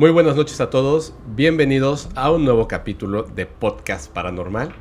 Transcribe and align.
Muy 0.00 0.12
buenas 0.12 0.34
noches 0.34 0.62
a 0.62 0.70
todos, 0.70 1.14
bienvenidos 1.26 2.08
a 2.14 2.30
un 2.30 2.46
nuevo 2.46 2.66
capítulo 2.66 3.24
de 3.24 3.44
Podcast 3.44 4.10
Paranormal. 4.10 4.72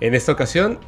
En 0.00 0.14
esta 0.14 0.32
ocasión 0.32 0.78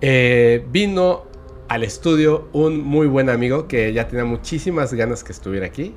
eh, 0.00 0.66
vino 0.72 1.22
al 1.68 1.84
estudio 1.84 2.48
un 2.52 2.82
muy 2.82 3.06
buen 3.06 3.30
amigo 3.30 3.68
que 3.68 3.92
ya 3.92 4.08
tenía 4.08 4.24
muchísimas 4.24 4.92
ganas 4.94 5.22
que 5.22 5.30
estuviera 5.30 5.64
aquí, 5.64 5.94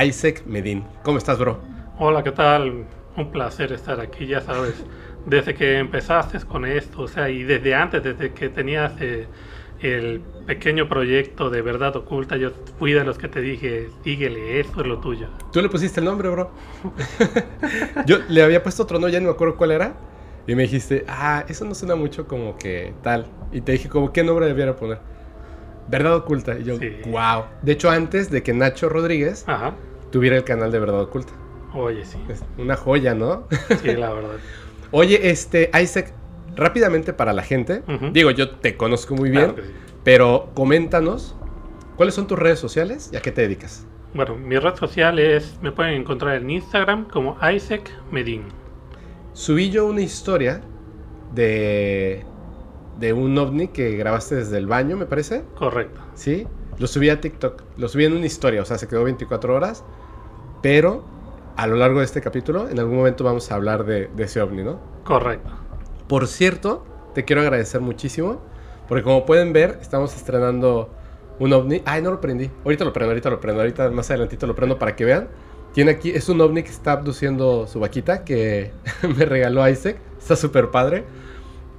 Isaac 0.00 0.44
Medin. 0.46 0.84
¿Cómo 1.02 1.18
estás, 1.18 1.36
bro? 1.36 1.58
Hola, 1.98 2.22
¿qué 2.22 2.30
tal? 2.30 2.86
Un 3.16 3.32
placer 3.32 3.72
estar 3.72 3.98
aquí, 3.98 4.28
ya 4.28 4.40
sabes, 4.40 4.84
desde 5.26 5.52
que 5.52 5.78
empezaste 5.78 6.38
con 6.46 6.64
esto, 6.64 7.02
o 7.02 7.08
sea, 7.08 7.28
y 7.28 7.42
desde 7.42 7.74
antes, 7.74 8.04
desde 8.04 8.32
que 8.32 8.50
tenías 8.50 8.92
eh, 9.00 9.26
el 9.80 10.20
pequeño 10.46 10.88
proyecto 10.88 11.50
de 11.50 11.62
verdad 11.62 11.96
oculta, 11.96 12.36
yo 12.36 12.50
fui 12.78 12.92
de 12.92 13.04
los 13.04 13.18
que 13.18 13.28
te 13.28 13.40
dije, 13.40 13.88
síguele, 14.04 14.60
eso 14.60 14.80
es 14.80 14.86
lo 14.86 15.00
tuyo. 15.00 15.28
Tú 15.52 15.60
le 15.60 15.68
pusiste 15.68 16.00
el 16.00 16.06
nombre, 16.06 16.28
bro. 16.28 16.50
yo 18.06 18.18
le 18.28 18.42
había 18.42 18.62
puesto 18.62 18.84
otro 18.84 18.98
nombre, 18.98 19.12
ya 19.12 19.20
no 19.20 19.26
me 19.26 19.32
acuerdo 19.32 19.56
cuál 19.56 19.72
era. 19.72 19.94
Y 20.46 20.54
me 20.54 20.62
dijiste, 20.62 21.04
ah, 21.08 21.44
eso 21.48 21.64
no 21.64 21.74
suena 21.74 21.96
mucho 21.96 22.28
como 22.28 22.56
que 22.56 22.94
tal. 23.02 23.26
Y 23.52 23.60
te 23.62 23.72
dije, 23.72 23.88
como, 23.88 24.12
¿qué 24.12 24.22
nombre 24.22 24.46
debiera 24.46 24.76
poner? 24.76 24.98
Verdad 25.88 26.16
Oculta. 26.16 26.56
Y 26.58 26.64
yo, 26.64 26.78
wow. 27.06 27.44
De 27.62 27.72
hecho, 27.72 27.90
antes 27.90 28.30
de 28.30 28.42
que 28.42 28.52
Nacho 28.52 28.88
Rodríguez 28.88 29.44
tuviera 30.10 30.36
el 30.36 30.44
canal 30.44 30.70
de 30.70 30.78
Verdad 30.78 31.00
Oculta. 31.00 31.32
Oye, 31.74 32.04
sí. 32.04 32.18
una 32.58 32.76
joya, 32.76 33.14
¿no? 33.14 33.46
Sí, 33.82 33.94
la 33.94 34.12
verdad. 34.12 34.36
Oye, 34.92 35.30
este, 35.30 35.70
Isaac, 35.80 36.12
rápidamente 36.56 37.12
para 37.12 37.32
la 37.32 37.42
gente, 37.42 37.82
digo, 38.12 38.30
yo 38.30 38.50
te 38.56 38.76
conozco 38.76 39.14
muy 39.14 39.30
bien, 39.30 39.54
pero 40.02 40.50
coméntanos, 40.54 41.36
¿cuáles 41.96 42.14
son 42.14 42.26
tus 42.26 42.38
redes 42.38 42.58
sociales 42.58 43.10
y 43.12 43.16
a 43.16 43.22
qué 43.22 43.30
te 43.30 43.42
dedicas? 43.42 43.86
Bueno, 44.14 44.36
mi 44.36 44.56
red 44.58 44.74
social 44.76 45.18
es, 45.18 45.58
me 45.60 45.72
pueden 45.72 45.94
encontrar 45.94 46.36
en 46.36 46.48
Instagram 46.50 47.06
como 47.08 47.36
Isaac 47.54 47.90
Medin. 48.10 48.44
Subí 49.34 49.70
yo 49.70 49.86
una 49.86 50.00
historia 50.00 50.62
de, 51.34 52.24
de 52.98 53.12
un 53.12 53.36
ovni 53.36 53.68
que 53.68 53.96
grabaste 53.96 54.36
desde 54.36 54.56
el 54.56 54.66
baño, 54.66 54.96
me 54.96 55.04
parece. 55.04 55.44
Correcto. 55.58 56.00
Sí, 56.14 56.46
lo 56.78 56.86
subí 56.86 57.10
a 57.10 57.20
TikTok, 57.20 57.62
lo 57.76 57.88
subí 57.88 58.06
en 58.06 58.14
una 58.14 58.24
historia, 58.26 58.62
o 58.62 58.64
sea, 58.64 58.78
se 58.78 58.88
quedó 58.88 59.04
24 59.04 59.54
horas, 59.54 59.84
pero 60.62 61.04
a 61.56 61.66
lo 61.66 61.76
largo 61.76 61.98
de 61.98 62.06
este 62.06 62.22
capítulo, 62.22 62.68
en 62.68 62.78
algún 62.78 62.96
momento 62.96 63.24
vamos 63.24 63.50
a 63.50 63.54
hablar 63.54 63.84
de, 63.84 64.08
de 64.08 64.24
ese 64.24 64.40
ovni, 64.40 64.62
¿no? 64.62 64.80
Correcto. 65.04 65.65
Por 66.08 66.28
cierto, 66.28 66.84
te 67.14 67.24
quiero 67.24 67.42
agradecer 67.42 67.80
muchísimo, 67.80 68.40
porque 68.88 69.02
como 69.02 69.26
pueden 69.26 69.52
ver, 69.52 69.78
estamos 69.80 70.14
estrenando 70.14 70.90
un 71.38 71.52
ovni. 71.52 71.82
Ay, 71.84 72.02
no 72.02 72.10
lo 72.10 72.20
prendí. 72.20 72.50
Ahorita 72.64 72.84
lo 72.84 72.92
prendo, 72.92 73.10
ahorita 73.10 73.30
lo 73.30 73.40
prendo, 73.40 73.60
ahorita 73.60 73.90
más 73.90 74.10
adelantito 74.10 74.46
lo 74.46 74.54
prendo 74.54 74.78
para 74.78 74.94
que 74.94 75.04
vean. 75.04 75.28
Tiene 75.72 75.90
aquí, 75.90 76.10
es 76.10 76.28
un 76.28 76.40
ovni 76.40 76.62
que 76.62 76.70
está 76.70 76.92
abduciendo 76.92 77.66
su 77.66 77.80
vaquita 77.80 78.24
que 78.24 78.70
me 79.16 79.24
regaló 79.24 79.68
Isaac. 79.68 79.98
Está 80.18 80.36
súper 80.36 80.70
padre. 80.70 81.04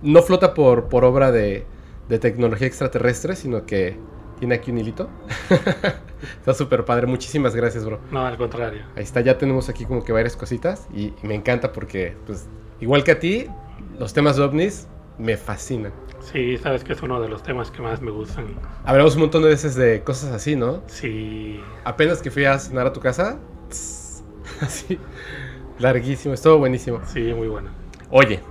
No 0.02 0.22
flota 0.22 0.54
por, 0.54 0.90
por 0.90 1.06
obra 1.06 1.32
de, 1.32 1.66
de 2.10 2.20
tecnología 2.20 2.68
extraterrestre, 2.68 3.36
sino 3.36 3.66
que 3.66 3.98
tiene 4.40 4.56
aquí 4.56 4.72
un 4.72 4.78
hilito. 4.78 5.10
está 6.40 6.54
súper 6.54 6.86
padre. 6.86 7.08
Muchísimas 7.08 7.56
gracias, 7.56 7.86
bro. 7.86 8.00
No, 8.12 8.26
al 8.26 8.38
contrario. 8.38 8.84
Ahí 8.96 9.04
está, 9.04 9.22
ya 9.22 9.38
tenemos 9.38 9.70
aquí 9.70 9.86
como 9.86 10.04
que 10.04 10.12
varias 10.12 10.36
cositas 10.36 10.88
y, 10.94 11.14
y 11.24 11.28
me 11.28 11.34
encanta 11.34 11.72
porque, 11.72 12.16
pues, 12.28 12.46
igual 12.80 13.04
que 13.04 13.12
a 13.12 13.20
ti, 13.20 13.48
los 14.00 14.14
temas 14.14 14.38
de 14.38 14.44
ovnis 14.44 14.88
me 15.18 15.38
fascinan. 15.38 15.92
Sí, 16.20 16.58
sabes 16.58 16.84
que 16.84 16.94
es 16.94 17.02
uno 17.02 17.22
de 17.22 17.30
los 17.30 17.44
temas 17.44 17.72
que 17.72 17.82
más 17.82 18.02
me 18.02 18.12
gustan. 18.12 18.46
Hablamos 18.84 19.16
un 19.16 19.22
montón 19.22 19.44
de 19.44 19.50
veces 19.50 19.76
de 19.76 20.04
cosas 20.04 20.32
así, 20.32 20.56
¿no? 20.56 20.82
Sí. 20.88 21.62
Apenas 21.84 22.22
que 22.22 22.32
fui 22.32 22.46
a 22.46 22.60
cenar 22.60 22.88
a 22.88 22.94
tu 22.94 23.00
casa, 23.00 23.40
así, 24.62 25.00
larguísimo, 25.80 26.34
estuvo 26.34 26.58
buenísimo. 26.58 27.02
Sí, 27.06 27.34
muy 27.34 27.48
bueno. 27.48 27.70
Oye, 28.10 28.42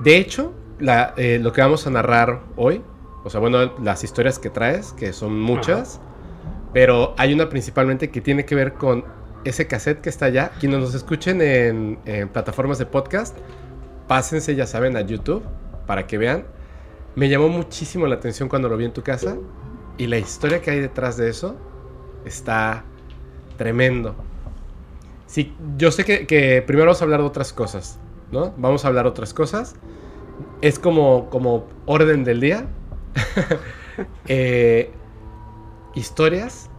de 0.00 0.16
hecho, 0.16 0.52
eh, 1.16 1.38
lo 1.40 1.52
que 1.52 1.60
vamos 1.60 1.86
a 1.86 1.90
narrar 1.90 2.42
hoy, 2.56 2.82
o 3.24 3.30
sea, 3.30 3.40
bueno, 3.40 3.74
las 3.82 4.04
historias 4.04 4.38
que 4.38 4.50
traes, 4.50 4.92
que 4.92 5.12
son 5.12 5.38
muchas, 5.38 6.00
pero 6.72 7.14
hay 7.16 7.32
una 7.32 7.48
principalmente 7.48 8.10
que 8.10 8.20
tiene 8.20 8.44
que 8.44 8.54
ver 8.54 8.74
con 8.74 9.04
ese 9.44 9.66
cassette 9.66 10.00
que 10.00 10.08
está 10.08 10.26
allá. 10.26 10.52
Quienes 10.60 10.80
nos 10.80 10.94
escuchen 10.94 11.40
en, 11.42 11.98
en 12.04 12.28
plataformas 12.28 12.78
de 12.78 12.86
podcast, 12.86 13.36
pásense, 14.08 14.56
ya 14.56 14.66
saben, 14.66 14.96
a 14.96 15.02
YouTube 15.02 15.44
para 15.86 16.06
que 16.06 16.18
vean. 16.18 16.44
Me 17.14 17.28
llamó 17.28 17.48
muchísimo 17.48 18.06
la 18.06 18.16
atención 18.16 18.48
cuando 18.48 18.68
lo 18.68 18.76
vi 18.76 18.86
en 18.86 18.92
tu 18.92 19.02
casa 19.02 19.36
y 19.96 20.06
la 20.06 20.18
historia 20.18 20.60
que 20.60 20.70
hay 20.70 20.80
detrás 20.80 21.16
de 21.16 21.28
eso 21.28 21.56
está 22.24 22.84
tremendo. 23.56 24.14
Sí, 25.26 25.54
yo 25.76 25.90
sé 25.90 26.04
que, 26.04 26.62
primero 26.66 26.86
vamos 26.86 27.02
a 27.02 27.04
hablar 27.04 27.20
de 27.20 27.26
otras 27.26 27.52
cosas, 27.52 27.98
¿no? 28.32 28.54
Vamos 28.56 28.84
a 28.84 28.88
hablar 28.88 29.04
de 29.04 29.10
otras 29.10 29.34
cosas. 29.34 29.76
Es 30.62 30.78
como, 30.78 31.28
como 31.30 31.66
orden 31.86 32.24
del 32.24 32.40
día. 32.40 32.66
Eh, 34.28 34.92
historias 35.96 36.70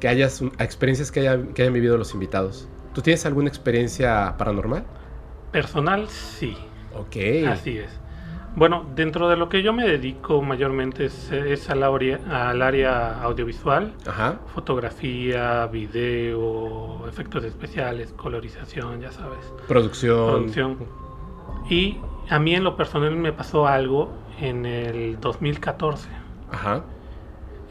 que 0.00 0.08
hayas, 0.08 0.40
experiencias 0.58 1.12
que, 1.12 1.20
que 1.54 1.60
hayan 1.60 1.74
vivido 1.74 1.98
los 1.98 2.14
invitados. 2.14 2.70
¿Tú 2.94 3.02
tienes 3.02 3.26
alguna 3.26 3.48
experiencia 3.48 4.34
paranormal? 4.38 4.86
Personal, 5.54 6.08
sí. 6.08 6.56
Ok. 6.92 7.46
Así 7.48 7.78
es. 7.78 8.00
Bueno, 8.56 8.86
dentro 8.96 9.28
de 9.28 9.36
lo 9.36 9.48
que 9.48 9.62
yo 9.62 9.72
me 9.72 9.86
dedico 9.86 10.42
mayormente 10.42 11.04
es, 11.04 11.70
al, 11.70 11.84
área, 11.84 13.22
audiovisual, 13.22 13.94
Ajá. 14.04 14.40
fotografía, 14.52 15.64
video, 15.68 17.06
efectos 17.06 17.44
especiales, 17.44 18.12
colorización, 18.14 19.00
ya 19.00 19.12
sabes. 19.12 19.54
Producción. 19.68 20.26
Producción. 20.26 20.78
Y 21.70 21.98
a 22.28 22.40
mí 22.40 22.56
en 22.56 22.64
lo 22.64 22.76
personal 22.76 23.14
me 23.14 23.32
pasó 23.32 23.68
algo 23.68 24.12
en 24.40 24.66
el 24.66 25.20
2014. 25.20 26.08
Ajá. 26.50 26.82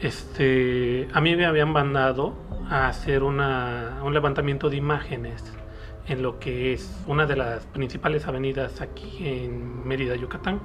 Este, 0.00 1.06
a 1.12 1.20
mí 1.20 1.36
me 1.36 1.44
habían 1.44 1.70
mandado 1.70 2.32
a 2.70 2.88
hacer 2.88 3.22
una, 3.22 4.00
un 4.02 4.14
levantamiento 4.14 4.70
de 4.70 4.76
imágenes 4.76 5.53
en 6.06 6.22
lo 6.22 6.38
que 6.38 6.72
es 6.72 7.02
una 7.06 7.26
de 7.26 7.36
las 7.36 7.66
principales 7.66 8.26
avenidas 8.26 8.80
aquí 8.80 9.26
en 9.26 9.86
Mérida, 9.86 10.16
Yucatán, 10.16 10.60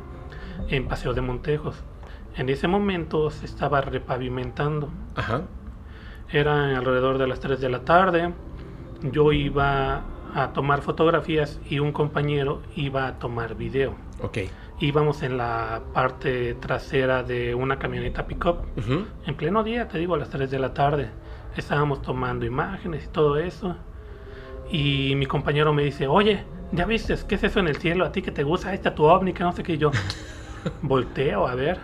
en 0.70 0.88
Paseo 0.88 1.14
de 1.14 1.22
Montejos. 1.22 1.84
En 2.36 2.50
ese 2.50 2.68
momento 2.68 3.30
se 3.30 3.46
estaba 3.46 3.82
repavimentando. 3.82 4.90
Ajá. 5.16 5.44
Era 6.32 6.78
alrededor 6.78 7.18
de 7.18 7.28
las 7.28 7.40
3 7.40 7.60
de 7.60 7.70
la 7.70 7.86
tarde. 7.86 8.34
Yo 9.02 9.32
iba 9.32 10.04
a 10.36 10.54
tomar 10.54 10.82
fotografías 10.82 11.60
y 11.68 11.80
un 11.80 11.92
compañero 11.92 12.62
iba 12.76 13.08
a 13.08 13.18
tomar 13.18 13.56
video. 13.56 13.96
Ok. 14.22 14.40
Íbamos 14.80 15.24
en 15.24 15.38
la 15.38 15.82
parte 15.94 16.54
trasera 16.56 17.24
de 17.24 17.56
una 17.56 17.80
camioneta 17.80 18.28
pickup. 18.28 18.60
En 19.26 19.36
pleno 19.36 19.64
día, 19.64 19.88
te 19.88 19.98
digo, 19.98 20.16
a 20.16 20.18
las 20.18 20.30
3 20.30 20.52
de 20.52 20.60
la 20.60 20.74
tarde. 20.74 21.10
Estábamos 21.58 22.02
tomando 22.02 22.46
imágenes 22.46 23.06
y 23.06 23.08
todo 23.08 23.38
eso. 23.38 23.76
Y 24.72 25.16
mi 25.16 25.26
compañero 25.26 25.74
me 25.74 25.84
dice, 25.84 26.08
oye, 26.08 26.44
¿ya 26.72 26.86
viste 26.86 27.16
qué 27.28 27.36
es 27.36 27.44
eso 27.44 27.60
en 27.60 27.68
el 27.68 27.78
cielo? 27.78 28.06
¿A 28.06 28.12
ti 28.12 28.22
que 28.22 28.32
te 28.32 28.44
gusta? 28.44 28.70
Ahí 28.70 28.76
está 28.76 28.94
tu 28.94 29.04
ovni, 29.04 29.34
que 29.34 29.44
no 29.44 29.52
sé 29.52 29.64
qué. 29.64 29.78
yo 29.78 29.92
volteo 30.82 31.48
a 31.48 31.56
ver. 31.56 31.80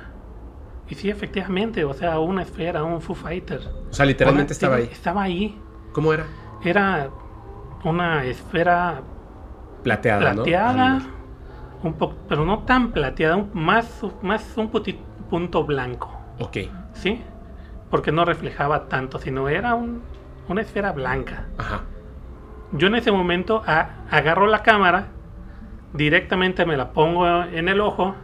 Y 0.87 0.95
sí, 0.95 1.09
efectivamente, 1.09 1.83
o 1.83 1.93
sea, 1.93 2.19
una 2.19 2.43
esfera, 2.43 2.83
un 2.83 3.01
Foo 3.01 3.15
Fighter. 3.15 3.61
O 3.89 3.93
sea, 3.93 4.05
literalmente 4.05 4.53
estaba 4.53 4.75
ahí. 4.75 4.89
Estaba 4.91 5.23
ahí. 5.23 5.57
¿Cómo 5.93 6.13
era? 6.13 6.25
Era 6.63 7.09
una 7.83 8.23
esfera 8.25 9.01
plateada, 9.83 10.33
plateada 10.33 11.01
un 11.83 11.93
poco, 11.93 12.15
pero 12.27 12.45
no 12.45 12.59
tan 12.59 12.91
plateada, 12.91 13.45
más, 13.53 14.01
más 14.21 14.57
un 14.57 14.69
punto 15.29 15.63
blanco. 15.63 16.11
Ok. 16.39 16.57
¿Sí? 16.93 17.21
Porque 17.89 18.11
no 18.11 18.25
reflejaba 18.25 18.87
tanto, 18.87 19.19
sino 19.19 19.47
era 19.49 19.75
un, 19.75 20.01
una 20.47 20.61
esfera 20.61 20.91
blanca. 20.91 21.45
Ajá. 21.57 21.83
Yo 22.75 22.87
en 22.87 22.95
ese 22.95 23.11
momento 23.11 23.63
agarro 23.65 24.47
la 24.47 24.61
cámara, 24.61 25.07
directamente 25.93 26.65
me 26.65 26.75
la 26.75 26.91
pongo 26.91 27.43
en 27.43 27.69
el 27.69 27.79
ojo 27.79 28.15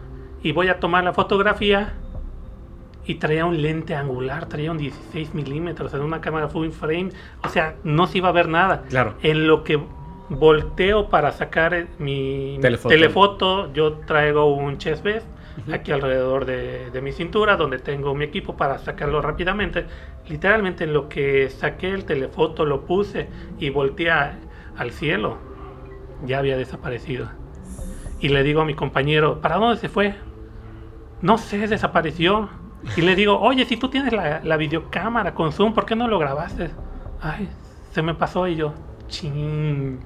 y 0.44 0.52
voy 0.52 0.68
a 0.68 0.80
tomar 0.80 1.04
la 1.06 1.14
fotografía 1.14 1.94
y 3.06 3.16
traía 3.16 3.46
un 3.46 3.62
lente 3.62 3.96
angular, 3.96 4.48
traía 4.48 4.72
un 4.72 4.78
16 4.78 5.34
milímetros 5.34 5.94
en 5.94 6.02
una 6.02 6.20
cámara 6.20 6.50
full 6.50 6.70
frame, 6.70 7.10
o 7.44 7.50
sea, 7.50 7.76
no 7.84 8.08
se 8.08 8.18
iba 8.18 8.30
a 8.30 8.34
ver 8.34 8.50
nada. 8.50 8.84
Claro. 8.90 9.16
En 9.24 9.48
lo 9.48 9.64
que 9.64 9.80
volteo 10.30 11.10
para 11.10 11.32
sacar 11.32 11.88
mi 11.98 12.60
telefoto, 12.62 13.72
yo 13.74 13.94
traigo 14.06 14.54
un 14.54 14.78
chest 14.78 15.04
vest 15.04 15.28
aquí 15.72 15.92
alrededor 15.92 16.46
de, 16.46 16.90
de, 16.92 17.02
mi 17.02 17.12
cintura, 17.12 17.58
donde 17.58 17.80
tengo 17.80 18.14
mi 18.16 18.26
equipo 18.26 18.56
para 18.56 18.80
sacarlo 18.80 19.22
rápidamente. 19.22 19.86
Literalmente 20.28 20.86
en 20.86 20.94
lo 20.94 21.10
que 21.10 21.50
saqué 21.50 21.90
el 21.92 22.06
telefoto, 22.06 22.66
lo 22.66 22.86
puse 22.86 23.28
y 23.60 23.70
volteé 23.70 24.12
al 24.12 24.92
cielo, 24.92 25.38
ya 26.26 26.40
había 26.40 26.58
desaparecido. 26.58 27.30
Y 28.20 28.30
le 28.30 28.44
digo 28.44 28.62
a 28.62 28.66
mi 28.66 28.76
compañero, 28.76 29.42
¿para 29.42 29.58
dónde 29.58 29.78
se 29.78 29.90
fue? 29.90 30.16
No 31.22 31.38
sé, 31.38 31.68
desapareció. 31.68 32.50
Y 32.96 33.02
le 33.02 33.16
digo, 33.16 33.40
oye, 33.40 33.66
si 33.66 33.78
tú 33.78 33.90
tienes 33.90 34.14
la, 34.14 34.42
la 34.44 34.58
videocámara 34.58 35.34
con 35.34 35.52
Zoom, 35.52 35.74
¿por 35.74 35.86
qué 35.86 35.96
no 35.96 36.08
lo 36.08 36.18
grabaste? 36.18 36.72
Ay, 37.22 37.50
se 37.92 38.02
me 38.02 38.16
pasó 38.16 38.48
y 38.48 38.56
yo, 38.56 38.74
ching. 39.08 40.00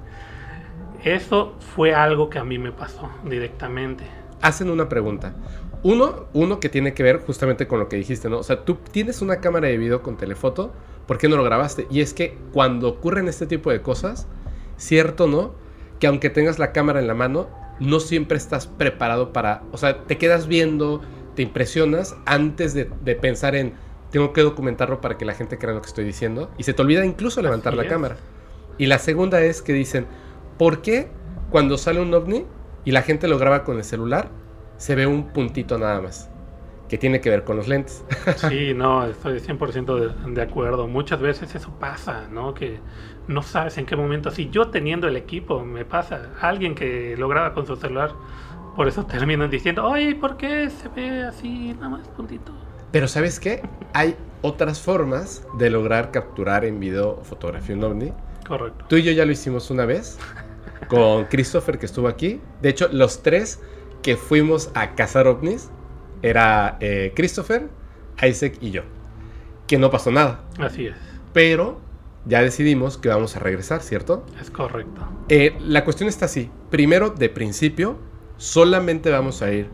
Eso 1.04 1.54
fue 1.60 1.94
algo 1.94 2.28
que 2.28 2.38
a 2.38 2.44
mí 2.44 2.58
me 2.58 2.72
pasó 2.72 3.08
directamente. 3.24 4.04
Hacen 4.46 4.70
una 4.70 4.88
pregunta. 4.88 5.34
Uno, 5.82 6.26
uno 6.32 6.60
que 6.60 6.68
tiene 6.68 6.94
que 6.94 7.02
ver 7.02 7.18
justamente 7.18 7.66
con 7.66 7.80
lo 7.80 7.88
que 7.88 7.96
dijiste, 7.96 8.28
¿no? 8.28 8.38
O 8.38 8.42
sea, 8.44 8.64
tú 8.64 8.76
tienes 8.92 9.20
una 9.20 9.40
cámara 9.40 9.66
de 9.66 9.76
video 9.76 10.04
con 10.04 10.16
telefoto, 10.16 10.72
¿por 11.08 11.18
qué 11.18 11.28
no 11.28 11.36
lo 11.36 11.42
grabaste? 11.42 11.88
Y 11.90 12.00
es 12.00 12.14
que 12.14 12.38
cuando 12.52 12.88
ocurren 12.88 13.26
este 13.26 13.48
tipo 13.48 13.72
de 13.72 13.82
cosas, 13.82 14.28
cierto, 14.76 15.26
¿no? 15.26 15.52
Que 15.98 16.06
aunque 16.06 16.30
tengas 16.30 16.60
la 16.60 16.70
cámara 16.70 17.00
en 17.00 17.08
la 17.08 17.14
mano, 17.14 17.48
no 17.80 17.98
siempre 17.98 18.38
estás 18.38 18.68
preparado 18.68 19.32
para, 19.32 19.64
o 19.72 19.78
sea, 19.78 20.04
te 20.04 20.16
quedas 20.16 20.46
viendo, 20.46 21.00
te 21.34 21.42
impresionas 21.42 22.14
antes 22.24 22.72
de, 22.72 22.84
pensar 23.16 23.56
en, 23.56 23.72
tengo 24.12 24.32
que 24.32 24.42
documentarlo 24.42 25.00
para 25.00 25.18
que 25.18 25.24
la 25.24 25.34
gente 25.34 25.58
crea 25.58 25.74
lo 25.74 25.82
que 25.82 25.88
estoy 25.88 26.04
diciendo, 26.04 26.52
y 26.56 26.62
se 26.62 26.72
te 26.72 26.82
olvida 26.82 27.04
incluso 27.04 27.42
levantar 27.42 27.74
la 27.74 27.88
cámara. 27.88 28.16
Y 28.78 28.86
la 28.86 29.00
segunda 29.00 29.40
es 29.40 29.60
que 29.60 29.72
dicen, 29.72 30.06
¿por 30.56 30.82
qué 30.82 31.08
cuando 31.50 31.78
sale 31.78 32.00
un 32.00 32.14
ovni 32.14 32.44
y 32.86 32.92
la 32.92 33.02
gente 33.02 33.28
lo 33.28 33.36
graba 33.36 33.64
con 33.64 33.76
el 33.76 33.84
celular, 33.84 34.30
se 34.78 34.94
ve 34.94 35.06
un 35.06 35.24
puntito 35.28 35.76
nada 35.76 36.00
más? 36.00 36.30
que 36.88 36.98
tiene 36.98 37.20
que 37.20 37.30
ver 37.30 37.44
con 37.44 37.56
los 37.56 37.68
lentes. 37.68 38.04
Sí, 38.36 38.72
no, 38.74 39.04
estoy 39.04 39.40
100% 39.40 40.32
de, 40.32 40.42
acuerdo. 40.42 40.86
Muchas 40.86 41.20
veces 41.20 41.54
eso 41.54 41.70
pasa, 41.80 42.28
¿no? 42.30 42.54
Que 42.54 42.78
no 43.26 43.42
sabes 43.42 43.76
en 43.78 43.86
qué 43.86 43.96
momento, 43.96 44.30
si 44.30 44.50
yo 44.50 44.68
teniendo 44.68 45.08
el 45.08 45.16
equipo, 45.16 45.64
me 45.64 45.84
pasa, 45.84 46.30
alguien 46.40 46.74
que 46.74 47.16
lo 47.16 47.28
graba 47.28 47.54
con 47.54 47.66
su 47.66 47.76
celular, 47.76 48.12
por 48.76 48.86
eso 48.88 49.04
terminan 49.04 49.50
diciendo, 49.50 49.84
oye, 49.84 50.14
¿por 50.14 50.36
qué 50.36 50.70
se 50.70 50.88
ve 50.88 51.24
así, 51.24 51.74
nada 51.74 51.88
más 51.88 52.08
puntito? 52.08 52.52
Pero 52.92 53.08
¿sabes 53.08 53.40
qué? 53.40 53.62
Hay 53.92 54.16
otras 54.42 54.80
formas 54.80 55.44
de 55.58 55.70
lograr 55.70 56.12
capturar 56.12 56.64
en 56.64 56.78
video 56.78 57.20
fotografía 57.24 57.74
un 57.74 57.84
ovni. 57.84 58.12
Correcto. 58.46 58.84
Tú 58.88 58.96
y 58.96 59.02
yo 59.02 59.10
ya 59.10 59.24
lo 59.24 59.32
hicimos 59.32 59.70
una 59.70 59.86
vez 59.86 60.18
con 60.88 61.24
Christopher 61.26 61.78
que 61.78 61.86
estuvo 61.86 62.08
aquí. 62.08 62.40
De 62.62 62.68
hecho, 62.68 62.88
los 62.92 63.22
tres 63.22 63.60
que 64.02 64.16
fuimos 64.16 64.70
a 64.74 64.94
cazar 64.94 65.26
ovnis, 65.26 65.70
era 66.22 66.76
eh, 66.80 67.12
Christopher, 67.14 67.68
Isaac 68.22 68.58
y 68.60 68.70
yo. 68.70 68.82
Que 69.66 69.78
no 69.78 69.90
pasó 69.90 70.10
nada. 70.10 70.44
Así 70.58 70.86
es. 70.86 70.96
Pero 71.32 71.80
ya 72.24 72.42
decidimos 72.42 72.98
que 72.98 73.08
vamos 73.08 73.36
a 73.36 73.40
regresar, 73.40 73.82
¿cierto? 73.82 74.24
Es 74.40 74.50
correcto. 74.50 75.06
Eh, 75.28 75.56
la 75.60 75.84
cuestión 75.84 76.08
está 76.08 76.26
así. 76.26 76.50
Primero, 76.70 77.10
de 77.10 77.28
principio, 77.28 77.98
solamente 78.36 79.10
vamos 79.10 79.42
a 79.42 79.52
ir 79.52 79.68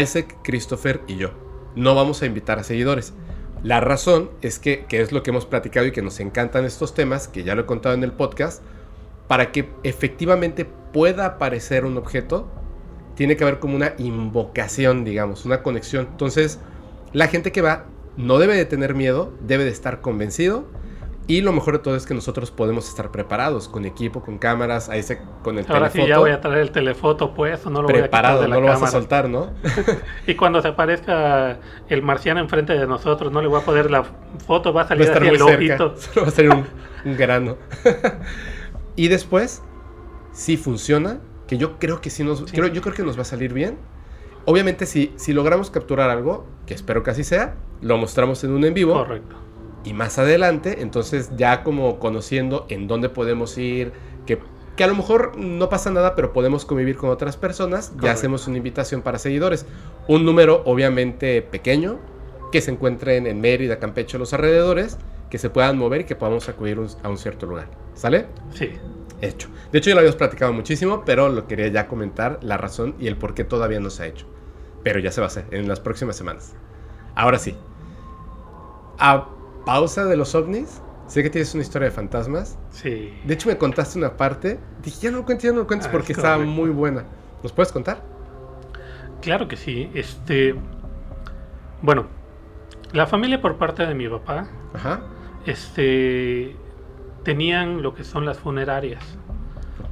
Isaac, 0.00 0.38
Christopher 0.42 1.00
y 1.06 1.16
yo. 1.16 1.30
No 1.74 1.94
vamos 1.94 2.22
a 2.22 2.26
invitar 2.26 2.58
a 2.58 2.64
seguidores. 2.64 3.14
La 3.62 3.80
razón 3.80 4.30
es 4.42 4.58
que, 4.58 4.86
que 4.86 5.00
es 5.00 5.12
lo 5.12 5.22
que 5.22 5.30
hemos 5.30 5.46
platicado 5.46 5.86
y 5.86 5.92
que 5.92 6.02
nos 6.02 6.18
encantan 6.20 6.64
estos 6.64 6.94
temas, 6.94 7.28
que 7.28 7.44
ya 7.44 7.54
lo 7.54 7.62
he 7.62 7.66
contado 7.66 7.94
en 7.94 8.02
el 8.02 8.12
podcast, 8.12 8.62
para 9.32 9.50
que 9.50 9.70
efectivamente 9.82 10.66
pueda 10.66 11.24
aparecer 11.24 11.86
un 11.86 11.96
objeto, 11.96 12.50
tiene 13.14 13.34
que 13.34 13.44
haber 13.44 13.60
como 13.60 13.74
una 13.74 13.94
invocación, 13.96 15.06
digamos, 15.06 15.46
una 15.46 15.62
conexión. 15.62 16.06
Entonces, 16.10 16.60
la 17.14 17.28
gente 17.28 17.50
que 17.50 17.62
va 17.62 17.86
no 18.18 18.36
debe 18.38 18.54
de 18.54 18.66
tener 18.66 18.94
miedo, 18.94 19.32
debe 19.40 19.64
de 19.64 19.70
estar 19.70 20.02
convencido. 20.02 20.66
Y 21.28 21.40
lo 21.40 21.50
mejor 21.54 21.78
de 21.78 21.78
todo 21.78 21.96
es 21.96 22.04
que 22.04 22.12
nosotros 22.12 22.50
podemos 22.50 22.86
estar 22.90 23.10
preparados 23.10 23.68
con 23.68 23.86
equipo, 23.86 24.22
con 24.22 24.36
cámaras, 24.36 24.90
ahí 24.90 25.02
se, 25.02 25.18
con 25.42 25.58
el 25.58 25.64
Ahora 25.66 25.88
sí 25.88 26.06
ya 26.06 26.18
voy 26.18 26.32
a 26.32 26.42
traer 26.42 26.58
el 26.58 26.70
telefoto 26.70 27.32
pues, 27.32 27.64
no 27.64 27.80
lo 27.80 27.88
Preparado, 27.88 28.42
voy 28.42 28.44
a 28.44 28.48
no 28.48 28.60
lo 28.60 28.66
vas 28.66 28.82
a 28.82 28.88
soltar, 28.88 29.30
¿no? 29.30 29.48
y 30.26 30.34
cuando 30.34 30.60
se 30.60 30.68
aparezca 30.68 31.58
el 31.88 32.02
marciano 32.02 32.38
enfrente 32.38 32.74
de 32.74 32.86
nosotros, 32.86 33.32
no 33.32 33.40
le 33.40 33.48
voy 33.48 33.62
a 33.62 33.64
poder 33.64 33.90
la 33.90 34.04
foto, 34.46 34.74
va 34.74 34.82
a 34.82 34.88
salir 34.88 35.08
va 35.08 35.10
a 35.10 35.14
estar 35.14 35.26
muy 35.26 35.38
cerca, 35.38 35.78
Solo 35.96 36.26
va 36.26 36.28
a 36.28 36.30
salir 36.32 36.50
un, 36.50 36.66
un 37.06 37.16
grano. 37.16 37.56
y 38.96 39.08
después, 39.08 39.62
si 40.32 40.56
funciona, 40.56 41.20
que 41.46 41.58
yo 41.58 41.78
creo 41.78 42.00
que 42.00 42.10
sí 42.10 42.24
nos, 42.24 42.50
Creo, 42.50 42.68
yo 42.68 42.82
creo 42.82 42.94
que 42.94 43.02
nos 43.02 43.16
va 43.16 43.22
a 43.22 43.26
salir 43.26 43.52
bien. 43.52 43.76
Obviamente 44.44 44.86
si, 44.86 45.12
si 45.16 45.32
logramos 45.32 45.70
capturar 45.70 46.10
algo, 46.10 46.46
que 46.66 46.74
espero 46.74 47.02
que 47.02 47.10
así 47.10 47.24
sea, 47.24 47.56
lo 47.80 47.96
mostramos 47.96 48.42
en 48.44 48.52
un 48.52 48.64
en 48.64 48.74
vivo. 48.74 48.94
Correcto. 48.94 49.36
Y 49.84 49.94
más 49.94 50.18
adelante, 50.18 50.80
entonces 50.80 51.30
ya 51.36 51.62
como 51.62 51.98
conociendo 51.98 52.66
en 52.68 52.86
dónde 52.86 53.08
podemos 53.08 53.58
ir, 53.58 53.92
que, 54.26 54.38
que 54.76 54.84
a 54.84 54.86
lo 54.86 54.94
mejor 54.94 55.36
no 55.36 55.68
pasa 55.68 55.90
nada, 55.90 56.14
pero 56.14 56.32
podemos 56.32 56.64
convivir 56.64 56.96
con 56.96 57.10
otras 57.10 57.36
personas, 57.36 57.92
ya 58.00 58.12
hacemos 58.12 58.46
una 58.46 58.58
invitación 58.58 59.02
para 59.02 59.18
seguidores. 59.18 59.66
Un 60.08 60.24
número 60.24 60.62
obviamente 60.66 61.42
pequeño, 61.42 61.98
que 62.52 62.60
se 62.60 62.70
encuentren 62.70 63.26
en 63.26 63.40
Mérida, 63.40 63.78
Campeche, 63.78 64.18
los 64.18 64.32
alrededores, 64.32 64.98
que 65.32 65.38
se 65.38 65.48
puedan 65.48 65.78
mover 65.78 66.02
y 66.02 66.04
que 66.04 66.14
podamos 66.14 66.46
acudir 66.50 66.78
a 67.02 67.08
un 67.08 67.16
cierto 67.16 67.46
lugar. 67.46 67.70
¿Sale? 67.94 68.26
Sí 68.52 68.72
hecho. 69.22 69.48
De 69.70 69.78
hecho, 69.78 69.90
ya 69.90 69.94
lo 69.94 70.00
habíamos 70.00 70.16
platicado 70.16 70.52
muchísimo, 70.52 71.04
pero 71.06 71.28
lo 71.28 71.46
quería 71.46 71.68
ya 71.68 71.88
comentar 71.88 72.38
la 72.42 72.58
razón 72.58 72.94
y 72.98 73.06
el 73.06 73.16
por 73.16 73.34
qué 73.34 73.44
todavía 73.44 73.80
no 73.80 73.88
se 73.88 74.02
ha 74.02 74.06
hecho. 74.06 74.26
Pero 74.82 74.98
ya 74.98 75.12
se 75.12 75.20
va 75.20 75.26
a 75.26 75.28
hacer 75.28 75.46
en 75.52 75.68
las 75.68 75.80
próximas 75.80 76.16
semanas. 76.16 76.54
Ahora 77.14 77.38
sí. 77.38 77.56
A 78.98 79.28
pausa 79.64 80.04
de 80.04 80.16
los 80.16 80.34
ovnis, 80.34 80.82
sé 81.06 81.22
que 81.22 81.30
tienes 81.30 81.54
una 81.54 81.62
historia 81.62 81.88
de 81.88 81.94
fantasmas. 81.94 82.58
Sí. 82.70 83.14
De 83.24 83.34
hecho, 83.34 83.48
me 83.48 83.56
contaste 83.56 83.98
una 83.98 84.16
parte. 84.16 84.58
Dije, 84.82 84.98
ya 85.02 85.10
no 85.10 85.18
lo 85.18 85.24
cuentes, 85.24 85.44
ya 85.44 85.52
no 85.52 85.60
lo 85.60 85.66
cuentes 85.66 85.88
ah, 85.88 85.92
porque 85.92 86.12
estaba 86.12 86.38
muy 86.38 86.70
buena. 86.70 87.04
¿Nos 87.42 87.52
puedes 87.52 87.72
contar? 87.72 88.02
Claro 89.20 89.46
que 89.46 89.56
sí. 89.56 89.90
Este. 89.94 90.54
Bueno, 91.80 92.06
la 92.92 93.06
familia 93.06 93.40
por 93.40 93.56
parte 93.56 93.86
de 93.86 93.94
mi 93.94 94.08
papá. 94.08 94.48
Ajá. 94.74 95.00
Este 95.46 96.56
tenían 97.24 97.82
lo 97.82 97.94
que 97.94 98.04
son 98.04 98.26
las 98.26 98.38
funerarias. 98.38 99.18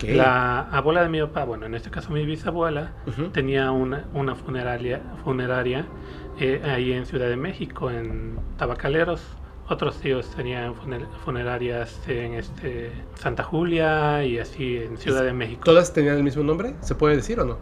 La 0.03 0.61
abuela 0.71 1.03
de 1.03 1.11
mi 1.11 1.21
papá, 1.21 1.45
bueno, 1.45 1.67
en 1.67 1.75
este 1.75 1.91
caso 1.91 2.11
mi 2.11 2.25
bisabuela, 2.25 2.93
tenía 3.33 3.71
una, 3.71 4.07
una 4.15 4.35
funeraria, 4.35 5.03
funeraria 5.25 5.85
eh, 6.39 6.63
ahí 6.65 6.93
en 6.93 7.05
Ciudad 7.05 7.29
de 7.29 7.37
México, 7.37 7.91
en 7.91 8.39
Tabacaleros. 8.57 9.23
Otros 9.69 10.01
tíos 10.01 10.29
tenían 10.35 10.75
funerarias 11.25 12.01
en 12.09 12.35
este 12.35 12.91
Santa 13.15 13.45
Julia 13.45 14.25
y 14.25 14.39
así 14.39 14.79
en 14.79 14.97
Ciudad 14.97 15.23
de 15.23 15.33
México. 15.33 15.63
¿Todas 15.65 15.93
tenían 15.93 16.17
el 16.17 16.25
mismo 16.25 16.43
nombre? 16.43 16.75
¿Se 16.81 16.95
puede 16.95 17.17
decir 17.17 17.39
o 17.39 17.45
no? 17.45 17.59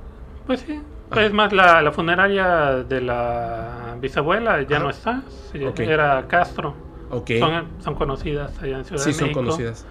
Pues 0.46 0.60
sí. 0.60 0.80
Ah. 1.10 1.22
Es 1.22 1.32
más, 1.32 1.52
la, 1.52 1.90
funeraria 1.92 2.84
de 2.88 3.00
la 3.00 3.96
bisabuela 4.00 4.62
ya 4.62 4.78
no 4.78 4.90
está. 4.90 5.22
Era 5.76 6.26
Castro. 6.28 6.87
Son, 7.80 7.94
conocidas 7.94 8.60
allá 8.62 8.78
en 8.78 8.84
Ciudad 8.84 9.02
de 9.02 9.06
México. 9.08 9.26
Sí, 9.26 9.32
son 9.32 9.32
conocidas. 9.32 9.86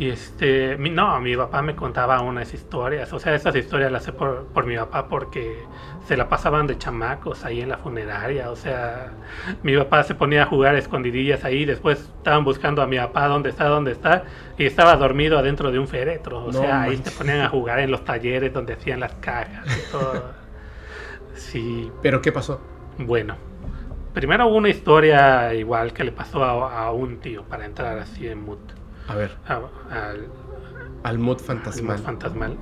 Y 0.00 0.08
este, 0.08 0.78
no, 0.78 1.20
mi 1.20 1.36
papá 1.36 1.60
me 1.60 1.76
contaba 1.76 2.22
unas 2.22 2.54
historias, 2.54 3.12
o 3.12 3.18
sea, 3.18 3.34
esas 3.34 3.54
historias 3.54 3.92
las 3.92 4.02
sé 4.02 4.12
por, 4.12 4.46
por, 4.46 4.64
mi 4.64 4.74
papá 4.74 5.08
porque 5.08 5.62
se 6.06 6.16
la 6.16 6.26
pasaban 6.26 6.66
de 6.66 6.78
chamacos 6.78 7.44
ahí 7.44 7.60
en 7.60 7.68
la 7.68 7.76
funeraria, 7.76 8.50
o 8.50 8.56
sea, 8.56 9.12
mi 9.62 9.76
papá 9.76 10.02
se 10.04 10.14
ponía 10.14 10.44
a 10.44 10.46
jugar 10.46 10.74
escondidillas 10.76 11.44
ahí, 11.44 11.66
después 11.66 12.10
estaban 12.16 12.44
buscando 12.44 12.80
a 12.80 12.86
mi 12.86 12.96
papá 12.96 13.28
dónde 13.28 13.50
está, 13.50 13.66
dónde 13.66 13.92
está, 13.92 14.24
y 14.56 14.64
estaba 14.64 14.96
dormido 14.96 15.38
adentro 15.38 15.70
de 15.70 15.78
un 15.78 15.86
féretro, 15.86 16.46
o 16.46 16.52
sea, 16.52 16.82
ahí 16.82 16.96
se 16.96 17.10
ponían 17.10 17.42
a 17.42 17.50
jugar 17.50 17.80
en 17.80 17.90
los 17.90 18.02
talleres 18.02 18.54
donde 18.54 18.72
hacían 18.72 19.00
las 19.00 19.12
cajas 19.16 19.66
y 19.66 19.92
todo. 19.92 20.40
Sí. 21.34 21.90
¿Pero 22.02 22.20
qué 22.20 22.32
pasó? 22.32 22.60
Bueno, 22.98 23.36
Primero 24.14 24.48
hubo 24.48 24.56
una 24.56 24.68
historia 24.68 25.54
igual 25.54 25.92
que 25.92 26.04
le 26.04 26.12
pasó 26.12 26.42
a, 26.44 26.92
un 26.92 27.18
tío 27.18 27.44
para 27.44 27.64
entrar 27.64 27.98
así 27.98 28.26
en 28.26 28.44
mood. 28.44 28.58
A 29.06 29.14
ver. 29.14 29.30
al, 29.46 30.28
al 31.02 31.18
mood 31.18 31.38
fantasmal. 31.38 31.98
fantasmal. 31.98 32.56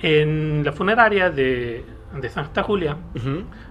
en 0.00 0.64
la 0.64 0.72
funeraria 0.72 1.30
de, 1.30 1.84
Santa 2.30 2.62
Julia, 2.62 2.96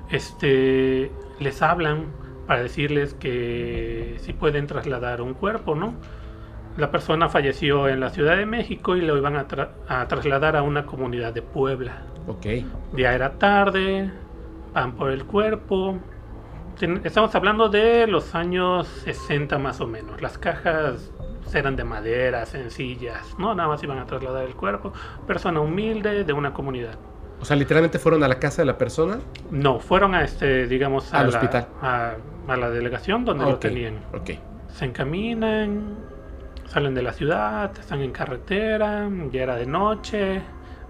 este, 0.10 1.12
les 1.39 1.62
hablan 1.62 2.08
para 2.48 2.62
decirles 2.62 3.13
que 3.13 4.15
si 4.20 4.34
pueden 4.34 4.67
trasladar 4.67 5.22
un 5.22 5.34
cuerpo, 5.34 5.75
¿no? 5.75 5.96
La 6.77 6.91
persona 6.91 7.29
falleció 7.29 7.88
en 7.88 8.01
la 8.01 8.10
Ciudad 8.10 8.36
de 8.36 8.46
México 8.46 8.98
y 8.98 9.01
lo 9.01 9.17
iban 9.17 9.38
a, 9.38 9.48
a 9.88 10.08
trasladar 10.08 10.58
a 10.58 10.62
una 10.62 10.86
comunidad 10.86 11.34
de 11.34 11.41
Puebla. 11.41 12.03
Ok. 12.27 12.46
Ya 12.98 13.15
era 13.15 13.38
tarde, 13.39 14.12
van 14.74 14.94
por 14.94 15.12
el 15.12 15.25
cuerpo, 15.25 16.00
Estamos 17.03 17.34
hablando 17.36 17.70
de 17.70 18.05
los 18.05 18.36
años 18.36 18.88
60 19.05 19.58
más 19.60 19.79
o 19.79 19.88
menos. 19.88 20.22
Las 20.22 20.38
cajas 20.38 21.12
eran 21.53 21.77
de 21.77 21.86
madera, 21.86 22.46
sencillas, 22.46 23.36
¿no? 23.39 23.55
Nada 23.55 23.70
más 23.70 23.82
iban 23.82 23.98
a 23.98 24.05
trasladar 24.05 24.44
el 24.44 24.55
cuerpo. 24.55 24.91
Persona 25.25 25.62
humilde 25.62 26.25
de 26.25 26.34
una 26.34 26.53
comunidad. 26.53 26.96
O 27.39 27.46
sea, 27.46 27.55
literalmente 27.55 27.98
fueron 27.98 28.24
a 28.24 28.27
la 28.27 28.39
casa 28.39 28.62
de 28.62 28.65
la 28.65 28.77
persona. 28.77 29.20
No, 29.51 29.79
fueron 29.79 30.15
a 30.15 30.24
este, 30.24 30.67
digamos, 30.67 31.13
al 31.13 31.29
hospital. 31.29 31.67
A, 31.82 32.15
la 32.48 32.70
delegación 32.70 33.24
donde 33.24 33.46
lo 33.46 33.58
tenían. 33.58 34.00
Ok. 34.13 34.32
Se 34.67 34.86
encaminan, 34.86 35.96
salen 36.67 36.94
de 36.94 37.01
la 37.01 37.13
ciudad, 37.13 37.72
están 37.79 38.01
en 38.01 38.12
carretera, 38.12 39.10
ya 39.32 39.44
era 39.44 39.55
de 39.55 39.65
noche 39.65 40.41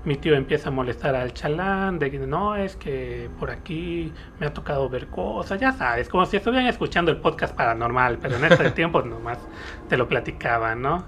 mi 0.06 0.16
tío 0.16 0.36
empieza 0.36 0.70
a 0.70 0.72
molestar 0.72 1.16
al 1.16 1.34
chalán 1.34 1.98
de 1.98 2.12
que 2.12 2.20
no, 2.20 2.56
es 2.56 2.76
que 2.76 3.30
por 3.40 3.50
aquí 3.50 4.14
me 4.40 4.46
ha 4.46 4.54
tocado 4.54 4.88
ver 4.88 5.08
cosas, 5.08 5.60
ya 5.60 5.72
sabes, 5.72 6.10
como 6.10 6.26
si 6.28 6.38
estuvieran 6.38 6.68
escuchando 6.68 7.12
el 7.12 7.18
podcast 7.18 7.56
paranormal, 7.56 8.20
pero 8.20 8.38
en 8.38 8.46
este 8.46 8.70
tiempo 8.72 9.02
nomás 9.02 9.40
te 9.90 9.98
lo 9.98 10.08
platicaban, 10.08 10.82
¿no? 10.82 11.04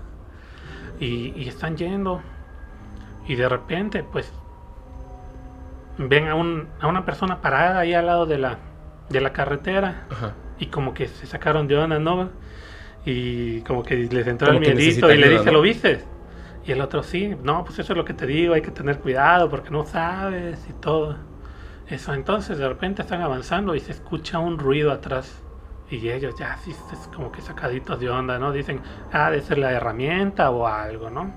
Y, 1.00 1.48
están 1.48 1.77
yendo. 1.77 2.22
Y 3.27 3.36
de 3.36 3.48
repente, 3.48 4.04
pues, 4.04 4.34
ven 6.00 6.27
a, 6.27 6.34
un, 6.34 6.68
a 6.80 6.88
una 6.88 7.06
persona 7.06 7.39
parada 7.39 7.80
ahí 7.80 7.94
al 7.94 8.08
lado 8.08 8.25
de 8.25 8.39
la, 8.39 8.58
de 9.10 9.22
la 9.22 9.32
carretera. 9.32 10.08
Y 10.58 10.68
como 10.68 10.96
que 10.96 11.08
se 11.08 11.27
sacaron 11.27 11.68
de 11.68 11.77
onda, 11.77 12.00
¿no? 12.00 12.32
Y 13.06 13.62
como 13.62 13.84
que 13.84 13.96
les 13.96 14.25
entró 14.25 14.51
el 14.51 14.60
miedito 14.60 15.12
y 15.12 15.18
le 15.18 15.30
dice, 15.30 15.51
¿lo 15.51 15.62
viste? 15.62 16.04
Y 16.67 16.74
el 16.74 16.81
otro, 16.81 17.01
sí, 17.01 17.33
no, 17.43 17.63
pues 17.63 17.79
eso 17.79 17.93
es 17.93 17.97
lo 17.97 18.03
que 18.03 18.13
te 18.13 18.27
digo, 18.27 18.53
hay 18.53 18.62
que 18.62 18.71
tener 18.71 19.00
cuidado 19.00 19.50
porque 19.50 19.69
no 19.69 19.86
sabes 19.86 20.67
y 20.69 20.74
todo. 20.74 21.15
Eso, 21.88 22.13
entonces 22.13 22.57
de 22.57 22.67
repente 22.67 23.03
están 23.03 23.21
avanzando 23.21 23.74
y 23.74 23.79
se 23.79 23.93
escucha 23.93 24.39
un 24.39 24.59
ruido 24.59 24.91
atrás. 24.91 25.41
Y 25.89 26.09
ellos 26.09 26.36
ya 26.38 26.51
así 26.51 26.71
es 26.71 27.09
como 27.15 27.31
que 27.31 27.39
sacaditos 27.39 28.01
de 28.01 28.09
onda, 28.09 28.38
¿no? 28.38 28.51
Dicen, 28.51 28.81
ah, 29.13 29.31
de 29.31 29.39
ser 29.39 29.59
la 29.59 29.71
herramienta 29.71 30.50
o 30.50 30.67
algo, 30.67 31.09
¿no? 31.09 31.31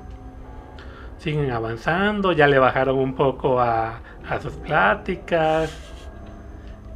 Siguen 1.18 1.52
avanzando, 1.52 2.32
ya 2.32 2.48
le 2.48 2.58
bajaron 2.58 2.98
un 2.98 3.14
poco 3.14 3.60
a, 3.60 4.00
a 4.28 4.40
sus 4.40 4.54
pláticas. 4.54 5.72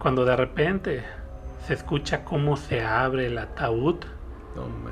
Cuando 0.00 0.24
de 0.24 0.34
repente 0.34 1.04
se 1.64 1.74
escucha 1.74 2.24
cómo 2.24 2.56
se 2.56 2.82
abre 2.82 3.28
el 3.28 3.38
ataúd 3.38 3.98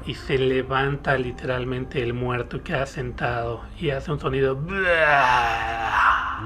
y 0.05 0.15
se 0.15 0.39
levanta 0.39 1.17
literalmente 1.17 2.03
el 2.03 2.13
muerto 2.13 2.63
que 2.63 2.75
ha 2.75 2.87
sentado 2.87 3.63
y 3.79 3.91
hace 3.91 4.11
un 4.11 4.21
sonido. 4.21 4.59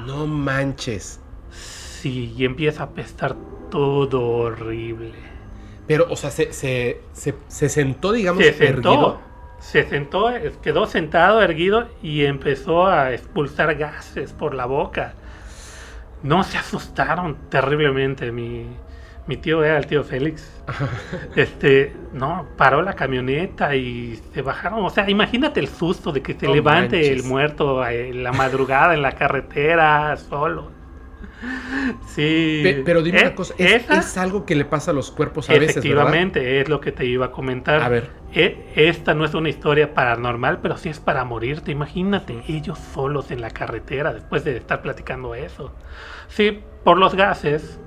No 0.07 0.27
manches. 0.27 1.21
Sí, 1.51 2.35
y 2.37 2.45
empieza 2.45 2.83
a 2.83 2.87
apestar 2.87 3.35
todo 3.71 4.23
horrible. 4.23 5.15
Pero, 5.87 6.07
o 6.11 6.17
sea, 6.17 6.31
se, 6.31 6.53
se, 6.53 7.01
se, 7.13 7.69
sentó, 7.69 8.13
digamos, 8.13 8.45
se 8.45 8.53
sentó, 8.53 8.93
erguido. 8.93 9.21
Se 9.59 9.89
sentó, 9.89 10.29
quedó 10.63 10.87
sentado, 10.87 11.41
erguido 11.43 11.89
y 12.03 12.25
empezó 12.25 12.87
a 12.87 13.13
expulsar 13.13 13.75
gases 13.77 14.33
por 14.33 14.55
la 14.55 14.67
boca. 14.67 15.15
No 16.23 16.43
se 16.43 16.59
asustaron 16.59 17.37
terriblemente. 17.49 18.33
Mi, 18.33 18.67
mi 19.27 19.37
tío 19.37 19.65
era 19.65 19.79
el 19.79 19.87
tío 19.87 20.05
Félix. 20.05 20.51
este, 21.37 21.95
no, 22.13 22.47
paró 22.57 22.83
la 22.83 22.95
camioneta 22.95 23.75
y 23.75 24.21
se 24.33 24.43
bajaron. 24.43 24.85
O 24.85 24.91
sea, 24.91 25.09
imagínate 25.11 25.61
el 25.61 25.69
susto 25.69 26.13
de 26.13 26.23
que 26.23 26.35
se 26.35 26.49
levante 26.49 27.13
el 27.13 27.25
muerto 27.25 27.87
en 27.87 28.23
la 28.23 28.33
madrugada 28.33 28.95
en 28.95 29.03
la 29.03 29.13
carretera 29.13 30.17
solo. 30.17 30.77
Sí. 32.07 32.83
pero 32.85 33.03
dime 33.03 33.21
una 33.21 33.29
eh, 33.29 33.35
cosa, 33.35 33.55
¿es, 33.59 34.17
algo 34.17 34.47
que 34.47 34.55
le 34.55 34.65
pasa 34.65 34.91
a 34.91 34.95
los 34.95 35.11
cuerpos 35.11 35.51
a 35.51 35.53
veces? 35.53 35.77
Efectivamente, 35.77 36.61
es 36.61 36.69
lo 36.69 36.81
que 36.81 36.93
te 36.93 37.05
iba 37.05 37.27
a 37.27 37.31
comentar. 37.31 37.83
A 37.83 37.89
ver. 37.89 38.11
E, 38.33 38.73
esta 38.75 39.15
no 39.15 39.25
es 39.25 39.35
una 39.35 39.49
historia 39.49 39.93
paranormal, 39.93 40.61
pero 40.61 40.77
sí 40.79 40.89
es 40.89 40.99
para 40.99 41.25
morirte. 41.25 41.73
Imagínate, 41.73 42.43
ellos 42.49 42.79
solos 42.79 43.31
en 43.31 43.41
la 43.41 43.51
carretera 43.51 44.13
después 44.13 44.45
de 44.45 44.57
estar 44.57 44.83
platicando 44.83 45.35
eso. 45.35 45.73
Sí, 46.29 46.61
por 46.85 46.97
los 46.97 47.15
gases, 47.15 47.79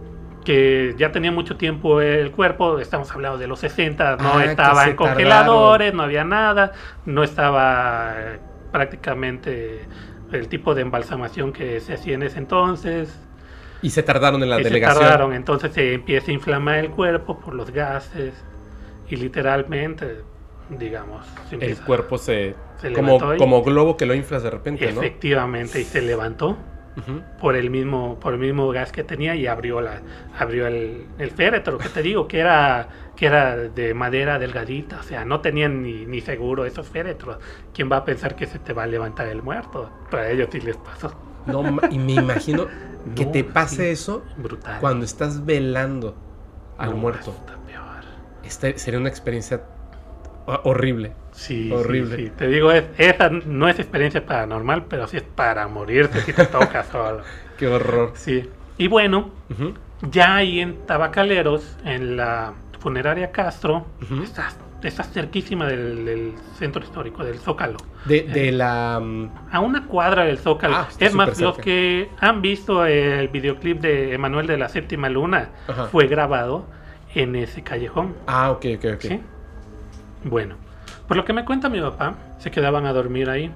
que 0.43 0.95
ya 0.97 1.11
tenía 1.11 1.31
mucho 1.31 1.57
tiempo 1.57 2.01
el 2.01 2.31
cuerpo, 2.31 2.79
estamos 2.79 3.11
hablando 3.11 3.37
de 3.37 3.47
los 3.47 3.59
60, 3.59 4.17
no 4.17 4.37
ah, 4.37 4.45
estaba 4.45 4.87
en 4.87 4.95
congeladores, 4.95 5.93
no 5.93 6.03
había 6.03 6.23
nada, 6.23 6.73
no 7.05 7.23
estaba 7.23 8.13
eh, 8.17 8.39
prácticamente 8.71 9.85
el 10.31 10.47
tipo 10.47 10.75
de 10.75 10.81
embalsamación 10.83 11.51
que 11.51 11.79
se 11.79 11.93
hacía 11.93 12.15
en 12.15 12.23
ese 12.23 12.39
entonces. 12.39 13.17
Y 13.81 13.89
se 13.89 14.03
tardaron 14.03 14.43
en 14.43 14.49
la 14.49 14.57
delegación. 14.57 15.03
Se 15.03 15.09
tardaron, 15.09 15.33
entonces 15.33 15.73
se 15.73 15.93
empieza 15.93 16.31
a 16.31 16.33
inflamar 16.33 16.79
el 16.79 16.89
cuerpo 16.91 17.39
por 17.39 17.53
los 17.53 17.71
gases 17.71 18.33
y 19.09 19.15
literalmente, 19.15 20.21
digamos, 20.69 21.25
el 21.51 21.77
cuerpo 21.77 22.17
se, 22.17 22.55
como, 22.93 23.19
como 23.37 23.63
globo 23.63 23.97
que 23.97 24.05
lo 24.05 24.13
inflas 24.13 24.43
de 24.43 24.51
repente, 24.51 24.89
Efectivamente, 24.89 25.81
y 25.81 25.83
se 25.83 26.01
levantó 26.01 26.57
por 27.39 27.55
el 27.55 27.69
mismo 27.69 28.19
por 28.19 28.33
el 28.33 28.39
mismo 28.39 28.69
gas 28.69 28.91
que 28.91 29.03
tenía 29.03 29.35
y 29.35 29.47
abrió 29.47 29.79
la 29.79 30.01
abrió 30.37 30.67
el, 30.67 31.05
el 31.17 31.31
féretro 31.31 31.77
que 31.77 31.87
te 31.87 32.01
digo 32.01 32.27
que 32.27 32.39
era 32.39 32.89
que 33.15 33.27
era 33.27 33.55
de 33.55 33.93
madera 33.93 34.37
delgadita 34.37 34.99
o 34.99 35.03
sea 35.03 35.23
no 35.23 35.39
tenían 35.39 35.81
ni, 35.81 36.05
ni 36.05 36.21
seguro 36.21 36.65
esos 36.65 36.87
féretros. 36.87 37.37
Quién 37.73 37.91
va 37.91 37.97
a 37.97 38.05
pensar 38.05 38.35
que 38.35 38.47
se 38.47 38.59
te 38.59 38.73
va 38.73 38.83
a 38.83 38.87
levantar 38.87 39.27
el 39.27 39.41
muerto 39.41 39.89
para 40.09 40.29
ellos 40.29 40.49
sí 40.51 40.59
les 40.59 40.77
pasó. 40.77 41.13
No 41.45 41.63
y 41.89 41.97
me 41.97 42.13
imagino 42.13 42.67
que 43.15 43.25
te 43.25 43.43
pase 43.43 43.91
eso 43.91 44.23
brutal. 44.37 44.79
cuando 44.79 45.05
estás 45.05 45.45
velando 45.45 46.15
al 46.77 46.95
muerto. 46.95 47.35
Esta 48.43 48.75
sería 48.77 48.99
una 48.99 49.09
experiencia 49.09 49.61
horrible 50.63 51.13
Sí, 51.39 51.71
horrible. 51.71 52.17
Sí, 52.17 52.31
Te 52.37 52.49
digo, 52.49 52.69
esa 52.73 53.29
no 53.29 53.69
es 53.69 53.79
experiencia 53.79 54.25
paranormal, 54.25 54.85
pero 54.89 55.07
sí 55.07 55.15
es 55.15 55.23
para 55.23 55.69
morirte 55.69 56.19
si 56.19 56.33
te 56.33 56.45
toca 56.45 56.83
solo. 56.91 57.21
Qué 57.57 57.65
horror. 57.65 58.11
Sí. 58.15 58.49
Y 58.77 58.89
bueno, 58.89 59.29
ya 60.11 60.35
ahí 60.35 60.59
en 60.59 60.85
Tabacaleros, 60.85 61.77
en 61.85 62.17
la 62.17 62.53
funeraria 62.79 63.31
Castro, 63.31 63.85
estás, 64.21 65.13
cerquísima 65.13 65.65
del, 65.65 66.33
centro 66.57 66.83
histórico, 66.83 67.23
del 67.23 67.39
Zócalo. 67.39 67.77
De, 68.03 68.23
de 68.23 68.51
la... 68.51 68.99
Mm, 69.01 69.29
a 69.49 69.61
una 69.61 69.87
cuadra 69.87 70.25
del 70.25 70.39
Zócalo. 70.39 70.75
Ah, 70.75 70.89
es 70.99 71.13
más, 71.13 71.39
los 71.39 71.57
que 71.57 72.09
han 72.19 72.41
visto 72.41 72.85
el 72.85 73.29
videoclip 73.29 73.79
de 73.79 74.13
Emanuel 74.13 74.45
de 74.45 74.57
la 74.57 74.67
Séptima 74.67 75.07
Luna, 75.07 75.51
fue 75.89 76.07
grabado 76.07 76.65
en 77.15 77.37
ese 77.37 77.63
callejón. 77.63 78.13
Ah, 78.27 78.51
ok, 78.51 78.65
ok, 78.75 78.85
ok. 78.95 79.01
¿Sí? 79.01 79.21
Bueno, 80.25 80.55
por 81.09 81.17
lo 81.17 81.25
que 81.25 81.33
me 81.33 81.43
cuenta 81.43 81.69
mi 81.69 81.81
papá, 81.81 82.17
se 82.37 82.51
quedaban 82.51 82.85
a 82.85 82.93
dormir 82.93 83.31
ahí. 83.31 83.51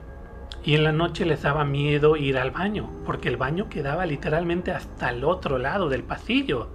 Y 0.64 0.74
en 0.74 0.84
la 0.84 0.92
noche 0.92 1.24
les 1.24 1.44
daba 1.44 1.64
miedo 1.64 2.16
ir 2.18 2.40
al 2.40 2.50
baño, 2.50 2.90
porque 3.06 3.30
el 3.30 3.38
baño 3.38 3.70
quedaba 3.70 4.08
literalmente 4.08 4.72
hasta 4.72 5.12
el 5.12 5.24
otro 5.24 5.60
lado 5.60 5.88
del 5.88 6.02
pasillo. 6.04 6.68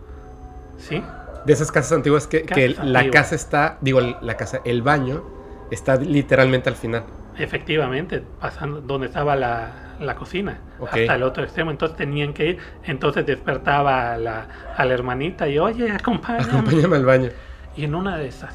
¿Sí? 0.76 1.02
De 1.44 1.52
esas 1.52 1.72
casas 1.72 1.90
antiguas 1.94 2.28
que, 2.28 2.76
la 2.80 3.10
casa 3.10 3.34
está, 3.34 3.78
digo, 3.80 4.00
la 4.00 4.36
casa, 4.36 4.60
el 4.64 4.82
baño 4.82 5.24
está 5.72 5.96
literalmente 5.96 6.68
al 6.68 6.76
final. 6.76 7.02
Efectivamente, 7.36 8.22
pasando 8.40 8.80
donde 8.80 9.08
estaba 9.08 9.34
la, 9.34 10.14
cocina, 10.16 10.60
hasta 10.80 11.16
el 11.16 11.24
otro 11.24 11.42
extremo. 11.42 11.72
Entonces 11.72 11.96
tenían 11.96 12.32
que 12.32 12.50
ir. 12.50 12.58
Entonces 12.84 13.26
despertaba 13.26 14.12
a 14.12 14.16
la, 14.16 14.46
a 14.76 14.84
la 14.84 14.94
hermanita 14.94 15.48
y, 15.48 15.58
oye, 15.58 15.90
acompáñame. 15.90 16.52
Acompáñame 16.52 16.96
al 16.98 17.04
baño. 17.04 17.30
Y 17.76 17.82
en 17.82 17.96
una 17.96 18.16
de 18.16 18.28
esas 18.28 18.54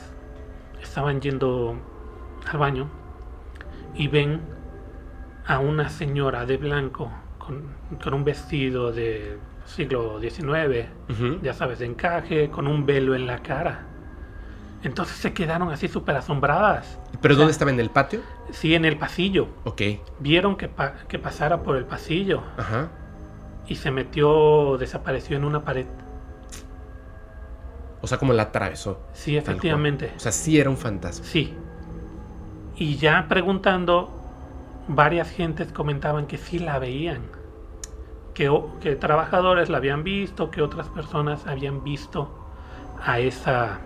estaban 0.82 1.20
yendo 1.20 1.92
al 2.52 2.58
baño 2.58 2.90
y 3.96 4.08
ven 4.08 4.42
a 5.46 5.60
una 5.60 5.90
señora 5.90 6.46
de 6.46 6.58
blanco 6.58 7.12
con, 7.38 7.76
un 8.14 8.24
vestido 8.24 8.92
de 8.92 9.38
siglo 9.66 10.20
XIX, 10.20 10.88
ya 11.42 11.54
sabes, 11.54 11.80
de 11.80 11.86
encaje, 11.86 12.50
con 12.50 12.68
un 12.68 12.86
velo 12.86 13.16
en 13.16 13.28
la 13.28 13.40
cara. 13.40 13.88
Entonces 14.84 15.18
se 15.18 15.34
quedaron 15.34 15.72
así 15.72 15.88
súper 15.88 16.16
asombradas. 16.18 17.00
¿Pero 17.22 17.36
dónde 17.36 17.52
estaba? 17.52 17.72
¿En 17.72 17.80
el 17.80 17.90
patio? 17.90 18.22
Sí, 18.52 18.76
en 18.76 18.84
el 18.84 18.98
pasillo. 18.98 19.48
Ok. 19.64 19.82
Vieron 20.20 20.58
que, 20.58 20.70
que 21.08 21.20
pasara 21.20 21.64
por 21.64 21.78
el 21.78 21.86
pasillo. 21.86 22.44
Ajá. 22.58 22.90
Y 23.66 23.76
se 23.76 23.92
metió, 23.92 24.78
desapareció 24.78 25.38
en 25.38 25.46
una 25.46 25.64
pared. 25.64 25.86
O 28.02 28.08
sea, 28.08 28.18
como 28.18 28.34
la 28.34 28.44
atravesó. 28.44 29.02
Sí, 29.14 29.38
efectivamente. 29.38 30.12
O 30.18 30.20
sea, 30.20 30.34
sí 30.34 30.60
era 30.60 30.70
un 30.70 30.76
fantasma. 30.76 31.26
Sí. 31.26 31.56
Y 32.75 32.98
ya 32.98 33.27
preguntando, 33.27 34.10
varias 34.88 35.30
gentes 35.30 35.72
comentaban 35.72 36.25
que 36.25 36.38
sí 36.38 36.60
la 36.60 36.80
veían, 36.80 37.22
que, 38.34 38.51
que 38.82 38.96
trabajadores 38.96 39.70
la 39.70 39.77
habían 39.77 40.03
visto, 40.03 40.50
que 40.50 40.62
otras 40.62 40.88
personas 40.89 41.46
habían 41.48 41.84
visto 41.84 42.30
a 43.01 43.20
esa, 43.20 43.80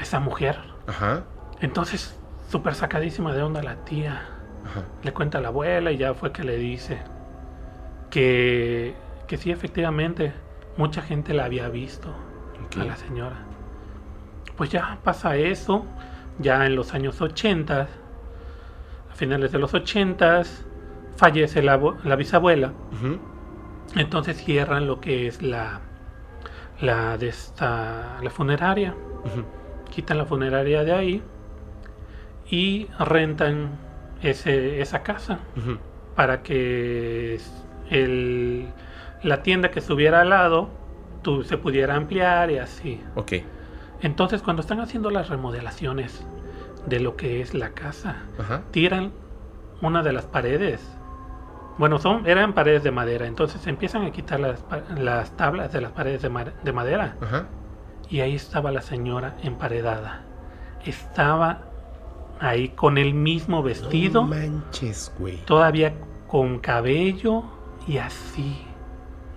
esa 0.00 0.20
mujer. 0.20 0.58
Ajá. 0.86 1.24
Entonces, 1.60 2.18
súper 2.48 2.74
sacadísima 2.74 3.32
de 3.34 3.42
onda 3.42 3.62
la 3.62 3.76
tía. 3.84 4.22
Le 5.02 5.12
cuenta 5.12 5.38
a 5.38 5.40
la 5.40 5.48
abuela 5.48 5.92
y 5.92 5.98
ya 5.98 6.14
fue 6.14 6.32
que 6.32 6.42
le 6.42 6.56
dice 6.56 6.98
que, 8.10 8.94
que 9.26 9.36
sí, 9.36 9.50
efectivamente, 9.50 10.32
mucha 10.76 11.02
gente 11.02 11.34
la 11.34 11.44
había 11.44 11.68
visto 11.68 12.08
a 12.80 12.84
la 12.84 12.96
señora. 12.96 13.36
Pues 14.56 14.70
ya 14.70 14.98
pasa 15.04 15.36
eso 15.36 15.84
ya 16.38 16.66
en 16.66 16.76
los 16.76 16.94
años 16.94 17.20
80, 17.20 17.80
a 19.10 19.14
finales 19.14 19.52
de 19.52 19.58
los 19.58 19.74
80, 19.74 20.42
fallece 21.16 21.62
la, 21.62 21.80
la 22.04 22.16
bisabuela. 22.16 22.72
Entonces 23.96 24.36
cierran 24.36 24.86
lo 24.86 25.00
que 25.00 25.26
es 25.26 25.42
la, 25.42 25.80
la, 26.80 27.16
de 27.18 27.28
esta, 27.28 28.18
la 28.22 28.30
funeraria. 28.30 28.94
Quitan 29.90 30.18
la 30.18 30.24
funeraria 30.24 30.82
de 30.84 30.92
ahí 30.92 31.22
y 32.50 32.88
rentan 32.98 33.78
ese, 34.22 34.80
esa 34.80 35.02
casa 35.02 35.38
para 36.16 36.42
que 36.42 37.38
el, 37.90 38.66
la 39.22 39.42
tienda 39.42 39.70
que 39.70 39.78
estuviera 39.78 40.20
al 40.22 40.30
lado 40.30 40.68
tú, 41.22 41.42
se 41.44 41.56
pudiera 41.58 41.94
ampliar 41.94 42.50
y 42.50 42.58
así. 42.58 43.00
Ok. 43.14 43.32
Entonces, 44.04 44.42
cuando 44.42 44.60
están 44.60 44.80
haciendo 44.80 45.10
las 45.10 45.30
remodelaciones 45.30 46.26
de 46.84 47.00
lo 47.00 47.16
que 47.16 47.40
es 47.40 47.54
la 47.54 47.70
casa, 47.70 48.16
tiran 48.70 49.12
una 49.80 50.02
de 50.02 50.12
las 50.12 50.26
paredes. 50.26 50.86
Bueno, 51.78 51.98
son, 51.98 52.26
eran 52.26 52.52
paredes 52.52 52.82
de 52.82 52.90
madera, 52.90 53.26
entonces 53.26 53.66
empiezan 53.66 54.04
a 54.04 54.12
quitar 54.12 54.40
las, 54.40 54.62
las 54.98 55.34
tablas 55.38 55.72
de 55.72 55.80
las 55.80 55.92
paredes 55.92 56.20
de, 56.20 56.52
de 56.62 56.72
madera. 56.72 57.16
Y 58.10 58.20
ahí 58.20 58.34
estaba 58.34 58.70
la 58.72 58.82
señora 58.82 59.38
emparedada. 59.42 60.20
Estaba 60.84 61.62
ahí 62.40 62.68
con 62.68 62.98
el 62.98 63.14
mismo 63.14 63.62
vestido. 63.62 64.20
No 64.20 64.28
manches, 64.28 65.14
güey. 65.18 65.38
Todavía 65.46 65.94
con 66.28 66.58
cabello 66.58 67.44
y 67.88 67.96
así. 67.96 68.66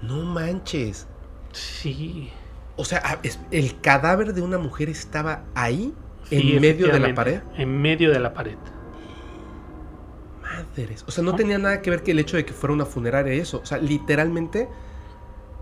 No 0.01 0.23
manches. 0.23 1.07
Sí. 1.53 2.33
O 2.77 2.85
sea, 2.85 3.19
el 3.51 3.81
cadáver 3.81 4.33
de 4.33 4.41
una 4.41 4.57
mujer 4.57 4.87
estaba 4.89 5.43
ahí, 5.55 5.93
en 6.31 6.61
medio 6.61 6.87
de 6.91 6.99
la 6.99 7.13
pared. 7.13 7.41
En 7.57 7.81
medio 7.81 8.11
de 8.11 8.19
la 8.19 8.33
pared. 8.33 8.57
Madres. 10.41 11.03
O 11.07 11.11
sea, 11.11 11.23
no, 11.23 11.35
tenía 11.35 11.57
nada 11.57 11.81
que 11.81 11.89
ver 11.89 12.03
que 12.03 12.11
el 12.11 12.19
hecho 12.19 12.37
de 12.37 12.45
que 12.45 12.53
fuera 12.53 12.73
una 12.73 12.85
funeraria 12.85 13.33
eso. 13.33 13.61
O 13.61 13.65
sea, 13.65 13.77
literalmente 13.79 14.67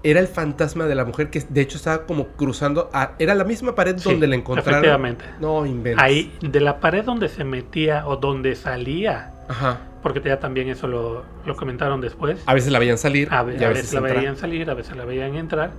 era 0.04 0.20
el 0.20 0.28
fantasma 0.28 0.86
de 0.86 0.94
la 0.94 1.04
mujer 1.04 1.30
que 1.30 1.44
de 1.48 1.62
hecho 1.62 1.78
estaba 1.78 2.06
como 2.06 2.28
cruzando. 2.30 2.90
era 3.18 3.34
la 3.34 3.44
misma 3.44 3.74
pared 3.74 3.96
donde 3.96 4.28
la 4.28 4.36
encontraron. 4.36 4.74
Efectivamente. 4.76 5.26
No 5.40 5.66
inventes. 5.66 6.04
Ahí, 6.04 6.32
de 6.42 6.62
la 6.62 6.80
pared 6.80 7.04
donde 7.04 7.28
se 7.30 7.44
metía 7.44 8.08
o 8.08 8.18
donde 8.18 8.56
salía. 8.56 9.34
Ajá. 9.48 9.80
Porque 10.04 10.22
ya 10.24 10.40
también 10.40 10.70
eso 10.70 10.88
lo, 10.88 11.26
comentaron 11.56 12.02
después. 12.02 12.40
A 12.46 12.54
veces 12.54 12.72
la 12.72 12.78
veían 12.78 13.00
salir. 13.00 13.28
A, 13.32 13.42
veces, 13.42 13.94
la 13.94 14.02
veían 14.02 14.38
salir, 14.38 14.70
a 14.70 14.76
veces 14.76 14.96
la 14.96 15.06
veían 15.06 15.36
entrar. 15.36 15.72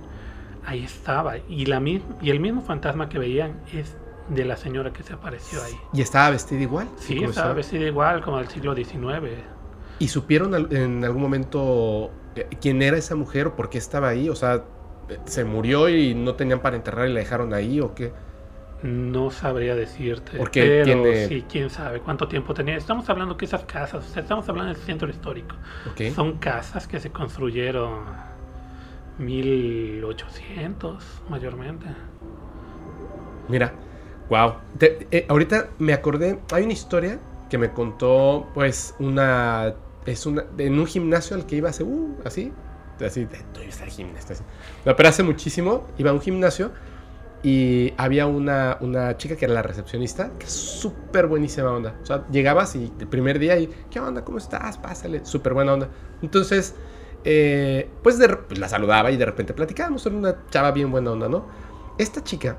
Ahí 0.67 0.83
estaba. 0.83 1.37
Y, 1.47 1.65
la, 1.65 1.81
y 1.81 2.29
el 2.29 2.41
mismo 2.41 2.61
fantasma 2.61 3.07
que 3.07 3.17
veían 3.17 3.61
es 3.73 3.95
de 4.27 4.43
la 4.43 4.57
señora 4.57 4.91
que 4.91 5.01
se 5.01 5.13
apareció 5.13 5.63
ahí. 5.63 5.73
¿Y 5.93 6.01
estaba 6.01 6.29
vestida 6.29 6.59
igual? 6.59 6.89
Sí, 6.97 7.23
estaba 7.23 7.53
vestida 7.53 7.85
igual, 7.85 8.21
como 8.21 8.39
del 8.39 8.49
siglo 8.49 8.75
XIX. 8.75 8.97
¿Y 9.99 10.09
supieron 10.09 10.53
en 10.73 11.05
algún 11.05 11.21
momento 11.21 12.11
eh, 12.35 12.49
quién 12.59 12.81
era 12.81 12.97
esa 12.97 13.15
mujer 13.15 13.47
o 13.47 13.55
por 13.55 13.69
qué 13.69 13.77
estaba 13.77 14.09
ahí? 14.09 14.27
O 14.27 14.35
sea, 14.35 14.65
¿se 15.23 15.45
murió 15.45 15.87
y 15.87 16.13
no 16.13 16.35
tenían 16.35 16.59
para 16.59 16.75
enterrar 16.75 17.07
y 17.07 17.13
la 17.13 17.21
dejaron 17.21 17.53
ahí 17.53 17.79
o 17.79 17.95
qué? 17.95 18.11
No 18.83 19.31
sabría 19.31 19.73
decirte. 19.73 20.37
Porque 20.37 20.83
pero 20.83 21.29
sí, 21.29 21.45
quién 21.49 21.69
sabe 21.69 22.01
cuánto 22.01 22.27
tiempo 22.27 22.53
tenía. 22.53 22.75
Estamos 22.75 23.09
hablando 23.09 23.37
que 23.37 23.45
esas 23.45 23.63
casas, 23.63 24.05
o 24.05 24.09
sea, 24.09 24.21
estamos 24.21 24.49
hablando 24.49 24.73
del 24.73 24.81
centro 24.81 25.09
histórico. 25.09 25.55
Son 26.13 26.39
casas 26.39 26.89
que 26.89 26.99
se 26.99 27.09
construyeron 27.09 28.26
1800 29.17 31.03
mayormente. 31.29 31.85
Mira, 33.47 33.73
wow. 34.29 34.53
Eh, 34.79 35.25
ahorita 35.29 35.69
me 35.79 35.93
acordé, 35.93 36.39
hay 36.51 36.63
una 36.63 36.73
historia 36.73 37.19
que 37.49 37.57
me 37.57 37.71
contó, 37.71 38.47
pues, 38.53 38.95
una 38.99 39.75
es 40.07 40.25
una, 40.25 40.45
en 40.57 40.79
un 40.79 40.87
gimnasio 40.87 41.35
al 41.35 41.45
que 41.45 41.57
iba 41.57 41.69
hace, 41.69 41.83
uh, 41.83 42.17
así, 42.23 42.51
así, 43.05 43.25
de, 43.25 43.67
estar 43.67 43.89
gimnasio. 43.89 44.37
No, 44.85 44.95
pero 44.95 45.09
hace 45.09 45.21
muchísimo 45.21 45.85
iba 45.97 46.11
a 46.11 46.13
un 46.13 46.21
gimnasio 46.21 46.71
y 47.43 47.93
había 47.97 48.25
una, 48.25 48.77
una 48.79 49.17
chica 49.17 49.35
que 49.35 49.45
era 49.45 49.53
la 49.53 49.61
recepcionista, 49.61 50.31
que 50.39 50.45
es 50.45 50.51
súper 50.51 51.27
buenísima 51.27 51.71
onda. 51.71 51.95
O 52.01 52.05
sea, 52.05 52.25
llegabas 52.31 52.75
y 52.75 52.91
el 52.99 53.07
primer 53.07 53.37
día 53.37 53.57
y, 53.59 53.69
¿qué 53.91 53.99
onda? 53.99 54.23
¿Cómo 54.23 54.37
estás? 54.37 54.77
Pásale, 54.77 55.25
súper 55.25 55.53
buena 55.53 55.73
onda. 55.73 55.89
Entonces, 56.21 56.73
eh, 57.23 57.89
pues, 58.03 58.19
pues, 58.47 58.59
la 58.59 58.69
saludaba 58.69 59.11
y 59.11 59.17
de 59.17 59.25
repente 59.25 59.53
platicábamos, 59.53 60.05
era 60.05 60.15
una 60.15 60.35
chava 60.49 60.71
bien 60.71 60.91
buena 60.91 61.11
onda, 61.11 61.27
¿no? 61.27 61.45
Esta 61.97 62.23
chica, 62.23 62.57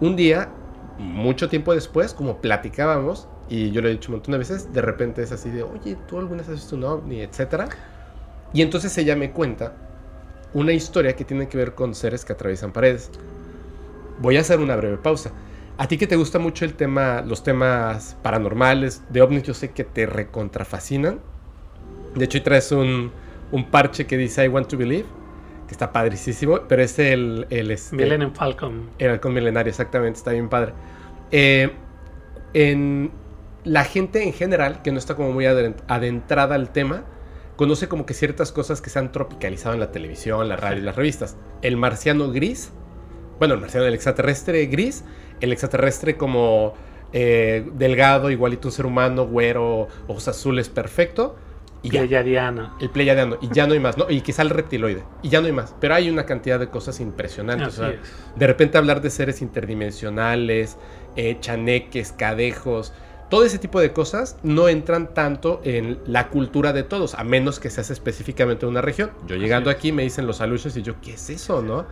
un 0.00 0.16
día, 0.16 0.50
mucho 0.98 1.48
tiempo 1.48 1.74
después, 1.74 2.14
como 2.14 2.40
platicábamos, 2.40 3.28
y 3.48 3.70
yo 3.70 3.80
lo 3.80 3.88
he 3.88 3.92
dicho 3.92 4.10
un 4.10 4.16
montón 4.16 4.32
de 4.32 4.38
veces, 4.38 4.72
de 4.72 4.82
repente 4.82 5.22
es 5.22 5.32
así 5.32 5.50
de, 5.50 5.62
oye, 5.62 5.96
¿tú 6.06 6.18
alguna 6.18 6.38
vez 6.38 6.48
has 6.48 6.56
visto 6.56 6.76
un 6.76 6.84
ovni? 6.84 7.20
Etcétera. 7.20 7.68
Y 8.52 8.62
entonces 8.62 8.96
ella 8.98 9.16
me 9.16 9.32
cuenta 9.32 9.74
una 10.54 10.72
historia 10.72 11.14
que 11.14 11.24
tiene 11.24 11.48
que 11.48 11.58
ver 11.58 11.74
con 11.74 11.94
seres 11.94 12.24
que 12.24 12.32
atraviesan 12.32 12.72
paredes. 12.72 13.10
Voy 14.20 14.36
a 14.36 14.40
hacer 14.40 14.60
una 14.60 14.76
breve 14.76 14.98
pausa. 14.98 15.32
A 15.76 15.86
ti 15.86 15.96
que 15.96 16.06
te 16.06 16.16
gusta 16.16 16.38
mucho 16.38 16.64
el 16.64 16.74
tema, 16.74 17.22
los 17.22 17.42
temas 17.42 18.16
paranormales 18.22 19.02
de 19.10 19.22
ovnis, 19.22 19.44
yo 19.44 19.54
sé 19.54 19.70
que 19.70 19.84
te 19.84 20.06
recontrafascinan. 20.06 21.20
De 22.14 22.24
hecho, 22.24 22.42
traes 22.42 22.72
un, 22.72 23.12
un 23.50 23.70
parche 23.70 24.06
que 24.06 24.16
dice 24.16 24.44
I 24.44 24.48
want 24.48 24.68
to 24.68 24.76
believe, 24.76 25.06
que 25.66 25.72
está 25.72 25.92
padricísimo, 25.92 26.60
pero 26.68 26.82
es 26.82 26.98
el... 26.98 27.46
el 27.50 27.70
este, 27.70 27.96
Millennium 27.96 28.32
Falcon. 28.32 28.90
El 28.98 29.10
halcón 29.10 29.34
milenario, 29.34 29.70
exactamente, 29.70 30.18
está 30.18 30.32
bien 30.32 30.48
padre. 30.48 30.72
Eh, 31.30 31.70
en, 32.54 33.10
la 33.64 33.84
gente 33.84 34.22
en 34.22 34.32
general, 34.32 34.82
que 34.82 34.92
no 34.92 34.98
está 34.98 35.14
como 35.14 35.32
muy 35.32 35.46
adentrada 35.46 36.54
al 36.54 36.70
tema, 36.70 37.04
conoce 37.56 37.88
como 37.88 38.06
que 38.06 38.14
ciertas 38.14 38.52
cosas 38.52 38.80
que 38.80 38.88
se 38.88 38.98
han 38.98 39.12
tropicalizado 39.12 39.74
en 39.74 39.80
la 39.80 39.90
televisión, 39.90 40.48
la 40.48 40.56
radio 40.56 40.78
y 40.78 40.84
las 40.84 40.96
revistas. 40.96 41.36
El 41.60 41.76
marciano 41.76 42.30
gris, 42.30 42.70
bueno, 43.38 43.54
el 43.54 43.60
marciano, 43.60 43.86
el 43.86 43.94
extraterrestre 43.94 44.64
gris, 44.66 45.04
el 45.40 45.52
extraterrestre 45.52 46.16
como 46.16 46.74
eh, 47.12 47.68
delgado, 47.74 48.30
igualito 48.30 48.68
un 48.68 48.72
ser 48.72 48.86
humano, 48.86 49.26
güero, 49.26 49.88
ojos 50.06 50.28
azules, 50.28 50.68
perfecto. 50.68 51.36
Y 51.82 51.90
Pleiadiano. 51.90 52.76
El 52.80 52.90
Pleiadiano. 52.90 53.38
Y 53.40 53.48
ya 53.52 53.66
no 53.66 53.74
hay 53.74 53.80
más, 53.80 53.96
¿no? 53.96 54.10
Y 54.10 54.20
quizá 54.20 54.42
el 54.42 54.50
reptiloide. 54.50 55.04
Y 55.22 55.28
ya 55.28 55.40
no 55.40 55.46
hay 55.46 55.52
más. 55.52 55.74
Pero 55.80 55.94
hay 55.94 56.10
una 56.10 56.26
cantidad 56.26 56.58
de 56.58 56.68
cosas 56.68 57.00
impresionantes. 57.00 57.78
de 57.78 58.46
repente 58.46 58.78
hablar 58.78 59.00
de 59.00 59.10
seres 59.10 59.42
interdimensionales, 59.42 60.76
eh, 61.16 61.36
chaneques, 61.40 62.12
cadejos 62.12 62.92
todo 63.28 63.44
ese 63.44 63.58
tipo 63.58 63.78
de 63.78 63.92
cosas 63.92 64.38
no 64.42 64.68
entran 64.68 65.12
tanto 65.12 65.60
en 65.62 65.98
la 66.06 66.28
cultura 66.28 66.72
de 66.72 66.82
todos, 66.82 67.14
a 67.14 67.24
menos 67.24 67.60
que 67.60 67.68
seas 67.68 67.90
específicamente 67.90 68.64
de 68.64 68.70
una 68.70 68.80
región. 68.80 69.10
Yo 69.26 69.36
llegando 69.36 69.68
aquí 69.68 69.92
me 69.92 70.02
dicen 70.02 70.26
los 70.26 70.40
aluches 70.40 70.76
y 70.78 70.82
yo, 70.82 70.94
¿qué 71.02 71.12
es 71.12 71.28
eso, 71.28 71.60
no? 71.60 71.84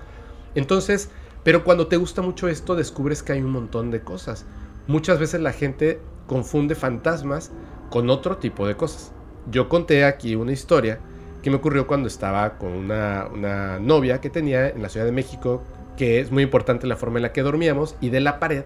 Entonces, 0.55 1.11
pero 1.43 1.63
cuando 1.63 1.89
te 1.89 1.99
gusta 1.99 2.23
mucho 2.23 2.49
esto, 2.49 2.75
descubres 2.75 3.23
que 3.23 3.33
hay 3.33 3.43
un 3.43 3.51
montón 3.51 3.91
de 3.91 4.01
cosas. 4.01 4.47
Muchas 4.87 5.19
veces 5.19 5.43
la 5.43 5.53
gente 5.53 6.01
confunde 6.27 6.75
fantasmas 6.75 7.53
con 7.91 8.09
otro 8.09 8.39
tipo 8.39 8.67
de 8.67 8.77
cosas. 8.77 9.13
Yo 9.51 9.69
conté 9.69 10.05
aquí 10.05 10.35
una 10.35 10.53
historia 10.53 10.99
que 11.43 11.51
me 11.51 11.57
ocurrió 11.57 11.87
cuando 11.87 12.09
estaba 12.09 12.59
con 12.59 12.73
una, 12.73 13.79
novia 13.81 14.21
que 14.21 14.31
tenía 14.31 14.69
en 14.69 14.83
la 14.83 14.89
Ciudad 14.89 15.07
de 15.07 15.13
México, 15.13 15.63
que 15.97 16.21
es 16.21 16.33
muy 16.33 16.43
importante 16.43 16.87
la 16.87 16.97
forma 16.97 17.19
en 17.19 17.23
la 17.23 17.33
que 17.33 17.43
dormíamos, 17.43 17.97
y 18.01 18.11
de 18.11 18.21
la 18.21 18.41
pared 18.41 18.65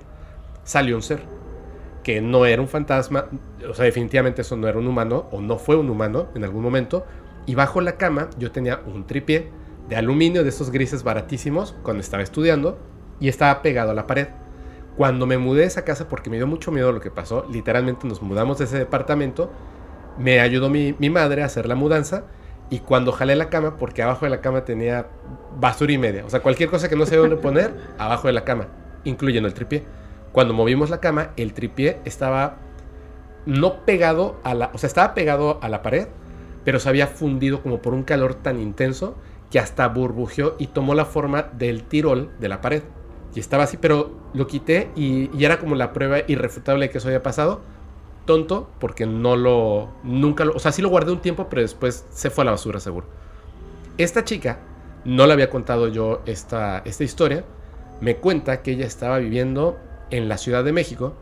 salió 0.65 0.97
un 0.97 1.03
ser 1.03 1.21
que 2.03 2.23
no 2.23 2.47
era 2.47 2.63
un 2.63 2.69
fantasma, 2.69 3.27
o 3.69 3.75
sea, 3.75 3.85
definitivamente 3.85 4.41
eso 4.41 4.57
no 4.57 4.67
era 4.67 4.79
un 4.79 4.87
humano, 4.87 5.27
o 5.31 5.43
no 5.43 5.59
fue 5.59 5.77
un 5.77 5.91
humano 5.91 6.29
en 6.35 6.45
algún 6.45 6.63
momento, 6.63 7.05
y 7.45 7.55
bajo 7.55 7.83
la 7.83 7.99
cama 7.99 8.31
yo 8.39 8.51
tenía 8.51 8.81
un 8.87 9.07
tripié 9.07 9.51
de 9.91 9.97
aluminio, 9.97 10.43
de 10.43 10.49
esos 10.49 10.71
grises 10.71 11.03
baratísimos, 11.03 11.75
cuando 11.83 12.01
estaba 12.01 12.23
estudiando, 12.23 12.79
y 13.21 13.29
estaba 13.29 13.61
pegado 13.61 13.91
a 13.91 13.95
la 13.95 14.07
pared. 14.07 14.29
Cuando 14.97 15.27
me 15.27 15.37
mudé 15.37 15.61
de 15.61 15.67
esa 15.67 15.85
casa, 15.85 16.09
porque 16.09 16.31
me 16.31 16.37
dio 16.37 16.47
mucho 16.47 16.73
miedo 16.73 16.93
lo 16.93 17.01
que 17.01 17.11
pasó, 17.11 17.47
literalmente 17.51 18.09
nos 18.09 18.23
mudamos 18.23 18.59
de 18.59 18.65
ese 18.65 18.79
departamento, 18.79 19.51
me 20.19 20.41
ayudó 20.41 20.71
mi, 20.71 20.95
mi 20.99 21.11
madre 21.11 21.43
a 21.43 21.47
hacer 21.47 21.67
la 21.67 21.75
mudanza, 21.75 22.25
y 22.69 22.79
cuando 22.79 23.11
jalé 23.11 23.35
la 23.35 23.49
cama, 23.49 23.77
porque 23.77 24.03
abajo 24.03 24.27
de 24.27 24.31
la 24.31 24.41
cama 24.41 24.65
tenía 24.65 25.07
basura 25.59 25.93
y 25.93 25.99
media, 25.99 26.25
o 26.25 26.31
sea, 26.31 26.41
cualquier 26.41 26.71
cosa 26.71 26.89
que 26.89 26.97
no 26.97 27.07
sé 27.07 27.17
dónde 27.17 27.37
poner, 27.37 27.73
abajo 27.99 28.29
de 28.29 28.33
la 28.33 28.45
cama, 28.45 28.69
incluyendo 29.05 29.49
el 29.49 29.55
tripié 29.55 29.85
cuando 30.33 30.55
movimos 30.55 30.91
la 30.91 31.01
cama, 31.01 31.31
el 31.37 31.53
tripié 31.55 31.99
estaba 32.05 32.59
no 33.47 33.85
pegado 33.85 34.39
a 34.45 34.55
la, 34.55 34.71
o 34.73 34.79
sea, 34.79 34.87
estaba 34.87 35.15
pegado 35.15 35.59
a 35.63 35.69
la 35.69 35.83
pared, 35.83 36.09
pero 36.65 36.79
se 36.79 36.89
había 36.89 37.07
fundido 37.07 37.63
como 37.63 37.83
por 37.83 37.95
un 37.95 38.05
calor 38.05 38.35
tan 38.35 38.61
intenso 38.61 39.17
que 39.51 39.59
hasta 39.59 39.89
burbujeó 39.89 40.55
y 40.59 40.69
tomó 40.69 40.95
la 40.95 41.05
forma 41.05 41.43
del 41.55 41.83
tirol 41.85 42.31
de 42.39 42.49
la 42.49 42.61
pared. 42.61 42.83
Y 43.35 43.41
estaba 43.41 43.65
así, 43.65 43.77
pero 43.77 44.13
lo 44.35 44.47
quité 44.47 44.91
y, 44.95 45.31
era 45.43 45.59
como 45.59 45.75
la 45.75 45.93
prueba 45.93 46.19
irrefutable 46.27 46.87
de 46.87 46.91
que 46.91 46.99
eso 46.99 47.09
había 47.09 47.23
pasado. 47.23 47.63
Tonto, 48.25 48.69
porque 48.79 49.07
no 49.07 49.37
lo, 49.37 49.91
nunca 50.03 50.45
lo, 50.45 50.55
o 50.55 50.59
sea, 50.59 50.73
sí 50.73 50.83
lo 50.83 50.89
guardé 50.89 51.13
un 51.13 51.21
tiempo, 51.21 51.49
pero 51.49 51.63
después 51.63 52.05
se 52.11 52.31
fue 52.31 52.43
a 52.43 52.47
la 52.47 52.51
basura 52.53 52.81
seguro. 52.81 53.07
Esta 53.99 54.25
chica, 54.25 54.61
no 55.05 55.27
le 55.27 55.33
había 55.33 55.51
contado 55.51 55.89
yo 55.89 56.23
esta, 56.27 56.79
esta 56.85 57.05
historia, 57.05 57.45
me 58.01 58.17
cuenta 58.17 58.63
que 58.63 58.73
ella 58.73 58.87
estaba 58.87 59.19
viviendo 59.19 59.79
en 60.11 60.29
la 60.29 60.39
Ciudad 60.39 60.65
de 60.65 60.73
México 60.73 61.15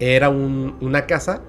era 0.00 0.28
una 0.28 1.06
casa 1.06 1.42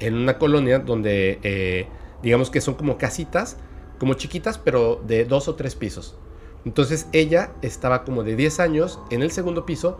en 0.00 0.14
una 0.14 0.38
colonia 0.38 0.78
donde 0.78 1.38
eh, 1.42 1.86
digamos 2.22 2.50
que 2.50 2.60
son 2.60 2.74
como 2.74 2.96
casitas, 2.96 3.58
como 3.98 4.14
chiquitas, 4.14 4.58
pero 4.58 5.02
de 5.06 5.24
dos 5.24 5.48
o 5.48 5.54
tres 5.54 5.74
pisos. 5.74 6.16
Entonces 6.64 7.06
ella 7.12 7.52
estaba 7.62 8.04
como 8.04 8.22
de 8.22 8.36
10 8.36 8.60
años 8.60 8.98
en 9.10 9.22
el 9.22 9.30
segundo 9.30 9.64
piso 9.64 9.98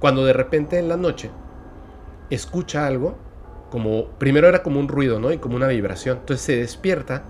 cuando 0.00 0.24
de 0.24 0.32
repente 0.32 0.78
en 0.78 0.88
la 0.88 0.96
noche 0.96 1.30
escucha 2.30 2.86
algo, 2.86 3.16
como 3.70 4.08
primero 4.18 4.48
era 4.48 4.62
como 4.62 4.80
un 4.80 4.88
ruido, 4.88 5.20
¿no? 5.20 5.32
Y 5.32 5.38
como 5.38 5.56
una 5.56 5.68
vibración. 5.68 6.18
Entonces 6.18 6.44
se 6.44 6.56
despierta 6.56 7.24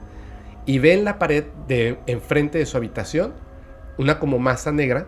y 0.67 0.79
ve 0.79 0.95
en 0.95 1.05
la 1.05 1.19
pared 1.19 1.45
de 1.69 1.99
enfrente 2.07 2.59
de 2.59 2.67
su 2.67 2.77
habitación 2.77 3.35
una 3.99 4.19
como 4.19 4.39
masa 4.39 4.73
negra 4.73 5.07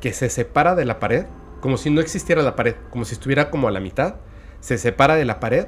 que 0.00 0.12
se 0.12 0.28
separa 0.28 0.74
de 0.74 0.84
la 0.84 0.98
pared 0.98 1.26
como 1.64 1.78
si 1.78 1.88
no 1.88 2.02
existiera 2.02 2.42
la 2.42 2.56
pared, 2.56 2.74
como 2.90 3.06
si 3.06 3.14
estuviera 3.14 3.48
como 3.48 3.68
a 3.68 3.70
la 3.70 3.80
mitad, 3.80 4.16
se 4.60 4.76
separa 4.76 5.16
de 5.16 5.24
la 5.24 5.40
pared 5.40 5.66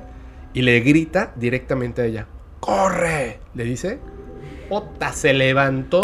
y 0.53 0.61
le 0.61 0.81
grita 0.81 1.33
directamente 1.37 2.03
a 2.03 2.05
ella. 2.05 2.27
¡Corre! 2.61 3.40
Le 3.55 3.64
dice. 3.64 3.99
Ota 4.69 5.14
se 5.14 5.33
levantó, 5.33 6.03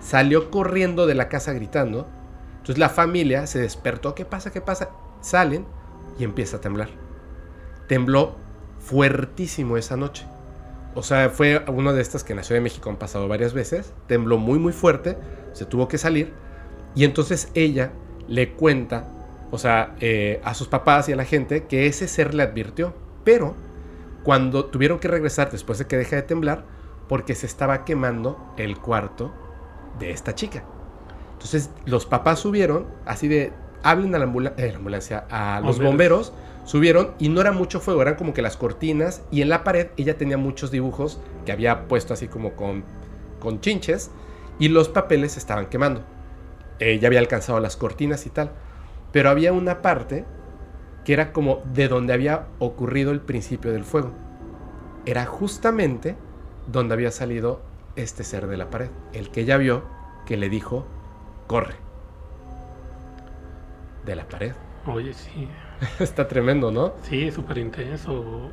salió 0.00 0.50
corriendo 0.50 1.06
de 1.06 1.14
la 1.14 1.30
casa 1.30 1.54
gritando. 1.54 2.06
Entonces 2.58 2.76
la 2.76 2.90
familia 2.90 3.46
se 3.46 3.58
despertó. 3.58 4.14
¿Qué 4.14 4.26
pasa? 4.26 4.52
¿Qué 4.52 4.60
pasa? 4.60 4.90
Salen 5.22 5.64
y 6.18 6.24
empieza 6.24 6.58
a 6.58 6.60
temblar. 6.60 7.05
Tembló 7.86 8.36
fuertísimo 8.80 9.76
esa 9.76 9.96
noche. 9.96 10.26
O 10.94 11.02
sea, 11.02 11.28
fue 11.28 11.62
una 11.68 11.92
de 11.92 12.00
estas 12.00 12.24
que 12.24 12.32
en 12.32 12.38
la 12.38 12.42
Ciudad 12.42 12.58
de 12.58 12.62
México 12.64 12.88
han 12.88 12.96
pasado 12.96 13.28
varias 13.28 13.52
veces. 13.52 13.92
Tembló 14.06 14.38
muy, 14.38 14.58
muy 14.58 14.72
fuerte. 14.72 15.18
Se 15.52 15.66
tuvo 15.66 15.88
que 15.88 15.98
salir. 15.98 16.32
Y 16.94 17.04
entonces 17.04 17.50
ella 17.54 17.92
le 18.28 18.52
cuenta, 18.52 19.08
o 19.50 19.58
sea, 19.58 19.94
eh, 20.00 20.40
a 20.42 20.54
sus 20.54 20.68
papás 20.68 21.08
y 21.08 21.12
a 21.12 21.16
la 21.16 21.24
gente 21.24 21.66
que 21.66 21.86
ese 21.86 22.08
ser 22.08 22.34
le 22.34 22.42
advirtió. 22.42 22.94
Pero 23.24 23.54
cuando 24.22 24.64
tuvieron 24.64 24.98
que 24.98 25.08
regresar 25.08 25.50
después 25.50 25.78
de 25.78 25.86
que 25.86 25.96
deja 25.98 26.16
de 26.16 26.22
temblar, 26.22 26.64
porque 27.08 27.34
se 27.34 27.46
estaba 27.46 27.84
quemando 27.84 28.54
el 28.56 28.78
cuarto 28.78 29.32
de 29.98 30.10
esta 30.10 30.34
chica. 30.34 30.64
Entonces 31.34 31.70
los 31.84 32.06
papás 32.06 32.40
subieron, 32.40 32.86
así 33.04 33.28
de, 33.28 33.52
hablen 33.82 34.14
a 34.14 34.18
la, 34.18 34.54
eh, 34.56 34.72
ambulancia, 34.74 35.26
a 35.30 35.60
los 35.60 35.78
bomberos 35.80 36.32
Subieron 36.66 37.12
y 37.20 37.28
no 37.28 37.40
era 37.40 37.52
mucho 37.52 37.78
fuego, 37.78 38.02
eran 38.02 38.16
como 38.16 38.34
que 38.34 38.42
las 38.42 38.56
cortinas 38.56 39.22
y 39.30 39.40
en 39.40 39.48
la 39.48 39.62
pared 39.62 39.86
ella 39.96 40.18
tenía 40.18 40.36
muchos 40.36 40.72
dibujos 40.72 41.20
que 41.44 41.52
había 41.52 41.86
puesto 41.86 42.12
así 42.12 42.26
como 42.26 42.54
con, 42.54 42.82
con 43.38 43.60
chinches 43.60 44.10
y 44.58 44.66
los 44.68 44.88
papeles 44.88 45.36
estaban 45.36 45.66
quemando. 45.66 46.02
Ella 46.80 47.06
había 47.06 47.20
alcanzado 47.20 47.60
las 47.60 47.76
cortinas 47.76 48.26
y 48.26 48.30
tal, 48.30 48.50
pero 49.12 49.30
había 49.30 49.52
una 49.52 49.80
parte 49.80 50.24
que 51.04 51.12
era 51.12 51.32
como 51.32 51.62
de 51.72 51.86
donde 51.86 52.12
había 52.12 52.48
ocurrido 52.58 53.12
el 53.12 53.20
principio 53.20 53.72
del 53.72 53.84
fuego. 53.84 54.10
Era 55.06 55.24
justamente 55.24 56.16
donde 56.66 56.94
había 56.94 57.12
salido 57.12 57.62
este 57.94 58.24
ser 58.24 58.48
de 58.48 58.56
la 58.56 58.70
pared, 58.70 58.90
el 59.12 59.30
que 59.30 59.42
ella 59.42 59.56
vio 59.56 59.84
que 60.26 60.36
le 60.36 60.48
dijo, 60.48 60.84
corre. 61.46 61.76
De 64.04 64.16
la 64.16 64.26
pared. 64.26 64.52
Oye, 64.84 65.14
sí. 65.14 65.48
Está 65.98 66.28
tremendo, 66.28 66.70
¿no? 66.70 66.94
Sí, 67.02 67.30
súper 67.30 67.58
intenso. 67.58 68.50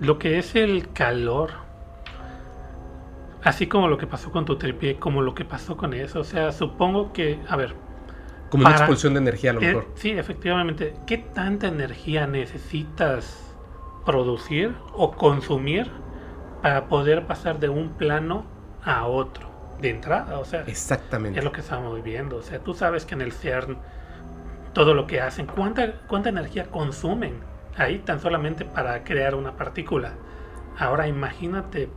Lo 0.00 0.18
que 0.18 0.38
es 0.38 0.54
el 0.54 0.92
calor, 0.92 1.50
así 3.42 3.66
como 3.66 3.88
lo 3.88 3.98
que 3.98 4.06
pasó 4.06 4.30
con 4.30 4.44
tu 4.44 4.56
tripié, 4.56 4.96
como 4.96 5.22
lo 5.22 5.34
que 5.34 5.44
pasó 5.44 5.76
con 5.76 5.94
eso. 5.94 6.20
O 6.20 6.24
sea, 6.24 6.52
supongo 6.52 7.12
que, 7.12 7.40
a 7.48 7.56
ver. 7.56 7.74
Como 8.50 8.66
una 8.66 8.76
expulsión 8.76 9.12
de 9.12 9.20
energía 9.20 9.50
a 9.50 9.54
lo 9.54 9.60
mejor. 9.60 9.88
sí, 9.94 10.10
efectivamente. 10.10 10.94
¿Qué 11.06 11.18
tanta 11.18 11.68
energía 11.68 12.26
necesitas 12.26 13.54
producir 14.06 14.74
o 14.94 15.12
consumir 15.12 15.90
para 16.62 16.88
poder 16.88 17.26
pasar 17.26 17.60
de 17.60 17.68
un 17.68 17.90
plano 17.90 18.46
a 18.84 19.06
otro? 19.06 19.48
De 19.82 19.90
entrada, 19.90 20.38
o 20.38 20.44
sea. 20.44 20.62
Exactamente. 20.62 21.38
Es 21.38 21.44
lo 21.44 21.52
que 21.52 21.60
estamos 21.60 21.94
viviendo. 21.94 22.36
O 22.36 22.42
sea, 22.42 22.58
tú 22.60 22.74
sabes 22.74 23.04
que 23.04 23.14
en 23.14 23.20
el 23.20 23.32
CERN 23.32 23.78
todo 24.72 24.94
lo 24.94 25.06
que 25.06 25.20
hacen, 25.20 25.46
cuánta, 25.46 26.00
cuánta 26.06 26.28
energía 26.28 26.66
consumen 26.66 27.40
ahí 27.76 27.98
tan 27.98 28.20
solamente 28.20 28.64
para 28.64 29.04
crear 29.04 29.34
una 29.34 29.56
partícula. 29.56 30.12
Ahora 30.78 31.08
imagínate 31.08 31.88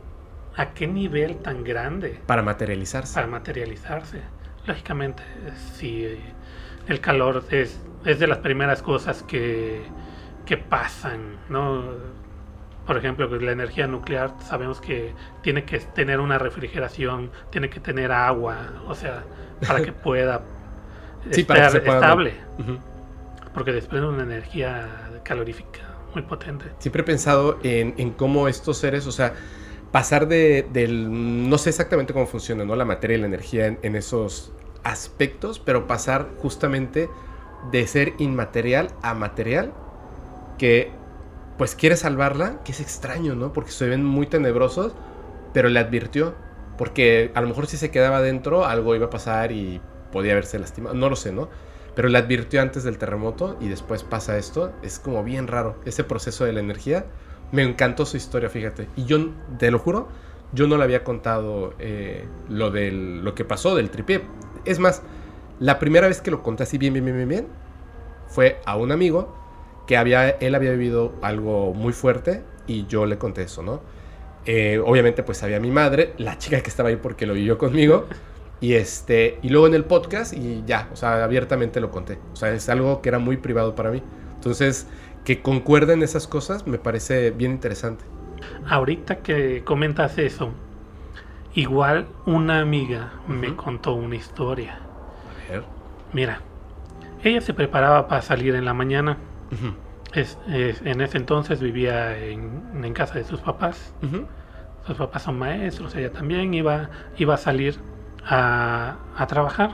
a 0.56 0.72
qué 0.74 0.86
nivel 0.86 1.38
tan 1.38 1.64
grande. 1.64 2.20
Para 2.26 2.42
materializarse. 2.42 3.14
Para 3.14 3.26
materializarse. 3.26 4.22
Lógicamente, 4.66 5.22
si 5.74 6.18
el 6.86 7.00
calor 7.00 7.44
es, 7.50 7.80
es 8.04 8.18
de 8.18 8.26
las 8.26 8.38
primeras 8.38 8.82
cosas 8.82 9.22
que, 9.22 9.82
que 10.46 10.56
pasan, 10.56 11.38
¿no? 11.48 11.84
Por 12.86 12.96
ejemplo, 12.96 13.28
la 13.28 13.52
energía 13.52 13.86
nuclear 13.86 14.34
sabemos 14.40 14.80
que 14.80 15.14
tiene 15.40 15.64
que 15.64 15.78
tener 15.78 16.20
una 16.20 16.38
refrigeración, 16.38 17.30
tiene 17.50 17.70
que 17.70 17.78
tener 17.78 18.10
agua, 18.10 18.82
o 18.86 18.94
sea, 18.94 19.22
para 19.66 19.82
que 19.82 19.92
pueda 19.92 20.42
sí, 21.30 21.44
para 21.44 21.68
estable. 21.68 22.34
Porque 23.54 23.72
desprende 23.72 24.08
una 24.08 24.22
energía 24.22 24.88
calorífica 25.24 25.80
muy 26.14 26.22
potente. 26.22 26.66
Siempre 26.78 27.02
he 27.02 27.04
pensado 27.04 27.58
en, 27.62 28.10
cómo 28.12 28.48
estos 28.48 28.78
seres, 28.78 29.06
o 29.06 29.12
sea, 29.12 29.34
pasar 29.90 30.28
de, 30.28 30.66
del, 30.72 31.48
no 31.48 31.58
sé 31.58 31.70
exactamente 31.70 32.12
cómo 32.12 32.26
funciona, 32.26 32.64
¿no? 32.64 32.76
La 32.76 32.84
materia 32.84 33.16
y 33.16 33.20
la 33.20 33.26
energía 33.26 33.66
en, 33.66 33.96
esos 33.96 34.52
aspectos, 34.84 35.58
pero 35.58 35.86
pasar 35.86 36.28
justamente 36.38 37.08
de 37.70 37.86
ser 37.86 38.14
inmaterial 38.18 38.88
a 39.02 39.14
material, 39.14 39.72
que 40.58 40.90
pues 41.58 41.74
quiere 41.74 41.96
salvarla, 41.96 42.62
que 42.64 42.72
es 42.72 42.80
extraño, 42.80 43.34
¿no? 43.34 43.52
Porque 43.52 43.70
se 43.70 43.86
ven 43.86 44.04
muy 44.04 44.26
tenebrosos, 44.26 44.94
pero 45.52 45.68
le 45.68 45.78
advirtió, 45.78 46.34
porque 46.78 47.30
a 47.34 47.40
lo 47.40 47.48
mejor 47.48 47.66
si 47.66 47.76
se 47.76 47.90
quedaba 47.90 48.20
dentro, 48.22 48.64
algo 48.64 48.96
iba 48.96 49.06
a 49.06 49.10
pasar 49.10 49.52
y 49.52 49.80
podía 50.12 50.32
haberse 50.32 50.58
lastimado, 50.58 50.94
no 50.94 51.08
lo 51.08 51.16
sé, 51.16 51.32
¿no? 51.32 51.48
Pero 51.96 52.08
le 52.08 52.18
advirtió 52.18 52.62
antes 52.62 52.84
del 52.84 52.98
terremoto 52.98 53.56
y 53.60 53.68
después 53.68 54.04
pasa 54.04 54.38
esto, 54.38 54.72
es 54.82 54.98
como 54.98 55.24
bien 55.24 55.46
raro, 55.46 55.76
ese 55.84 56.04
proceso 56.04 56.44
de 56.44 56.52
la 56.52 56.60
energía. 56.60 57.06
Me 57.50 57.62
encantó 57.62 58.06
su 58.06 58.16
historia, 58.16 58.48
fíjate. 58.48 58.88
Y 58.96 59.04
yo, 59.04 59.30
te 59.58 59.70
lo 59.70 59.78
juro, 59.78 60.08
yo 60.52 60.66
no 60.66 60.78
le 60.78 60.84
había 60.84 61.04
contado 61.04 61.74
eh, 61.78 62.26
lo, 62.48 62.70
del, 62.70 63.24
lo 63.24 63.34
que 63.34 63.44
pasó 63.44 63.74
del 63.74 63.90
tripié. 63.90 64.22
Es 64.64 64.78
más, 64.78 65.02
la 65.60 65.78
primera 65.78 66.08
vez 66.08 66.22
que 66.22 66.30
lo 66.30 66.42
conté 66.42 66.62
así 66.62 66.78
bien, 66.78 66.94
bien, 66.94 67.04
bien, 67.04 67.16
bien, 67.16 67.28
bien, 67.28 67.46
fue 68.26 68.60
a 68.64 68.76
un 68.76 68.90
amigo 68.90 69.36
que 69.86 69.96
había, 69.96 70.30
él 70.30 70.54
había 70.54 70.72
vivido 70.72 71.12
algo 71.20 71.74
muy 71.74 71.92
fuerte 71.92 72.42
y 72.66 72.86
yo 72.86 73.04
le 73.04 73.18
conté 73.18 73.42
eso, 73.42 73.62
¿no? 73.62 73.80
Eh, 74.44 74.80
obviamente 74.84 75.22
pues 75.22 75.42
había 75.42 75.60
mi 75.60 75.70
madre, 75.70 76.14
la 76.18 76.38
chica 76.38 76.60
que 76.60 76.68
estaba 76.68 76.88
ahí 76.88 76.96
porque 76.96 77.26
lo 77.26 77.34
vivió 77.34 77.58
conmigo, 77.58 78.06
y, 78.62 78.74
este, 78.74 79.40
y 79.42 79.48
luego 79.48 79.66
en 79.66 79.74
el 79.74 79.84
podcast 79.84 80.32
y 80.32 80.62
ya, 80.64 80.88
o 80.92 80.96
sea, 80.96 81.24
abiertamente 81.24 81.80
lo 81.80 81.90
conté. 81.90 82.20
O 82.32 82.36
sea, 82.36 82.50
es 82.52 82.68
algo 82.68 83.02
que 83.02 83.08
era 83.08 83.18
muy 83.18 83.36
privado 83.36 83.74
para 83.74 83.90
mí. 83.90 84.04
Entonces, 84.36 84.86
que 85.24 85.42
concuerden 85.42 86.00
esas 86.04 86.28
cosas 86.28 86.64
me 86.64 86.78
parece 86.78 87.32
bien 87.32 87.50
interesante. 87.50 88.04
Ahorita 88.68 89.16
que 89.16 89.64
comentas 89.64 90.16
eso, 90.16 90.50
igual 91.54 92.06
una 92.24 92.60
amiga 92.60 93.14
me 93.26 93.56
contó 93.56 93.94
una 93.94 94.14
historia. 94.14 94.78
A 95.48 95.52
ver. 95.52 95.64
Mira, 96.12 96.40
ella 97.24 97.40
se 97.40 97.54
preparaba 97.54 98.06
para 98.06 98.22
salir 98.22 98.54
en 98.54 98.64
la 98.64 98.74
mañana. 98.74 99.18
es, 100.14 100.38
en 100.46 101.00
ese 101.00 101.18
entonces 101.18 101.60
vivía 101.60 102.16
en, 102.16 102.92
casa 102.94 103.14
de 103.14 103.24
sus 103.24 103.40
papás. 103.40 103.92
Sus 104.86 104.96
papás 104.96 105.22
son 105.22 105.36
maestros, 105.36 105.96
ella 105.96 106.12
también 106.12 106.54
iba, 106.54 106.90
iba 107.16 107.34
a 107.34 107.38
salir 107.38 107.78
a, 108.26 108.96
trabajar. 109.28 109.70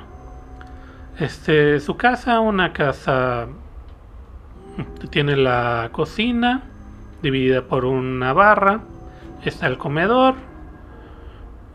Este, 1.19 1.81
su 1.81 1.97
casa, 1.97 2.41
una 2.41 2.73
casa, 2.73 3.49
tiene 5.11 5.37
la 5.37 5.91
cocina 5.93 6.63
dividida 7.23 7.63
por 7.63 7.85
una 7.85 8.33
barra, 8.33 8.81
está 9.45 9.67
el 9.67 9.77
comedor 9.79 10.37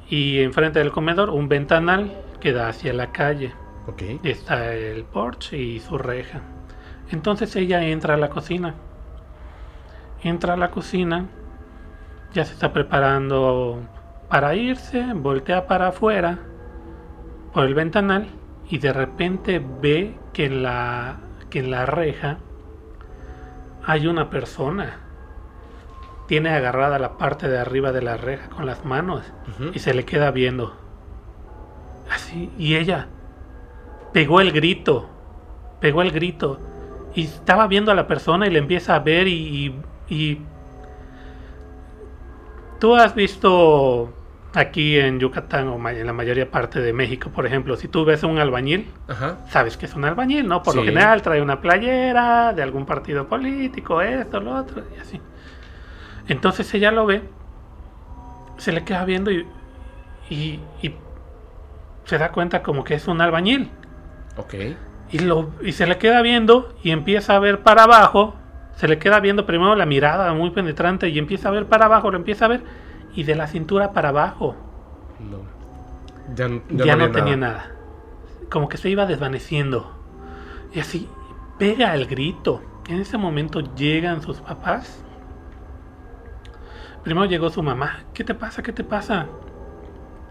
y 0.10 0.40
enfrente 0.40 0.80
del 0.80 0.92
comedor 0.92 1.30
un 1.30 1.50
ventanal 1.50 2.14
que 2.40 2.54
da 2.54 2.70
hacia 2.70 2.94
la 2.94 3.12
calle. 3.12 3.54
Okay. 3.88 4.22
Está 4.24 4.74
el 4.74 5.04
porche 5.04 5.58
y 5.58 5.80
su 5.82 5.98
reja. 5.98 6.42
Entonces 7.12 7.54
ella 7.58 7.84
entra 7.84 8.14
a 8.14 8.18
la 8.18 8.30
cocina. 8.30 8.76
Entra 10.24 10.54
a 10.54 10.58
la 10.58 10.72
cocina, 10.72 11.26
ya 12.34 12.46
se 12.46 12.54
está 12.54 12.72
preparando 12.72 13.82
para 14.30 14.56
irse, 14.56 15.12
voltea 15.14 15.68
para 15.68 15.90
afuera 15.90 16.40
por 17.54 17.66
el 17.66 17.76
ventanal 17.76 18.28
y 18.70 18.80
de 18.80 18.92
repente 18.92 19.64
ve 19.82 20.16
que 20.34 20.46
en 20.46 20.64
la, 20.64 21.18
que 21.50 21.60
en 21.60 21.72
la 21.72 21.86
reja 21.86 22.40
hay 23.86 24.08
una 24.08 24.30
persona. 24.30 25.00
Tiene 26.28 26.50
agarrada 26.50 26.98
la 27.00 27.18
parte 27.18 27.48
de 27.48 27.60
arriba 27.60 27.92
de 27.92 28.02
la 28.02 28.18
reja 28.18 28.50
con 28.50 28.66
las 28.66 28.86
manos 28.86 29.24
y 29.74 29.80
se 29.80 29.94
le 29.94 30.06
queda 30.06 30.32
viendo. 30.32 30.74
Así, 32.10 32.50
y 32.58 32.76
ella 32.76 33.08
pegó 34.14 34.40
el 34.42 34.52
grito, 34.52 35.10
pegó 35.80 36.02
el 36.02 36.12
grito 36.12 36.60
y 37.14 37.26
estaba 37.26 37.68
viendo 37.68 37.92
a 37.92 37.96
la 37.96 38.08
persona 38.08 38.48
y 38.48 38.52
le 38.52 38.60
empieza 38.60 38.96
a 38.96 39.00
ver 39.00 39.28
y, 39.28 39.76
y 40.08 40.40
tú 42.80 42.96
has 42.96 43.14
visto 43.14 44.14
aquí 44.54 44.98
en 44.98 45.20
Yucatán 45.20 45.68
o 45.68 45.90
en 45.90 46.06
la 46.06 46.14
mayoría 46.14 46.50
parte 46.50 46.80
de 46.80 46.94
México, 46.94 47.30
por 47.30 47.46
ejemplo, 47.46 47.76
si 47.76 47.88
tú 47.88 48.06
ves 48.06 48.24
a 48.24 48.28
un 48.28 48.38
albañil, 48.38 48.88
sabes 49.50 49.78
que 49.78 49.86
es 49.86 49.96
un 49.96 50.06
albañil, 50.06 50.48
¿no? 50.48 50.62
Por 50.64 50.76
lo 50.76 50.84
general 50.84 51.22
trae 51.22 51.42
una 51.42 51.60
playera 51.60 52.54
de 52.54 52.62
algún 52.62 52.86
partido 52.86 53.28
político, 53.28 54.02
esto, 54.02 54.40
lo 54.40 54.56
otro, 54.56 54.84
y 54.96 55.00
así. 55.00 55.20
Entonces 56.28 56.72
ella 56.74 56.92
lo 56.92 57.06
ve, 57.06 57.24
se 58.58 58.72
le 58.72 58.84
queda 58.84 59.06
viendo 59.06 59.32
y, 59.32 59.46
y, 60.30 60.60
se 62.06 62.18
da 62.18 62.32
cuenta 62.32 62.62
como 62.64 62.84
que 62.84 62.96
es 62.96 63.08
un 63.08 63.22
albañil. 63.22 63.70
Ok. 64.38 64.56
Y, 65.12 65.20
lo, 65.20 65.52
y 65.62 65.72
se 65.72 65.88
le 65.88 65.98
queda 65.98 66.22
viendo 66.22 66.76
y 66.84 66.92
empieza 66.92 67.36
a 67.36 67.40
ver 67.40 67.60
para 67.60 67.84
abajo 67.84 68.36
Se 68.76 68.88
le 68.88 68.98
queda 68.98 69.20
viendo 69.20 69.46
primero 69.46 69.76
la 69.76 69.86
mirada 69.86 70.34
muy 70.34 70.50
penetrante 70.50 71.10
y 71.10 71.20
empieza 71.20 71.50
a 71.50 71.52
ver 71.52 71.68
para 71.68 71.86
abajo, 71.86 72.10
lo 72.10 72.18
empieza 72.18 72.46
a 72.46 72.48
ver 72.48 72.64
y 73.16 73.24
de 73.24 73.36
la 73.36 73.48
cintura 73.48 73.94
para 73.94 74.10
abajo. 74.10 74.56
No. 75.20 75.54
Ya, 76.36 76.96
no, 76.96 77.12
tenía 77.12 77.36
nada. 77.36 77.72
Como 78.50 78.70
que 78.70 78.78
se 78.78 78.90
iba 78.90 79.06
desvaneciendo. 79.06 79.94
Y 80.74 80.80
así 80.80 81.10
pega 81.58 81.94
el 81.96 82.08
grito. 82.08 82.62
En 82.88 83.00
ese 83.00 83.18
momento 83.18 83.62
llegan 83.76 84.22
sus 84.22 84.40
papás. 84.40 85.04
Primero 87.04 87.26
llegó 87.26 87.50
su 87.50 87.62
mamá. 87.62 88.04
¿Qué 88.14 88.24
te 88.24 88.34
pasa? 88.34 88.64
¿Qué 88.64 88.72
te 88.72 88.84
pasa? 88.84 89.28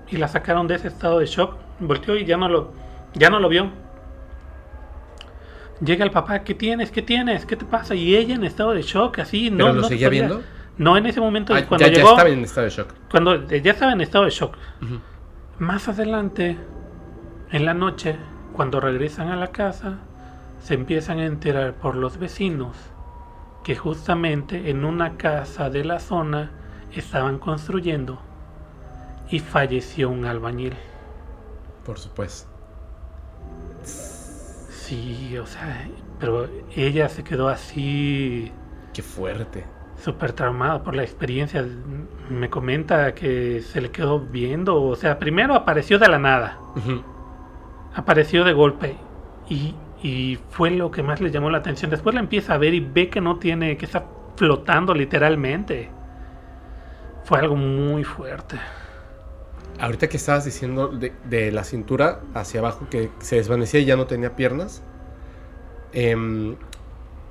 Y 0.08 0.16
la 0.16 0.28
sacaron 0.28 0.66
de 0.66 0.76
ese 0.76 0.88
estado 0.88 1.18
de 1.18 1.26
shock. 1.26 1.56
Volteó 1.80 2.16
y 2.16 2.24
ya 2.24 2.36
no 2.36 2.48
lo, 2.48 2.72
ya 3.14 3.30
no 3.30 3.38
lo 3.38 3.48
vio. 3.48 3.70
Llega 5.84 6.04
el 6.04 6.10
papá, 6.10 6.44
¿qué 6.44 6.54
tienes? 6.54 6.90
¿Qué 6.90 7.02
tienes? 7.02 7.44
¿Qué 7.44 7.56
te 7.56 7.64
pasa? 7.64 7.94
Y 7.94 8.14
ella 8.14 8.34
en 8.34 8.44
estado 8.44 8.72
de 8.72 8.82
shock, 8.82 9.18
así, 9.18 9.50
no. 9.50 9.66
¿Pero 9.66 9.72
lo 9.72 9.84
seguía 9.84 10.08
viendo? 10.08 10.42
No, 10.78 10.96
en 10.96 11.06
ese 11.06 11.20
momento, 11.20 11.54
ah, 11.54 11.62
cuando 11.66 11.86
ya, 11.86 11.92
llegó, 11.92 12.08
ya 12.08 12.12
estaba 12.12 12.30
en 12.30 12.44
estado 12.44 12.64
de 12.64 12.70
shock. 12.70 12.94
Cuando 13.10 13.46
ya 13.48 13.72
estaba 13.72 13.92
en 13.92 14.00
estado 14.00 14.24
de 14.24 14.30
shock. 14.30 14.56
Más 15.58 15.88
adelante, 15.88 16.56
en 17.50 17.64
la 17.64 17.74
noche, 17.74 18.16
cuando 18.52 18.80
regresan 18.80 19.28
a 19.28 19.36
la 19.36 19.48
casa, 19.48 19.98
se 20.60 20.74
empiezan 20.74 21.18
a 21.18 21.26
enterar 21.26 21.74
por 21.74 21.96
los 21.96 22.18
vecinos 22.18 22.76
que 23.64 23.76
justamente 23.76 24.70
en 24.70 24.84
una 24.84 25.16
casa 25.16 25.70
de 25.70 25.84
la 25.84 26.00
zona 26.00 26.50
estaban 26.92 27.38
construyendo 27.38 28.20
y 29.30 29.38
falleció 29.38 30.10
un 30.10 30.24
albañil. 30.24 30.74
Por 31.84 31.98
supuesto. 31.98 32.48
Sí, 33.82 35.36
o 35.38 35.46
sea, 35.46 35.88
pero 36.18 36.48
ella 36.74 37.08
se 37.08 37.24
quedó 37.24 37.48
así. 37.48 38.52
Qué 38.92 39.02
fuerte. 39.02 39.64
Súper 40.02 40.32
traumada 40.32 40.82
por 40.82 40.94
la 40.94 41.02
experiencia. 41.02 41.64
Me 42.28 42.50
comenta 42.50 43.14
que 43.14 43.60
se 43.62 43.80
le 43.80 43.90
quedó 43.90 44.20
viendo. 44.20 44.82
O 44.82 44.96
sea, 44.96 45.18
primero 45.18 45.54
apareció 45.54 45.98
de 45.98 46.08
la 46.08 46.18
nada. 46.18 46.58
Apareció 47.94 48.44
de 48.44 48.52
golpe. 48.52 48.96
Y 49.48 49.74
y 50.02 50.38
fue 50.50 50.70
lo 50.70 50.90
que 50.90 51.02
más 51.02 51.20
le 51.20 51.30
llamó 51.30 51.50
la 51.50 51.58
atención. 51.58 51.90
Después 51.90 52.14
la 52.14 52.20
empieza 52.20 52.54
a 52.54 52.58
ver 52.58 52.74
y 52.74 52.80
ve 52.80 53.08
que 53.08 53.20
no 53.20 53.38
tiene, 53.38 53.76
que 53.76 53.86
está 53.86 54.04
flotando 54.36 54.94
literalmente. 54.94 55.90
Fue 57.24 57.38
algo 57.38 57.54
muy 57.54 58.02
fuerte. 58.02 58.56
Ahorita 59.78 60.08
que 60.08 60.16
estabas 60.16 60.44
diciendo 60.44 60.88
de, 60.88 61.52
la 61.52 61.64
cintura 61.64 62.20
hacia 62.34 62.60
abajo 62.60 62.88
que 62.90 63.10
se 63.20 63.36
desvanecía 63.36 63.80
y 63.80 63.84
ya 63.84 63.96
no 63.96 64.06
tenía 64.06 64.34
piernas. 64.34 64.82
Em, 65.92 66.56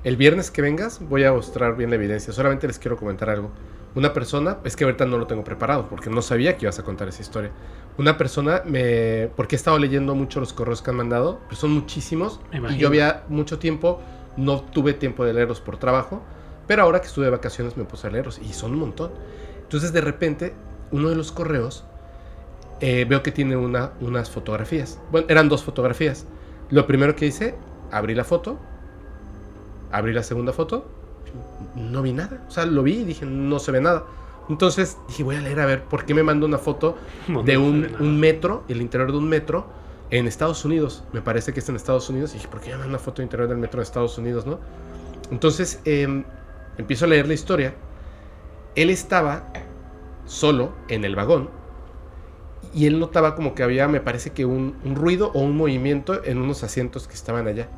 el 0.04 0.16
viernes 0.16 0.50
que 0.50 0.62
vengas 0.62 1.00
voy 1.00 1.24
a 1.24 1.32
mostrar 1.32 1.76
bien 1.76 1.90
la 1.90 1.96
evidencia. 1.96 2.32
Solamente 2.32 2.66
les 2.66 2.78
quiero 2.78 2.96
comentar 2.96 3.30
algo. 3.30 3.50
Una 3.94 4.12
persona, 4.12 4.58
es 4.64 4.74
que 4.74 4.84
ahorita 4.84 5.04
no 5.04 5.18
lo 5.18 5.26
tengo 5.26 5.44
preparado 5.44 5.88
porque 5.88 6.08
no 6.08 6.22
sabía 6.22 6.56
que 6.56 6.64
ibas 6.64 6.78
a 6.78 6.82
contar 6.82 7.08
esa 7.08 7.22
historia. 7.22 7.50
Una 7.98 8.16
persona 8.16 8.62
me. 8.64 9.30
Porque 9.36 9.54
he 9.54 9.58
estado 9.58 9.78
leyendo 9.78 10.14
mucho 10.14 10.40
los 10.40 10.52
correos 10.52 10.80
que 10.80 10.90
han 10.90 10.96
mandado, 10.96 11.40
pero 11.44 11.56
son 11.56 11.72
muchísimos. 11.72 12.40
Y 12.70 12.78
yo 12.78 12.88
había 12.88 13.24
mucho 13.28 13.58
tiempo, 13.58 14.00
no 14.36 14.62
tuve 14.62 14.94
tiempo 14.94 15.24
de 15.24 15.34
leerlos 15.34 15.60
por 15.60 15.76
trabajo, 15.76 16.22
pero 16.66 16.82
ahora 16.82 17.00
que 17.00 17.06
estuve 17.06 17.26
de 17.26 17.30
vacaciones 17.30 17.76
me 17.76 17.84
puse 17.84 18.06
a 18.06 18.10
leerlos 18.10 18.38
y 18.38 18.52
son 18.54 18.72
un 18.72 18.78
montón. 18.78 19.12
Entonces 19.62 19.92
de 19.92 20.00
repente, 20.00 20.54
uno 20.90 21.10
de 21.10 21.16
los 21.16 21.32
correos 21.32 21.84
eh, 22.80 23.04
veo 23.08 23.22
que 23.22 23.30
tiene 23.30 23.56
una, 23.56 23.92
unas 24.00 24.30
fotografías. 24.30 24.98
Bueno, 25.10 25.26
eran 25.30 25.48
dos 25.48 25.62
fotografías. 25.62 26.26
Lo 26.70 26.86
primero 26.86 27.14
que 27.14 27.26
hice, 27.26 27.54
abrí 27.90 28.14
la 28.14 28.24
foto, 28.24 28.58
abrí 29.92 30.12
la 30.12 30.22
segunda 30.22 30.52
foto 30.52 30.86
no 31.74 32.02
vi 32.02 32.12
nada. 32.12 32.44
O 32.48 32.50
sea, 32.50 32.66
lo 32.66 32.82
vi 32.82 33.00
y 33.00 33.04
dije, 33.04 33.26
no 33.26 33.58
se 33.58 33.72
ve 33.72 33.80
nada. 33.80 34.04
Entonces 34.48 34.98
dije, 35.08 35.22
voy 35.22 35.36
a 35.36 35.40
leer 35.40 35.60
a 35.60 35.66
ver 35.66 35.84
por 35.84 36.04
qué 36.04 36.14
me 36.14 36.22
mandó 36.22 36.46
una 36.46 36.58
foto 36.58 36.96
de 37.44 37.58
un, 37.58 38.20
metro, 38.20 38.64
el 38.68 38.82
interior 38.82 39.12
de 39.12 39.18
un 39.18 39.28
metro, 39.28 39.66
en 40.10 40.26
Estados 40.26 40.64
Unidos. 40.64 41.04
Me 41.12 41.22
parece 41.22 41.52
que 41.52 41.60
es 41.60 41.68
en 41.68 41.76
Estados 41.76 42.08
Unidos. 42.10 42.32
Y 42.32 42.34
dije, 42.34 42.48
¿por 42.48 42.60
qué 42.60 42.70
me 42.70 42.76
manda 42.76 42.88
una 42.88 42.98
foto 42.98 43.16
del 43.16 43.26
interior 43.26 43.48
del 43.48 43.58
metro 43.58 43.78
de 43.78 43.84
Estados 43.84 44.18
Unidos, 44.18 44.46
no? 44.46 44.58
Entonces 45.30 45.80
em, 45.84 46.24
empiezo 46.76 47.06
a 47.06 47.08
leer 47.08 47.26
la 47.26 47.34
historia. 47.34 47.74
Él 48.74 48.90
estaba 48.90 49.52
solo 50.26 50.72
en 50.88 51.04
el 51.04 51.16
vagón 51.16 51.50
y 52.74 52.86
él 52.86 52.98
notaba 52.98 53.34
como 53.34 53.54
que 53.54 53.62
había, 53.62 53.88
me 53.88 54.00
parece 54.00 54.30
que 54.30 54.46
un 54.46 54.74
ruido 54.94 55.30
o 55.34 55.40
un 55.40 55.56
movimiento 55.56 56.24
en 56.24 56.38
unos 56.38 56.62
asientos 56.62 57.06
que 57.06 57.14
estaban 57.14 57.46
allá 57.46 57.68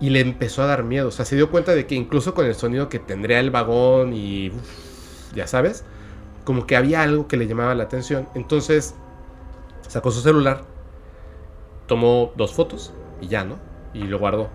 y 0.00 0.10
le 0.10 0.20
empezó 0.20 0.62
a 0.62 0.66
dar 0.66 0.84
miedo. 0.84 1.08
O 1.08 1.10
sea, 1.10 1.24
se 1.24 1.36
dio 1.36 1.50
cuenta 1.50 1.74
de 1.74 1.86
que 1.86 1.94
incluso 1.94 2.34
con 2.34 2.46
el 2.46 2.54
sonido 2.54 2.88
que 2.88 2.98
tendría 2.98 3.40
el 3.40 3.50
vagón 3.50 4.12
y 4.12 4.52
ya 5.34 5.46
sabes, 5.46 5.84
como 6.44 6.66
que 6.66 6.76
había 6.76 7.02
algo 7.02 7.28
que 7.28 7.36
le 7.36 7.46
llamaba 7.46 7.74
la 7.74 7.84
atención. 7.84 8.28
Entonces 8.34 8.94
sacó 9.86 10.10
su 10.10 10.20
celular, 10.20 10.62
tomó 11.86 12.32
dos 12.36 12.54
fotos 12.54 12.92
y 13.20 13.28
ya, 13.28 13.44
¿no? 13.44 13.58
Y 13.92 14.04
lo 14.04 14.18
guardó. 14.18 14.48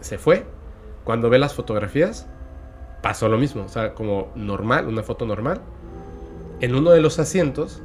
Se 0.00 0.18
fue. 0.18 0.44
Cuando 1.04 1.30
ve 1.30 1.38
las 1.38 1.54
fotografías, 1.54 2.26
pasó 3.02 3.28
lo 3.28 3.38
mismo. 3.38 3.64
O 3.64 3.68
sea, 3.68 3.94
como 3.94 4.30
normal, 4.34 4.86
una 4.86 5.02
foto 5.02 5.26
normal. 5.26 5.60
En 6.60 6.74
uno 6.74 6.90
de 6.90 7.00
los 7.00 7.18
asientos 7.18 7.82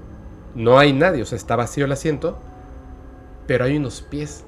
no 0.53 0.79
hay 0.79 0.93
nadie, 0.93 1.21
o 1.21 1.25
sea, 1.25 1.37
está 1.37 1.55
vacío 1.55 1.85
el 1.85 1.91
asiento, 1.91 2.37
pero 3.47 3.65
hay 3.65 3.77
unos 3.77 4.01
pies 4.01 4.45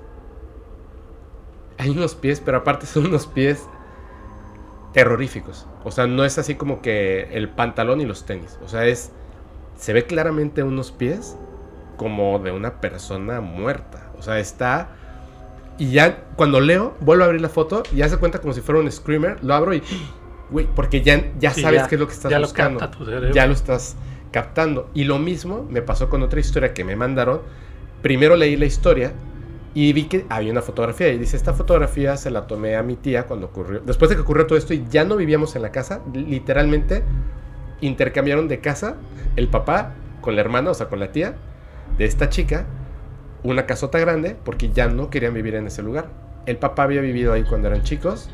hay 1.78 1.90
unos 1.90 2.16
pies, 2.16 2.42
pero 2.44 2.58
aparte 2.58 2.86
son 2.86 3.08
unos 3.08 3.28
pies 3.28 3.63
terroríficos. 4.94 5.68
O 5.84 5.92
sea, 5.92 6.08
no 6.08 6.26
es 6.26 6.38
así 6.38 6.56
como 6.56 6.82
que 6.82 7.30
el 7.32 7.50
pantalón 7.50 8.02
y 8.02 8.06
los 8.06 8.26
tenis. 8.26 8.58
O 8.63 8.68
sea, 8.68 8.86
es. 8.86 9.12
Se 9.78 9.94
ve 9.94 10.06
claramente 10.06 10.63
unos 10.63 10.92
pies 10.92 11.38
como 11.98 12.40
de 12.40 12.52
una 12.52 12.82
persona 12.82 13.42
muerta. 13.42 14.12
O 14.18 14.24
sea, 14.24 14.40
está. 14.40 14.90
Y 15.78 15.92
ya 15.92 16.24
cuando 16.36 16.60
leo, 16.60 16.96
vuelvo 17.00 17.24
a 17.24 17.28
abrir 17.28 17.42
la 17.42 17.50
foto 17.50 17.84
y 17.94 17.98
ya 17.98 18.10
se 18.10 18.18
cuenta 18.18 18.40
como 18.40 18.54
si 18.54 18.62
fuera 18.62 18.82
un 18.82 18.92
screamer. 18.92 19.44
Lo 19.44 19.54
abro 19.54 19.74
y. 19.74 19.84
Güey, 20.50 20.66
porque 20.66 21.02
ya, 21.02 21.34
ya 21.38 21.52
sabes 21.54 21.90
qué 21.90 21.96
es 21.96 22.00
lo 22.00 22.08
que 22.08 22.13
estás 22.13 22.40
buscando. 22.40 22.90
ya 23.34 23.46
lo 23.46 23.52
estás 23.52 23.98
captando. 24.32 24.90
Y 24.94 25.04
lo 25.04 25.20
mismo 25.20 25.68
me 25.70 25.82
pasó 25.82 26.10
con 26.10 26.24
otra 26.24 26.40
historia 26.40 26.74
que 26.74 26.86
me 26.86 26.96
mandaron. 26.96 27.42
Primero 28.02 28.38
leí 28.38 28.56
la 28.56 28.66
historia 28.66 29.12
y 29.78 29.94
vi 29.94 30.06
que 30.06 30.26
había 30.30 30.52
una 30.52 30.63
fotografía 30.63 31.10
y 31.10 31.20
dice, 31.20 31.38
esta 31.38 31.54
fotografía 31.54 32.18
se 32.18 32.32
la 32.32 32.48
tomé 32.48 32.76
a 32.78 32.82
mi 32.82 32.96
tía 32.96 33.28
cuando 33.28 33.46
ocurrió, 33.46 33.80
después 33.82 34.10
de 34.10 34.16
que 34.16 34.24
ocurrió 34.24 34.48
todo 34.48 34.58
esto 34.58 34.74
y 34.74 34.84
ya 34.90 35.04
no 35.04 35.16
vivíamos 35.16 35.56
en 35.56 35.62
la 35.62 35.72
casa, 35.72 36.02
literalmente 36.16 37.04
intercambiaron 37.82 38.48
de 38.48 38.60
casa 38.60 38.96
el 39.36 39.50
papá 39.50 39.94
con 40.20 40.34
la 40.34 40.42
hermana, 40.42 40.72
o 40.72 40.74
sea, 40.74 40.88
con 40.88 41.00
la 41.00 41.12
tía 41.12 41.36
de 41.96 42.06
esta 42.06 42.28
chica, 42.30 42.66
una 43.44 43.68
casota 43.68 44.00
grande 44.00 44.36
porque 44.44 44.72
ya 44.72 44.88
no 44.88 45.12
querían 45.12 45.36
vivir 45.36 45.54
en 45.54 45.68
ese 45.68 45.84
lugar. 45.84 46.10
El 46.48 46.58
papá 46.58 46.82
había 46.82 47.02
vivido 47.02 47.32
ahí 47.32 47.44
cuando 47.44 47.68
eran 47.68 47.84
chicos, 47.84 48.32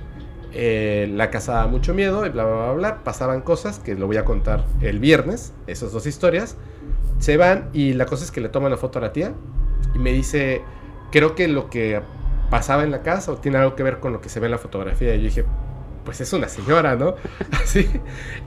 eh, 0.53 1.11
la 1.11 1.29
casa 1.29 1.55
daba 1.55 1.67
mucho 1.67 1.93
miedo 1.93 2.25
y 2.25 2.29
bla, 2.29 2.45
bla, 2.45 2.55
bla, 2.55 2.71
bla, 2.71 3.03
pasaban 3.03 3.41
cosas 3.41 3.79
que 3.79 3.95
lo 3.95 4.07
voy 4.07 4.15
a 4.15 4.23
contar 4.23 4.63
el 4.79 4.99
viernes, 4.99 5.51
esas 5.67 5.91
dos 5.91 6.07
historias. 6.07 6.55
Se 7.19 7.35
van 7.35 7.69
y 7.73 7.91
la 7.91 8.05
cosa 8.05 8.23
es 8.23 8.31
que 8.31 8.39
le 8.39 8.47
toman 8.47 8.71
la 8.71 8.77
foto 8.77 8.99
a 8.99 9.01
la 9.01 9.11
tía 9.11 9.33
y 9.93 9.99
me 9.99 10.13
dice 10.13 10.61
creo 11.13 11.35
que 11.35 11.47
lo 11.47 11.69
que 11.69 12.01
pasaba 12.49 12.83
en 12.83 12.89
la 12.89 13.03
casa 13.03 13.31
o 13.31 13.37
tiene 13.37 13.59
algo 13.59 13.75
que 13.75 13.83
ver 13.83 13.99
con 13.99 14.13
lo 14.13 14.19
que 14.19 14.29
se 14.29 14.39
ve 14.39 14.47
en 14.47 14.51
la 14.51 14.57
fotografía. 14.57 15.13
Y 15.13 15.19
yo 15.19 15.25
dije, 15.25 15.45
pues 16.05 16.19
es 16.21 16.33
una 16.33 16.49
señora, 16.49 16.95
¿no? 16.95 17.13
Así. 17.51 17.87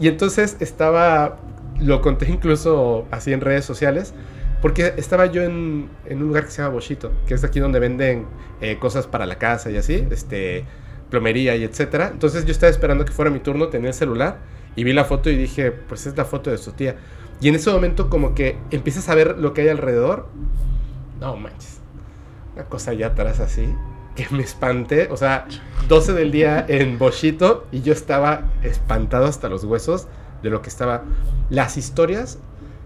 Y 0.01 0.09
entonces 0.09 0.57
estaba, 0.59 1.39
lo 1.79 2.03
conté 2.03 2.29
incluso 2.29 3.07
así 3.13 3.33
en 3.33 3.41
redes 3.41 3.65
sociales, 3.65 4.15
porque 4.63 4.95
estaba 4.97 5.27
yo 5.27 5.45
en, 5.45 5.91
un 6.11 6.19
lugar 6.19 6.47
que 6.47 6.51
se 6.51 6.61
llama 6.61 6.75
Boschito, 6.75 7.13
que 7.29 7.35
es 7.35 7.45
aquí 7.45 7.61
donde 7.61 7.79
venden 7.79 8.27
eh, 8.61 8.79
cosas 8.81 9.07
para 9.07 9.27
la 9.27 9.39
casa 9.39 9.71
y 9.71 9.77
así, 9.77 10.05
este, 10.11 10.65
plomería 11.09 11.55
y 11.55 11.63
etcétera. 11.63 12.11
Entonces 12.13 12.47
yo 12.47 12.51
estaba 12.51 12.71
esperando 12.71 13.05
que 13.05 13.13
fuera 13.13 13.31
mi 13.31 13.39
turno, 13.39 13.69
tenía 13.69 13.91
el 13.91 13.95
celular 13.95 14.39
y 14.75 14.83
vi 14.83 14.93
la 14.93 15.05
foto 15.05 15.31
y 15.31 15.37
dije, 15.37 15.71
pues 15.71 16.07
es 16.07 16.17
la 16.17 16.25
foto 16.25 16.51
de 16.51 16.59
su 16.59 16.73
tía. 16.73 16.97
Y 17.41 17.49
en 17.49 17.55
ese 17.55 17.71
momento 17.71 18.11
como 18.11 18.35
que 18.35 18.59
empiezas 18.73 19.09
a 19.09 19.15
ver 19.15 19.39
lo 19.39 19.55
que 19.55 19.61
hay 19.61 19.69
alrededor. 19.69 20.27
No 21.21 21.37
manches 21.37 21.76
una 22.57 22.65
cosa 22.65 22.93
allá 22.93 23.09
atrás 23.09 23.39
así, 23.39 23.73
que 24.15 24.27
me 24.31 24.43
espanté, 24.43 25.09
o 25.11 25.17
sea, 25.17 25.47
12 25.89 26.15
del 26.15 26.33
día 26.33 26.65
en 26.69 26.99
Boschito 26.99 27.67
y 27.71 27.83
yo 27.83 27.93
estaba 27.93 28.51
espantado 28.63 29.27
hasta 29.27 29.49
los 29.51 29.63
huesos 29.65 30.09
de 30.43 30.49
lo 30.49 30.63
que 30.63 30.71
estaba. 30.71 31.05
Las 31.51 31.77
historias 31.77 32.39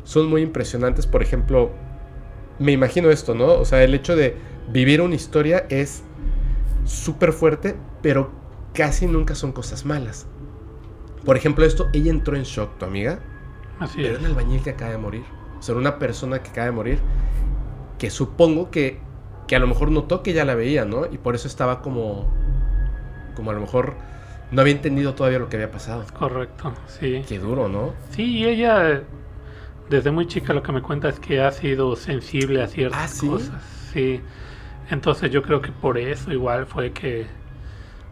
son 0.02 0.28
muy 0.28 0.42
impresionantes, 0.42 1.06
por 1.06 1.22
ejemplo, 1.22 1.70
me 2.58 2.72
imagino 2.72 3.10
esto, 3.10 3.34
¿no? 3.34 3.46
O 3.46 3.64
sea, 3.64 3.82
el 3.84 3.94
hecho 3.94 4.16
de 4.16 4.36
vivir 4.72 5.00
una 5.00 5.14
historia 5.14 5.66
es 5.68 6.02
súper 6.84 7.32
fuerte, 7.32 7.76
pero 8.02 8.32
casi 8.74 9.06
nunca 9.06 9.36
son 9.36 9.52
cosas 9.52 9.86
malas. 9.86 10.26
Por 11.24 11.36
ejemplo, 11.36 11.64
esto, 11.64 11.88
ella 11.92 12.10
entró 12.10 12.34
en 12.34 12.42
shock, 12.42 12.76
tu 12.78 12.86
amiga. 12.86 13.20
Así 13.78 14.04
era 14.04 14.18
un 14.18 14.26
albañil 14.26 14.62
que 14.62 14.70
acaba 14.70 14.90
de 14.90 14.98
morir. 14.98 15.24
O 15.58 15.62
sea, 15.62 15.76
una 15.76 15.98
persona 15.98 16.42
que 16.42 16.50
acaba 16.50 16.66
de 16.66 16.72
morir. 16.72 16.98
Que 17.98 18.10
supongo 18.10 18.70
que 18.70 19.00
que 19.50 19.56
a 19.56 19.58
lo 19.58 19.66
mejor 19.66 19.90
notó 19.90 20.22
que 20.22 20.32
ya 20.32 20.44
la 20.44 20.54
veía, 20.54 20.84
¿no? 20.84 21.06
Y 21.06 21.18
por 21.18 21.34
eso 21.34 21.48
estaba 21.48 21.82
como, 21.82 22.24
como 23.34 23.50
a 23.50 23.54
lo 23.54 23.60
mejor 23.60 23.96
no 24.52 24.60
había 24.60 24.74
entendido 24.74 25.14
todavía 25.14 25.40
lo 25.40 25.48
que 25.48 25.56
había 25.56 25.72
pasado. 25.72 26.04
Correcto, 26.16 26.72
sí. 26.86 27.24
Qué 27.26 27.40
duro, 27.40 27.68
¿no? 27.68 27.92
Sí, 28.12 28.38
y 28.38 28.44
ella, 28.44 29.02
desde 29.88 30.12
muy 30.12 30.28
chica 30.28 30.52
lo 30.52 30.62
que 30.62 30.70
me 30.70 30.82
cuenta 30.82 31.08
es 31.08 31.18
que 31.18 31.40
ha 31.40 31.50
sido 31.50 31.96
sensible 31.96 32.62
a 32.62 32.68
ciertas 32.68 33.20
¿Ah, 33.24 33.26
cosas. 33.26 33.62
Sí. 33.92 34.20
Entonces 34.88 35.32
yo 35.32 35.42
creo 35.42 35.60
que 35.60 35.72
por 35.72 35.98
eso 35.98 36.30
igual 36.30 36.66
fue 36.66 36.92
que 36.92 37.26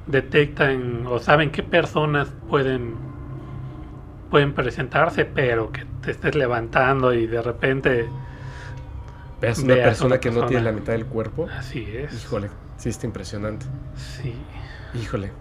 detectan 0.09 1.07
o 1.07 1.21
saben 1.21 1.53
qué 1.53 1.63
personas 1.63 2.33
pueden 2.49 2.97
pueden 4.29 4.55
presentarse, 4.55 5.25
pero 5.25 5.71
que 5.71 5.85
te 6.03 6.11
estés 6.11 6.35
levantando 6.35 7.15
y 7.15 7.29
de 7.29 7.43
repente 7.43 8.09
veas 9.41 9.59
una 9.61 9.75
persona 9.75 10.19
que 10.19 10.31
no 10.31 10.47
tiene 10.47 10.65
la 10.65 10.73
mitad 10.73 10.93
del 10.93 11.07
cuerpo. 11.07 11.49
Así 11.51 11.87
es. 11.95 12.13
Híjole, 12.25 12.51
sí 12.77 12.89
está 12.89 13.07
impresionante. 13.07 13.67
Sí. 13.97 14.35
Híjole. 14.95 15.33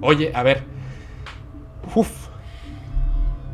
Oye, 0.00 0.32
a 0.34 0.42
ver. 0.42 0.62
Uf. 1.94 2.28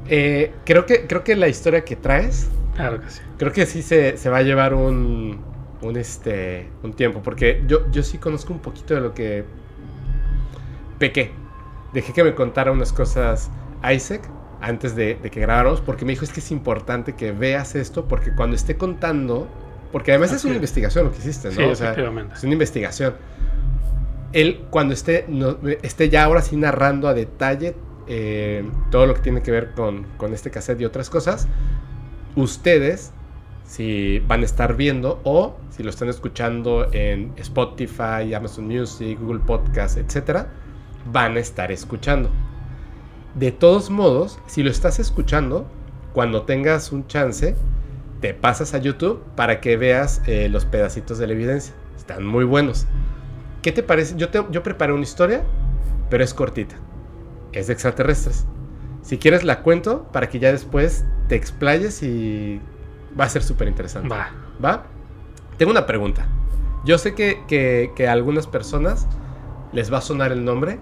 Eh, 0.09 0.53
creo, 0.65 0.87
que, 0.87 1.07
creo 1.07 1.23
que 1.25 1.37
la 1.37 1.49
historia 1.49 1.85
que 1.85 1.97
traes. 1.97 2.51
Claro 2.75 3.01
que 3.01 3.11
sí. 3.11 3.21
Creo 3.39 3.53
que 3.53 3.67
sí 3.67 3.83
se, 3.83 4.17
se 4.17 4.31
va 4.31 4.39
a 4.39 4.43
llevar 4.43 4.75
un, 4.75 5.41
un, 5.83 5.97
este, 5.97 6.69
un 6.83 6.93
tiempo. 6.93 7.23
Porque 7.23 7.63
yo, 7.67 7.91
yo 7.91 8.03
sí 8.03 8.19
conozco 8.19 8.53
un 8.53 8.61
poquito 8.61 8.95
de 8.95 9.01
lo 9.01 9.15
que 9.15 9.45
pequé. 10.99 11.33
Dejé 11.93 12.13
que 12.13 12.25
me 12.25 12.35
contara 12.35 12.73
unas 12.73 12.93
cosas 12.93 13.51
Isaac 13.89 14.29
antes 14.61 14.95
de, 14.95 15.19
que 15.31 15.41
grabáramos. 15.41 15.81
Porque 15.81 16.05
me 16.05 16.13
dijo 16.13 16.25
es 16.25 16.33
que 16.33 16.41
es 16.41 16.51
importante 16.51 17.15
que 17.15 17.33
veas 17.33 17.75
esto. 17.75 18.07
Porque 18.09 18.33
cuando 18.35 18.57
esté 18.57 18.77
contando. 18.77 19.49
Porque 19.92 20.12
además 20.12 20.33
es 20.33 20.44
una 20.44 20.55
investigación 20.55 21.07
lo 21.07 21.12
que 21.12 21.18
hiciste, 21.18 21.48
¿no? 21.48 21.55
Sí, 21.55 21.62
o 21.62 21.74
sea, 21.74 21.92
es 21.92 22.44
una 22.44 22.53
investigación 22.53 23.14
él 24.33 24.64
cuando 24.70 24.94
esté, 24.94 25.26
esté 25.83 26.09
ya 26.09 26.24
ahora 26.24 26.42
sí 26.42 26.57
narrando 26.57 27.09
a 27.09 27.14
detalle 27.14 27.74
eh, 28.07 28.68
todo 28.90 29.07
lo 29.07 29.14
que 29.14 29.20
tiene 29.20 29.42
que 29.42 29.50
ver 29.50 29.72
con, 29.72 30.05
con, 30.16 30.33
este 30.33 30.50
cassette 30.50 30.81
y 30.81 30.85
otras 30.85 31.11
cosas, 31.11 31.48
ustedes, 32.37 33.12
si 33.64 34.18
van 34.20 34.42
a 34.42 34.44
estar 34.44 34.76
viendo 34.76 35.20
o 35.24 35.57
si 35.70 35.83
lo 35.83 35.90
están 35.90 36.09
escuchando 36.09 36.88
en 36.92 37.33
Spotify, 37.37 38.35
Amazon 38.35 38.66
Music, 38.66 39.18
Google 39.20 39.40
Podcast, 39.40 39.96
etc., 39.96 40.46
van 41.12 41.37
a 41.37 41.40
estar 41.40 41.70
escuchando. 41.70 42.31
De 43.35 43.53
todos 43.53 43.90
modos, 43.90 44.40
si 44.46 44.62
lo 44.62 44.70
estás 44.70 44.98
escuchando, 44.98 45.66
cuando 46.12 46.42
tengas 46.42 46.90
un 46.90 47.07
chance, 47.07 47.55
te 48.20 48.35
pasas 48.35 48.74
a 48.74 48.78
YouTube 48.78 49.22
para 49.35 49.61
que 49.61 49.76
veas 49.76 50.22
eh, 50.26 50.48
los 50.48 50.64
pedacitos 50.64 51.18
de 51.18 51.26
la 51.26 51.33
evidencia. 51.33 51.74
Están 51.96 52.24
muy 52.24 52.44
buenos. 52.44 52.87
¿Qué 53.62 53.72
te 53.72 53.83
parece? 53.83 54.16
Yo, 54.16 54.28
te, 54.28 54.44
yo 54.50 54.62
preparé 54.62 54.92
una 54.92 55.02
historia, 55.02 55.42
pero 56.09 56.24
es 56.24 56.35
cortita. 56.35 56.76
Es 57.52 57.66
de 57.66 57.72
extraterrestres. 57.72 58.46
Si 59.02 59.18
quieres 59.18 59.44
la 59.44 59.62
cuento 59.62 60.04
para 60.12 60.28
que 60.28 60.38
ya 60.38 60.52
después 60.52 61.04
te 61.28 61.37
explayes 61.37 62.02
y 62.02 62.61
va 63.18 63.24
a 63.24 63.28
ser 63.28 63.42
súper 63.42 63.68
interesante. 63.68 64.09
Va. 64.09 64.30
¿Va? 64.62 64.85
Tengo 65.56 65.72
una 65.72 65.87
pregunta. 65.87 66.26
Yo 66.85 66.98
sé 66.98 67.14
que, 67.14 67.42
que, 67.46 68.09
a 68.09 68.12
algunas 68.12 68.46
personas 68.46 69.06
les 69.72 69.92
va 69.92 69.98
a 69.98 70.00
sonar 70.00 70.33
el 70.33 70.44
nombre, 70.44 70.80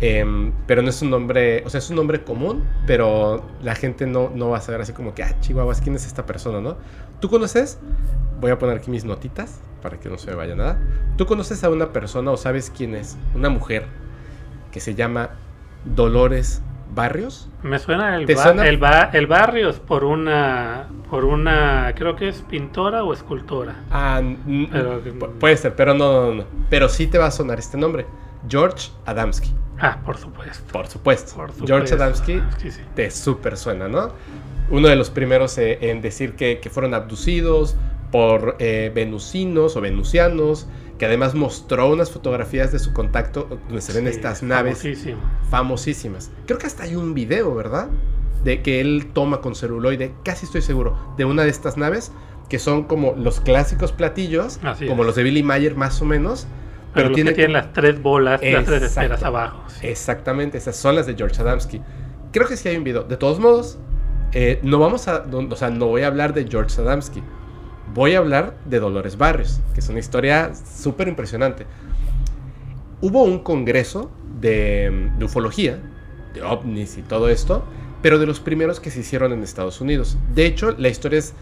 em, 0.00 0.52
pero 0.66 0.82
no 0.82 0.90
es 0.90 1.00
un 1.02 1.10
nombre, 1.10 1.62
o 1.64 1.70
sea, 1.70 1.78
es 1.78 1.90
un 1.90 1.96
nombre 1.96 2.22
común, 2.22 2.64
pero 2.86 3.44
la 3.62 3.74
gente 3.74 4.06
no, 4.06 4.30
no 4.34 4.50
va 4.50 4.58
a 4.58 4.60
saber 4.60 4.80
así 4.80 4.92
como 4.92 5.14
que, 5.14 5.22
ah, 5.22 5.38
chihuahuas, 5.40 5.80
¿quién 5.80 5.96
es 5.96 6.06
esta 6.06 6.26
persona, 6.26 6.60
no? 6.60 6.76
¿Tú 7.20 7.28
conoces? 7.28 7.78
Voy 8.40 8.50
a 8.50 8.58
poner 8.58 8.78
aquí 8.78 8.90
mis 8.90 9.04
notitas 9.04 9.60
para 9.82 9.98
que 9.98 10.08
no 10.08 10.18
se 10.18 10.30
me 10.30 10.36
vaya 10.36 10.54
nada. 10.54 10.80
¿Tú 11.16 11.26
conoces 11.26 11.62
a 11.64 11.70
una 11.70 11.92
persona 11.92 12.30
o 12.30 12.36
sabes 12.36 12.72
quién 12.74 12.94
es? 12.94 13.16
Una 13.34 13.50
mujer 13.50 13.84
que 14.72 14.80
se 14.80 14.94
llama 14.94 15.30
Dolores 15.84 16.62
Barrios. 16.94 17.48
Me 17.62 17.78
suena 17.78 18.16
el, 18.16 18.28
el, 18.28 18.80
el, 19.12 19.26
Barrios 19.26 19.78
por 19.78 20.04
una, 20.04 20.88
por 21.08 21.24
una, 21.24 21.92
creo 21.94 22.16
que 22.16 22.28
es 22.28 22.42
pintora 22.42 23.04
o 23.04 23.12
escultora. 23.12 23.76
Ah, 23.90 24.20
puede 25.38 25.56
ser, 25.56 25.74
pero 25.74 25.94
no, 25.94 26.26
no, 26.26 26.34
no. 26.34 26.44
Pero 26.68 26.88
sí 26.88 27.06
te 27.06 27.18
va 27.18 27.26
a 27.26 27.30
sonar 27.30 27.58
este 27.58 27.76
nombre. 27.76 28.06
George 28.48 28.90
Adamski. 29.06 29.52
Ah, 29.78 30.00
por 30.04 30.18
supuesto. 30.18 30.72
Por 30.72 30.86
supuesto. 30.86 31.48
George 31.66 31.94
Adamski 31.94 32.42
te 32.94 33.10
súper 33.10 33.56
suena, 33.56 33.88
¿no? 33.88 34.12
Uno 34.70 34.88
de 34.88 34.96
los 34.96 35.10
primeros 35.10 35.56
eh, 35.58 35.78
en 35.80 36.00
decir 36.00 36.34
que, 36.34 36.60
que 36.60 36.70
fueron 36.70 36.94
abducidos, 36.94 37.76
por 38.10 38.56
eh, 38.58 38.90
venusinos 38.94 39.76
o 39.76 39.80
venusianos, 39.80 40.66
que 40.98 41.06
además 41.06 41.34
mostró 41.34 41.88
unas 41.88 42.10
fotografías 42.10 42.72
de 42.72 42.78
su 42.78 42.92
contacto 42.92 43.60
donde 43.68 43.80
se 43.80 43.92
ven 43.92 44.06
estas 44.06 44.42
naves 44.42 44.84
famosísimas. 45.48 46.30
Creo 46.46 46.58
que 46.58 46.66
hasta 46.66 46.84
hay 46.84 46.96
un 46.96 47.14
video, 47.14 47.54
¿verdad? 47.54 47.88
De 48.44 48.62
que 48.62 48.80
él 48.80 49.10
toma 49.12 49.40
con 49.40 49.54
celuloide, 49.54 50.12
casi 50.24 50.46
estoy 50.46 50.62
seguro, 50.62 51.14
de 51.16 51.24
una 51.24 51.44
de 51.44 51.50
estas 51.50 51.76
naves, 51.76 52.12
que 52.48 52.58
son 52.58 52.84
como 52.84 53.14
los 53.16 53.40
clásicos 53.40 53.92
platillos, 53.92 54.58
como 54.86 55.04
los 55.04 55.14
de 55.14 55.22
Billy 55.22 55.42
Mayer 55.42 55.76
más 55.76 56.02
o 56.02 56.04
menos. 56.04 56.46
Pero, 56.94 57.12
tiene... 57.12 57.30
que 57.30 57.36
tienen 57.36 57.52
las 57.52 57.72
tres 57.72 58.00
bolas, 58.02 58.40
las 58.42 58.64
tres 58.64 58.82
esferas 58.82 59.22
abajo. 59.22 59.64
Exactamente, 59.82 60.58
esas 60.58 60.76
son 60.76 60.96
las 60.96 61.06
de 61.06 61.14
George 61.14 61.40
Adamski. 61.40 61.80
Creo 62.32 62.46
que 62.48 62.56
sí 62.56 62.68
hay 62.68 62.76
un 62.76 62.84
video. 62.84 63.04
De 63.04 63.16
todos 63.16 63.38
modos, 63.38 63.78
eh, 64.32 64.58
no 64.62 64.78
vamos 64.78 65.08
a, 65.08 65.24
o 65.32 65.56
sea, 65.56 65.70
no 65.70 65.86
voy 65.86 66.02
a 66.02 66.08
hablar 66.08 66.34
de 66.34 66.46
George 66.48 66.80
Adamski 66.80 67.22
voy 67.94 68.14
a 68.14 68.18
hablar 68.18 68.56
de 68.64 68.80
Dolores 68.80 69.16
Barrios, 69.16 69.60
que 69.74 69.80
es 69.80 69.88
una 69.88 69.98
historia 69.98 70.52
súper 70.54 71.08
impresionante. 71.08 71.66
Hubo 73.00 73.22
un 73.22 73.40
congreso 73.40 74.10
de, 74.40 75.10
ufología, 75.22 75.80
de 76.34 76.42
ovnis 76.42 76.98
y 76.98 77.02
todo 77.02 77.28
esto, 77.28 77.64
pero 78.02 78.18
de 78.18 78.26
los 78.26 78.40
primeros 78.40 78.80
que 78.80 78.90
se 78.90 79.00
hicieron 79.00 79.32
en 79.32 79.42
Estados 79.42 79.80
Unidos. 79.80 80.16
De 80.34 80.46
hecho, 80.46 80.74
la 80.78 80.88
historia 80.88 81.18
es, 81.18 81.34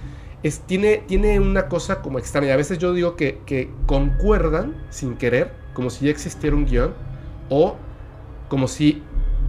es 0.42 0.60
tiene, 0.60 0.98
tiene 1.06 1.40
una 1.40 1.68
cosa 1.68 2.00
como 2.00 2.18
extraña. 2.18 2.54
A 2.54 2.56
veces 2.56 2.78
yo 2.78 2.92
digo 2.92 3.16
que, 3.16 3.40
que 3.46 3.70
concuerdan 3.86 4.76
sin 4.90 5.16
querer, 5.16 5.52
como 5.74 5.90
si 5.90 6.06
ya 6.06 6.10
existiera 6.10 6.54
un 6.54 6.66
guion, 6.66 6.94
o 7.48 7.76
como 8.48 8.68
si 8.68 9.02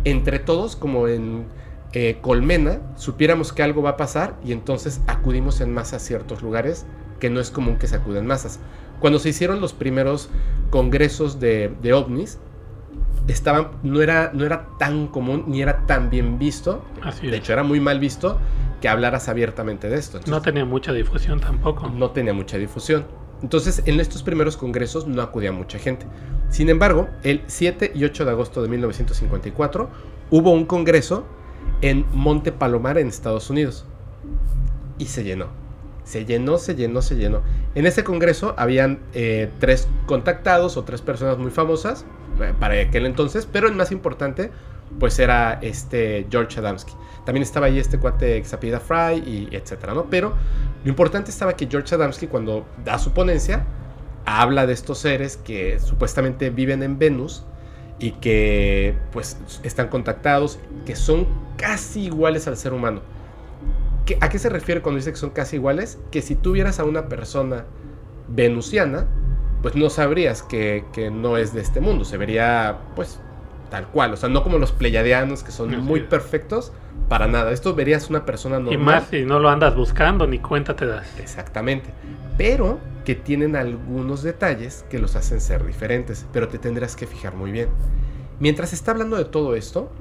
entre 0.03 0.39
todos, 0.39 0.75
como 0.75 1.07
en 1.07 1.45
eh, 1.93 2.17
colmena, 2.21 2.81
supiéramos 2.95 3.51
que 3.53 3.63
algo 3.63 3.81
va 3.81 3.91
a 3.91 3.97
pasar 3.97 4.35
y 4.43 4.51
entonces 4.51 5.01
acudimos 5.07 5.61
en 5.61 5.73
masa 5.73 5.97
a 5.97 5.99
ciertos 5.99 6.41
lugares 6.41 6.85
que 7.19 7.29
no 7.29 7.39
es 7.39 7.51
común 7.51 7.77
que 7.77 7.87
se 7.87 7.95
acuden 7.95 8.25
masas. 8.25 8.59
Cuando 8.99 9.19
se 9.19 9.29
hicieron 9.29 9.61
los 9.61 9.73
primeros 9.73 10.29
congresos 10.69 11.39
de, 11.39 11.71
ovnis, 11.93 12.39
estaban, 13.27 13.69
no, 13.83 14.01
era, 14.01 14.31
no 14.33 14.45
era 14.45 14.67
tan 14.77 15.07
común 15.07 15.45
ni 15.47 15.61
era 15.61 15.85
tan 15.85 16.09
bien 16.09 16.39
visto. 16.39 16.83
de 17.21 17.37
hecho, 17.37 17.53
era 17.53 17.63
muy 17.63 17.79
mal 17.79 17.99
visto 17.99 18.39
que 18.81 18.89
hablaras 18.89 19.29
abiertamente 19.29 19.89
de 19.89 19.97
esto. 19.97 20.19
no 20.27 20.41
tenía 20.41 20.65
mucha 20.65 20.93
difusión 20.93 21.39
tampoco. 21.39 21.89
No 21.89 22.11
tenía 22.11 22.33
mucha 22.33 22.57
difusión. 22.57 23.05
Entonces, 23.41 23.83
en 23.85 23.99
estos 23.99 24.23
primeros 24.23 24.57
congresos 24.57 25.07
no 25.07 25.21
acudía 25.21 25.51
mucha 25.51 25.79
gente. 25.79 26.05
Sin 26.49 26.69
embargo, 26.69 27.07
el 27.23 27.41
7 27.47 27.91
y 27.95 28.03
8 28.03 28.25
de 28.25 28.31
agosto 28.31 28.61
de 28.61 28.67
1954 28.69 29.89
hubo 30.29 30.51
un 30.51 30.65
congreso 30.65 31.25
en 31.81 32.05
Monte 32.11 32.51
Palomar, 32.51 32.97
en 32.97 33.07
Estados 33.07 33.49
Unidos. 33.49 33.85
Y 34.97 35.05
se 35.05 35.23
llenó. 35.23 35.47
Se 36.03 36.25
llenó, 36.25 36.57
se 36.57 36.75
llenó, 36.75 37.01
se 37.01 37.15
llenó. 37.15 37.41
En 37.75 37.85
ese 37.85 38.03
congreso 38.03 38.55
habían 38.57 38.99
eh, 39.13 39.49
tres 39.59 39.87
contactados 40.05 40.75
o 40.75 40.83
tres 40.83 41.01
personas 41.01 41.37
muy 41.37 41.51
famosas 41.51 42.03
eh, 42.41 42.53
para 42.59 42.81
aquel 42.81 43.05
entonces, 43.05 43.47
pero 43.49 43.67
el 43.67 43.75
más 43.75 43.91
importante 43.91 44.51
pues 44.97 45.19
era 45.19 45.59
este 45.61 46.27
George 46.29 46.59
Adamski. 46.59 46.93
También 47.25 47.43
estaba 47.43 47.67
ahí 47.67 47.77
este 47.77 47.99
cuate 47.99 48.43
Xapida 48.43 48.79
Fry 48.79 49.17
y 49.25 49.49
etcétera, 49.51 49.93
¿no? 49.93 50.05
Pero 50.09 50.33
lo 50.83 50.89
importante 50.89 51.29
estaba 51.29 51.53
que 51.53 51.67
George 51.67 51.93
Adamski 51.93 52.27
cuando 52.27 52.65
da 52.83 52.97
su 52.97 53.11
ponencia 53.13 53.65
habla 54.25 54.65
de 54.65 54.73
estos 54.73 54.99
seres 54.99 55.37
que 55.37 55.79
supuestamente 55.79 56.49
viven 56.49 56.83
en 56.83 56.97
Venus 56.97 57.43
y 57.99 58.11
que 58.11 58.95
pues 59.11 59.37
están 59.63 59.89
contactados, 59.89 60.59
que 60.85 60.95
son 60.95 61.27
casi 61.57 62.05
iguales 62.05 62.47
al 62.47 62.57
ser 62.57 62.73
humano. 62.73 63.01
¿A 64.21 64.29
qué 64.29 64.39
se 64.39 64.49
refiere 64.49 64.81
cuando 64.81 64.97
dice 64.97 65.11
que 65.11 65.17
son 65.17 65.29
casi 65.29 65.57
iguales? 65.57 65.99
Que 66.09 66.21
si 66.21 66.35
tuvieras 66.35 66.79
a 66.79 66.85
una 66.85 67.09
persona 67.09 67.65
venusiana, 68.27 69.05
pues 69.61 69.75
no 69.75 69.89
sabrías 69.89 70.41
que, 70.41 70.83
no 71.11 71.37
es 71.37 71.53
de 71.53 71.61
este 71.61 71.81
mundo, 71.81 72.05
se 72.05 72.17
vería 72.17 72.79
pues 72.95 73.19
tal 73.69 73.87
cual, 73.87 74.13
o 74.13 74.17
sea, 74.17 74.29
no 74.29 74.43
como 74.43 74.57
los 74.57 74.71
pleyadianos 74.71 75.43
que 75.43 75.51
son 75.51 75.77
muy 75.83 76.01
perfectos, 76.01 76.71
para 77.07 77.27
nada. 77.27 77.51
Esto 77.51 77.73
verías 77.73 78.09
una 78.09 78.25
persona 78.25 78.59
normal. 78.59 78.73
Y 78.73 78.77
más 78.77 79.07
si 79.07 79.25
no 79.25 79.39
lo 79.39 79.49
andas 79.49 79.75
buscando, 79.75 80.27
ni 80.27 80.39
cuenta 80.39 80.75
te 80.75 80.85
das. 80.85 81.19
Exactamente. 81.19 81.89
Pero 82.37 82.79
que 83.03 83.15
tienen 83.15 83.55
algunos 83.55 84.21
detalles 84.23 84.85
que 84.89 84.99
los 84.99 85.15
hacen 85.15 85.41
ser 85.41 85.65
diferentes, 85.65 86.25
pero 86.31 86.47
te 86.47 86.59
tendrás 86.59 86.95
que 86.95 87.07
fijar 87.07 87.35
muy 87.35 87.51
bien. 87.51 87.69
Mientras 88.39 88.71
está 88.71 88.91
hablando 88.91 89.17
de 89.17 89.25
todo 89.25 89.55
esto, 89.55 89.91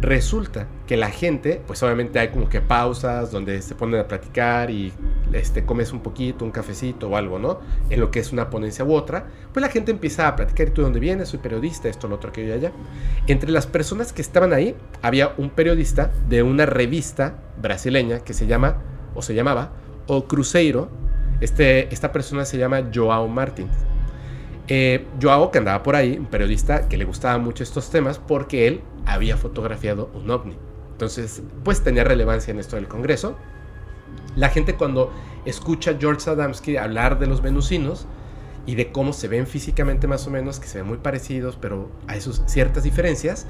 resulta 0.00 0.66
que 0.86 0.96
la 0.96 1.10
gente, 1.10 1.60
pues 1.66 1.82
obviamente 1.82 2.18
hay 2.18 2.28
como 2.28 2.48
que 2.48 2.60
pausas 2.60 3.30
donde 3.30 3.60
se 3.62 3.74
ponen 3.74 4.00
a 4.00 4.06
platicar 4.06 4.70
y 4.70 4.92
este, 5.32 5.64
comes 5.64 5.92
un 5.92 6.00
poquito, 6.00 6.44
un 6.44 6.50
cafecito 6.50 7.08
o 7.08 7.16
algo, 7.16 7.38
¿no? 7.38 7.60
En 7.90 8.00
lo 8.00 8.10
que 8.10 8.20
es 8.20 8.32
una 8.32 8.50
ponencia 8.50 8.84
u 8.84 8.92
otra, 8.92 9.26
pues 9.52 9.62
la 9.62 9.70
gente 9.70 9.90
empieza 9.90 10.28
a 10.28 10.36
platicar, 10.36 10.70
¿tú 10.70 10.82
de 10.82 10.84
dónde 10.84 11.00
vienes? 11.00 11.28
Soy 11.28 11.38
periodista, 11.38 11.88
esto, 11.88 12.08
lo 12.08 12.16
otro, 12.16 12.30
aquello 12.30 12.48
y 12.48 12.52
allá. 12.52 12.72
Entre 13.26 13.50
las 13.50 13.66
personas 13.66 14.12
que 14.12 14.22
estaban 14.22 14.52
ahí, 14.52 14.76
había 15.02 15.32
un 15.38 15.50
periodista 15.50 16.12
de 16.28 16.42
una 16.42 16.66
revista 16.66 17.38
brasileña 17.60 18.20
que 18.20 18.34
se 18.34 18.46
llama, 18.46 18.82
o 19.14 19.22
se 19.22 19.34
llamaba, 19.34 19.72
O 20.06 20.26
Cruzeiro. 20.26 20.88
Este, 21.40 21.92
esta 21.92 22.12
persona 22.12 22.44
se 22.44 22.58
llama 22.58 22.90
Joao 22.94 23.28
Martins. 23.28 23.72
Eh, 24.68 25.06
Joao, 25.20 25.50
que 25.50 25.58
andaba 25.58 25.82
por 25.82 25.96
ahí, 25.96 26.16
un 26.18 26.26
periodista 26.26 26.88
que 26.88 26.96
le 26.96 27.04
gustaba 27.04 27.38
mucho 27.38 27.62
estos 27.62 27.90
temas, 27.90 28.18
porque 28.18 28.66
él 28.66 28.80
había 29.06 29.36
fotografiado 29.36 30.10
un 30.14 30.30
ovni. 30.30 30.56
Entonces, 30.92 31.42
pues 31.64 31.82
tenía 31.82 32.04
relevancia 32.04 32.50
en 32.50 32.58
esto 32.58 32.76
del 32.76 32.88
Congreso. 32.88 33.36
La 34.34 34.48
gente 34.48 34.74
cuando 34.74 35.12
escucha 35.44 35.92
a 35.92 35.96
George 35.98 36.28
Adamski 36.28 36.76
hablar 36.76 37.18
de 37.18 37.26
los 37.26 37.42
venusinos 37.42 38.06
y 38.66 38.74
de 38.74 38.90
cómo 38.92 39.12
se 39.12 39.28
ven 39.28 39.46
físicamente 39.46 40.06
más 40.06 40.26
o 40.26 40.30
menos, 40.30 40.58
que 40.58 40.66
se 40.66 40.78
ven 40.78 40.88
muy 40.88 40.98
parecidos, 40.98 41.56
pero 41.56 41.90
hay 42.08 42.20
sus 42.20 42.42
ciertas 42.46 42.82
diferencias, 42.82 43.46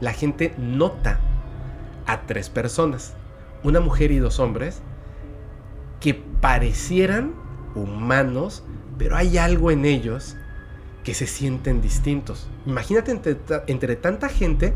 la 0.00 0.12
gente 0.12 0.54
nota 0.56 1.20
a 2.06 2.22
tres 2.26 2.48
personas, 2.48 3.14
una 3.62 3.80
mujer 3.80 4.10
y 4.10 4.18
dos 4.18 4.38
hombres, 4.40 4.80
que 6.00 6.14
parecieran 6.14 7.34
humanos, 7.74 8.64
pero 8.98 9.16
hay 9.16 9.38
algo 9.38 9.70
en 9.70 9.84
ellos 9.84 10.36
que 11.02 11.14
se 11.14 11.26
sienten 11.26 11.80
distintos. 11.80 12.48
Imagínate 12.66 13.10
entre, 13.66 13.96
tanta 13.96 14.28
gente 14.28 14.74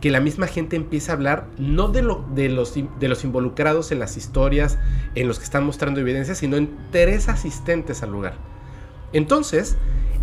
que 0.00 0.10
la 0.10 0.20
misma 0.20 0.46
gente 0.46 0.76
empieza 0.76 1.12
a 1.12 1.14
hablar 1.14 1.46
no 1.58 1.88
de, 1.88 2.02
de, 2.34 2.48
los, 2.48 2.74
de 2.74 3.08
los 3.08 3.24
involucrados 3.24 3.92
en 3.92 4.00
las 4.00 4.16
historias, 4.16 4.78
en 5.14 5.28
los 5.28 5.38
que 5.38 5.44
están 5.44 5.64
mostrando 5.64 6.00
evidencia, 6.00 6.34
sino 6.34 6.56
en 6.56 6.76
tres 6.90 7.28
asistentes 7.28 8.02
al 8.02 8.10
lugar. 8.10 8.34
Entonces, 9.12 9.76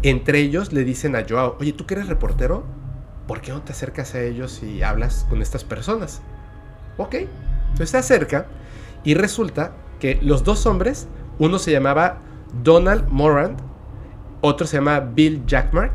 entre 0.04 0.40
ellos 0.40 0.74
le 0.74 0.84
dicen 0.84 1.16
a 1.16 1.26
Joao, 1.28 1.56
oye, 1.60 1.74
¿tú 1.74 1.86
que 1.86 1.94
eres 1.94 2.08
reportero? 2.08 2.66
¿Por 3.28 3.42
qué 3.42 3.52
no 3.52 3.62
te 3.62 3.72
acercas 3.72 4.16
a 4.16 4.22
ellos 4.22 4.62
y 4.64 4.82
hablas 4.82 5.26
con 5.30 5.42
estas 5.42 5.64
personas? 5.64 6.22
Ok, 6.98 7.16
entonces 7.70 7.92
se 7.92 7.98
acerca 7.98 8.48
y 9.04 9.14
resulta 9.14 9.74
que 10.00 10.20
los 10.22 10.44
dos 10.44 10.66
hombres, 10.66 11.08
uno 11.38 11.60
se 11.60 11.72
llamaba 11.72 12.20
Donald 12.64 13.08
Morant 13.10 13.60
otro 14.42 14.66
se 14.66 14.78
llama 14.78 15.02
Bill 15.02 15.46
Jackmart, 15.46 15.92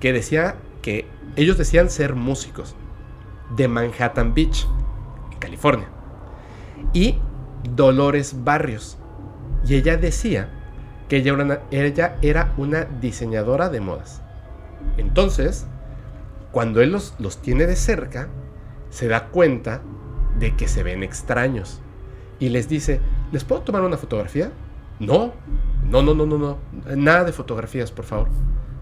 que 0.00 0.12
decía 0.12 0.56
que 0.82 1.06
ellos 1.36 1.58
decían 1.58 1.90
ser 1.90 2.14
músicos 2.14 2.74
de 3.56 3.68
Manhattan 3.68 4.34
Beach, 4.34 4.66
en 5.32 5.38
California. 5.38 5.88
Y 6.92 7.18
Dolores 7.74 8.44
Barrios. 8.44 8.98
Y 9.66 9.74
ella 9.74 9.96
decía 9.96 10.50
que 11.08 11.16
ella, 11.16 12.16
era 12.22 12.52
una 12.56 12.84
diseñadora 12.84 13.68
de 13.68 13.80
modas. 13.80 14.22
Entonces, 14.96 15.66
cuando 16.52 16.80
él 16.80 16.92
los, 16.92 17.14
los 17.18 17.40
tiene 17.42 17.66
de 17.66 17.76
cerca, 17.76 18.28
se 18.90 19.08
da 19.08 19.28
cuenta 19.28 19.82
de 20.38 20.54
que 20.56 20.68
se 20.68 20.82
ven 20.82 21.02
extraños. 21.02 21.80
Y 22.38 22.50
les 22.50 22.68
dice, 22.68 23.00
¿les 23.32 23.44
puedo 23.44 23.62
tomar 23.62 23.82
una 23.82 23.96
fotografía? 23.96 24.52
No, 25.00 25.32
no, 25.84 26.02
no, 26.02 26.14
no, 26.14 26.26
no, 26.26 26.38
no. 26.38 26.58
Nada 26.96 27.24
de 27.24 27.32
fotografías, 27.32 27.90
por 27.90 28.04
favor. 28.04 28.28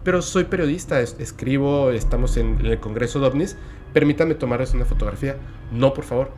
Pero 0.07 0.22
soy 0.22 0.44
periodista, 0.44 1.00
escribo, 1.00 1.90
estamos 1.90 2.36
en, 2.36 2.64
el 2.64 2.78
Congreso 2.78 3.18
de 3.18 3.26
OVNIs. 3.26 3.57
Permítame 3.92 4.36
tomarles 4.36 4.72
una 4.72 4.84
fotografía. 4.84 5.36
No, 5.72 5.94
por 5.94 6.04
favor. 6.04 6.30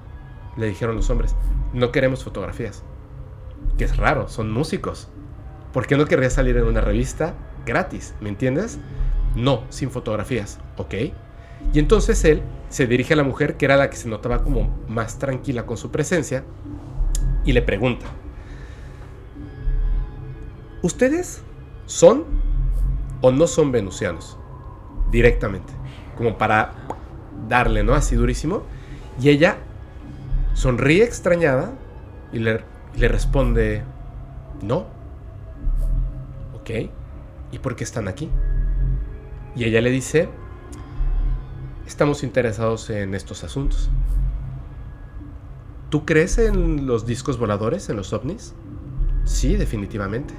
Le 0.57 0.69
dijeron 0.69 0.97
los 0.97 1.11
hombres. 1.11 1.37
No 1.75 1.93
queremos 1.93 2.25
fotografías. 2.25 2.83
Que 3.77 3.85
es 3.85 3.99
raro, 3.99 4.27
son 4.27 4.51
músicos. 4.51 5.09
¿Por 5.75 5.87
qué 5.87 5.99
no 5.99 6.07
querría 6.07 6.31
salir 6.31 6.57
en 6.57 6.65
una 6.65 6.81
revista 6.81 7.35
gratis? 7.67 8.15
¿Me 8.23 8.31
entiendes? 8.31 8.79
No, 9.37 9.65
sin 9.69 9.91
fotografías. 9.91 10.59
¿Ok? 10.79 10.95
Y 11.75 11.79
entonces 11.79 12.25
él 12.25 12.41
se 12.71 12.87
dirige 12.87 13.13
a 13.13 13.17
la 13.19 13.23
mujer, 13.23 13.59
que 13.59 13.67
era 13.67 13.77
la 13.77 13.91
que 13.91 13.99
se 13.99 14.09
notaba 14.09 14.45
como 14.45 14.83
más 14.89 15.19
tranquila 15.19 15.67
con 15.67 15.77
su 15.77 15.91
presencia, 15.91 16.43
y 17.45 17.53
le 17.53 17.61
pregunta. 17.61 18.07
¿Ustedes 20.81 21.43
son 21.85 22.48
o 23.21 23.31
no 23.31 23.47
son 23.47 23.73
venusianos? 23.73 24.39
Directamente. 25.11 25.73
Como 26.17 26.39
para 26.39 26.73
darle, 27.49 27.83
¿no? 27.83 27.95
Así 27.95 28.17
durísimo. 28.17 28.63
Y 29.21 29.31
ella 29.31 29.59
sonríe 30.55 31.05
extrañada 31.05 31.73
y 32.33 32.39
le, 32.39 32.65
le 32.97 33.09
responde, 33.09 33.83
no. 34.63 34.87
Ok. 36.55 36.71
¿Y 37.53 37.59
por 37.59 37.77
qué 37.77 37.85
están 37.85 38.09
aquí? 38.09 38.31
Y 39.57 39.65
ella 39.65 39.81
le 39.81 39.91
dice, 39.91 40.29
estamos 41.87 42.23
interesados 42.23 42.91
en 42.91 43.15
estos 43.15 43.45
asuntos. 43.45 43.91
¿Tú 45.91 46.05
crees 46.05 46.37
en 46.39 46.87
los 46.87 47.07
discos 47.07 47.39
voladores, 47.39 47.89
en 47.89 47.97
los 47.97 48.13
ovnis? 48.13 48.55
Sí, 49.25 49.57
definitivamente. 49.57 50.35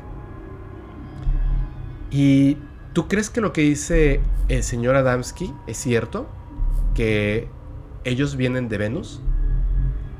¿Y 2.11 2.57
crees 3.07 3.29
que 3.29 3.41
lo 3.41 3.53
que 3.53 3.61
dice 3.61 4.21
el 4.47 4.63
señor 4.63 4.95
Adamski 4.95 5.53
es 5.67 5.77
cierto? 5.77 6.27
¿Que 6.95 7.47
ellos 8.03 8.35
vienen 8.35 8.69
de 8.69 8.77
Venus? 8.77 9.21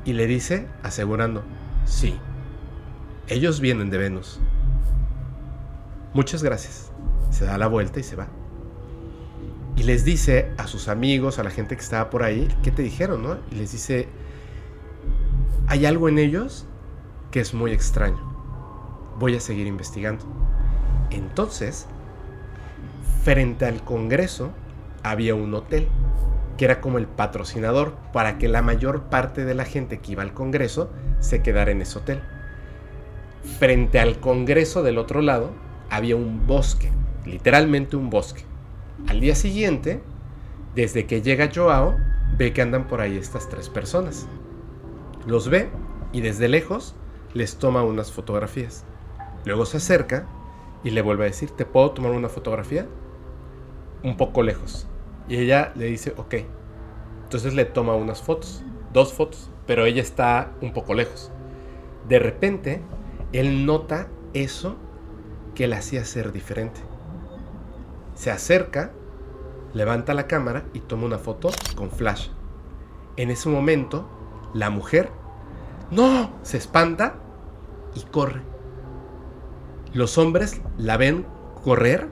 Y 0.04 0.12
le 0.12 0.26
dice, 0.26 0.66
asegurando, 0.82 1.42
sí, 1.84 2.14
ellos 3.28 3.60
vienen 3.60 3.90
de 3.90 3.98
Venus. 3.98 4.40
Muchas 6.14 6.42
gracias. 6.42 6.90
Se 7.30 7.44
da 7.44 7.58
la 7.58 7.66
vuelta 7.66 8.00
y 8.00 8.02
se 8.02 8.16
va. 8.16 8.28
Y 9.76 9.84
les 9.84 10.04
dice 10.04 10.52
a 10.58 10.66
sus 10.66 10.88
amigos, 10.88 11.38
a 11.38 11.44
la 11.44 11.50
gente 11.50 11.76
que 11.76 11.82
estaba 11.82 12.10
por 12.10 12.22
ahí, 12.22 12.48
¿qué 12.62 12.70
te 12.70 12.82
dijeron, 12.82 13.22
no? 13.22 13.38
Y 13.50 13.54
les 13.54 13.72
dice, 13.72 14.08
hay 15.68 15.86
algo 15.86 16.08
en 16.08 16.18
ellos 16.18 16.66
que 17.30 17.40
es 17.40 17.54
muy 17.54 17.72
extraño. 17.72 18.18
Voy 19.18 19.36
a 19.36 19.40
seguir 19.40 19.66
investigando. 19.66 20.24
Entonces, 21.10 21.86
frente 23.22 23.66
al 23.66 23.82
Congreso 23.82 24.50
había 25.02 25.34
un 25.34 25.54
hotel 25.54 25.88
que 26.56 26.64
era 26.64 26.80
como 26.80 26.98
el 26.98 27.06
patrocinador 27.06 27.94
para 28.12 28.38
que 28.38 28.48
la 28.48 28.62
mayor 28.62 29.04
parte 29.04 29.44
de 29.44 29.54
la 29.54 29.64
gente 29.64 29.98
que 29.98 30.12
iba 30.12 30.22
al 30.22 30.34
Congreso 30.34 30.90
se 31.18 31.42
quedara 31.42 31.70
en 31.70 31.80
ese 31.80 31.98
hotel. 31.98 32.20
Frente 33.58 33.98
al 33.98 34.20
Congreso 34.20 34.82
del 34.82 34.98
otro 34.98 35.22
lado 35.22 35.52
había 35.88 36.16
un 36.16 36.46
bosque, 36.46 36.90
literalmente 37.24 37.96
un 37.96 38.10
bosque. 38.10 38.44
Al 39.08 39.20
día 39.20 39.34
siguiente, 39.34 40.02
desde 40.74 41.06
que 41.06 41.22
llega 41.22 41.50
Joao, 41.54 41.96
ve 42.36 42.52
que 42.52 42.62
andan 42.62 42.86
por 42.86 43.00
ahí 43.00 43.16
estas 43.16 43.48
tres 43.48 43.70
personas. 43.70 44.26
Los 45.26 45.48
ve 45.48 45.70
y 46.12 46.20
desde 46.20 46.48
lejos 46.48 46.94
les 47.32 47.56
toma 47.56 47.82
unas 47.82 48.12
fotografías. 48.12 48.84
Luego 49.46 49.64
se 49.64 49.78
acerca 49.78 50.26
y 50.84 50.90
le 50.90 51.00
vuelve 51.00 51.24
a 51.24 51.28
decir, 51.28 51.50
¿te 51.50 51.64
puedo 51.64 51.92
tomar 51.92 52.12
una 52.12 52.28
fotografía? 52.28 52.86
Un 54.02 54.16
poco 54.16 54.42
lejos. 54.42 54.86
Y 55.28 55.36
ella 55.36 55.72
le 55.74 55.86
dice, 55.86 56.14
ok. 56.16 56.34
Entonces 57.24 57.54
le 57.54 57.64
toma 57.64 57.94
unas 57.94 58.22
fotos, 58.22 58.62
dos 58.92 59.12
fotos, 59.12 59.50
pero 59.66 59.84
ella 59.84 60.02
está 60.02 60.52
un 60.60 60.72
poco 60.72 60.94
lejos. 60.94 61.30
De 62.08 62.18
repente, 62.18 62.82
él 63.32 63.66
nota 63.66 64.08
eso 64.34 64.76
que 65.54 65.68
le 65.68 65.76
hacía 65.76 66.04
ser 66.04 66.32
diferente. 66.32 66.80
Se 68.14 68.30
acerca, 68.30 68.92
levanta 69.74 70.14
la 70.14 70.26
cámara 70.26 70.64
y 70.74 70.80
toma 70.80 71.06
una 71.06 71.18
foto 71.18 71.50
con 71.76 71.90
flash. 71.90 72.28
En 73.16 73.30
ese 73.30 73.48
momento, 73.48 74.08
la 74.54 74.70
mujer, 74.70 75.10
no, 75.90 76.32
se 76.42 76.56
espanta 76.56 77.14
y 77.94 78.02
corre 78.02 78.50
los 79.92 80.18
hombres 80.18 80.60
la 80.78 80.96
ven 80.96 81.26
correr 81.64 82.08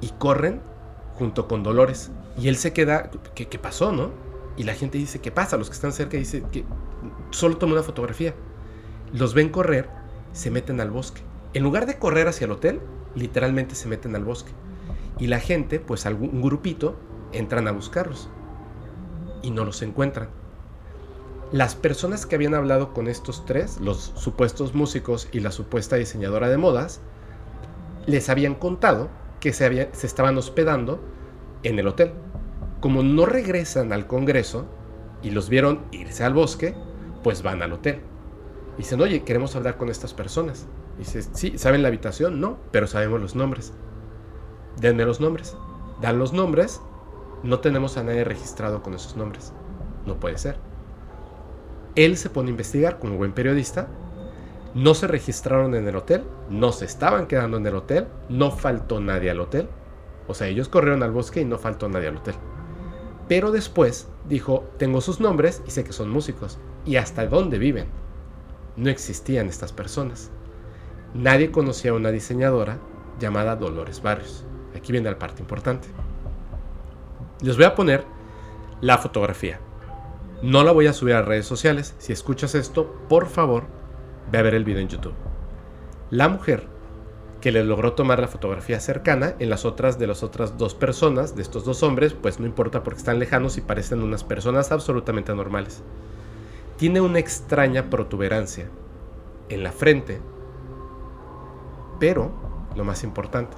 y 0.00 0.08
corren 0.18 0.62
junto 1.18 1.48
con 1.48 1.62
Dolores. 1.62 2.10
Y 2.38 2.48
él 2.48 2.56
se 2.56 2.72
queda, 2.72 3.10
¿qué, 3.34 3.46
qué 3.48 3.58
pasó, 3.58 3.92
no? 3.92 4.10
Y 4.56 4.64
la 4.64 4.74
gente 4.74 4.98
dice, 4.98 5.20
¿qué 5.20 5.30
pasa? 5.30 5.56
Los 5.56 5.68
que 5.68 5.74
están 5.74 5.92
cerca 5.92 6.16
dicen 6.16 6.44
que 6.50 6.64
solo 7.30 7.56
toma 7.58 7.74
una 7.74 7.82
fotografía. 7.82 8.34
Los 9.12 9.34
ven 9.34 9.50
correr, 9.50 9.88
se 10.32 10.50
meten 10.50 10.80
al 10.80 10.90
bosque. 10.90 11.22
En 11.54 11.62
lugar 11.62 11.86
de 11.86 11.98
correr 11.98 12.28
hacia 12.28 12.46
el 12.46 12.52
hotel, 12.52 12.80
literalmente 13.14 13.74
se 13.74 13.88
meten 13.88 14.14
al 14.14 14.24
bosque. 14.24 14.52
Y 15.18 15.26
la 15.26 15.40
gente, 15.40 15.80
pues 15.80 16.06
algún 16.06 16.42
grupito, 16.42 16.96
entran 17.32 17.68
a 17.68 17.72
buscarlos. 17.72 18.28
Y 19.42 19.50
no 19.50 19.64
los 19.64 19.82
encuentran. 19.82 20.28
Las 21.52 21.74
personas 21.74 22.26
que 22.26 22.34
habían 22.34 22.54
hablado 22.54 22.92
con 22.92 23.06
estos 23.06 23.44
tres, 23.46 23.78
los 23.80 24.12
supuestos 24.16 24.74
músicos 24.74 25.28
y 25.32 25.40
la 25.40 25.52
supuesta 25.52 25.96
diseñadora 25.96 26.48
de 26.48 26.58
modas, 26.58 27.00
les 28.06 28.28
habían 28.28 28.54
contado 28.54 29.08
que 29.40 29.52
se, 29.52 29.88
se 29.92 30.06
estaban 30.06 30.36
hospedando 30.38 31.00
en 31.62 31.78
el 31.78 31.88
hotel. 31.88 32.12
Como 32.80 33.02
no 33.02 33.26
regresan 33.26 33.92
al 33.92 34.06
Congreso 34.06 34.66
y 35.22 35.30
los 35.30 35.48
vieron 35.48 35.82
irse 35.90 36.24
al 36.24 36.34
bosque, 36.34 36.74
pues 37.22 37.42
van 37.42 37.62
al 37.62 37.72
hotel. 37.72 38.00
dicen, 38.78 39.00
oye, 39.00 39.24
queremos 39.24 39.56
hablar 39.56 39.76
con 39.76 39.88
estas 39.88 40.14
personas. 40.14 40.66
dices, 40.98 41.30
sí, 41.32 41.58
¿saben 41.58 41.82
la 41.82 41.88
habitación? 41.88 42.40
No, 42.40 42.58
pero 42.70 42.86
sabemos 42.86 43.20
los 43.20 43.34
nombres. 43.34 43.72
Denme 44.80 45.04
los 45.04 45.20
nombres. 45.20 45.56
Dan 46.00 46.18
los 46.18 46.32
nombres. 46.32 46.80
No 47.42 47.60
tenemos 47.60 47.96
a 47.96 48.02
nadie 48.02 48.24
registrado 48.24 48.82
con 48.82 48.94
esos 48.94 49.16
nombres. 49.16 49.52
No 50.04 50.20
puede 50.20 50.38
ser. 50.38 50.58
Él 51.96 52.16
se 52.16 52.30
pone 52.30 52.48
a 52.48 52.50
investigar 52.50 52.98
como 52.98 53.16
buen 53.16 53.32
periodista. 53.32 53.88
No 54.76 54.92
se 54.92 55.06
registraron 55.06 55.74
en 55.74 55.88
el 55.88 55.96
hotel. 55.96 56.24
No 56.50 56.70
se 56.70 56.84
estaban 56.84 57.26
quedando 57.26 57.56
en 57.56 57.66
el 57.66 57.76
hotel. 57.76 58.08
No 58.28 58.50
faltó 58.50 59.00
nadie 59.00 59.30
al 59.30 59.40
hotel. 59.40 59.70
O 60.28 60.34
sea, 60.34 60.48
ellos 60.48 60.68
corrieron 60.68 61.02
al 61.02 61.12
bosque 61.12 61.40
y 61.40 61.46
no 61.46 61.56
faltó 61.56 61.88
nadie 61.88 62.08
al 62.08 62.18
hotel. 62.18 62.34
Pero 63.26 63.52
después 63.52 64.06
dijo, 64.28 64.64
tengo 64.76 65.00
sus 65.00 65.18
nombres 65.18 65.62
y 65.66 65.70
sé 65.70 65.82
que 65.82 65.94
son 65.94 66.10
músicos. 66.10 66.58
¿Y 66.84 66.96
hasta 66.96 67.26
dónde 67.26 67.58
viven? 67.58 67.86
No 68.76 68.90
existían 68.90 69.48
estas 69.48 69.72
personas. 69.72 70.30
Nadie 71.14 71.50
conocía 71.50 71.92
a 71.92 71.94
una 71.94 72.10
diseñadora 72.10 72.76
llamada 73.18 73.56
Dolores 73.56 74.02
Barrios. 74.02 74.44
Aquí 74.76 74.92
viene 74.92 75.10
la 75.10 75.18
parte 75.18 75.40
importante. 75.40 75.88
Les 77.40 77.56
voy 77.56 77.64
a 77.64 77.74
poner 77.74 78.04
la 78.82 78.98
fotografía. 78.98 79.58
No 80.42 80.64
la 80.64 80.72
voy 80.72 80.86
a 80.86 80.92
subir 80.92 81.14
a 81.14 81.22
redes 81.22 81.46
sociales. 81.46 81.94
Si 81.96 82.12
escuchas 82.12 82.54
esto, 82.54 82.94
por 83.08 83.26
favor, 83.26 83.64
ve 84.30 84.38
a 84.38 84.42
ver 84.42 84.54
el 84.54 84.64
video 84.64 84.80
en 84.80 84.88
YouTube. 84.88 85.14
La 86.10 86.28
mujer 86.28 86.68
que 87.40 87.52
le 87.52 87.62
logró 87.64 87.92
tomar 87.92 88.18
la 88.18 88.28
fotografía 88.28 88.80
cercana 88.80 89.34
en 89.38 89.50
las 89.50 89.64
otras 89.64 89.98
de 89.98 90.06
las 90.06 90.22
otras 90.22 90.58
dos 90.58 90.74
personas, 90.74 91.36
de 91.36 91.42
estos 91.42 91.64
dos 91.64 91.82
hombres, 91.82 92.14
pues 92.14 92.40
no 92.40 92.46
importa 92.46 92.82
porque 92.82 92.98
están 92.98 93.18
lejanos 93.18 93.56
y 93.56 93.60
parecen 93.60 94.02
unas 94.02 94.24
personas 94.24 94.72
absolutamente 94.72 95.34
normales. 95.34 95.82
Tiene 96.76 97.00
una 97.00 97.18
extraña 97.18 97.88
protuberancia 97.90 98.68
en 99.48 99.62
la 99.62 99.72
frente, 99.72 100.20
pero, 102.00 102.32
lo 102.74 102.84
más 102.84 103.04
importante, 103.04 103.56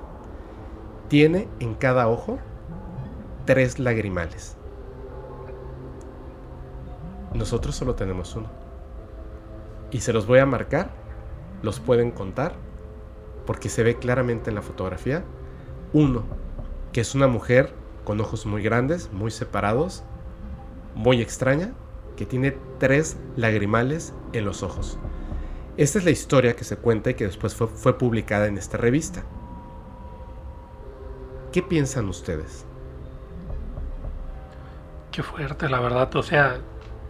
tiene 1.09 1.49
en 1.59 1.75
cada 1.75 2.09
ojo 2.09 2.39
tres 3.47 3.79
lagrimales. 3.79 4.57
Nosotros 7.35 7.75
solo 7.75 7.95
tenemos 7.95 8.37
uno. 8.37 8.68
Y 9.91 10.01
se 10.01 10.13
los 10.13 10.27
voy 10.27 10.39
a 10.39 10.47
marcar, 10.47 10.91
los 11.63 11.81
pueden 11.81 12.11
contar 12.11 12.55
porque 13.47 13.71
se 13.71 13.83
ve 13.83 13.97
claramente 13.97 14.51
en 14.51 14.57
la 14.57 14.63
fotografía. 14.63 15.25
Uno, 15.95 16.25
que 16.93 17.01
es 17.01 17.15
una 17.15 17.29
mujer 17.29 17.73
con 18.05 18.21
ojos 18.21 18.45
muy 18.45 18.63
grandes, 18.63 19.11
muy 19.13 19.31
separados, 19.31 20.05
muy 20.95 21.23
extraña, 21.23 21.73
que 22.17 22.27
tiene 22.27 22.59
tres 22.79 23.17
lagrimales 23.37 24.13
en 24.33 24.45
los 24.45 24.63
ojos. 24.63 24.99
Esta 25.79 25.99
es 25.99 26.05
la 26.05 26.11
historia 26.11 26.57
que 26.57 26.65
se 26.65 26.77
cuenta 26.77 27.11
y 27.11 27.15
que 27.15 27.25
después 27.25 27.55
fue, 27.55 27.69
fue 27.69 27.97
publicada 27.97 28.49
en 28.49 28.59
esta 28.59 28.77
revista. 28.77 29.25
¿Qué 31.53 31.63
piensan 31.63 32.09
ustedes? 32.09 32.67
Qué 35.11 35.23
fuerte, 35.23 35.69
la 35.69 35.81
verdad. 35.81 36.15
O 36.17 36.23
sea, 36.23 36.61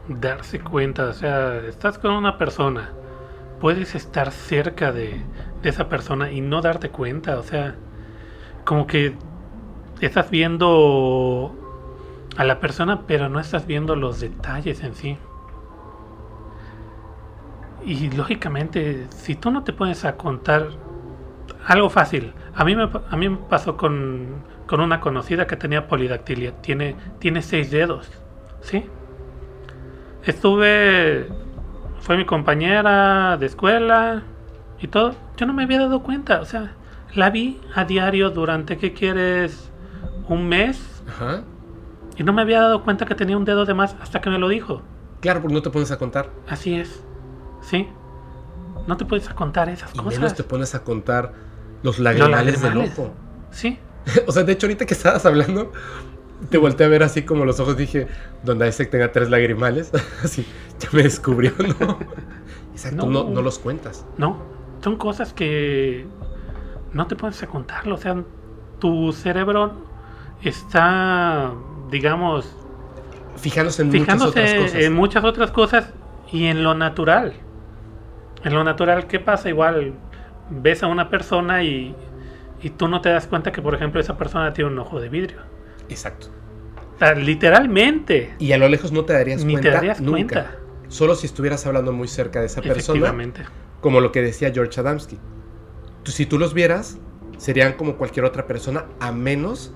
darse 0.08 0.60
cuenta. 0.60 1.06
O 1.06 1.12
sea, 1.12 1.58
estás 1.58 1.98
con 1.98 2.12
una 2.12 2.38
persona. 2.38 2.90
Puedes 3.60 3.94
estar 3.94 4.30
cerca 4.30 4.92
de, 4.92 5.22
de 5.62 5.68
esa 5.68 5.88
persona 5.88 6.30
y 6.32 6.40
no 6.40 6.60
darte 6.60 6.90
cuenta. 6.90 7.38
O 7.38 7.42
sea, 7.42 7.74
como 8.64 8.86
que 8.86 9.14
estás 10.00 10.30
viendo 10.30 11.54
a 12.36 12.44
la 12.44 12.60
persona, 12.60 13.06
pero 13.06 13.28
no 13.28 13.40
estás 13.40 13.66
viendo 13.66 13.96
los 13.96 14.20
detalles 14.20 14.82
en 14.82 14.94
sí. 14.94 15.18
Y 17.84 18.10
lógicamente, 18.10 19.06
si 19.10 19.34
tú 19.34 19.50
no 19.50 19.64
te 19.64 19.72
pones 19.72 20.04
a 20.04 20.16
contar 20.16 20.68
algo 21.66 21.90
fácil, 21.90 22.32
a 22.54 22.64
mí 22.64 22.76
me, 22.76 22.88
a 23.10 23.16
mí 23.16 23.28
me 23.28 23.36
pasó 23.36 23.76
con, 23.76 24.44
con 24.66 24.80
una 24.80 25.00
conocida 25.00 25.46
que 25.46 25.56
tenía 25.56 25.88
polidactilia, 25.88 26.52
tiene, 26.60 26.96
tiene 27.18 27.42
seis 27.42 27.70
dedos, 27.70 28.10
¿sí? 28.60 28.84
Estuve, 30.24 31.28
fue 32.00 32.16
mi 32.16 32.26
compañera 32.26 33.36
de 33.36 33.46
escuela, 33.46 34.22
y 34.80 34.88
todo. 34.88 35.14
Yo 35.36 35.46
no 35.46 35.52
me 35.52 35.64
había 35.64 35.78
dado 35.78 36.02
cuenta, 36.02 36.40
o 36.40 36.44
sea, 36.44 36.72
la 37.14 37.30
vi 37.30 37.60
a 37.74 37.84
diario 37.84 38.30
durante, 38.30 38.76
¿qué 38.76 38.92
quieres? 38.92 39.70
Un 40.28 40.48
mes. 40.48 41.02
Ajá. 41.08 41.42
Y 42.16 42.22
no 42.22 42.32
me 42.32 42.42
había 42.42 42.60
dado 42.60 42.82
cuenta 42.84 43.06
que 43.06 43.14
tenía 43.14 43.36
un 43.36 43.44
dedo 43.44 43.64
de 43.64 43.74
más 43.74 43.96
hasta 44.00 44.20
que 44.20 44.30
me 44.30 44.38
lo 44.38 44.48
dijo. 44.48 44.82
Claro, 45.20 45.40
porque 45.40 45.54
no 45.54 45.62
te 45.62 45.70
pones 45.70 45.90
a 45.90 45.98
contar. 45.98 46.30
Así 46.48 46.74
es. 46.74 47.02
Sí. 47.60 47.88
No 48.86 48.96
te 48.96 49.04
puedes 49.04 49.28
a 49.28 49.34
contar 49.34 49.68
esas 49.68 49.94
y 49.94 49.98
cosas. 49.98 50.18
Menos 50.18 50.34
te 50.34 50.42
pones 50.42 50.74
a 50.74 50.82
contar 50.82 51.32
los 51.82 51.98
lagrimales, 51.98 52.62
del 52.62 52.78
ojo. 52.78 53.12
Sí. 53.50 53.78
o 54.26 54.32
sea, 54.32 54.42
de 54.42 54.52
hecho, 54.52 54.66
ahorita 54.66 54.86
que 54.86 54.94
estabas 54.94 55.24
hablando, 55.26 55.72
te 56.50 56.58
volteé 56.58 56.86
a 56.86 56.88
ver 56.88 57.02
así 57.02 57.22
como 57.22 57.44
los 57.44 57.60
ojos. 57.60 57.76
Dije, 57.76 58.06
donde 58.44 58.68
Isaac 58.68 58.90
tenga 58.90 59.12
tres 59.12 59.30
lagrimales. 59.30 59.92
así, 60.24 60.46
ya 60.78 60.88
me 60.92 61.02
descubrió, 61.02 61.52
¿no? 61.58 61.98
Exacto, 62.72 63.06
no, 63.06 63.24
no 63.24 63.42
los 63.42 63.58
cuentas. 63.58 64.06
No, 64.16 64.38
son 64.82 64.96
cosas 64.96 65.32
que 65.32 66.06
no 66.92 67.06
te 67.06 67.16
puedes 67.16 67.42
contarlo. 67.46 67.96
O 67.96 67.98
sea, 67.98 68.22
tu 68.78 69.12
cerebro 69.12 69.72
está, 70.42 71.52
digamos, 71.90 72.54
fijándose 73.36 73.82
en 73.82 73.88
muchas 73.90 74.22
otras 74.22 74.54
cosas. 74.54 74.74
en 74.74 74.92
muchas 74.94 75.24
otras 75.24 75.50
cosas 75.50 75.92
y 76.32 76.46
en 76.46 76.62
lo 76.62 76.74
natural. 76.74 77.34
En 78.44 78.54
lo 78.54 78.62
natural, 78.62 79.06
¿qué 79.06 79.18
pasa? 79.18 79.48
Igual 79.48 79.94
ves 80.50 80.82
a 80.82 80.86
una 80.86 81.10
persona 81.10 81.64
y, 81.64 81.94
y 82.62 82.70
tú 82.70 82.86
no 82.86 83.00
te 83.00 83.08
das 83.08 83.26
cuenta 83.26 83.50
que, 83.50 83.60
por 83.60 83.74
ejemplo, 83.74 84.00
esa 84.00 84.16
persona 84.16 84.52
tiene 84.52 84.70
un 84.70 84.78
ojo 84.78 85.00
de 85.00 85.08
vidrio. 85.08 85.38
Exacto. 85.88 86.28
Literalmente. 87.16 88.34
Y 88.38 88.52
a 88.52 88.58
lo 88.58 88.68
lejos 88.68 88.92
no 88.92 89.04
te 89.04 89.12
darías 89.12 89.44
ni 89.44 89.54
cuenta. 89.54 89.70
Te 89.70 89.74
darías 89.74 90.00
nunca. 90.00 90.18
cuenta. 90.18 90.58
Solo 90.88 91.14
si 91.14 91.26
estuvieras 91.26 91.64
hablando 91.66 91.92
muy 91.92 92.08
cerca 92.08 92.40
de 92.40 92.46
esa 92.46 92.62
persona 92.62 93.14
como 93.80 94.00
lo 94.00 94.12
que 94.12 94.22
decía 94.22 94.50
George 94.52 94.80
Adamski. 94.80 95.18
si 96.04 96.26
tú 96.26 96.38
los 96.38 96.54
vieras, 96.54 96.98
serían 97.36 97.74
como 97.74 97.96
cualquier 97.96 98.24
otra 98.24 98.46
persona, 98.46 98.86
a 98.98 99.12
menos 99.12 99.74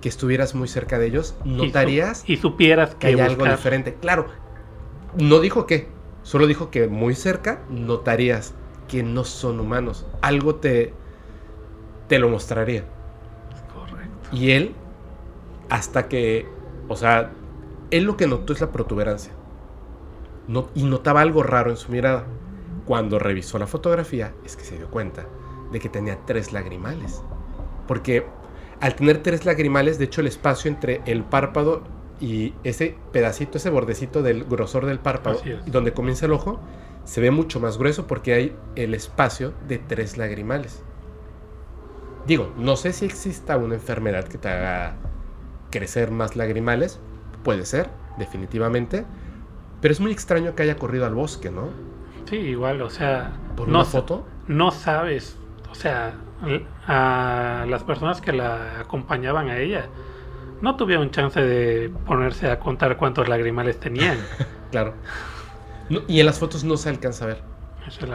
que 0.00 0.08
estuvieras 0.08 0.54
muy 0.54 0.68
cerca 0.68 0.98
de 0.98 1.06
ellos, 1.06 1.36
notarías 1.44 2.24
y, 2.26 2.36
supieras 2.36 2.94
que, 2.94 3.08
hay 3.08 3.20
algo 3.20 3.44
diferente. 3.44 3.96
Claro, 4.00 4.26
no 5.18 5.40
dijo 5.40 5.66
que, 5.66 5.88
solo 6.22 6.46
dijo 6.46 6.70
que 6.70 6.88
muy 6.88 7.14
cerca 7.14 7.62
notarías 7.68 8.54
que 8.88 9.02
no 9.02 9.24
son 9.24 9.60
humanos. 9.60 10.06
Algo 10.20 10.56
te, 10.56 10.92
te 12.08 12.18
lo 12.18 12.28
mostraría. 12.28 12.84
Correcto. 13.74 14.28
Y 14.32 14.52
él, 14.52 14.74
hasta 15.72 16.06
que, 16.06 16.46
o 16.86 16.96
sea, 16.96 17.30
él 17.90 18.04
lo 18.04 18.18
que 18.18 18.26
notó 18.26 18.52
es 18.52 18.60
la 18.60 18.70
protuberancia. 18.70 19.32
No, 20.46 20.68
y 20.74 20.82
notaba 20.82 21.22
algo 21.22 21.42
raro 21.42 21.70
en 21.70 21.78
su 21.78 21.90
mirada. 21.90 22.26
Cuando 22.84 23.18
revisó 23.18 23.58
la 23.58 23.66
fotografía 23.66 24.34
es 24.44 24.54
que 24.54 24.64
se 24.64 24.76
dio 24.76 24.90
cuenta 24.90 25.24
de 25.72 25.80
que 25.80 25.88
tenía 25.88 26.18
tres 26.26 26.52
lagrimales. 26.52 27.22
Porque 27.88 28.26
al 28.80 28.94
tener 28.96 29.22
tres 29.22 29.46
lagrimales, 29.46 29.98
de 29.98 30.04
hecho 30.04 30.20
el 30.20 30.26
espacio 30.26 30.70
entre 30.70 31.00
el 31.06 31.24
párpado 31.24 31.84
y 32.20 32.52
ese 32.64 32.98
pedacito, 33.10 33.56
ese 33.56 33.70
bordecito 33.70 34.22
del 34.22 34.44
grosor 34.44 34.84
del 34.84 34.98
párpado, 34.98 35.40
donde 35.64 35.94
comienza 35.94 36.26
el 36.26 36.32
ojo, 36.32 36.60
se 37.04 37.22
ve 37.22 37.30
mucho 37.30 37.60
más 37.60 37.78
grueso 37.78 38.06
porque 38.06 38.34
hay 38.34 38.56
el 38.76 38.92
espacio 38.92 39.54
de 39.68 39.78
tres 39.78 40.18
lagrimales. 40.18 40.82
Digo, 42.26 42.52
no 42.58 42.76
sé 42.76 42.92
si 42.92 43.06
exista 43.06 43.56
una 43.56 43.76
enfermedad 43.76 44.24
que 44.28 44.36
te 44.36 44.50
haga 44.50 44.96
crecer 45.72 46.12
más 46.12 46.36
lagrimales, 46.36 47.00
puede 47.42 47.66
ser, 47.66 47.90
definitivamente, 48.18 49.04
pero 49.80 49.90
es 49.90 49.98
muy 49.98 50.12
extraño 50.12 50.54
que 50.54 50.62
haya 50.62 50.76
corrido 50.76 51.06
al 51.06 51.14
bosque, 51.14 51.50
¿no? 51.50 51.70
Sí, 52.30 52.36
igual, 52.36 52.80
o 52.82 52.90
sea. 52.90 53.32
¿Por 53.56 53.66
no, 53.68 53.80
una 53.80 53.84
foto? 53.84 54.24
No 54.46 54.70
sabes. 54.70 55.36
O 55.72 55.74
sea, 55.74 56.14
a 56.86 57.66
las 57.68 57.82
personas 57.82 58.20
que 58.20 58.32
la 58.32 58.80
acompañaban 58.80 59.48
a 59.48 59.58
ella 59.58 59.86
no 60.60 60.76
tuvieron 60.76 61.10
chance 61.10 61.40
de 61.40 61.90
ponerse 62.06 62.48
a 62.48 62.60
contar 62.60 62.96
cuántos 62.96 63.28
lagrimales 63.28 63.80
tenían. 63.80 64.18
claro. 64.70 64.94
y 66.06 66.20
en 66.20 66.26
las 66.26 66.38
fotos 66.38 66.62
no 66.62 66.76
se 66.76 66.88
alcanza 66.88 67.24
a 67.24 67.28
ver. 67.28 67.42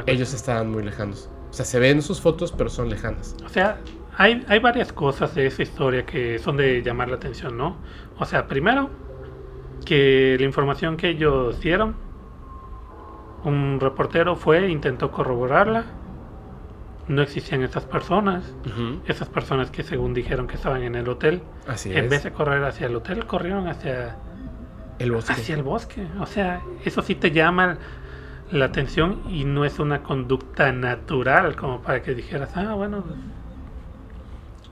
Ellos 0.05 0.33
estaban 0.33 0.71
muy 0.71 0.83
lejanos. 0.83 1.29
O 1.49 1.53
sea, 1.53 1.65
se 1.65 1.79
ven 1.79 2.01
sus 2.01 2.21
fotos, 2.21 2.53
pero 2.53 2.69
son 2.69 2.89
lejanas. 2.89 3.35
O 3.45 3.49
sea, 3.49 3.79
hay, 4.17 4.43
hay 4.47 4.59
varias 4.59 4.91
cosas 4.91 5.35
de 5.35 5.45
esa 5.45 5.61
historia 5.61 6.05
que 6.05 6.39
son 6.39 6.57
de 6.57 6.81
llamar 6.81 7.09
la 7.09 7.15
atención, 7.15 7.55
¿no? 7.55 7.77
O 8.17 8.25
sea, 8.25 8.47
primero, 8.47 8.89
que 9.85 10.35
la 10.39 10.45
información 10.45 10.97
que 10.97 11.09
ellos 11.09 11.59
dieron 11.61 11.95
un 13.43 13.79
reportero 13.79 14.35
fue, 14.35 14.69
intentó 14.69 15.11
corroborarla. 15.11 15.85
No 17.07 17.21
existían 17.21 17.61
esas 17.61 17.85
personas. 17.85 18.53
Esas 19.05 19.29
personas 19.29 19.71
que 19.71 19.83
según 19.83 20.13
dijeron 20.13 20.47
que 20.47 20.55
estaban 20.55 20.83
en 20.83 20.95
el 20.95 21.07
hotel. 21.07 21.41
Así 21.67 21.95
en 21.95 22.09
vez 22.09 22.23
de 22.23 22.31
correr 22.31 22.63
hacia 22.63 22.87
el 22.87 22.95
hotel, 22.95 23.25
corrieron 23.25 23.67
hacia 23.67 24.17
el 24.99 25.11
bosque. 25.11 25.31
Hacia 25.31 25.55
el 25.55 25.63
bosque. 25.63 26.07
O 26.19 26.25
sea, 26.25 26.61
eso 26.83 27.01
sí 27.01 27.15
te 27.15 27.31
llama 27.31 27.77
la 28.51 28.65
atención 28.65 29.21
y 29.29 29.45
no 29.45 29.63
es 29.63 29.79
una 29.79 30.03
conducta 30.03 30.71
natural 30.71 31.55
como 31.55 31.81
para 31.81 32.01
que 32.01 32.13
dijeras, 32.13 32.51
ah, 32.55 32.73
bueno, 32.73 33.03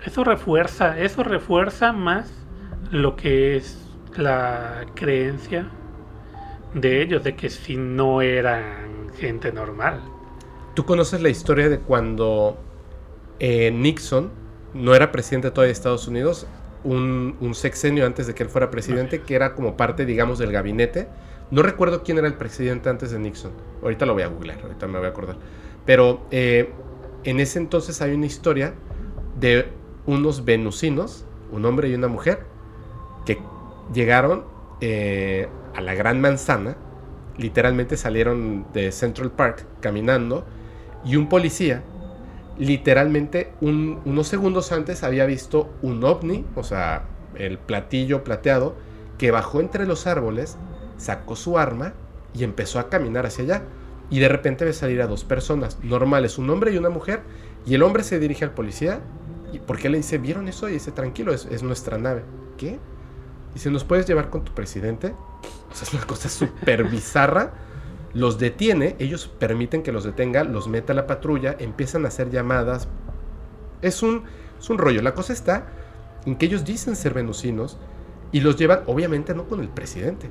eso 0.05 0.23
refuerza, 0.23 0.99
eso 0.99 1.23
refuerza 1.23 1.91
más 1.91 2.31
lo 2.91 3.15
que 3.15 3.57
es 3.57 3.79
la 4.15 4.85
creencia 4.93 5.67
de 6.73 7.01
ellos 7.01 7.23
de 7.23 7.35
que 7.35 7.49
si 7.49 7.75
no 7.75 8.21
eran 8.21 9.09
gente 9.17 9.51
normal. 9.51 10.01
¿Tú 10.75 10.85
conoces 10.85 11.21
la 11.21 11.29
historia 11.29 11.69
de 11.69 11.79
cuando 11.79 12.57
eh, 13.39 13.71
Nixon 13.71 14.29
no 14.73 14.93
era 14.93 15.11
presidente 15.11 15.49
todavía 15.49 15.69
de 15.69 15.73
Estados 15.73 16.07
Unidos? 16.07 16.47
Un, 16.83 17.35
un, 17.39 17.55
sexenio 17.55 18.05
antes 18.05 18.27
de 18.27 18.35
que 18.35 18.43
él 18.43 18.49
fuera 18.49 18.69
presidente, 18.69 19.21
que 19.21 19.33
era 19.33 19.55
como 19.55 19.75
parte, 19.75 20.05
digamos, 20.05 20.37
del 20.37 20.51
gabinete. 20.51 21.07
No 21.49 21.63
recuerdo 21.63 22.03
quién 22.03 22.19
era 22.19 22.27
el 22.27 22.35
presidente 22.35 22.89
antes 22.89 23.09
de 23.09 23.17
Nixon. 23.17 23.53
Ahorita 23.81 24.05
lo 24.05 24.13
voy 24.13 24.21
a 24.21 24.27
googlear, 24.27 24.61
ahorita 24.61 24.85
me 24.85 24.99
voy 24.99 25.07
a 25.07 25.09
acordar. 25.09 25.37
Pero 25.83 26.27
eh, 26.29 26.71
en 27.23 27.39
ese 27.39 27.57
entonces 27.57 28.01
hay 28.03 28.13
una 28.13 28.27
historia 28.27 28.75
de 29.39 29.67
unos 30.05 30.45
venusinos, 30.45 31.25
un 31.51 31.65
hombre 31.65 31.89
y 31.89 31.95
una 31.95 32.07
mujer, 32.07 32.45
que 33.25 33.39
llegaron 33.93 34.45
eh, 34.81 35.47
a 35.75 35.81
la 35.81 35.93
Gran 35.93 36.21
Manzana, 36.21 36.77
literalmente 37.37 37.97
salieron 37.97 38.65
de 38.73 38.91
Central 38.91 39.31
Park 39.31 39.65
caminando, 39.81 40.45
y 41.03 41.17
un 41.17 41.29
policía, 41.29 41.83
literalmente 42.57 43.51
unos 43.61 44.27
segundos 44.27 44.71
antes 44.71 45.03
había 45.03 45.25
visto 45.25 45.69
un 45.81 46.03
ovni, 46.03 46.45
o 46.55 46.63
sea, 46.63 47.05
el 47.35 47.57
platillo 47.57 48.23
plateado, 48.23 48.75
que 49.17 49.31
bajó 49.31 49.59
entre 49.59 49.85
los 49.85 50.07
árboles, 50.07 50.57
sacó 50.97 51.35
su 51.35 51.57
arma 51.57 51.93
y 52.33 52.43
empezó 52.43 52.79
a 52.79 52.89
caminar 52.89 53.25
hacia 53.25 53.43
allá. 53.43 53.63
Y 54.09 54.19
de 54.19 54.29
repente 54.29 54.65
ve 54.65 54.73
salir 54.73 55.01
a 55.01 55.07
dos 55.07 55.23
personas 55.23 55.79
normales, 55.83 56.37
un 56.37 56.49
hombre 56.49 56.71
y 56.71 56.77
una 56.77 56.89
mujer, 56.89 57.21
y 57.65 57.73
el 57.73 57.83
hombre 57.83 58.03
se 58.03 58.19
dirige 58.19 58.45
al 58.45 58.51
policía 58.51 59.01
¿Y 59.55 59.59
por 59.59 59.79
qué 59.79 59.87
le 59.89 59.95
dice, 59.95 60.17
vieron 60.17 60.49
eso? 60.49 60.67
Y 60.67 60.73
dice, 60.73 60.91
tranquilo, 60.91 61.33
es, 61.33 61.63
nuestra 61.63 61.97
nave. 61.97 62.25
¿Qué? 62.57 62.77
Dice, 63.53 63.71
¿nos 63.71 63.85
puedes 63.85 64.05
llevar 64.05 64.29
con 64.29 64.43
tu 64.43 64.53
presidente? 64.53 65.15
O 65.71 65.73
sea, 65.73 65.87
es 65.87 65.93
una 65.93 66.05
cosa 66.05 66.27
súper 66.27 66.83
bizarra. 66.83 67.53
Los 68.13 68.37
detiene, 68.37 68.97
ellos 68.99 69.29
permiten 69.39 69.81
que 69.81 69.93
los 69.93 70.03
detenga, 70.03 70.43
los 70.43 70.67
mete 70.67 70.91
a 70.91 70.95
la 70.95 71.07
patrulla, 71.07 71.55
empiezan 71.57 72.03
a 72.03 72.09
hacer 72.09 72.31
llamadas. 72.31 72.89
Es 73.81 74.03
un, 74.03 74.23
es 74.59 74.69
un 74.69 74.77
rollo. 74.77 75.01
La 75.01 75.13
cosa 75.13 75.31
está 75.31 75.67
en 76.25 76.35
que 76.35 76.47
ellos 76.47 76.65
dicen 76.65 76.97
ser 76.97 77.13
venusinos 77.13 77.77
y 78.33 78.41
los 78.41 78.57
llevan, 78.57 78.81
obviamente 78.87 79.33
no 79.33 79.47
con 79.47 79.61
el 79.61 79.69
presidente, 79.69 80.29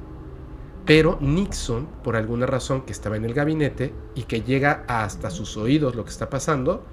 pero 0.85 1.17
Nixon, 1.23 1.87
por 2.03 2.17
alguna 2.17 2.45
razón 2.45 2.83
que 2.83 2.93
estaba 2.93 3.17
en 3.17 3.25
el 3.25 3.33
gabinete 3.33 3.95
y 4.15 4.25
que 4.25 4.43
llega 4.43 4.85
hasta 4.87 5.31
sus 5.31 5.57
oídos 5.57 5.95
lo 5.95 6.05
que 6.05 6.11
está 6.11 6.29
pasando, 6.29 6.85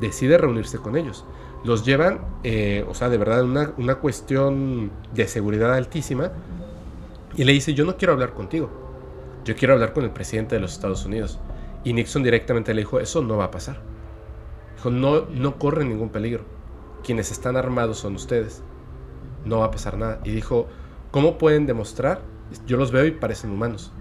decide 0.00 0.38
reunirse 0.38 0.78
con 0.78 0.96
ellos 0.96 1.24
los 1.64 1.84
llevan, 1.84 2.20
eh, 2.44 2.84
o 2.88 2.94
sea, 2.94 3.08
de 3.08 3.18
verdad, 3.18 3.42
una, 3.42 3.72
una 3.76 3.96
cuestión 3.96 4.90
de 5.14 5.26
seguridad 5.26 5.74
altísima, 5.74 6.32
y 7.36 7.44
le 7.44 7.52
dice, 7.52 7.74
yo 7.74 7.84
no 7.84 7.96
quiero 7.96 8.12
hablar 8.12 8.34
contigo, 8.34 8.70
yo 9.44 9.56
quiero 9.56 9.74
hablar 9.74 9.92
con 9.92 10.04
el 10.04 10.10
presidente 10.10 10.54
de 10.54 10.60
los 10.60 10.72
Estados 10.72 11.04
Unidos. 11.04 11.38
Y 11.84 11.92
Nixon 11.92 12.22
directamente 12.22 12.74
le 12.74 12.82
dijo, 12.82 13.00
eso 13.00 13.22
no 13.22 13.36
va 13.36 13.44
a 13.44 13.50
pasar. 13.50 13.80
Dijo, 14.76 14.90
no, 14.90 15.26
no 15.26 15.58
corre 15.58 15.84
ningún 15.84 16.10
peligro. 16.10 16.44
Quienes 17.04 17.30
están 17.30 17.56
armados 17.56 17.98
son 17.98 18.14
ustedes. 18.14 18.62
No 19.44 19.60
va 19.60 19.66
a 19.66 19.70
pasar 19.70 19.96
nada. 19.96 20.20
Y 20.24 20.30
dijo, 20.32 20.66
¿cómo 21.10 21.38
pueden 21.38 21.66
demostrar? 21.66 22.20
Yo 22.66 22.76
los 22.76 22.90
veo 22.90 23.06
y 23.06 23.12
parecen 23.12 23.50
humanos. 23.50 23.92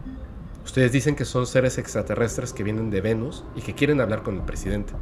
Ustedes 0.65 0.91
dicen 0.91 1.15
que 1.15 1.23
son 1.23 1.47
seres 1.47 1.77
extraterrestres 1.77 2.51
que 2.51 2.63
vienen 2.63 2.89
de 2.89 2.99
Venus 2.99 3.45
y 3.55 3.61
que 3.61 3.73
quieren 3.73 4.01
hablar 4.01 4.23
con 4.23 4.35
el 4.35 4.41
presidente. 4.41 4.93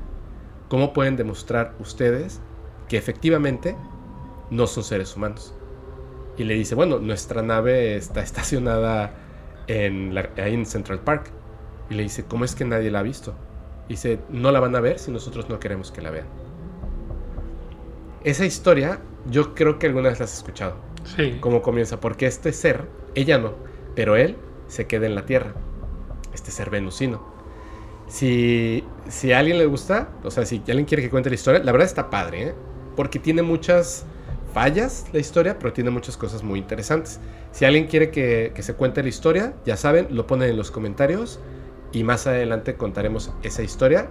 ¿Cómo 0.69 0.93
pueden 0.93 1.15
demostrar 1.15 1.75
ustedes 1.79 2.41
que 2.87 2.97
efectivamente 2.97 3.75
no 4.49 4.67
son 4.67 4.83
seres 4.83 5.15
humanos? 5.15 5.53
Y 6.37 6.43
le 6.43 6.55
dice, 6.55 6.75
bueno, 6.75 6.99
nuestra 6.99 7.41
nave 7.41 7.95
está 7.95 8.21
estacionada 8.23 9.13
en 9.67 10.17
ahí 10.17 10.53
en 10.53 10.65
Central 10.65 10.99
Park. 10.99 11.31
Y 11.89 11.93
le 11.93 12.03
dice, 12.03 12.25
¿cómo 12.25 12.45
es 12.45 12.55
que 12.55 12.65
nadie 12.65 12.89
la 12.89 12.99
ha 12.99 13.03
visto? 13.03 13.35
Y 13.87 13.93
dice, 13.93 14.19
no 14.29 14.51
la 14.51 14.59
van 14.59 14.75
a 14.75 14.79
ver 14.79 14.97
si 14.97 15.11
nosotros 15.11 15.49
no 15.49 15.59
queremos 15.59 15.91
que 15.91 16.01
la 16.01 16.09
vean. 16.09 16.27
Esa 18.23 18.45
historia, 18.45 18.99
yo 19.29 19.53
creo 19.53 19.77
que 19.77 19.85
alguna 19.85 20.09
vez 20.09 20.19
la 20.19 20.25
has 20.25 20.33
escuchado. 20.33 20.77
Sí. 21.03 21.37
Cómo 21.39 21.61
comienza, 21.61 21.99
porque 21.99 22.25
este 22.25 22.51
ser, 22.51 22.87
ella 23.13 23.37
no, 23.37 23.53
pero 23.93 24.15
él 24.15 24.35
se 24.67 24.87
queda 24.87 25.05
en 25.05 25.13
la 25.13 25.27
Tierra. 25.27 25.53
Este 26.33 26.49
ser 26.49 26.71
venusino. 26.71 27.34
Si, 28.07 28.83
si 29.07 29.31
a 29.31 29.39
alguien 29.39 29.57
le 29.57 29.65
gusta, 29.65 30.09
o 30.23 30.31
sea, 30.31 30.45
si 30.45 30.57
alguien 30.67 30.85
quiere 30.85 31.03
que 31.03 31.09
cuente 31.09 31.29
la 31.29 31.35
historia, 31.35 31.63
la 31.63 31.71
verdad 31.71 31.87
está 31.87 32.09
padre, 32.09 32.49
¿eh? 32.49 32.55
Porque 32.95 33.19
tiene 33.19 33.41
muchas 33.41 34.05
fallas 34.53 35.05
la 35.11 35.19
historia, 35.19 35.59
pero 35.59 35.73
tiene 35.73 35.89
muchas 35.89 36.15
cosas 36.15 36.43
muy 36.43 36.59
interesantes. 36.59 37.19
Si 37.51 37.65
alguien 37.65 37.87
quiere 37.87 38.11
que, 38.11 38.51
que, 38.55 38.63
se 38.63 38.73
cuente 38.73 39.03
la 39.03 39.09
historia, 39.09 39.53
ya 39.65 39.75
saben, 39.75 40.07
lo 40.11 40.27
ponen 40.27 40.49
en 40.49 40.57
los 40.57 40.71
comentarios 40.71 41.39
y 41.91 42.03
más 42.03 42.27
adelante 42.27 42.75
contaremos 42.75 43.31
esa 43.43 43.63
historia. 43.63 44.07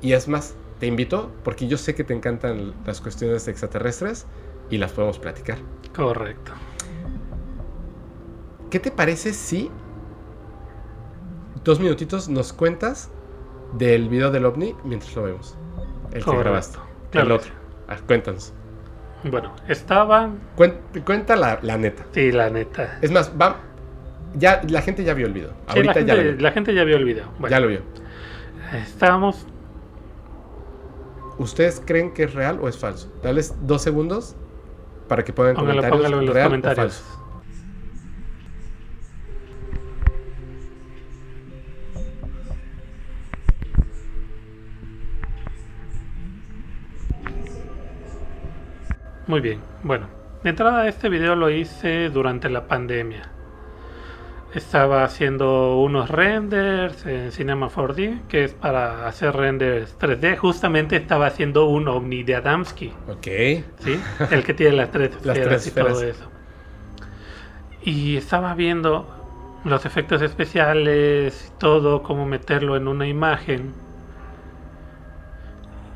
Y 0.00 0.12
es 0.12 0.28
más, 0.28 0.54
te 0.80 0.86
invito, 0.86 1.30
porque 1.44 1.68
yo 1.68 1.76
sé 1.78 1.94
que 1.94 2.04
te 2.04 2.14
encantan 2.14 2.74
las 2.84 3.00
cuestiones 3.00 3.46
extraterrestres 3.48 4.26
y 4.70 4.78
las 4.78 4.92
podemos 4.92 5.18
platicar. 5.18 5.58
Correcto. 5.94 6.52
¿Qué 8.70 8.80
te 8.80 8.90
parece 8.90 9.32
si 9.32 9.70
dos 11.64 11.80
minutitos 11.80 12.28
nos 12.28 12.52
cuentas 12.52 13.10
del 13.74 14.08
video 14.08 14.30
del 14.30 14.44
ovni 14.44 14.74
mientras 14.84 15.14
lo 15.16 15.24
vemos. 15.24 15.56
El 16.12 16.24
que 16.24 16.36
grabaste. 16.36 16.78
Claro. 17.10 17.26
El 17.26 17.32
otro. 17.32 17.52
Ah, 17.88 17.96
cuéntanos. 18.06 18.52
Bueno, 19.24 19.52
estaba. 19.68 20.30
cuenta 21.04 21.36
la, 21.36 21.58
neta. 21.78 22.06
Sí, 22.12 22.32
la 22.32 22.50
neta. 22.50 22.98
Es 23.02 23.10
más, 23.10 23.32
va. 23.40 23.56
Ya, 24.34 24.62
la 24.68 24.82
gente 24.82 25.04
ya 25.04 25.14
vio 25.14 25.26
el 25.26 25.32
video. 25.32 25.50
Ahorita 25.66 25.86
la, 25.86 25.94
gente, 25.94 26.06
ya 26.06 26.14
lo 26.14 26.22
vio. 26.22 26.32
la 26.40 26.52
gente 26.52 26.74
ya 26.74 26.84
vio 26.84 26.96
el 26.96 27.04
video. 27.04 27.26
ya 27.48 27.60
lo 27.60 27.68
vio. 27.68 27.80
Estábamos. 28.72 29.46
¿Ustedes 31.38 31.82
creen 31.84 32.12
que 32.12 32.24
es 32.24 32.34
real 32.34 32.58
o 32.60 32.68
es 32.68 32.78
falso? 32.78 33.12
Dales 33.22 33.54
dos 33.62 33.82
segundos 33.82 34.36
para 35.08 35.24
que 35.24 35.32
puedan 35.32 35.54
comentar 35.54 35.90
póngalo 35.90 36.20
en 36.20 36.26
los 36.26 36.36
comentarios. 36.36 37.04
Muy 49.26 49.40
bien, 49.40 49.60
bueno, 49.82 50.06
de 50.44 50.50
entrada 50.50 50.86
este 50.86 51.08
video 51.08 51.34
lo 51.34 51.50
hice 51.50 52.10
durante 52.10 52.48
la 52.48 52.68
pandemia. 52.68 53.28
Estaba 54.54 55.02
haciendo 55.02 55.80
unos 55.80 56.08
renders 56.08 57.04
en 57.04 57.32
Cinema 57.32 57.68
4D, 57.68 58.22
que 58.28 58.44
es 58.44 58.54
para 58.54 59.08
hacer 59.08 59.34
renders 59.34 59.98
3D. 59.98 60.36
Justamente 60.36 60.94
estaba 60.94 61.26
haciendo 61.26 61.66
un 61.66 61.88
Omni 61.88 62.22
de 62.22 62.36
Adamski. 62.36 62.92
Ok. 63.08 63.26
¿Sí? 63.80 64.00
El 64.30 64.44
que 64.44 64.54
tiene 64.54 64.76
las 64.76 64.92
tres 64.92 65.10
esferas 65.16 65.66
y 65.66 65.70
todo 65.72 66.02
eso. 66.02 66.30
Y 67.82 68.16
estaba 68.16 68.54
viendo 68.54 69.08
los 69.64 69.84
efectos 69.84 70.22
especiales 70.22 71.50
y 71.52 71.58
todo, 71.58 72.04
cómo 72.04 72.24
meterlo 72.24 72.76
en 72.76 72.86
una 72.86 73.08
imagen. 73.08 73.74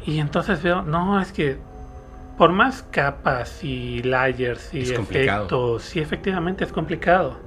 Y 0.04 0.18
entonces 0.18 0.62
veo, 0.62 0.82
no, 0.82 1.20
es 1.20 1.32
que 1.32 1.69
por 2.40 2.52
más 2.52 2.82
capas 2.90 3.62
y 3.62 4.02
layers 4.02 4.72
y 4.72 4.94
efectos, 4.94 5.82
sí, 5.82 6.00
efectivamente 6.00 6.64
es 6.64 6.72
complicado. 6.72 7.38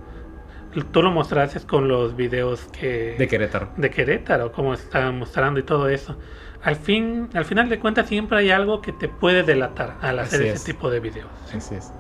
Tú 0.92 1.02
lo 1.02 1.10
mostraste 1.10 1.60
con 1.62 1.88
los 1.88 2.16
videos 2.16 2.66
que... 2.66 3.16
De 3.18 3.28
Querétaro. 3.28 3.70
De 3.76 3.90
Querétaro, 3.90 4.52
como 4.52 4.76
estaban 4.76 5.18
mostrando 5.18 5.60
y 5.60 5.64
todo 5.64 5.90
eso. 5.90 6.16
Al, 6.62 6.76
fin, 6.76 7.28
al 7.34 7.44
final 7.44 7.70
de 7.70 7.80
cuentas 7.80 8.08
siempre 8.08 8.38
hay 8.38 8.52
algo 8.52 8.84
que 8.84 8.92
te 8.92 9.10
puede 9.10 9.42
delatar 9.42 9.98
al 10.00 10.20
hacer 10.20 10.44
ese 10.44 10.64
tipo 10.64 10.92
de 10.92 11.00
videos. 11.00 11.32
Así 11.52 11.74
es. 11.74 11.92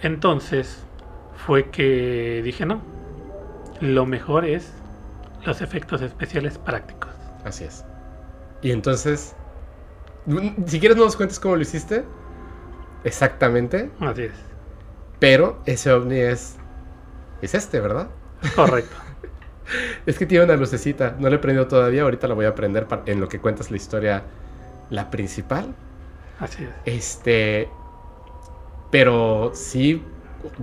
Entonces 0.00 0.84
fue 1.44 1.70
que 1.70 2.40
dije, 2.44 2.66
no, 2.66 2.82
lo 3.80 4.06
mejor 4.06 4.44
es 4.44 4.72
los 5.44 5.60
efectos 5.60 6.02
especiales 6.02 6.56
prácticos. 6.56 7.10
Así 7.44 7.64
es. 7.64 7.84
Y 8.62 8.70
entonces 8.70 9.34
si 10.66 10.80
quieres 10.80 10.96
no 10.96 11.04
nos 11.04 11.16
cuentes 11.16 11.40
cómo 11.40 11.56
lo 11.56 11.62
hiciste. 11.62 12.04
Exactamente. 13.04 13.90
Así 14.00 14.24
es. 14.24 14.32
Pero 15.18 15.60
ese 15.66 15.92
ovni 15.92 16.18
es... 16.18 16.56
Es 17.42 17.54
este, 17.54 17.80
¿verdad? 17.80 18.08
Correcto. 18.54 18.96
es 20.06 20.18
que 20.18 20.26
tiene 20.26 20.44
una 20.44 20.56
lucecita. 20.56 21.16
No 21.18 21.28
le 21.28 21.36
he 21.36 21.38
prendido 21.38 21.68
todavía. 21.68 22.02
Ahorita 22.02 22.28
la 22.28 22.34
voy 22.34 22.46
a 22.46 22.54
prender 22.54 22.86
en 23.06 23.20
lo 23.20 23.28
que 23.28 23.40
cuentas 23.40 23.70
la 23.70 23.76
historia. 23.76 24.24
La 24.90 25.10
principal. 25.10 25.74
Así 26.40 26.64
es. 26.64 26.70
Este... 26.84 27.68
Pero 28.90 29.52
sí, 29.54 30.02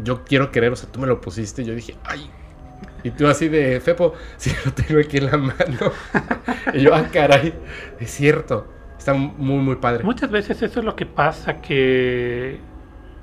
yo 0.03 0.23
quiero 0.23 0.51
querer, 0.51 0.71
o 0.71 0.75
sea, 0.75 0.91
tú 0.91 0.99
me 0.99 1.07
lo 1.07 1.21
pusiste 1.21 1.61
y 1.61 1.65
yo 1.65 1.75
dije, 1.75 1.95
ay, 2.03 2.29
Y 3.03 3.11
tú 3.11 3.27
así 3.27 3.49
de, 3.49 3.79
Fepo, 3.79 4.13
si 4.37 4.51
lo 4.65 4.73
tengo 4.73 4.99
aquí 4.99 5.17
en 5.17 5.25
la 5.27 5.37
mano. 5.37 5.91
y 6.73 6.81
yo, 6.81 6.93
ah, 6.93 7.07
caray, 7.11 7.53
es 7.99 8.11
cierto. 8.11 8.67
Está 9.05 9.13
muy, 9.13 9.59
muy 9.59 9.75
padre. 9.75 10.03
Muchas 10.03 10.31
veces 10.31 10.63
eso 10.63 10.79
es 10.79 10.83
lo 10.83 10.95
que 10.95 11.05
pasa, 11.05 11.61
que 11.61 12.59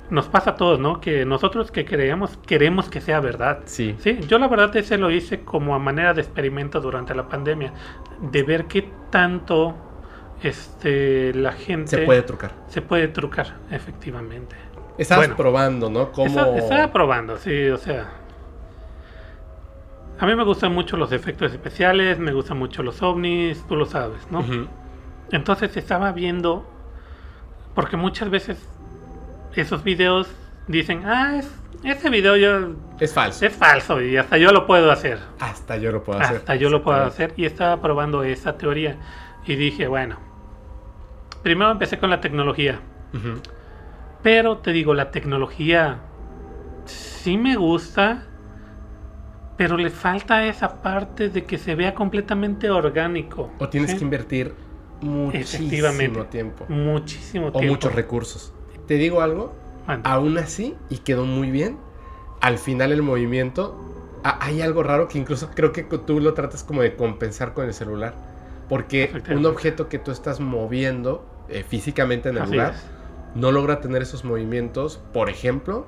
nos 0.09 0.29
pasa 0.29 0.51
a 0.51 0.55
todos, 0.55 0.79
¿no? 0.79 1.01
Que 1.01 1.25
nosotros 1.25 1.71
que 1.71 1.83
creemos, 1.83 2.37
queremos 2.37 2.87
que 2.87 3.01
sea 3.01 3.19
verdad. 3.19 3.63
Sí. 3.65 3.93
Sí, 3.99 4.17
yo 4.25 4.39
la 4.39 4.47
verdad 4.47 4.73
ese 4.77 4.97
lo 4.97 5.11
hice 5.11 5.41
como 5.41 5.75
a 5.75 5.79
manera 5.79 6.13
de 6.13 6.21
experimento 6.21 6.79
durante 6.79 7.13
la 7.13 7.27
pandemia, 7.27 7.73
de 8.21 8.43
ver 8.43 8.63
qué 8.67 8.89
tanto 9.09 9.75
este, 10.41 11.33
la 11.33 11.51
gente... 11.51 11.97
Se 11.97 12.05
puede 12.05 12.21
trucar. 12.21 12.53
Se 12.67 12.81
puede 12.81 13.09
trucar, 13.09 13.57
efectivamente. 13.69 14.55
Estabas 14.97 15.27
probando, 15.31 15.89
¿no? 15.89 16.13
¿Cómo... 16.13 16.55
Estaba, 16.55 16.93
probando, 16.93 17.35
sí, 17.35 17.67
o 17.67 17.77
sea... 17.77 18.09
A 20.17 20.25
mí 20.25 20.33
me 20.33 20.45
gustan 20.45 20.73
mucho 20.73 20.95
los 20.95 21.11
efectos 21.11 21.51
especiales, 21.51 22.19
me 22.19 22.31
gustan 22.31 22.57
mucho 22.57 22.83
los 22.83 23.01
ovnis, 23.01 23.65
tú 23.67 23.75
lo 23.75 23.85
sabes, 23.85 24.31
¿no? 24.31 24.45
Entonces 25.33 25.75
estaba 25.75 26.11
viendo, 26.11 26.63
porque 27.73 27.97
muchas 27.97 28.29
veces 28.29 28.69
esos 29.55 29.83
videos 29.83 30.27
dicen, 30.67 31.07
ah, 31.07 31.37
es, 31.37 31.51
ese 31.83 32.11
video 32.11 32.37
yo... 32.37 32.75
Es 32.99 33.15
falso. 33.15 33.43
Es 33.43 33.51
falso 33.51 33.99
y 33.99 34.15
hasta 34.15 34.37
yo 34.37 34.51
lo 34.51 34.67
puedo 34.67 34.91
hacer. 34.91 35.17
Hasta 35.39 35.77
yo 35.77 35.91
lo 35.91 36.03
puedo 36.03 36.19
hacer. 36.19 36.37
Hasta 36.37 36.55
yo 36.55 36.69
lo 36.69 36.83
puedo 36.83 37.03
hacer 37.03 37.33
y 37.35 37.45
estaba 37.45 37.81
probando 37.81 38.23
esa 38.23 38.59
teoría 38.59 38.97
y 39.47 39.55
dije, 39.55 39.87
bueno, 39.87 40.17
primero 41.41 41.71
empecé 41.71 41.97
con 41.97 42.11
la 42.11 42.21
tecnología. 42.21 42.79
Pero 44.21 44.59
te 44.59 44.71
digo, 44.71 44.93
la 44.93 45.09
tecnología 45.09 45.97
sí 46.85 47.37
me 47.37 47.55
gusta, 47.55 48.27
pero 49.57 49.77
le 49.77 49.89
falta 49.89 50.45
esa 50.45 50.83
parte 50.83 51.29
de 51.29 51.43
que 51.43 51.57
se 51.57 51.73
vea 51.73 51.95
completamente 51.95 52.69
orgánico. 52.69 53.51
O 53.57 53.67
tienes 53.67 53.95
que 53.95 54.03
invertir 54.03 54.53
muchísimo 55.03 56.25
tiempo. 56.25 56.65
Muchísimo 56.69 57.51
tiempo. 57.51 57.59
O 57.59 57.61
muchos 57.63 57.93
recursos. 57.93 58.53
Te 58.87 58.95
digo 58.95 59.21
algo, 59.21 59.53
aún 60.03 60.37
así, 60.37 60.75
y 60.89 60.97
quedó 60.97 61.25
muy 61.25 61.51
bien, 61.51 61.77
al 62.41 62.57
final 62.57 62.91
el 62.91 63.01
movimiento, 63.01 63.79
hay 64.23 64.61
algo 64.61 64.83
raro 64.83 65.07
que 65.07 65.17
incluso 65.17 65.49
creo 65.53 65.71
que 65.71 65.83
tú 65.83 66.19
lo 66.19 66.33
tratas 66.33 66.63
como 66.63 66.81
de 66.81 66.95
compensar 66.95 67.53
con 67.53 67.65
el 67.65 67.73
celular. 67.73 68.13
Porque 68.69 69.11
un 69.29 69.45
objeto 69.45 69.89
que 69.89 69.99
tú 69.99 70.11
estás 70.11 70.39
moviendo 70.39 71.25
eh, 71.49 71.63
físicamente 71.67 72.29
en 72.29 72.37
el 72.37 72.49
lugar 72.49 72.75
no 73.35 73.51
logra 73.51 73.81
tener 73.81 74.01
esos 74.01 74.23
movimientos, 74.23 75.01
por 75.11 75.29
ejemplo, 75.29 75.87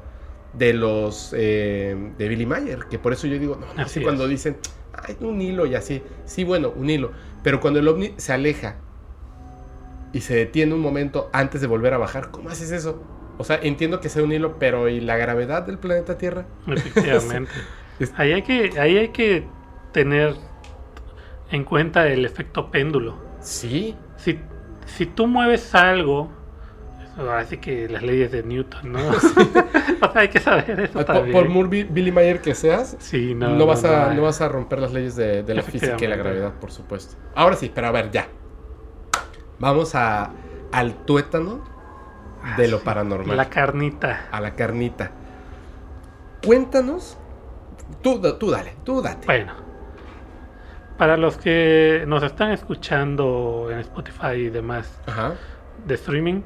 de 0.54 0.74
los 0.74 1.34
eh, 1.36 1.96
de 2.18 2.28
Billy 2.28 2.46
Mayer, 2.46 2.86
que 2.90 3.00
por 3.00 3.14
eso 3.14 3.28
yo 3.28 3.38
digo, 3.40 3.58
no, 3.58 3.82
así 3.82 4.02
cuando 4.02 4.28
dicen, 4.28 4.58
hay 4.94 5.18
un 5.20 5.42
hilo 5.42 5.66
y 5.66 5.76
así, 5.76 6.02
sí, 6.26 6.44
bueno, 6.44 6.74
un 6.76 6.90
hilo, 6.90 7.12
pero 7.44 7.60
cuando 7.60 7.80
el 7.80 7.88
ovni 7.88 8.14
se 8.18 8.34
aleja 8.34 8.78
y 10.16 10.22
se 10.22 10.34
detiene 10.34 10.74
un 10.74 10.80
momento 10.80 11.30
antes 11.34 11.60
de 11.60 11.68
volver 11.68 11.94
a 11.94 11.98
bajar, 11.98 12.32
¿cómo 12.32 12.48
haces 12.48 12.72
eso? 12.72 13.04
O 13.38 13.44
sea, 13.44 13.60
entiendo 13.62 14.00
que 14.00 14.08
sea 14.08 14.24
un 14.24 14.32
hilo, 14.32 14.58
pero 14.58 14.88
¿y 14.88 15.02
la 15.02 15.18
gravedad 15.18 15.64
del 15.64 15.78
planeta 15.78 16.18
Tierra? 16.18 16.46
Efectivamente. 16.68 17.52
ahí, 18.16 18.32
hay 18.32 18.42
que, 18.44 18.80
ahí 18.80 18.98
hay 18.98 19.10
que 19.10 19.46
tener 19.92 20.36
en 21.52 21.66
cuenta 21.66 22.08
el 22.08 22.24
efecto 22.24 22.72
péndulo. 22.72 23.18
Sí. 23.42 23.94
Si, 24.16 24.40
si 24.86 25.06
tú 25.06 25.28
mueves 25.28 25.76
algo, 25.76 26.32
así 27.34 27.58
que 27.58 27.90
las 27.90 28.02
leyes 28.02 28.32
de 28.32 28.42
Newton, 28.42 28.94
¿no? 28.94 29.00
o 29.10 29.20
sea, 29.20 30.22
hay 30.22 30.30
que 30.30 30.40
saber 30.40 30.80
eso. 30.80 31.06
Por, 31.06 31.30
por 31.30 31.50
muy 31.50 31.84
Billy 31.84 32.14
Mayer 32.14 32.40
que 32.40 32.56
seas, 32.56 32.96
sí, 33.00 33.36
no, 33.36 33.50
no, 33.50 33.66
vas 33.66 33.84
a, 33.84 34.14
no 34.14 34.22
vas 34.22 34.40
a 34.40 34.48
romper 34.48 34.80
las 34.80 34.94
leyes 34.94 35.18
de, 35.18 35.44
de 35.44 35.54
la 35.54 35.62
física 35.62 35.98
y 36.00 36.08
la 36.08 36.16
gravedad, 36.16 36.54
por 36.54 36.72
supuesto. 36.72 37.18
Ahora 37.36 37.58
sí, 37.58 37.70
pero 37.76 37.88
a 37.88 37.92
ver, 37.92 38.12
ya. 38.12 38.30
Vamos 39.60 39.96
a, 39.96 40.32
al 40.72 41.06
tuétano 41.06 41.64
de 42.58 42.68
lo 42.68 42.82
paranormal. 42.82 43.36
La 43.36 43.50
carnita. 43.50 44.28
A 44.32 44.42
la 44.42 44.54
carnita. 44.54 45.12
Cuéntanos. 46.46 47.18
Tú, 48.02 48.22
tú 48.40 48.52
dale, 48.52 48.74
tú 48.84 49.02
date. 49.02 49.26
Bueno. 49.26 49.54
Para 50.98 51.18
los 51.18 51.38
que 51.38 52.06
nos 52.08 52.24
están 52.24 52.52
escuchando 52.52 53.68
en 53.70 53.80
Spotify 53.80 54.36
y 54.36 54.50
demás 54.50 54.98
de 55.86 55.96
streaming, 55.96 56.44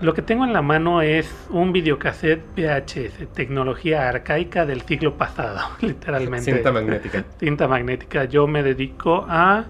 lo 0.00 0.14
que 0.14 0.22
tengo 0.22 0.44
en 0.44 0.54
la 0.54 0.62
mano 0.62 1.02
es 1.02 1.30
un 1.50 1.72
videocassette 1.72 2.42
VHS, 2.56 3.34
tecnología 3.34 4.08
arcaica 4.08 4.64
del 4.64 4.80
siglo 4.82 5.18
pasado, 5.18 5.60
literalmente. 5.82 6.52
Cinta 6.54 6.72
magnética. 6.72 7.24
Cinta 7.38 7.68
magnética. 7.68 8.24
Yo 8.24 8.46
me 8.46 8.62
dedico 8.62 9.26
a 9.28 9.66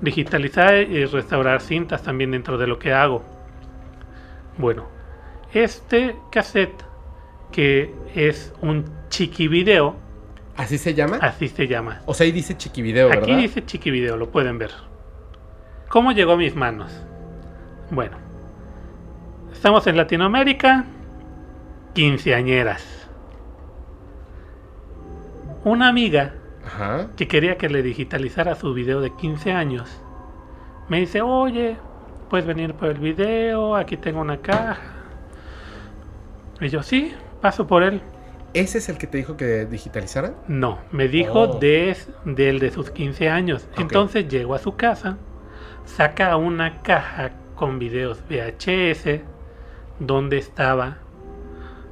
digitalizar 0.00 0.74
y 0.74 1.04
restaurar 1.04 1.60
cintas 1.60 2.02
también 2.02 2.30
dentro 2.30 2.58
de 2.58 2.66
lo 2.66 2.78
que 2.78 2.92
hago. 2.92 3.22
Bueno, 4.58 4.86
este 5.52 6.16
cassette 6.30 6.84
que 7.52 7.94
es 8.14 8.52
un 8.62 8.84
chiqui 9.08 9.48
video. 9.48 9.96
¿Así 10.56 10.78
se 10.78 10.94
llama? 10.94 11.18
Así 11.20 11.48
se 11.48 11.66
llama. 11.66 12.00
O 12.06 12.14
sea, 12.14 12.24
ahí 12.24 12.32
dice 12.32 12.56
chiqui 12.56 12.82
video, 12.82 13.08
¿verdad? 13.08 13.24
Aquí 13.24 13.34
dice 13.34 13.64
chiqui 13.64 13.90
video, 13.90 14.16
lo 14.16 14.30
pueden 14.30 14.58
ver. 14.58 14.70
¿Cómo 15.88 16.12
llegó 16.12 16.32
a 16.32 16.36
mis 16.36 16.54
manos? 16.54 16.92
Bueno, 17.90 18.16
estamos 19.52 19.86
en 19.86 19.96
Latinoamérica, 19.96 20.84
quinceañeras. 21.94 23.08
Una 25.64 25.88
amiga 25.88 26.34
que 27.16 27.28
quería 27.28 27.56
que 27.56 27.68
le 27.68 27.82
digitalizara 27.82 28.54
su 28.54 28.72
video 28.74 29.00
de 29.00 29.14
15 29.14 29.52
años, 29.52 30.00
me 30.88 31.00
dice, 31.00 31.22
oye, 31.22 31.76
puedes 32.28 32.46
venir 32.46 32.74
por 32.74 32.88
el 32.88 32.98
video, 32.98 33.76
aquí 33.76 33.96
tengo 33.96 34.20
una 34.20 34.38
caja. 34.38 34.78
Y 36.60 36.68
yo, 36.68 36.82
sí, 36.82 37.12
paso 37.40 37.66
por 37.66 37.82
él. 37.82 38.02
¿Ese 38.52 38.78
es 38.78 38.88
el 38.88 38.98
que 38.98 39.06
te 39.06 39.18
dijo 39.18 39.36
que 39.36 39.66
digitalizara? 39.66 40.34
No, 40.48 40.80
me 40.90 41.06
dijo 41.08 41.40
oh. 41.40 41.58
de, 41.58 41.96
del 42.24 42.58
de 42.58 42.70
sus 42.70 42.90
15 42.90 43.28
años. 43.28 43.68
Entonces 43.76 44.28
llego 44.28 44.54
a 44.54 44.58
su 44.58 44.76
casa, 44.76 45.16
saca 45.84 46.36
una 46.36 46.82
caja 46.82 47.30
con 47.54 47.78
videos 47.78 48.22
VHS 48.28 49.20
donde 50.00 50.38
estaba 50.38 50.98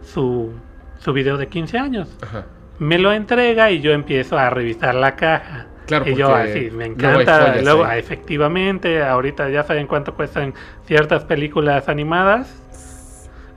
su, 0.02 0.52
su 0.98 1.12
video 1.12 1.36
de 1.36 1.48
15 1.48 1.78
años. 1.78 2.16
Ajá 2.22 2.46
me 2.78 2.98
lo 2.98 3.12
entrega 3.12 3.70
y 3.70 3.80
yo 3.80 3.92
empiezo 3.92 4.38
a 4.38 4.50
revisar 4.50 4.94
la 4.94 5.16
caja. 5.16 5.66
Claro, 5.86 6.06
y 6.06 6.14
yo 6.14 6.34
así, 6.34 6.70
me 6.70 6.84
encanta. 6.84 7.62
luego, 7.62 7.86
efectivamente, 7.90 9.02
ahorita 9.02 9.48
ya 9.48 9.62
saben 9.62 9.86
cuánto 9.86 10.14
cuestan 10.14 10.52
ciertas 10.84 11.24
películas 11.24 11.88
animadas. 11.88 12.62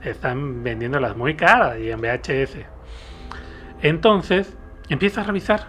Están 0.02 0.64
vendiéndolas 0.64 1.16
muy 1.16 1.34
caras 1.34 1.78
y 1.78 1.90
en 1.90 2.00
VHS. 2.00 2.56
Entonces, 3.82 4.56
empiezo 4.88 5.20
a 5.20 5.24
revisar. 5.24 5.66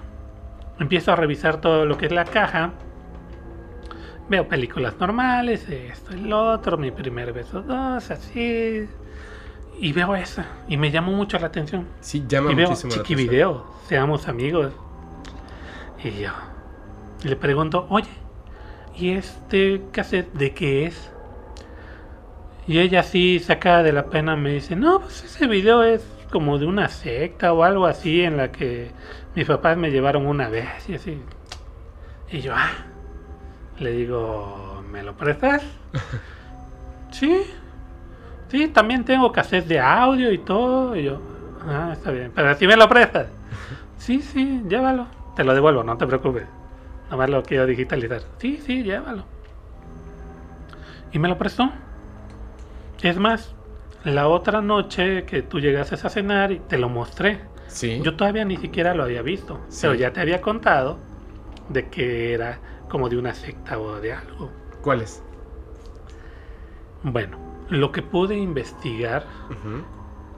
Empiezo 0.80 1.12
a 1.12 1.16
revisar 1.16 1.60
todo 1.60 1.86
lo 1.86 1.97
que 1.97 2.06
es 2.06 2.12
la 2.12 2.26
caja. 2.26 2.72
Veo 4.30 4.47
películas 4.47 4.95
normales, 4.99 5.68
esto, 5.70 6.14
el 6.14 6.32
otro, 6.32 6.78
mi 6.78 6.91
primer 6.91 7.34
beso 7.34 7.62
dos, 7.62 8.10
así. 8.10 8.88
Y 9.80 9.91
veo 9.91 10.15
esa 10.15 10.45
y 10.67 10.78
me 10.78 10.91
llamó 10.91 11.11
mucho 11.11 11.38
la 11.39 11.47
atención. 11.47 11.88
Sí, 11.99 12.24
llama 12.28 12.51
y 12.51 12.55
veo 12.55 12.69
muchísimo 12.69 12.93
Chiqui 12.93 13.15
Video, 13.15 13.65
seamos 13.88 14.28
amigos. 14.28 14.71
Y 16.03 16.11
yo 16.21 16.32
le 17.24 17.36
pregunto, 17.36 17.86
oye, 17.89 18.09
¿y 18.95 19.11
este 19.11 19.82
cassette 19.91 20.32
de 20.34 20.53
qué 20.53 20.86
es? 20.86 21.09
Y 22.67 22.80
ella 22.80 23.01
así 23.01 23.39
sacada 23.39 23.84
de 23.84 23.91
la 23.91 24.05
pena 24.05 24.36
me 24.36 24.53
dice, 24.53 24.76
no, 24.76 24.99
pues 25.01 25.24
ese 25.24 25.47
video 25.47 25.84
es 25.84 26.03
como 26.32 26.57
de 26.57 26.65
una 26.65 26.89
secta 26.89 27.53
o 27.53 27.63
algo 27.63 27.86
así 27.86 28.21
en 28.21 28.38
la 28.38 28.51
que 28.51 28.91
mis 29.36 29.45
papás 29.45 29.78
me 29.78 29.91
llevaron 29.91 30.26
una 30.26 30.49
vez 30.49 30.67
y 30.88 30.95
así. 30.95 31.21
Y 32.32 32.41
yo, 32.41 32.53
ah, 32.55 32.71
le 33.80 33.91
digo, 33.91 34.84
¿me 34.89 35.03
lo 35.03 35.15
prestas? 35.15 35.63
sí, 37.11 37.43
Sí, 38.54 38.68
también 38.68 39.04
tengo 39.04 39.32
cassette 39.32 39.66
de 39.66 39.80
audio 39.80 40.32
y 40.32 40.38
todo. 40.38 40.95
Y 40.95 41.06
yo, 41.06 41.20
ah, 41.68 41.89
está 41.91 42.12
bien. 42.12 42.32
Pero 42.36 42.54
si 42.54 42.68
me 42.68 42.78
lo 42.78 42.88
prestas. 42.88 43.28
Sí, 43.97 44.22
sí, 44.22 44.62
llévalo. 44.68 45.08
Te 45.34 45.45
lo 45.45 45.54
devuelvo, 45.54 45.82
no 45.82 45.97
te 45.97 46.06
preocupes. 46.06 46.43
Nada 47.06 47.16
más 47.16 47.30
lo 47.30 47.41
quiero 47.41 47.66
digitalizar. 47.66 48.22
Sí, 48.38 48.58
sí, 48.58 48.84
llévalo. 48.84 49.24
Y 51.14 51.20
me 51.20 51.30
lo 51.30 51.38
prestó. 51.38 51.72
Es 53.01 53.18
más, 53.18 53.56
la 54.04 54.28
otra 54.28 54.62
noche 54.62 55.24
que 55.24 55.41
tú 55.41 55.62
llegaste 55.62 55.95
a 55.95 56.10
cenar 56.10 56.51
y 56.51 56.60
te 56.60 56.78
lo 56.78 56.89
mostré. 56.89 57.39
Sí. 57.68 58.01
Yo 58.04 58.18
todavía 58.18 58.43
ni 58.43 58.58
siquiera 58.58 58.93
lo 58.93 59.04
había 59.04 59.22
visto. 59.22 59.62
Pero 59.82 59.93
ya 59.93 60.12
te 60.12 60.20
había 60.20 60.41
contado 60.41 60.99
de 61.70 61.88
que 61.88 62.34
era 62.34 62.60
como 62.89 63.08
de 63.08 63.18
una 63.18 63.34
secta 63.34 63.80
o 63.80 64.01
de 64.01 64.12
algo. 64.12 64.51
¿Cuál 64.82 65.01
es? 65.01 65.24
Bueno, 67.04 67.43
lo 67.74 67.91
que 67.91 68.03
pude 68.03 68.38
investigar 68.38 69.26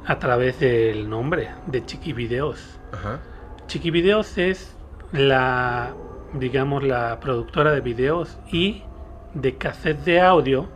a 0.05 0.19
través 0.19 0.59
del 0.59 1.09
nombre 1.09 1.49
de 1.67 1.85
Chiqui 1.85 2.13
Videos 2.13 2.79
Chiquivideos 3.67 4.37
es 4.37 4.77
la, 5.11 5.93
digamos, 6.33 6.83
la 6.83 7.19
productora 7.19 7.71
de 7.71 7.81
videos 7.81 8.37
y 8.51 8.83
de 9.33 9.57
cassette 9.57 10.03
de 10.05 10.21
audio 10.21 10.69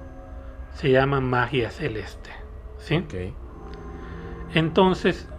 se 0.74 0.92
llama 0.92 1.22
Magia 1.22 1.70
Celeste. 1.70 2.32
¿Sí? 2.78 3.06
Entonces, 4.54 5.30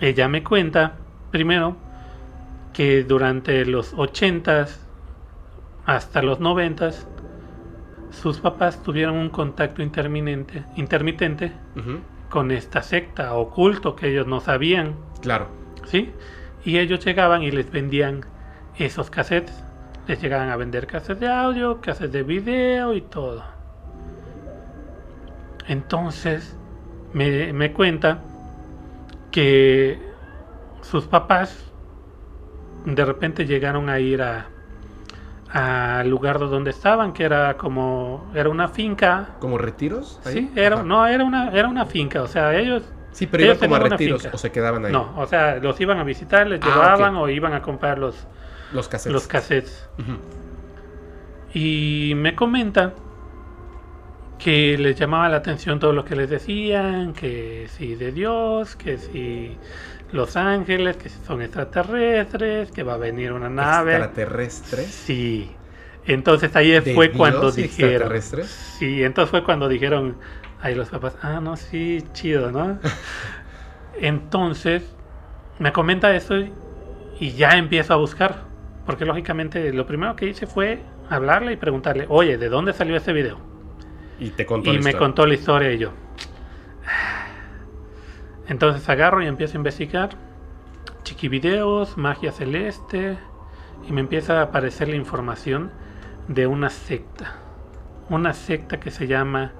ella 0.00 0.28
me 0.28 0.42
cuenta, 0.42 0.96
primero, 1.30 1.76
que 2.72 3.04
durante 3.04 3.64
los 3.64 3.94
80s 3.94 4.78
hasta 5.86 6.22
los 6.22 6.40
90s, 6.40 7.06
sus 8.14 8.38
papás 8.38 8.82
tuvieron 8.82 9.16
un 9.16 9.28
contacto 9.28 9.82
intermitente, 9.82 10.64
intermitente 10.76 11.52
con 12.30 12.50
esta 12.50 12.82
secta 12.82 13.34
oculto 13.34 13.96
que 13.96 14.08
ellos 14.08 14.26
no 14.26 14.40
sabían. 14.40 14.94
Claro. 15.20 15.48
¿Sí? 15.86 16.10
Y 16.64 16.78
ellos 16.78 17.04
llegaban 17.04 17.42
y 17.42 17.50
les 17.50 17.70
vendían 17.70 18.24
esos 18.78 19.10
cassettes. 19.10 19.62
Les 20.06 20.20
llegaban 20.20 20.50
a 20.50 20.56
vender 20.56 20.86
cassettes 20.86 21.20
de 21.20 21.28
audio, 21.28 21.80
cassettes 21.80 22.12
de 22.12 22.22
video 22.22 22.94
y 22.94 23.02
todo. 23.02 23.44
Entonces, 25.66 26.56
me, 27.12 27.52
me 27.52 27.72
cuenta 27.72 28.22
que 29.30 29.98
sus 30.82 31.06
papás 31.06 31.72
de 32.84 33.04
repente 33.04 33.46
llegaron 33.46 33.88
a 33.88 33.98
ir 33.98 34.22
a 34.22 34.48
al 35.54 36.10
lugar 36.10 36.40
donde 36.40 36.70
estaban, 36.70 37.12
que 37.12 37.22
era 37.22 37.56
como 37.56 38.28
era 38.34 38.48
una 38.48 38.66
finca. 38.66 39.36
¿Como 39.38 39.56
retiros? 39.56 40.20
Sí, 40.24 40.50
era, 40.56 40.82
no, 40.82 41.06
era 41.06 41.22
una, 41.22 41.52
era 41.52 41.68
una 41.68 41.86
finca, 41.86 42.22
o 42.22 42.26
sea, 42.26 42.58
ellos... 42.58 42.82
Sí, 43.12 43.28
pero 43.28 43.44
iban 43.44 43.58
como 43.58 43.76
a 43.76 43.78
retiros 43.78 44.28
o 44.32 44.36
se 44.36 44.50
quedaban 44.50 44.84
ahí. 44.84 44.92
No, 44.92 45.12
o 45.16 45.26
sea, 45.28 45.56
los 45.58 45.80
iban 45.80 46.00
a 46.00 46.02
visitar, 46.02 46.48
les 46.48 46.60
ah, 46.60 46.66
llevaban 46.66 47.14
o 47.14 47.28
iban 47.28 47.52
a 47.52 47.62
comprar 47.62 48.00
los, 48.00 48.26
los 48.72 48.88
cassettes. 48.88 49.12
Los 49.12 49.28
cassettes. 49.28 49.88
Y 51.54 52.14
me 52.16 52.34
comenta 52.34 52.92
que 54.36 54.76
les 54.76 54.98
llamaba 54.98 55.28
la 55.28 55.36
atención 55.36 55.78
todo 55.78 55.92
lo 55.92 56.04
que 56.04 56.16
les 56.16 56.28
decían, 56.28 57.12
que 57.12 57.68
si 57.68 57.94
de 57.94 58.10
Dios, 58.10 58.74
que 58.74 58.98
si 58.98 59.56
los 60.12 60.36
Ángeles, 60.36 60.96
que 60.96 61.08
son 61.08 61.42
extraterrestres, 61.42 62.70
que 62.70 62.82
va 62.82 62.94
a 62.94 62.98
venir 62.98 63.32
una 63.32 63.48
nave. 63.48 63.96
¿Extraterrestres? 63.96 64.86
Sí. 64.86 65.50
Entonces 66.06 66.54
ahí 66.56 66.78
fue 66.94 67.12
cuando 67.12 67.50
dijeron. 67.50 68.12
Sí, 68.44 69.02
entonces 69.02 69.30
fue 69.30 69.42
cuando 69.42 69.68
dijeron 69.68 70.16
ahí 70.60 70.74
los 70.74 70.88
papás, 70.88 71.16
ah, 71.22 71.40
no, 71.42 71.56
sí, 71.56 72.04
chido, 72.12 72.50
¿no? 72.50 72.78
entonces 74.00 74.82
me 75.58 75.72
comenta 75.72 76.14
eso 76.14 76.34
y 77.18 77.32
ya 77.32 77.56
empiezo 77.56 77.94
a 77.94 77.96
buscar. 77.96 78.44
Porque 78.86 79.06
lógicamente 79.06 79.72
lo 79.72 79.86
primero 79.86 80.14
que 80.14 80.26
hice 80.26 80.46
fue 80.46 80.82
hablarle 81.08 81.52
y 81.52 81.56
preguntarle, 81.56 82.06
oye, 82.08 82.36
¿de 82.36 82.48
dónde 82.48 82.72
salió 82.72 82.96
ese 82.96 83.12
video? 83.12 83.38
Y 84.20 84.30
te 84.30 84.44
contó 84.44 84.72
y 84.72 84.78
me 84.78 84.94
contó 84.94 85.26
la 85.26 85.34
historia 85.34 85.72
y 85.72 85.78
yo. 85.78 85.92
Entonces 88.48 88.88
agarro 88.88 89.22
y 89.22 89.26
empiezo 89.26 89.54
a 89.54 89.58
investigar. 89.58 90.10
Chiquivideos, 91.02 91.96
magia 91.96 92.32
celeste. 92.32 93.18
Y 93.88 93.92
me 93.92 94.00
empieza 94.00 94.40
a 94.40 94.42
aparecer 94.42 94.88
la 94.88 94.96
información 94.96 95.70
de 96.28 96.46
una 96.46 96.70
secta. 96.70 97.34
Una 98.08 98.32
secta 98.32 98.80
que 98.80 98.90
se 98.90 99.06
llama 99.06 99.52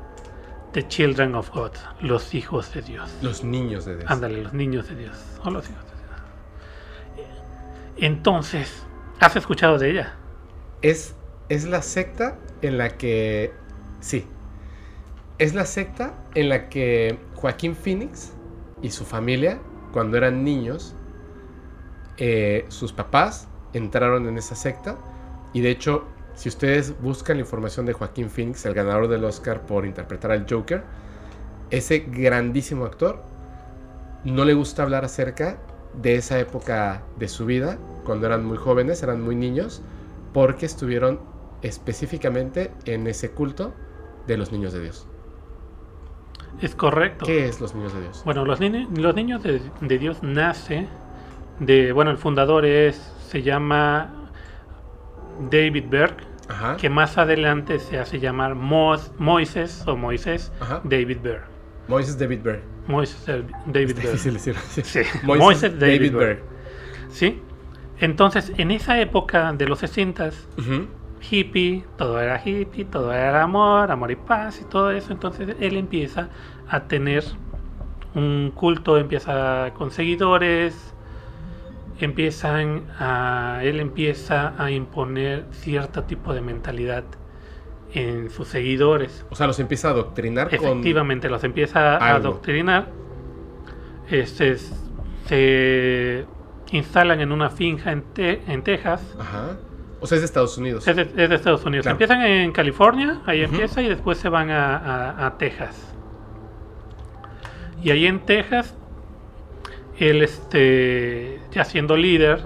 The 0.72 0.86
Children 0.88 1.34
of 1.34 1.50
God. 1.50 1.72
Los 2.00 2.34
hijos 2.34 2.72
de 2.74 2.82
Dios. 2.82 3.10
Los 3.22 3.44
niños 3.44 3.84
de 3.84 3.96
Dios. 3.96 4.10
Ándale, 4.10 4.42
los 4.42 4.52
niños 4.52 4.88
de 4.88 4.96
Dios. 4.96 5.16
O 5.44 5.50
los 5.50 5.68
hijos 5.68 5.84
de 5.84 5.90
Dios. 5.90 5.94
Entonces, 7.96 8.84
¿has 9.20 9.36
escuchado 9.36 9.78
de 9.78 9.90
ella? 9.90 10.14
Es, 10.82 11.14
es 11.48 11.64
la 11.64 11.80
secta 11.80 12.38
en 12.60 12.78
la 12.78 12.90
que... 12.98 13.52
Sí. 14.00 14.26
Es 15.38 15.54
la 15.54 15.64
secta 15.64 16.14
en 16.34 16.48
la 16.48 16.68
que 16.68 17.18
Joaquín 17.34 17.74
Phoenix 17.74 18.33
y 18.82 18.90
su 18.90 19.04
familia, 19.04 19.58
cuando 19.92 20.16
eran 20.16 20.44
niños, 20.44 20.94
eh, 22.16 22.64
sus 22.68 22.92
papás 22.92 23.48
entraron 23.72 24.28
en 24.28 24.38
esa 24.38 24.54
secta. 24.54 24.96
Y 25.52 25.60
de 25.60 25.70
hecho, 25.70 26.04
si 26.34 26.48
ustedes 26.48 27.00
buscan 27.00 27.36
la 27.36 27.42
información 27.42 27.86
de 27.86 27.92
Joaquín 27.92 28.28
Phoenix, 28.30 28.66
el 28.66 28.74
ganador 28.74 29.08
del 29.08 29.24
Oscar 29.24 29.66
por 29.66 29.86
interpretar 29.86 30.32
al 30.32 30.46
Joker, 30.48 30.82
ese 31.70 32.00
grandísimo 32.00 32.84
actor 32.84 33.22
no 34.24 34.44
le 34.44 34.54
gusta 34.54 34.82
hablar 34.82 35.04
acerca 35.04 35.58
de 36.00 36.16
esa 36.16 36.38
época 36.38 37.02
de 37.18 37.28
su 37.28 37.46
vida, 37.46 37.78
cuando 38.04 38.26
eran 38.26 38.44
muy 38.44 38.56
jóvenes, 38.56 39.02
eran 39.02 39.22
muy 39.22 39.36
niños, 39.36 39.82
porque 40.32 40.66
estuvieron 40.66 41.20
específicamente 41.62 42.72
en 42.84 43.06
ese 43.06 43.30
culto 43.30 43.72
de 44.26 44.36
los 44.36 44.50
niños 44.50 44.72
de 44.72 44.80
Dios. 44.80 45.06
Es 46.60 46.74
correcto. 46.74 47.26
¿Qué 47.26 47.46
es 47.48 47.60
los 47.60 47.74
niños 47.74 47.92
de 47.94 48.02
Dios? 48.02 48.22
Bueno, 48.24 48.44
los, 48.44 48.60
los 48.60 49.14
niños 49.14 49.42
de, 49.42 49.98
Dios 49.98 50.22
nace 50.22 50.86
de, 51.60 51.92
bueno, 51.92 52.10
el 52.10 52.18
fundador 52.18 52.64
es, 52.64 52.96
se 53.28 53.42
llama 53.42 54.30
David 55.50 55.84
Berg, 55.88 56.16
que 56.78 56.90
más 56.90 57.18
adelante 57.18 57.78
se 57.78 57.98
hace 57.98 58.20
llamar 58.20 58.54
Moises 58.54 59.84
o 59.86 59.96
Moisés 59.96 60.52
David 60.84 61.18
Berg. 61.22 61.44
Moises 61.88 62.18
David 62.18 62.40
Berg. 62.42 62.62
Moises 62.86 63.26
David 63.26 63.96
Berg. 63.96 64.18
Sí. 64.82 65.00
Moises, 65.22 65.78
David, 65.78 66.12
Berg. 66.12 66.42
Sí. 67.08 67.40
Entonces, 67.98 68.52
en 68.56 68.70
esa 68.70 69.00
época 69.00 69.52
de 69.52 69.66
los 69.66 69.78
60 69.78 70.30
hippie, 71.30 71.84
todo 71.96 72.20
era 72.20 72.40
hippie, 72.44 72.84
todo 72.84 73.12
era 73.12 73.42
amor, 73.42 73.90
amor 73.90 74.10
y 74.10 74.16
paz 74.16 74.60
y 74.60 74.64
todo 74.64 74.90
eso. 74.90 75.12
Entonces 75.12 75.56
él 75.60 75.76
empieza 75.76 76.28
a 76.68 76.84
tener 76.84 77.24
un 78.14 78.52
culto, 78.54 78.98
empieza 78.98 79.72
con 79.74 79.90
seguidores, 79.90 80.94
empiezan 81.98 82.84
a, 82.98 83.60
él 83.62 83.80
empieza 83.80 84.54
a 84.62 84.70
imponer 84.70 85.46
cierto 85.50 86.04
tipo 86.04 86.32
de 86.34 86.40
mentalidad 86.40 87.04
en 87.92 88.30
sus 88.30 88.48
seguidores. 88.48 89.24
O 89.30 89.34
sea, 89.34 89.46
los 89.46 89.58
empieza 89.60 89.88
a 89.88 89.90
adoctrinar. 89.92 90.48
Efectivamente, 90.52 91.28
los 91.28 91.44
empieza 91.44 91.96
a 91.96 92.14
adoctrinar. 92.16 92.88
Este, 94.10 94.56
se 95.26 96.26
instalan 96.72 97.20
en 97.20 97.32
una 97.32 97.50
finja 97.50 97.92
en, 97.92 98.04
en 98.16 98.62
Texas. 98.62 99.16
Ajá 99.18 99.56
o 100.04 100.06
sea, 100.06 100.16
es 100.16 100.20
de 100.20 100.26
Estados 100.26 100.58
Unidos. 100.58 100.86
Es 100.86 100.96
de, 100.96 101.34
Estados 101.34 101.64
Unidos. 101.64 101.86
Empiezan 101.86 102.20
en 102.20 102.52
California, 102.52 103.22
ahí 103.24 103.40
empieza, 103.40 103.80
y 103.80 103.88
después 103.88 104.18
se 104.18 104.28
van 104.28 104.50
a, 104.50 105.34
Texas. 105.38 105.94
Y 107.82 107.90
ahí 107.90 108.04
en 108.04 108.20
Texas, 108.20 108.76
él, 109.98 110.20
este, 110.20 111.40
ya 111.52 111.64
siendo 111.64 111.96
líder, 111.96 112.44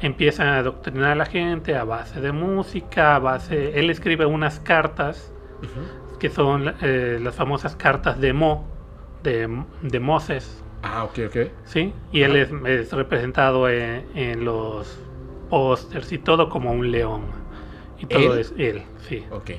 empieza 0.00 0.54
a 0.54 0.58
adoctrinar 0.58 1.10
a 1.10 1.14
la 1.16 1.26
gente 1.26 1.74
a 1.74 1.82
base 1.82 2.20
de 2.20 2.30
música, 2.30 3.16
a 3.16 3.18
base... 3.18 3.76
Él 3.76 3.90
escribe 3.90 4.24
unas 4.24 4.60
cartas, 4.60 5.32
que 6.20 6.30
son 6.30 6.76
eh, 6.80 7.18
las 7.20 7.34
famosas 7.34 7.74
cartas 7.74 8.20
de 8.20 8.32
Mo, 8.32 8.68
de, 9.24 9.64
de 9.82 9.98
Moses. 9.98 10.62
Ah, 10.84 11.02
ok, 11.02 11.18
ok. 11.26 11.36
Sí, 11.64 11.92
y 12.12 12.22
él 12.22 12.36
es, 12.36 12.92
representado 12.92 13.68
en 13.68 14.44
los 14.44 15.09
pósters 15.50 16.10
y 16.12 16.18
todo 16.18 16.48
como 16.48 16.72
un 16.72 16.90
león. 16.90 17.22
Y 17.98 18.06
todo 18.06 18.36
es 18.36 18.54
él, 18.56 18.82
sí. 19.06 19.24
Ok. 19.30 19.50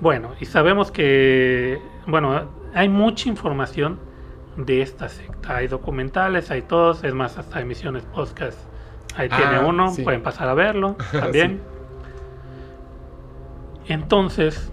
Bueno, 0.00 0.32
y 0.38 0.44
sabemos 0.44 0.90
que, 0.90 1.80
bueno, 2.06 2.48
hay 2.74 2.88
mucha 2.88 3.28
información 3.28 3.98
de 4.56 4.82
esta 4.82 5.08
secta. 5.08 5.56
Hay 5.56 5.68
documentales, 5.68 6.50
hay 6.50 6.62
todos, 6.62 7.02
es 7.04 7.14
más, 7.14 7.38
hasta 7.38 7.60
emisiones 7.60 8.04
podcast. 8.04 8.58
Ahí 9.16 9.28
tiene 9.28 9.56
ah, 9.56 9.66
uno, 9.66 9.92
pueden 10.04 10.22
pasar 10.22 10.48
a 10.48 10.54
verlo 10.54 10.96
también. 11.12 11.60
Entonces, 13.86 14.70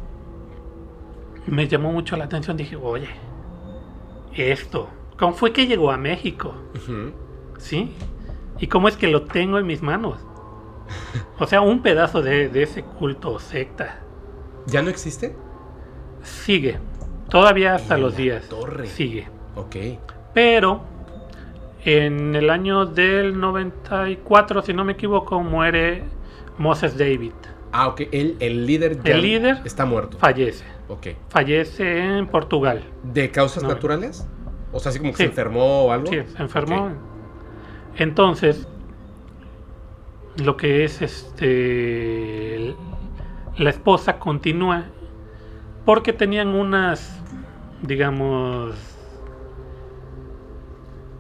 me 1.48 1.68
llamó 1.68 1.92
mucho 1.92 2.18
la 2.18 2.26
atención. 2.26 2.58
Dije, 2.58 2.76
oye, 2.76 3.10
esto, 4.34 4.90
¿cómo 5.18 5.34
fue 5.34 5.54
que 5.54 5.68
llegó 5.68 5.92
a 5.92 5.98
México? 5.98 6.54
¿Sí? 7.58 7.94
¿Y 8.60 8.68
cómo 8.68 8.88
es 8.88 8.98
que 8.98 9.08
lo 9.08 9.24
tengo 9.24 9.58
en 9.58 9.66
mis 9.66 9.82
manos? 9.82 10.20
O 11.40 11.48
sea, 11.48 11.62
un 11.62 11.82
pedazo 11.82 12.22
de, 12.22 12.50
ese 12.62 12.84
culto 12.84 13.40
secta. 13.40 14.00
¿Ya 14.68 14.82
no 14.82 14.90
existe? 14.90 15.36
Sigue. 16.24 16.80
Todavía 17.30 17.76
hasta 17.76 17.98
los 17.98 18.16
días. 18.16 18.48
Torre. 18.48 18.88
Sigue. 18.88 19.28
Ok. 19.56 19.76
Pero 20.34 20.82
en 21.84 22.36
el 22.36 22.50
año 22.50 22.86
del 22.86 23.40
94, 23.40 24.62
si 24.62 24.74
no 24.74 24.86
me 24.86 24.94
equivoco, 24.94 25.42
muere 25.42 26.04
Moses 26.58 26.98
David. 26.98 27.34
Ah, 27.74 27.90
ok. 27.90 28.04
El, 28.12 28.38
el 28.40 28.66
líder 28.66 29.00
el 29.04 29.22
líder 29.22 29.62
está 29.66 29.86
muerto. 29.86 30.18
Fallece. 30.18 30.64
Ok. 30.88 31.08
Fallece 31.30 32.18
en 32.18 32.28
Portugal. 32.28 32.84
¿De 33.04 33.30
causas 33.30 33.64
naturales? 33.64 34.26
O 34.72 34.80
sea, 34.80 34.92
así 34.92 35.00
como 35.00 35.12
que 35.12 35.18
se 35.18 35.24
enfermó 35.26 35.86
o 35.86 35.92
algo. 35.92 36.08
Sí, 36.08 36.20
se 36.36 36.42
enfermó. 36.42 36.92
Entonces, 37.98 38.68
lo 40.38 40.58
que 40.58 40.84
es 40.84 41.02
este 41.02 42.76
la 43.58 43.70
esposa 43.70 44.20
continúa 44.20 44.86
porque 45.86 46.12
tenían 46.14 46.50
unas 46.50 47.22
digamos 47.82 48.76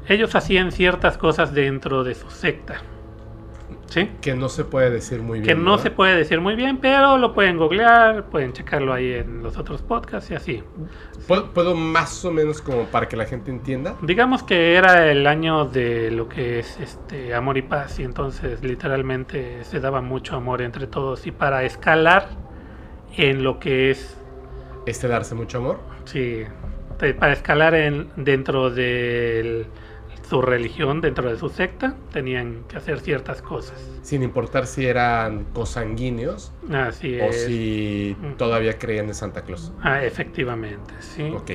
ellos 0.07 0.35
hacían 0.35 0.71
ciertas 0.71 1.17
cosas 1.17 1.53
dentro 1.53 2.03
de 2.03 2.13
su 2.15 2.29
secta 2.29 2.81
que 4.21 4.35
no 4.35 4.49
se 4.49 4.65
puede 4.65 4.89
decir 4.89 5.21
muy 5.21 5.39
bien. 5.39 5.57
Que 5.57 5.61
no 5.61 5.77
se 5.77 5.91
puede 5.91 6.15
decir 6.15 6.41
muy 6.41 6.55
bien, 6.55 6.77
pero 6.77 7.17
lo 7.17 7.33
pueden 7.33 7.57
googlear, 7.57 8.25
pueden 8.25 8.53
checarlo 8.53 8.93
ahí 8.93 9.13
en 9.13 9.43
los 9.43 9.57
otros 9.57 9.81
podcasts 9.81 10.31
y 10.31 10.35
así. 10.35 10.63
¿Puedo, 11.27 11.75
más 11.75 12.25
o 12.25 12.31
menos 12.31 12.61
como 12.61 12.85
para 12.85 13.07
que 13.07 13.15
la 13.15 13.25
gente 13.25 13.51
entienda? 13.51 13.95
Digamos 14.01 14.43
que 14.43 14.75
era 14.75 15.09
el 15.09 15.25
año 15.27 15.65
de 15.65 16.11
lo 16.11 16.27
que 16.27 16.59
es 16.59 16.79
este 16.79 17.33
amor 17.33 17.57
y 17.57 17.61
paz 17.61 17.99
y 17.99 18.03
entonces 18.03 18.63
literalmente 18.63 19.63
se 19.63 19.79
daba 19.79 20.01
mucho 20.01 20.35
amor 20.35 20.61
entre 20.61 20.87
todos 20.87 21.25
y 21.27 21.31
para 21.31 21.63
escalar 21.63 22.29
en 23.15 23.43
lo 23.43 23.59
que 23.59 23.91
es... 23.91 24.17
¿Este 24.85 25.07
darse 25.07 25.35
mucho 25.35 25.59
amor? 25.59 25.79
Sí, 26.05 26.43
para 27.19 27.33
escalar 27.33 27.73
en, 27.75 28.09
dentro 28.15 28.69
del 28.69 29.67
su 30.27 30.41
religión, 30.41 31.01
dentro 31.01 31.29
de 31.29 31.37
su 31.37 31.49
secta, 31.49 31.95
tenían 32.11 32.63
que 32.67 32.77
hacer 32.77 32.99
ciertas 32.99 33.41
cosas. 33.41 33.79
Sin 34.01 34.23
importar 34.23 34.67
si 34.67 34.85
eran 34.85 35.45
cosanguíneos 35.53 36.51
Así 36.71 37.19
o 37.19 37.31
si 37.31 38.15
todavía 38.37 38.77
creían 38.77 39.07
en 39.07 39.15
Santa 39.15 39.41
Claus. 39.41 39.71
Ah, 39.81 40.03
efectivamente, 40.03 40.93
sí. 40.99 41.31
Ok. 41.35 41.51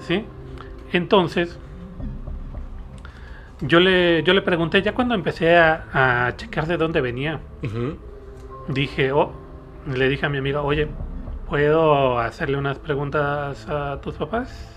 Sí. 0.00 0.24
Entonces, 0.92 1.58
yo 3.60 3.80
le, 3.80 4.22
yo 4.22 4.34
le 4.34 4.42
pregunté, 4.42 4.82
ya 4.82 4.94
cuando 4.94 5.14
empecé 5.14 5.56
a, 5.56 6.32
checar 6.36 6.66
de 6.66 6.76
dónde 6.76 7.00
venía, 7.00 7.40
dije, 8.68 9.12
oh, 9.12 9.32
le 9.86 10.08
dije 10.08 10.26
a 10.26 10.28
mi 10.28 10.38
amiga, 10.38 10.62
oye, 10.62 10.88
¿puedo 11.48 12.18
hacerle 12.18 12.56
unas 12.56 12.78
preguntas 12.78 13.66
a 13.68 14.00
tus 14.00 14.14
papás? 14.14 14.75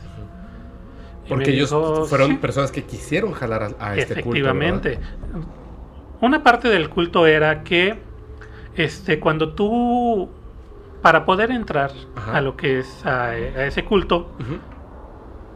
Porque 1.30 1.51
ellos 1.51 1.73
fueron 2.09 2.38
personas 2.38 2.71
que 2.71 2.84
quisieron 2.84 3.32
jalar 3.34 3.75
a, 3.80 3.95
este 3.95 4.15
culto. 4.15 4.30
Efectivamente. 4.30 4.99
Una 6.21 6.43
parte 6.43 6.67
del 6.67 6.89
culto 6.89 7.25
era 7.25 7.63
que 7.63 7.97
este, 8.75 9.19
cuando 9.19 9.53
tú, 9.53 10.30
para 11.01 11.25
poder 11.25 11.51
entrar 11.51 11.91
a 12.32 12.41
lo 12.41 12.57
que 12.57 12.80
es 12.80 13.05
a, 13.05 13.38
ese 13.38 13.86
culto, 13.86 14.32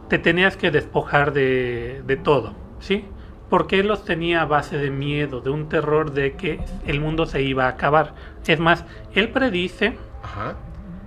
te 0.08 0.18
tenías 0.18 0.56
que 0.56 0.70
despojar 0.70 1.32
de, 1.32 2.02
de 2.06 2.16
todo, 2.16 2.54
¿sí? 2.80 3.04
Porque 3.50 3.80
él 3.80 3.88
los 3.88 4.04
tenía 4.04 4.42
a 4.42 4.46
base 4.46 4.78
de 4.78 4.90
miedo, 4.90 5.40
de 5.40 5.50
un 5.50 5.68
terror 5.68 6.12
de 6.12 6.32
que 6.32 6.60
el 6.86 7.00
mundo 7.00 7.26
se 7.26 7.42
iba 7.42 7.66
a 7.66 7.68
acabar. 7.68 8.14
Es 8.46 8.58
más, 8.58 8.84
él 9.14 9.30
predice 9.30 9.96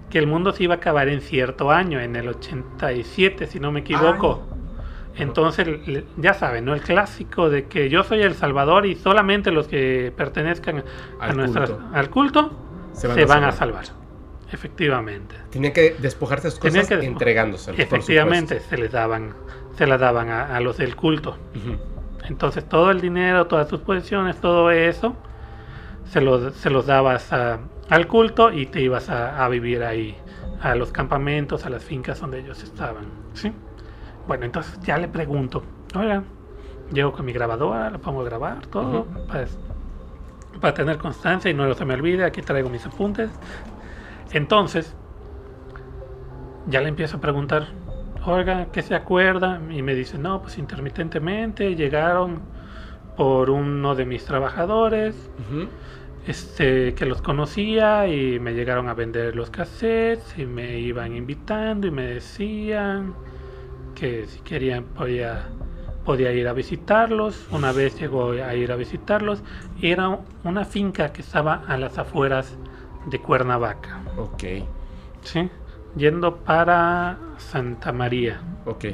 que 0.10 0.20
el 0.20 0.28
mundo 0.28 0.54
se 0.54 0.64
iba 0.64 0.76
a 0.76 0.78
acabar 0.78 1.10
en 1.10 1.22
cierto 1.22 1.72
año, 1.72 2.00
en 2.00 2.16
el 2.16 2.30
87, 2.30 3.48
si 3.48 3.60
no 3.60 3.72
me 3.72 3.82
equivoco. 3.82 4.57
Entonces, 5.18 5.68
ya 6.18 6.34
saben, 6.34 6.66
¿no? 6.66 6.74
El 6.74 6.82
clásico 6.82 7.50
de 7.50 7.66
que 7.66 7.90
yo 7.90 8.04
soy 8.04 8.22
el 8.22 8.36
Salvador 8.36 8.86
y 8.86 8.96
solamente 8.96 9.52
los 9.52 9.68
que 9.68 10.14
pertenezcan 10.16 10.84
al, 11.20 11.40
a 11.40 11.46
culto. 11.46 11.80
al 11.94 12.10
culto 12.10 12.52
se 12.94 13.26
van, 13.26 13.44
a, 13.44 13.52
salvar. 13.52 13.86
Efectivamente. 14.52 15.36
Tenían 15.50 15.74
que 15.74 15.96
despojarse 16.00 16.48
de 16.48 16.52
sus 16.52 16.60
cosas 16.60 16.90
entregándose. 16.92 17.72
Efectivamente, 17.78 18.60
se 18.60 18.78
les 18.78 18.92
daban, 18.92 19.34
se 19.76 19.88
las 19.88 20.00
daban 20.00 20.30
a, 20.30 20.60
los 20.60 20.78
del 20.78 20.96
culto. 20.96 21.38
Entonces, 22.28 22.68
todo 22.68 22.92
el 22.92 23.02
dinero, 23.02 23.48
todas 23.48 23.70
sus 23.70 23.82
posesiones, 23.82 24.40
todo 24.40 24.70
eso, 24.72 25.16
se, 26.06 26.22
se 26.52 26.70
los 26.70 26.86
dabas 26.86 27.32
al 27.32 28.08
culto 28.08 28.52
y 28.52 28.68
te 28.68 28.82
ibas 28.82 29.10
a, 29.10 29.44
a 29.44 29.50
vivir 29.50 29.84
ahí, 29.84 30.16
a 30.62 30.76
los 30.76 30.92
campamentos, 30.92 31.66
a 31.66 31.70
las 31.70 31.84
fincas 31.84 32.20
donde 32.20 32.40
ellos 32.40 32.64
estaban. 32.64 33.06
¿sí? 33.34 33.52
Bueno, 34.28 34.46
entonces 34.46 34.80
ya 34.82 34.98
le 34.98 35.08
pregunto, 35.08 35.64
oiga, 35.96 36.24
llego 36.92 37.14
con 37.14 37.26
mi 37.26 37.32
grabadora, 37.32 37.90
lo 37.90 38.00
pongo 38.00 38.22
a 38.22 38.26
grabar, 38.26 38.66
todo, 38.68 39.06
pues, 39.30 39.58
para, 40.60 40.74
tener 40.74 40.98
constancia 40.98 41.50
y 41.50 41.54
no 41.54 41.74
se 41.74 41.86
me 41.86 41.94
olvide, 41.94 42.26
aquí 42.26 42.42
traigo 42.42 42.70
mis 42.70 42.86
apuntes. 42.86 43.30
Entonces, 44.32 44.96
ya 46.68 46.82
le 46.82 46.90
empiezo 46.90 47.18
a 47.18 47.22
preguntar, 47.22 47.68
oiga, 48.26 48.68
¿qué 48.74 48.82
se 48.82 48.96
acuerda? 48.96 49.62
Y 49.70 49.82
me 49.82 49.96
dice, 49.96 50.18
no, 50.18 50.42
pues 50.42 50.58
intermitentemente 50.58 51.76
llegaron 51.76 52.42
por 53.16 53.50
uno 53.50 53.96
de 53.96 54.06
mis 54.06 54.26
trabajadores, 54.26 55.16
este, 56.28 56.94
que 56.94 57.06
los 57.06 57.22
conocía 57.22 58.08
y 58.08 58.40
me 58.40 58.54
llegaron 58.54 58.90
a 58.90 58.94
vender 58.94 59.36
los 59.36 59.50
cassettes 59.50 60.38
y 60.38 60.46
me 60.46 60.78
iban 60.80 61.16
invitando 61.16 61.88
y 61.88 61.92
me 61.92 62.04
decían 62.04 63.16
que 63.98 64.28
si 64.28 64.40
querían 64.42 64.84
podía, 64.84 65.46
podía 66.06 66.32
ir 66.32 66.48
a 66.48 66.54
visitarlos. 66.54 67.48
Una 67.52 67.72
vez 67.72 68.00
llegó 68.00 68.32
a 68.32 68.54
ir 68.54 68.72
a 68.72 68.76
visitarlos. 68.76 69.42
Era 69.82 70.20
una 70.44 70.66
finca 70.66 71.12
que 71.12 71.22
estaba 71.22 71.64
a 71.68 71.78
las 71.78 71.98
afueras 71.98 72.56
de 73.08 73.20
Cuernavaca. 73.20 74.02
Ok. 74.18 74.44
Sí, 75.24 75.50
yendo 75.96 76.38
para 76.38 77.18
Santa 77.38 77.92
María. 77.92 78.40
Ok. 78.66 78.86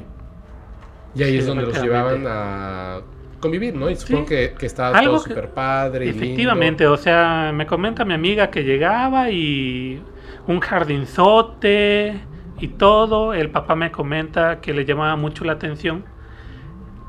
Y 1.16 1.24
ahí 1.24 1.38
es 1.38 1.46
donde 1.46 1.64
los 1.64 1.82
llevaban 1.82 2.26
a 2.26 3.02
convivir, 3.40 3.76
¿no? 3.76 3.90
Y 3.90 3.98
supongo 3.98 4.26
que, 4.26 4.56
que, 4.58 4.66
estaba 4.66 5.02
todo 5.02 5.20
súper 5.20 5.50
padre. 5.50 6.10
efectivamente, 6.10 6.88
o 6.88 6.96
sea, 6.96 7.52
me 7.54 7.68
comenta 7.68 8.06
mi 8.06 8.14
amiga 8.14 8.50
que 8.50 8.64
llegaba 8.64 9.30
y 9.30 10.02
un 10.48 10.60
jardinzote 10.62 12.22
y 12.60 12.70
todo, 12.70 13.34
el 13.34 13.50
papá 13.50 13.76
me 13.76 13.92
comenta 13.92 14.62
que 14.62 14.74
le 14.74 14.86
llamaba 14.86 15.16
mucho 15.16 15.44
la 15.44 15.54
atención 15.54 16.06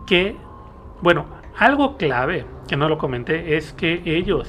que, 0.07 0.37
bueno, 1.01 1.27
algo 1.57 1.97
clave, 1.97 2.47
que 2.69 2.77
no 2.77 2.89
lo 2.89 2.99
comenté, 2.99 3.57
es 3.57 3.73
que 3.73 4.03
ellos 4.05 4.49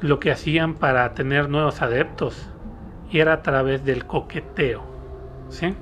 lo 0.00 0.20
que 0.20 0.30
hacían 0.30 0.74
para 0.74 1.14
tener 1.14 1.48
nuevos 1.48 1.80
adeptos 1.80 2.50
era 3.12 3.34
a 3.34 3.42
través 3.42 3.84
del 3.84 4.04
coqueteo. 4.06 4.82
¿Sí? 5.48 5.74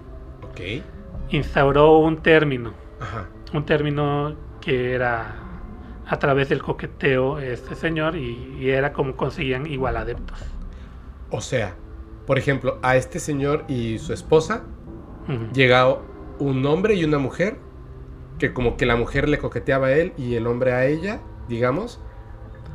Ok. 0.42 0.84
Instauró 1.30 1.98
un 1.98 2.18
término. 2.18 2.72
Ajá. 3.00 3.28
Un 3.52 3.64
término 3.64 4.36
que 4.60 4.94
era 4.94 5.36
a 6.06 6.18
través 6.18 6.48
del 6.48 6.62
coqueteo 6.62 7.38
este 7.38 7.74
señor 7.74 8.14
y, 8.16 8.56
y 8.60 8.70
era 8.70 8.92
como 8.92 9.16
conseguían 9.16 9.66
igual 9.66 9.96
adeptos. 9.96 10.38
O 11.30 11.40
sea, 11.40 11.74
por 12.26 12.38
ejemplo, 12.38 12.78
a 12.82 12.96
este 12.96 13.18
señor 13.18 13.64
y 13.68 13.98
su 13.98 14.12
esposa 14.12 14.64
llega 15.54 15.98
un 16.38 16.66
hombre 16.66 16.94
y 16.94 17.04
una 17.04 17.18
mujer, 17.18 17.56
que 18.38 18.52
como 18.52 18.76
que 18.76 18.86
la 18.86 18.96
mujer 18.96 19.28
le 19.28 19.38
coqueteaba 19.38 19.88
a 19.88 19.92
él 19.92 20.12
y 20.18 20.34
el 20.34 20.46
hombre 20.46 20.72
a 20.72 20.86
ella, 20.86 21.20
digamos. 21.48 22.00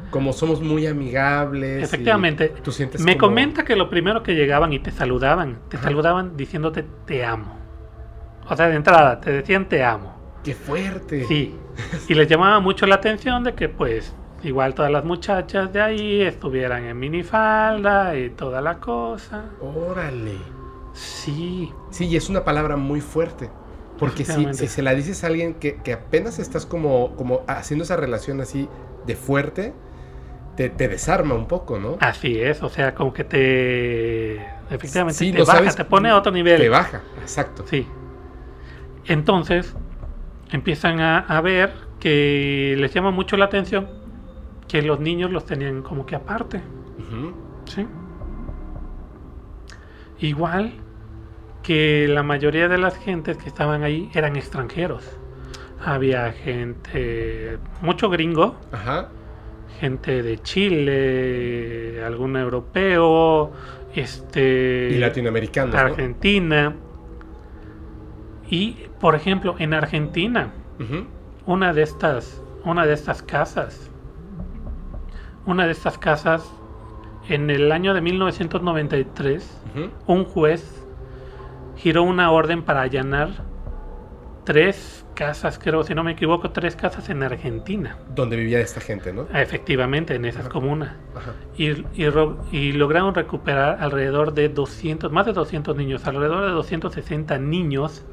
Como 0.10 0.34
somos 0.34 0.62
muy 0.62 0.88
amigables. 0.88 1.84
Efectivamente. 1.84 2.50
Tú 2.64 2.72
sientes 2.72 3.02
Me 3.02 3.18
comenta 3.18 3.64
que 3.64 3.76
lo 3.76 3.90
primero 3.90 4.24
que 4.24 4.34
llegaban 4.34 4.74
y 4.74 4.80
te 4.80 4.90
saludaban, 4.90 5.60
te 5.70 5.78
saludaban 5.78 6.36
diciéndote 6.36 6.84
te 7.06 7.24
amo. 7.24 7.60
O 8.48 8.56
sea, 8.56 8.68
de 8.68 8.76
entrada, 8.76 9.20
te 9.22 9.32
decían 9.32 9.70
te 9.70 9.84
amo. 9.84 10.18
¡Qué 10.44 10.56
fuerte! 10.56 11.26
Sí. 11.26 11.56
Y 12.10 12.14
les 12.14 12.28
llamaba 12.28 12.60
mucho 12.60 12.86
la 12.88 12.96
atención 12.96 13.44
de 13.44 13.54
que 13.54 13.70
pues 13.70 14.14
igual 14.44 14.74
todas 14.74 14.92
las 14.92 15.04
muchachas 15.04 15.72
de 15.74 15.82
ahí 15.82 16.22
estuvieran 16.22 16.86
en 16.86 16.98
minifalda 17.00 18.18
y 18.18 18.30
toda 18.32 18.62
la 18.62 18.80
cosa. 18.80 19.46
Órale. 19.62 20.38
Sí. 20.94 21.72
Sí, 21.92 22.08
y 22.08 22.16
es 22.16 22.30
una 22.30 22.44
palabra 22.44 22.76
muy 22.76 23.02
fuerte. 23.02 23.50
Porque 23.98 24.24
si, 24.24 24.54
si, 24.54 24.68
se 24.68 24.82
la 24.82 24.96
dices 24.96 25.24
a 25.24 25.28
alguien 25.28 25.56
que, 25.56 25.94
apenas 25.94 26.40
estás 26.40 26.66
como, 26.66 27.16
como 27.18 27.42
haciendo 27.48 27.84
esa 27.84 27.98
relación 27.98 28.40
así 28.40 28.70
de 29.06 29.16
fuerte, 29.16 29.74
te, 30.56 30.70
desarma 30.70 31.36
un 31.36 31.48
poco, 31.48 31.80
¿no? 31.80 31.98
Así 32.00 32.40
es, 32.40 32.64
o 32.64 32.70
sea, 32.70 32.96
como 32.96 33.14
que 33.14 33.26
te... 33.26 34.36
Efectivamente, 34.70 35.32
te 35.32 35.44
baja, 35.44 35.72
te 35.76 35.86
pone 35.86 36.10
a 36.10 36.18
otro 36.18 36.32
nivel. 36.32 36.62
Te 36.62 36.70
baja, 36.70 37.02
exacto. 37.22 37.66
Sí. 37.70 37.88
Entonces, 39.06 39.76
empiezan 40.50 41.02
a, 41.02 41.20
a 41.20 41.42
ver 41.42 41.74
que 42.00 42.76
les 42.78 42.94
llama 42.94 43.12
mucho 43.12 43.36
la 43.36 43.46
atención 43.46 43.99
que 44.70 44.82
los 44.84 45.00
niños 45.00 45.32
los 45.32 45.46
tenían 45.46 45.82
como 45.82 46.06
que 46.06 46.16
aparte. 46.16 46.62
¿Sí? 47.66 47.86
Igual 50.20 50.74
que 51.64 52.08
la 52.08 52.24
mayoría 52.24 52.68
de 52.70 52.78
las 52.78 52.96
gentes 52.98 53.38
que 53.38 53.50
estaban 53.50 53.84
ahí 53.84 54.10
eran 54.14 54.36
extranjeros. 54.36 55.04
Había 55.84 56.32
gente, 56.32 57.58
mucho 57.82 58.10
gringo, 58.10 58.56
gente 59.80 60.22
de 60.22 60.38
Chile, 60.42 62.04
algún 62.06 62.36
europeo, 62.38 63.52
este 63.96 64.90
y 64.92 64.98
latinoamericanos, 65.00 65.74
Argentina. 65.74 66.76
Y 68.50 68.78
por 69.00 69.16
ejemplo, 69.16 69.56
en 69.58 69.74
Argentina, 69.74 70.52
una 71.46 71.74
de 71.74 71.82
estas, 71.82 72.42
una 72.66 72.86
de 72.86 72.94
estas 72.94 73.24
casas 73.24 73.89
una 75.46 75.66
de 75.66 75.72
estas 75.72 75.98
casas, 75.98 76.50
en 77.28 77.50
el 77.50 77.72
año 77.72 77.94
de 77.94 78.02
1993, 78.02 79.62
un 80.08 80.26
juez 80.26 80.86
giró 81.78 82.04
una 82.04 82.32
orden 82.32 82.64
para 82.64 82.82
allanar 82.82 83.30
tres 84.44 85.06
casas, 85.14 85.60
creo, 85.60 85.84
si 85.84 85.94
no 85.94 86.04
me 86.04 86.14
equivoco, 86.14 86.52
tres 86.52 86.76
casas 86.76 87.10
en 87.10 87.22
Argentina. 87.22 87.98
Donde 88.16 88.36
vivía 88.36 88.60
esta 88.60 88.82
gente, 88.82 89.14
¿no? 89.14 89.28
Efectivamente, 89.34 90.16
en 90.16 90.26
esas 90.26 90.50
comunas. 90.50 90.96
Y, 91.58 91.86
y, 92.52 92.72
lograron 92.72 93.14
recuperar 93.14 93.78
alrededor 93.80 94.34
de 94.34 94.50
200, 94.50 95.12
más 95.12 95.26
de 95.26 95.34
200 95.34 95.76
niños, 95.76 96.08
alrededor 96.08 96.46
de 96.46 96.52
260 96.52 97.38
niños 97.38 98.04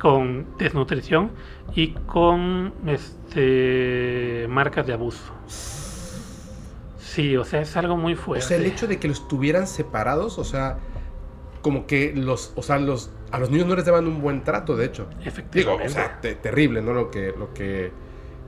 con 0.00 0.46
desnutrición 0.56 1.32
y 1.74 1.88
con 2.06 2.72
este 2.86 4.46
marcas 4.48 4.86
de 4.86 4.94
abuso. 4.94 5.32
Sí, 7.10 7.36
o 7.36 7.44
sea, 7.44 7.62
es 7.62 7.76
algo 7.76 7.96
muy 7.96 8.14
fuerte. 8.14 8.44
O 8.44 8.48
sea, 8.48 8.56
el 8.56 8.66
hecho 8.66 8.86
de 8.86 9.00
que 9.00 9.08
los 9.08 9.26
tuvieran 9.26 9.66
separados, 9.66 10.38
o 10.38 10.44
sea, 10.44 10.78
como 11.60 11.88
que 11.88 12.12
los, 12.14 12.52
o 12.54 12.62
sea, 12.62 12.78
los, 12.78 13.10
a 13.32 13.40
los 13.40 13.50
niños 13.50 13.66
no 13.66 13.74
les 13.74 13.84
daban 13.84 14.06
un 14.06 14.22
buen 14.22 14.44
trato, 14.44 14.76
de 14.76 14.84
hecho. 14.84 15.08
Efectivamente. 15.24 15.58
Digo, 15.58 15.76
o 15.84 15.88
sea, 15.88 16.20
terrible, 16.20 16.82
¿no? 16.82 16.92
Lo 16.92 17.10
que, 17.10 17.34
lo 17.36 17.52
que, 17.52 17.90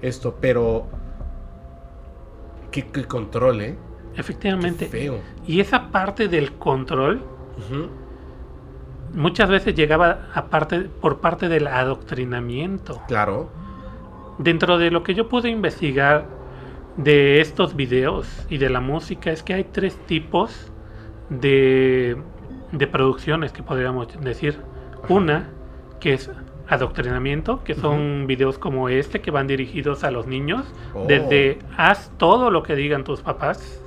esto, 0.00 0.38
pero, 0.40 0.86
qué, 2.70 2.84
control, 3.08 3.62
¿eh? 3.62 3.76
Efectivamente. 4.14 4.86
feo. 4.86 5.18
Y 5.44 5.58
esa 5.58 5.90
parte 5.90 6.28
del 6.28 6.52
control, 6.52 7.20
muchas 9.12 9.50
veces 9.50 9.74
llegaba 9.74 10.28
aparte, 10.34 10.82
por 10.82 11.18
parte 11.18 11.48
del 11.48 11.66
adoctrinamiento. 11.66 13.02
Claro. 13.08 13.50
Dentro 14.38 14.78
de 14.78 14.92
lo 14.92 15.02
que 15.02 15.14
yo 15.14 15.28
pude 15.28 15.50
investigar 15.50 16.41
de 16.96 17.40
estos 17.40 17.74
videos 17.76 18.46
y 18.50 18.58
de 18.58 18.70
la 18.70 18.80
música 18.80 19.30
es 19.30 19.42
que 19.42 19.54
hay 19.54 19.64
tres 19.64 19.96
tipos 20.06 20.72
de 21.30 22.16
de 22.72 22.86
producciones 22.86 23.52
que 23.52 23.62
podríamos 23.62 24.08
decir. 24.20 24.58
Una, 25.08 25.50
que 26.00 26.14
es 26.14 26.30
adoctrinamiento, 26.68 27.62
que 27.64 27.74
son 27.74 28.26
videos 28.26 28.58
como 28.58 28.88
este 28.88 29.20
que 29.20 29.30
van 29.30 29.46
dirigidos 29.46 30.04
a 30.04 30.10
los 30.10 30.26
niños, 30.26 30.64
oh. 30.94 31.04
desde 31.06 31.58
haz 31.76 32.10
todo 32.18 32.50
lo 32.50 32.62
que 32.62 32.74
digan 32.74 33.04
tus 33.04 33.20
papás. 33.20 33.78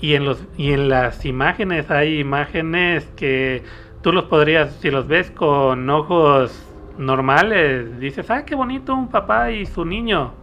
Y 0.00 0.14
en, 0.14 0.24
los, 0.24 0.42
y 0.56 0.72
en 0.72 0.88
las 0.88 1.24
imágenes 1.26 1.90
hay 1.90 2.20
imágenes 2.20 3.06
que 3.16 3.62
tú 4.02 4.12
los 4.12 4.24
podrías, 4.24 4.74
si 4.80 4.90
los 4.90 5.06
ves 5.06 5.30
con 5.30 5.88
ojos 5.90 6.69
normales, 7.00 7.98
dices, 7.98 8.30
ah, 8.30 8.44
qué 8.44 8.54
bonito 8.54 8.94
un 8.94 9.08
papá 9.08 9.50
y 9.50 9.64
su 9.66 9.84
niño, 9.84 10.34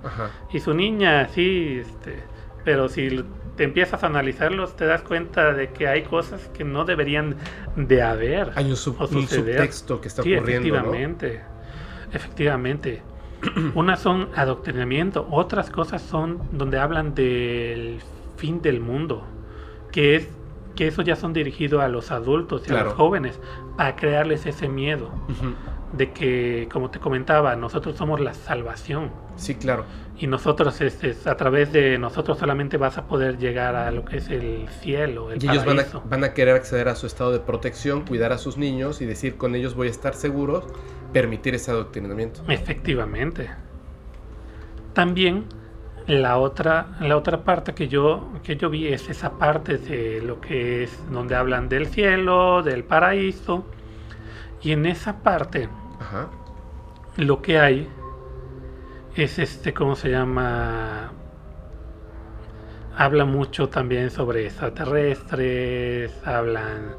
y 0.52 0.60
su 0.60 0.74
niña, 0.74 1.30
sí, 1.30 1.82
este, 1.82 2.24
pero 2.66 2.90
si 2.90 3.24
te 3.56 3.64
empiezas 3.64 4.04
a 4.04 4.08
analizarlos, 4.08 4.76
te 4.76 4.86
das 4.86 5.04
cuenta 5.04 5.54
de 5.54 5.70
que 5.70 5.88
hay 5.88 6.04
cosas 6.04 6.50
que 6.50 6.64
no 6.64 6.84
deberían 6.84 7.36
de 7.76 8.02
haber. 8.02 8.52
Hay 8.56 8.70
un, 8.70 8.76
subtexto 8.76 10.02
que 10.02 10.08
está 10.08 10.22
ocurriendo. 10.22 10.52
Efectivamente, 10.52 11.42
efectivamente. 12.12 13.04
Unas 13.76 14.00
son 14.00 14.30
adoctrinamiento, 14.36 15.28
otras 15.30 15.70
cosas 15.70 16.02
son 16.02 16.42
donde 16.52 16.80
hablan 16.80 17.14
del 17.14 18.00
fin 18.36 18.64
del 18.64 18.80
mundo, 18.80 19.24
que 19.92 20.16
es 20.16 20.30
que 20.76 20.88
eso 20.88 21.04
ya 21.04 21.16
son 21.16 21.34
dirigidos 21.34 21.84
a 21.84 21.88
los 21.88 22.10
adultos 22.10 22.64
y 22.68 22.74
a 22.74 22.84
los 22.84 22.94
jóvenes 22.94 23.40
para 23.78 23.96
crearles 23.96 24.46
ese 24.46 24.68
miedo 24.68 25.12
de 25.94 26.12
que, 26.12 26.68
como 26.72 26.90
te 26.90 27.00
comentaba, 27.00 27.56
nosotros 27.56 27.96
somos 27.96 28.20
la 28.20 28.34
salvación. 28.34 29.12
Sí, 29.36 29.56
claro. 29.56 29.86
Y 30.18 30.28
nosotros, 30.28 30.82
es, 30.82 31.28
a 31.28 31.38
través 31.38 31.72
de 31.72 31.98
nosotros 31.98 32.40
solamente 32.40 32.78
vas 32.78 32.98
a 32.98 33.08
poder 33.08 33.38
llegar 33.38 33.76
a 33.76 33.92
lo 33.92 34.04
que 34.04 34.18
es 34.18 34.30
el 34.30 34.68
cielo, 34.82 35.32
el 35.32 35.44
Y 35.44 35.48
ellos 35.48 35.64
van 35.64 35.80
a, 35.80 35.86
van 36.06 36.24
a, 36.24 36.34
querer 36.34 36.56
acceder 36.56 36.90
a 36.90 36.96
su 36.96 37.06
estado 37.06 37.32
de 37.32 37.40
protección, 37.40 38.02
cuidar 38.02 38.34
a 38.34 38.38
sus 38.38 38.58
niños 38.58 39.02
y 39.02 39.06
decir 39.06 39.38
con 39.38 39.56
ellos 39.56 39.76
voy 39.76 39.88
a 39.88 39.92
estar 39.92 40.16
seguros, 40.16 40.66
permitir 41.14 41.56
ese 41.56 41.72
adoctrinamiento. 41.72 42.42
Efectivamente. 42.48 43.50
También 44.94 45.46
la 46.08 46.38
otra, 46.38 46.98
la 47.00 47.16
otra 47.16 47.44
parte 47.44 47.74
que 47.74 47.88
yo, 47.88 48.32
que 48.44 48.56
yo 48.56 48.70
vi 48.70 48.88
es 48.88 49.10
esa 49.10 49.38
parte 49.38 49.78
de 49.78 50.22
lo 50.22 50.42
que 50.42 50.84
es 50.84 51.00
donde 51.12 51.36
hablan 51.36 51.70
del 51.70 51.88
cielo, 51.88 52.64
del 52.64 52.84
paraíso 52.84 53.66
y 54.62 54.72
en 54.72 54.86
esa 54.86 55.22
parte, 55.24 55.70
lo 57.16 57.42
que 57.42 57.60
hay 57.60 57.88
es 59.16 59.40
este, 59.40 59.74
¿cómo 59.74 59.96
se 59.96 60.10
llama? 60.10 61.12
Habla 62.96 63.26
mucho 63.26 63.70
también 63.70 64.10
sobre 64.10 64.46
extraterrestres, 64.46 66.12
hablan 66.26 66.96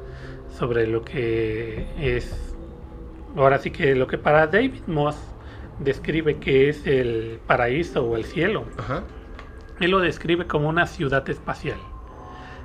sobre 0.51 0.87
lo 0.87 1.03
que 1.03 1.87
es, 1.99 2.55
ahora 3.37 3.59
sí 3.59 3.71
que 3.71 3.95
lo 3.95 4.07
que 4.07 4.19
para 4.19 4.47
David 4.47 4.83
Moss 4.87 5.17
describe 5.81 6.39
que 6.39 6.69
es 6.69 6.87
el 6.87 7.41
paraíso 7.47 8.05
o 8.05 8.17
el 8.17 8.25
cielo. 8.25 8.65
Él 9.81 9.91
lo 9.91 10.01
describe 10.01 10.47
como 10.47 10.69
una 10.69 10.87
ciudad 10.87 11.29
espacial. 11.29 11.79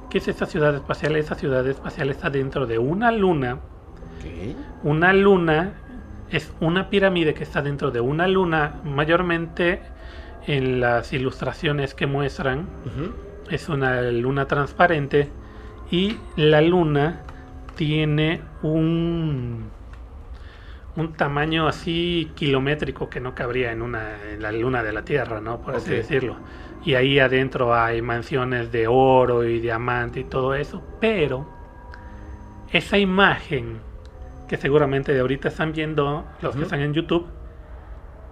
¿Qué 0.10 0.20
es 0.20 0.28
esa 0.28 0.46
ciudad 0.46 0.76
espacial? 0.76 1.16
Esa 1.16 1.36
ciudad 1.36 1.68
espacial 1.68 2.10
está 2.10 2.30
dentro 2.30 2.68
de 2.68 2.78
una 2.80 3.12
luna 3.12 3.60
una 4.84 5.14
luna 5.14 5.74
es 6.30 6.52
una 6.60 6.90
pirámide 6.90 7.34
que 7.34 7.44
está 7.44 7.62
dentro 7.62 7.92
de 7.92 8.00
una 8.00 8.28
luna, 8.28 8.82
mayormente 8.84 9.82
en 10.48 10.80
las 10.80 11.14
ilustraciones 11.14 11.94
que 11.94 12.08
muestran. 12.08 12.68
Es 13.50 13.70
una 13.70 14.02
luna 14.02 14.48
transparente 14.48 15.30
y 15.92 16.18
la 16.36 16.62
luna 16.62 17.22
tiene 17.76 18.42
un 18.62 19.72
un 20.96 21.14
tamaño 21.14 21.68
así 21.68 22.32
kilométrico 22.36 23.10
que 23.10 23.20
no 23.20 23.34
cabría 23.34 23.72
en 23.72 23.82
una 23.82 24.32
en 24.32 24.42
la 24.42 24.52
luna 24.52 24.84
de 24.84 24.94
la 24.94 25.04
Tierra, 25.04 25.42
¿no? 25.42 25.60
Por 25.60 25.76
así 25.76 25.92
decirlo. 25.92 26.36
Y 26.86 26.96
ahí 26.96 27.20
adentro 27.20 27.74
hay 27.74 28.02
mansiones 28.02 28.72
de 28.72 28.88
oro 28.88 29.44
y 29.44 29.60
diamante 29.60 30.22
y 30.22 30.24
todo 30.26 30.54
eso, 30.54 30.84
pero 31.00 31.48
esa 32.72 32.98
imagen 32.98 33.80
que 34.54 34.58
seguramente 34.58 35.16
de 35.16 35.20
ahorita 35.20 35.48
están 35.48 35.74
viendo 35.74 36.26
los 36.40 36.56
que 36.56 36.62
están 36.62 36.80
en 36.82 36.94
YouTube, 36.94 37.26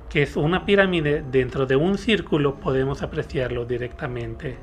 que 0.08 0.22
es 0.22 0.36
una 0.36 0.68
pirámide 0.68 1.24
dentro 1.32 1.66
de 1.66 1.76
un 1.76 1.98
círculo, 1.98 2.60
podemos 2.60 3.02
apreciarlo 3.02 3.66
directamente. 3.66 4.58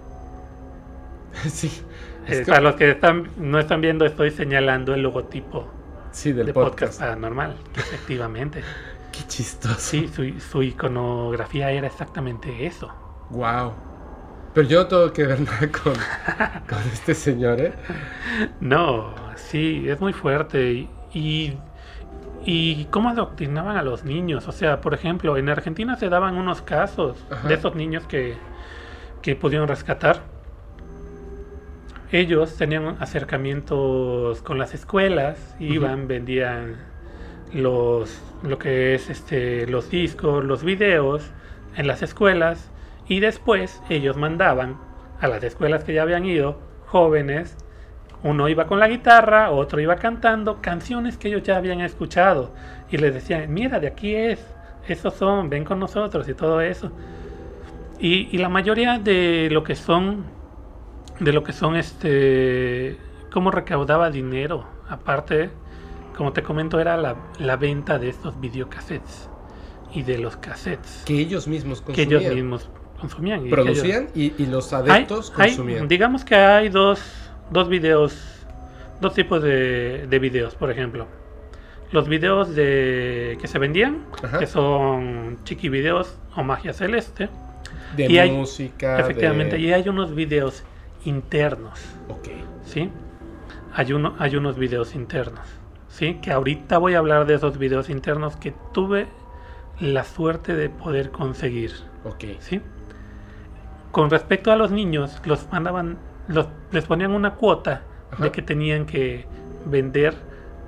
Sí. 1.48 1.82
Eh, 2.28 2.44
para 2.46 2.60
los 2.60 2.76
que 2.76 2.92
están, 2.92 3.30
no 3.38 3.58
están 3.58 3.80
viendo, 3.80 4.06
estoy 4.06 4.30
señalando 4.30 4.94
el 4.94 5.02
logotipo 5.02 5.68
sí, 6.12 6.30
del 6.32 6.46
de 6.46 6.52
podcast. 6.52 7.00
paranormal, 7.00 7.56
efectivamente. 7.74 8.62
Qué 9.12 9.26
chistoso. 9.26 9.80
Sí, 9.80 10.08
su, 10.38 10.62
iconografía 10.62 11.72
era 11.72 11.88
exactamente 11.88 12.66
eso. 12.66 12.88
Wow. 13.30 13.72
Pero 14.54 14.68
yo 14.68 14.82
no 14.82 14.86
tengo 14.86 15.12
que 15.12 15.26
ver 15.26 15.40
nada 15.50 15.68
con, 15.72 15.94
con 16.68 16.92
este 16.92 17.14
señor, 17.14 17.60
¿eh? 17.60 17.72
No, 18.60 19.12
sí, 19.34 19.88
es 19.88 20.00
muy 20.00 20.12
fuerte. 20.12 20.72
Y, 20.72 20.90
y, 21.12 21.54
y 22.44 22.86
cómo 22.86 23.10
adoctrinaban 23.10 23.76
a 23.76 23.82
los 23.82 24.04
niños. 24.04 24.48
O 24.48 24.52
sea, 24.52 24.80
por 24.80 24.94
ejemplo, 24.94 25.36
en 25.36 25.48
Argentina 25.48 25.96
se 25.96 26.08
daban 26.08 26.36
unos 26.36 26.62
casos 26.62 27.24
de 27.46 27.54
esos 27.54 27.74
niños 27.74 28.06
que, 28.06 28.36
que 29.22 29.36
pudieron 29.36 29.68
rescatar. 29.68 30.22
Ellos 32.10 32.56
tenían 32.56 32.96
acercamientos 33.00 34.40
con 34.40 34.58
las 34.58 34.72
escuelas, 34.72 35.54
iban, 35.60 36.08
vendían 36.08 36.76
los 37.52 38.20
lo 38.42 38.58
que 38.58 38.94
es 38.94 39.10
este 39.10 39.66
los 39.66 39.90
discos, 39.90 40.44
los 40.44 40.62
videos 40.62 41.30
en 41.76 41.86
las 41.86 42.02
escuelas 42.02 42.70
y 43.08 43.20
después 43.20 43.82
ellos 43.88 44.16
mandaban 44.16 44.78
a 45.20 45.28
las 45.28 45.42
escuelas 45.42 45.84
que 45.84 45.94
ya 45.94 46.02
habían 46.02 46.24
ido 46.24 46.58
jóvenes 46.86 47.56
uno 48.22 48.48
iba 48.48 48.66
con 48.66 48.80
la 48.80 48.88
guitarra, 48.88 49.50
otro 49.50 49.80
iba 49.80 49.96
cantando 49.96 50.60
canciones 50.60 51.16
que 51.16 51.28
ellos 51.28 51.42
ya 51.42 51.56
habían 51.56 51.80
escuchado 51.80 52.52
y 52.90 52.96
les 52.96 53.14
decían, 53.14 53.52
mira, 53.52 53.78
de 53.78 53.86
aquí 53.86 54.14
es, 54.14 54.44
esos 54.86 55.14
son, 55.14 55.48
ven 55.48 55.64
con 55.64 55.78
nosotros 55.78 56.28
y 56.28 56.34
todo 56.34 56.60
eso. 56.60 56.90
Y, 58.00 58.38
la 58.38 58.48
mayoría 58.48 58.98
de 58.98 59.48
lo 59.50 59.64
que 59.64 59.74
son, 59.74 60.24
de 61.18 61.32
lo 61.32 61.42
que 61.42 61.52
son, 61.52 61.74
este, 61.76 62.96
cómo 63.32 63.50
recaudaba 63.50 64.10
dinero, 64.10 64.64
aparte, 64.88 65.50
como 66.16 66.32
te 66.32 66.42
comento, 66.42 66.80
era 66.80 66.96
la, 66.96 67.16
la 67.38 67.56
venta 67.56 67.98
de 67.98 68.08
estos 68.08 68.40
videocassettes 68.40 69.28
y 69.92 70.02
de 70.02 70.18
los 70.18 70.36
cassettes. 70.36 71.02
Que 71.06 71.18
ellos 71.18 71.48
mismos 71.48 71.80
consumían. 71.80 72.08
Que 72.08 72.16
ellos 72.16 72.34
mismos 72.34 72.70
consumían. 73.00 73.46
Y 73.46 73.50
Producían 73.50 74.08
y, 74.14 74.46
los 74.46 74.72
adeptos 74.72 75.30
consumían. 75.30 75.88
digamos 75.88 76.24
que 76.24 76.36
hay 76.36 76.68
dos 76.68 77.27
dos 77.50 77.68
videos, 77.68 78.46
dos 79.00 79.14
tipos 79.14 79.42
de, 79.42 80.06
de 80.08 80.18
videos, 80.18 80.54
por 80.54 80.70
ejemplo. 80.70 81.06
Los 81.90 82.08
videos 82.08 82.54
de 82.54 83.38
que 83.40 83.48
se 83.48 83.58
vendían, 83.58 84.04
que 84.38 84.46
son 84.46 85.38
chiqui 85.44 85.68
videos 85.68 86.18
o 86.36 86.42
magia 86.42 86.72
celeste. 86.72 87.30
De 87.96 88.30
música. 88.30 89.00
efectivamente, 89.00 89.58
y 89.58 89.72
hay 89.72 89.88
unos 89.88 90.14
videos 90.14 90.64
internos. 91.04 91.80
Ok. 92.08 92.28
¿Sí? 92.64 92.90
Hay, 93.74 93.92
uno, 93.92 94.14
hay 94.18 94.36
unos 94.36 94.58
videos 94.58 94.94
internos. 94.94 95.48
¿Sí? 95.88 96.18
Que 96.20 96.30
ahorita 96.30 96.76
voy 96.76 96.94
a 96.94 96.98
hablar 96.98 97.26
de 97.26 97.34
esos 97.34 97.56
videos 97.56 97.88
internos 97.88 98.36
que 98.36 98.52
tuve 98.74 99.06
la 99.80 100.04
suerte 100.04 100.54
de 100.54 100.68
poder 100.68 101.10
conseguir. 101.10 101.72
Ok. 102.04 102.24
¿Sí? 102.40 102.60
Con 103.90 104.10
respecto 104.10 104.52
a 104.52 104.56
los 104.56 104.70
niños, 104.70 105.22
los 105.24 105.50
mandaban, 105.50 105.96
los, 106.28 106.46
les 106.70 106.84
ponían 106.84 107.12
una 107.12 107.34
cuota 107.34 107.82
de 108.18 108.30
que 108.30 108.42
tenían 108.42 108.86
que 108.86 109.26
vender 109.64 110.14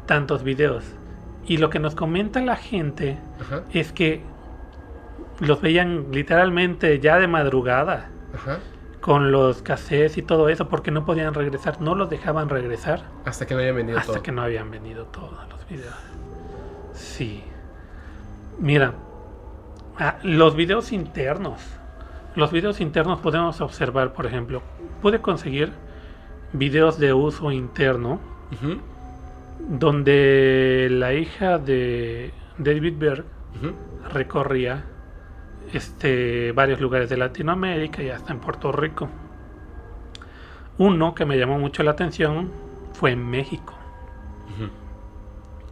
tantos 0.06 0.42
videos. 0.42 0.84
Y 1.46 1.56
lo 1.56 1.70
que 1.70 1.78
nos 1.78 1.94
comenta 1.94 2.40
la 2.40 2.56
gente 2.56 3.18
es 3.72 3.92
que 3.92 4.22
los 5.40 5.60
veían 5.60 6.06
literalmente 6.12 7.00
ya 7.00 7.18
de 7.18 7.28
madrugada. 7.28 8.10
Con 9.00 9.32
los 9.32 9.62
cassettes 9.62 10.18
y 10.18 10.22
todo 10.22 10.50
eso, 10.50 10.68
porque 10.68 10.90
no 10.90 11.06
podían 11.06 11.32
regresar, 11.32 11.80
no 11.80 11.94
los 11.94 12.10
dejaban 12.10 12.50
regresar. 12.50 13.04
Hasta 13.24 13.46
que 13.46 13.54
no 13.54 13.60
habían 13.60 13.76
vendido 13.76 13.98
Hasta 13.98 14.22
que 14.22 14.30
no 14.30 14.42
habían 14.42 14.70
vendido 14.70 15.06
todos 15.06 15.48
los 15.48 15.66
videos. 15.66 15.94
Sí. 16.92 17.42
Mira, 18.58 18.92
ah, 19.98 20.18
los 20.22 20.54
videos 20.54 20.92
internos. 20.92 21.62
Los 22.34 22.52
videos 22.52 22.80
internos 22.80 23.20
podemos 23.20 23.60
observar, 23.62 24.12
por 24.12 24.26
ejemplo, 24.26 24.62
pude 25.00 25.20
conseguir 25.20 25.72
videos 26.52 26.98
de 26.98 27.12
uso 27.12 27.52
interno 27.52 28.20
donde 29.68 30.88
la 30.90 31.14
hija 31.14 31.58
de 31.58 32.32
David 32.58 32.94
Berg 32.98 33.24
recorría 34.12 34.84
este, 35.72 36.52
varios 36.52 36.80
lugares 36.80 37.08
de 37.08 37.16
Latinoamérica 37.16 38.02
y 38.02 38.10
hasta 38.10 38.32
en 38.32 38.40
Puerto 38.40 38.72
Rico. 38.72 39.08
Uno 40.78 41.14
que 41.14 41.24
me 41.26 41.38
llamó 41.38 41.58
mucho 41.58 41.82
la 41.82 41.92
atención 41.92 42.50
fue 42.94 43.12
en 43.12 43.28
México. 43.28 43.74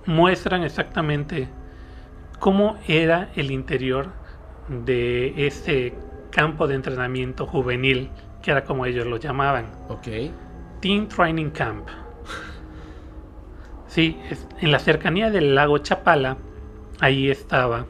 Muestran 0.06 0.62
exactamente 0.62 1.48
cómo 2.38 2.78
era 2.86 3.30
el 3.34 3.50
interior 3.50 4.08
de 4.68 5.46
ese 5.46 5.94
campo 6.30 6.66
de 6.66 6.74
entrenamiento 6.74 7.46
juvenil, 7.46 8.10
que 8.48 8.52
era 8.52 8.64
como 8.64 8.86
ellos 8.86 9.04
lo 9.04 9.18
llamaban. 9.18 9.66
Ok. 9.90 10.08
Teen 10.80 11.06
Training 11.06 11.50
Camp. 11.50 11.86
Sí, 13.88 14.18
en 14.60 14.72
la 14.72 14.78
cercanía 14.78 15.30
del 15.30 15.54
lago 15.54 15.76
Chapala, 15.76 16.38
ahí 16.98 17.30
estaba. 17.30 17.84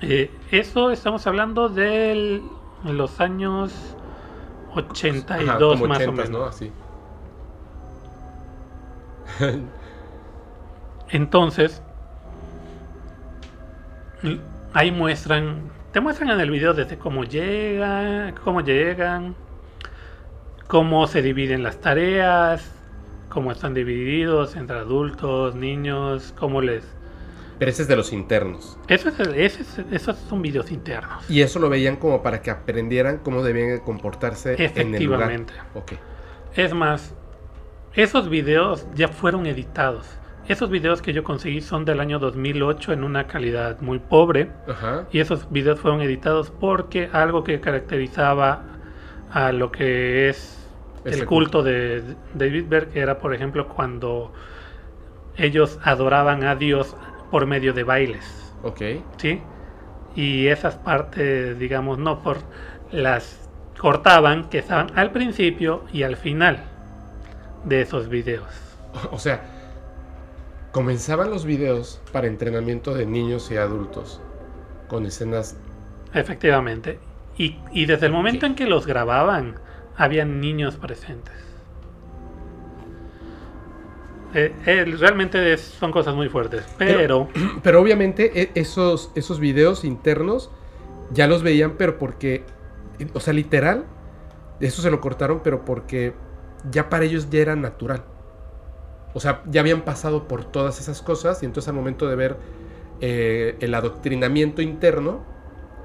Eh, 0.00 0.30
eso 0.50 0.90
estamos 0.90 1.26
hablando 1.26 1.68
de 1.68 2.40
los 2.84 3.20
años 3.20 3.96
82 4.74 5.80
más 5.86 6.06
o 6.06 6.12
menos. 6.12 6.30
¿no? 6.30 6.44
Así. 6.46 6.72
Entonces, 11.10 11.82
ahí 14.72 14.90
muestran, 14.90 15.70
te 15.98 16.02
muestran 16.02 16.30
en 16.30 16.38
el 16.38 16.52
video 16.52 16.74
desde 16.74 16.96
cómo 16.96 17.24
llegan, 17.24 18.32
cómo 18.44 18.60
llegan, 18.60 19.34
cómo 20.68 21.08
se 21.08 21.22
dividen 21.22 21.64
las 21.64 21.80
tareas, 21.80 22.70
cómo 23.28 23.50
están 23.50 23.74
divididos 23.74 24.54
entre 24.54 24.76
adultos, 24.76 25.56
niños, 25.56 26.32
cómo 26.38 26.60
les... 26.60 26.84
Pero 27.58 27.68
ese 27.68 27.82
es 27.82 27.88
de 27.88 27.96
los 27.96 28.12
internos. 28.12 28.78
Eso 28.86 29.08
es, 29.08 29.58
esos 29.90 30.16
son 30.18 30.40
videos 30.40 30.70
internos. 30.70 31.28
Y 31.28 31.40
eso 31.40 31.58
lo 31.58 31.68
veían 31.68 31.96
como 31.96 32.22
para 32.22 32.42
que 32.42 32.52
aprendieran 32.52 33.18
cómo 33.18 33.42
debían 33.42 33.80
comportarse 33.80 34.54
en 34.54 34.94
el 34.94 35.02
lugar. 35.04 35.32
Efectivamente. 35.32 35.52
Es 36.54 36.74
más, 36.74 37.12
esos 37.94 38.28
videos 38.28 38.86
ya 38.94 39.08
fueron 39.08 39.46
editados. 39.46 40.06
Esos 40.48 40.70
videos 40.70 41.02
que 41.02 41.12
yo 41.12 41.22
conseguí 41.22 41.60
son 41.60 41.84
del 41.84 42.00
año 42.00 42.18
2008 42.18 42.94
en 42.94 43.04
una 43.04 43.26
calidad 43.26 43.80
muy 43.80 43.98
pobre. 43.98 44.50
Y 45.12 45.20
esos 45.20 45.50
videos 45.52 45.78
fueron 45.78 46.00
editados 46.00 46.50
porque 46.50 47.10
algo 47.12 47.44
que 47.44 47.60
caracterizaba 47.60 48.62
a 49.30 49.52
lo 49.52 49.70
que 49.70 50.30
es 50.30 50.66
el 51.04 51.26
culto 51.26 51.62
de 51.62 52.02
David 52.34 52.64
Berg 52.66 52.88
era, 52.94 53.18
por 53.18 53.34
ejemplo, 53.34 53.68
cuando 53.68 54.32
ellos 55.36 55.78
adoraban 55.82 56.42
a 56.44 56.54
Dios 56.54 56.96
por 57.30 57.44
medio 57.44 57.74
de 57.74 57.84
bailes. 57.84 58.54
Ok. 58.62 58.80
¿Sí? 59.18 59.42
Y 60.16 60.46
esas 60.46 60.76
partes, 60.76 61.58
digamos, 61.58 61.98
no 61.98 62.22
por 62.22 62.38
las 62.90 63.50
cortaban, 63.78 64.48
que 64.48 64.58
estaban 64.58 64.88
al 64.96 65.12
principio 65.12 65.84
y 65.92 66.04
al 66.04 66.16
final 66.16 66.64
de 67.64 67.82
esos 67.82 68.08
videos. 68.08 68.48
O 69.10 69.18
sea, 69.18 69.57
comenzaban 70.72 71.30
los 71.30 71.44
videos 71.44 72.00
para 72.12 72.26
entrenamiento 72.26 72.94
de 72.94 73.06
niños 73.06 73.50
y 73.50 73.56
adultos 73.56 74.20
con 74.88 75.06
escenas. 75.06 75.56
Efectivamente. 76.14 76.98
Y, 77.36 77.58
y 77.72 77.86
desde 77.86 78.06
el 78.06 78.12
momento 78.12 78.46
en 78.46 78.54
que 78.54 78.66
los 78.66 78.86
grababan, 78.86 79.60
habían 79.96 80.40
niños 80.40 80.76
presentes. 80.76 81.34
Eh, 84.34 84.52
eh, 84.66 84.84
realmente 84.84 85.56
son 85.56 85.90
cosas 85.90 86.14
muy 86.14 86.28
fuertes, 86.28 86.64
pero... 86.76 87.28
Pero, 87.62 87.80
obviamente 87.80 88.42
e, 88.42 88.50
esos, 88.54 89.10
esos 89.14 89.40
videos 89.40 89.84
internos 89.84 90.50
ya 91.10 91.26
los 91.26 91.42
veían, 91.42 91.76
pero 91.78 91.98
porque, 91.98 92.44
o 93.14 93.20
sea, 93.20 93.32
literal, 93.32 93.86
eso 94.60 94.82
se 94.82 94.90
lo 94.90 95.00
cortaron, 95.00 95.40
pero 95.42 95.64
porque 95.64 96.12
ya 96.70 96.90
para 96.90 97.04
ellos 97.04 97.30
ya 97.30 97.40
era 97.40 97.56
natural. 97.56 98.04
O 99.18 99.20
sea, 99.20 99.42
ya 99.46 99.62
habían 99.62 99.80
pasado 99.80 100.28
por 100.28 100.44
todas 100.44 100.78
esas 100.78 101.02
cosas 101.02 101.42
y 101.42 101.46
entonces 101.46 101.68
al 101.68 101.74
momento 101.74 102.08
de 102.08 102.14
ver 102.14 102.36
eh, 103.00 103.56
el 103.58 103.74
adoctrinamiento 103.74 104.62
interno, 104.62 105.24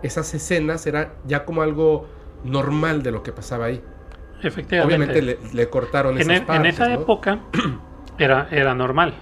esas 0.03 0.31
escenas 0.35 0.85
era 0.85 1.15
ya 1.25 1.43
como 1.43 1.63
algo 1.63 2.07
normal 2.43 3.01
de 3.01 3.09
lo 3.09 3.23
que 3.23 3.31
pasaba 3.31 3.65
ahí. 3.65 3.81
Efectivamente. 4.43 5.19
Obviamente 5.19 5.49
le, 5.51 5.69
cortaron 5.71 6.19
esas 6.19 6.41
en, 6.47 6.53
En 6.53 6.65
esa 6.67 6.93
época 6.93 7.39
era, 8.19 8.49
era 8.51 8.75
normal. 8.75 9.15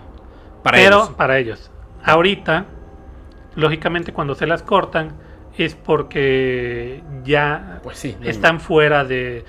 Para 0.62 0.78
pero 0.78 0.98
ellos. 0.98 1.10
para 1.12 1.40
ellos. 1.40 1.72
Ahorita, 2.04 2.66
lógicamente, 3.56 4.12
cuando 4.12 4.36
se 4.36 4.46
las 4.46 4.62
cortan, 4.62 5.14
es 5.58 5.76
porque 5.76 7.02
ya 7.24 7.80
pues 7.82 7.98
sí, 7.98 8.18
están 8.24 8.60
fuera 8.60 9.06
de. 9.06 9.46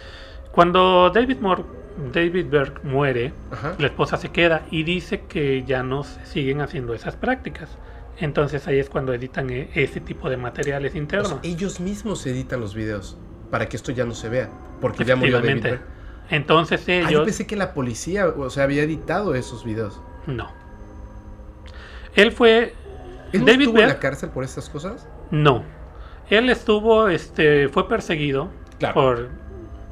Cuando 0.52 1.10
David 1.10 1.38
Moore, 1.40 1.64
David 2.12 2.46
Berg 2.50 2.84
muere, 2.84 3.32
la 3.78 3.86
esposa 3.86 4.16
se 4.16 4.30
queda 4.30 4.66
y 4.70 4.82
dice 4.82 5.22
que 5.22 5.64
ya 5.64 5.82
no 5.82 6.04
se 6.04 6.24
siguen 6.26 6.60
haciendo 6.60 6.94
esas 6.94 7.16
prácticas. 7.16 7.78
Entonces 8.18 8.66
ahí 8.68 8.78
es 8.78 8.88
cuando 8.88 9.14
editan 9.14 9.50
e, 9.50 9.70
ese 9.74 10.00
tipo 10.00 10.30
de 10.30 10.36
materiales 10.36 10.94
internos. 10.94 11.36
ellos 11.42 11.80
mismos 11.80 12.26
editan 12.26 12.60
los 12.60 12.74
videos 12.74 13.16
para 13.50 13.68
que 13.68 13.76
esto 13.76 13.92
ya 13.92 14.04
no 14.04 14.14
se 14.14 14.28
vea, 14.28 14.50
porque 14.80 15.04
ya 15.04 15.16
murió 15.16 15.40
David 15.40 15.66
Entonces 16.30 16.88
ellos... 16.88 17.08
Ah, 17.08 17.12
yo 17.12 17.24
pensé 17.24 17.46
que 17.46 17.56
la 17.56 17.74
policía, 17.74 18.28
o 18.28 18.50
sea, 18.50 18.64
había 18.64 18.82
editado 18.82 19.34
esos 19.34 19.64
videos. 19.64 20.00
No. 20.26 20.50
Él 22.14 22.32
fue... 22.32 22.74
¿Él 23.32 23.44
David 23.44 23.66
estuvo 23.66 23.80
en 23.80 23.88
la 23.88 23.98
cárcel 23.98 24.30
por 24.30 24.44
estas 24.44 24.68
cosas? 24.68 25.08
No. 25.30 25.64
Él 26.30 26.48
estuvo, 26.50 27.08
este, 27.08 27.68
fue 27.68 27.88
perseguido 27.88 28.50
por, 28.94 29.28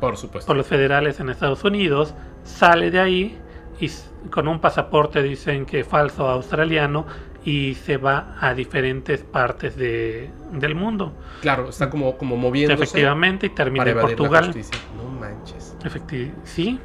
por, 0.00 0.16
supuesto. 0.16 0.46
por 0.46 0.56
los 0.56 0.66
federales 0.66 1.20
en 1.20 1.28
Estados 1.28 1.62
Unidos, 1.64 2.14
sale 2.44 2.90
de 2.90 3.00
ahí 3.00 3.38
y 3.80 3.90
con 4.30 4.48
un 4.48 4.60
pasaporte 4.60 5.22
dicen 5.22 5.66
que 5.66 5.84
falso 5.84 6.28
australiano 6.28 7.06
y 7.44 7.74
se 7.74 7.96
va 7.96 8.36
a 8.40 8.54
diferentes 8.54 9.22
partes 9.22 9.76
de, 9.76 10.30
del 10.52 10.74
mundo. 10.74 11.12
Claro, 11.40 11.68
está 11.68 11.88
como, 11.88 12.16
como 12.18 12.36
moviéndose. 12.36 12.82
Efectivamente, 12.82 13.46
y 13.46 13.50
termina 13.50 13.88
en 13.88 13.98
Portugal. 13.98 14.54
No 14.96 15.08
manches. 15.08 15.76
sí. 16.44 16.78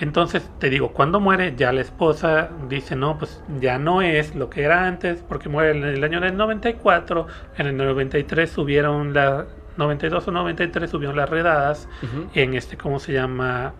Entonces, 0.00 0.42
te 0.58 0.68
digo, 0.68 0.92
cuando 0.92 1.20
muere, 1.20 1.54
ya 1.56 1.70
la 1.72 1.80
esposa 1.80 2.50
dice, 2.68 2.96
no, 2.96 3.18
pues 3.18 3.40
ya 3.60 3.78
no 3.78 4.02
es 4.02 4.34
lo 4.34 4.50
que 4.50 4.62
era 4.62 4.86
antes, 4.86 5.22
porque 5.28 5.48
muere 5.48 5.78
en 5.78 5.84
el 5.84 6.02
año 6.02 6.20
del 6.20 6.36
94, 6.36 7.26
en 7.58 7.66
el 7.68 7.76
93 7.76 8.50
subieron 8.50 9.14
la... 9.14 9.46
92 9.76 10.28
o 10.28 10.30
93 10.30 10.90
subieron 10.90 11.16
las 11.16 11.28
redadas 11.28 11.88
en 12.34 12.54
este, 12.54 12.76
¿cómo 12.76 12.98
se 12.98 13.12
llama? 13.12 13.74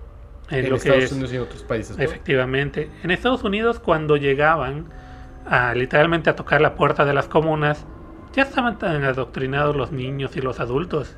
En, 0.50 0.68
lo 0.68 0.76
Estados 0.76 1.08
que 1.08 1.14
Unidos 1.14 1.32
y 1.32 1.36
en 1.36 1.42
otros 1.42 1.62
países. 1.62 1.98
Efectivamente. 1.98 2.90
En 3.02 3.10
Estados 3.10 3.42
Unidos, 3.44 3.78
cuando 3.78 4.16
llegaban, 4.16 4.86
literalmente 5.74 6.30
a 6.30 6.36
tocar 6.36 6.60
la 6.60 6.74
puerta 6.74 7.04
de 7.04 7.14
las 7.14 7.28
comunas, 7.28 7.86
ya 8.34 8.42
estaban 8.42 8.78
tan 8.78 9.04
adoctrinados 9.04 9.76
los 9.76 9.92
niños 9.92 10.36
y 10.36 10.40
los 10.40 10.60
adultos 10.60 11.16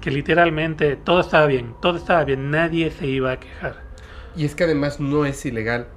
que 0.00 0.10
literalmente 0.10 0.96
todo 0.96 1.20
estaba 1.20 1.46
bien, 1.46 1.74
todo 1.80 1.96
estaba 1.96 2.24
bien, 2.24 2.50
nadie 2.50 2.90
se 2.90 3.06
iba 3.06 3.32
a 3.32 3.40
quejar. 3.40 3.76
Y 4.34 4.44
es 4.44 4.54
que 4.54 4.64
además 4.64 5.00
no 5.00 5.24
es 5.24 5.44
ilegal. 5.44 5.88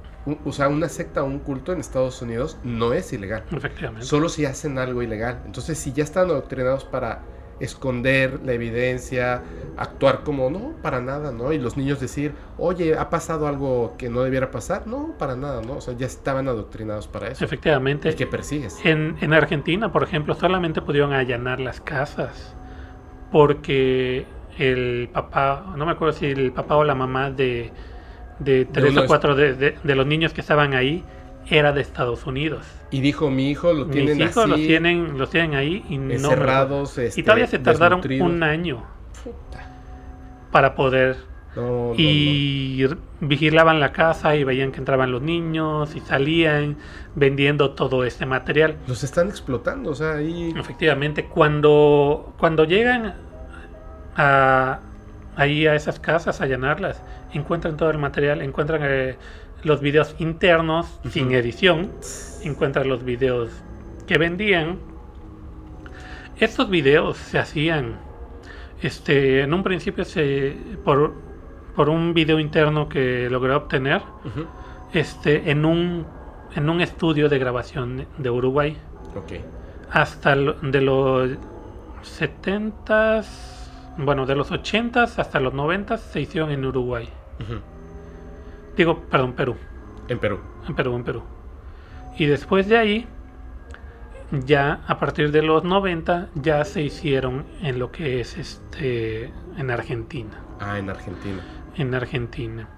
O 0.45 0.53
sea, 0.53 0.69
una 0.69 0.88
secta 0.88 1.23
o 1.23 1.26
un 1.26 1.40
culto 1.40 1.73
en 1.73 1.80
Estados 1.80 2.22
Unidos 2.22 2.57
no 2.64 2.94
es 2.94 3.11
ilegal. 3.11 3.44
Efectivamente. 3.52 4.06
Solo 4.06 4.30
si 4.30 4.45
hacen 4.45 4.77
algo 4.77 5.03
ilegal. 5.03 5.41
Entonces, 5.45 5.77
si 5.77 5.91
ya 5.91 6.03
están 6.03 6.30
adoctrinados 6.30 6.85
para 6.85 7.22
esconder 7.60 8.42
la 8.44 8.54
evidencia, 8.54 9.44
actuar 9.78 10.24
como 10.24 10.50
no, 10.50 10.74
para 10.82 11.02
nada, 11.02 11.32
¿no? 11.32 11.54
Y 11.54 11.60
los 11.60 11.78
niños 11.78 12.00
decir, 12.00 12.34
oye, 12.58 12.98
¿ha 12.98 13.10
pasado 13.10 13.48
algo 13.48 13.96
que 13.98 14.10
no 14.10 14.24
debiera 14.24 14.52
pasar? 14.52 14.88
No, 14.88 15.16
para 15.18 15.36
nada, 15.36 15.62
¿no? 15.62 15.74
O 15.74 15.82
sea, 15.82 15.94
ya 15.96 16.06
estaban 16.06 16.48
adoctrinados 16.48 17.08
para 17.08 17.30
eso. 17.30 17.46
Efectivamente. 17.46 18.10
¿Y 18.10 18.16
que 18.16 18.28
persigues? 18.28 18.80
En, 18.84 19.18
en 19.22 19.34
Argentina, 19.34 19.92
por 19.92 20.04
ejemplo, 20.04 20.36
solamente 20.36 20.82
pudieron 20.82 21.14
allanar 21.14 21.60
las 21.60 21.82
casas 21.82 22.56
porque 23.32 24.26
el 24.58 25.10
papá, 25.12 25.74
no 25.76 25.86
me 25.86 25.94
acuerdo 25.94 26.14
si 26.14 26.28
el 26.28 26.52
papá 26.52 26.76
o 26.76 26.84
la 26.84 26.96
mamá 26.96 27.32
de, 27.32 27.72
de 28.40 28.66
tres 28.66 28.96
o 28.96 29.06
cuatro 29.08 29.36
de, 29.36 29.54
de 29.56 29.96
los 29.96 30.06
niños 30.06 30.34
que 30.34 30.42
estaban 30.42 30.74
ahí, 30.74 31.04
era 31.49 31.72
de 31.72 31.82
Estados 31.82 32.26
Unidos. 32.26 32.65
Y 32.91 33.02
dijo, 33.02 33.30
mi 33.30 33.49
hijo 33.49 33.74
lo 33.74 33.88
tienen 33.88 34.18
Mis 34.18 34.30
hijos 34.30 34.48
los 34.48 34.57
tienen, 34.60 35.18
los 35.18 35.30
tienen 35.30 35.56
ahí 35.56 35.84
y 35.90 35.98
no... 35.98 36.30
Cerrados, 36.30 36.98
este, 36.98 37.20
y 37.20 37.24
todavía 37.24 37.48
se 37.48 37.60
tardaron 37.60 38.02
un 38.22 38.44
año 38.44 38.84
para 40.52 40.76
poder... 40.76 41.18
y 41.98 42.86
vigilaban 43.20 43.80
la 43.80 43.91
casa 43.91 44.36
y 44.36 44.44
veían 44.44 44.72
que 44.72 44.80
entraban 44.80 45.11
los 45.11 45.22
niños 45.22 45.95
y 45.95 45.99
salían 46.02 46.78
vendiendo 47.15 47.72
todo 47.72 48.06
este 48.06 48.26
material. 48.26 48.78
Los 48.88 49.03
están 49.03 49.30
explotando, 49.30 49.91
o 49.91 49.95
sea, 49.95 50.14
ahí... 50.14 50.53
Efectivamente, 50.56 51.26
cuando, 51.26 52.34
cuando 52.38 52.65
llegan 52.65 53.15
a, 54.15 54.80
ahí 55.36 55.68
a 55.68 55.76
esas 55.76 55.99
casas 55.99 56.41
a 56.41 56.45
llenarlas, 56.45 57.02
encuentran 57.34 57.76
todo 57.76 57.90
el 57.90 57.98
material, 57.98 58.41
encuentran... 58.41 58.82
Eh, 58.84 59.18
los 59.64 59.81
videos 59.81 60.15
internos 60.19 60.99
sin 61.10 61.31
edición, 61.31 61.91
encuentras 62.44 62.85
los 62.85 63.03
videos 63.03 63.49
que 64.07 64.18
vendían. 64.18 64.80
Estos 66.38 66.69
videos 66.69 67.18
se 67.18 67.40
hacían 67.40 67.99
este, 68.81 69.41
en 69.41 69.53
un 69.53 69.64
principio 69.64 70.03
se, 70.03 70.57
por, 70.84 71.14
por 71.76 71.90
un 71.90 72.14
video 72.14 72.40
interno 72.40 72.90
que 72.90 73.30
logré 73.30 73.53
obtener 73.53 74.02
este, 74.91 75.49
en, 75.49 75.65
un, 75.65 76.06
en 76.56 76.69
un 76.69 76.81
estudio 76.81 77.30
de 77.30 77.40
grabación 77.40 78.06
de 78.18 78.30
Uruguay. 78.30 78.77
Hasta 79.90 80.35
de 80.35 80.81
los 80.81 81.38
70 82.02 83.23
bueno, 83.98 84.26
de 84.26 84.35
los 84.35 84.52
80 84.52 85.03
hasta 85.03 85.40
los 85.40 85.53
90 85.53 85.98
se 85.98 86.22
hicieron 86.22 86.52
en 86.52 86.65
Uruguay. 86.65 87.07
Digo, 88.76 89.02
perdón, 89.02 89.34
Perú. 89.34 89.56
En 90.08 90.20
Perú. 90.20 90.40
En 90.68 90.76
Perú, 90.76 90.95
en 90.95 91.04
Perú. 91.04 91.24
Y 92.18 92.26
después 92.26 92.68
de 92.68 92.78
ahí, 92.78 93.08
ya 94.32 94.82
a 94.88 95.00
partir 95.00 95.32
de 95.32 95.41
los 95.41 95.64
90, 95.64 96.30
ya 96.36 96.64
se 96.66 96.82
hicieron 96.82 97.45
en 97.62 97.80
lo 97.80 97.91
que 97.91 98.20
es 98.20 98.38
este 98.38 99.32
en 99.58 99.72
Argentina. 99.72 100.32
Ah, 100.60 100.80
en 100.80 100.90
Argentina. 100.90 101.44
En 101.76 101.94
Argentina. 101.94 102.70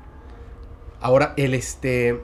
Ahora, 1.01 1.33
el 1.37 1.53
este. 1.53 2.21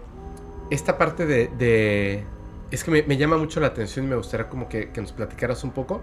Esta 0.69 0.97
parte 0.97 1.25
de. 1.25 2.23
es 2.71 2.83
que 2.83 3.03
me, 3.05 3.17
llama 3.17 3.37
mucho 3.37 3.59
la 3.59 3.67
atención 3.67 4.05
y 4.05 4.07
me 4.07 4.15
gustaría 4.15 4.47
como 4.47 4.69
que, 4.69 4.91
que 4.91 5.01
nos 5.01 5.11
platicaras 5.11 5.63
un 5.63 5.71
poco. 5.71 6.01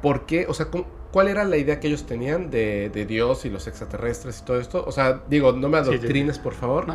¿Por 0.00 0.26
qué? 0.26 0.46
O 0.48 0.54
sea, 0.54 0.66
¿cómo, 0.66 0.86
¿Cuál 1.10 1.28
era 1.28 1.44
la 1.44 1.56
idea 1.56 1.80
que 1.80 1.88
ellos 1.88 2.04
tenían 2.04 2.50
de, 2.50 3.06
Dios 3.08 3.44
y 3.44 3.50
los 3.50 3.66
extraterrestres 3.66 4.40
y 4.40 4.44
todo 4.44 4.60
esto? 4.60 4.84
O 4.86 4.92
sea, 4.92 5.22
digo, 5.28 5.52
no 5.52 5.68
me 5.68 5.78
adoctrines, 5.78 6.38
por 6.38 6.54
favor. 6.54 6.86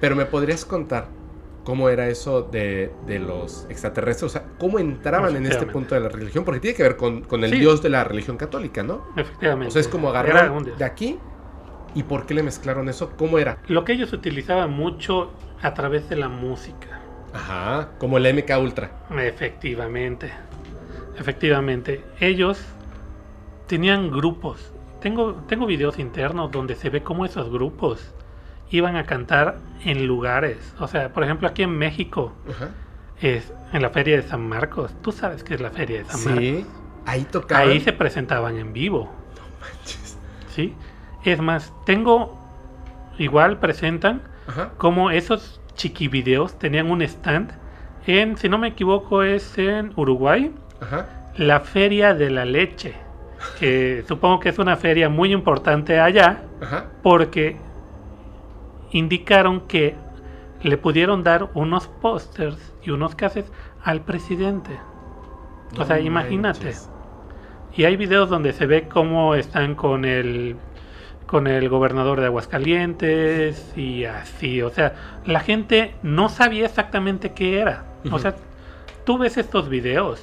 Pero 0.00 0.14
me 0.14 0.26
podrías 0.26 0.64
contar 0.64 1.08
cómo 1.64 1.88
era 1.88 2.08
eso 2.08 2.42
de, 2.42 2.92
los 3.06 3.66
extraterrestres, 3.68 4.22
o 4.30 4.32
sea, 4.32 4.44
cómo 4.58 4.78
entraban 4.78 5.36
en 5.36 5.46
este 5.46 5.66
punto 5.66 5.94
de 5.94 6.00
la 6.00 6.08
religión, 6.08 6.44
porque 6.44 6.60
tiene 6.60 6.76
que 6.76 6.82
ver 6.82 6.96
con, 6.96 7.24
el 7.44 7.50
Dios 7.50 7.82
de 7.82 7.88
la 7.88 8.04
religión 8.04 8.36
católica, 8.36 8.82
¿no? 8.82 9.04
Efectivamente. 9.16 9.68
O 9.68 9.70
sea, 9.72 9.80
es 9.80 9.88
como 9.88 10.10
agarrar 10.10 10.52
de 10.62 10.84
aquí 10.84 11.18
y 11.94 12.02
por 12.02 12.26
qué 12.26 12.34
le 12.34 12.42
mezclaron 12.42 12.88
eso, 12.88 13.12
¿cómo 13.16 13.38
era? 13.38 13.58
Lo 13.68 13.84
que 13.84 13.94
ellos 13.94 14.12
utilizaban 14.12 14.70
mucho 14.70 15.32
a 15.62 15.74
través 15.74 16.08
de 16.08 16.16
la 16.16 16.28
música. 16.28 17.00
Ajá, 17.32 17.90
como 17.98 18.18
el 18.18 18.34
MK 18.34 18.50
Ultra. 18.60 18.90
Efectivamente, 19.18 20.30
efectivamente. 21.18 22.02
Ellos 22.20 22.60
tenían 23.66 24.10
grupos. 24.10 24.72
Tengo, 25.00 25.34
tengo 25.46 25.66
videos 25.66 25.98
internos 25.98 26.50
donde 26.50 26.74
se 26.74 26.90
ve 26.90 27.02
cómo 27.02 27.24
esos 27.24 27.50
grupos 27.50 28.14
iban 28.70 28.96
a 28.96 29.04
cantar 29.04 29.58
en 29.84 30.06
lugares. 30.06 30.74
O 30.78 30.88
sea, 30.88 31.12
por 31.12 31.22
ejemplo, 31.22 31.48
aquí 31.48 31.62
en 31.62 31.76
México, 31.76 32.32
es 33.20 33.52
en 33.72 33.82
la 33.82 33.90
Feria 33.90 34.16
de 34.16 34.22
San 34.22 34.48
Marcos. 34.48 34.94
Tú 35.02 35.12
sabes 35.12 35.44
que 35.44 35.54
es 35.54 35.60
la 35.60 35.70
Feria 35.70 35.98
de 35.98 36.04
San 36.06 36.24
Marcos. 36.24 36.42
Sí, 36.42 36.66
ahí 37.04 37.24
tocaban. 37.24 37.68
Ahí 37.68 37.80
se 37.80 37.92
presentaban 37.92 38.56
en 38.56 38.72
vivo. 38.72 39.12
No 39.36 39.42
manches. 39.60 40.18
Sí. 40.48 40.74
Es 41.24 41.40
más, 41.40 41.72
tengo. 41.84 42.38
Igual 43.18 43.58
presentan 43.58 44.22
como 44.76 45.10
esos 45.10 45.60
chiquivideos 45.74 46.58
tenían 46.58 46.90
un 46.90 47.00
stand 47.00 47.50
en, 48.06 48.36
si 48.36 48.48
no 48.48 48.58
me 48.58 48.68
equivoco, 48.68 49.22
es 49.22 49.56
en 49.58 49.92
Uruguay. 49.96 50.54
La 51.36 51.60
Feria 51.60 52.14
de 52.14 52.30
la 52.30 52.44
Leche 52.44 52.94
que 53.58 54.04
supongo 54.06 54.40
que 54.40 54.48
es 54.50 54.58
una 54.58 54.76
feria 54.76 55.08
muy 55.08 55.32
importante 55.32 56.00
allá, 56.00 56.42
porque 57.02 57.56
indicaron 58.92 59.60
que 59.62 59.94
le 60.62 60.76
pudieron 60.78 61.22
dar 61.22 61.50
unos 61.54 61.88
pósters 61.88 62.74
y 62.82 62.90
unos 62.90 63.14
cases 63.14 63.50
al 63.82 64.02
presidente. 64.02 64.78
o 65.78 65.84
sea, 65.84 66.00
imagínate. 66.00 66.74
Y 67.76 67.84
hay 67.84 67.96
videos 67.96 68.30
donde 68.30 68.52
se 68.52 68.66
ve 68.66 68.88
cómo 68.88 69.34
están 69.34 69.74
con 69.74 70.04
el 70.04 70.56
con 71.26 71.48
el 71.48 71.68
gobernador 71.68 72.20
de 72.20 72.26
Aguascalientes 72.26 73.76
y 73.76 74.04
así, 74.04 74.62
o 74.62 74.70
sea, 74.70 74.94
la 75.24 75.40
gente 75.40 75.94
no 76.02 76.28
sabía 76.28 76.66
exactamente 76.66 77.32
qué 77.32 77.58
era. 77.58 77.84
O 78.12 78.20
sea, 78.20 78.36
tú 79.04 79.18
ves 79.18 79.36
estos 79.36 79.68
videos 79.68 80.22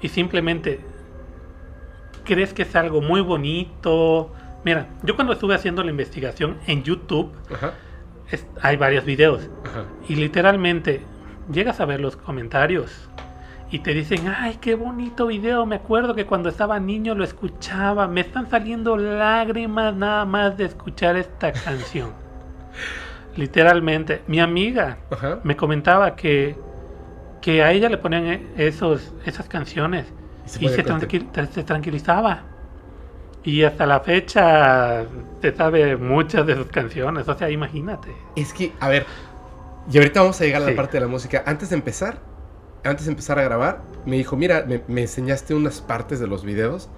y 0.00 0.08
simplemente 0.08 0.80
crees 2.24 2.52
que 2.52 2.62
es 2.62 2.74
algo 2.74 3.00
muy 3.00 3.20
bonito. 3.20 4.32
Mira, 4.64 4.88
yo 5.02 5.14
cuando 5.14 5.34
estuve 5.34 5.54
haciendo 5.54 5.82
la 5.82 5.90
investigación 5.90 6.58
en 6.66 6.82
YouTube, 6.82 7.32
hay 8.60 8.76
varios 8.76 9.04
videos. 9.04 9.48
Y 10.08 10.16
literalmente 10.16 11.02
llegas 11.52 11.80
a 11.80 11.84
ver 11.84 12.00
los 12.00 12.16
comentarios 12.16 13.08
y 13.70 13.80
te 13.80 13.92
dicen, 13.92 14.32
ay, 14.36 14.58
qué 14.60 14.74
bonito 14.74 15.26
video. 15.26 15.66
Me 15.66 15.76
acuerdo 15.76 16.14
que 16.14 16.26
cuando 16.26 16.48
estaba 16.48 16.78
niño 16.80 17.14
lo 17.14 17.24
escuchaba. 17.24 18.06
Me 18.08 18.20
están 18.20 18.48
saliendo 18.48 18.96
lágrimas 18.96 19.94
nada 19.94 20.24
más 20.24 20.56
de 20.56 20.64
escuchar 20.64 21.16
esta 21.16 21.52
canción. 21.64 22.12
Literalmente. 23.36 24.22
Mi 24.26 24.40
amiga 24.40 24.98
me 25.42 25.56
comentaba 25.56 26.14
que, 26.14 26.56
que 27.42 27.62
a 27.62 27.72
ella 27.72 27.88
le 27.88 27.98
ponían 27.98 28.26
e-, 28.26 28.46
esos, 28.56 29.12
esas 29.24 29.48
canciones 29.48 30.06
y, 30.60 30.68
se, 30.68 30.82
tranquilizaba. 31.64 32.42
Y 33.42 33.62
hasta 33.62 33.86
la 33.86 34.00
fecha 34.00 35.04
se 35.42 35.54
sabe 35.54 35.96
muchas 35.96 36.46
de 36.46 36.56
sus 36.56 36.66
canciones, 36.68 37.28
o 37.28 37.36
sea, 37.36 37.50
imagínate. 37.50 38.08
Es 38.36 38.54
que, 38.54 38.72
a 38.80 38.88
ver, 38.88 39.06
y 39.90 39.98
ahorita 39.98 40.20
vamos 40.20 40.40
a 40.40 40.44
llegar 40.44 40.62
a 40.62 40.66
la 40.66 40.76
parte 40.76 40.96
de 40.96 41.02
la 41.02 41.08
música. 41.08 41.42
Antes 41.46 41.70
de 41.70 41.76
empezar, 41.76 42.18
antes 42.84 43.06
de 43.06 43.12
empezar 43.12 43.38
a 43.38 43.42
grabar, 43.42 43.82
me 44.06 44.16
dijo, 44.16 44.36
mira, 44.36 44.66
me, 44.88 45.00
enseñaste 45.02 45.54
unas 45.54 45.80
partes 45.80 46.20
de 46.20 46.26
los 46.26 46.44
videos 46.44 46.88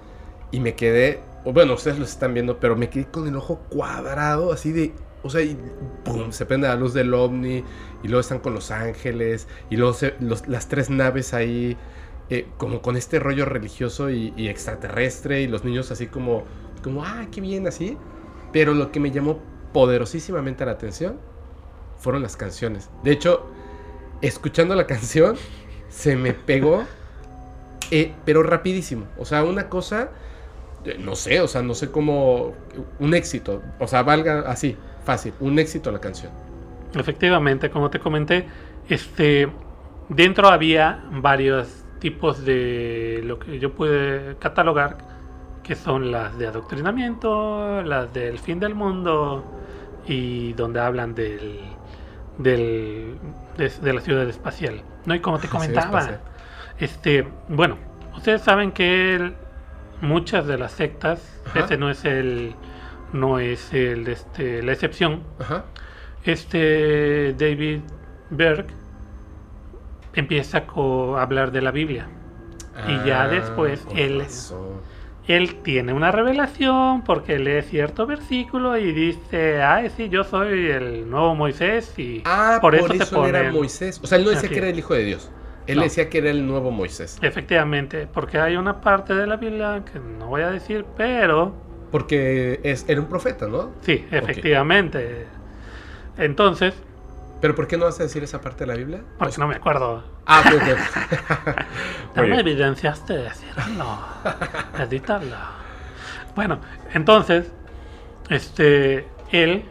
y 0.51 0.59
me 0.59 0.75
quedé, 0.75 1.21
bueno, 1.45 1.73
ustedes 1.73 1.99
los 1.99 2.09
están 2.09 2.33
viendo, 2.33 2.59
pero 2.59 2.75
me 2.75 2.89
quedé 2.89 3.05
con 3.05 3.27
el 3.27 3.35
ojo 3.35 3.59
cuadrado, 3.69 4.53
así 4.53 4.71
de, 4.71 4.93
o 5.23 5.29
sea, 5.29 5.41
y 5.41 5.57
¡pum! 6.05 6.31
Se 6.31 6.45
prende 6.45 6.67
la 6.67 6.75
luz 6.75 6.93
del 6.93 7.13
ovni 7.13 7.63
y 8.03 8.07
luego 8.07 8.21
están 8.21 8.39
con 8.39 8.53
los 8.53 8.71
ángeles 8.71 9.47
y 9.69 9.75
luego 9.75 9.97
las 10.47 10.69
tres 10.69 10.89
naves 10.89 11.33
ahí 11.33 11.75
eh, 12.29 12.47
como 12.57 12.81
con 12.81 12.97
este 12.97 13.19
rollo 13.19 13.45
religioso 13.45 14.09
y, 14.09 14.33
extraterrestre 14.49 15.41
y 15.41 15.47
los 15.47 15.63
niños 15.63 15.91
así 15.91 16.07
como, 16.07 16.43
como, 16.83 17.05
ah, 17.05 17.25
qué 17.31 17.39
bien 17.39 17.67
así. 17.67 17.97
Pero 18.51 18.73
lo 18.73 18.91
que 18.91 18.99
me 18.99 19.11
llamó 19.11 19.39
poderosísimamente 19.73 20.65
la 20.65 20.71
atención 20.71 21.19
fueron 21.97 22.21
las 22.21 22.35
canciones. 22.35 22.89
De 23.03 23.11
hecho, 23.11 23.47
escuchando 24.21 24.75
la 24.75 24.85
canción, 24.87 25.37
se 25.87 26.17
me 26.17 26.33
pegó, 26.33 26.83
eh, 27.91 28.13
pero 28.25 28.43
rapidísimo. 28.43 29.07
O 29.17 29.23
sea, 29.23 29.43
una 29.45 29.69
cosa, 29.69 30.11
eh, 30.83 30.97
no 30.99 31.15
sé, 31.15 31.39
o 31.39 31.47
sea, 31.47 31.61
no 31.61 31.75
sé 31.75 31.91
cómo, 31.91 32.53
un 32.99 33.13
éxito. 33.13 33.61
O 33.79 33.87
sea, 33.87 34.03
valga 34.03 34.41
así, 34.47 34.75
fácil, 35.05 35.33
un 35.39 35.59
éxito 35.59 35.91
la 35.91 35.99
canción. 35.99 36.31
Efectivamente, 36.93 37.69
como 37.69 37.89
te 37.89 37.99
comenté, 37.99 38.47
este, 38.89 39.49
dentro 40.09 40.49
había 40.49 41.03
varios 41.11 41.86
tipos 41.99 42.43
de 42.45 43.21
lo 43.23 43.39
que 43.39 43.59
yo 43.59 43.73
pude 43.73 44.35
catalogar, 44.39 44.97
que 45.63 45.75
son 45.75 46.11
las 46.11 46.37
de 46.37 46.47
adoctrinamiento, 46.47 47.81
las 47.83 48.13
del 48.13 48.39
fin 48.39 48.59
del 48.59 48.75
mundo 48.75 49.43
y 50.07 50.53
donde 50.53 50.79
hablan 50.79 51.13
del, 51.13 51.59
del 52.37 53.17
de, 53.57 53.93
la 53.93 54.01
ciudad 54.01 54.27
espacial. 54.29 54.81
¿no? 55.05 55.15
Y 55.15 55.19
como 55.19 55.39
te 55.39 55.47
comentaba, 55.49 56.19
este, 56.79 57.27
bueno, 57.49 57.77
ustedes 58.15 58.41
saben 58.41 58.71
que 58.71 59.33
muchas 60.01 60.47
de 60.47 60.57
las 60.57 60.71
sectas, 60.71 61.41
ese 61.55 61.77
no 61.77 61.89
es 61.89 62.05
el 62.05 62.55
no 63.13 63.39
es 63.39 63.73
el 63.73 64.07
este 64.07 64.61
la 64.61 64.73
excepción. 64.73 65.23
Este 66.23 67.33
David 67.33 67.81
Berg 68.29 68.67
empieza 70.19 70.65
a 70.67 71.21
hablar 71.21 71.51
de 71.51 71.61
la 71.61 71.71
Biblia. 71.71 72.07
y 72.87 73.07
ya 73.07 73.23
ah, 73.23 73.27
después 73.27 73.85
él 73.95 74.23
él 75.27 75.55
tiene 75.61 75.93
una 75.93 76.11
revelación 76.11 77.03
porque 77.03 77.37
lee 77.37 77.61
cierto 77.61 78.07
versículo 78.07 78.77
y 78.77 78.93
dice, 78.93 79.61
ay, 79.61 79.91
sí, 79.95 80.07
yo 80.09 80.23
soy 80.23 80.67
el 80.67 81.09
nuevo 81.09 81.35
Moisés 81.35 81.93
y 81.99 82.21
ah, 82.25 82.59
por, 82.61 82.75
eso, 82.75 82.87
te 82.87 83.29
era 83.29 83.51
Moisés. 83.51 83.99
O 84.01 84.07
sea, 84.07 84.17
él 84.17 84.23
no 84.23 84.29
decía 84.31 84.49
que 84.49 84.57
era 84.57 84.69
el 84.69 84.79
hijo 84.79 84.93
de 84.93 85.03
Dios. 85.03 85.29
Él 85.67 85.81
decía 85.81 86.09
que 86.09 86.19
era 86.19 86.29
el 86.29 86.47
nuevo 86.47 86.71
Moisés. 86.71 87.19
Efectivamente, 87.21 88.07
porque 88.07 88.39
hay 88.39 88.55
una 88.55 88.79
parte 88.79 89.13
de 89.13 89.27
la 89.27 89.35
Biblia 89.35 89.83
que 89.91 89.99
no 89.99 90.27
voy 90.27 90.41
a 90.43 90.49
decir, 90.49 90.85
pero... 90.95 91.53
Porque 91.91 92.61
es, 92.63 92.85
era 92.87 93.01
un 93.01 93.07
profeta, 93.07 93.47
¿no? 93.47 93.71
Sí, 93.81 94.05
efectivamente. 94.09 95.25
Entonces... 96.17 96.73
¿Pero 97.41 97.55
por 97.55 97.67
qué 97.67 97.77
no 97.77 97.85
vas 97.85 97.99
a 97.99 98.03
decir 98.03 98.23
esa 98.23 98.41
parte 98.41 98.65
de 98.65 98.67
la 98.67 98.75
Biblia? 98.75 99.01
Porque 99.19 99.37
no 99.37 99.47
me 99.47 99.55
acuerdo. 99.55 100.03
Ah, 100.25 100.43
pues, 100.43 100.61
no 102.15 102.23
me 102.23 102.39
evidenciaste 102.39 103.13
decirlo. 103.13 103.99
Editarlo. 104.79 105.35
Bueno, 106.35 106.59
entonces, 106.93 107.51
este, 108.29 109.07
él 109.31 109.65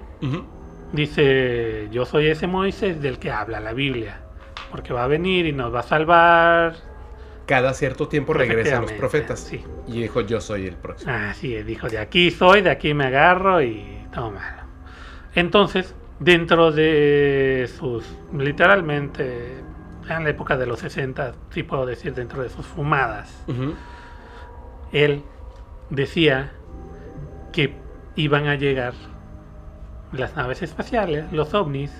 dice, 0.92 1.88
yo 1.90 2.04
soy 2.04 2.28
ese 2.28 2.46
Moisés 2.46 3.00
del 3.00 3.18
que 3.18 3.30
habla 3.30 3.60
la 3.60 3.72
Biblia 3.72 4.20
porque 4.70 4.92
va 4.92 5.04
a 5.04 5.06
venir 5.06 5.46
y 5.46 5.52
nos 5.52 5.74
va 5.74 5.80
a 5.80 5.82
salvar. 5.82 6.74
Cada 7.46 7.72
cierto 7.74 8.08
tiempo 8.08 8.32
regresan 8.32 8.82
los 8.82 8.92
profetas. 8.92 9.40
Sí. 9.40 9.64
Y 9.86 10.02
dijo, 10.02 10.20
yo 10.20 10.40
soy 10.40 10.66
el 10.66 10.76
próximo. 10.76 11.12
Ah, 11.14 11.32
sí, 11.34 11.54
dijo, 11.62 11.88
de 11.88 11.98
aquí 11.98 12.30
soy, 12.30 12.60
de 12.60 12.70
aquí 12.70 12.92
me 12.92 13.06
agarro 13.06 13.62
y 13.62 14.06
todo 14.12 14.30
malo. 14.32 14.62
Entonces, 15.34 15.94
dentro 16.18 16.72
de 16.72 17.68
sus, 17.78 18.04
literalmente, 18.36 19.58
en 20.08 20.24
la 20.24 20.30
época 20.30 20.56
de 20.56 20.66
los 20.66 20.80
60, 20.80 21.34
sí 21.50 21.62
puedo 21.62 21.86
decir, 21.86 22.14
dentro 22.14 22.42
de 22.42 22.48
sus 22.48 22.66
fumadas, 22.66 23.44
él 24.92 25.22
decía 25.90 26.52
que 27.52 27.74
iban 28.14 28.46
a 28.46 28.54
llegar 28.54 28.94
las 30.12 30.36
naves 30.36 30.62
espaciales, 30.62 31.30
los 31.32 31.54
ovnis, 31.54 31.92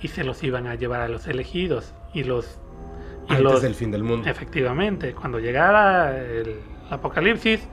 y 0.00 0.08
se 0.08 0.24
los 0.24 0.42
iban 0.42 0.66
a 0.66 0.74
llevar 0.74 1.00
a 1.00 1.08
los 1.08 1.26
elegidos 1.26 1.94
y 2.14 2.24
los 2.24 2.58
y 3.28 3.34
antes 3.34 3.62
del 3.62 3.74
fin 3.74 3.90
del 3.90 4.02
mundo. 4.02 4.28
Efectivamente, 4.28 5.14
cuando 5.14 5.38
llegara 5.38 6.18
el 6.18 6.56
apocalipsis 6.90 7.66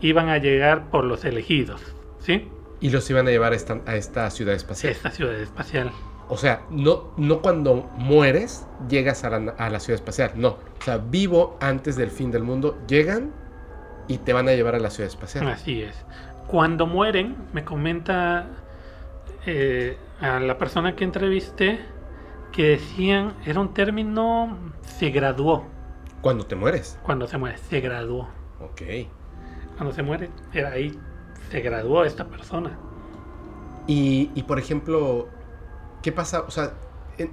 iban 0.00 0.28
a 0.28 0.38
llegar 0.38 0.90
por 0.90 1.04
los 1.04 1.24
elegidos, 1.24 1.80
¿sí? 2.18 2.48
Y 2.80 2.90
los 2.90 3.08
iban 3.10 3.26
a 3.26 3.30
llevar 3.30 3.52
a 3.52 3.56
esta, 3.56 3.80
a 3.86 3.96
esta 3.96 4.30
ciudad 4.30 4.54
espacial. 4.54 4.92
Esta 4.92 5.10
ciudad 5.10 5.34
espacial. 5.34 5.90
O 6.28 6.36
sea, 6.36 6.62
no, 6.70 7.10
no 7.16 7.40
cuando 7.40 7.90
mueres 7.96 8.66
llegas 8.88 9.24
a 9.24 9.30
la, 9.30 9.52
a 9.52 9.70
la 9.70 9.80
ciudad 9.80 10.00
espacial, 10.00 10.32
no. 10.36 10.58
O 10.80 10.84
sea, 10.84 10.98
vivo 10.98 11.56
antes 11.60 11.96
del 11.96 12.10
fin 12.10 12.30
del 12.30 12.42
mundo, 12.42 12.78
llegan 12.86 13.32
y 14.08 14.18
te 14.18 14.32
van 14.32 14.48
a 14.48 14.52
llevar 14.52 14.74
a 14.74 14.78
la 14.78 14.90
ciudad 14.90 15.08
espacial. 15.08 15.48
Así 15.48 15.82
es. 15.82 15.96
Cuando 16.46 16.86
mueren, 16.86 17.36
me 17.52 17.64
comenta 17.64 18.46
eh, 19.46 19.96
a 20.20 20.40
la 20.40 20.58
persona 20.58 20.94
que 20.96 21.04
entrevisté 21.04 21.80
que 22.52 22.70
decían, 22.70 23.34
era 23.44 23.60
un 23.60 23.74
término, 23.74 24.56
se 24.82 25.10
graduó. 25.10 25.66
Cuando 26.22 26.46
te 26.46 26.56
mueres. 26.56 26.98
Cuando 27.02 27.26
se 27.26 27.38
muere, 27.38 27.58
se 27.58 27.80
graduó. 27.80 28.28
Ok. 28.60 28.82
Cuando 29.76 29.94
se 29.94 30.02
muere, 30.02 30.30
era 30.52 30.70
ahí, 30.72 30.98
se 31.50 31.60
graduó 31.60 32.04
esta 32.04 32.26
persona. 32.26 32.78
Y, 33.86 34.30
y 34.34 34.42
por 34.42 34.58
ejemplo, 34.58 35.28
¿qué 36.02 36.12
pasa? 36.12 36.42
O 36.42 36.50
sea, 36.50 36.74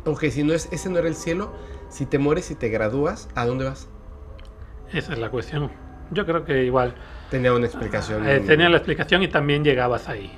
aunque 0.06 0.32
si 0.32 0.44
no 0.44 0.54
es, 0.54 0.72
ese 0.72 0.90
no 0.90 1.00
era 1.00 1.08
el 1.08 1.16
cielo, 1.16 1.54
si 1.90 2.06
te 2.06 2.18
mueres 2.18 2.50
y 2.52 2.56
te 2.56 2.70
gradúas, 2.70 3.30
¿a 3.36 3.46
dónde 3.46 3.66
vas? 3.66 3.90
Esa 4.92 5.14
es 5.14 5.20
la 5.20 5.30
cuestión. 5.30 5.72
Yo 6.12 6.26
creo 6.26 6.46
que 6.46 6.64
igual. 6.64 6.96
Tenía 7.30 7.54
una 7.54 7.66
explicación. 7.66 8.28
Eh, 8.28 8.40
tenía 8.40 8.70
la 8.70 8.78
explicación 8.78 9.24
y 9.24 9.28
también 9.28 9.64
llegabas 9.64 10.08
ahí. 10.08 10.32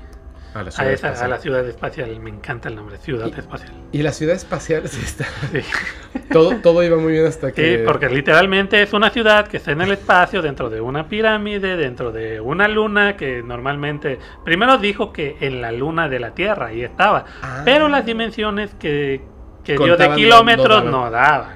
A 0.58 0.64
la, 0.64 0.72
ciudad 0.72 1.22
a, 1.22 1.26
a 1.26 1.28
la 1.28 1.38
ciudad 1.40 1.68
espacial, 1.68 2.20
me 2.20 2.30
encanta 2.30 2.70
el 2.70 2.76
nombre, 2.76 2.98
ciudad 2.98 3.28
espacial. 3.28 3.72
Y 3.92 4.02
la 4.02 4.12
ciudad 4.12 4.36
espacial 4.36 4.88
sí 4.88 5.02
está. 5.04 5.26
todo, 6.32 6.58
todo 6.58 6.84
iba 6.84 6.98
muy 6.98 7.14
bien 7.14 7.26
hasta 7.26 7.52
que. 7.52 7.78
Sí, 7.78 7.84
porque 7.86 8.10
literalmente 8.10 8.82
es 8.82 8.94
una 8.94 9.10
ciudad 9.10 9.48
que 9.48 9.58
está 9.58 9.72
en 9.72 9.82
el 9.82 9.92
espacio, 9.92 10.42
dentro 10.42 10.70
de 10.70 10.82
una 10.82 11.08
pirámide, 11.08 11.78
dentro 11.78 12.12
de 12.12 12.40
una 12.42 12.68
luna 12.68 13.16
que 13.16 13.44
normalmente. 13.44 14.20
Primero 14.44 14.78
dijo 14.78 15.14
que 15.14 15.38
en 15.42 15.62
la 15.62 15.72
luna 15.72 16.10
de 16.10 16.20
la 16.20 16.32
Tierra, 16.32 16.68
ahí 16.68 16.84
estaba. 16.84 17.26
Ah. 17.42 17.62
Pero 17.64 17.88
las 17.88 18.06
dimensiones 18.06 18.74
que, 18.76 19.22
que 19.64 19.78
dio 19.78 19.96
de 19.98 20.10
kilómetros 20.16 20.84
no, 20.86 21.10
daba. 21.12 21.54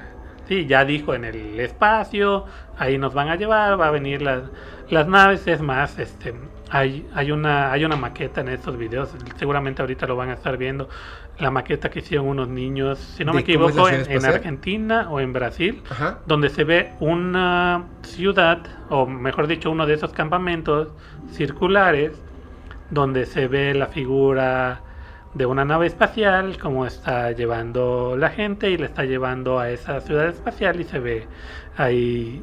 Sí, 0.48 0.66
ya 0.66 0.84
dijo 0.84 1.14
en 1.14 1.24
el 1.24 1.60
espacio, 1.60 2.44
ahí 2.76 2.98
nos 2.98 3.14
van 3.14 3.28
a 3.28 3.36
llevar, 3.36 3.80
va 3.80 3.88
a 3.88 3.90
venir 3.90 4.22
las, 4.22 4.42
las 4.90 5.06
naves, 5.06 5.46
es 5.46 5.60
más, 5.60 5.98
este 5.98 6.34
hay, 6.72 7.06
hay, 7.14 7.30
una, 7.30 7.70
hay 7.70 7.84
una 7.84 7.96
maqueta 7.96 8.40
en 8.40 8.48
estos 8.48 8.78
videos, 8.78 9.14
seguramente 9.36 9.82
ahorita 9.82 10.06
lo 10.06 10.16
van 10.16 10.30
a 10.30 10.32
estar 10.32 10.56
viendo, 10.56 10.88
la 11.38 11.50
maqueta 11.50 11.90
que 11.90 11.98
hicieron 11.98 12.26
unos 12.26 12.48
niños, 12.48 12.98
si 12.98 13.26
no 13.26 13.34
me 13.34 13.42
equivoco, 13.42 13.90
en, 13.90 14.24
Argentina 14.24 15.10
o 15.10 15.20
en 15.20 15.34
Brasil, 15.34 15.82
donde 16.24 16.48
se 16.48 16.64
ve 16.64 16.94
una 16.98 17.84
ciudad, 18.00 18.60
o 18.88 19.06
mejor 19.06 19.48
dicho, 19.48 19.70
uno 19.70 19.84
de 19.84 19.94
esos 19.94 20.14
campamentos 20.14 20.88
circulares, 21.30 22.12
donde 22.88 23.26
se 23.26 23.48
ve 23.48 23.74
la 23.74 23.88
figura 23.88 24.80
de 25.34 25.44
una 25.44 25.66
nave 25.66 25.86
espacial, 25.86 26.56
como 26.56 26.86
está 26.86 27.32
llevando 27.32 28.16
la 28.16 28.30
gente 28.30 28.70
y 28.70 28.78
le 28.78 28.86
está 28.86 29.04
llevando 29.04 29.58
a 29.58 29.68
esa 29.68 30.00
ciudad 30.00 30.28
espacial 30.28 30.80
y 30.80 30.84
se 30.84 30.98
ve 30.98 31.26
ahí 31.76 32.42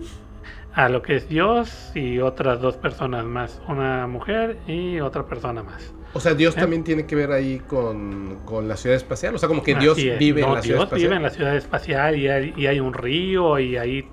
a 0.73 0.87
lo 0.89 1.01
que 1.01 1.15
es 1.15 1.27
Dios 1.27 1.91
y 1.95 2.19
otras 2.19 2.61
dos 2.61 2.77
personas 2.77 3.25
más, 3.25 3.61
una 3.67 4.07
mujer 4.07 4.57
y 4.67 4.99
otra 4.99 5.25
persona 5.25 5.63
más. 5.63 5.93
O 6.13 6.19
sea, 6.19 6.33
Dios 6.33 6.55
¿Eh? 6.57 6.59
también 6.59 6.83
tiene 6.83 7.05
que 7.05 7.15
ver 7.15 7.31
ahí 7.31 7.59
con, 7.59 8.39
la 8.67 8.77
ciudad 8.77 8.95
espacial. 8.95 9.35
O 9.35 9.37
sea, 9.37 9.47
como 9.47 9.63
que 9.63 9.75
Dios 9.75 9.97
vive 9.97 10.41
en 10.41 10.53
la 10.53 10.61
ciudad 10.61 10.83
espacial. 10.83 10.99
Dios 10.99 11.09
vive 11.09 11.15
en 11.15 11.23
la 11.23 11.29
ciudad 11.29 11.55
espacial 11.55 12.15
y 12.15 12.27
hay, 12.27 12.53
y 12.55 12.67
hay, 12.67 12.79
un 12.79 12.93
río 12.93 13.59
y 13.59 13.77
ahí 13.77 14.07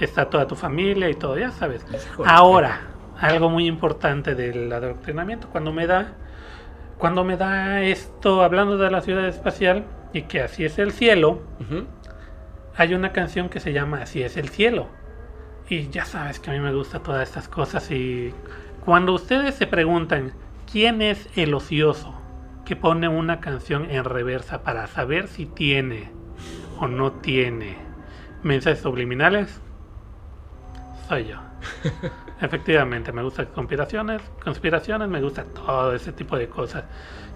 está 0.00 0.28
toda 0.28 0.46
tu 0.46 0.54
familia 0.54 1.08
y 1.08 1.14
todo, 1.14 1.38
ya 1.38 1.50
sabes. 1.50 1.84
Ahora, 2.24 2.80
algo 3.18 3.48
muy 3.48 3.66
importante 3.66 4.34
del 4.34 4.72
adoctrinamiento, 4.72 5.48
cuando 5.48 5.72
me 5.72 5.86
da, 5.86 6.14
cuando 6.98 7.24
me 7.24 7.36
da 7.36 7.82
esto, 7.82 8.42
hablando 8.42 8.76
de 8.78 8.90
la 8.90 9.00
ciudad 9.00 9.26
espacial 9.26 9.84
y 10.12 10.22
que 10.22 10.40
así 10.40 10.64
es 10.64 10.78
el 10.78 10.92
cielo, 10.92 11.42
hay 12.76 12.94
una 12.94 13.12
canción 13.12 13.48
que 13.48 13.60
se 13.60 13.72
llama 13.72 14.02
Así 14.02 14.22
es 14.22 14.36
el 14.36 14.48
cielo 14.48 14.88
y 15.68 15.88
ya 15.88 16.04
sabes 16.04 16.40
que 16.40 16.50
a 16.50 16.52
mí 16.52 16.60
me 16.60 16.72
gustan 16.72 17.02
todas 17.02 17.26
estas 17.26 17.48
cosas 17.48 17.90
y 17.90 18.34
cuando 18.84 19.14
ustedes 19.14 19.54
se 19.54 19.66
preguntan 19.66 20.32
quién 20.70 21.00
es 21.00 21.28
el 21.36 21.54
ocioso 21.54 22.14
que 22.64 22.76
pone 22.76 23.08
una 23.08 23.40
canción 23.40 23.90
en 23.90 24.04
reversa 24.04 24.62
para 24.62 24.86
saber 24.86 25.28
si 25.28 25.46
tiene 25.46 26.10
o 26.78 26.86
no 26.86 27.12
tiene 27.12 27.76
mensajes 28.42 28.80
subliminales, 28.80 29.60
soy 31.08 31.28
yo. 31.28 31.36
Efectivamente, 32.40 33.12
me 33.12 33.22
gustan 33.22 33.46
conspiraciones, 33.46 34.20
conspiraciones, 34.42 35.08
me 35.08 35.22
gusta 35.22 35.44
todo 35.44 35.94
ese 35.94 36.12
tipo 36.12 36.36
de 36.36 36.48
cosas. 36.48 36.84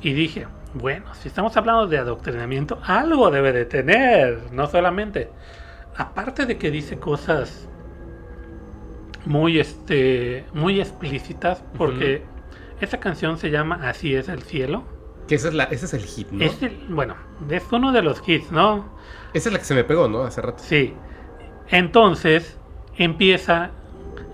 Y 0.03 0.13
dije, 0.13 0.47
bueno, 0.75 1.15
si 1.15 1.29
estamos 1.29 1.57
hablando 1.57 1.87
de 1.87 1.99
adoctrinamiento, 1.99 2.79
algo 2.85 3.31
debe 3.31 3.53
de 3.53 3.65
tener, 3.65 4.53
no 4.53 4.67
solamente. 4.67 5.31
Aparte 5.97 6.47
de 6.47 6.59
que 6.59 6.71
dice 6.71 6.99
cosas 6.99 7.69
muy 9.25 9.59
este 9.59 10.45
muy 10.55 10.81
explícitas 10.81 11.63
porque 11.77 12.23
esa 12.81 13.01
canción 13.01 13.39
se 13.39 13.51
llama 13.51 13.81
Así 13.83 14.15
es 14.15 14.29
el 14.29 14.43
cielo. 14.43 14.85
Que 15.27 15.35
esa 15.35 15.49
es 15.49 15.55
la, 15.55 15.65
ese 15.65 15.87
es 15.87 15.95
el 15.95 16.05
hit, 16.05 16.31
¿no? 16.31 16.47
bueno, 16.89 17.15
es 17.51 17.65
uno 17.71 17.93
de 17.93 18.03
los 18.03 18.27
hits, 18.27 18.51
¿no? 18.51 18.89
Esa 19.35 19.51
es 19.51 19.53
la 19.53 19.59
que 19.59 19.65
se 19.65 19.75
me 19.75 19.85
pegó, 19.85 20.09
¿no? 20.09 20.23
Hace 20.23 20.41
rato. 20.41 20.63
Sí. 20.63 20.95
Entonces 21.69 22.57
empieza, 22.97 23.71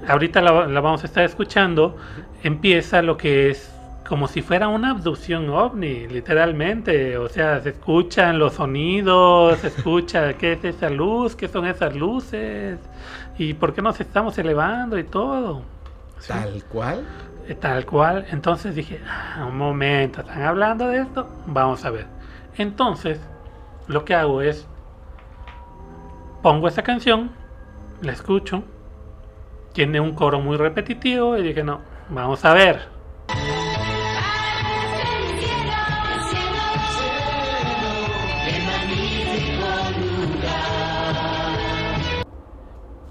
ahorita 0.06 0.40
la, 0.40 0.52
vamos 0.52 1.02
a 1.02 1.06
estar 1.06 1.24
escuchando, 1.24 1.96
empieza 2.44 3.02
lo 3.02 3.16
que 3.16 3.50
es 3.50 3.70
como 4.08 4.28
si 4.28 4.42
fuera 4.42 4.68
una 4.68 4.90
abducción 4.90 5.48
ovni, 5.48 6.06
literalmente. 6.06 7.16
O 7.16 7.28
sea, 7.28 7.60
se 7.60 7.70
escuchan 7.70 8.38
los 8.38 8.54
sonidos, 8.54 9.58
se 9.58 9.68
escucha 9.68 10.34
qué 10.34 10.52
es 10.52 10.64
esa 10.64 10.90
luz, 10.90 11.34
qué 11.34 11.48
son 11.48 11.66
esas 11.66 11.96
luces 11.96 12.78
y 13.38 13.54
por 13.54 13.74
qué 13.74 13.82
nos 13.82 14.00
estamos 14.00 14.36
elevando 14.38 14.98
y 14.98 15.04
todo. 15.04 15.62
Tal 16.26 16.64
cual. 16.64 17.04
Eh, 17.48 17.54
tal 17.54 17.84
cual. 17.84 18.26
Entonces 18.30 18.74
dije, 18.74 19.00
ah, 19.08 19.46
un 19.48 19.58
momento, 19.58 20.20
¿están 20.20 20.42
hablando 20.42 20.88
de 20.88 21.02
esto? 21.02 21.28
Vamos 21.46 21.84
a 21.84 21.90
ver. 21.90 22.06
Entonces, 22.56 23.20
lo 23.86 24.04
que 24.04 24.14
hago 24.14 24.40
es, 24.40 24.66
pongo 26.42 26.68
esa 26.68 26.82
canción, 26.82 27.30
la 28.00 28.12
escucho, 28.12 28.62
tiene 29.72 30.00
un 30.00 30.14
coro 30.14 30.40
muy 30.40 30.56
repetitivo 30.56 31.36
y 31.36 31.42
dije, 31.42 31.64
no, 31.64 31.80
vamos 32.08 32.44
a 32.44 32.54
ver. 32.54 32.93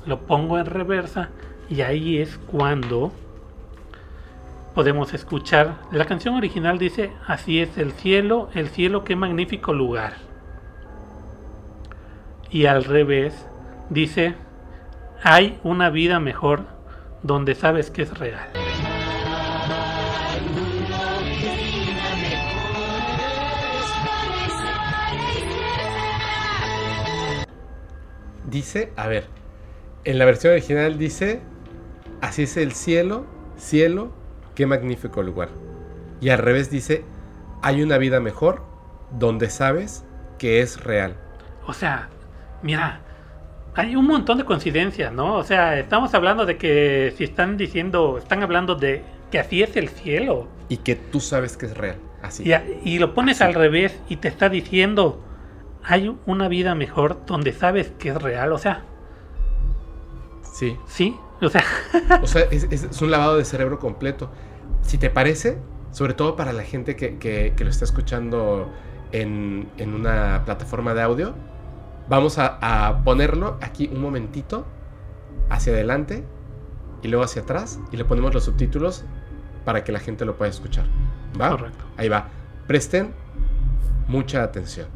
Lo 0.06 0.20
pongo 0.20 0.60
en 0.60 0.66
reversa 0.66 1.30
y 1.70 1.82
ahí 1.82 2.18
es 2.18 2.38
cuando 2.38 3.12
podemos 4.74 5.14
escuchar. 5.14 5.78
La 5.92 6.06
canción 6.06 6.36
original 6.36 6.78
dice, 6.78 7.12
así 7.26 7.60
es 7.60 7.78
el 7.78 7.94
cielo, 7.94 8.50
el 8.54 8.70
cielo, 8.70 9.04
qué 9.04 9.16
magnífico 9.16 9.74
lugar. 9.74 10.14
Y 12.50 12.66
al 12.66 12.84
revés, 12.84 13.48
dice, 13.90 14.36
hay 15.24 15.60
una 15.64 15.90
vida 15.90 16.20
mejor 16.20 16.66
donde 17.22 17.56
sabes 17.56 17.90
que 17.90 18.02
es 18.02 18.18
real. 18.18 18.50
Dice, 28.46 28.94
a 28.96 29.08
ver, 29.08 29.28
en 30.06 30.20
la 30.20 30.26
versión 30.26 30.54
original 30.54 30.98
dice, 30.98 31.42
así 32.22 32.44
es 32.44 32.58
el 32.58 32.74
cielo, 32.74 33.26
cielo, 33.58 34.12
qué 34.56 34.66
magnífico 34.66 35.24
lugar. 35.24 35.50
Y 36.22 36.30
al 36.30 36.40
revés 36.40 36.70
dice, 36.70 37.04
hay 37.62 37.82
una 37.82 37.98
vida 37.98 38.20
mejor 38.20 38.64
donde 39.18 39.50
sabes 39.50 40.06
que 40.38 40.62
es 40.62 40.84
real. 40.84 41.16
O 41.66 41.74
sea, 41.74 42.10
mira, 42.62 43.02
hay 43.76 43.96
un 43.96 44.06
montón 44.06 44.38
de 44.38 44.46
coincidencias, 44.46 45.12
¿no? 45.12 45.36
O 45.36 45.44
sea, 45.44 45.80
estamos 45.80 46.14
hablando 46.14 46.46
de 46.46 46.58
que 46.58 47.14
si 47.18 47.24
están 47.24 47.58
diciendo, 47.58 48.18
están 48.18 48.44
hablando 48.44 48.76
de 48.76 49.04
que 49.32 49.40
así 49.40 49.64
es 49.64 49.76
el 49.78 49.90
cielo. 49.90 50.48
Y 50.70 50.78
que 50.78 50.96
tú 50.96 51.20
sabes 51.20 51.58
que 51.58 51.68
es 51.68 51.78
real. 51.78 51.98
Así. 52.22 52.50
Y, 52.86 53.00
lo 53.00 53.14
pones 53.14 53.42
al 53.42 53.54
revés 53.54 54.00
y 54.08 54.16
te 54.18 54.30
está 54.30 54.48
diciendo, 54.48 55.22
hay 55.84 56.16
una 56.26 56.48
vida 56.48 56.74
mejor 56.74 57.26
donde 57.26 57.52
sabes 57.52 57.92
que 58.00 58.10
es 58.10 58.22
real. 58.22 58.54
O 58.54 58.58
sea. 58.58 58.84
Sí. 60.54 60.78
Sí. 60.88 61.18
O 61.42 61.50
sea. 61.50 61.64
o 62.22 62.28
sea, 62.28 62.44
es, 62.44 63.02
un 63.02 63.12
lavado 63.12 63.38
de 63.38 63.44
cerebro 63.44 63.80
completo. 63.80 64.32
Si 64.82 64.98
te 64.98 65.10
parece, 65.10 65.58
sobre 65.92 66.14
todo 66.14 66.36
para 66.36 66.54
la 66.54 66.64
gente 66.64 66.96
que, 66.96 67.18
que, 67.18 67.54
lo 67.60 67.70
está 67.70 67.84
escuchando 67.84 68.72
en, 69.12 69.70
en 69.78 69.94
una 69.94 70.44
plataforma 70.46 70.94
de 70.94 71.02
audio 71.02 71.36
Vamos 72.10 72.38
a, 72.38 73.02
ponerlo 73.06 73.58
aquí 73.62 73.90
un 73.92 74.02
momentito 74.02 74.66
hacia 75.50 75.74
adelante 75.74 76.24
y 77.02 77.08
luego 77.08 77.24
hacia 77.24 77.44
atrás 77.44 77.80
y 77.92 77.98
le 77.98 78.06
ponemos 78.06 78.34
los 78.34 78.44
subtítulos 78.44 79.06
para 79.64 79.84
que 79.84 79.92
la 79.92 80.00
gente 80.00 80.26
lo 80.26 80.36
pueda 80.36 80.52
escuchar. 80.52 80.86
¿Va? 81.40 81.50
Correcto. 81.52 81.86
Ahí 81.98 82.10
va. 82.10 82.28
Presten 82.68 83.14
mucha 84.08 84.44
atención. 84.44 84.88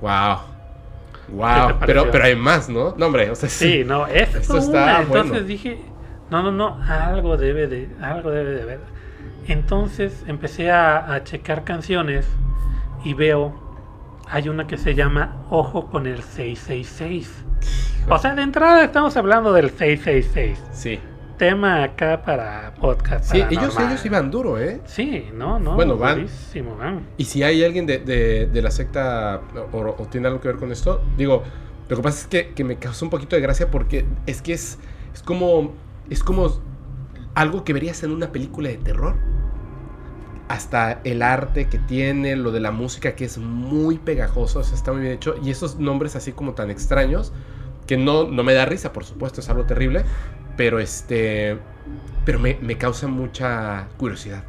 Wow. 0.00 0.38
Wow, 1.28 1.78
pero, 1.86 2.10
pero 2.10 2.24
hay 2.24 2.34
más, 2.34 2.68
¿no? 2.68 2.94
No, 2.96 3.06
hombre, 3.06 3.30
o 3.30 3.34
sea, 3.36 3.48
sí. 3.48 3.84
no, 3.84 4.06
esto, 4.08 4.58
está 4.58 5.02
Entonces 5.02 5.46
dije, 5.46 5.80
no, 6.28 6.42
no, 6.42 6.50
no, 6.50 6.82
algo 6.82 7.36
debe 7.36 7.68
de, 7.68 7.88
algo 8.02 8.30
debe 8.30 8.50
de 8.50 8.62
haber. 8.62 8.80
Entonces 9.46 10.24
empecé 10.26 10.70
a, 10.70 11.12
a 11.12 11.22
checar 11.22 11.62
canciones 11.64 12.26
y 13.04 13.14
veo, 13.14 13.54
hay 14.28 14.48
una 14.48 14.66
que 14.66 14.76
se 14.76 14.94
llama 14.94 15.44
Ojo 15.50 15.86
con 15.86 16.06
el 16.06 16.22
666. 16.22 17.44
O 18.08 18.18
sea, 18.18 18.34
de 18.34 18.42
entrada 18.42 18.82
estamos 18.82 19.16
hablando 19.16 19.52
del 19.52 19.70
666. 19.70 20.58
Sí 20.72 21.00
tema 21.40 21.84
acá 21.84 22.20
para 22.20 22.74
podcast. 22.74 23.32
Sí, 23.32 23.42
ellos, 23.50 23.74
ellos 23.80 24.04
iban 24.04 24.30
duro, 24.30 24.58
¿eh? 24.58 24.82
Sí, 24.84 25.30
no, 25.32 25.58
no. 25.58 25.74
Bueno, 25.74 25.96
van. 25.96 26.26
Y 27.16 27.24
si 27.24 27.42
hay 27.42 27.64
alguien 27.64 27.86
de, 27.86 27.98
de, 27.98 28.62
la 28.62 28.70
secta 28.70 29.40
o, 29.72 30.06
tiene 30.10 30.26
algo 30.26 30.38
que 30.42 30.48
ver 30.48 30.58
con 30.58 30.70
esto, 30.70 31.02
digo, 31.16 31.42
lo 31.88 31.96
que 31.96 32.02
pasa 32.02 32.20
es 32.20 32.26
que, 32.26 32.52
que 32.52 32.62
me 32.62 32.76
causó 32.76 33.06
un 33.06 33.10
poquito 33.10 33.36
de 33.36 33.42
gracia 33.42 33.70
porque 33.70 34.04
es 34.26 34.42
que 34.42 34.52
es, 34.52 34.78
es 35.14 35.22
como. 35.22 35.72
Es 36.10 36.22
como 36.22 36.60
algo 37.34 37.64
que 37.64 37.72
verías 37.72 38.02
en 38.02 38.10
una 38.10 38.32
película 38.32 38.68
de 38.68 38.76
terror. 38.76 39.14
Hasta 40.48 41.00
el 41.04 41.22
arte 41.22 41.70
que 41.70 41.78
tiene, 41.78 42.36
lo 42.36 42.52
de 42.52 42.60
la 42.60 42.70
música 42.70 43.14
que 43.14 43.24
es 43.24 43.38
muy 43.38 43.96
pegajoso, 43.96 44.58
o 44.58 44.62
sea, 44.62 44.74
está 44.74 44.92
muy 44.92 45.00
bien 45.00 45.14
hecho. 45.14 45.36
Y 45.42 45.50
esos 45.50 45.78
nombres 45.78 46.16
así 46.16 46.32
como 46.32 46.52
tan 46.52 46.70
extraños, 46.70 47.32
que 47.86 47.96
no, 47.96 48.28
no 48.28 48.42
me 48.42 48.52
da 48.52 48.66
risa, 48.66 48.92
por 48.92 49.04
supuesto, 49.04 49.40
es 49.40 49.48
algo 49.48 49.64
terrible, 49.64 50.04
pero 50.56 50.78
este. 50.78 51.58
Pero 52.24 52.38
me, 52.38 52.76
causa 52.76 53.08
mucha 53.08 53.88
curiosidad. 53.96 54.44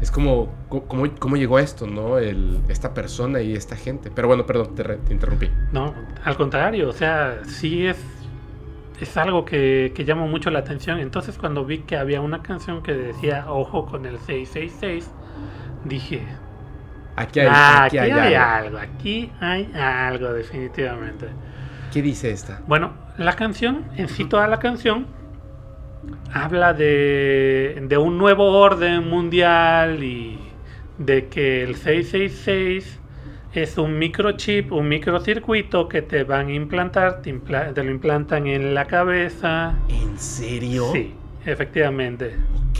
Es 0.00 0.10
como, 0.10 0.52
¿cómo, 0.68 1.36
llegó 1.36 1.58
esto, 1.58 1.86
no? 1.86 2.18
El, 2.18 2.60
esta 2.68 2.94
persona 2.94 3.40
y 3.40 3.54
esta 3.54 3.74
gente. 3.74 4.10
Pero 4.14 4.28
bueno, 4.28 4.46
perdón, 4.46 4.74
te, 4.74 5.12
interrumpí. 5.12 5.50
No, 5.72 5.94
al 6.24 6.36
contrario, 6.36 6.88
o 6.88 6.92
sea, 6.92 7.40
sí 7.44 7.86
es, 7.86 7.98
es 9.00 9.16
algo 9.16 9.44
que, 9.44 9.92
que 9.94 10.04
llama 10.04 10.26
mucho 10.26 10.50
la 10.50 10.60
atención. 10.60 11.00
Entonces, 11.00 11.36
cuando 11.38 11.64
vi 11.64 11.78
que 11.78 11.96
había 11.96 12.20
una 12.20 12.42
canción 12.42 12.82
que 12.82 12.92
decía 12.92 13.46
Ojo 13.48 13.86
con 13.86 14.06
el 14.06 14.18
666, 14.18 15.10
dije. 15.84 16.22
Aquí 17.16 17.40
hay, 17.40 17.48
ah, 17.50 17.84
aquí, 17.84 17.98
hay, 17.98 18.34
algo. 18.34 18.78
Aquí 18.78 19.32
hay 19.40 19.72
algo, 19.74 20.32
definitivamente. 20.32 21.26
¿Qué 21.92 22.00
dice 22.00 22.30
esta? 22.30 22.62
Bueno, 22.68 22.92
la 23.16 23.32
canción, 23.32 23.86
en 23.96 24.08
sí 24.08 24.24
toda 24.24 24.46
la 24.46 24.60
canción, 24.60 25.06
habla 26.32 26.74
de, 26.74 27.84
de 27.88 27.98
un 27.98 28.18
nuevo 28.18 28.58
orden 28.58 29.08
mundial 29.08 30.02
y 30.02 30.38
de 30.98 31.28
que 31.28 31.62
el 31.62 31.76
666 31.76 33.00
es 33.52 33.78
un 33.78 33.98
microchip, 33.98 34.72
un 34.72 34.88
microcircuito 34.88 35.88
que 35.88 36.02
te 36.02 36.24
van 36.24 36.48
a 36.48 36.52
implantar, 36.52 37.22
te, 37.22 37.32
lo 37.32 37.90
implantan 37.90 38.46
en 38.46 38.74
la 38.74 38.84
cabeza. 38.84 39.74
¿En 39.88 40.18
serio? 40.18 40.90
Sí, 40.92 41.14
efectivamente. 41.46 42.36
Ok. 42.70 42.78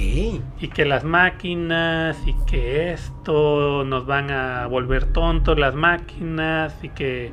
Y 0.61 0.69
que 0.69 0.85
las 0.85 1.05
máquinas 1.05 2.19
y 2.27 2.35
que 2.47 2.93
esto 2.93 3.85
nos 3.85 4.07
van 4.07 4.31
a 4.31 4.67
volver 4.67 5.07
tontos 5.07 5.59
las 5.59 5.75
máquinas 5.75 6.77
y 6.83 6.91
que 6.91 7.33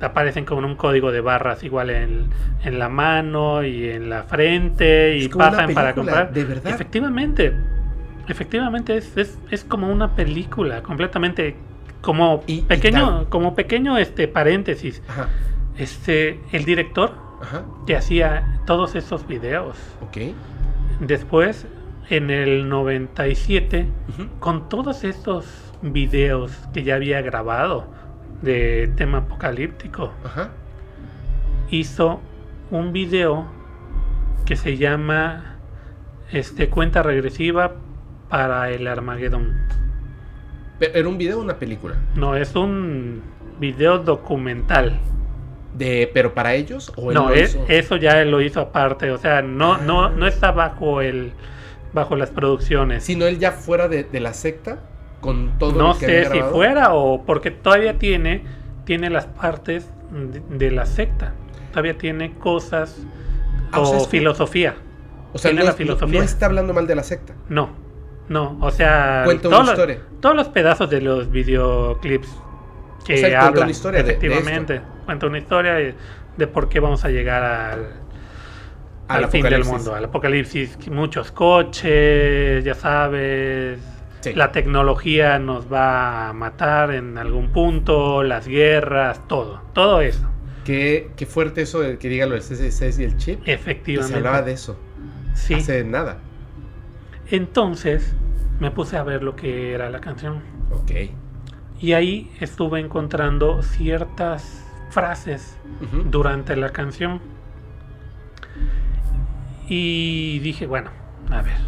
aparecen 0.00 0.44
con 0.44 0.64
un 0.64 0.76
código 0.76 1.12
de 1.12 1.20
barras 1.20 1.64
igual 1.64 1.90
en, 1.90 2.28
en 2.64 2.78
la 2.78 2.88
mano 2.88 3.64
y 3.64 3.88
en 3.88 4.10
la 4.10 4.24
frente 4.24 5.16
y 5.16 5.28
pasan 5.28 5.74
para 5.74 5.94
comprar. 5.94 6.32
¿De 6.32 6.44
verdad? 6.44 6.72
Efectivamente, 6.72 7.54
efectivamente 8.28 8.96
es, 8.96 9.16
es, 9.16 9.38
es 9.50 9.64
como 9.64 9.90
una 9.90 10.14
película 10.14 10.82
completamente 10.82 11.56
como 12.00 12.42
pequeño, 12.68 13.28
como 13.28 13.54
pequeño 13.54 13.98
este 13.98 14.28
paréntesis. 14.28 15.02
Este, 15.76 16.40
el 16.52 16.64
director 16.64 17.14
que 17.86 17.96
hacía 17.96 18.60
todos 18.66 18.94
esos 18.94 19.26
videos. 19.26 19.76
Okay. 20.08 20.34
Después, 21.00 21.66
en 22.10 22.30
el 22.30 22.68
97, 22.68 23.86
con 24.40 24.68
todos 24.68 25.04
estos 25.04 25.46
videos 25.82 26.52
que 26.72 26.82
ya 26.82 26.96
había 26.96 27.20
grabado, 27.22 27.86
de 28.42 28.90
tema 28.96 29.18
apocalíptico. 29.18 30.12
Hizo 31.70 32.20
un 32.70 32.92
video 32.92 33.46
que 34.44 34.56
se 34.56 34.76
llama 34.76 35.56
este, 36.32 36.68
Cuenta 36.68 37.02
Regresiva 37.02 37.74
para 38.28 38.70
el 38.70 38.86
Armagedón. 38.86 39.66
¿Era 40.80 41.08
un 41.08 41.18
video 41.18 41.38
o 41.38 41.42
una 41.42 41.58
película? 41.58 41.96
No, 42.14 42.36
es 42.36 42.54
un 42.54 43.22
video 43.58 43.98
documental. 43.98 44.98
De, 45.74 46.10
¿Pero 46.12 46.34
para 46.34 46.54
ellos? 46.54 46.92
¿o 46.96 47.12
no, 47.12 47.30
es, 47.30 47.58
eso 47.68 47.96
ya 47.96 48.24
lo 48.24 48.40
hizo 48.40 48.60
aparte. 48.60 49.10
O 49.10 49.18
sea, 49.18 49.42
no, 49.42 49.78
no, 49.78 50.08
no 50.08 50.26
está 50.26 50.50
bajo 50.50 51.02
el 51.02 51.32
bajo 51.92 52.16
las 52.16 52.30
producciones. 52.30 53.04
Sino 53.04 53.26
él 53.26 53.38
ya 53.38 53.52
fuera 53.52 53.88
de, 53.88 54.04
de 54.04 54.20
la 54.20 54.34
secta 54.34 54.78
con 55.20 55.58
todo 55.58 55.72
no 55.72 55.94
sé 55.94 56.30
si 56.30 56.40
fuera 56.42 56.94
o 56.94 57.24
porque 57.24 57.50
todavía 57.50 57.98
tiene 57.98 58.42
tiene 58.84 59.10
las 59.10 59.26
partes 59.26 59.90
de, 60.10 60.70
la 60.70 60.86
secta. 60.86 61.34
Todavía 61.70 61.98
tiene 61.98 62.32
cosas 62.34 63.04
ah, 63.72 63.80
o, 63.80 64.06
filosofía. 64.06 64.76
o 65.32 65.38
sea 65.38 65.52
no, 65.52 65.62
la 65.62 65.72
filosofía. 65.72 66.20
no, 66.20 66.24
está 66.24 66.46
hablando 66.46 66.72
mal 66.72 66.86
de 66.86 66.94
la 66.94 67.02
secta. 67.02 67.34
No 67.48 67.70
no 68.28 68.58
o 68.60 68.70
sea 68.70 69.22
cuenta 69.24 69.48
una 69.48 69.70
historia. 69.70 70.00
todos 70.20 70.36
los 70.36 70.48
pedazos 70.48 70.90
de 70.90 71.00
los 71.00 71.30
videoclips 71.30 72.28
que 73.06 73.14
o 73.14 73.16
sea, 73.16 73.46
habla 73.46 73.62
una 73.62 73.70
historia 73.70 74.00
efectivamente 74.00 74.82
cuenta 75.06 75.26
una 75.26 75.38
historia 75.38 75.94
de 76.36 76.46
por 76.46 76.68
qué 76.68 76.78
vamos 76.78 77.04
a 77.04 77.08
llegar 77.08 77.42
al, 77.42 77.86
al, 79.08 79.28
fin 79.28 79.42
del 79.42 79.64
mundo, 79.64 79.94
al 79.94 80.04
apocalipsis. 80.04 80.78
Muchos 80.90 81.32
coches, 81.32 82.64
ya 82.64 82.74
sabes, 82.74 83.80
la 84.34 84.52
tecnología 84.52 85.38
nos 85.38 85.72
va 85.72 86.28
a 86.28 86.32
matar 86.32 86.92
en 86.92 87.18
algún 87.18 87.48
punto, 87.48 88.22
las 88.22 88.46
guerras, 88.46 89.26
todo, 89.28 89.62
todo 89.72 90.00
eso. 90.00 90.28
Qué, 90.64 91.10
qué 91.16 91.26
fuerte 91.26 91.62
eso 91.62 91.80
de 91.80 91.98
que 91.98 92.08
diga 92.08 92.26
lo 92.26 92.34
del 92.34 92.42
CC6 92.42 93.00
y 93.00 93.04
el 93.04 93.16
chip. 93.16 93.40
Efectivamente. 93.46 94.12
se 94.12 94.18
hablaba 94.18 94.42
de 94.42 94.52
eso. 94.52 94.78
Sí. 95.34 95.54
Hace 95.54 95.84
nada. 95.84 96.18
Entonces 97.30 98.14
me 98.60 98.70
puse 98.70 98.96
a 98.96 99.02
ver 99.02 99.22
lo 99.22 99.36
que 99.36 99.72
era 99.72 99.90
la 99.90 100.00
canción. 100.00 100.42
Ok. 100.70 100.92
Y 101.80 101.92
ahí 101.92 102.30
estuve 102.40 102.80
encontrando 102.80 103.62
ciertas 103.62 104.64
frases 104.90 105.56
durante 106.06 106.56
la 106.56 106.70
canción. 106.70 107.20
Y 109.68 110.40
dije, 110.40 110.66
bueno, 110.66 110.90
a 111.30 111.42
ver. 111.42 111.58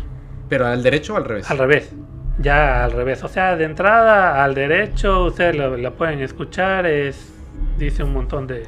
¿Pero 0.48 0.66
al 0.66 0.82
derecho 0.82 1.14
o 1.14 1.16
al 1.16 1.24
revés? 1.24 1.50
Al 1.50 1.58
revés. 1.58 1.94
Ya 2.40 2.84
al 2.84 2.92
revés. 2.92 3.22
O 3.24 3.28
sea, 3.28 3.56
de 3.56 3.64
entrada 3.64 4.42
al 4.42 4.54
derecho, 4.54 5.24
ustedes 5.24 5.56
lo, 5.56 5.94
pueden 5.94 6.20
escuchar, 6.20 6.86
es 6.86 7.34
dice 7.78 8.02
un 8.02 8.12
montón 8.12 8.46
de, 8.46 8.66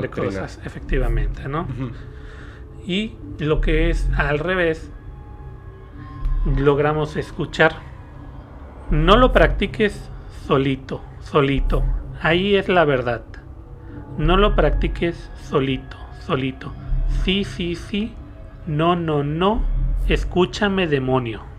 de 0.00 0.10
cosas, 0.10 0.60
efectivamente, 0.64 1.48
¿no? 1.48 1.66
Y 2.86 3.16
lo 3.38 3.60
que 3.60 3.90
es 3.90 4.08
al 4.16 4.38
revés, 4.38 4.90
logramos 6.56 7.16
escuchar. 7.16 7.76
No 8.90 9.16
lo 9.16 9.32
practiques 9.32 10.10
solito, 10.46 11.00
solito. 11.20 11.82
Ahí 12.20 12.56
es 12.56 12.68
la 12.68 12.84
verdad. 12.84 13.22
No 14.18 14.36
lo 14.36 14.54
practiques 14.54 15.30
solito, 15.42 15.96
solito. 16.20 16.72
Sí, 17.24 17.44
sí, 17.44 17.74
sí. 17.74 18.14
No, 18.66 18.94
no, 18.96 19.24
no. 19.24 19.62
Escúchame, 20.08 20.86
demonio. 20.86 21.53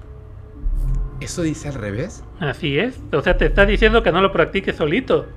¿Eso 1.19 1.41
dice 1.41 1.69
al 1.69 1.75
revés? 1.75 2.23
Así 2.39 2.77
es. 2.77 2.99
O 3.11 3.21
sea, 3.21 3.37
te 3.37 3.45
está 3.45 3.65
diciendo 3.65 4.03
que 4.03 4.11
no 4.11 4.21
lo 4.21 4.31
practiques 4.31 4.75
solito. 4.75 5.27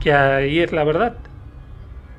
Que 0.00 0.12
ahí 0.12 0.58
es 0.58 0.72
la 0.72 0.84
verdad. 0.84 1.16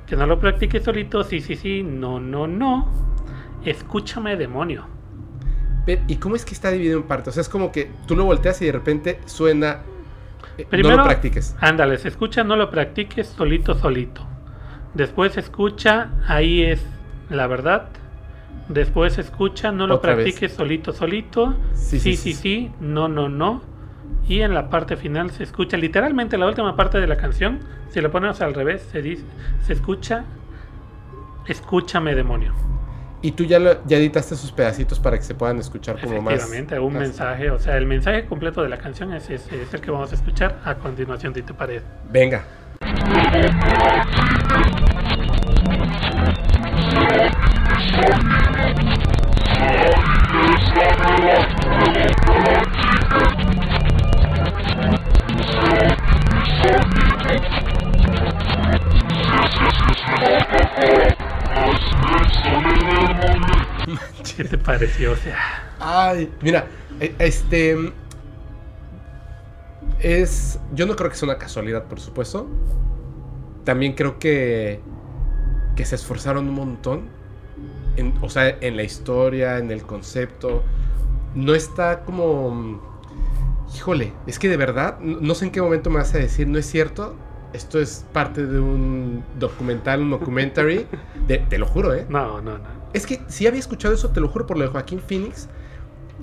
Que 0.06 0.16
no 0.16 0.26
lo 0.26 0.38
practiques 0.38 0.82
solito. 0.82 1.24
Sí, 1.24 1.40
sí, 1.40 1.56
sí. 1.56 1.82
No, 1.82 2.20
no, 2.20 2.46
no. 2.46 2.88
Escúchame, 3.64 4.36
demonio. 4.36 4.86
¿Y 6.08 6.16
cómo 6.16 6.34
es 6.34 6.44
que 6.44 6.54
está 6.54 6.70
dividido 6.70 6.98
en 6.98 7.04
partes? 7.04 7.28
O 7.28 7.32
sea, 7.32 7.40
es 7.42 7.48
como 7.48 7.70
que 7.70 7.90
tú 8.06 8.16
lo 8.16 8.24
volteas 8.24 8.60
y 8.62 8.66
de 8.66 8.72
repente 8.72 9.20
suena. 9.26 9.82
Eh, 10.56 10.66
no 10.82 10.96
lo 10.96 11.04
practiques. 11.04 11.54
Ándale, 11.60 11.98
se 11.98 12.08
escucha, 12.08 12.42
no 12.42 12.56
lo 12.56 12.70
practiques 12.70 13.26
solito, 13.26 13.74
solito. 13.74 14.26
Después 14.94 15.36
escucha, 15.36 16.10
ahí 16.26 16.62
es 16.62 16.82
la 17.28 17.46
verdad. 17.46 17.88
Después 18.68 19.18
escucha, 19.18 19.72
no 19.72 19.86
lo 19.86 20.00
practiques 20.00 20.52
solito, 20.52 20.92
solito. 20.92 21.54
Sí 21.74 22.00
sí, 22.00 22.16
sí 22.16 22.32
sí, 22.32 22.70
no, 22.80 23.08
no, 23.08 23.28
no. 23.28 23.62
Y 24.26 24.40
en 24.40 24.54
la 24.54 24.70
parte 24.70 24.96
final 24.96 25.30
se 25.30 25.42
escucha, 25.42 25.76
literalmente 25.76 26.38
la 26.38 26.46
última 26.46 26.74
parte 26.76 26.98
de 26.98 27.06
la 27.06 27.16
canción, 27.16 27.60
si 27.90 28.00
lo 28.00 28.10
ponemos 28.10 28.40
al 28.40 28.54
revés, 28.54 28.82
se 28.90 29.02
dice, 29.02 29.24
se 29.66 29.74
escucha, 29.74 30.24
escúchame 31.46 32.14
demonio. 32.14 32.54
Y 33.20 33.32
tú 33.32 33.44
ya, 33.44 33.58
ya 33.86 33.96
editaste 33.96 34.36
sus 34.36 34.52
pedacitos 34.52 35.00
para 35.00 35.16
que 35.16 35.22
se 35.22 35.34
puedan 35.34 35.58
escuchar 35.58 35.98
como 35.98 36.20
más. 36.20 36.34
Efectivamente, 36.34 36.78
un 36.78 36.92
mensaje, 36.92 37.50
o 37.50 37.58
sea, 37.58 37.76
el 37.76 37.86
mensaje 37.86 38.26
completo 38.26 38.62
de 38.62 38.68
la 38.68 38.78
canción 38.78 39.12
es, 39.14 39.30
es, 39.30 39.50
el 39.50 39.80
que 39.80 39.90
vamos 39.90 40.12
a 40.12 40.14
escuchar 40.14 40.60
a 40.64 40.74
continuación, 40.74 41.34
si 41.34 41.42
te 41.42 41.54
parece. 41.54 41.86
Venga. 42.10 42.44
¿Qué 64.36 64.44
te 64.44 64.58
pareció? 64.58 65.12
O 65.12 65.16
sea. 65.16 65.36
Ay, 65.78 66.32
mira, 66.40 66.66
e, 67.00 67.14
este. 67.18 67.92
Es. 70.00 70.58
Yo 70.72 70.86
no 70.86 70.96
creo 70.96 71.10
que 71.10 71.16
sea 71.16 71.28
una 71.28 71.38
casualidad, 71.38 71.84
por 71.84 72.00
supuesto. 72.00 72.48
También 73.64 73.94
creo 73.94 74.18
que. 74.18 74.80
Que 75.76 75.84
se 75.84 75.96
esforzaron 75.96 76.48
un 76.48 76.54
montón. 76.54 77.08
En, 77.96 78.14
o 78.22 78.28
sea, 78.28 78.48
en 78.60 78.76
la 78.76 78.82
historia, 78.82 79.58
en 79.58 79.70
el 79.70 79.82
concepto. 79.82 80.62
No 81.34 81.54
está 81.54 82.04
como. 82.04 82.80
Híjole, 83.74 84.12
es 84.26 84.38
que 84.38 84.48
de 84.48 84.56
verdad, 84.56 85.00
no 85.00 85.34
sé 85.34 85.46
en 85.46 85.50
qué 85.50 85.60
momento 85.60 85.90
me 85.90 85.96
vas 85.96 86.14
a 86.14 86.18
decir, 86.18 86.46
no 86.46 86.58
es 86.58 86.66
cierto 86.66 87.16
esto 87.54 87.78
es 87.80 88.04
parte 88.12 88.44
de 88.44 88.58
un 88.58 89.24
documental, 89.38 90.02
un 90.02 90.10
documentary. 90.10 90.86
te 91.26 91.58
lo 91.58 91.66
juro, 91.66 91.94
¿eh? 91.94 92.04
No, 92.08 92.40
no, 92.42 92.58
no. 92.58 92.64
Es 92.92 93.06
que 93.06 93.22
si 93.28 93.46
había 93.46 93.60
escuchado 93.60 93.94
eso, 93.94 94.10
te 94.10 94.20
lo 94.20 94.28
juro 94.28 94.46
por 94.46 94.58
lo 94.58 94.64
de 94.64 94.70
Joaquín 94.70 95.00
Phoenix. 95.00 95.48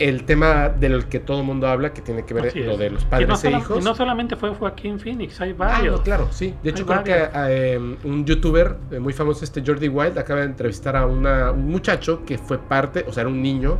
El 0.01 0.23
tema 0.23 0.69
del 0.69 1.05
que 1.05 1.19
todo 1.19 1.39
el 1.41 1.45
mundo 1.45 1.67
habla, 1.67 1.93
que 1.93 2.01
tiene 2.01 2.25
que 2.25 2.33
ver 2.33 2.55
lo 2.55 2.77
de 2.77 2.89
los 2.89 3.05
padres 3.05 3.43
e 3.43 3.51
hijos. 3.51 3.79
Y 3.79 3.83
no 3.83 3.93
solamente 3.93 4.35
fue 4.35 4.49
Joaquín 4.49 4.99
Phoenix, 4.99 5.39
hay 5.41 5.53
varios. 5.53 5.99
Ah, 5.99 6.03
claro, 6.03 6.27
sí. 6.31 6.55
De 6.63 6.71
hecho, 6.71 6.85
creo 6.85 7.03
que 7.03 7.73
em, 7.73 7.97
un 8.03 8.25
youtuber 8.25 8.77
eh, 8.91 8.99
muy 8.99 9.13
famoso, 9.13 9.43
este 9.43 9.63
Jordi 9.65 9.87
Wild, 9.87 10.17
acaba 10.17 10.39
de 10.41 10.47
entrevistar 10.47 10.95
a 10.95 11.05
una, 11.05 11.51
un 11.51 11.67
muchacho 11.69 12.23
que 12.25 12.37
fue 12.37 12.57
parte, 12.57 13.05
o 13.07 13.13
sea, 13.13 13.21
era 13.21 13.29
un 13.29 13.41
niño, 13.41 13.77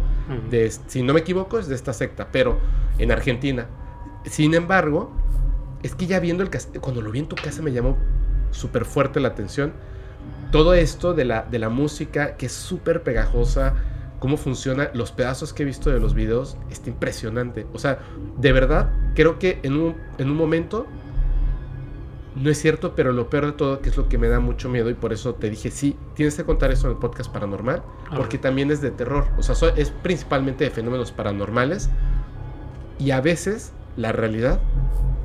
de, 0.49 0.72
si 0.88 1.03
no 1.03 1.14
me 1.14 1.22
equivoco, 1.22 1.60
es 1.60 1.68
de 1.68 1.76
esta 1.76 1.93
secta, 1.93 2.27
pero 2.31 2.60
en 2.98 3.11
Argentina. 3.11 3.65
Sin 4.26 4.53
embargo, 4.53 5.11
es 5.84 5.95
que 5.95 6.06
ya 6.06 6.19
viendo 6.19 6.43
el 6.43 6.49
cuando 6.80 7.02
lo 7.02 7.11
vi 7.11 7.19
en 7.19 7.27
tu 7.27 7.35
casa 7.35 7.61
me 7.61 7.72
llamó 7.72 7.98
súper 8.52 8.85
fuerte 8.85 9.19
la 9.19 9.30
atención. 9.30 9.73
Todo 10.52 10.73
esto 10.73 11.14
de 11.14 11.26
la, 11.26 11.43
de 11.43 11.60
la 11.60 11.69
música, 11.69 12.35
que 12.35 12.45
es 12.45 12.52
súper 12.52 13.03
pegajosa, 13.03 13.76
cómo 14.22 14.38
funciona, 14.38 14.91
los 14.93 15.11
pedazos 15.11 15.52
que 15.52 15.64
he 15.64 15.65
visto 15.65 15.89
de 15.89 15.99
los 15.99 16.14
videos, 16.14 16.56
está 16.69 16.91
impresionante. 16.91 17.65
O 17.73 17.80
sea, 17.80 17.98
de 18.38 18.52
verdad, 18.52 18.91
creo 19.15 19.39
que 19.39 19.60
en 19.64 19.73
un, 19.73 19.95
en 20.19 20.30
un 20.30 20.38
momento, 20.38 20.85
no 22.35 22.52
es 22.52 22.61
cierto, 22.61 22.93
pero 22.95 23.14
lo 23.14 23.31
peor 23.31 23.48
de 23.48 23.52
todo, 23.53 23.81
que 23.81 23.89
es 23.89 23.98
lo 23.98 24.07
que 24.10 24.19
me 24.19 24.30
da 24.30 24.39
mucho 24.39 24.69
miedo, 24.69 24.91
y 24.91 24.93
por 24.93 25.11
eso 25.11 25.34
te 25.34 25.49
dije, 25.49 25.72
sí, 25.72 25.98
tienes 26.14 26.35
que 26.35 26.43
contar 26.43 26.69
eso 26.69 26.85
en 26.85 26.93
el 26.93 26.99
podcast 26.99 27.34
paranormal, 27.34 27.81
porque 28.15 28.38
también 28.38 28.69
es 28.69 28.80
de 28.80 28.91
terror. 28.91 29.26
O 29.39 29.41
sea, 29.41 29.56
es 29.76 29.89
principalmente 29.89 30.65
de 30.65 30.69
fenómenos 30.69 31.11
paranormales, 31.11 31.89
y 32.99 33.10
a 33.10 33.22
veces 33.22 33.73
la 33.98 34.11
realidad 34.11 34.61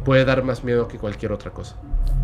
puede 0.06 0.24
dar 0.24 0.42
más 0.42 0.64
miedo 0.64 0.88
que 0.88 0.96
cualquier 0.96 1.32
otra 1.32 1.50
cosa. 1.50 1.76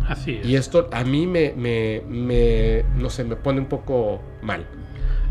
Así 0.07 0.37
es. 0.37 0.45
Y 0.47 0.55
esto 0.55 0.89
a 0.91 1.03
mí 1.03 1.27
me, 1.27 1.53
me, 1.55 2.83
no 2.95 3.11
sé, 3.11 3.23
me 3.25 3.35
pone 3.35 3.59
un 3.59 3.67
poco 3.67 4.23
mal. 4.41 4.65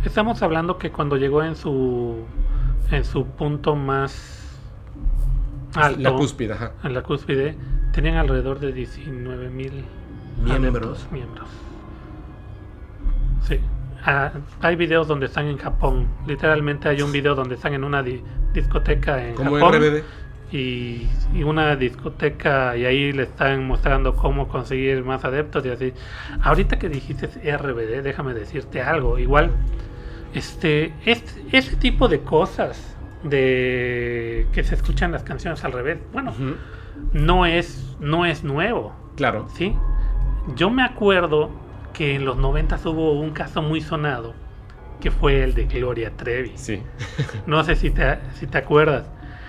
Estamos 0.04 0.42
hablando 0.42 0.78
que 0.78 0.90
cuando 0.90 1.16
llegó 1.16 1.42
en 1.42 1.56
su, 1.56 2.24
en 2.90 3.04
su 3.04 3.26
punto 3.26 3.76
más 3.76 4.58
alto, 5.74 6.00
la 6.00 6.12
cúspide, 6.12 6.52
ajá. 6.52 6.72
en 6.82 6.94
la 6.94 7.02
cúspide, 7.02 7.56
tenían 7.92 8.16
alrededor 8.16 8.58
de 8.58 8.72
19 8.72 9.48
mil 9.50 9.84
miembros. 10.42 11.06
miembros. 11.10 11.48
Sí. 13.46 13.60
Ah, 14.04 14.32
hay 14.60 14.74
videos 14.74 15.06
donde 15.06 15.26
están 15.26 15.46
en 15.46 15.58
Japón. 15.58 16.08
Literalmente 16.26 16.88
hay 16.88 17.02
un 17.02 17.12
video 17.12 17.34
donde 17.34 17.54
están 17.54 17.74
en 17.74 17.84
una 17.84 18.02
discoteca 18.02 19.24
en 19.24 19.34
Como 19.34 19.52
Japón. 19.54 19.74
RBD 19.74 20.02
y, 20.52 21.08
una 21.44 21.76
discoteca 21.76 22.76
y 22.76 22.84
ahí 22.84 23.12
le 23.12 23.24
están 23.24 23.66
mostrando 23.66 24.14
cómo 24.14 24.48
conseguir 24.48 25.02
más 25.04 25.24
adeptos 25.24 25.64
y 25.64 25.70
así. 25.70 25.92
Ahorita 26.42 26.78
que 26.78 26.88
dijiste 26.88 27.26
RBD, 27.26 28.02
déjame 28.02 28.34
decirte 28.34 28.82
algo. 28.82 29.18
Igual, 29.18 29.50
este, 30.34 30.92
este 31.04 31.44
ese 31.52 31.76
tipo 31.76 32.08
de 32.08 32.20
cosas 32.20 32.96
de 33.22 34.46
que 34.52 34.64
se 34.64 34.74
escuchan 34.74 35.12
las 35.12 35.22
canciones 35.22 35.64
al 35.64 35.72
revés, 35.72 35.98
bueno, 36.12 36.34
no 37.12 37.46
es 37.46 37.96
no 38.00 38.26
es 38.26 38.44
nuevo. 38.44 38.94
Claro. 39.16 39.48
Sí. 39.56 39.74
Yo 40.56 40.70
me 40.70 40.82
acuerdo 40.82 41.50
que 41.92 42.14
en 42.14 42.24
los 42.24 42.36
90 42.36 42.80
hubo 42.86 43.20
un 43.20 43.30
caso 43.30 43.62
muy 43.62 43.80
sonado 43.80 44.34
que 45.00 45.10
fue 45.10 45.42
el 45.42 45.54
de 45.54 45.66
Gloria 45.66 46.12
Trevi. 46.16 46.52
Sí. 46.54 46.82
no 47.46 47.62
sé 47.64 47.76
si 47.76 47.90
te, 47.90 48.18
si 48.34 48.46
te 48.46 48.58
acuerdas 48.58 49.06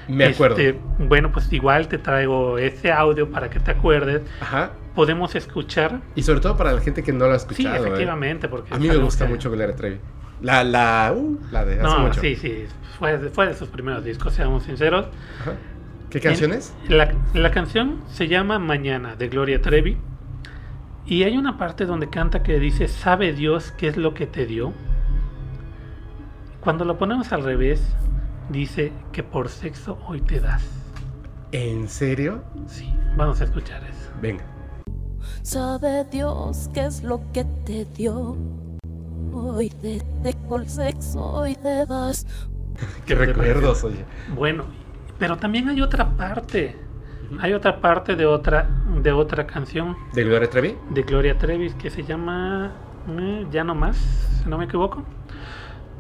me 0.07 0.25
acuerdo. 0.25 0.57
Este, 0.57 0.79
bueno, 0.99 1.31
pues 1.31 1.51
igual 1.51 1.87
te 1.87 1.97
traigo 1.97 2.57
ese 2.57 2.91
audio 2.91 3.29
para 3.29 3.49
que 3.49 3.59
te 3.59 3.71
acuerdes. 3.71 4.21
Ajá. 4.41 4.71
Podemos 4.95 5.35
escuchar. 5.35 6.01
Y 6.15 6.23
sobre 6.23 6.39
todo 6.39 6.57
para 6.57 6.73
la 6.73 6.81
gente 6.81 7.03
que 7.03 7.13
no 7.13 7.25
lo 7.25 7.33
ha 7.33 7.37
escuchado. 7.37 7.75
Sí, 7.75 7.81
¿eh? 7.81 7.87
efectivamente. 7.87 8.47
Porque 8.47 8.73
a 8.73 8.77
mí 8.77 8.87
me 8.87 8.97
gusta 8.97 9.25
mucho 9.25 9.49
Gloria 9.49 9.75
Trevi. 9.75 9.99
La, 10.43 10.63
la, 10.65 11.13
uh, 11.15 11.39
la 11.51 11.63
de 11.63 11.75
hace 11.75 11.83
no, 11.83 11.99
mucho. 11.99 12.19
Sí, 12.19 12.35
sí. 12.35 12.65
Fue, 12.99 13.17
fue, 13.29 13.47
de 13.47 13.55
sus 13.55 13.69
primeros 13.69 14.03
discos, 14.03 14.33
seamos 14.33 14.63
sinceros. 14.63 15.07
Ajá. 15.41 15.53
¿Qué 16.09 16.19
canciones? 16.19 16.75
La, 16.89 17.15
la 17.33 17.49
canción 17.49 18.01
se 18.09 18.27
llama 18.27 18.59
Mañana, 18.59 19.15
de 19.15 19.29
Gloria 19.29 19.61
Trevi. 19.61 19.97
Y 21.05 21.23
hay 21.23 21.37
una 21.37 21.57
parte 21.57 21.85
donde 21.85 22.09
canta 22.09 22.43
que 22.43 22.59
dice, 22.59 22.89
¿sabe 22.89 23.33
Dios 23.33 23.71
qué 23.77 23.87
es 23.87 23.97
lo 23.97 24.13
que 24.13 24.27
te 24.27 24.45
dio? 24.45 24.73
Cuando 26.59 26.83
lo 26.85 26.97
ponemos 26.97 27.31
al 27.31 27.43
revés, 27.43 27.81
dice 28.49 28.91
que 29.13 29.23
por 29.23 29.47
sexo 29.47 29.97
hoy 30.07 30.21
te 30.21 30.41
das. 30.41 30.63
¿En 31.53 31.87
serio? 31.87 32.43
Sí, 32.67 32.93
vamos 33.15 33.39
a 33.39 33.45
escuchar 33.45 33.81
eso. 33.85 34.11
Venga. 34.21 34.43
¿Sabe 35.41 36.05
Dios 36.11 36.69
qué 36.73 36.85
es 36.85 37.01
lo 37.01 37.21
que 37.31 37.45
te 37.65 37.85
dio? 37.85 38.37
Hoy 39.31 39.69
te, 39.69 40.01
por 40.47 40.67
sexo 40.67 41.23
hoy 41.23 41.55
te 41.55 41.85
das. 41.85 42.25
qué 43.05 43.15
recuerdos, 43.15 43.83
oye. 43.83 44.05
Bueno, 44.35 44.65
pero 45.19 45.37
también 45.37 45.69
hay 45.69 45.81
otra 45.81 46.09
parte. 46.17 46.75
Hay 47.39 47.53
otra 47.53 47.79
parte 47.79 48.15
de 48.15 48.25
otra 48.25 48.69
de 49.01 49.11
otra 49.11 49.47
canción. 49.47 49.95
¿De 50.13 50.23
Gloria 50.23 50.49
Trevi? 50.49 50.75
De 50.89 51.03
Gloria 51.03 51.37
Trevi 51.37 51.71
que 51.73 51.89
se 51.89 52.03
llama 52.03 52.73
eh, 53.07 53.47
Ya 53.49 53.63
no 53.63 53.73
más, 53.73 53.97
si 53.97 54.49
no 54.49 54.57
me 54.57 54.65
equivoco 54.65 55.03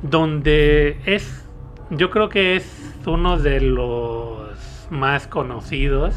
donde 0.03 0.99
es, 1.05 1.45
yo 1.89 2.11
creo 2.11 2.29
que 2.29 2.57
es 2.57 2.93
uno 3.05 3.39
de 3.39 3.61
los 3.61 4.87
más 4.91 5.27
conocidos, 5.27 6.13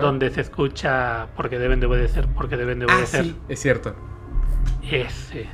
donde 0.00 0.30
se 0.30 0.40
escucha 0.40 1.28
porque 1.36 1.58
deben 1.58 1.78
de 1.78 1.86
obedecer, 1.86 2.26
porque 2.34 2.56
deben 2.56 2.80
de 2.80 2.86
ah, 2.88 2.94
obedecer. 2.94 3.24
sí, 3.24 3.36
es 3.48 3.60
cierto. 3.60 3.94
Ese. 4.90 5.46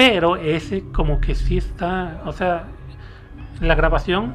Pero 0.00 0.36
ese 0.36 0.82
como 0.92 1.20
que 1.20 1.34
sí 1.34 1.58
está, 1.58 2.22
o 2.24 2.32
sea, 2.32 2.68
la 3.60 3.74
grabación 3.74 4.34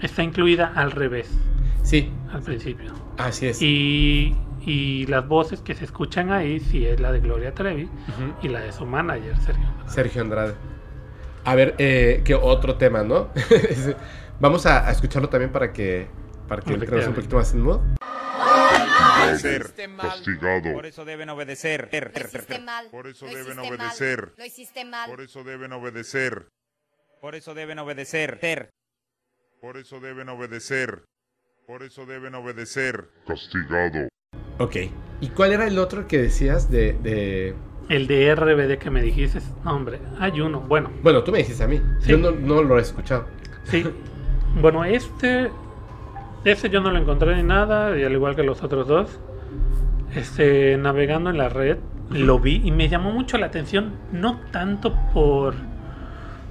está 0.00 0.22
incluida 0.22 0.72
al 0.74 0.92
revés. 0.92 1.30
Sí. 1.82 2.10
Al 2.32 2.40
principio. 2.40 2.90
Así 3.18 3.48
es. 3.48 3.60
Y, 3.60 4.34
y 4.64 5.04
las 5.08 5.28
voces 5.28 5.60
que 5.60 5.74
se 5.74 5.84
escuchan 5.84 6.32
ahí 6.32 6.58
sí 6.58 6.86
es 6.86 7.00
la 7.00 7.12
de 7.12 7.20
Gloria 7.20 7.52
Trevi 7.52 7.86
y 8.40 8.48
la 8.48 8.60
de 8.60 8.72
su 8.72 8.86
manager, 8.86 9.36
Sergio 9.40 9.66
Sergio 9.88 10.22
Andrade. 10.22 10.54
A 11.44 11.54
ver, 11.54 11.74
eh, 11.76 12.22
¿qué 12.24 12.34
otro 12.34 12.76
tema, 12.76 13.02
no? 13.02 13.28
Vamos 14.40 14.64
a, 14.64 14.90
escucharlo 14.90 15.28
también 15.28 15.52
para 15.52 15.70
que, 15.70 16.08
para 16.48 16.62
que 16.62 16.72
entremos 16.72 17.06
un 17.08 17.12
poquito 17.12 17.36
más 17.36 17.52
en 17.52 17.60
mood. 17.60 17.80
Ser 19.38 19.72
castigado. 19.96 20.72
Por 20.72 20.86
eso 20.86 21.04
deben 21.04 21.28
obedecer. 21.28 21.88
Por 22.90 23.06
eso 23.06 23.26
deben 23.26 23.58
obedecer. 23.58 24.32
Lo 24.36 24.44
hiciste 24.44 24.84
mal. 24.84 25.10
Por 25.10 25.20
eso 25.20 25.44
deben 25.44 25.72
obedecer. 25.72 26.48
Por 27.20 27.34
eso 27.34 27.54
deben 27.54 27.78
obedecer. 27.78 28.70
Por 29.60 29.76
eso 29.76 30.00
deben 30.00 30.28
obedecer. 30.28 31.04
Por 31.66 31.82
eso 31.82 32.06
deben 32.06 32.34
obedecer. 32.34 33.08
Castigado. 33.26 34.08
Ok. 34.58 34.76
¿Y 35.20 35.28
cuál 35.30 35.52
era 35.52 35.66
el 35.66 35.78
otro 35.78 36.06
que 36.06 36.18
decías 36.18 36.70
de 36.70 37.54
el 37.88 38.06
de 38.06 38.34
RBD 38.34 38.78
que 38.78 38.90
me 38.90 39.02
dijiste, 39.02 39.40
hombre, 39.64 40.00
hay 40.18 40.40
uno, 40.40 40.60
bueno. 40.60 40.90
Bueno, 41.02 41.22
tú 41.22 41.32
me 41.32 41.38
dijiste 41.38 41.64
a 41.64 41.68
mí, 41.68 41.80
yo 42.06 42.16
no, 42.16 42.62
lo 42.62 42.78
he 42.78 42.82
escuchado. 42.82 43.26
Sí, 43.64 43.84
bueno, 44.60 44.84
este, 44.84 45.50
este 46.44 46.70
yo 46.70 46.80
no 46.80 46.90
lo 46.90 46.98
encontré 46.98 47.36
ni 47.36 47.42
nada, 47.42 47.98
y 47.98 48.04
al 48.04 48.12
igual 48.12 48.36
que 48.36 48.42
los 48.42 48.62
otros 48.62 48.86
dos, 48.86 49.20
este, 50.14 50.76
navegando 50.76 51.30
en 51.30 51.38
la 51.38 51.48
red, 51.48 51.78
lo 52.10 52.38
vi 52.38 52.60
y 52.64 52.70
me 52.70 52.88
llamó 52.88 53.10
mucho 53.12 53.38
la 53.38 53.46
atención, 53.46 53.94
no 54.12 54.40
tanto 54.50 54.94
por 55.12 55.54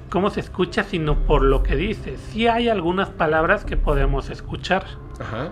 cómo 0.10 0.30
se 0.30 0.40
escucha, 0.40 0.84
sino 0.84 1.20
por 1.26 1.44
lo 1.44 1.64
que 1.64 1.76
dice. 1.76 2.18
Sí 2.18 2.48
hay 2.48 2.70
algunas 2.70 3.10
palabras 3.10 3.66
que 3.66 3.78
podemos 3.78 4.30
escuchar. 4.30 4.86
Ajá. 5.20 5.50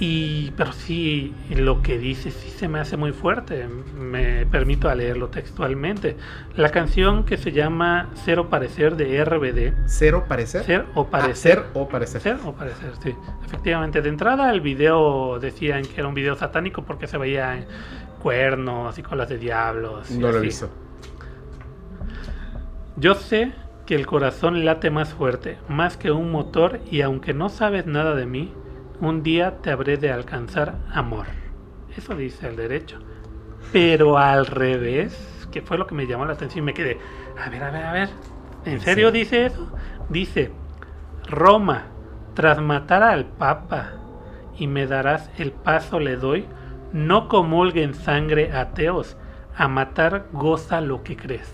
Y, 0.00 0.52
pero 0.52 0.72
sí, 0.72 1.34
lo 1.50 1.82
que 1.82 1.98
dice 1.98 2.30
sí 2.30 2.50
se 2.50 2.68
me 2.68 2.78
hace 2.78 2.96
muy 2.96 3.12
fuerte. 3.12 3.66
Me 3.66 4.46
permito 4.46 4.88
a 4.88 4.94
leerlo 4.94 5.28
textualmente. 5.28 6.16
La 6.54 6.70
canción 6.70 7.24
que 7.24 7.36
se 7.36 7.50
llama 7.50 8.10
Cero 8.24 8.48
Parecer 8.48 8.94
de 8.96 9.24
RBD. 9.24 9.86
¿Cero 9.86 10.26
Parecer? 10.28 10.62
Ser 10.62 10.86
o 10.94 11.02
ah, 11.02 11.10
Parecer. 11.10 11.64
o 11.74 11.88
Parecer. 11.88 12.20
Ser 12.20 12.38
o 12.44 12.52
Parecer, 12.52 12.92
sí. 13.02 13.12
Efectivamente, 13.44 14.00
de 14.00 14.08
entrada 14.08 14.52
el 14.52 14.60
video 14.60 15.40
decían 15.40 15.82
que 15.82 16.00
era 16.00 16.06
un 16.06 16.14
video 16.14 16.36
satánico 16.36 16.82
porque 16.82 17.08
se 17.08 17.18
veía 17.18 17.66
cuernos 18.22 18.98
y 18.98 19.02
colas 19.02 19.28
de 19.28 19.38
diablos. 19.38 20.12
No 20.12 20.30
lo 20.30 20.40
visto. 20.40 20.70
Yo 22.96 23.14
sé 23.14 23.52
que 23.86 23.94
el 23.94 24.06
corazón 24.06 24.64
late 24.64 24.90
más 24.90 25.14
fuerte, 25.14 25.58
más 25.68 25.96
que 25.96 26.10
un 26.10 26.30
motor, 26.30 26.80
y 26.90 27.00
aunque 27.00 27.32
no 27.32 27.48
sabes 27.48 27.86
nada 27.86 28.14
de 28.14 28.26
mí, 28.26 28.52
un 29.00 29.22
día 29.22 29.58
te 29.62 29.70
habré 29.70 29.96
de 29.96 30.10
alcanzar 30.10 30.76
amor. 30.92 31.26
Eso 31.96 32.14
dice 32.14 32.48
el 32.48 32.56
derecho. 32.56 32.98
Pero 33.72 34.18
al 34.18 34.46
revés, 34.46 35.48
que 35.50 35.62
fue 35.62 35.78
lo 35.78 35.86
que 35.86 35.94
me 35.94 36.06
llamó 36.06 36.24
la 36.24 36.34
atención 36.34 36.64
y 36.64 36.66
me 36.66 36.74
quedé, 36.74 36.98
a 37.42 37.48
ver, 37.50 37.62
a 37.62 37.70
ver, 37.70 37.84
a 37.84 37.92
ver, 37.92 38.08
¿en 38.64 38.80
serio 38.80 39.10
dice 39.10 39.46
eso? 39.46 39.70
Dice, 40.08 40.50
Roma, 41.28 41.86
tras 42.34 42.60
matar 42.60 43.02
al 43.02 43.26
Papa 43.26 43.92
y 44.56 44.66
me 44.66 44.86
darás 44.86 45.30
el 45.38 45.52
paso 45.52 46.00
le 46.00 46.16
doy, 46.16 46.46
no 46.92 47.28
comulguen 47.28 47.94
sangre 47.94 48.52
ateos, 48.52 49.16
a 49.56 49.68
matar 49.68 50.26
goza 50.32 50.80
lo 50.80 51.02
que 51.02 51.16
crees. 51.16 51.52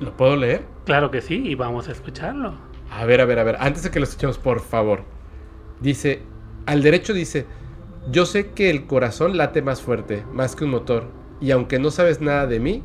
¿Lo 0.00 0.16
puedo 0.16 0.34
leer? 0.36 0.64
Claro 0.84 1.10
que 1.10 1.20
sí, 1.20 1.46
y 1.46 1.54
vamos 1.54 1.88
a 1.88 1.92
escucharlo. 1.92 2.54
A 2.90 3.04
ver, 3.04 3.20
a 3.20 3.24
ver, 3.24 3.38
a 3.38 3.44
ver, 3.44 3.56
antes 3.60 3.84
de 3.84 3.90
que 3.90 4.00
lo 4.00 4.04
escuchemos, 4.04 4.38
por 4.38 4.60
favor. 4.60 5.04
Dice, 5.82 6.22
al 6.66 6.82
derecho 6.82 7.12
dice, 7.12 7.46
yo 8.10 8.24
sé 8.24 8.50
que 8.50 8.70
el 8.70 8.86
corazón 8.86 9.36
late 9.36 9.62
más 9.62 9.82
fuerte, 9.82 10.24
más 10.32 10.54
que 10.54 10.64
un 10.64 10.70
motor, 10.70 11.08
y 11.40 11.50
aunque 11.50 11.78
no 11.78 11.90
sabes 11.90 12.20
nada 12.20 12.46
de 12.46 12.60
mí, 12.60 12.84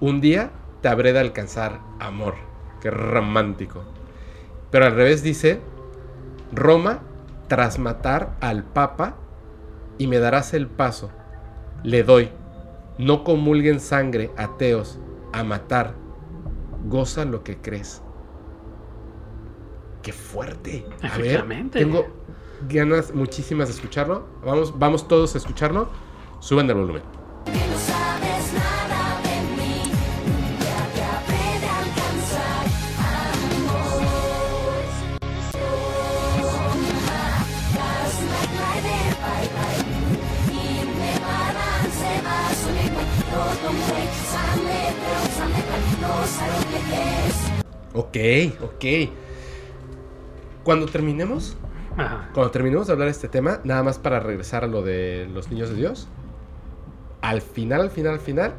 un 0.00 0.20
día 0.20 0.52
te 0.82 0.88
habré 0.88 1.14
de 1.14 1.20
alcanzar 1.20 1.80
amor. 2.00 2.34
Qué 2.82 2.90
romántico. 2.90 3.82
Pero 4.70 4.84
al 4.84 4.94
revés 4.94 5.22
dice, 5.22 5.60
Roma, 6.52 7.00
tras 7.48 7.78
matar 7.78 8.36
al 8.40 8.62
Papa, 8.62 9.16
y 9.96 10.06
me 10.06 10.18
darás 10.18 10.54
el 10.54 10.66
paso, 10.66 11.10
le 11.82 12.02
doy. 12.02 12.30
No 12.98 13.24
comulguen 13.24 13.80
sangre, 13.80 14.30
ateos, 14.36 14.98
a 15.32 15.44
matar. 15.44 15.94
Goza 16.86 17.24
lo 17.24 17.42
que 17.42 17.56
crees. 17.56 18.02
Qué 20.02 20.12
fuerte. 20.12 20.84
A 21.02 21.16
ver, 21.16 21.46
tengo 21.70 22.06
ganas 22.68 23.14
muchísimas 23.14 23.68
de 23.68 23.74
escucharlo. 23.74 24.26
Vamos, 24.44 24.78
vamos 24.78 25.08
todos 25.08 25.34
a 25.34 25.38
escucharlo. 25.38 25.88
Suban 26.40 26.68
el 26.68 26.76
volumen. 26.76 27.02
Ok, 47.96 48.16
ok. 48.62 48.84
Cuando 50.64 50.86
terminemos, 50.86 51.56
cuando 51.96 52.50
terminemos 52.50 52.86
de 52.86 52.92
hablar 52.92 53.08
este 53.08 53.28
tema, 53.28 53.60
nada 53.64 53.82
más 53.82 53.98
para 53.98 54.20
regresar 54.20 54.64
a 54.64 54.66
lo 54.66 54.82
de 54.82 55.28
los 55.32 55.50
niños 55.50 55.70
de 55.70 55.76
Dios, 55.76 56.08
al 57.20 57.40
final, 57.40 57.82
al 57.82 57.90
final, 57.90 58.14
al 58.14 58.20
final, 58.20 58.54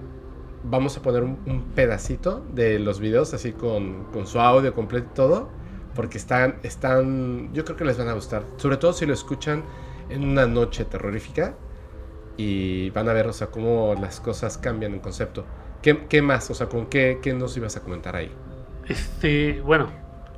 vamos 0.64 0.98
a 0.98 1.02
poner 1.02 1.24
un, 1.24 1.66
pedacito 1.76 2.44
de 2.54 2.80
los 2.80 3.00
videos 3.00 3.34
así 3.34 3.52
con, 3.52 4.08
su 4.26 4.40
audio 4.40 4.74
completo 4.74 5.08
y 5.12 5.16
todo, 5.16 5.50
porque 5.94 6.18
están, 6.18 6.56
están, 6.64 7.54
yo 7.54 7.66
creo 7.66 7.78
que 7.78 7.86
les 7.86 7.98
van 7.98 8.10
a 8.10 8.14
gustar, 8.14 8.44
sobre 8.58 8.78
todo 8.78 8.94
si 8.94 9.06
lo 9.06 9.14
escuchan 9.14 9.64
en 10.10 10.24
una 10.24 10.46
noche 10.46 10.86
terrorífica 10.86 11.56
y 12.38 12.90
van 12.92 13.10
a 13.10 13.14
ver, 13.14 13.28
o 13.28 13.34
sea, 13.34 13.48
cómo 13.48 13.96
las 14.00 14.20
cosas 14.20 14.58
cambian 14.58 14.94
en 14.94 15.00
concepto. 15.00 15.46
¿Qué, 15.82 16.22
más? 16.24 16.50
O 16.50 16.56
sea, 16.56 16.68
¿con 16.68 16.88
qué, 16.88 17.20
qué 17.22 17.34
nos 17.34 17.56
ibas 17.58 17.78
a 17.78 17.82
comentar 17.82 18.16
ahí? 18.16 18.32
Este, 18.88 19.62
bueno, 19.62 19.90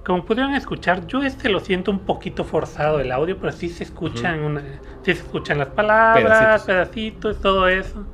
como 0.08 0.24
pudieron 0.24 0.56
escuchar, 0.56 1.06
yo 1.06 1.22
este 1.22 1.50
lo 1.50 1.60
siento 1.60 1.92
un 1.92 2.00
poquito 2.00 2.46
forzado 2.46 3.02
el 3.02 3.12
audio, 3.12 3.38
pero 3.38 3.52
sí 3.52 3.68
se 3.68 3.84
escuchan, 3.84 4.58
sí 5.04 5.14
se 5.14 5.20
escuchan 5.20 5.58
las 5.58 5.68
palabras, 5.68 6.64
pedacitos. 6.64 7.42
todo 7.42 7.68
eso. 7.68 8.06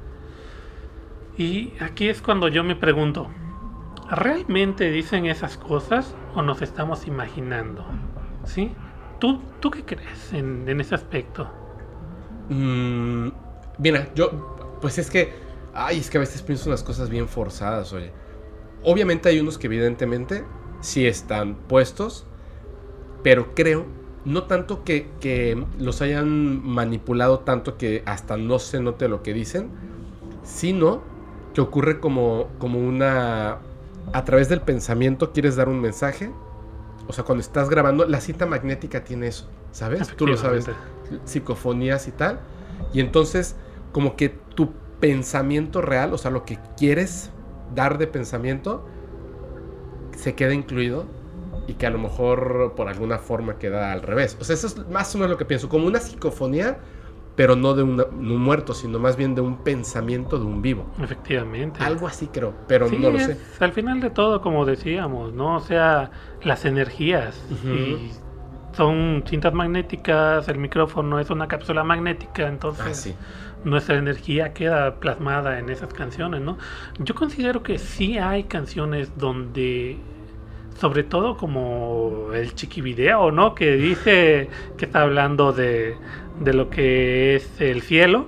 Y 1.37 1.71
aquí 1.79 2.09
es 2.09 2.19
cuando 2.19 2.47
yo 2.47 2.63
me 2.63 2.75
pregunto, 2.75 3.29
¿realmente 4.09 4.89
dicen 4.89 5.27
esas 5.27 5.55
cosas 5.55 6.15
o 6.33 6.41
nos 6.41 6.63
estamos 6.63 7.05
imaginando? 7.05 7.85
¿Sí? 8.43 8.71
¿Tú, 9.19 9.39
tú 9.59 9.69
qué 9.69 9.85
crees 9.85 10.33
en, 10.33 10.67
ese 10.81 10.95
aspecto? 10.95 11.47
Mm, 12.49 13.27
mira, 13.77 14.07
yo, 14.15 14.79
pues 14.81 14.97
es 14.97 15.11
que, 15.11 15.31
ay, 15.75 15.99
es 15.99 16.09
que 16.09 16.17
a 16.17 16.21
veces 16.21 16.41
pienso 16.41 16.71
unas 16.71 16.81
cosas 16.81 17.11
bien 17.11 17.27
forzadas, 17.27 17.93
oye. 17.93 18.11
Obviamente 18.81 19.29
hay 19.29 19.39
unos 19.39 19.59
que 19.59 19.67
evidentemente 19.67 20.43
sí 20.83 21.07
están 21.07 21.55
puestos, 21.55 22.25
pero 23.23 23.55
creo 23.55 23.85
no 24.25 24.43
tanto 24.43 24.83
que, 24.83 25.09
que 25.19 25.65
los 25.79 26.01
hayan 26.01 26.65
manipulado 26.65 27.39
tanto 27.39 27.77
que 27.77 28.03
hasta 28.05 28.37
no 28.37 28.59
se 28.59 28.79
note 28.79 29.07
lo 29.07 29.21
que 29.21 29.33
dicen, 29.33 29.69
sino 30.43 31.01
que 31.53 31.61
ocurre 31.61 31.99
como, 31.99 32.47
como 32.57 32.79
una... 32.79 33.59
A 34.11 34.25
través 34.25 34.49
del 34.49 34.61
pensamiento 34.61 35.31
quieres 35.31 35.55
dar 35.55 35.69
un 35.69 35.79
mensaje. 35.79 36.31
O 37.07 37.13
sea, 37.13 37.23
cuando 37.23 37.41
estás 37.41 37.69
grabando, 37.69 38.05
la 38.05 38.21
cinta 38.21 38.45
magnética 38.45 39.03
tiene 39.03 39.27
eso, 39.27 39.49
¿sabes? 39.71 40.07
Tú 40.15 40.27
lo 40.27 40.37
sabes. 40.37 40.67
Psicofonías 41.25 42.07
y 42.07 42.11
tal. 42.11 42.39
Y 42.93 42.99
entonces, 42.99 43.55
como 43.91 44.15
que 44.15 44.29
tu 44.29 44.71
pensamiento 44.99 45.81
real, 45.81 46.13
o 46.13 46.17
sea, 46.17 46.31
lo 46.31 46.45
que 46.45 46.59
quieres 46.77 47.29
dar 47.75 47.97
de 47.97 48.07
pensamiento, 48.07 48.85
se 50.23 50.35
queda 50.35 50.53
incluido 50.53 51.05
y 51.67 51.73
que 51.73 51.85
a 51.85 51.89
lo 51.89 51.99
mejor 51.99 52.73
por 52.77 52.87
alguna 52.87 53.17
forma 53.17 53.57
queda 53.59 53.91
al 53.91 54.01
revés. 54.01 54.37
O 54.39 54.43
sea, 54.45 54.53
eso 54.53 54.67
es 54.67 54.77
más 54.89 55.13
o 55.13 55.17
menos 55.17 55.31
lo 55.31 55.37
que 55.37 55.43
pienso, 55.43 55.67
como 55.67 55.85
una 55.85 55.99
psicofonía, 55.99 56.77
pero 57.35 57.57
no 57.57 57.73
de 57.73 57.83
un 57.83 58.41
muerto, 58.41 58.73
sino 58.73 58.99
más 58.99 59.17
bien 59.17 59.35
de 59.35 59.41
un 59.41 59.57
pensamiento 59.63 60.37
de 60.37 60.45
un 60.45 60.61
vivo. 60.61 60.85
Efectivamente. 61.01 61.83
Algo 61.83 62.07
así 62.07 62.27
creo, 62.27 62.53
pero 62.67 62.89
no 62.89 63.09
lo 63.09 63.19
sé. 63.19 63.37
Al 63.59 63.73
final 63.73 63.99
de 63.99 64.11
todo, 64.11 64.41
como 64.41 64.65
decíamos, 64.65 65.33
¿no? 65.33 65.57
O 65.57 65.59
sea, 65.59 66.11
las 66.41 66.63
energías. 66.63 67.43
son 68.71 69.23
cintas 69.27 69.53
magnéticas, 69.53 70.47
el 70.47 70.57
micrófono 70.57 71.19
es 71.19 71.29
una 71.29 71.47
cápsula 71.47 71.83
magnética, 71.83 72.47
entonces 72.47 73.13
ah, 73.13 73.59
nuestra 73.65 73.97
energía 73.97 74.53
queda 74.53 74.95
plasmada 74.99 75.59
en 75.59 75.69
esas 75.69 75.93
canciones, 75.93 76.41
¿no? 76.41 76.57
Yo 76.97 77.13
considero 77.13 77.61
que 77.61 77.77
sí 77.77 78.17
hay 78.17 78.45
canciones 78.45 79.17
donde 79.17 79.99
sobre 80.77 81.03
todo 81.03 81.37
como 81.37 82.29
el 82.33 82.53
chiquivideo, 82.55 83.31
¿no? 83.31 83.55
Que 83.55 83.75
dice 83.75 84.49
que 84.77 84.85
está 84.85 85.01
hablando 85.01 85.53
de, 85.53 85.95
de 86.39 86.53
lo 86.53 86.69
que 86.69 87.35
es 87.35 87.61
el 87.61 87.81
cielo. 87.81 88.27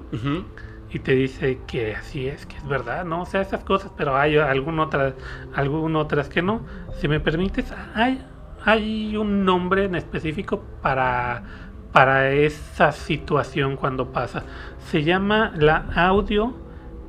Y 0.92 1.00
te 1.00 1.14
dice 1.14 1.60
que 1.68 1.94
así 1.94 2.28
es, 2.28 2.46
que 2.46 2.56
es 2.56 2.66
verdad, 2.68 3.04
¿no? 3.04 3.24
O 3.24 3.26
sea, 3.26 3.42
esas 3.42 3.64
cosas, 3.66 3.92
pero 3.98 4.16
hay 4.16 4.38
algunas 4.38 4.88
otras, 4.88 5.14
algunas 5.54 6.04
otras 6.04 6.30
que 6.30 6.42
no. 6.42 6.62
Si 7.00 7.08
me 7.10 7.20
permites, 7.20 7.74
hay, 7.94 8.26
hay 8.64 9.18
un 9.18 9.44
nombre 9.44 9.86
en 9.86 9.96
específico 9.96 10.64
para, 10.82 11.44
para 11.92 12.32
esa 12.32 12.94
situación 12.94 13.76
cuando 13.76 14.14
pasa. 14.14 14.44
Se 14.86 15.04
llama 15.04 15.52
la 15.58 15.86
audio 15.96 16.65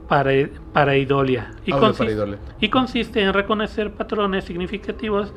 para, 0.09 0.97
idolia 0.97 1.53
Y, 1.65 1.73
consiste, 1.73 2.39
y 2.61 2.69
consiste 2.69 3.23
en 3.23 3.33
reconocer 3.33 3.93
patrones 3.93 4.45
significativos 4.45 5.33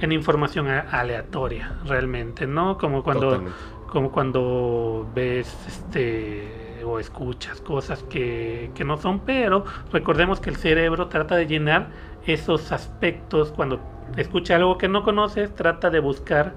en 0.00 0.12
información 0.12 0.68
aleatoria, 0.68 1.78
realmente, 1.86 2.46
¿no? 2.46 2.78
Como 2.78 3.02
cuando, 3.02 3.42
como 3.88 4.10
cuando 4.10 5.08
ves 5.14 5.54
este 5.66 6.82
o 6.84 6.98
escuchas 6.98 7.60
cosas 7.60 8.02
que, 8.02 8.70
que 8.74 8.84
no 8.84 8.98
son, 8.98 9.20
pero 9.20 9.64
recordemos 9.90 10.40
que 10.40 10.50
el 10.50 10.56
cerebro 10.56 11.08
trata 11.08 11.34
de 11.36 11.46
llenar 11.46 11.88
esos 12.26 12.72
aspectos 12.72 13.52
cuando 13.52 13.80
escucha 14.16 14.56
algo 14.56 14.76
que 14.78 14.88
no 14.88 15.02
conoces, 15.02 15.54
trata 15.54 15.90
de 15.90 16.00
buscar 16.00 16.54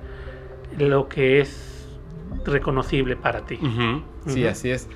lo 0.78 1.08
que 1.08 1.40
es 1.40 1.88
reconocible 2.46 3.16
para 3.16 3.46
ti. 3.46 3.60
Sí, 4.26 4.46
así 4.46 4.72
es. 4.72 4.90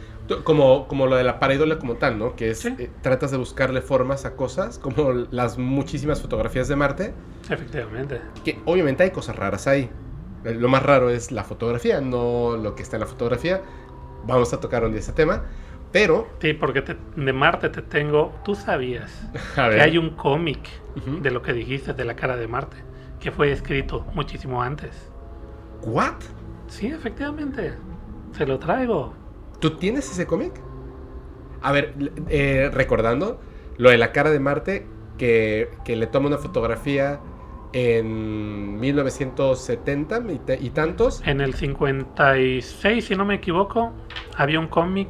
Como, 0.43 0.87
como 0.87 1.07
lo 1.07 1.15
de 1.17 1.23
la 1.23 1.39
pareidolia 1.39 1.77
como 1.77 1.95
tal, 1.95 2.17
¿no? 2.17 2.35
Que 2.35 2.51
es, 2.51 2.65
eh, 2.65 2.89
tratas 3.01 3.31
de 3.31 3.37
buscarle 3.37 3.81
formas 3.81 4.25
a 4.25 4.35
cosas, 4.35 4.79
como 4.79 5.11
las 5.29 5.57
muchísimas 5.57 6.21
fotografías 6.21 6.67
de 6.67 6.75
Marte. 6.75 7.13
Efectivamente. 7.49 8.21
Que 8.45 8.59
obviamente 8.65 9.03
hay 9.03 9.11
cosas 9.11 9.35
raras 9.35 9.67
ahí. 9.67 9.89
Eh, 10.45 10.55
lo 10.55 10.69
más 10.69 10.83
raro 10.83 11.09
es 11.09 11.31
la 11.31 11.43
fotografía, 11.43 11.99
no 12.01 12.55
lo 12.55 12.75
que 12.75 12.83
está 12.83 12.95
en 12.95 13.01
la 13.01 13.07
fotografía. 13.07 13.61
Vamos 14.25 14.53
a 14.53 14.59
tocar 14.59 14.85
un 14.85 14.91
día 14.91 14.99
ese 14.99 15.13
tema. 15.13 15.43
Pero... 15.91 16.27
Sí, 16.39 16.53
porque 16.53 16.81
de 16.81 17.33
Marte 17.33 17.69
te 17.69 17.81
tengo... 17.81 18.33
Tú 18.45 18.55
sabías 18.55 19.11
que 19.55 19.81
hay 19.81 19.97
un 19.97 20.11
cómic 20.11 20.69
de 21.21 21.31
lo 21.31 21.41
que 21.41 21.53
dijiste 21.53 21.93
de 21.93 22.05
la 22.05 22.15
cara 22.15 22.37
de 22.37 22.47
Marte, 22.47 22.77
que 23.19 23.31
fue 23.31 23.51
escrito 23.51 24.05
muchísimo 24.13 24.61
antes. 24.61 25.11
¿What? 25.83 26.15
Sí, 26.67 26.87
efectivamente. 26.87 27.73
Se 28.31 28.45
lo 28.45 28.57
traigo. 28.57 29.13
¿Tú 29.61 29.77
tienes 29.77 30.11
ese 30.11 30.25
cómic? 30.25 30.53
A 31.61 31.71
ver, 31.71 31.93
eh, 32.29 32.69
recordando 32.73 33.39
lo 33.77 33.91
de 33.91 33.97
la 33.99 34.11
cara 34.11 34.31
de 34.31 34.39
Marte, 34.39 34.87
que, 35.19 35.69
le 35.85 36.07
toma 36.07 36.27
una 36.27 36.39
fotografía 36.39 37.19
en 37.71 38.79
1970 38.79 40.23
y, 40.59 40.69
tantos. 40.71 41.21
En 41.25 41.41
el 41.41 41.53
56, 41.53 43.05
si 43.05 43.15
no 43.15 43.23
me 43.23 43.35
equivoco, 43.35 43.93
había 44.35 44.59
un 44.59 44.67
cómic 44.67 45.07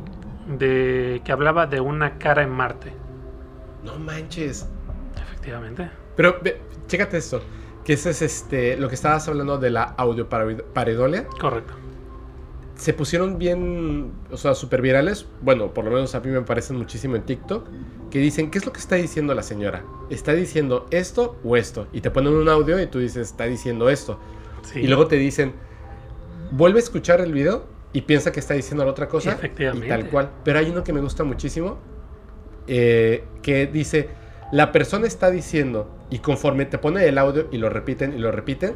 de 0.47 1.21
que 1.23 1.31
hablaba 1.31 1.65
de 1.65 1.79
una 1.79 2.17
cara 2.17 2.43
en 2.43 2.49
Marte. 2.49 2.91
No 3.85 3.97
manches. 3.97 4.67
Efectivamente. 5.15 5.89
Pero 6.17 6.39
chécate 6.87 7.17
esto, 7.17 7.41
que 7.85 7.93
ese 7.93 8.09
es 8.09 8.21
este 8.21 8.75
lo 8.75 8.89
que 8.89 8.95
estabas 8.95 9.25
hablando 9.29 9.57
de 9.57 9.69
la 9.69 9.83
audio 9.83 10.27
pareidolia. 10.27 11.25
Correcto 11.39 11.80
se 12.81 12.93
pusieron 12.93 13.37
bien, 13.37 14.11
o 14.31 14.37
sea, 14.37 14.55
súper 14.55 14.81
virales. 14.81 15.27
Bueno, 15.41 15.71
por 15.71 15.85
lo 15.85 15.91
menos 15.91 16.15
a 16.15 16.19
mí 16.19 16.31
me 16.31 16.41
parecen 16.41 16.77
muchísimo 16.77 17.15
en 17.15 17.21
TikTok. 17.21 17.67
Que 18.09 18.17
dicen, 18.17 18.49
¿qué 18.49 18.57
es 18.57 18.65
lo 18.65 18.73
que 18.73 18.79
está 18.79 18.95
diciendo 18.95 19.35
la 19.35 19.43
señora? 19.43 19.85
¿Está 20.09 20.33
diciendo 20.33 20.87
esto 20.89 21.37
o 21.43 21.57
esto? 21.57 21.85
Y 21.93 22.01
te 22.01 22.09
ponen 22.09 22.33
un 22.33 22.49
audio 22.49 22.81
y 22.81 22.87
tú 22.87 22.97
dices, 22.97 23.27
está 23.27 23.43
diciendo 23.43 23.87
esto. 23.87 24.19
Y 24.73 24.87
luego 24.87 25.05
te 25.05 25.17
dicen, 25.17 25.53
vuelve 26.49 26.79
a 26.79 26.81
escuchar 26.81 27.21
el 27.21 27.33
video 27.33 27.67
y 27.93 28.01
piensa 28.01 28.31
que 28.31 28.39
está 28.39 28.55
diciendo 28.55 28.83
la 28.83 28.89
otra 28.89 29.07
cosa. 29.07 29.33
Efectivamente. 29.33 29.85
Y 29.85 29.89
tal 29.89 30.09
cual. 30.09 30.31
Pero 30.43 30.57
hay 30.57 30.71
uno 30.71 30.83
que 30.83 30.91
me 30.91 31.01
gusta 31.01 31.23
muchísimo. 31.23 31.77
Eh, 32.65 33.25
que 33.43 33.67
dice, 33.67 34.09
la 34.51 34.71
persona 34.71 35.05
está 35.05 35.29
diciendo, 35.29 35.87
y 36.09 36.17
conforme 36.17 36.65
te 36.65 36.79
pone 36.79 37.07
el 37.07 37.19
audio 37.19 37.47
y 37.51 37.59
lo 37.59 37.69
repiten 37.69 38.15
y 38.15 38.17
lo 38.17 38.31
repiten, 38.31 38.73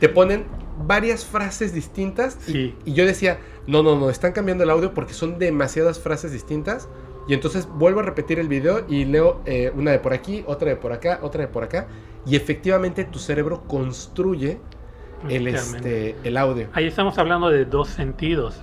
te 0.00 0.08
ponen 0.08 0.44
varias 0.78 1.24
frases 1.24 1.72
distintas. 1.72 2.48
Y, 2.48 2.74
yo 2.84 3.06
decía, 3.06 3.38
no, 3.66 3.82
no, 3.82 3.98
no, 3.98 4.10
están 4.10 4.32
cambiando 4.32 4.64
el 4.64 4.70
audio 4.70 4.94
porque 4.94 5.14
son 5.14 5.38
demasiadas 5.38 5.98
frases 5.98 6.32
distintas. 6.32 6.88
Y 7.26 7.34
entonces 7.34 7.66
vuelvo 7.66 8.00
a 8.00 8.02
repetir 8.02 8.38
el 8.38 8.48
video 8.48 8.84
y 8.88 9.06
leo 9.06 9.40
eh, 9.46 9.72
una 9.74 9.92
de 9.92 9.98
por 9.98 10.12
aquí, 10.12 10.44
otra 10.46 10.68
de 10.68 10.76
por 10.76 10.92
acá, 10.92 11.20
otra 11.22 11.42
de 11.42 11.48
por 11.48 11.64
acá. 11.64 11.88
Y 12.26 12.36
efectivamente 12.36 13.04
tu 13.04 13.18
cerebro 13.18 13.64
construye 13.66 14.58
el, 15.28 15.48
este, 15.48 16.16
el 16.24 16.36
audio. 16.36 16.68
Ahí 16.74 16.86
estamos 16.86 17.16
hablando 17.18 17.48
de 17.48 17.64
dos 17.64 17.88
sentidos. 17.88 18.60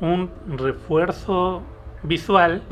Un 0.00 0.30
refuerzo 0.56 1.62
visual, 2.02 2.62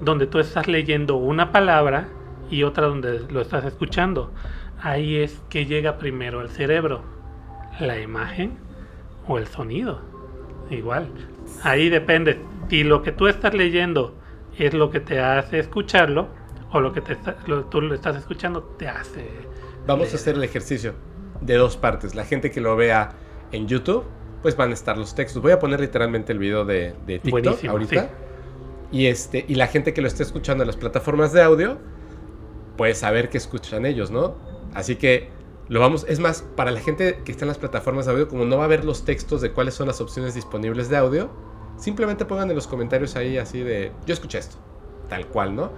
donde 0.00 0.26
tú 0.26 0.38
estás 0.38 0.68
leyendo 0.68 1.16
una 1.16 1.50
palabra 1.52 2.08
y 2.50 2.62
otra 2.62 2.86
donde 2.86 3.20
lo 3.28 3.40
estás 3.40 3.64
escuchando. 3.64 4.30
Ahí 4.80 5.16
es 5.16 5.40
que 5.48 5.66
llega 5.66 5.98
primero 5.98 6.40
el 6.40 6.48
cerebro, 6.48 7.02
la 7.80 7.98
imagen 7.98 8.58
o 9.26 9.38
el 9.38 9.46
sonido. 9.46 10.00
Igual. 10.70 11.08
Ahí 11.62 11.88
depende 11.88 12.40
si 12.68 12.84
lo 12.84 13.02
que 13.02 13.12
tú 13.12 13.26
estás 13.26 13.54
leyendo 13.54 14.14
es 14.56 14.74
lo 14.74 14.90
que 14.90 15.00
te 15.00 15.20
hace 15.20 15.58
escucharlo 15.58 16.28
o 16.72 16.80
lo 16.80 16.92
que 16.92 17.00
te 17.00 17.16
tú 17.70 17.80
lo 17.80 17.94
estás 17.94 18.16
escuchando 18.16 18.62
te 18.78 18.88
hace. 18.88 19.26
Vamos 19.86 20.12
a 20.12 20.16
hacer 20.16 20.36
el 20.36 20.44
ejercicio 20.44 20.94
de 21.40 21.54
dos 21.54 21.76
partes. 21.76 22.14
La 22.14 22.24
gente 22.24 22.50
que 22.50 22.60
lo 22.60 22.76
vea 22.76 23.12
en 23.50 23.66
YouTube, 23.66 24.04
pues 24.42 24.56
van 24.56 24.70
a 24.70 24.74
estar 24.74 24.96
los 24.96 25.14
textos. 25.14 25.42
Voy 25.42 25.52
a 25.52 25.58
poner 25.58 25.80
literalmente 25.80 26.32
el 26.32 26.38
video 26.38 26.64
de, 26.64 26.94
de 27.06 27.18
TikTok 27.18 27.64
ahorita. 27.64 28.10
Y 28.92 29.06
este 29.06 29.44
y 29.48 29.54
la 29.54 29.66
gente 29.66 29.94
que 29.94 30.02
lo 30.02 30.08
esté 30.08 30.22
escuchando 30.22 30.62
en 30.62 30.68
las 30.68 30.76
plataformas 30.76 31.32
de 31.32 31.42
audio, 31.42 31.78
puedes 32.76 32.98
saber 32.98 33.28
qué 33.28 33.38
escuchan 33.38 33.86
ellos, 33.86 34.10
¿no? 34.10 34.36
Así 34.74 34.96
que 34.96 35.30
lo 35.70 35.78
vamos, 35.78 36.04
es 36.08 36.18
más, 36.18 36.42
para 36.56 36.72
la 36.72 36.80
gente 36.80 37.22
que 37.24 37.30
está 37.30 37.44
en 37.44 37.48
las 37.48 37.58
plataformas 37.58 38.04
de 38.04 38.10
audio, 38.10 38.26
como 38.26 38.44
no 38.44 38.58
va 38.58 38.64
a 38.64 38.66
ver 38.66 38.84
los 38.84 39.04
textos 39.04 39.40
de 39.40 39.52
cuáles 39.52 39.72
son 39.72 39.86
las 39.86 40.00
opciones 40.00 40.34
disponibles 40.34 40.88
de 40.88 40.96
audio, 40.96 41.30
simplemente 41.78 42.24
pongan 42.24 42.50
en 42.50 42.56
los 42.56 42.66
comentarios 42.66 43.14
ahí 43.14 43.38
así 43.38 43.60
de, 43.60 43.92
yo 44.04 44.12
escuché 44.12 44.38
esto, 44.38 44.56
tal 45.08 45.28
cual, 45.28 45.54
¿no? 45.54 45.70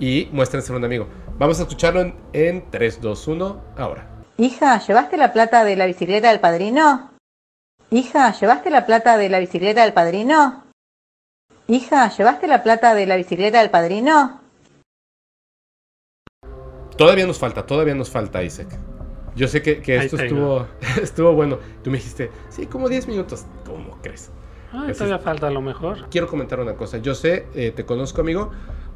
Y 0.00 0.30
muéstrense 0.32 0.72
a 0.72 0.76
un 0.76 0.84
amigo. 0.86 1.08
Vamos 1.38 1.58
a 1.60 1.64
escucharlo 1.64 2.00
en, 2.00 2.16
en 2.32 2.70
3, 2.70 3.02
2, 3.02 3.28
1, 3.28 3.64
ahora. 3.76 4.08
Hija, 4.38 4.80
¿llevaste 4.80 5.18
la 5.18 5.34
plata 5.34 5.62
de 5.62 5.76
la 5.76 5.84
bicicleta 5.84 6.30
del 6.30 6.40
padrino? 6.40 7.10
Hija, 7.90 8.32
¿llevaste 8.32 8.70
la 8.70 8.86
plata 8.86 9.18
de 9.18 9.28
la 9.28 9.40
bicicleta 9.40 9.82
del 9.82 9.92
padrino? 9.92 10.64
Hija, 11.68 12.08
¿llevaste 12.08 12.48
la 12.48 12.62
plata 12.62 12.94
de 12.94 13.06
la 13.06 13.16
bicicleta 13.16 13.60
del 13.60 13.68
padrino? 13.68 14.40
Todavía 16.96 17.26
nos 17.26 17.38
falta, 17.38 17.66
todavía 17.66 17.94
nos 17.94 18.08
falta, 18.08 18.42
Isaac. 18.42 18.93
Yo 19.36 19.48
sé 19.48 19.62
que, 19.62 19.80
esto 19.96 20.16
estuvo, 20.16 20.66
estuvo 21.02 21.32
bueno. 21.32 21.58
Tú 21.82 21.90
me 21.90 21.98
dijiste, 21.98 22.30
sí, 22.48 22.66
como 22.66 22.88
10 22.88 23.08
minutos. 23.08 23.46
¿Cómo 23.66 23.98
crees? 24.02 24.30
todavía 24.96 25.18
falta 25.20 25.46
a 25.46 25.50
lo 25.50 25.60
mejor. 25.60 26.08
Quiero 26.10 26.26
comentar 26.26 26.58
una 26.60 26.74
cosa. 26.74 26.98
Yo 26.98 27.14
sé, 27.14 27.46
eh, 27.54 27.72
te 27.74 27.84
conozco, 27.84 28.20
amigo. 28.20 28.50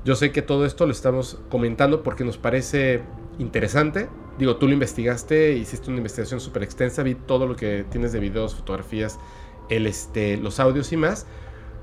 Yo 0.04 0.16
sé 0.16 0.32
que 0.32 0.42
todo 0.42 0.64
esto 0.64 0.86
lo 0.86 0.92
estamos 0.92 1.38
comentando 1.50 2.02
porque 2.02 2.24
nos 2.24 2.38
parece 2.38 3.02
interesante. 3.38 4.08
Digo, 4.38 4.56
tú 4.56 4.66
lo 4.66 4.72
investigaste, 4.72 5.52
hiciste 5.52 5.88
una 5.88 5.98
investigación 5.98 6.40
súper 6.40 6.62
extensa, 6.62 7.02
vi 7.02 7.14
todo 7.14 7.46
lo 7.46 7.56
que 7.56 7.84
tienes 7.90 8.12
de 8.12 8.20
videos, 8.20 8.54
fotografías, 8.54 9.18
el, 9.68 9.86
este, 9.86 10.36
los 10.36 10.60
audios 10.60 10.92
y 10.92 10.96
más. 10.96 11.26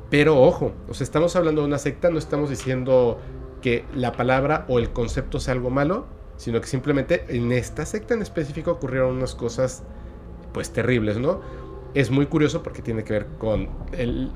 Pero 0.09 0.41
ojo, 0.41 0.73
o 0.87 0.93
sea, 0.93 1.03
estamos 1.03 1.35
hablando 1.35 1.61
de 1.61 1.67
una 1.67 1.77
secta, 1.77 2.09
no 2.09 2.17
estamos 2.17 2.49
diciendo 2.49 3.19
que 3.61 3.85
la 3.95 4.11
palabra 4.11 4.65
o 4.69 4.79
el 4.79 4.91
concepto 4.91 5.39
sea 5.39 5.53
algo 5.53 5.69
malo, 5.69 6.05
sino 6.37 6.61
que 6.61 6.67
simplemente 6.67 7.25
en 7.29 7.51
esta 7.51 7.85
secta 7.85 8.13
en 8.13 8.21
específico 8.21 8.71
ocurrieron 8.71 9.15
unas 9.15 9.35
cosas 9.35 9.83
pues 10.53 10.71
terribles, 10.71 11.17
¿no? 11.17 11.41
Es 11.93 12.11
muy 12.11 12.25
curioso 12.25 12.61
porque 12.61 12.81
tiene 12.81 13.03
que 13.03 13.13
ver 13.13 13.27
con 13.37 13.69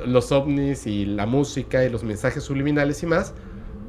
los 0.05 0.31
ovnis 0.31 0.87
y 0.87 1.05
la 1.05 1.25
música 1.25 1.83
y 1.83 1.89
los 1.89 2.03
mensajes 2.03 2.43
subliminales 2.43 3.03
y 3.03 3.05
más, 3.05 3.33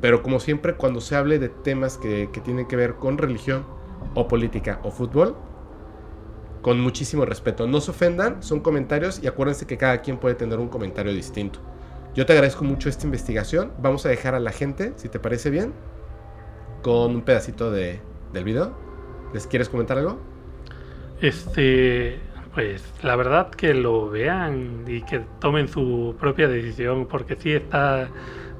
pero 0.00 0.22
como 0.22 0.40
siempre 0.40 0.74
cuando 0.74 1.00
se 1.00 1.14
hable 1.14 1.38
de 1.38 1.48
temas 1.48 1.96
que, 1.98 2.28
que 2.32 2.40
tienen 2.40 2.66
que 2.66 2.76
ver 2.76 2.94
con 2.94 3.16
religión 3.18 3.64
o 4.14 4.26
política 4.26 4.80
o 4.82 4.90
fútbol, 4.90 5.36
con 6.62 6.80
muchísimo 6.80 7.24
respeto. 7.24 7.66
No 7.66 7.80
se 7.80 7.90
ofendan, 7.90 8.42
son 8.42 8.60
comentarios 8.60 9.20
y 9.22 9.26
acuérdense 9.26 9.66
que 9.66 9.76
cada 9.78 10.02
quien 10.02 10.18
puede 10.18 10.34
tener 10.34 10.58
un 10.58 10.68
comentario 10.68 11.12
distinto. 11.12 11.60
Yo 12.14 12.26
te 12.26 12.32
agradezco 12.32 12.64
mucho 12.64 12.88
esta 12.88 13.06
investigación. 13.06 13.72
Vamos 13.80 14.04
a 14.04 14.08
dejar 14.08 14.34
a 14.34 14.40
la 14.40 14.50
gente, 14.50 14.92
si 14.96 15.08
te 15.08 15.20
parece 15.20 15.50
bien, 15.50 15.72
con 16.82 17.14
un 17.14 17.22
pedacito 17.22 17.70
de, 17.70 18.00
del 18.32 18.44
video. 18.44 18.76
¿Les 19.32 19.46
quieres 19.46 19.68
comentar 19.68 19.98
algo? 19.98 20.18
Este, 21.20 22.18
pues 22.54 22.82
la 23.02 23.16
verdad 23.16 23.50
que 23.50 23.74
lo 23.74 24.10
vean 24.10 24.84
y 24.86 25.02
que 25.02 25.20
tomen 25.40 25.68
su 25.68 26.16
propia 26.18 26.48
decisión, 26.48 27.06
porque 27.06 27.36
sí 27.36 27.52
está, 27.52 28.08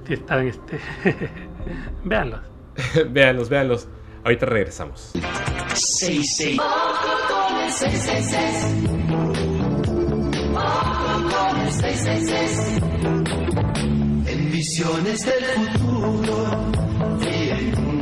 sí 0.06 0.14
están, 0.14 0.46
este, 0.46 0.78
véanlos. 2.04 2.40
véanlos, 3.10 3.48
véanlos. 3.48 3.88
Ahorita 4.22 4.46
regresamos. 4.46 5.12
En 14.26 14.50
visiones 14.52 15.24
del 15.24 15.44
futuro 15.78 16.79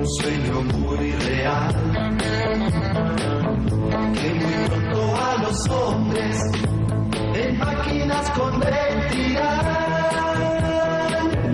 sueño 0.08 0.62
muy 0.62 1.12
real. 1.12 1.74
Que 4.14 4.34
muy 4.34 4.68
pronto 4.68 5.16
a 5.16 5.36
los 5.42 5.68
hombres 5.68 6.36
en 7.34 7.58
máquinas 7.58 8.30
convertirán. 8.30 9.78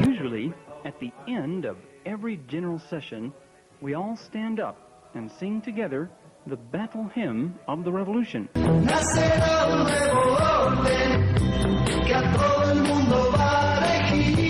Usually, 0.08 0.52
at 0.84 0.98
the 1.00 1.12
end 1.26 1.64
of 1.64 1.76
every 2.06 2.38
general 2.48 2.78
session, 2.78 3.32
we 3.80 3.94
all 3.94 4.16
stand 4.16 4.60
up 4.60 4.76
and 5.14 5.30
sing 5.30 5.60
together 5.60 6.08
the 6.46 6.56
battle 6.56 7.08
hymn 7.14 7.58
of 7.66 7.84
the 7.84 7.90
revolution. 7.92 8.48
Nacerá 8.54 9.66
un 9.66 9.84
nuevo 9.84 10.36
orden 10.66 11.34
que 12.06 12.14
a 12.14 12.32
todo 12.32 12.70
el 12.70 12.82
mundo 12.82 13.32
va 13.36 13.78
a 13.78 14.12
elegir. 14.12 14.43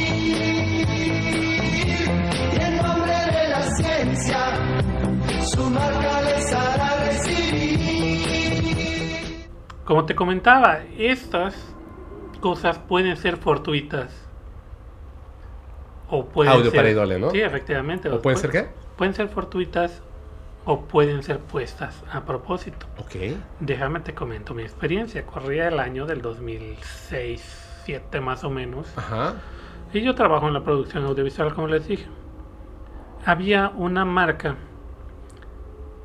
Ciencia, 4.24 5.46
su 5.46 5.70
marca 5.70 6.22
les 6.22 6.52
hará 6.52 7.04
recibir. 7.04 8.24
Como 9.84 10.06
te 10.06 10.14
comentaba, 10.14 10.80
estas 10.98 11.54
cosas 12.40 12.78
pueden 12.78 13.16
ser 13.16 13.36
fortuitas. 13.36 14.12
O 16.08 16.26
pueden 16.26 16.52
Audio 16.52 16.70
ser, 16.70 16.78
para 16.78 16.90
idole, 16.90 17.18
¿no? 17.18 17.30
Sí, 17.30 17.40
efectivamente. 17.40 18.08
¿O 18.08 18.20
pueden 18.20 18.38
ser 18.38 18.50
qué? 18.50 18.68
Pueden 18.96 19.14
ser 19.14 19.28
fortuitas 19.28 20.02
o 20.64 20.82
pueden 20.82 21.22
ser 21.22 21.38
puestas 21.40 22.02
a 22.10 22.24
propósito. 22.24 22.86
Ok. 22.98 23.16
Déjame 23.60 24.00
te 24.00 24.14
comento 24.14 24.54
mi 24.54 24.62
experiencia. 24.62 25.26
Corría 25.26 25.68
el 25.68 25.78
año 25.80 26.06
del 26.06 26.22
2006, 26.22 27.82
7 27.84 28.20
más 28.20 28.44
o 28.44 28.50
menos. 28.50 28.86
Ajá. 28.96 29.34
Y 29.92 30.00
yo 30.02 30.14
trabajo 30.14 30.48
en 30.48 30.54
la 30.54 30.64
producción 30.64 31.04
audiovisual, 31.04 31.54
como 31.54 31.68
les 31.68 31.86
dije. 31.86 32.06
Había 33.24 33.70
una 33.70 34.04
marca, 34.04 34.56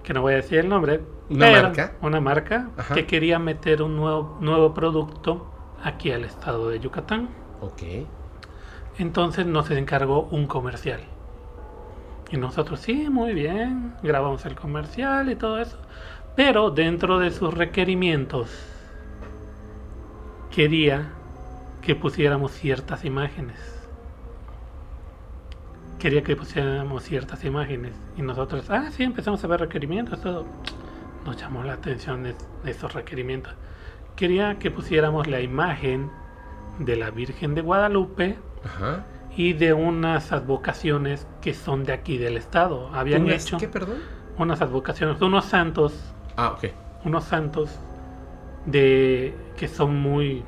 que 0.04 0.14
no 0.14 0.22
voy 0.22 0.34
a 0.34 0.38
decir 0.38 0.60
el 0.60 0.70
nombre, 0.70 1.02
¿Una 1.30 1.46
pero 1.48 1.64
marca? 1.64 1.92
una 2.02 2.20
marca 2.22 2.70
Ajá. 2.78 2.96
que 2.96 3.06
quería 3.06 3.40
meter 3.40 3.82
un 3.84 3.96
nuevo, 3.98 4.38
nuevo 4.40 4.74
producto 4.74 5.52
aquí 5.84 6.12
al 6.12 6.24
estado 6.24 6.70
de 6.70 6.80
Yucatán. 6.80 7.30
Ok. 7.62 7.82
Entonces 8.98 9.46
nos 9.46 9.70
encargó 9.72 10.24
un 10.32 10.48
comercial. 10.48 11.02
Y 12.32 12.38
nosotros, 12.38 12.80
sí, 12.80 13.10
muy 13.10 13.34
bien, 13.34 13.96
grabamos 14.04 14.46
el 14.46 14.56
comercial 14.56 15.30
y 15.32 15.36
todo 15.36 15.60
eso. 15.60 15.78
Pero 16.36 16.70
dentro 16.70 17.20
de 17.20 17.32
sus 17.32 17.54
requerimientos, 17.54 18.50
quería 20.52 21.10
que 21.82 21.96
pusiéramos 21.96 22.52
ciertas 22.52 23.04
imágenes. 23.06 23.79
Quería 26.00 26.24
que 26.24 26.36
pusiéramos 26.36 27.04
ciertas 27.04 27.44
imágenes. 27.44 27.94
Y 28.18 28.22
nosotros, 28.22 28.70
ah, 28.70 28.90
sí, 28.92 29.04
empezamos 29.04 29.44
a 29.44 29.48
ver 29.48 29.60
requerimientos, 29.60 30.22
todo. 30.22 30.46
Nos 31.26 31.38
llamó 31.38 31.64
la 31.64 31.74
atención 31.74 32.24
de, 32.24 32.36
de 32.64 32.72
esos 32.72 32.94
requerimientos. 32.94 33.54
Quería 34.16 34.58
que 34.60 34.72
pusiéramos 34.72 35.28
la 35.28 35.42
imagen 35.42 36.10
de 36.80 36.96
la 36.96 37.12
Virgen 37.12 37.54
de 37.56 37.62
Guadalupe 37.62 38.38
Ajá. 38.64 39.06
y 39.36 39.54
de 39.54 39.74
unas 39.74 40.32
advocaciones 40.32 41.28
que 41.42 41.54
son 41.54 41.84
de 41.84 41.92
aquí 41.94 42.18
del 42.18 42.38
estado. 42.38 42.90
Habían 42.94 43.24
¿Unas 43.24 43.44
hecho 43.46 43.58
¿Qué, 43.58 43.68
perdón? 43.68 43.98
unas 44.38 44.62
advocaciones, 44.62 45.22
unos 45.22 45.46
santos, 45.46 45.94
Ah, 46.38 46.52
ok. 46.58 46.66
unos 47.04 47.26
santos 47.26 47.78
de 48.66 49.36
que 49.58 49.68
son 49.68 50.00
muy 50.00 50.44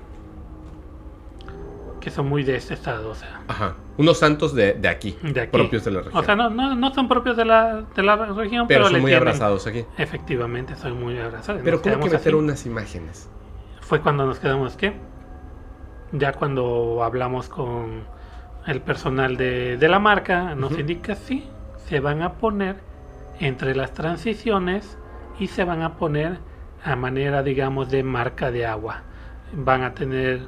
que 2.00 2.10
son 2.10 2.28
muy 2.28 2.44
de 2.44 2.56
este 2.56 2.74
estado, 2.74 3.10
o 3.12 3.16
sea, 3.16 3.42
Ajá. 3.48 3.76
Unos 3.98 4.18
santos 4.20 4.56
de, 4.56 4.74
de 4.74 4.88
aquí, 4.88 5.18
de 5.22 5.42
aquí. 5.42 5.52
propios 5.52 5.84
de 5.86 5.92
la 5.92 6.02
región. 6.02 6.22
O 6.22 6.26
sea, 6.26 6.36
no, 6.36 6.50
no, 6.50 6.76
no 6.76 6.94
son 6.94 7.08
propios 7.08 7.36
de 7.38 7.46
la, 7.46 7.84
de 7.96 8.04
la 8.04 8.16
región, 8.16 8.68
pero 8.68 8.82
pero, 8.86 8.86
son 8.86 9.02
muy 9.02 9.12
tienen- 9.12 9.18
abrazados 9.28 9.68
aquí. 9.68 9.86
Efectivamente, 9.98 10.76
soy 10.76 10.94
muy 10.94 11.18
abrazado. 11.20 11.60
Pero 11.64 11.78
Nos 11.78 11.82
¿cómo 11.88 12.06
que 12.06 12.12
meter 12.12 12.36
unas 12.36 12.66
imágenes? 12.66 13.30
fue 13.82 14.00
cuando 14.02 14.26
nos 14.26 14.40
quedamos 14.40 14.78
que 14.78 14.94
ya 16.14 16.34
cuando 16.34 17.04
hablamos 17.04 17.50
con 17.50 18.04
el 18.68 18.82
personal 18.82 19.38
de, 19.38 19.78
de 19.78 19.88
la 19.90 20.00
marca 20.00 20.56
nos 20.56 20.78
indica 20.78 21.16
sí 21.16 21.48
se 21.88 22.00
van 22.00 22.22
a 22.22 22.34
poner 22.34 22.78
entre 23.40 23.76
las 23.76 23.94
transiciones 23.94 24.98
y 25.40 25.48
se 25.48 25.64
van 25.64 25.82
a 25.82 25.96
poner 25.98 26.38
a 26.84 26.96
manera 26.96 27.44
digamos 27.44 27.90
de 27.90 28.04
marca 28.04 28.52
de 28.52 28.66
agua 28.66 29.02
van 29.54 29.84
a 29.84 29.94
tener 29.94 30.42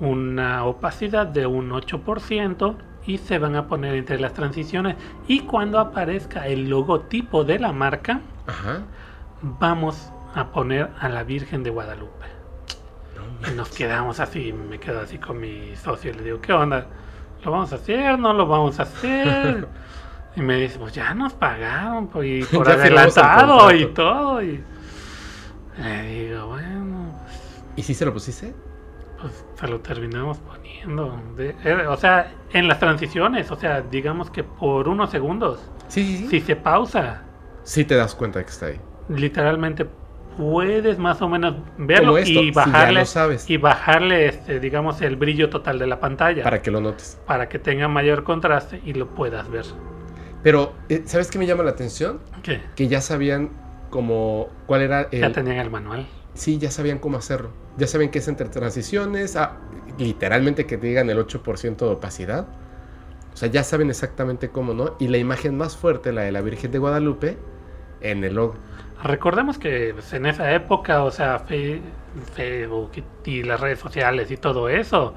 una 0.00 0.64
opacidad 0.64 1.26
de 1.26 1.46
un 1.46 1.70
8% 1.70 2.76
y 3.06 3.18
se 3.18 3.38
van 3.38 3.56
a 3.56 3.66
poner 3.66 3.94
entre 3.94 4.18
las 4.18 4.34
transiciones 4.34 4.96
y 5.26 5.40
cuando 5.40 5.78
aparezca 5.78 6.46
el 6.46 6.68
logotipo 6.68 7.44
de 7.44 7.58
la 7.58 7.72
marca 7.72 8.20
Ajá. 8.46 8.82
vamos 9.42 10.12
a 10.34 10.48
poner 10.52 10.90
a 11.00 11.08
la 11.08 11.22
Virgen 11.24 11.62
de 11.62 11.70
Guadalupe. 11.70 12.26
Y 13.48 13.54
nos 13.54 13.70
quedamos 13.70 14.20
así, 14.20 14.52
me 14.52 14.78
quedo 14.78 15.00
así 15.00 15.18
con 15.18 15.40
mi 15.40 15.74
socio 15.76 16.10
y 16.10 16.14
le 16.14 16.24
digo, 16.24 16.40
¿qué 16.40 16.52
onda? 16.52 16.86
¿Lo 17.44 17.52
vamos 17.52 17.72
a 17.72 17.76
hacer? 17.76 18.18
¿No 18.18 18.34
lo 18.34 18.46
vamos 18.46 18.78
a 18.80 18.82
hacer? 18.82 19.66
y 20.36 20.40
me 20.42 20.56
dice, 20.56 20.78
pues 20.78 20.92
ya 20.92 21.14
nos 21.14 21.32
pagaron 21.32 22.08
por, 22.08 22.24
y 22.24 22.42
adelantado 22.66 23.72
y 23.74 23.86
todo. 23.86 24.42
Y 24.42 24.62
le 25.78 26.02
digo, 26.02 26.48
bueno, 26.48 27.14
pues, 27.24 27.64
¿Y 27.76 27.82
si 27.82 27.94
se 27.94 28.04
lo 28.04 28.12
pusiste? 28.12 28.54
Pues 29.20 29.44
se 29.54 29.68
lo 29.68 29.80
terminamos 29.80 30.38
poniendo. 30.38 31.20
De- 31.36 31.54
eh, 31.64 31.86
o 31.86 31.96
sea, 31.96 32.32
en 32.52 32.68
las 32.68 32.78
transiciones, 32.78 33.50
o 33.50 33.56
sea, 33.56 33.82
digamos 33.82 34.30
que 34.30 34.42
por 34.44 34.88
unos 34.88 35.10
segundos, 35.10 35.60
Sí, 35.88 36.04
sí, 36.04 36.16
sí. 36.18 36.28
si 36.28 36.40
se 36.40 36.56
pausa, 36.56 37.22
Sí 37.62 37.84
te 37.84 37.94
das 37.94 38.14
cuenta 38.14 38.42
que 38.42 38.50
está 38.50 38.66
ahí. 38.66 38.80
literalmente 39.08 39.86
puedes 40.36 40.98
más 40.98 41.20
o 41.20 41.28
menos 41.28 41.56
verlo 41.76 42.16
esto, 42.16 42.30
y 42.40 42.44
si 42.46 42.50
bajarle 42.52 43.00
lo 43.00 43.06
sabes. 43.06 43.50
y 43.50 43.56
bajarle 43.58 44.26
este 44.26 44.60
digamos 44.60 45.02
el 45.02 45.16
brillo 45.16 45.50
total 45.50 45.78
de 45.78 45.86
la 45.86 45.98
pantalla 46.00 46.42
Para 46.44 46.62
que 46.62 46.70
lo 46.70 46.80
notes. 46.80 47.20
para 47.26 47.48
que 47.48 47.58
tenga 47.58 47.88
mayor 47.88 48.22
contraste 48.24 48.80
y 48.84 48.94
lo 48.94 49.08
puedas 49.08 49.50
ver. 49.50 49.66
Pero, 50.42 50.72
eh, 50.88 51.02
¿sabes 51.04 51.30
qué 51.30 51.38
me 51.38 51.46
llama 51.46 51.64
la 51.64 51.72
atención? 51.72 52.20
¿Qué? 52.42 52.62
Que 52.76 52.88
ya 52.88 53.00
sabían 53.02 53.50
como 53.90 54.48
cuál 54.66 54.80
era 54.82 55.02
el... 55.10 55.20
Ya 55.20 55.32
tenían 55.32 55.58
el 55.58 55.70
manual. 55.70 56.06
Sí, 56.34 56.58
ya 56.58 56.70
sabían 56.70 56.98
cómo 56.98 57.18
hacerlo. 57.18 57.50
Ya 57.76 57.86
saben 57.86 58.10
que 58.10 58.18
es 58.18 58.28
entre 58.28 58.48
transiciones, 58.48 59.36
ah, 59.36 59.58
literalmente 59.98 60.66
que 60.66 60.76
te 60.76 60.86
digan 60.86 61.10
el 61.10 61.18
8% 61.18 61.76
de 61.76 61.92
opacidad. 61.92 62.46
O 63.32 63.36
sea, 63.36 63.48
ya 63.48 63.62
saben 63.62 63.90
exactamente 63.90 64.50
cómo, 64.50 64.74
¿no? 64.74 64.96
Y 64.98 65.08
la 65.08 65.18
imagen 65.18 65.56
más 65.56 65.76
fuerte, 65.76 66.12
la 66.12 66.22
de 66.22 66.32
la 66.32 66.40
Virgen 66.40 66.70
de 66.72 66.78
Guadalupe, 66.78 67.38
en 68.00 68.24
el 68.24 68.34
logo. 68.34 68.54
Recordemos 69.02 69.58
que 69.58 69.92
pues, 69.94 70.12
en 70.12 70.26
esa 70.26 70.52
época, 70.52 71.04
o 71.04 71.10
sea, 71.10 71.38
Facebook 71.38 72.90
y, 73.24 73.42
las 73.42 73.60
redes 73.60 73.78
sociales 73.78 74.30
y 74.30 74.36
todo 74.36 74.68
eso 74.68 75.14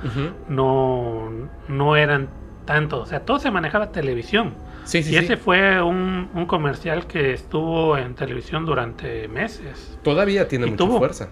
no, 0.48 1.30
no 1.68 1.96
eran 1.98 2.30
tanto, 2.66 3.02
o 3.02 3.06
sea, 3.06 3.26
todo 3.26 3.40
se 3.40 3.52
manejaba 3.52 3.92
televisión. 3.92 4.54
Sí, 4.84 5.02
sí, 5.04 5.14
y 5.14 5.16
sí. 5.16 5.18
ese 5.18 5.38
fue 5.38 5.82
un, 5.82 6.30
un 6.34 6.46
comercial 6.46 7.08
que 7.08 7.34
estuvo 7.34 7.98
en 7.98 8.16
televisión 8.16 8.66
durante 8.66 9.28
meses. 9.28 10.00
Todavía 10.02 10.48
tiene 10.48 10.68
Y 10.68 10.72
mucha 10.72 10.78
tuvo. 10.86 10.98
fuerza. 10.98 11.30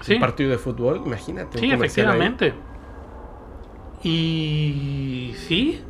Sí, 0.00 0.14
Un 0.14 0.20
partido 0.20 0.50
de 0.50 0.58
fútbol, 0.58 1.02
imagínate. 1.04 1.58
sí 1.58 1.70
ahí. 1.70 1.72
efectivamente. 1.72 2.54
Y 4.02 5.34
sí, 5.36 5.82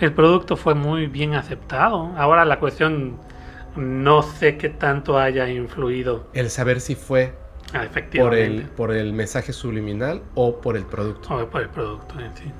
el 0.00 0.12
producto 0.12 0.56
fue 0.56 0.74
muy 0.74 1.06
bien 1.06 1.34
aceptado. 1.34 2.12
Ahora 2.16 2.44
la 2.44 2.58
cuestión, 2.58 3.18
no 3.76 4.22
sé 4.22 4.56
qué 4.56 4.68
tanto 4.70 5.18
haya 5.18 5.48
influido 5.48 6.28
El 6.32 6.50
saber 6.50 6.80
si 6.80 6.94
fue 6.96 7.34
ah, 7.72 7.86
por 8.16 8.34
el, 8.34 8.64
por 8.70 8.92
el 8.92 9.12
mensaje 9.12 9.52
subliminal 9.52 10.22
o 10.34 10.60
por 10.60 10.76
el 10.76 10.86
producto. 10.86 11.32
o 11.34 11.48
por 11.50 11.62
el 11.62 11.68
producto 11.70 12.18
en 12.20 12.36
sí. 12.36 12.52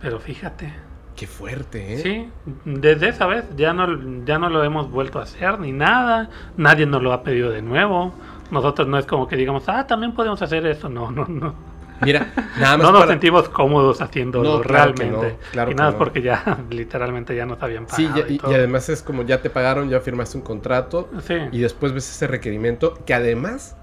Pero 0.00 0.20
fíjate, 0.20 0.72
Qué 1.16 1.26
fuerte, 1.28 1.94
¿eh? 1.94 1.98
sí, 1.98 2.28
desde 2.64 3.08
esa 3.10 3.26
vez 3.26 3.44
ya 3.56 3.72
no, 3.72 4.24
ya 4.24 4.38
no 4.38 4.48
lo 4.50 4.64
hemos 4.64 4.90
vuelto 4.90 5.20
a 5.20 5.22
hacer 5.22 5.60
ni 5.60 5.70
nada. 5.70 6.28
Nadie 6.56 6.86
nos 6.86 7.02
lo 7.02 7.12
ha 7.12 7.22
pedido 7.22 7.50
de 7.50 7.62
nuevo. 7.62 8.12
Nosotros 8.50 8.88
no 8.88 8.98
es 8.98 9.06
como 9.06 9.28
que 9.28 9.36
digamos, 9.36 9.68
ah, 9.68 9.86
también 9.86 10.12
podemos 10.12 10.42
hacer 10.42 10.66
eso. 10.66 10.88
No, 10.88 11.10
no, 11.12 11.24
no. 11.26 11.54
Mira, 12.00 12.32
nada 12.58 12.76
más 12.76 12.86
No 12.86 12.90
nos 12.92 13.00
para- 13.02 13.12
sentimos 13.12 13.48
cómodos 13.48 14.00
haciéndolo 14.00 14.56
No, 14.56 14.60
claro 14.62 14.92
realmente. 14.96 15.32
no, 15.40 15.50
claro 15.52 15.70
y 15.70 15.74
nada 15.76 15.90
más 15.90 15.94
no. 15.94 15.98
porque 15.98 16.20
ya 16.20 16.58
literalmente 16.70 17.36
ya 17.36 17.46
nos 17.46 17.62
habían 17.62 17.88
Sí, 17.88 18.06
pagado. 18.06 18.26
ya- 18.26 18.32
y, 18.34 18.38
todo. 18.38 18.50
y 18.50 18.54
además 18.56 18.88
es 18.88 19.00
como 19.02 19.22
ya 19.22 19.40
te 19.40 19.50
pagaron, 19.50 19.88
ya 19.88 20.00
firmaste 20.00 20.36
un 20.36 20.42
contrato 20.42 21.08
Sí. 21.20 21.34
y 21.52 21.60
después 21.60 21.92
ves 21.92 22.10
ese 22.10 22.26
requerimiento 22.26 22.94
que 23.06 23.14
además 23.14 23.76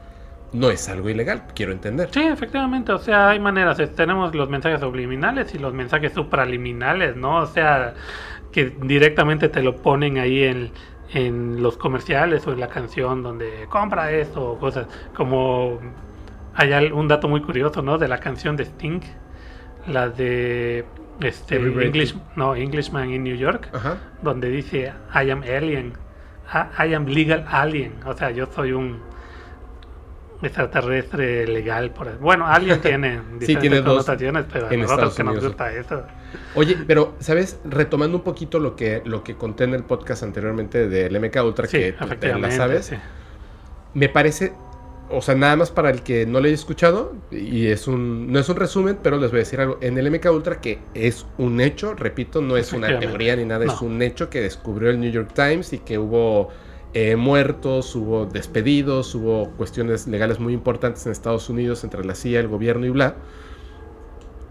no 0.54 0.70
es 0.70 0.90
algo 0.90 1.10
ilegal, 1.10 1.44
quiero 1.56 1.72
entender. 1.72 2.10
Sí, 2.12 2.22
efectivamente, 2.22 2.92
o 2.92 2.98
sea, 2.98 3.30
hay 3.30 3.40
maneras. 3.40 3.78
Tenemos 3.96 4.36
los 4.36 4.50
mensajes 4.50 4.82
subliminales 4.82 5.54
y 5.56 5.60
los 5.60 5.74
mensajes 5.74 6.14
supraliminales, 6.14 7.16
¿no? 7.16 7.38
O 7.38 7.46
sea, 7.46 7.94
que 8.52 8.76
directamente 8.82 9.48
te 9.50 9.64
lo 9.64 9.78
ponen 9.78 10.18
ahí 10.18 10.44
en, 10.44 10.72
en 11.14 11.64
los 11.64 11.78
comerciales 11.78 12.46
o 12.48 12.52
en 12.54 12.60
la 12.60 12.68
canción 12.68 13.24
donde 13.24 13.66
compra 13.70 14.12
esto 14.12 14.52
o 14.52 14.60
cosas. 14.60 14.88
Como 15.16 15.80
hay 16.54 16.92
un 16.92 17.08
dato 17.08 17.28
muy 17.28 17.42
curioso, 17.42 17.82
¿no? 17.82 17.98
De 17.98 18.08
la 18.08 18.20
canción 18.20 18.58
de 18.58 18.64
Sting, 18.66 19.02
la 19.88 20.10
de 20.10 20.86
este 21.22 21.56
English, 21.56 22.16
no, 22.36 22.56
Englishman 22.56 23.12
in 23.12 23.24
New 23.24 23.36
York, 23.36 23.70
Ajá. 23.74 23.98
donde 24.22 24.50
dice 24.50 24.94
I 25.14 25.30
am 25.30 25.44
alien, 25.44 25.94
I, 26.54 26.88
I 26.90 26.94
am 26.94 27.06
legal 27.06 27.46
alien, 27.50 27.94
o 28.06 28.14
sea, 28.14 28.32
yo 28.32 28.48
soy 28.48 28.74
un 28.74 29.00
extraterrestre 30.42 31.48
legal 31.48 31.92
por 31.92 32.18
bueno 32.20 32.48
alien 32.48 32.82
tiene 32.82 33.22
diferentes 33.40 33.60
tiene 33.60 33.76
dos 33.82 34.06
connotaciones 34.06 34.46
pero 34.52 34.72
en 34.72 34.82
nosotros 34.82 35.10
Estados 35.12 35.16
que 35.16 35.24
nos 35.24 35.44
gusta 35.44 35.72
eso 35.74 36.04
Oye, 36.56 36.78
pero, 36.88 37.16
¿sabes? 37.20 37.60
Retomando 37.64 38.18
un 38.18 38.24
poquito 38.24 38.60
lo 38.60 38.76
que, 38.76 39.02
lo 39.06 39.24
que 39.24 39.36
conté 39.36 39.66
en 39.66 39.74
el 39.74 39.84
podcast 39.84 40.24
anteriormente 40.24 40.88
del 40.88 41.20
MK 41.20 41.44
Ultra, 41.44 41.68
sí 41.68 41.78
que 41.78 41.94
tú 41.94 42.40
la 42.40 42.52
sabes, 42.52 42.88
sí. 42.88 42.96
me 43.94 44.10
parece, 44.10 44.54
o 45.10 45.22
sea, 45.22 45.36
nada 45.36 45.56
más 45.56 45.72
para 45.72 45.90
el 45.90 46.04
que 46.04 46.26
no 46.26 46.40
lo 46.40 46.46
haya 46.46 46.56
escuchado, 46.56 47.14
y 47.32 47.68
es 47.68 47.88
un, 47.88 48.32
no 48.32 48.40
es 48.40 48.50
un 48.50 48.56
resumen, 48.56 48.98
pero 49.02 49.18
les 49.18 49.32
voy 49.32 49.40
a 49.40 49.44
decir 49.44 49.60
algo. 49.60 49.78
En 49.82 49.98
el 49.98 50.10
MK 50.10 50.26
Ultra, 50.32 50.62
que 50.62 50.80
es 50.94 51.26
un 51.38 51.60
hecho, 51.62 51.96
repito, 51.96 52.42
no 52.42 52.58
es 52.58 52.74
una 52.74 53.00
teoría 53.00 53.36
ni 53.36 53.46
nada, 53.46 53.66
es 53.66 53.82
un 53.82 54.02
hecho 54.02 54.30
que 54.30 54.42
descubrió 54.42 54.90
el 54.90 55.00
New 55.00 55.12
York 55.12 55.32
Times 55.34 55.74
y 55.74 55.80
que 55.80 55.98
hubo 55.98 56.50
eh, 56.94 57.16
muertos, 57.16 57.96
hubo 57.96 58.26
despedidos, 58.26 59.16
hubo 59.16 59.50
cuestiones 59.52 60.08
legales 60.08 60.40
muy 60.40 60.54
importantes 60.54 61.06
en 61.06 61.14
Estados 61.14 61.50
Unidos 61.50 61.84
entre 61.84 62.04
la 62.04 62.16
CIA, 62.16 62.42
el 62.42 62.50
gobierno 62.50 62.86
y 62.86 62.90
bla. 62.90 63.16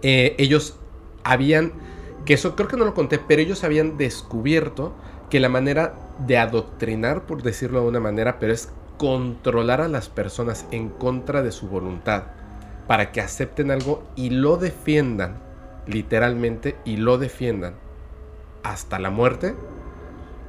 Eh, 0.03 0.35
ellos 0.39 0.79
habían, 1.23 1.73
que 2.25 2.35
eso 2.35 2.57
creo 2.57 2.69
que 2.69 2.79
no 2.79 2.87
lo 2.87 2.95
conté, 2.95 3.19
pero 3.19 3.43
ellos 3.43 3.63
habían 3.63 3.99
descubierto 3.99 4.95
que 5.29 5.39
la 5.39 5.51
manera 5.51 5.95
de 6.27 6.39
adoctrinar, 6.39 7.27
por 7.27 7.43
decirlo 7.43 7.83
de 7.83 7.89
una 7.89 8.01
manera, 8.01 8.39
pero 8.39 8.53
es 8.55 8.71
controlar 8.97 9.83
a 9.83 9.89
las 9.89 10.09
personas 10.09 10.67
en 10.71 10.89
contra 10.89 11.43
de 11.43 11.53
su 11.53 11.69
voluntad, 11.69 12.25
para 12.87 13.13
que 13.13 13.21
acepten 13.21 13.71
algo 13.71 14.03
y 14.17 14.31
lo 14.31 14.57
defiendan, 14.57 15.39
literalmente, 15.87 16.77
y 16.87 16.97
lo 16.97 17.19
defiendan 17.19 17.75
hasta 18.63 18.99
la 18.99 19.11
muerte, 19.11 19.55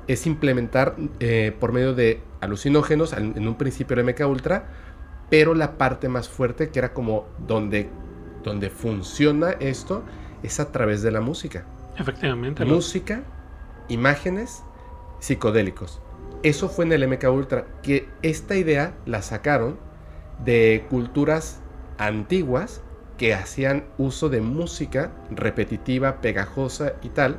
es 0.08 0.26
implementar 0.28 0.96
eh, 1.20 1.56
por 1.60 1.72
medio 1.72 1.94
de 1.94 2.22
alucinógenos, 2.42 3.14
al- 3.14 3.34
en 3.38 3.48
un 3.48 3.56
principio 3.58 3.94
era 3.94 4.04
MK 4.04 4.28
Ultra, 4.28 4.66
pero 5.30 5.54
la 5.56 5.78
parte 5.78 6.10
más 6.10 6.30
fuerte 6.30 6.70
que 6.70 6.80
era 6.80 6.94
como 6.94 7.28
donde, 7.48 7.90
donde 8.44 8.70
funciona 8.70 9.52
esto 9.60 10.04
es 10.44 10.60
a 10.60 10.72
través 10.72 11.02
de 11.02 11.12
la 11.12 11.22
música. 11.22 11.66
efectivamente 11.98 12.66
Música, 12.66 13.24
imágenes, 13.88 14.64
psicodélicos. 15.20 16.02
Eso 16.44 16.70
fue 16.70 16.86
en 16.86 16.92
el 16.94 17.04
MK 17.08 17.30
Ultra, 17.32 17.66
que 17.84 18.10
esta 18.24 18.56
idea 18.56 18.96
la 19.06 19.22
sacaron 19.22 19.78
de 20.44 20.86
culturas 20.90 21.62
antiguas 21.98 22.82
que 23.18 23.34
hacían 23.36 23.84
uso 24.00 24.30
de 24.30 24.42
música 24.42 25.12
repetitiva, 25.30 26.22
pegajosa 26.22 26.94
y 27.04 27.10
tal, 27.10 27.38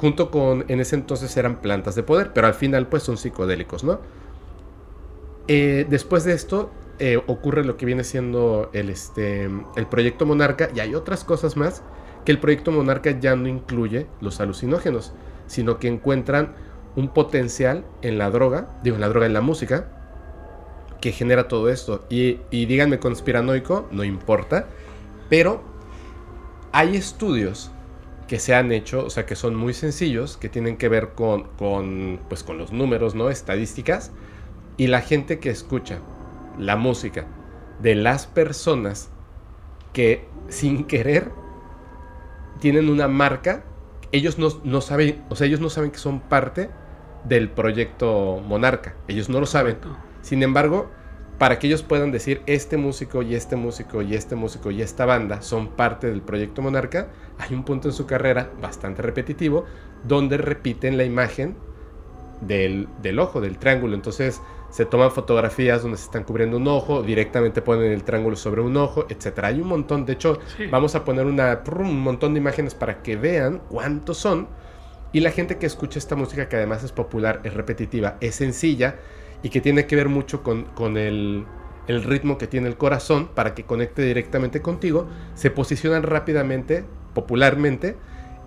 junto 0.00 0.30
con, 0.30 0.64
en 0.68 0.80
ese 0.80 0.94
entonces 0.94 1.36
eran 1.36 1.60
plantas 1.60 1.96
de 1.96 2.04
poder, 2.04 2.32
pero 2.32 2.46
al 2.46 2.54
final 2.54 2.86
pues 2.86 3.02
son 3.02 3.16
psicodélicos, 3.16 3.82
¿no? 3.82 3.98
Eh, 5.48 5.86
después 5.88 6.24
de 6.24 6.34
esto 6.34 6.70
eh, 7.00 7.20
ocurre 7.26 7.64
lo 7.64 7.76
que 7.76 7.84
viene 7.84 8.04
siendo 8.04 8.70
el, 8.72 8.90
este, 8.90 9.44
el 9.76 9.86
proyecto 9.90 10.24
Monarca 10.24 10.68
y 10.74 10.80
hay 10.80 10.94
otras 10.94 11.24
cosas 11.24 11.56
más 11.56 11.82
que 12.24 12.32
el 12.32 12.38
proyecto 12.38 12.70
Monarca 12.70 13.10
ya 13.18 13.34
no 13.34 13.48
incluye 13.48 14.06
los 14.20 14.40
alucinógenos, 14.40 15.12
sino 15.46 15.78
que 15.78 15.88
encuentran 15.88 16.54
un 16.94 17.08
potencial 17.08 17.84
en 18.02 18.18
la 18.18 18.30
droga, 18.30 18.78
digo 18.84 18.96
en 18.96 19.00
la 19.00 19.08
droga, 19.08 19.26
en 19.26 19.32
la 19.32 19.40
música, 19.40 19.88
que 21.00 21.10
genera 21.10 21.48
todo 21.48 21.70
esto. 21.70 22.04
Y, 22.08 22.40
y 22.50 22.66
díganme 22.66 23.00
conspiranoico, 23.00 23.88
no 23.90 24.04
importa, 24.04 24.66
pero 25.28 25.62
hay 26.70 26.96
estudios 26.96 27.72
que 28.28 28.38
se 28.38 28.54
han 28.54 28.70
hecho, 28.70 29.04
o 29.04 29.10
sea, 29.10 29.26
que 29.26 29.34
son 29.34 29.56
muy 29.56 29.74
sencillos, 29.74 30.36
que 30.36 30.48
tienen 30.48 30.76
que 30.76 30.88
ver 30.88 31.14
con, 31.14 31.44
con, 31.56 32.20
pues, 32.28 32.44
con 32.44 32.58
los 32.58 32.72
números, 32.72 33.14
¿no? 33.14 33.30
Estadísticas. 33.30 34.12
Y 34.76 34.86
la 34.86 35.00
gente 35.00 35.40
que 35.40 35.50
escucha 35.50 36.00
la 36.58 36.76
música 36.76 37.26
de 37.80 37.94
las 37.94 38.26
personas 38.26 39.10
que 39.92 40.26
sin 40.48 40.84
querer 40.84 41.32
tienen 42.60 42.88
una 42.88 43.08
marca, 43.08 43.64
ellos 44.12 44.38
no, 44.38 44.48
no 44.62 44.80
saben, 44.80 45.24
o 45.30 45.36
sea, 45.36 45.46
ellos 45.46 45.60
no 45.60 45.70
saben 45.70 45.90
que 45.90 45.98
son 45.98 46.20
parte 46.20 46.70
del 47.24 47.50
proyecto 47.50 48.40
Monarca. 48.46 48.94
Ellos 49.08 49.28
no 49.28 49.40
lo 49.40 49.46
saben. 49.46 49.78
Sin 50.22 50.42
embargo, 50.42 50.90
para 51.38 51.58
que 51.58 51.68
ellos 51.68 51.82
puedan 51.82 52.10
decir 52.10 52.42
este 52.46 52.76
músico 52.76 53.22
y 53.22 53.34
este 53.34 53.54
músico 53.56 54.02
y 54.02 54.14
este 54.14 54.34
músico 54.34 54.70
y 54.70 54.82
esta 54.82 55.06
banda 55.06 55.40
son 55.40 55.68
parte 55.68 56.08
del 56.08 56.20
proyecto 56.20 56.62
Monarca, 56.62 57.08
hay 57.38 57.54
un 57.54 57.64
punto 57.64 57.88
en 57.88 57.94
su 57.94 58.06
carrera 58.06 58.50
bastante 58.60 59.02
repetitivo 59.02 59.64
donde 60.04 60.36
repiten 60.36 60.96
la 60.96 61.04
imagen 61.04 61.56
del, 62.40 62.88
del 63.02 63.18
ojo, 63.18 63.40
del 63.40 63.58
triángulo. 63.58 63.94
Entonces 63.94 64.40
se 64.70 64.84
toman 64.84 65.10
fotografías 65.10 65.82
donde 65.82 65.96
se 65.96 66.04
están 66.04 66.24
cubriendo 66.24 66.56
un 66.56 66.66
ojo, 66.68 67.02
directamente 67.02 67.62
ponen 67.62 67.90
el 67.92 68.04
triángulo 68.04 68.36
sobre 68.36 68.60
un 68.60 68.76
ojo, 68.76 69.06
etc. 69.08 69.38
Hay 69.44 69.60
un 69.60 69.68
montón, 69.68 70.04
de 70.06 70.12
hecho, 70.14 70.38
Sí. 70.56 70.66
vamos 70.66 70.94
a 70.94 71.04
poner 71.04 71.26
una, 71.26 71.62
un 71.78 72.00
montón 72.00 72.34
de 72.34 72.40
imágenes 72.40 72.74
para 72.74 73.02
que 73.02 73.16
vean 73.16 73.60
cuántos 73.68 74.18
son. 74.18 74.48
Y 75.12 75.20
la 75.20 75.30
gente 75.30 75.56
que 75.56 75.66
escucha 75.66 75.98
esta 75.98 76.16
música, 76.16 76.48
que 76.48 76.56
además 76.56 76.84
es 76.84 76.92
popular, 76.92 77.40
es 77.44 77.54
repetitiva, 77.54 78.18
es 78.20 78.34
sencilla 78.34 78.96
y 79.42 79.50
que 79.50 79.60
tiene 79.60 79.86
que 79.86 79.96
ver 79.96 80.08
mucho 80.08 80.42
con, 80.42 80.64
con 80.64 80.96
el, 80.96 81.44
el 81.86 82.04
ritmo 82.04 82.38
que 82.38 82.46
tiene 82.46 82.68
el 82.68 82.76
corazón 82.76 83.28
para 83.34 83.54
que 83.54 83.64
conecte 83.64 84.02
directamente 84.02 84.62
contigo, 84.62 85.06
se 85.34 85.50
posicionan 85.50 86.02
rápidamente, 86.02 86.84
popularmente, 87.14 87.96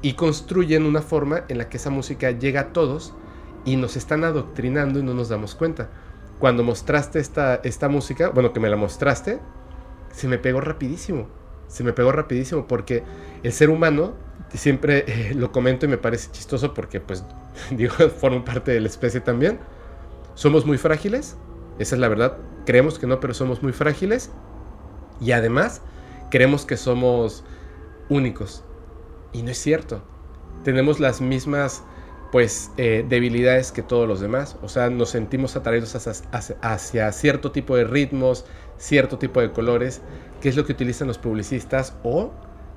y 0.01 0.13
construyen 0.13 0.85
una 0.85 1.01
forma 1.01 1.43
en 1.47 1.57
la 1.57 1.69
que 1.69 1.77
esa 1.77 1.89
música 1.89 2.31
llega 2.31 2.61
a 2.61 2.73
todos 2.73 3.13
y 3.65 3.75
nos 3.75 3.95
están 3.95 4.23
adoctrinando 4.23 4.99
y 4.99 5.03
no 5.03 5.13
nos 5.13 5.29
damos 5.29 5.55
cuenta. 5.55 5.89
Cuando 6.39 6.63
mostraste 6.63 7.19
esta, 7.19 7.55
esta 7.63 7.87
música, 7.87 8.29
bueno, 8.29 8.53
que 8.53 8.59
me 8.59 8.69
la 8.69 8.77
mostraste, 8.77 9.39
se 10.11 10.27
me 10.27 10.37
pegó 10.37 10.61
rapidísimo. 10.61 11.27
Se 11.67 11.83
me 11.83 11.93
pegó 11.93 12.11
rapidísimo 12.11 12.67
porque 12.67 13.03
el 13.43 13.53
ser 13.53 13.69
humano, 13.69 14.13
siempre 14.53 15.05
eh, 15.07 15.33
lo 15.35 15.51
comento 15.51 15.85
y 15.85 15.89
me 15.89 15.97
parece 15.97 16.31
chistoso 16.31 16.73
porque 16.73 16.99
pues 16.99 17.23
digo, 17.71 17.93
formo 18.09 18.43
parte 18.43 18.71
de 18.71 18.81
la 18.81 18.87
especie 18.87 19.21
también. 19.21 19.59
Somos 20.35 20.65
muy 20.65 20.77
frágiles, 20.77 21.37
esa 21.79 21.95
es 21.95 22.01
la 22.01 22.07
verdad. 22.07 22.37
Creemos 22.65 22.99
que 22.99 23.07
no, 23.07 23.19
pero 23.19 23.33
somos 23.33 23.61
muy 23.63 23.73
frágiles. 23.73 24.31
Y 25.19 25.31
además, 25.33 25.81
creemos 26.29 26.65
que 26.65 26.77
somos 26.77 27.43
únicos. 28.09 28.63
Y 29.33 29.43
no 29.43 29.51
es 29.51 29.57
cierto. 29.57 30.01
Tenemos 30.63 30.99
las 30.99 31.21
mismas 31.21 31.83
pues 32.31 32.71
eh, 32.77 33.05
debilidades 33.07 33.71
que 33.73 33.81
todos 33.83 34.07
los 34.07 34.21
demás. 34.21 34.55
O 34.61 34.69
sea, 34.69 34.89
nos 34.89 35.09
sentimos 35.09 35.55
atraídos 35.57 35.95
hacia, 35.95 36.13
hacia- 36.31 36.55
hacia 36.61 37.11
cierto 37.11 37.51
tipo 37.51 37.75
de 37.75 37.83
ritmos, 37.83 38.45
cierto 38.77 39.17
tipo 39.17 39.41
de 39.41 39.51
colores, 39.51 40.01
que 40.39 40.47
es 40.49 40.55
lo 40.55 40.65
que 40.65 40.71
utilizan 40.71 41.07
los 41.09 41.17
publicistas 41.17 41.93
o 42.03 42.31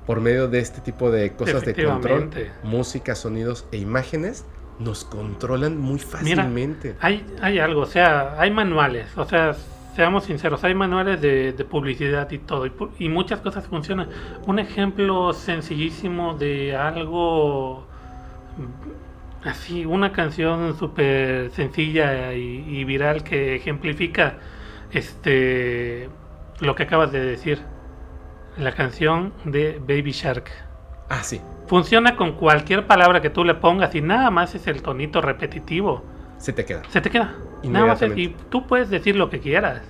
por 0.06 0.20
medio 0.20 0.48
de 0.48 0.58
este 0.58 0.80
tipo 0.80 1.10
de 1.10 1.32
cosas 1.34 1.62
de 1.66 1.72
control, 1.92 2.30
música, 2.64 3.14
sonidos 3.14 3.64
e 3.70 3.76
imágenes, 3.78 4.44
nos 4.78 5.04
controlan 5.04 5.78
muy 5.78 6.00
Mira, 6.20 6.48
fácilmente. 6.52 6.96
hay, 7.00 7.26
hay 7.40 7.58
algo, 7.58 7.82
o 7.82 7.86
sea, 7.86 8.40
hay 8.40 8.50
manuales, 8.50 9.16
o 9.16 9.24
sea, 9.24 9.54
seamos 9.94 10.24
sinceros, 10.24 10.64
hay 10.64 10.74
manuales 10.74 11.20
de, 11.20 11.52
de 11.52 11.64
publicidad 11.64 12.30
y 12.32 12.38
todo, 12.38 12.66
y 12.98 13.08
muchas 13.08 13.40
cosas 13.40 13.66
funcionan. 13.68 14.08
Un 14.46 14.58
ejemplo 14.58 15.32
sencillísimo 15.32 16.34
de 16.34 16.76
algo 16.76 17.86
mm, 18.56 19.48
así, 19.48 19.84
una 19.86 20.12
canción 20.12 20.76
súper 20.78 21.50
sencilla 21.52 22.34
y, 22.34 22.64
y 22.68 22.84
viral 22.84 23.22
que 23.24 23.56
ejemplifica 23.56 24.38
este 24.90 26.08
lo 26.60 26.74
que 26.74 26.84
acabas 26.84 27.12
de 27.12 27.20
decir. 27.24 27.62
La 28.56 28.72
canción 28.72 29.32
de 29.44 29.80
Baby 29.80 30.12
Shark. 30.12 30.50
Ah, 31.08 31.22
sí. 31.22 31.40
Funciona 31.66 32.16
con 32.16 32.32
cualquier 32.32 32.86
palabra 32.86 33.20
que 33.22 33.30
tú 33.30 33.44
le 33.44 33.54
pongas 33.54 33.94
y 33.94 34.00
nada 34.00 34.30
más 34.30 34.54
es 34.54 34.66
el 34.66 34.82
tonito 34.82 35.20
repetitivo. 35.20 36.04
Se 36.38 36.52
te 36.52 36.64
queda. 36.64 36.82
Se 36.90 37.00
te 37.00 37.10
queda. 37.10 37.34
Nada 37.62 37.86
más 37.86 38.02
es- 38.02 38.16
y 38.18 38.36
tú 38.50 38.66
puedes 38.66 38.90
decir 38.90 39.16
lo 39.16 39.30
que 39.30 39.40
quieras. 39.40 39.80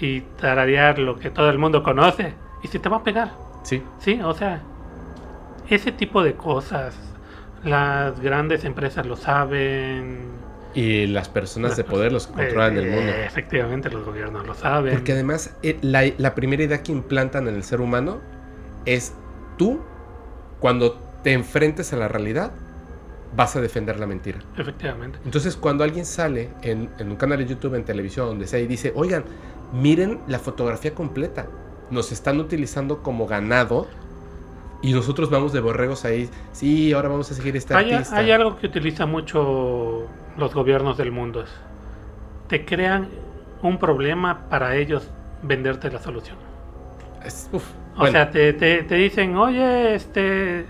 Y 0.00 0.22
tararear 0.40 0.98
lo 0.98 1.16
que 1.18 1.30
todo 1.30 1.50
el 1.50 1.58
mundo 1.58 1.82
conoce. 1.82 2.34
Y 2.62 2.68
se 2.68 2.78
te 2.78 2.88
va 2.88 2.98
a 2.98 3.02
pegar. 3.04 3.32
Sí. 3.62 3.82
Sí, 3.98 4.20
o 4.22 4.32
sea. 4.34 4.60
Ese 5.68 5.92
tipo 5.92 6.22
de 6.22 6.34
cosas. 6.34 6.94
Las 7.62 8.20
grandes 8.20 8.64
empresas 8.64 9.06
lo 9.06 9.16
saben. 9.16 10.28
Y 10.74 11.06
las 11.06 11.28
personas 11.28 11.76
de 11.76 11.84
poder 11.84 12.12
los 12.12 12.26
que 12.26 12.32
controlan 12.34 12.76
el 12.76 12.86
Eh, 12.86 12.90
mundo. 12.90 13.12
Efectivamente, 13.12 13.88
los 13.90 14.04
gobiernos 14.04 14.46
lo 14.46 14.54
saben. 14.54 14.92
Porque 14.94 15.12
además, 15.12 15.56
eh, 15.62 15.78
la, 15.82 16.02
la 16.18 16.34
primera 16.34 16.62
idea 16.64 16.82
que 16.82 16.92
implantan 16.92 17.46
en 17.48 17.54
el 17.54 17.62
ser 17.62 17.80
humano 17.80 18.18
es 18.84 19.14
tú, 19.56 19.80
cuando 20.64 20.94
te 21.22 21.34
enfrentes 21.34 21.92
a 21.92 21.96
la 21.96 22.08
realidad, 22.08 22.50
vas 23.36 23.54
a 23.54 23.60
defender 23.60 24.00
la 24.00 24.06
mentira. 24.06 24.38
Efectivamente. 24.56 25.18
Entonces, 25.22 25.56
cuando 25.58 25.84
alguien 25.84 26.06
sale 26.06 26.52
en, 26.62 26.88
en 26.98 27.10
un 27.10 27.16
canal 27.16 27.36
de 27.36 27.44
YouTube, 27.44 27.74
en 27.74 27.84
televisión, 27.84 28.28
donde 28.28 28.46
sea, 28.46 28.60
y 28.60 28.66
dice, 28.66 28.90
oigan, 28.96 29.24
miren 29.74 30.20
la 30.26 30.38
fotografía 30.38 30.94
completa, 30.94 31.48
nos 31.90 32.12
están 32.12 32.40
utilizando 32.40 33.02
como 33.02 33.26
ganado 33.26 33.88
y 34.80 34.94
nosotros 34.94 35.28
vamos 35.28 35.52
de 35.52 35.60
borregos 35.60 36.06
ahí, 36.06 36.30
sí, 36.52 36.94
ahora 36.94 37.10
vamos 37.10 37.30
a 37.30 37.34
seguir 37.34 37.54
este 37.58 37.74
Hay, 37.74 37.92
artista. 37.92 38.16
hay 38.16 38.30
algo 38.30 38.56
que 38.56 38.66
utiliza 38.66 39.04
mucho 39.04 40.06
los 40.38 40.54
gobiernos 40.54 40.96
del 40.96 41.12
mundo. 41.12 41.42
es, 41.42 41.50
Te 42.48 42.64
crean 42.64 43.10
un 43.60 43.78
problema 43.78 44.48
para 44.48 44.76
ellos 44.76 45.10
venderte 45.42 45.90
la 45.90 46.00
solución. 46.00 46.38
Es- 47.22 47.50
uf, 47.52 47.64
O 47.96 48.00
bueno, 48.00 48.12
sea, 48.12 48.30
te, 48.30 48.52
te- 48.52 48.82
te 48.82 48.94
dicen, 48.96 49.36
oye, 49.36 49.94
este, 49.94 50.66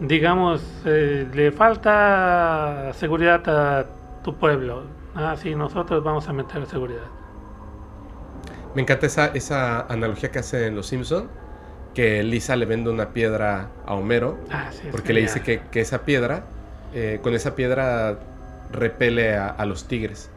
digamos, 0.00 0.62
eh, 0.86 1.26
le 1.32 1.52
falta 1.52 2.92
seguridad 2.94 3.42
a 3.48 3.86
tu 4.24 4.34
pueblo. 4.36 4.84
Ah, 5.14 5.36
sí, 5.36 5.54
nosotros 5.54 6.02
vamos 6.02 6.28
a 6.28 6.32
meter 6.32 6.66
seguridad. 6.66 7.10
me 8.74 8.82
encanta 8.82 9.06
esa, 9.06 9.26
esa 9.28 9.80
analogía 9.82 10.30
que 10.30 10.38
hace 10.38 10.66
en 10.66 10.76
Los 10.76 10.86
Simpson 10.88 11.28
que 11.94 12.22
Lisa 12.22 12.56
le 12.56 12.66
vende 12.66 12.90
una 12.90 13.12
piedra 13.12 13.68
a 13.84 13.94
Homero 13.94 14.38
Ah, 14.50 14.70
sí, 14.72 14.88
porque 14.90 15.12
le 15.12 15.20
dice 15.22 15.42
que, 15.42 15.60
que 15.70 15.80
esa 15.80 16.04
piedra, 16.04 16.44
eh, 16.94 17.18
con 17.22 17.34
esa 17.34 17.54
piedra 17.56 18.18
repele 18.72 19.34
a, 19.36 19.48
a 19.48 19.66
los 19.66 19.88
tigres. 19.88 20.30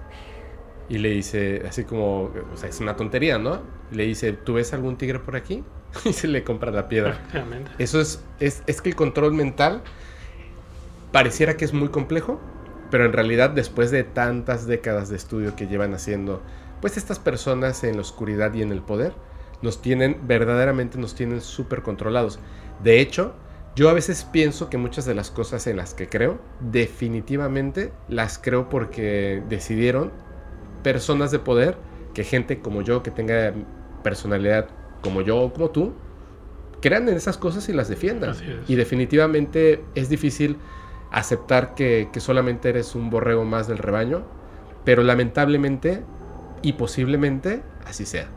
Y 0.90 0.98
le 1.00 1.10
dice, 1.10 1.64
así 1.68 1.86
como, 1.86 2.32
o 2.54 2.58
sea, 2.58 2.70
es 2.70 2.80
una 2.80 2.96
tontería, 2.96 3.38
¿no? 3.40 3.62
Le 3.94 4.06
dice, 4.06 4.34
¿tú 4.34 4.54
ves 4.54 4.74
algún 4.74 4.98
tigre 4.98 5.20
por 5.20 5.36
aquí? 5.36 5.64
Y 6.06 6.14
se 6.14 6.28
le 6.28 6.44
compra 6.44 6.72
la 6.72 6.90
piedra. 6.90 7.22
Eso 7.78 8.02
es, 8.02 8.24
es, 8.40 8.64
es 8.66 8.82
que 8.82 8.90
el 8.90 8.96
control 8.96 9.34
mental 9.34 9.84
pareciera 11.12 11.56
que 11.56 11.66
es 11.66 11.74
muy 11.74 11.90
complejo, 11.90 12.42
pero 12.90 13.06
en 13.06 13.14
realidad 13.14 13.52
después 13.52 13.92
de 13.92 14.04
tantas 14.04 14.66
décadas 14.66 15.10
de 15.10 15.16
estudio 15.16 15.56
que 15.56 15.68
llevan 15.68 15.94
haciendo, 15.94 16.42
pues 16.82 16.98
estas 16.98 17.20
personas 17.20 17.84
en 17.84 17.96
la 17.96 18.02
oscuridad 18.02 18.54
y 18.54 18.62
en 18.64 18.72
el 18.72 18.82
poder, 18.82 19.14
nos 19.62 19.82
tienen, 19.82 20.18
verdaderamente 20.28 20.98
nos 20.98 21.16
tienen 21.16 21.42
súper 21.42 21.84
controlados. 21.84 22.40
De 22.84 23.00
hecho, 23.00 23.34
yo 23.76 23.90
a 23.90 23.94
veces 23.94 24.26
pienso 24.26 24.70
que 24.70 24.78
muchas 24.78 25.06
de 25.06 25.16
las 25.16 25.32
cosas 25.32 25.66
en 25.68 25.78
las 25.78 25.94
que 25.94 26.10
creo, 26.10 26.40
definitivamente 26.60 27.92
las 28.10 28.38
creo 28.38 28.70
porque 28.70 29.42
decidieron 29.50 30.12
personas 30.84 31.32
de 31.32 31.40
poder, 31.40 31.78
que 32.14 32.24
gente 32.24 32.60
como 32.60 32.82
yo, 32.82 33.02
que 33.02 33.10
tenga 33.10 33.54
personalidad 34.04 34.68
como 35.02 35.22
yo 35.22 35.38
o 35.38 35.54
como 35.54 35.70
tú, 35.70 35.94
crean 36.82 37.08
en 37.10 37.16
esas 37.16 37.38
cosas 37.38 37.68
y 37.70 37.74
las 37.74 37.88
defiendan. 37.88 38.36
Y 38.68 38.76
definitivamente 38.76 39.84
es 39.96 40.10
difícil 40.10 40.58
aceptar 41.12 41.76
que, 41.76 42.10
que 42.12 42.20
solamente 42.20 42.70
eres 42.70 42.96
un 42.96 43.10
borrego 43.10 43.46
más 43.46 43.68
del 43.68 43.78
rebaño, 43.78 44.24
pero 44.84 45.04
lamentablemente 45.04 46.04
y 46.62 46.74
posiblemente 46.74 47.62
así 47.86 48.06
sea. 48.06 48.28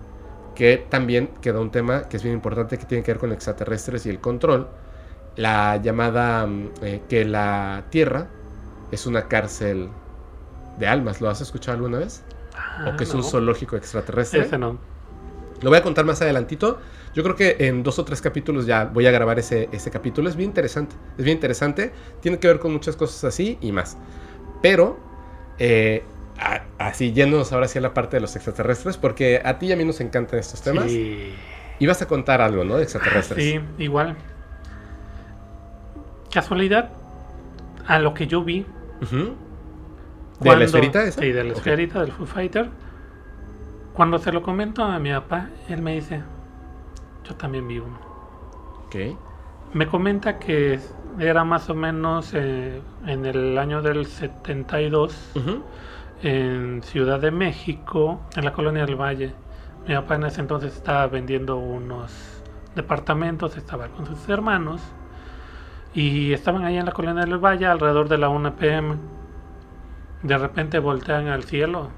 Que 0.55 0.79
también 0.89 1.29
queda 1.41 1.61
un 1.61 1.71
tema 1.71 2.09
que 2.09 2.17
es 2.17 2.23
bien 2.23 2.35
importante 2.35 2.79
que 2.79 2.85
tiene 2.85 3.03
que 3.03 3.13
ver 3.13 3.19
con 3.19 3.33
extraterrestres 3.33 4.07
y 4.07 4.11
el 4.11 4.21
control. 4.21 4.69
La 5.37 5.77
llamada 5.77 6.47
mm, 6.47 6.71
eh, 6.83 7.03
que 7.09 7.25
la 7.25 7.85
Tierra 7.91 8.29
es 8.91 9.07
una 9.07 9.29
cárcel 9.29 9.91
de 10.79 10.87
almas. 10.87 11.21
¿Lo 11.21 11.29
has 11.29 11.41
escuchado 11.41 11.77
alguna 11.77 11.99
vez? 11.99 12.25
Ah, 12.57 12.91
o 12.93 12.97
que 12.97 13.05
es 13.05 13.15
un 13.15 13.23
zoológico 13.23 13.77
extraterrestre. 13.77 14.41
Ese 14.41 14.59
no. 14.59 14.79
Lo 15.63 15.71
voy 15.71 15.79
a 15.79 15.83
contar 15.83 16.05
más 16.05 16.21
adelantito. 16.23 16.79
Yo 17.15 17.23
creo 17.23 17.35
que 17.37 17.57
en 17.61 17.83
dos 17.83 17.99
o 17.99 18.05
tres 18.05 18.21
capítulos 18.21 18.67
ya 18.67 18.85
voy 18.85 19.07
a 19.07 19.11
grabar 19.11 19.39
ese, 19.39 19.69
ese 19.73 19.91
capítulo. 19.91 20.29
Es 20.29 20.37
bien 20.37 20.51
interesante. 20.51 20.95
Es 21.17 21.25
bien 21.25 21.37
interesante. 21.39 21.93
Tiene 22.21 22.39
que 22.39 22.47
ver 22.49 22.59
con 22.59 22.73
muchas 22.73 22.95
cosas 22.97 23.25
así 23.25 23.57
y 23.63 23.73
más. 23.73 23.97
Pero, 24.61 24.99
eh, 25.59 26.05
a- 26.39 26.63
así 26.79 27.13
yéndonos 27.13 27.53
ahora 27.53 27.69
sí 27.69 27.79
a 27.79 27.81
la 27.81 27.95
parte 27.95 28.17
de 28.19 28.21
los 28.21 28.37
extraterrestres, 28.37 28.99
porque 28.99 29.41
a 29.43 29.59
ti 29.59 29.67
y 29.67 29.73
a 29.73 29.77
mí 29.77 29.85
nos 29.85 30.01
encantan 30.01 30.39
estos 30.39 30.61
temas. 30.61 30.91
Sí. 30.91 31.33
Y 31.79 31.87
vas 31.87 32.03
a 32.03 32.07
contar 32.09 32.41
algo, 32.43 32.65
¿no? 32.65 32.77
De 32.77 32.83
extraterrestres. 32.83 33.43
Sí, 33.43 33.61
igual. 33.79 34.17
Casualidad, 36.33 36.91
a 37.87 37.99
lo 37.99 38.13
que 38.15 38.27
yo 38.27 38.43
vi. 38.45 38.61
¿De 39.01 39.07
cuando- 40.39 40.59
la 40.59 40.65
esferita 40.67 41.03
esa? 41.05 41.21
Sí, 41.21 41.33
de 41.33 41.45
la 41.45 41.53
Ok. 41.53 41.59
esferita 41.59 42.01
del 42.03 42.13
Foo 42.13 42.27
Fighter. 42.27 42.69
Cuando 43.97 44.19
se 44.19 44.31
lo 44.31 44.43
comento 44.43 44.85
a 44.85 44.99
mi 44.99 45.11
papá, 45.11 45.49
él 45.71 45.81
me 45.81 45.95
dice, 45.95 46.23
yo 47.25 47.35
también 47.35 47.67
vi 47.67 47.79
uno. 47.79 47.99
Ok. 48.87 48.97
Me 49.73 49.87
comenta 49.87 50.39
que 50.39 50.79
era 51.19 51.45
más 51.45 51.71
o 51.71 51.75
menos 51.75 52.35
eh, 52.35 52.83
en 53.07 53.25
el 53.25 53.57
año 53.57 53.81
del 53.81 54.05
72 54.05 55.33
Ujú. 55.35 55.63
en 56.23 56.83
Ciudad 56.83 57.19
de 57.21 57.31
México, 57.31 58.21
en 58.37 58.45
la 58.45 58.53
colonia 58.53 58.85
del 58.85 58.97
Valle. 58.97 59.33
Mi 59.89 59.95
papá 59.95 60.17
en 60.17 60.25
ese 60.25 60.43
entonces 60.43 60.75
estaba 60.75 61.07
vendiendo 61.07 61.57
unos 61.57 62.43
departamentos, 62.75 63.57
estaba 63.57 63.89
con 63.89 64.05
sus 64.05 64.29
hermanos 64.29 64.83
y 65.95 66.35
estaban 66.35 66.65
ahí 66.65 66.77
en 66.77 66.85
la 66.85 66.93
colonia 66.93 67.25
del 67.25 67.39
Valle 67.39 67.67
alrededor 67.67 68.11
de 68.11 68.19
la 68.19 68.29
1 68.29 68.57
pm. 68.57 68.97
De 70.23 70.37
repente 70.37 70.81
voltean 70.81 71.29
al 71.29 71.45
cielo 71.45 71.89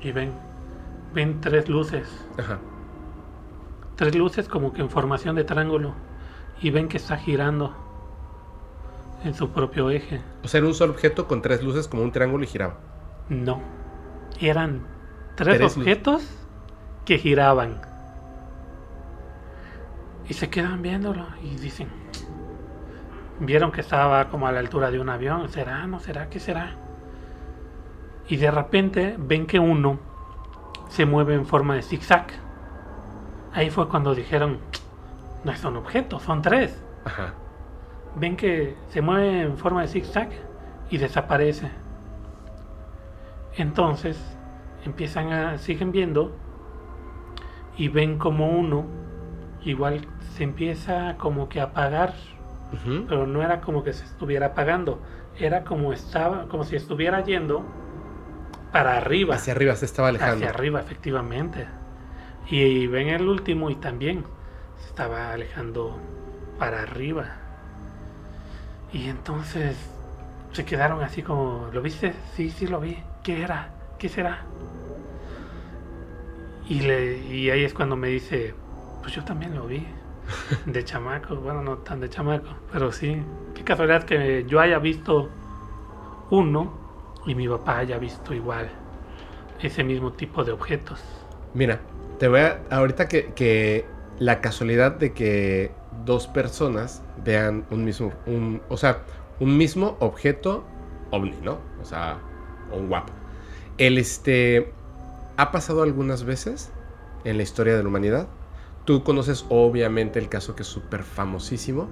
y 0.00 0.10
ven, 0.10 0.32
ven 1.14 1.40
tres 1.40 1.68
luces, 1.68 2.08
Ajá. 2.38 2.58
tres 3.96 4.14
luces 4.14 4.48
como 4.48 4.72
que 4.72 4.82
en 4.82 4.90
formación 4.90 5.36
de 5.36 5.44
triángulo 5.44 5.94
y 6.60 6.70
ven 6.70 6.88
que 6.88 6.96
está 6.96 7.16
girando 7.16 7.74
en 9.24 9.34
su 9.34 9.50
propio 9.50 9.90
eje. 9.90 10.20
O 10.44 10.48
sea, 10.48 10.58
era 10.58 10.66
un 10.66 10.74
solo 10.74 10.92
objeto 10.92 11.26
con 11.26 11.42
tres 11.42 11.62
luces 11.62 11.88
como 11.88 12.02
un 12.02 12.12
triángulo 12.12 12.44
y 12.44 12.46
giraba. 12.46 12.74
No, 13.28 13.60
eran 14.40 14.82
tres, 15.34 15.58
Tres 15.58 15.76
objetos 15.76 16.28
que 17.04 17.18
giraban. 17.18 17.80
Y 20.28 20.34
se 20.34 20.50
quedan 20.50 20.82
viéndolo 20.82 21.26
y 21.42 21.56
dicen, 21.56 21.88
vieron 23.40 23.72
que 23.72 23.80
estaba 23.80 24.28
como 24.28 24.46
a 24.46 24.52
la 24.52 24.60
altura 24.60 24.90
de 24.90 25.00
un 25.00 25.08
avión, 25.08 25.48
¿será? 25.48 25.86
¿No 25.86 26.00
será? 26.00 26.28
¿Qué 26.28 26.38
será? 26.38 26.76
Y 28.28 28.36
de 28.36 28.50
repente 28.50 29.16
ven 29.18 29.46
que 29.46 29.58
uno 29.58 29.98
se 30.88 31.06
mueve 31.06 31.34
en 31.34 31.46
forma 31.46 31.74
de 31.74 31.82
zigzag. 31.82 32.26
Ahí 33.52 33.70
fue 33.70 33.88
cuando 33.88 34.14
dijeron, 34.14 34.58
no 35.44 35.52
es 35.52 35.64
un 35.64 35.76
objeto, 35.76 36.18
son 36.18 36.42
tres. 36.42 36.82
Ajá. 37.04 37.34
Ven 38.16 38.36
que 38.36 38.76
se 38.88 39.00
mueve 39.00 39.42
en 39.42 39.56
forma 39.56 39.82
de 39.82 39.88
zigzag 39.88 40.30
y 40.90 40.98
desaparece. 40.98 41.70
Entonces 43.56 44.18
empiezan 44.84 45.32
a 45.32 45.58
siguen 45.58 45.92
viendo 45.92 46.34
y 47.76 47.88
ven 47.88 48.18
como 48.18 48.48
uno 48.48 48.86
igual 49.64 50.06
se 50.34 50.44
empieza 50.44 51.16
como 51.18 51.48
que 51.48 51.60
a 51.60 51.64
apagar, 51.64 52.14
pero 53.08 53.26
no 53.26 53.42
era 53.42 53.60
como 53.60 53.82
que 53.82 53.92
se 53.92 54.04
estuviera 54.04 54.46
apagando, 54.46 55.00
era 55.38 55.64
como 55.64 55.92
estaba 55.92 56.46
como 56.48 56.64
si 56.64 56.76
estuviera 56.76 57.22
yendo 57.22 57.64
para 58.72 58.96
arriba, 58.96 59.34
Hacia 59.36 59.52
arriba 59.52 59.74
se 59.76 59.84
estaba 59.86 60.08
alejando. 60.08 60.36
hacia 60.36 60.50
arriba 60.50 60.80
efectivamente. 60.80 61.66
Y 62.50 62.86
ven 62.86 63.08
el 63.08 63.28
último 63.28 63.70
y 63.70 63.76
también 63.76 64.24
se 64.80 64.88
estaba 64.88 65.32
alejando 65.32 65.98
para 66.58 66.82
arriba. 66.82 67.26
Y 68.92 69.08
entonces 69.08 69.76
se 70.52 70.64
quedaron 70.64 71.02
así 71.02 71.22
como, 71.22 71.68
¿lo 71.72 71.82
viste? 71.82 72.14
Sí, 72.34 72.50
sí 72.50 72.66
lo 72.66 72.80
vi. 72.80 72.98
¿Qué 73.22 73.42
era? 73.42 73.70
¿Qué 73.98 74.08
será? 74.08 74.44
Y, 76.68 76.80
le, 76.80 77.18
y 77.34 77.50
ahí 77.50 77.64
es 77.64 77.72
cuando 77.74 77.96
me 77.96 78.08
dice, 78.08 78.54
pues 79.02 79.14
yo 79.14 79.24
también 79.24 79.54
lo 79.54 79.66
vi. 79.66 79.86
De 80.66 80.84
chamaco, 80.84 81.36
bueno, 81.36 81.62
no 81.62 81.78
tan 81.78 82.00
de 82.00 82.10
chamaco, 82.10 82.48
pero 82.72 82.92
sí. 82.92 83.22
Qué 83.54 83.64
casualidad 83.64 84.04
que 84.04 84.44
yo 84.46 84.60
haya 84.60 84.78
visto 84.78 85.30
uno 86.30 86.87
y 87.28 87.34
mi 87.34 87.46
papá 87.46 87.78
haya 87.78 87.98
visto 87.98 88.34
igual 88.34 88.68
ese 89.62 89.84
mismo 89.84 90.12
tipo 90.12 90.44
de 90.44 90.52
objetos. 90.52 91.00
Mira, 91.54 91.80
te 92.18 92.26
voy 92.26 92.40
a. 92.40 92.60
Ahorita 92.70 93.06
que, 93.06 93.32
que 93.34 93.86
la 94.18 94.40
casualidad 94.40 94.92
de 94.92 95.12
que 95.12 95.72
dos 96.04 96.26
personas 96.26 97.02
vean 97.24 97.66
un 97.70 97.84
mismo. 97.84 98.12
Un, 98.26 98.62
o 98.68 98.76
sea, 98.76 99.02
un 99.40 99.56
mismo 99.56 99.96
objeto 100.00 100.64
ovni, 101.10 101.36
¿no? 101.42 101.58
O 101.80 101.84
sea, 101.84 102.18
un 102.72 102.88
guapo. 102.88 103.12
El 103.76 103.98
este. 103.98 104.72
Ha 105.36 105.52
pasado 105.52 105.82
algunas 105.82 106.24
veces 106.24 106.72
en 107.24 107.36
la 107.36 107.42
historia 107.42 107.76
de 107.76 107.82
la 107.82 107.88
humanidad. 107.88 108.26
Tú 108.84 109.04
conoces 109.04 109.44
obviamente 109.50 110.18
el 110.18 110.30
caso 110.30 110.56
que 110.56 110.62
es 110.62 110.68
súper 110.68 111.02
famosísimo 111.02 111.88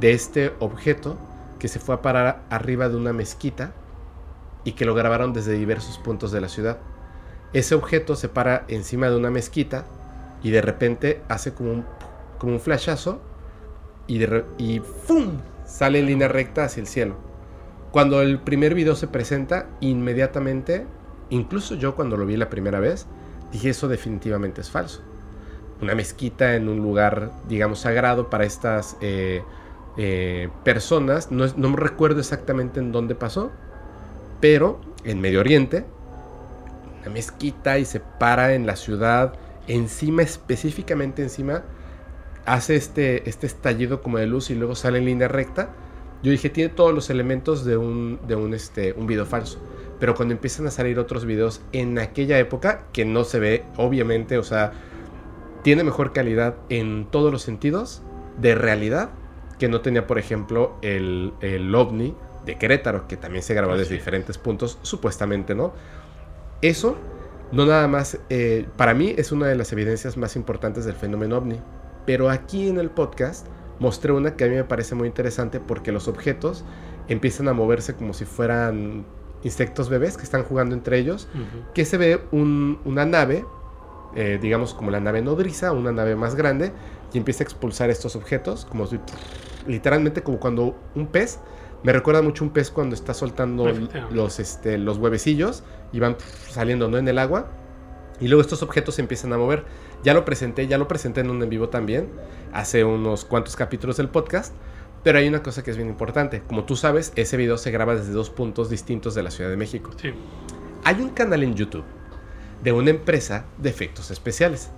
de 0.00 0.12
este 0.12 0.54
objeto 0.58 1.18
que 1.58 1.68
se 1.68 1.78
fue 1.78 1.96
a 1.96 2.02
parar 2.02 2.44
arriba 2.48 2.88
de 2.88 2.96
una 2.96 3.12
mezquita 3.12 3.74
y 4.64 4.72
que 4.72 4.84
lo 4.84 4.94
grabaron 4.94 5.32
desde 5.32 5.52
diversos 5.52 5.98
puntos 5.98 6.32
de 6.32 6.40
la 6.40 6.48
ciudad. 6.48 6.78
Ese 7.52 7.74
objeto 7.74 8.16
se 8.16 8.28
para 8.28 8.64
encima 8.68 9.08
de 9.08 9.16
una 9.16 9.30
mezquita 9.30 9.84
y 10.42 10.50
de 10.50 10.62
repente 10.62 11.22
hace 11.28 11.52
como 11.52 11.72
un, 11.72 11.84
como 12.38 12.52
un 12.54 12.60
flashazo 12.60 13.20
y, 14.06 14.22
y 14.58 14.80
¡fum! 14.80 15.38
sale 15.64 16.00
en 16.00 16.06
línea 16.06 16.28
recta 16.28 16.64
hacia 16.64 16.80
el 16.80 16.86
cielo. 16.86 17.16
Cuando 17.92 18.22
el 18.22 18.38
primer 18.40 18.74
video 18.74 18.94
se 18.94 19.08
presenta, 19.08 19.66
inmediatamente, 19.80 20.86
incluso 21.28 21.74
yo 21.74 21.96
cuando 21.96 22.16
lo 22.16 22.26
vi 22.26 22.36
la 22.36 22.48
primera 22.48 22.78
vez, 22.78 23.06
dije 23.52 23.70
eso 23.70 23.88
definitivamente 23.88 24.60
es 24.60 24.70
falso. 24.70 25.02
Una 25.80 25.94
mezquita 25.94 26.54
en 26.54 26.68
un 26.68 26.78
lugar, 26.78 27.32
digamos, 27.48 27.80
sagrado 27.80 28.30
para 28.30 28.44
estas 28.44 28.96
eh, 29.00 29.42
eh, 29.96 30.48
personas, 30.62 31.32
no, 31.32 31.46
no 31.56 31.74
recuerdo 31.74 32.20
exactamente 32.20 32.78
en 32.78 32.92
dónde 32.92 33.14
pasó, 33.14 33.50
pero 34.40 34.80
en 35.04 35.20
Medio 35.20 35.40
Oriente, 35.40 35.84
una 37.02 37.10
mezquita 37.10 37.78
y 37.78 37.84
se 37.84 38.00
para 38.00 38.54
en 38.54 38.66
la 38.66 38.76
ciudad, 38.76 39.34
encima, 39.66 40.22
específicamente 40.22 41.22
encima, 41.22 41.64
hace 42.46 42.76
este, 42.76 43.28
este 43.28 43.46
estallido 43.46 44.02
como 44.02 44.18
de 44.18 44.26
luz 44.26 44.50
y 44.50 44.54
luego 44.54 44.74
sale 44.74 44.98
en 44.98 45.04
línea 45.04 45.28
recta. 45.28 45.70
Yo 46.22 46.30
dije, 46.30 46.50
tiene 46.50 46.70
todos 46.70 46.94
los 46.94 47.08
elementos 47.08 47.64
de 47.64 47.76
un, 47.76 48.18
de 48.26 48.36
un, 48.36 48.52
este, 48.52 48.92
un 48.92 49.06
video 49.06 49.24
falso. 49.24 49.58
Pero 49.98 50.14
cuando 50.14 50.34
empiezan 50.34 50.66
a 50.66 50.70
salir 50.70 50.98
otros 50.98 51.24
videos 51.24 51.62
en 51.72 51.98
aquella 51.98 52.38
época, 52.38 52.84
que 52.92 53.04
no 53.04 53.24
se 53.24 53.38
ve, 53.38 53.64
obviamente, 53.76 54.38
o 54.38 54.42
sea, 54.42 54.72
tiene 55.62 55.84
mejor 55.84 56.12
calidad 56.12 56.56
en 56.68 57.06
todos 57.10 57.32
los 57.32 57.42
sentidos 57.42 58.02
de 58.38 58.54
realidad 58.54 59.10
que 59.58 59.68
no 59.68 59.82
tenía, 59.82 60.06
por 60.06 60.18
ejemplo, 60.18 60.76
el, 60.80 61.34
el 61.42 61.74
ovni 61.74 62.14
de 62.44 62.56
Querétaro, 62.56 63.06
que 63.06 63.16
también 63.16 63.42
se 63.42 63.54
grabó 63.54 63.76
desde 63.76 63.94
diferentes 63.94 64.38
puntos, 64.38 64.78
supuestamente, 64.82 65.54
¿no? 65.54 65.72
Eso, 66.62 66.96
no 67.52 67.66
nada 67.66 67.88
más, 67.88 68.18
eh, 68.28 68.66
para 68.76 68.94
mí 68.94 69.14
es 69.16 69.32
una 69.32 69.46
de 69.46 69.56
las 69.56 69.72
evidencias 69.72 70.16
más 70.16 70.36
importantes 70.36 70.84
del 70.84 70.94
fenómeno 70.94 71.38
ovni. 71.38 71.60
Pero 72.06 72.30
aquí 72.30 72.68
en 72.68 72.78
el 72.78 72.90
podcast 72.90 73.46
mostré 73.78 74.12
una 74.12 74.36
que 74.36 74.44
a 74.44 74.48
mí 74.48 74.54
me 74.54 74.64
parece 74.64 74.94
muy 74.94 75.08
interesante 75.08 75.60
porque 75.60 75.92
los 75.92 76.08
objetos 76.08 76.64
empiezan 77.08 77.48
a 77.48 77.52
moverse 77.52 77.94
como 77.94 78.12
si 78.12 78.24
fueran 78.24 79.04
insectos 79.42 79.88
bebés 79.88 80.16
que 80.16 80.22
están 80.24 80.44
jugando 80.44 80.74
entre 80.74 80.98
ellos, 80.98 81.28
que 81.74 81.84
se 81.84 81.96
ve 81.96 82.20
una 82.30 83.06
nave, 83.06 83.44
eh, 84.14 84.38
digamos 84.40 84.74
como 84.74 84.90
la 84.90 85.00
nave 85.00 85.22
nodriza, 85.22 85.72
una 85.72 85.92
nave 85.92 86.14
más 86.14 86.34
grande, 86.34 86.72
y 87.12 87.18
empieza 87.18 87.42
a 87.42 87.46
expulsar 87.46 87.90
estos 87.90 88.16
objetos, 88.16 88.64
como 88.66 88.86
si, 88.86 89.00
literalmente 89.66 90.22
como 90.22 90.38
cuando 90.38 90.76
un 90.94 91.06
pez 91.06 91.38
me 91.82 91.92
recuerda 91.92 92.22
mucho 92.22 92.44
un 92.44 92.50
pez 92.50 92.70
cuando 92.70 92.94
está 92.94 93.14
soltando 93.14 93.72
los, 94.10 94.38
este, 94.38 94.76
los 94.78 94.98
huevecillos 94.98 95.62
y 95.92 96.00
van 96.00 96.16
saliendo 96.48 96.88
¿no? 96.88 96.98
en 96.98 97.08
el 97.08 97.18
agua. 97.18 97.50
Y 98.20 98.28
luego 98.28 98.42
estos 98.42 98.62
objetos 98.62 98.96
se 98.96 99.02
empiezan 99.02 99.32
a 99.32 99.38
mover. 99.38 99.64
Ya 100.02 100.12
lo 100.12 100.26
presenté, 100.26 100.66
ya 100.66 100.76
lo 100.76 100.88
presenté 100.88 101.20
en 101.20 101.30
un 101.30 101.42
en 101.42 101.48
vivo 101.48 101.70
también, 101.70 102.10
hace 102.52 102.84
unos 102.84 103.24
cuantos 103.24 103.56
capítulos 103.56 103.96
del 103.96 104.10
podcast. 104.10 104.54
Pero 105.02 105.18
hay 105.18 105.28
una 105.28 105.42
cosa 105.42 105.64
que 105.64 105.70
es 105.70 105.78
bien 105.78 105.88
importante. 105.88 106.42
Como 106.46 106.64
tú 106.64 106.76
sabes, 106.76 107.14
ese 107.16 107.38
video 107.38 107.56
se 107.56 107.70
graba 107.70 107.94
desde 107.94 108.12
dos 108.12 108.28
puntos 108.28 108.68
distintos 108.68 109.14
de 109.14 109.22
la 109.22 109.30
Ciudad 109.30 109.48
de 109.48 109.56
México. 109.56 109.90
Sí. 109.96 110.12
Hay 110.84 111.00
un 111.00 111.08
canal 111.10 111.42
en 111.42 111.54
YouTube 111.54 111.84
de 112.62 112.72
una 112.72 112.90
empresa 112.90 113.46
de 113.56 113.70
efectos 113.70 114.10
especiales. 114.10 114.70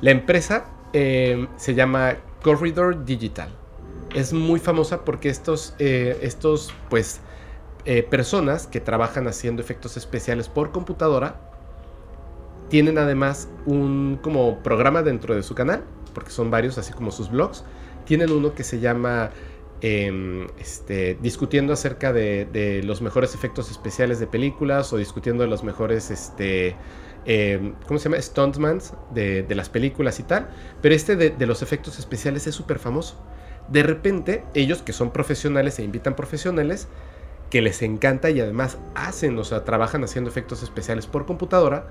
La 0.00 0.12
empresa 0.12 0.66
eh, 0.92 1.48
se 1.56 1.74
llama 1.74 2.18
Corridor 2.40 3.04
Digital 3.04 3.50
es 4.14 4.32
muy 4.32 4.60
famosa 4.60 5.04
porque 5.04 5.28
estos, 5.28 5.74
eh, 5.78 6.18
estos 6.22 6.72
pues, 6.88 7.20
eh, 7.84 8.02
personas 8.02 8.66
que 8.66 8.80
trabajan 8.80 9.26
haciendo 9.26 9.60
efectos 9.60 9.96
especiales 9.96 10.48
por 10.48 10.70
computadora 10.70 11.40
tienen 12.70 12.96
además 12.96 13.48
un 13.66 14.18
como 14.22 14.62
programa 14.62 15.02
dentro 15.02 15.34
de 15.34 15.42
su 15.42 15.54
canal, 15.54 15.84
porque 16.14 16.30
son 16.30 16.50
varios, 16.50 16.78
así 16.78 16.92
como 16.92 17.10
sus 17.10 17.30
blogs. 17.30 17.64
Tienen 18.06 18.30
uno 18.30 18.54
que 18.54 18.64
se 18.64 18.80
llama 18.80 19.30
em, 19.80 20.46
este, 20.58 21.18
discutiendo 21.20 21.72
acerca 21.72 22.12
de, 22.12 22.80
los 22.84 23.02
mejores 23.02 23.34
efectos 23.34 23.70
especiales 23.70 24.18
de 24.18 24.26
películas 24.26 24.92
o 24.92 24.96
discutiendo 24.96 25.42
de 25.42 25.50
los 25.50 25.62
mejores, 25.62 26.10
este, 26.10 26.76
em, 27.26 27.74
¿cómo 27.86 27.98
se 27.98 28.08
llama? 28.08 28.22
Stuntmans 28.22 28.94
de, 29.12 29.42
de, 29.42 29.54
las 29.54 29.68
películas 29.68 30.18
y 30.20 30.22
tal. 30.22 30.48
Pero 30.80 30.94
este 30.94 31.16
de, 31.16 31.30
de 31.30 31.46
los 31.46 31.62
efectos 31.62 31.98
especiales 31.98 32.46
es 32.46 32.54
súper 32.54 32.78
famoso. 32.78 33.22
De 33.68 33.82
repente, 33.82 34.44
ellos 34.54 34.82
que 34.82 34.92
son 34.92 35.10
profesionales 35.10 35.78
e 35.78 35.82
invitan 35.84 36.14
profesionales, 36.14 36.88
que 37.50 37.62
les 37.62 37.82
encanta 37.82 38.30
y 38.30 38.40
además 38.40 38.78
hacen, 38.94 39.38
o 39.38 39.44
sea, 39.44 39.64
trabajan 39.64 40.04
haciendo 40.04 40.30
efectos 40.30 40.62
especiales 40.62 41.06
por 41.06 41.24
computadora, 41.24 41.88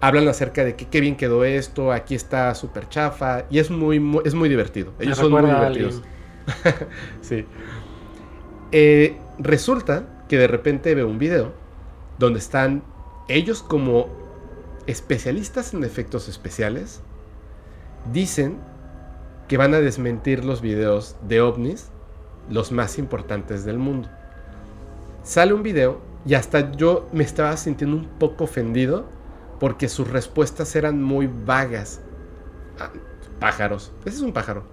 hablan 0.00 0.28
acerca 0.28 0.64
de 0.64 0.76
que 0.76 0.86
qué 0.88 1.00
bien 1.00 1.16
quedó 1.16 1.44
esto, 1.44 1.92
aquí 1.92 2.14
está 2.14 2.54
súper 2.54 2.88
chafa, 2.88 3.44
y 3.50 3.58
es 3.58 3.70
muy, 3.70 4.02
es 4.24 4.34
muy 4.34 4.48
divertido. 4.48 4.92
Ellos 4.98 5.18
son 5.18 5.30
muy 5.30 5.42
divertidos. 5.42 6.02
sí. 7.22 7.46
Eh, 8.72 9.16
resulta 9.38 10.24
que 10.28 10.38
de 10.38 10.46
repente 10.48 10.94
veo 10.94 11.06
un 11.06 11.18
video 11.18 11.52
donde 12.18 12.38
están 12.38 12.82
ellos 13.28 13.62
como 13.62 14.08
especialistas 14.86 15.74
en 15.74 15.84
efectos 15.84 16.28
especiales, 16.28 17.00
dicen 18.12 18.58
que 19.48 19.56
van 19.56 19.74
a 19.74 19.80
desmentir 19.80 20.44
los 20.44 20.60
videos 20.60 21.16
de 21.26 21.40
ovnis, 21.40 21.88
los 22.48 22.72
más 22.72 22.98
importantes 22.98 23.64
del 23.64 23.78
mundo. 23.78 24.08
Sale 25.22 25.52
un 25.52 25.62
video 25.62 26.00
y 26.26 26.34
hasta 26.34 26.72
yo 26.72 27.06
me 27.12 27.24
estaba 27.24 27.56
sintiendo 27.56 27.96
un 27.96 28.06
poco 28.18 28.44
ofendido 28.44 29.06
porque 29.60 29.88
sus 29.88 30.08
respuestas 30.08 30.74
eran 30.76 31.02
muy 31.02 31.26
vagas. 31.26 32.00
Ah, 32.78 32.90
pájaros. 33.38 33.92
Ese 34.04 34.16
es 34.16 34.22
un 34.22 34.32
pájaro. 34.32 34.64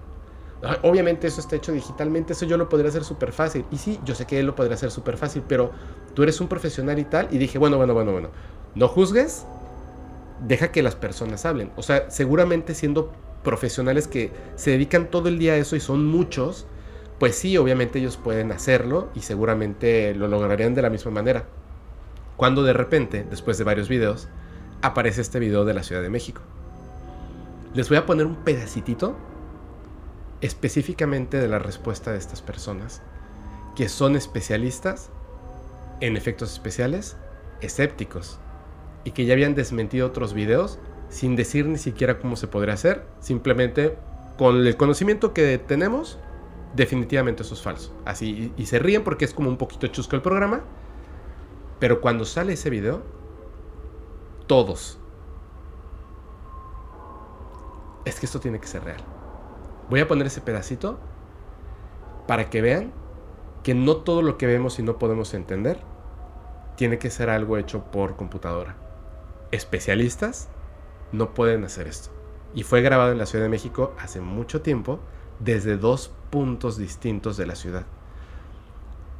Obviamente 0.83 1.27
eso 1.27 1.41
está 1.41 1.55
hecho 1.55 1.71
digitalmente, 1.71 2.33
eso 2.33 2.45
yo 2.45 2.55
lo 2.55 2.69
podría 2.69 2.89
hacer 2.89 3.03
súper 3.03 3.31
fácil. 3.31 3.65
Y 3.71 3.77
sí, 3.77 3.99
yo 4.05 4.13
sé 4.13 4.25
que 4.25 4.39
él 4.39 4.45
lo 4.45 4.55
podría 4.55 4.75
hacer 4.75 4.91
súper 4.91 5.17
fácil, 5.17 5.43
pero 5.47 5.71
tú 6.13 6.21
eres 6.23 6.39
un 6.39 6.47
profesional 6.47 6.99
y 6.99 7.03
tal. 7.03 7.27
Y 7.31 7.37
dije, 7.39 7.57
bueno, 7.57 7.77
bueno, 7.77 7.93
bueno, 7.93 8.11
bueno. 8.11 8.29
No 8.75 8.87
juzgues, 8.87 9.45
deja 10.47 10.71
que 10.71 10.83
las 10.83 10.95
personas 10.95 11.45
hablen. 11.45 11.71
O 11.77 11.81
sea, 11.81 12.11
seguramente 12.11 12.75
siendo 12.75 13.11
profesionales 13.43 14.07
que 14.07 14.31
se 14.55 14.71
dedican 14.71 15.09
todo 15.09 15.29
el 15.29 15.39
día 15.39 15.53
a 15.53 15.57
eso 15.57 15.75
y 15.75 15.79
son 15.79 16.05
muchos, 16.05 16.67
pues 17.19 17.35
sí, 17.35 17.57
obviamente 17.57 17.99
ellos 17.99 18.17
pueden 18.17 18.51
hacerlo 18.51 19.09
y 19.13 19.21
seguramente 19.21 20.15
lo 20.15 20.27
lograrían 20.27 20.73
de 20.73 20.81
la 20.81 20.89
misma 20.89 21.11
manera. 21.11 21.45
Cuando 22.37 22.63
de 22.63 22.73
repente, 22.73 23.25
después 23.29 23.57
de 23.57 23.63
varios 23.63 23.89
videos, 23.89 24.27
aparece 24.81 25.21
este 25.21 25.39
video 25.39 25.65
de 25.65 25.73
la 25.73 25.83
Ciudad 25.83 26.01
de 26.01 26.09
México. 26.09 26.41
Les 27.73 27.87
voy 27.89 27.97
a 27.97 28.05
poner 28.05 28.25
un 28.25 28.37
pedacitito 28.37 29.15
específicamente 30.41 31.37
de 31.37 31.47
la 31.47 31.59
respuesta 31.59 32.11
de 32.11 32.17
estas 32.17 32.41
personas, 32.41 33.01
que 33.75 33.87
son 33.87 34.15
especialistas 34.15 35.11
en 35.99 36.17
efectos 36.17 36.51
especiales, 36.51 37.15
escépticos, 37.61 38.39
y 39.03 39.11
que 39.11 39.25
ya 39.25 39.33
habían 39.33 39.55
desmentido 39.55 40.07
otros 40.07 40.33
videos 40.33 40.79
sin 41.11 41.35
decir 41.35 41.67
ni 41.67 41.77
siquiera 41.77 42.17
cómo 42.17 42.35
se 42.35 42.47
podría 42.47 42.73
hacer, 42.73 43.05
simplemente 43.19 43.97
con 44.37 44.65
el 44.65 44.77
conocimiento 44.77 45.33
que 45.33 45.57
tenemos, 45.59 46.17
definitivamente 46.73 47.43
eso 47.43 47.53
es 47.53 47.61
falso. 47.61 47.93
Así, 48.05 48.53
y, 48.57 48.65
se 48.65 48.79
ríen 48.79 49.03
porque 49.03 49.25
es 49.25 49.33
como 49.33 49.49
un 49.49 49.57
poquito 49.57 49.87
chusco 49.87 50.15
el 50.15 50.21
programa, 50.21 50.61
pero 51.79 51.99
cuando 51.99 52.23
sale 52.23 52.53
ese 52.53 52.69
video, 52.69 53.03
todos, 54.47 54.99
es 58.05 58.19
que 58.19 58.25
esto 58.25 58.39
tiene 58.39 58.59
que 58.59 58.67
ser 58.67 58.83
real. 58.83 59.03
Voy 59.89 59.99
a 59.99 60.07
poner 60.07 60.27
ese 60.27 60.39
pedacito 60.39 60.97
para 62.25 62.49
que 62.49 62.61
vean 62.61 62.93
que 63.63 63.75
no 63.75 63.97
todo 63.97 64.21
lo 64.21 64.37
que 64.37 64.47
vemos 64.47 64.79
y 64.79 64.83
no 64.83 64.97
podemos 64.97 65.33
entender 65.33 65.79
tiene 66.77 66.97
que 66.97 67.09
ser 67.09 67.29
algo 67.29 67.57
hecho 67.57 67.83
por 67.91 68.15
computadora. 68.15 68.77
Especialistas 69.51 70.49
no 71.11 71.33
pueden 71.33 71.63
hacer 71.63 71.87
esto. 71.87 72.09
Y 72.53 72.63
fue 72.63 72.81
grabado 72.81 73.11
en 73.11 73.17
la 73.17 73.25
Ciudad 73.25 73.45
de 73.45 73.49
México 73.49 73.93
hace 73.99 74.21
mucho 74.21 74.61
tiempo 74.61 74.99
desde 75.39 75.77
dos 75.77 76.11
puntos 76.29 76.77
distintos 76.77 77.37
de 77.37 77.45
la 77.45 77.55
ciudad. 77.55 77.85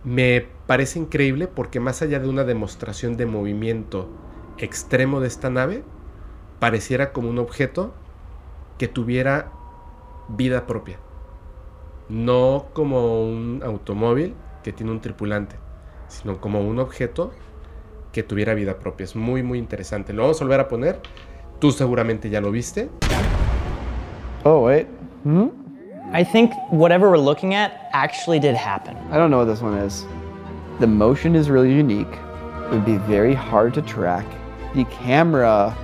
Me 0.04 0.48
parece 0.68 1.00
increíble 1.00 1.48
porque 1.48 1.80
más 1.80 2.02
allá 2.02 2.20
de 2.20 2.28
una 2.28 2.44
demostración 2.44 3.18
de 3.18 3.26
movimiento 3.26 4.10
extremo 4.58 5.20
de 5.20 5.28
esta 5.28 5.50
nave, 5.50 5.84
pareciera 6.60 7.14
como 7.14 7.30
un 7.30 7.40
objeto 7.40 7.94
que 8.78 8.88
tuviera 8.88 9.52
vida 10.28 10.68
propia. 10.68 10.98
No 12.10 12.68
como 12.74 13.24
un 13.24 13.62
automóvil 13.64 14.36
que 14.64 14.74
tiene 14.74 14.92
un 14.92 15.02
tripulante, 15.02 15.56
sino 16.08 16.42
como 16.42 16.62
un 16.62 16.80
objeto 16.80 17.32
que 18.12 18.24
tuviera 18.24 18.54
vida 18.54 18.80
propia. 18.80 19.06
Es 19.06 19.16
muy, 19.16 19.44
muy 19.44 19.58
interesante. 19.58 20.14
Lo 20.14 20.24
vamos 20.24 20.42
a 20.42 20.46
volver 20.46 20.60
a 20.60 20.68
poner. 20.68 21.00
Tú 21.62 21.72
seguramente 21.72 22.28
ya 22.28 22.42
lo 22.42 22.52
viste. 22.52 22.90
Oh, 24.44 24.64
wait. 24.64 24.88
Hmm? 25.22 25.50
I 26.12 26.24
think 26.24 26.52
whatever 26.72 27.12
we're 27.12 27.20
looking 27.20 27.54
at 27.54 27.88
actually 27.94 28.40
did 28.40 28.56
happen. 28.56 28.98
I 29.12 29.18
don't 29.18 29.30
know 29.30 29.38
what 29.38 29.46
this 29.46 29.62
one 29.62 29.78
is. 29.78 30.04
The 30.80 30.88
motion 30.88 31.36
is 31.36 31.52
really 31.52 31.72
unique. 31.72 32.12
It 32.66 32.72
would 32.72 32.84
be 32.84 32.98
very 32.98 33.36
hard 33.36 33.76
to 33.76 33.84
track. 33.84 34.26
The 34.74 34.86
camera 34.86 35.78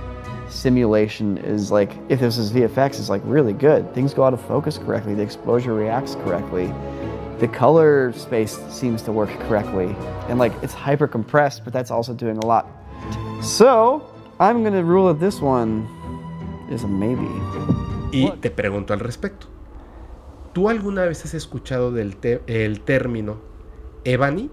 simulation 0.48 1.38
is 1.38 1.70
like, 1.70 1.92
if 2.08 2.18
this 2.18 2.38
is 2.38 2.50
VFX, 2.52 2.98
is 2.98 3.08
like 3.08 3.22
really 3.24 3.52
good. 3.52 3.94
Things 3.94 4.12
go 4.12 4.24
out 4.24 4.34
of 4.34 4.40
focus 4.40 4.78
correctly. 4.78 5.14
The 5.14 5.22
exposure 5.22 5.74
reacts 5.74 6.16
correctly. 6.16 6.74
The 7.38 7.46
color 7.46 8.12
space 8.14 8.58
seems 8.68 9.00
to 9.02 9.12
work 9.12 9.30
correctly. 9.46 9.94
And 10.28 10.40
like, 10.40 10.52
it's 10.60 10.74
hyper 10.74 11.06
compressed, 11.06 11.62
but 11.62 11.72
that's 11.72 11.92
also 11.92 12.14
doing 12.14 12.38
a 12.38 12.46
lot. 12.46 12.66
So, 13.40 14.12
I'm 14.40 14.62
gonna 14.62 14.82
rule 14.82 15.12
that 15.12 15.18
this 15.20 15.40
one 15.42 15.86
is 16.70 16.84
a 16.84 16.88
maybe. 16.88 17.26
Y 18.12 18.30
te 18.40 18.50
pregunto 18.50 18.92
al 18.94 19.00
respecto. 19.00 19.46
¿Tú 20.52 20.68
alguna 20.68 21.04
vez 21.04 21.24
has 21.24 21.34
escuchado 21.34 21.92
del 21.92 22.16
te 22.16 22.40
el 22.46 22.80
término 22.80 23.38
EBANI? 24.04 24.50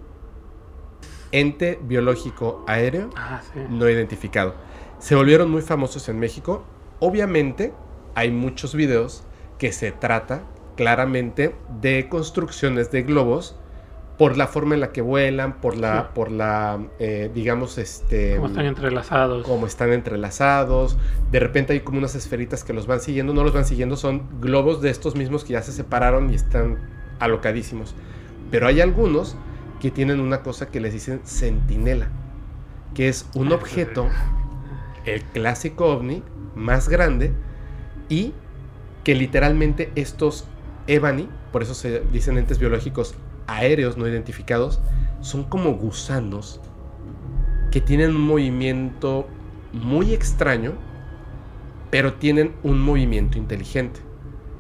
Ente 1.31 1.79
biológico 1.81 2.63
aéreo 2.67 3.09
Ah, 3.15 3.41
sí. 3.53 3.59
no 3.69 3.89
identificado. 3.89 4.53
Se 4.99 5.15
volvieron 5.15 5.51
muy 5.51 5.61
famosos 5.61 6.07
en 6.09 6.19
México. 6.19 6.63
Obviamente 6.99 7.73
hay 8.15 8.31
muchos 8.31 8.73
videos 8.75 9.23
que 9.57 9.71
se 9.71 9.91
trata 9.91 10.43
claramente 10.75 11.55
de 11.81 12.09
construcciones 12.09 12.91
de 12.91 13.03
globos 13.03 13.57
por 14.17 14.37
la 14.37 14.47
forma 14.47 14.75
en 14.75 14.81
la 14.81 14.91
que 14.93 15.01
vuelan, 15.01 15.59
por 15.59 15.75
la, 15.75 16.03
Sí. 16.03 16.07
por 16.15 16.31
la, 16.31 16.79
eh, 16.99 17.29
digamos, 17.33 17.77
este, 17.77 18.35
Cómo 18.35 18.47
están 18.47 18.65
entrelazados. 18.65 19.45
como 19.45 19.67
están 19.67 19.91
entrelazados. 19.91 20.97
De 21.31 21.39
repente 21.39 21.73
hay 21.73 21.81
como 21.81 21.97
unas 21.97 22.15
esferitas 22.15 22.63
que 22.63 22.71
los 22.71 22.87
van 22.87 23.01
siguiendo. 23.01 23.33
No 23.33 23.43
los 23.43 23.53
van 23.53 23.65
siguiendo, 23.65 23.97
son 23.97 24.23
globos 24.39 24.81
de 24.81 24.89
estos 24.89 25.15
mismos 25.15 25.43
que 25.43 25.53
ya 25.53 25.61
se 25.61 25.71
separaron 25.73 26.29
y 26.31 26.35
están 26.35 26.77
alocadísimos. 27.19 27.93
Pero 28.51 28.67
hay 28.67 28.79
algunos 28.79 29.35
que 29.81 29.91
tienen 29.91 30.21
una 30.21 30.41
cosa 30.43 30.67
que 30.67 30.79
les 30.79 30.93
dicen 30.93 31.19
centinela, 31.25 32.07
que 32.93 33.09
es 33.09 33.27
un 33.35 33.51
objeto, 33.51 34.07
el 35.05 35.21
clásico 35.23 35.87
ovni, 35.87 36.23
más 36.55 36.87
grande 36.87 37.33
y 38.07 38.33
que 39.03 39.13
literalmente 39.13 39.91
estos 39.95 40.45
Ebani, 40.87 41.27
por 41.51 41.63
eso 41.63 41.73
se 41.73 41.99
dicen 42.13 42.37
entes 42.37 42.59
biológicos 42.59 43.15
aéreos 43.47 43.97
no 43.97 44.07
identificados, 44.07 44.81
son 45.21 45.43
como 45.43 45.73
gusanos 45.73 46.59
que 47.71 47.81
tienen 47.81 48.15
un 48.15 48.21
movimiento 48.21 49.27
muy 49.73 50.13
extraño, 50.13 50.73
pero 51.89 52.13
tienen 52.13 52.53
un 52.63 52.79
movimiento 52.79 53.37
inteligente. 53.37 53.99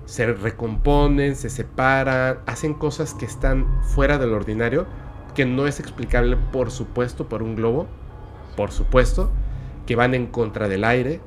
Se 0.05 0.25
recomponen, 0.33 1.35
se 1.35 1.49
separan, 1.49 2.39
hacen 2.45 2.73
cosas 2.73 3.13
que 3.13 3.25
están 3.25 3.81
fuera 3.83 4.17
del 4.17 4.33
ordinario, 4.33 4.85
que 5.33 5.45
no 5.45 5.67
es 5.67 5.79
explicable, 5.79 6.37
por 6.51 6.71
supuesto, 6.71 7.29
por 7.29 7.41
un 7.41 7.55
globo, 7.55 7.87
por 8.55 8.71
supuesto, 8.71 9.31
que 9.85 9.95
van 9.95 10.13
en 10.13 10.27
contra 10.27 10.67
del 10.67 10.83
aire, 10.83 11.21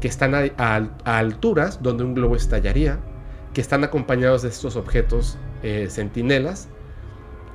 que 0.00 0.08
están 0.08 0.34
a, 0.34 0.90
alturas 1.04 1.82
donde 1.82 2.04
un 2.04 2.14
globo 2.14 2.36
estallaría, 2.36 2.98
que 3.52 3.60
están 3.60 3.84
acompañados 3.84 4.42
de 4.42 4.48
estos 4.48 4.76
objetos 4.76 5.38
eh, 5.62 5.88
centinelas, 5.90 6.68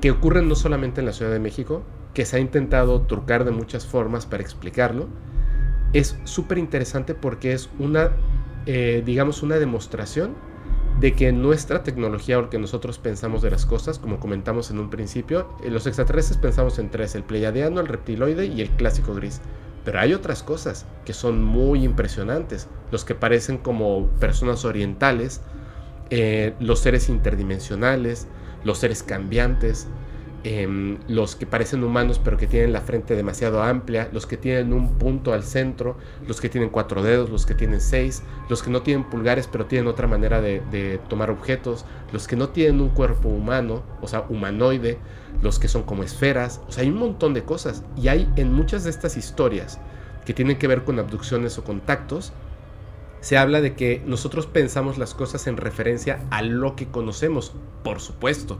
que 0.01 0.11
ocurren 0.11 0.47
no 0.47 0.55
solamente 0.55 0.99
en 1.01 1.05
la 1.05 1.13
Ciudad 1.13 1.31
de 1.31 1.39
México, 1.39 1.83
que 2.13 2.25
se 2.25 2.37
ha 2.37 2.39
intentado 2.39 3.01
trucar 3.01 3.45
de 3.45 3.51
muchas 3.51 3.85
formas 3.85 4.25
para 4.25 4.43
explicarlo, 4.43 5.07
es 5.93 6.17
súper 6.23 6.57
interesante 6.57 7.13
porque 7.13 7.53
es 7.53 7.69
una, 7.79 8.11
eh, 8.65 9.01
digamos, 9.05 9.43
una 9.43 9.55
demostración 9.55 10.35
de 10.99 11.13
que 11.13 11.31
nuestra 11.31 11.83
tecnología 11.83 12.37
o 12.37 12.43
lo 12.43 12.49
que 12.49 12.57
nosotros 12.57 12.99
pensamos 12.99 13.41
de 13.41 13.51
las 13.51 13.65
cosas, 13.65 13.99
como 13.99 14.19
comentamos 14.19 14.71
en 14.71 14.79
un 14.79 14.89
principio, 14.89 15.49
eh, 15.63 15.69
los 15.69 15.87
extraterrestres 15.87 16.37
pensamos 16.37 16.79
en 16.79 16.89
tres, 16.89 17.15
el 17.15 17.23
pleiadiano, 17.23 17.81
el 17.81 17.87
reptiloide 17.87 18.45
y 18.45 18.61
el 18.61 18.69
clásico 18.71 19.13
gris. 19.13 19.41
Pero 19.83 19.99
hay 19.99 20.13
otras 20.13 20.41
cosas 20.41 20.85
que 21.05 21.13
son 21.13 21.43
muy 21.43 21.83
impresionantes, 21.83 22.67
los 22.91 23.05
que 23.05 23.13
parecen 23.13 23.57
como 23.57 24.07
personas 24.19 24.65
orientales, 24.65 25.41
eh, 26.09 26.53
los 26.59 26.79
seres 26.79 27.09
interdimensionales, 27.09 28.27
los 28.65 28.79
seres 28.79 29.03
cambiantes, 29.03 29.87
em, 30.43 30.97
los 31.07 31.35
que 31.35 31.45
parecen 31.45 31.83
humanos 31.83 32.19
pero 32.23 32.35
que 32.37 32.45
tienen 32.47 32.73
la 32.73 32.81
frente 32.81 33.15
demasiado 33.15 33.63
amplia, 33.63 34.09
los 34.11 34.25
que 34.25 34.35
tienen 34.35 34.73
un 34.73 34.97
punto 34.97 35.33
al 35.33 35.43
centro, 35.43 35.95
los 36.27 36.41
que 36.41 36.49
tienen 36.49 36.69
cuatro 36.69 37.01
dedos, 37.01 37.29
los 37.29 37.45
que 37.45 37.55
tienen 37.55 37.79
seis, 37.79 38.21
los 38.49 38.61
que 38.61 38.69
no 38.69 38.81
tienen 38.81 39.05
pulgares 39.05 39.47
pero 39.47 39.65
tienen 39.65 39.87
otra 39.87 40.07
manera 40.07 40.41
de, 40.41 40.61
de 40.71 40.99
tomar 41.07 41.31
objetos, 41.31 41.85
los 42.11 42.27
que 42.27 42.35
no 42.35 42.49
tienen 42.49 42.81
un 42.81 42.89
cuerpo 42.89 43.29
humano, 43.29 43.83
o 44.01 44.07
sea, 44.07 44.25
humanoide, 44.27 44.99
los 45.41 45.59
que 45.59 45.67
son 45.67 45.83
como 45.83 46.03
esferas, 46.03 46.61
o 46.67 46.71
sea, 46.71 46.83
hay 46.83 46.89
un 46.89 46.97
montón 46.97 47.33
de 47.33 47.43
cosas. 47.43 47.83
Y 47.95 48.07
hay 48.07 48.31
en 48.35 48.53
muchas 48.53 48.83
de 48.83 48.89
estas 48.89 49.17
historias 49.17 49.79
que 50.25 50.33
tienen 50.33 50.57
que 50.57 50.67
ver 50.67 50.83
con 50.83 50.99
abducciones 50.99 51.57
o 51.57 51.63
contactos, 51.63 52.33
se 53.25 53.39
habla 53.39 53.59
de 53.59 53.73
que 53.73 54.03
nosotros 54.05 54.45
pensamos 54.45 54.99
las 54.99 55.15
cosas 55.15 55.47
en 55.47 55.57
referencia 55.57 56.23
a 56.29 56.43
lo 56.43 56.75
que 56.75 56.85
conocemos, 56.85 57.53
por 57.83 57.99
supuesto. 57.99 58.59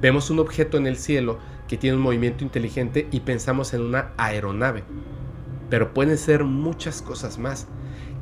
Vemos 0.00 0.30
un 0.30 0.38
objeto 0.38 0.78
en 0.78 0.86
el 0.86 0.96
cielo 0.96 1.38
que 1.68 1.76
tiene 1.76 1.98
un 1.98 2.02
movimiento 2.02 2.42
inteligente 2.42 3.08
y 3.10 3.20
pensamos 3.20 3.74
en 3.74 3.82
una 3.82 4.14
aeronave. 4.16 4.84
Pero 5.68 5.92
pueden 5.92 6.16
ser 6.16 6.44
muchas 6.44 7.02
cosas 7.02 7.36
más. 7.36 7.66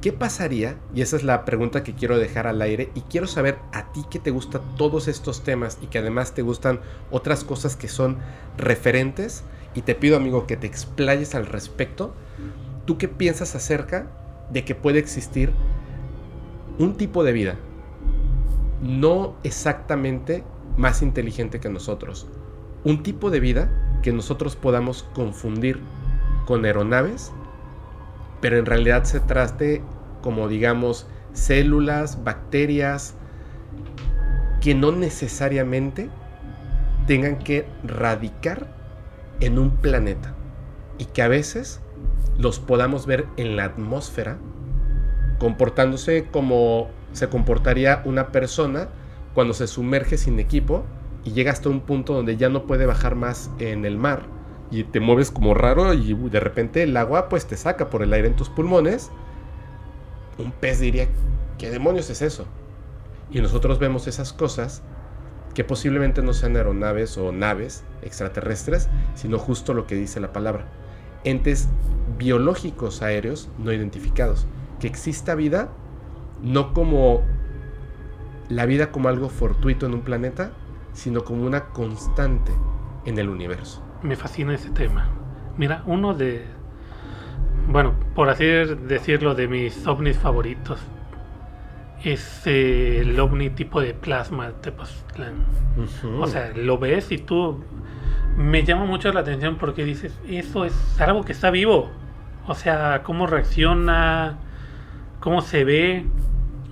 ¿Qué 0.00 0.12
pasaría? 0.12 0.80
Y 0.96 1.02
esa 1.02 1.14
es 1.14 1.22
la 1.22 1.44
pregunta 1.44 1.84
que 1.84 1.94
quiero 1.94 2.18
dejar 2.18 2.48
al 2.48 2.60
aire 2.60 2.90
y 2.96 3.02
quiero 3.02 3.28
saber 3.28 3.58
a 3.72 3.92
ti 3.92 4.02
que 4.10 4.18
te 4.18 4.32
gustan 4.32 4.62
todos 4.76 5.06
estos 5.06 5.44
temas 5.44 5.78
y 5.80 5.86
que 5.86 5.98
además 5.98 6.34
te 6.34 6.42
gustan 6.42 6.80
otras 7.12 7.44
cosas 7.44 7.76
que 7.76 7.86
son 7.86 8.18
referentes 8.58 9.44
y 9.76 9.82
te 9.82 9.94
pido 9.94 10.16
amigo 10.16 10.48
que 10.48 10.56
te 10.56 10.66
explayes 10.66 11.36
al 11.36 11.46
respecto. 11.46 12.16
¿Tú 12.84 12.98
qué 12.98 13.06
piensas 13.06 13.54
acerca 13.54 14.08
de 14.50 14.64
que 14.64 14.74
puede 14.74 14.98
existir 14.98 15.52
un 16.78 16.96
tipo 16.96 17.24
de 17.24 17.32
vida 17.32 17.56
no 18.82 19.34
exactamente 19.42 20.44
más 20.76 21.02
inteligente 21.02 21.60
que 21.60 21.68
nosotros? 21.68 22.26
Un 22.84 23.02
tipo 23.02 23.30
de 23.30 23.40
vida 23.40 23.98
que 24.02 24.12
nosotros 24.12 24.56
podamos 24.56 25.04
confundir 25.14 25.80
con 26.46 26.64
aeronaves, 26.64 27.32
pero 28.40 28.58
en 28.58 28.66
realidad 28.66 29.04
se 29.04 29.20
trate 29.20 29.82
como 30.22 30.48
digamos 30.48 31.06
células, 31.32 32.24
bacterias, 32.24 33.14
que 34.60 34.74
no 34.74 34.92
necesariamente 34.92 36.08
tengan 37.06 37.38
que 37.38 37.66
radicar 37.82 38.74
en 39.40 39.58
un 39.58 39.76
planeta 39.76 40.34
y 40.98 41.06
que 41.06 41.22
a 41.22 41.28
veces 41.28 41.80
los 42.38 42.60
podamos 42.60 43.06
ver 43.06 43.26
en 43.36 43.56
la 43.56 43.64
atmósfera 43.64 44.38
comportándose 45.44 46.24
como 46.30 46.88
se 47.12 47.28
comportaría 47.28 48.00
una 48.06 48.28
persona 48.28 48.88
cuando 49.34 49.52
se 49.52 49.66
sumerge 49.66 50.16
sin 50.16 50.40
equipo 50.40 50.86
y 51.22 51.32
llega 51.32 51.52
hasta 51.52 51.68
un 51.68 51.82
punto 51.82 52.14
donde 52.14 52.38
ya 52.38 52.48
no 52.48 52.64
puede 52.66 52.86
bajar 52.86 53.14
más 53.14 53.50
en 53.58 53.84
el 53.84 53.98
mar 53.98 54.22
y 54.70 54.84
te 54.84 55.00
mueves 55.00 55.30
como 55.30 55.52
raro 55.52 55.92
y 55.92 56.14
de 56.14 56.40
repente 56.40 56.82
el 56.82 56.96
agua 56.96 57.28
pues 57.28 57.44
te 57.44 57.58
saca 57.58 57.90
por 57.90 58.00
el 58.02 58.14
aire 58.14 58.28
en 58.28 58.36
tus 58.36 58.48
pulmones. 58.48 59.10
Un 60.38 60.50
pez 60.50 60.80
diría, 60.80 61.08
¿qué 61.58 61.68
demonios 61.68 62.08
es 62.08 62.22
eso? 62.22 62.46
Y 63.30 63.42
nosotros 63.42 63.78
vemos 63.78 64.06
esas 64.06 64.32
cosas 64.32 64.80
que 65.52 65.62
posiblemente 65.62 66.22
no 66.22 66.32
sean 66.32 66.56
aeronaves 66.56 67.18
o 67.18 67.32
naves 67.32 67.84
extraterrestres, 68.00 68.88
sino 69.14 69.38
justo 69.38 69.74
lo 69.74 69.86
que 69.86 69.94
dice 69.94 70.20
la 70.20 70.32
palabra. 70.32 70.64
Entes 71.22 71.68
biológicos 72.16 73.02
aéreos 73.02 73.50
no 73.58 73.74
identificados. 73.74 74.46
Que 74.84 74.88
exista 74.88 75.34
vida 75.34 75.70
no 76.42 76.74
como 76.74 77.22
la 78.50 78.66
vida 78.66 78.92
como 78.92 79.08
algo 79.08 79.30
fortuito 79.30 79.86
en 79.86 79.94
un 79.94 80.02
planeta, 80.02 80.50
sino 80.92 81.24
como 81.24 81.46
una 81.46 81.68
constante 81.68 82.52
en 83.06 83.16
el 83.16 83.30
universo. 83.30 83.82
Me 84.02 84.14
fascina 84.14 84.52
ese 84.52 84.68
tema. 84.68 85.08
Mira, 85.56 85.82
uno 85.86 86.12
de, 86.12 86.44
bueno, 87.66 87.94
por 88.14 88.28
así 88.28 88.44
decirlo, 88.44 89.34
de 89.34 89.48
mis 89.48 89.86
ovnis 89.86 90.18
favoritos 90.18 90.78
es 92.04 92.46
eh, 92.46 93.00
el 93.00 93.18
ovni 93.18 93.48
tipo 93.48 93.80
de 93.80 93.94
plasma 93.94 94.50
Tepoztlán. 94.60 95.46
O 96.20 96.26
sea, 96.26 96.52
lo 96.54 96.76
ves 96.76 97.10
y 97.10 97.16
tú 97.16 97.64
me 98.36 98.64
llama 98.64 98.84
mucho 98.84 99.10
la 99.14 99.20
atención 99.20 99.56
porque 99.56 99.82
dices, 99.82 100.20
eso 100.28 100.66
es 100.66 101.00
algo 101.00 101.24
que 101.24 101.32
está 101.32 101.50
vivo. 101.50 101.88
O 102.46 102.54
sea, 102.54 103.02
cómo 103.02 103.26
reacciona, 103.26 104.40
cómo 105.24 105.40
se 105.40 105.64
ve. 105.64 106.04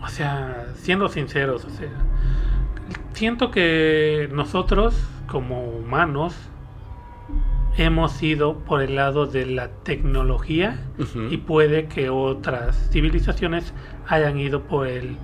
O 0.03 0.09
sea, 0.09 0.67
siendo 0.75 1.09
sinceros, 1.09 1.65
o 1.65 1.71
sea, 1.71 1.89
siento 3.15 3.51
que 3.51 4.29
nosotros 4.31 4.95
como 5.27 5.65
humanos 5.65 6.35
hemos 7.79 8.23
ido 8.23 8.59
por 8.59 8.83
el 8.83 8.97
lado 8.97 9.27
de 9.27 9.47
la 9.47 9.69
tecnología 9.69 10.79
y 11.31 11.39
puede 11.39 11.87
que 11.87 12.11
otras 12.11 12.91
civilizaciones 12.91 13.73
hayan 14.07 14.39
ido 14.39 14.65
por 14.65 14.87
el 14.87 15.17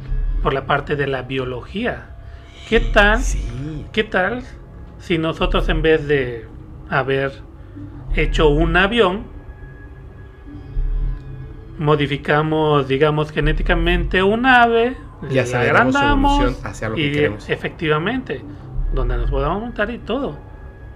por 0.42 0.54
la 0.54 0.64
parte 0.66 0.96
de 0.96 1.08
la 1.08 1.22
biología. 1.22 2.16
¿Qué 2.68 2.80
tal? 2.80 3.20
¿Qué 3.92 4.04
tal 4.04 4.42
si 4.98 5.18
nosotros 5.18 5.68
en 5.68 5.82
vez 5.82 6.08
de 6.08 6.46
haber 6.88 7.32
hecho 8.14 8.48
un 8.48 8.76
avión 8.76 9.24
modificamos, 11.78 12.88
digamos, 12.88 13.30
genéticamente 13.30 14.22
un 14.22 14.46
ave, 14.46 14.96
y 15.30 15.38
agrandamos 15.38 16.64
hacia 16.64 16.88
lo 16.88 16.94
que 16.94 17.06
y 17.06 17.12
queremos. 17.12 17.48
efectivamente, 17.48 18.42
donde 18.94 19.16
nos 19.16 19.30
podamos 19.30 19.60
montar 19.60 19.90
y 19.90 19.98
todo, 19.98 20.36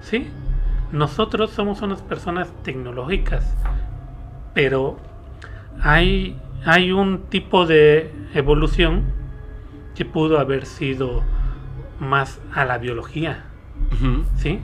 ¿sí? 0.01 0.29
Nosotros 0.93 1.51
somos 1.51 1.83
unas 1.83 2.03
personas 2.03 2.53
tecnológicas, 2.63 3.57
pero 4.55 4.99
hay, 5.81 6.37
hay 6.65 6.93
un 6.93 7.23
tipo 7.23 7.67
de 7.67 8.13
evolución 8.35 9.05
que 9.95 10.05
pudo 10.05 10.39
haber 10.39 10.67
sido 10.67 11.23
más 11.99 12.41
a 12.53 12.65
la 12.65 12.79
biología. 12.79 13.45
¿Sí? 14.37 14.61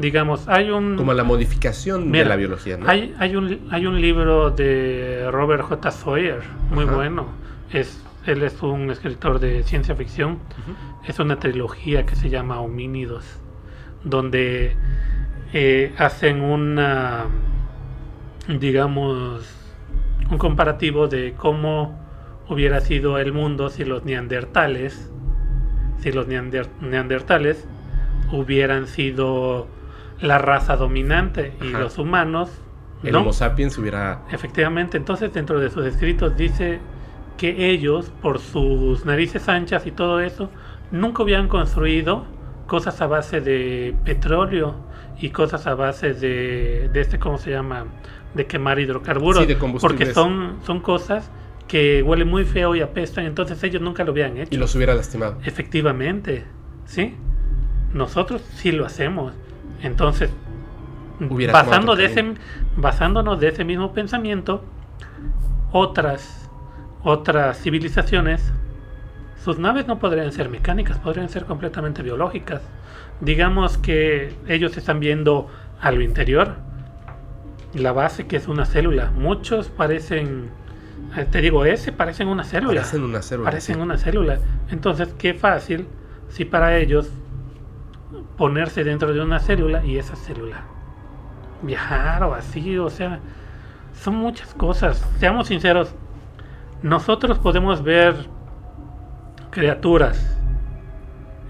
Digamos, 0.00 0.48
hay 0.48 0.70
un... 0.70 0.96
Como 0.96 1.14
la 1.14 1.24
modificación 1.24 2.12
de 2.12 2.24
la 2.24 2.36
biología, 2.36 2.76
¿no? 2.76 2.88
Hay, 2.88 3.14
hay, 3.18 3.36
un, 3.36 3.60
hay 3.70 3.86
un 3.86 4.00
libro 4.00 4.50
de 4.50 5.30
Robert 5.30 5.62
J. 5.62 5.90
Sawyer, 5.90 6.42
muy 6.70 6.84
bueno. 6.84 7.28
Es, 7.72 8.04
él 8.26 8.42
es 8.42 8.62
un 8.62 8.90
escritor 8.90 9.40
de 9.40 9.62
ciencia 9.62 9.94
ficción. 9.94 10.40
Es 11.06 11.18
una 11.18 11.38
trilogía 11.38 12.04
que 12.04 12.16
se 12.16 12.28
llama 12.28 12.60
Homínidos, 12.60 13.24
donde 14.04 14.76
eh, 15.54 15.94
hacen 15.96 16.42
una, 16.42 17.24
digamos, 18.48 19.42
un 20.30 20.36
comparativo 20.36 21.08
de 21.08 21.32
cómo 21.34 21.98
hubiera 22.48 22.80
sido 22.80 23.18
el 23.18 23.32
mundo 23.32 23.70
si 23.70 23.86
los 23.86 24.04
neandertales, 24.04 25.10
si 26.00 26.12
los 26.12 26.26
neandertales 26.28 27.66
hubieran 28.32 28.86
sido 28.86 29.68
la 30.20 30.38
raza 30.38 30.76
dominante 30.76 31.52
y 31.62 31.70
los 31.70 31.98
humanos. 31.98 32.50
El 33.02 33.16
Homo 33.16 33.32
sapiens 33.32 33.76
hubiera. 33.78 34.22
Efectivamente, 34.30 34.96
entonces 34.96 35.32
dentro 35.32 35.60
de 35.60 35.70
sus 35.70 35.84
escritos 35.86 36.36
dice 36.36 36.80
que 37.36 37.70
ellos, 37.70 38.12
por 38.22 38.38
sus 38.38 39.04
narices 39.04 39.48
anchas 39.48 39.86
y 39.86 39.90
todo 39.90 40.20
eso, 40.20 40.50
nunca 40.90 41.22
hubieran 41.22 41.48
construido 41.48 42.24
cosas 42.66 43.00
a 43.00 43.06
base 43.06 43.40
de 43.40 43.94
petróleo 44.04 44.76
y 45.20 45.30
cosas 45.30 45.66
a 45.66 45.74
base 45.74 46.14
de, 46.14 46.88
de 46.92 47.00
este, 47.00 47.18
¿cómo 47.18 47.38
se 47.38 47.50
llama? 47.50 47.86
De 48.34 48.46
quemar 48.46 48.78
hidrocarburos. 48.78 49.46
porque 49.80 50.14
son, 50.14 50.58
son 50.64 50.80
cosas 50.80 51.30
que 51.66 52.02
huelen 52.02 52.28
muy 52.28 52.44
feo 52.44 52.74
y 52.76 52.80
apestan, 52.80 53.24
entonces 53.24 53.62
ellos 53.64 53.82
nunca 53.82 54.04
lo 54.04 54.12
hubieran 54.12 54.36
hecho. 54.36 54.54
Y 54.54 54.58
los 54.58 54.74
hubiera 54.74 54.94
lastimado. 54.94 55.38
Efectivamente, 55.44 56.44
¿sí? 56.84 57.14
Nosotros 57.94 58.42
sí 58.54 58.72
lo 58.72 58.86
hacemos. 58.86 59.34
Entonces, 59.82 60.30
basando 61.52 61.96
de 61.96 62.06
ese, 62.06 62.34
basándonos 62.76 63.40
de 63.40 63.48
ese 63.48 63.64
mismo 63.64 63.92
pensamiento, 63.92 64.64
otras, 65.72 66.50
otras 67.02 67.60
civilizaciones, 67.60 68.52
sus 69.42 69.58
naves 69.58 69.86
no 69.86 69.98
podrían 69.98 70.32
ser 70.32 70.48
mecánicas, 70.48 70.98
podrían 70.98 71.28
ser 71.28 71.44
completamente 71.44 72.02
biológicas 72.02 72.62
digamos 73.22 73.78
que 73.78 74.34
ellos 74.48 74.76
están 74.76 75.00
viendo 75.00 75.48
a 75.80 75.90
lo 75.92 76.02
interior, 76.02 76.56
la 77.72 77.92
base 77.92 78.26
que 78.26 78.36
es 78.36 78.48
una 78.48 78.66
célula. 78.66 79.10
Muchos 79.12 79.68
parecen, 79.68 80.50
eh, 81.16 81.26
te 81.30 81.40
digo, 81.40 81.64
ese 81.64 81.92
parecen 81.92 82.28
una 82.28 82.44
célula. 82.44 82.80
Parecen 82.80 83.02
una 83.04 83.22
célula. 83.22 83.50
Parecen 83.50 83.80
una 83.80 83.96
célula. 83.96 84.38
Entonces, 84.70 85.14
qué 85.18 85.34
fácil 85.34 85.86
si 86.28 86.44
para 86.44 86.76
ellos 86.76 87.10
ponerse 88.36 88.84
dentro 88.84 89.12
de 89.12 89.20
una 89.20 89.38
célula 89.38 89.84
y 89.84 89.98
esa 89.98 90.16
célula 90.16 90.64
viajar 91.62 92.24
o 92.24 92.34
así, 92.34 92.76
o 92.76 92.90
sea, 92.90 93.20
son 93.94 94.16
muchas 94.16 94.52
cosas. 94.54 95.06
Seamos 95.18 95.48
sinceros, 95.48 95.94
nosotros 96.82 97.38
podemos 97.38 97.82
ver 97.82 98.16
criaturas 99.50 100.38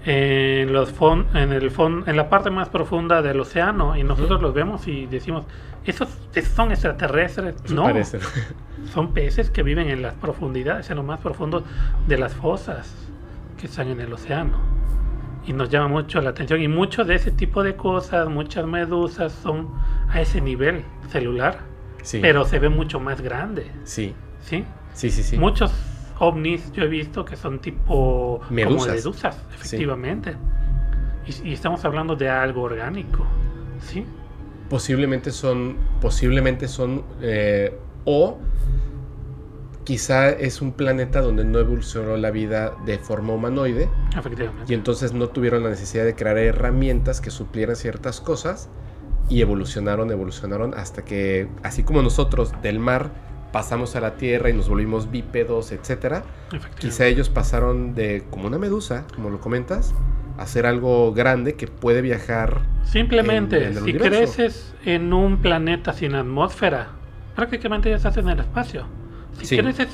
en 0.05 0.73
los 0.73 0.93
en 1.33 1.53
el 1.53 1.71
en 2.05 2.17
la 2.17 2.29
parte 2.29 2.49
más 2.49 2.67
profunda 2.67 3.21
del 3.21 3.39
océano 3.39 3.95
y 3.95 4.03
nosotros 4.03 4.41
los 4.41 4.53
vemos 4.53 4.85
y 4.89 5.05
decimos 5.05 5.45
esos, 5.85 6.09
son 6.53 6.71
extraterrestres 6.71 7.55
no 7.71 7.87
son 8.93 9.13
peces 9.13 9.49
que 9.49 9.63
viven 9.63 9.89
en 9.89 10.01
las 10.01 10.13
profundidades 10.15 10.89
en 10.89 10.97
lo 10.97 11.03
más 11.03 11.21
profundo 11.21 11.63
de 12.05 12.17
las 12.17 12.33
fosas 12.33 12.93
que 13.57 13.67
están 13.67 13.87
en 13.87 14.01
el 14.01 14.11
océano 14.11 14.57
y 15.45 15.53
nos 15.53 15.69
llama 15.69 15.87
mucho 15.87 16.21
la 16.21 16.31
atención. 16.31 16.61
Y 16.61 16.67
mucho 16.67 17.03
de 17.03 17.15
ese 17.15 17.31
tipo 17.31 17.63
de 17.63 17.75
cosas 17.75 18.29
muchas 18.29 18.65
medusas 18.65 19.31
son 19.31 19.69
a 20.09 20.21
ese 20.21 20.41
nivel 20.41 20.83
celular 21.09 21.73
pero 22.21 22.43
se 22.45 22.59
ve 22.59 22.69
mucho 22.69 22.99
más 22.99 23.21
grande. 23.21 23.71
Sí. 23.85 24.13
Sí 24.41 24.65
sí 24.93 25.09
sí, 25.09 25.23
sí. 25.23 25.37
muchos 25.37 25.71
ovnis 26.19 26.71
yo 26.71 26.83
he 26.83 26.87
visto 26.87 27.25
que 27.25 27.35
son 27.35 27.59
tipo 27.59 28.41
medusas, 28.49 28.95
medusas 28.95 29.37
efectivamente. 29.53 30.35
Y, 31.25 31.53
estamos 31.53 31.83
hablando 31.85 32.15
de 32.15 32.29
algo 32.29 32.63
orgánico, 32.63 33.25
¿sí? 33.79 34.05
Posiblemente 34.69 35.31
son, 35.31 35.77
posiblemente 36.01 36.67
son, 36.67 37.03
eh, 37.21 37.77
o 38.05 38.37
quizá 39.83 40.29
es 40.29 40.61
un 40.61 40.71
planeta 40.71 41.21
donde 41.21 41.45
no 41.45 41.59
evolucionó 41.59 42.17
la 42.17 42.31
vida 42.31 42.75
de 42.85 42.97
forma 42.99 43.33
humanoide. 43.33 43.89
Efectivamente. 44.17 44.71
Y 44.71 44.75
entonces 44.75 45.13
no 45.13 45.29
tuvieron 45.29 45.63
la 45.63 45.69
necesidad 45.69 46.05
de 46.05 46.15
crear 46.15 46.37
herramientas 46.37 47.21
que 47.21 47.31
suplieran 47.31 47.75
ciertas 47.75 48.21
cosas 48.21 48.69
y 49.29 49.41
evolucionaron, 49.41 50.11
evolucionaron 50.11 50.73
hasta 50.73 51.03
que, 51.03 51.47
así 51.63 51.83
como 51.83 52.01
nosotros 52.01 52.53
del 52.61 52.79
mar 52.79 53.11
pasamos 53.51 53.95
a 53.95 54.01
la 54.01 54.15
tierra 54.15 54.49
y 54.49 54.53
nos 54.53 54.67
volvimos 54.67 55.11
bípedos, 55.11 55.71
etcétera. 55.71 56.23
Quizá 56.79 57.05
ellos 57.05 57.29
pasaron 57.29 57.93
de 57.93 58.23
como 58.29 58.47
una 58.47 58.57
medusa, 58.57 59.05
como 59.15 59.29
lo 59.29 59.39
comentas, 59.39 59.93
a 60.37 60.47
ser 60.47 60.65
algo 60.65 61.13
grande 61.13 61.53
que 61.53 61.67
puede 61.67 62.01
viajar. 62.01 62.61
Simplemente, 62.83 63.73
si 63.75 63.93
creces 63.93 64.73
en 64.83 65.13
un 65.13 65.37
planeta 65.37 65.93
sin 65.93 66.15
atmósfera, 66.15 66.89
prácticamente 67.35 67.89
ya 67.89 67.97
estás 67.97 68.17
en 68.17 68.29
el 68.29 68.39
espacio. 68.39 68.87
Si 69.41 69.57
creces 69.57 69.89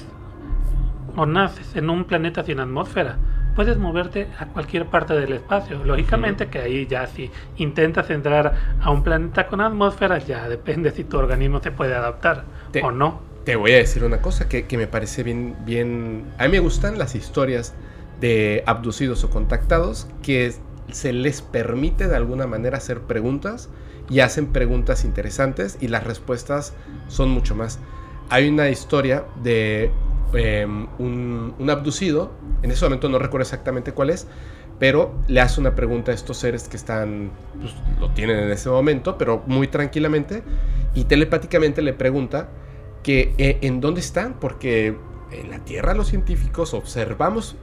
o 1.15 1.25
naces 1.25 1.75
en 1.75 1.89
un 1.89 2.05
planeta 2.05 2.43
sin 2.43 2.59
atmósfera, 2.59 3.17
puedes 3.55 3.77
moverte 3.77 4.27
a 4.39 4.45
cualquier 4.45 4.85
parte 4.85 5.13
del 5.13 5.33
espacio. 5.33 5.83
Lógicamente 5.83 6.47
que 6.47 6.59
ahí 6.59 6.87
ya 6.87 7.07
si 7.07 7.29
intentas 7.57 8.09
entrar 8.09 8.53
a 8.81 8.91
un 8.91 9.03
planeta 9.03 9.47
con 9.47 9.61
atmósfera, 9.61 10.19
ya 10.19 10.47
depende 10.47 10.91
si 10.91 11.03
tu 11.03 11.17
organismo 11.17 11.61
se 11.61 11.71
puede 11.71 11.95
adaptar 11.95 12.45
o 12.81 12.91
no. 12.91 13.21
Te 13.43 13.55
voy 13.55 13.71
a 13.71 13.77
decir 13.77 14.03
una 14.03 14.21
cosa 14.21 14.47
que, 14.47 14.65
me 14.77 14.87
parece 14.87 15.23
bien, 15.23 15.55
bien... 15.65 16.25
A 16.37 16.45
mí 16.45 16.51
me 16.51 16.59
gustan 16.59 16.97
las 16.97 17.15
historias 17.15 17.73
de 18.21 18.63
abducidos 18.65 19.23
o 19.23 19.29
contactados 19.29 20.07
que 20.21 20.53
se 20.91 21.13
les 21.13 21.41
permite 21.41 22.07
de 22.07 22.15
alguna 22.15 22.47
manera 22.47 22.77
hacer 22.77 23.01
preguntas 23.01 23.69
y 24.09 24.21
hacen 24.21 24.47
preguntas 24.47 25.05
interesantes 25.05 25.77
y 25.81 25.87
las 25.87 26.03
respuestas 26.03 26.73
son 27.07 27.29
mucho 27.29 27.55
más. 27.55 27.79
Hay 28.29 28.47
una 28.47 28.69
historia 28.69 29.25
de 29.41 29.91
em, 30.33 30.87
un, 30.99 31.69
abducido, 31.69 32.31
en 32.61 32.69
ese 32.69 32.85
momento 32.85 33.09
no 33.09 33.17
recuerdo 33.17 33.41
exactamente 33.41 33.91
cuál 33.91 34.11
es, 34.11 34.27
pero 34.77 35.15
le 35.27 35.41
hace 35.41 35.59
una 35.59 35.73
pregunta 35.73 36.11
a 36.11 36.15
estos 36.15 36.37
seres 36.37 36.67
que 36.69 36.77
están, 36.77 37.31
pues, 37.59 37.73
lo 37.99 38.11
tienen 38.11 38.37
en 38.37 38.51
ese 38.51 38.69
momento, 38.69 39.17
pero 39.17 39.43
muy 39.47 39.67
tranquilamente, 39.67 40.43
y 40.93 41.05
telepáticamente 41.05 41.81
le 41.81 41.93
pregunta 41.93 42.49
que 43.01 43.33
eh, 43.39 43.57
en 43.61 43.81
dónde 43.81 44.01
están, 44.01 44.35
porque 44.39 44.95
en 45.31 45.49
la 45.49 45.65
Tierra 45.65 45.95
los 45.95 46.07
científicos 46.07 46.75
observamos 46.75 47.55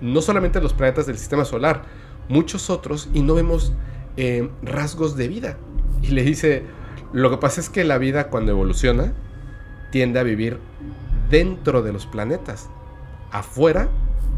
no 0.00 0.20
solamente 0.20 0.60
los 0.60 0.72
planetas 0.72 1.06
del 1.06 1.18
sistema 1.18 1.44
solar, 1.44 1.82
muchos 2.28 2.70
otros, 2.70 3.08
y 3.12 3.22
no 3.22 3.34
vemos 3.34 3.72
eh, 4.16 4.48
rasgos 4.62 5.16
de 5.16 5.26
vida. 5.26 5.58
Y 6.00 6.08
le 6.08 6.22
dice, 6.22 6.62
lo 7.12 7.28
que 7.30 7.38
pasa 7.38 7.60
es 7.60 7.68
que 7.68 7.82
la 7.82 7.98
vida 7.98 8.28
cuando 8.28 8.52
evoluciona 8.52 9.14
tiende 9.92 10.18
a 10.18 10.24
vivir 10.24 10.58
dentro 11.30 11.82
de 11.82 11.92
los 11.92 12.06
planetas. 12.06 12.68
Afuera 13.30 13.88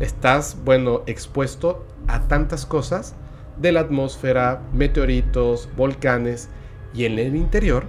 estás, 0.01 0.59
bueno, 0.65 1.03
expuesto 1.07 1.87
a 2.07 2.29
tantas 2.29 2.67
cosas 2.67 3.15
de 3.57 3.73
la 3.73 3.81
atmósfera, 3.81 4.61
meteoritos, 4.75 5.71
volcanes, 5.77 6.51
y 6.93 7.07
en 7.07 7.19
el 7.19 7.35
interior 7.35 7.85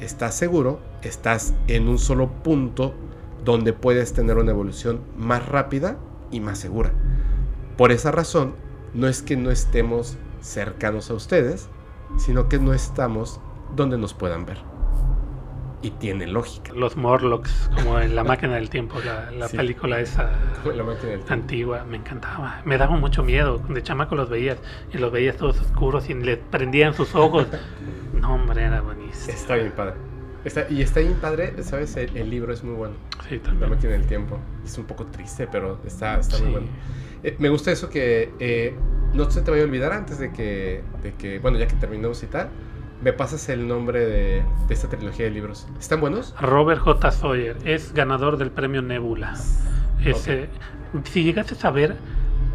estás 0.00 0.34
seguro, 0.34 0.80
estás 1.02 1.54
en 1.68 1.88
un 1.88 1.98
solo 1.98 2.28
punto 2.42 2.94
donde 3.44 3.72
puedes 3.72 4.12
tener 4.12 4.36
una 4.36 4.50
evolución 4.50 5.00
más 5.16 5.46
rápida 5.46 5.96
y 6.30 6.40
más 6.40 6.58
segura. 6.58 6.92
Por 7.76 7.92
esa 7.92 8.10
razón, 8.10 8.54
no 8.94 9.06
es 9.06 9.22
que 9.22 9.36
no 9.36 9.50
estemos 9.50 10.16
cercanos 10.40 11.10
a 11.10 11.14
ustedes, 11.14 11.68
sino 12.18 12.48
que 12.48 12.58
no 12.58 12.72
estamos 12.72 13.40
donde 13.74 13.98
nos 13.98 14.14
puedan 14.14 14.46
ver. 14.46 14.75
Y 15.86 15.90
tiene 15.92 16.26
lógica. 16.26 16.72
Los 16.74 16.96
Morlocks, 16.96 17.70
como 17.74 18.00
en 18.00 18.16
La 18.16 18.24
máquina 18.32 18.54
del 18.54 18.68
tiempo, 18.70 18.98
la, 19.04 19.30
la 19.30 19.46
Sí. 19.48 19.56
película 19.56 20.00
esa 20.00 20.30
La 20.64 20.82
máquina 20.82 21.12
antigua, 21.28 21.84
me 21.88 21.96
encantaba. 21.98 22.60
Me 22.64 22.76
daba 22.76 22.96
mucho 22.96 23.22
miedo. 23.22 23.58
De 23.68 23.82
chamaco 23.82 24.16
los 24.16 24.28
veías 24.28 24.58
y 24.92 24.98
los 24.98 25.12
veías 25.12 25.36
todos 25.36 25.60
oscuros 25.60 26.08
y 26.10 26.14
le 26.14 26.36
prendían 26.38 26.94
sus 26.94 27.14
ojos. 27.14 27.46
No, 28.20 28.34
hombre, 28.34 28.62
era 28.64 28.80
buenísimo. 28.80 29.34
Está 29.34 29.56
bien 29.56 29.72
padre. 29.76 29.94
Está- 30.44 30.66
y 30.70 30.80
está 30.80 31.00
bien 31.00 31.14
padre, 31.20 31.52
¿sabes? 31.62 31.96
El, 31.96 32.16
el 32.16 32.30
libro 32.30 32.52
es 32.52 32.64
muy 32.64 32.74
bueno. 32.74 32.94
Sí, 33.28 33.36
La 33.36 33.42
también. 33.42 33.70
máquina 33.70 33.92
del 33.92 34.06
tiempo. 34.06 34.38
Es 34.64 34.78
un 34.78 34.86
poco 34.86 35.04
triste, 35.06 35.46
pero 35.52 35.78
está, 35.86 36.18
está 36.18 36.38
muy 36.38 36.46
Sí. 36.46 36.52
bueno. 36.52 36.66
Eh, 37.22 37.36
me 37.38 37.50
gusta 37.50 37.70
eso 37.72 37.90
que 37.90 38.32
eh, 38.40 38.74
no 39.12 39.30
se 39.30 39.42
te 39.42 39.50
vaya 39.50 39.64
a 39.64 39.66
olvidar 39.66 39.92
antes 39.92 40.18
de 40.18 40.32
que, 40.32 40.82
de 41.02 41.12
que, 41.14 41.38
bueno, 41.40 41.58
ya 41.58 41.66
que 41.68 41.74
terminemos 41.76 42.22
y 42.22 42.26
tal, 42.26 42.48
me 43.02 43.12
pasas 43.12 43.48
el 43.48 43.68
nombre 43.68 44.00
de, 44.06 44.42
de 44.68 44.74
esta 44.74 44.88
trilogía 44.88 45.26
de 45.26 45.30
libros. 45.30 45.66
¿Están 45.78 46.00
buenos? 46.00 46.34
Robert 46.40 46.80
J. 46.80 47.10
Sawyer 47.10 47.56
es 47.64 47.92
ganador 47.92 48.36
del 48.36 48.50
premio 48.50 48.82
Nebula. 48.82 49.36
Si 51.04 51.24
llegaste 51.24 51.54
a 51.54 51.58
saber, 51.58 51.96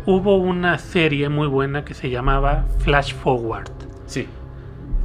hubo 0.05 0.38
una 0.38 0.77
serie 0.77 1.30
muy 1.30 1.47
buena 1.47 1.85
que 1.85 1.93
se 1.93 2.09
llamaba 2.09 2.65
Flash 2.80 3.13
Forward. 3.13 3.69
Sí. 4.05 4.27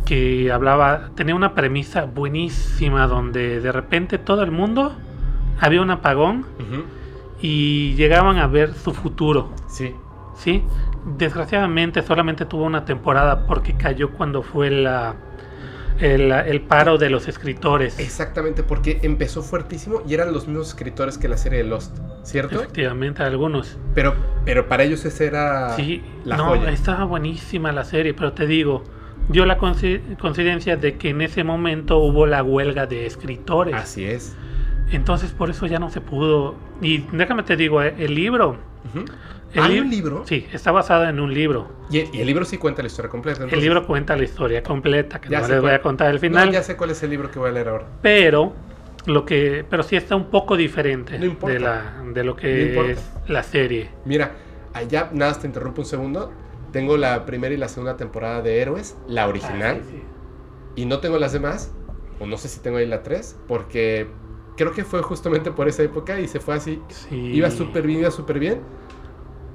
Que 0.05 0.53
hablaba, 0.53 1.11
tenía 1.17 1.35
una 1.35 1.55
premisa 1.55 2.05
buenísima 2.05 3.07
donde 3.07 3.61
de 3.61 3.73
repente 3.73 4.19
todo 4.19 4.43
el 4.43 4.53
mundo 4.53 4.95
había 5.61 5.83
un 5.83 5.91
apagón 5.91 6.47
y 7.41 7.95
llegaban 7.95 8.39
a 8.39 8.47
ver 8.47 8.75
su 8.75 8.93
futuro. 8.93 9.51
Sí. 9.69 9.95
¿Sí? 10.37 10.63
Desgraciadamente 11.19 12.03
solamente 12.03 12.45
tuvo 12.45 12.65
una 12.65 12.85
temporada 12.85 13.47
porque 13.47 13.75
cayó 13.77 14.11
cuando 14.11 14.43
fue 14.43 14.71
la, 14.71 15.15
el, 16.01 16.33
el 16.33 16.61
paro 16.63 16.99
de 16.99 17.11
los 17.11 17.29
escritores. 17.29 17.99
Exactamente, 17.99 18.63
porque 18.63 18.99
empezó 19.03 19.43
fuertísimo 19.43 20.03
y 20.07 20.15
eran 20.15 20.33
los 20.33 20.47
mismos 20.49 20.69
escritores 20.69 21.17
que 21.19 21.29
la 21.29 21.37
serie 21.37 21.59
de 21.63 21.69
Lost, 21.69 21.97
¿cierto? 22.23 22.57
Efectivamente, 22.57 23.23
algunos. 23.23 23.79
Pero, 23.95 24.15
pero 24.45 24.69
para 24.69 24.83
ellos 24.83 25.05
esa 25.05 25.25
era 25.25 25.71
Sí, 25.77 26.03
la 26.25 26.37
no, 26.37 26.47
joya. 26.47 26.71
estaba 26.71 27.05
buenísima 27.05 27.73
la 27.73 27.85
serie, 27.85 28.13
pero 28.15 28.33
te 28.33 28.47
digo, 28.47 28.83
dio 29.29 29.47
la 29.47 29.59
coincidencia 29.59 30.77
de 30.77 30.97
que 30.97 31.11
en 31.11 31.21
ese 31.23 31.45
momento 31.45 31.99
hubo 31.99 32.27
la 32.27 32.43
huelga 32.43 32.87
de 32.87 33.07
escritores. 33.07 33.75
Así 33.75 34.05
es. 34.05 34.37
Entonces 34.91 35.33
por 35.33 35.51
eso 35.51 35.67
ya 35.67 35.79
no 35.79 35.91
se 35.91 36.01
pudo. 36.01 36.57
Y 36.81 36.99
déjame 37.13 37.43
te 37.45 37.57
digo, 37.57 37.83
eh, 37.83 37.95
el 37.99 38.15
libro... 38.15 38.57
el 39.57 39.65
¿Hay 39.65 39.79
un 39.81 39.91
libro? 39.91 40.25
Sí, 40.27 40.47
está 40.53 40.73
basado 40.73 41.05
en 41.09 41.21
un 41.21 41.33
libro. 41.33 41.69
Y, 41.91 41.99
y 42.17 42.21
el 42.21 42.27
libro 42.27 42.45
sí 42.45 42.59
cuenta 42.59 42.83
la 42.83 42.89
historia 42.89 43.11
completa. 43.11 43.39
El 43.39 43.45
entonces. 43.45 43.65
libro 43.65 43.87
cuenta 43.87 44.17
la 44.17 44.25
historia 44.25 44.63
completa, 44.63 45.21
que 45.21 45.29
Ya 45.29 45.41
no 45.41 45.49
les 45.49 45.61
voy 45.61 45.71
a 45.73 45.81
contar 45.83 46.11
el 46.11 46.19
final. 46.19 46.47
No, 46.47 46.53
ya 46.53 46.63
sé 46.63 46.77
cuál 46.77 46.91
es 46.91 47.03
el 47.03 47.11
libro 47.11 47.31
que 47.31 47.39
voy 47.39 47.51
a 47.51 47.53
leer 47.53 47.69
ahora. 47.69 47.87
pero 48.03 48.55
lo 49.07 49.25
que 49.25 49.65
pero 49.71 49.85
sí 49.85 49.95
está 49.95 50.17
un 50.17 50.31
poco 50.31 50.57
diferente 50.57 51.17
No 51.19 51.49
de 51.49 51.61
la 51.61 52.03
de 52.13 52.25
lo 52.25 52.33
No 52.33 52.37
que 52.37 52.67
importa. 52.71 52.91
es 52.91 53.11
la 53.29 53.43
serie 53.45 53.91
Mira, 54.05 54.33
allá 54.75 55.11
nada, 55.13 55.35
te 55.39 55.47
interrumpo 55.47 55.83
un 55.83 55.87
segundo. 55.87 56.33
Tengo 56.73 56.97
la 56.97 57.25
primera 57.25 57.55
y 57.55 57.57
la 57.57 57.69
segunda 57.69 57.97
temporada 57.97 58.43
de 58.43 58.61
Héroes, 58.61 58.97
la 59.07 59.29
original, 59.29 59.79
Ah, 59.81 59.85
sí, 59.89 59.97
sí. 59.97 60.03
y 60.83 60.85
no 60.87 60.99
tengo 60.99 61.19
las 61.19 61.33
demás, 61.33 61.73
o 62.19 62.27
no 62.27 62.37
sé 62.37 62.49
si 62.49 62.61
tengo 62.61 62.79
ahí 62.79 62.87
la 62.87 63.03
3, 63.05 63.39
porque 63.47 64.09
creo 64.57 64.73
que 64.73 64.85
fue 64.85 65.01
justamente 65.03 65.53
por 65.53 65.69
esa 65.69 65.83
época 65.85 66.19
y 66.21 66.27
se 66.29 66.41
fue 66.41 66.55
así. 66.57 66.83
Sí. 66.89 67.15
Iba 67.35 67.51
súper 67.51 67.87
bien, 67.87 68.01
iba 68.01 68.11
súper 68.11 68.39
bien. 68.41 68.61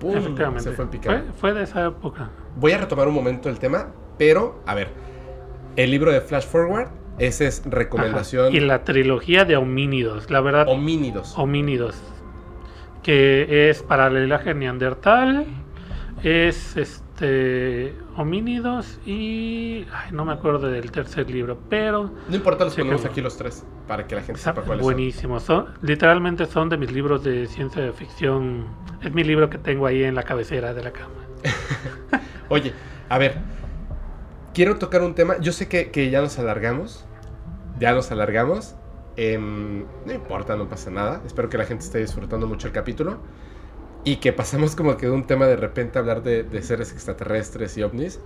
¡Pum! 0.01 0.17
efectivamente 0.17 0.63
Se 0.63 0.71
fue 0.75 0.85
en 0.85 0.91
picada. 0.91 1.19
fue, 1.21 1.31
fue 1.33 1.53
de 1.53 1.63
esa 1.63 1.85
época 1.85 2.29
Voy 2.57 2.73
a 2.73 2.77
retomar 2.79 3.07
un 3.07 3.13
momento 3.13 3.47
el 3.49 3.59
tema, 3.59 3.87
pero, 4.17 4.61
a 4.65 4.75
ver, 4.75 4.89
el 5.77 5.89
libro 5.91 6.11
de 6.11 6.19
Flash 6.19 6.45
Forward, 6.45 6.89
ese 7.17 7.47
es 7.47 7.61
recomendación 7.65 8.47
Ajá. 8.47 8.55
y 8.55 8.59
la 8.59 8.83
trilogía 8.83 9.45
de 9.45 9.55
homínidos 9.55 10.29
la 10.29 10.41
verdad 10.41 10.67
homínidos. 10.67 11.33
homínidos 11.37 11.95
que 13.03 13.69
es 13.69 13.81
paralelaje 13.83 14.53
neandertal 14.53 15.45
es 16.23 16.75
este 17.21 17.95
homínidos 18.17 18.99
y 19.05 19.85
ay, 19.93 20.11
no 20.11 20.25
me 20.25 20.33
acuerdo 20.33 20.69
del 20.69 20.91
tercer 20.91 21.29
libro 21.29 21.57
pero 21.69 22.11
No 22.27 22.35
importa, 22.35 22.65
los 22.65 22.75
ponemos 22.75 23.05
aquí 23.05 23.21
los 23.21 23.37
tres, 23.37 23.63
para 23.87 24.07
que 24.07 24.15
la 24.15 24.21
gente 24.23 24.41
sepa 24.41 24.61
cuáles 24.63 24.83
buenísimo. 24.83 25.39
Son, 25.39 25.67
literalmente 25.81 26.45
son 26.47 26.69
de 26.69 26.77
mis 26.77 26.91
libros 26.91 27.23
de 27.23 27.47
ciencia 27.47 27.91
ficción. 27.93 28.65
Es 29.01 29.13
mi 29.13 29.23
libro 29.23 29.49
que 29.49 29.57
tengo 29.57 29.85
ahí 29.85 30.03
en 30.03 30.15
la 30.15 30.23
cabecera 30.23 30.73
de 30.73 30.83
la 30.83 30.91
cama. 30.91 31.13
Oye, 32.49 32.73
a 33.07 33.17
ver, 33.17 33.37
quiero 34.53 34.77
tocar 34.77 35.01
un 35.01 35.13
tema. 35.13 35.37
Yo 35.39 35.51
sé 35.51 35.67
que, 35.67 35.91
que 35.91 36.09
ya 36.09 36.21
nos 36.21 36.39
alargamos. 36.39 37.05
Ya 37.79 37.93
nos 37.93 38.11
alargamos. 38.11 38.75
Em, 39.15 39.85
no 40.05 40.13
importa, 40.13 40.55
no 40.55 40.67
pasa 40.67 40.89
nada. 40.89 41.21
Espero 41.25 41.49
que 41.49 41.57
la 41.57 41.65
gente 41.65 41.85
esté 41.85 41.99
disfrutando 41.99 42.47
mucho 42.47 42.67
el 42.67 42.73
capítulo. 42.73 43.19
Y 44.03 44.17
que 44.17 44.33
pasamos 44.33 44.75
como 44.75 44.97
que 44.97 45.05
de 45.05 45.11
un 45.11 45.25
tema 45.25 45.45
de 45.45 45.55
repente 45.55 45.97
a 45.97 46.01
hablar 46.01 46.23
de, 46.23 46.43
de 46.43 46.61
seres 46.63 46.91
extraterrestres 46.91 47.77
y 47.77 47.83
ovnis. 47.83 48.19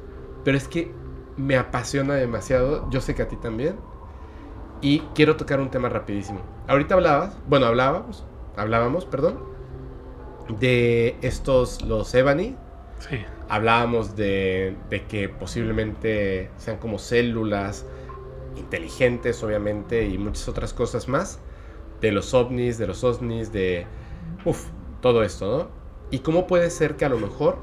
Pero 0.44 0.58
es 0.58 0.68
que 0.68 0.92
me 1.38 1.58
apasiona 1.58 2.16
demasiado. 2.16 2.90
Yo 2.92 3.02
sé 3.02 3.16
que 3.16 3.24
a 3.24 3.28
ti 3.28 3.36
también. 3.36 3.76
Y 4.82 5.00
quiero 5.16 5.36
tocar 5.36 5.60
un 5.60 5.72
tema 5.72 5.90
rapidísimo. 5.90 6.42
Ahorita 6.68 6.96
hablabas, 6.96 7.38
bueno, 7.48 7.66
hablábamos, 7.66 8.26
hablábamos, 8.56 9.06
perdón, 9.06 9.40
de 10.60 11.18
estos, 11.22 11.82
los 11.82 12.14
Ebony. 12.14 12.56
Sí. 13.00 13.26
Hablábamos 13.50 14.16
de, 14.16 14.76
de 14.90 15.06
que 15.06 15.30
posiblemente 15.30 16.52
sean 16.58 16.78
como 16.78 17.00
células 17.00 17.86
inteligentes, 18.56 19.44
obviamente, 19.44 20.06
y 20.06 20.18
muchas 20.18 20.48
otras 20.48 20.74
cosas 20.74 21.08
más. 21.08 21.40
De 22.02 22.12
los 22.12 22.34
ovnis, 22.34 22.78
de 22.78 22.88
los 22.88 23.04
osnis, 23.04 23.52
de... 23.52 23.88
Uf, 24.46 24.68
todo 25.06 25.22
esto, 25.22 25.46
¿no? 25.46 25.68
Y 26.10 26.20
cómo 26.22 26.48
puede 26.48 26.72
ser 26.72 26.96
que 26.96 27.06
a 27.06 27.10
lo 27.10 27.20
mejor, 27.20 27.60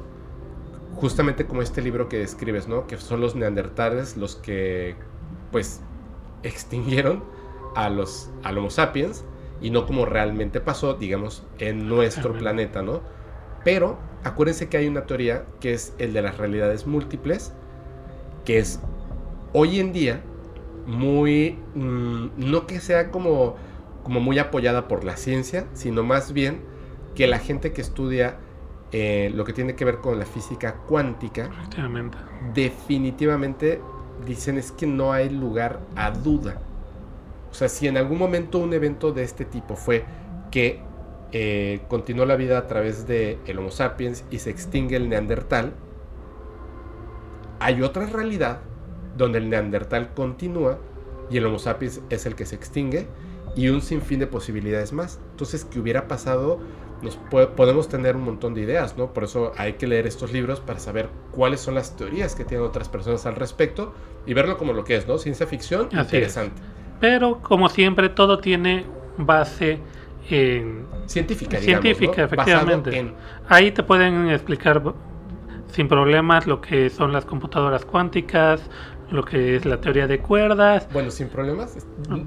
justamente 0.95 1.45
como 1.45 1.61
este 1.61 1.83
libro 1.83 2.09
que 2.09 2.17
describes, 2.17 2.69
¿no? 2.69 2.87
Que 2.87 2.97
son 2.99 3.21
los 3.21 3.35
neandertales 3.35 4.17
los 4.17 4.37
que, 4.37 4.95
pues, 5.51 5.81
extinguieron 6.45 7.25
a 7.75 7.91
los 7.91 8.31
al 8.45 8.59
Homo 8.59 8.71
sapiens 8.71 9.25
y 9.61 9.71
no 9.71 9.87
como 9.87 10.07
realmente 10.07 10.61
pasó, 10.61 10.95
digamos, 10.95 11.43
en 11.59 11.89
nuestro 11.89 12.33
planeta, 12.33 12.81
¿no? 12.81 13.01
Pero 13.65 13.99
acuérdense 14.23 14.69
que 14.69 14.77
hay 14.77 14.87
una 14.87 15.07
teoría 15.07 15.45
que 15.59 15.73
es 15.73 15.95
el 15.99 16.13
de 16.13 16.23
las 16.23 16.39
realidades 16.39 16.87
múltiples, 16.87 17.53
que 18.45 18.61
es 18.61 18.79
hoy 19.53 19.81
en 19.81 19.93
día 19.93 20.23
muy, 20.87 21.59
mm, 21.75 22.27
no 22.37 22.69
que 22.69 22.79
sea 22.79 23.11
como, 23.11 23.57
como 24.05 24.21
muy 24.21 24.39
apoyada 24.39 24.87
por 24.87 25.03
la 25.03 25.17
ciencia, 25.17 25.67
sino 25.73 26.05
más 26.05 26.33
bien 26.33 26.71
que 27.15 27.27
la 27.27 27.39
gente 27.39 27.73
que 27.73 27.81
estudia 27.81 28.37
eh, 28.93 29.33
lo 29.35 29.45
que 29.45 29.53
tiene 29.55 29.75
que 29.75 29.85
ver 29.87 29.99
con 29.99 30.19
la 30.19 30.27
física 30.27 30.75
cuántica, 30.87 31.47
Efectivamente. 31.47 32.19
definitivamente 32.53 33.81
dicen 34.27 34.59
es 34.59 34.71
que 34.71 34.87
no 34.87 35.13
hay 35.13 35.31
lugar 35.31 35.81
a 35.97 36.11
duda. 36.11 36.61
O 37.51 37.55
sea, 37.55 37.69
si 37.69 37.89
en 37.89 37.97
algún 37.97 38.19
momento 38.19 38.59
un 38.59 38.73
evento 38.75 39.13
de 39.13 39.23
este 39.25 39.45
tipo 39.47 39.77
fue 39.77 40.05
que 40.51 40.81
eh, 41.33 41.81
continuó 41.89 42.27
la 42.27 42.37
vida 42.37 42.59
a 42.59 42.67
través 42.67 43.07
de 43.07 43.39
el 43.47 43.59
Homo 43.59 43.71
sapiens 43.71 44.25
y 44.31 44.39
se 44.39 44.51
extingue 44.51 44.97
el 44.97 45.09
Neandertal, 45.09 45.73
hay 47.61 47.81
otra 47.83 48.07
realidad 48.07 48.61
donde 49.17 49.39
el 49.39 49.49
Neandertal 49.49 50.13
continúa 50.15 50.79
y 51.31 51.39
el 51.39 51.47
Homo 51.47 51.59
sapiens 51.59 52.03
es 52.11 52.27
el 52.27 52.35
que 52.35 52.45
se 52.45 52.57
extingue 52.57 53.07
y 53.57 53.69
un 53.69 53.81
sinfín 53.83 54.19
de 54.19 54.27
posibilidades 54.27 54.93
más. 54.93 55.19
Entonces, 55.31 55.65
¿qué 55.65 55.79
hubiera 55.81 56.09
pasado? 56.09 56.61
Nos 57.03 57.17
puede- 57.17 57.49
podemos 57.49 57.89
tener 57.89 58.15
un 58.17 58.23
montón 58.25 58.55
de 58.55 58.61
ideas, 58.61 58.97
¿no? 58.97 59.13
Por 59.13 59.25
eso 59.25 59.53
hay 59.59 59.73
que 59.75 59.87
leer 59.89 60.07
estos 60.07 60.33
libros 60.33 60.61
para 60.61 60.79
saber 60.79 61.09
cuáles 61.33 61.61
son 61.61 61.75
las 61.75 61.97
teorías 61.97 62.35
que 62.37 62.45
tienen 62.45 62.65
otras 62.67 62.89
personas 62.89 63.27
al 63.27 63.35
respecto 63.35 63.93
y 64.25 64.35
verlo 64.35 64.57
como 64.57 64.73
lo 64.73 64.85
que 64.85 64.97
es, 64.97 65.09
¿no? 65.09 65.19
Ciencia 65.19 65.47
ficción 65.47 65.87
Así 65.89 65.97
es. 65.99 66.05
interesante. 66.05 66.63
Pero 67.01 67.41
como 67.41 67.69
siempre, 67.69 68.09
todo 68.09 68.39
tiene 68.39 68.87
base 69.19 69.81
en 70.31 70.87
científica, 71.07 71.59
digamos, 71.59 71.83
científica, 71.83 72.17
¿no? 72.19 72.25
efectivamente. 72.27 72.97
En- 72.99 73.15
Ahí 73.49 73.73
te 73.73 73.83
pueden 73.83 74.31
explicar 74.31 74.81
sin 75.67 75.89
problemas 75.89 76.47
lo 76.47 76.61
que 76.61 76.89
son 76.91 77.13
las 77.13 77.25
computadoras 77.25 77.85
cuánticas, 77.85 78.63
lo 79.13 79.25
que 79.25 79.55
es 79.57 79.65
la 79.67 79.81
teoría 79.81 80.07
de 80.07 80.19
cuerdas. 80.19 80.89
Bueno, 80.93 81.11
sin 81.11 81.29
problemas. 81.29 81.77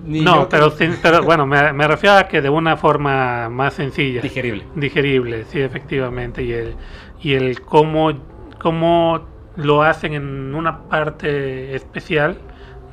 Ni 0.05 0.21
no, 0.21 0.47
pero, 0.47 0.69
que- 0.77 0.85
sin- 0.87 0.97
pero 1.01 1.23
bueno, 1.23 1.45
me, 1.45 1.73
me 1.73 1.87
refiero 1.87 2.15
a 2.17 2.27
que 2.27 2.41
de 2.41 2.49
una 2.49 2.77
forma 2.77 3.49
más 3.49 3.73
sencilla. 3.73 4.21
Digerible. 4.21 4.63
Digerible, 4.75 5.45
sí, 5.45 5.59
efectivamente. 5.59 6.43
Y 6.43 6.53
el, 6.53 6.75
y 7.21 7.33
el 7.33 7.59
cómo, 7.61 8.13
cómo 8.61 9.25
lo 9.57 9.83
hacen 9.83 10.13
en 10.13 10.53
una 10.55 10.83
parte 10.83 11.75
especial 11.75 12.37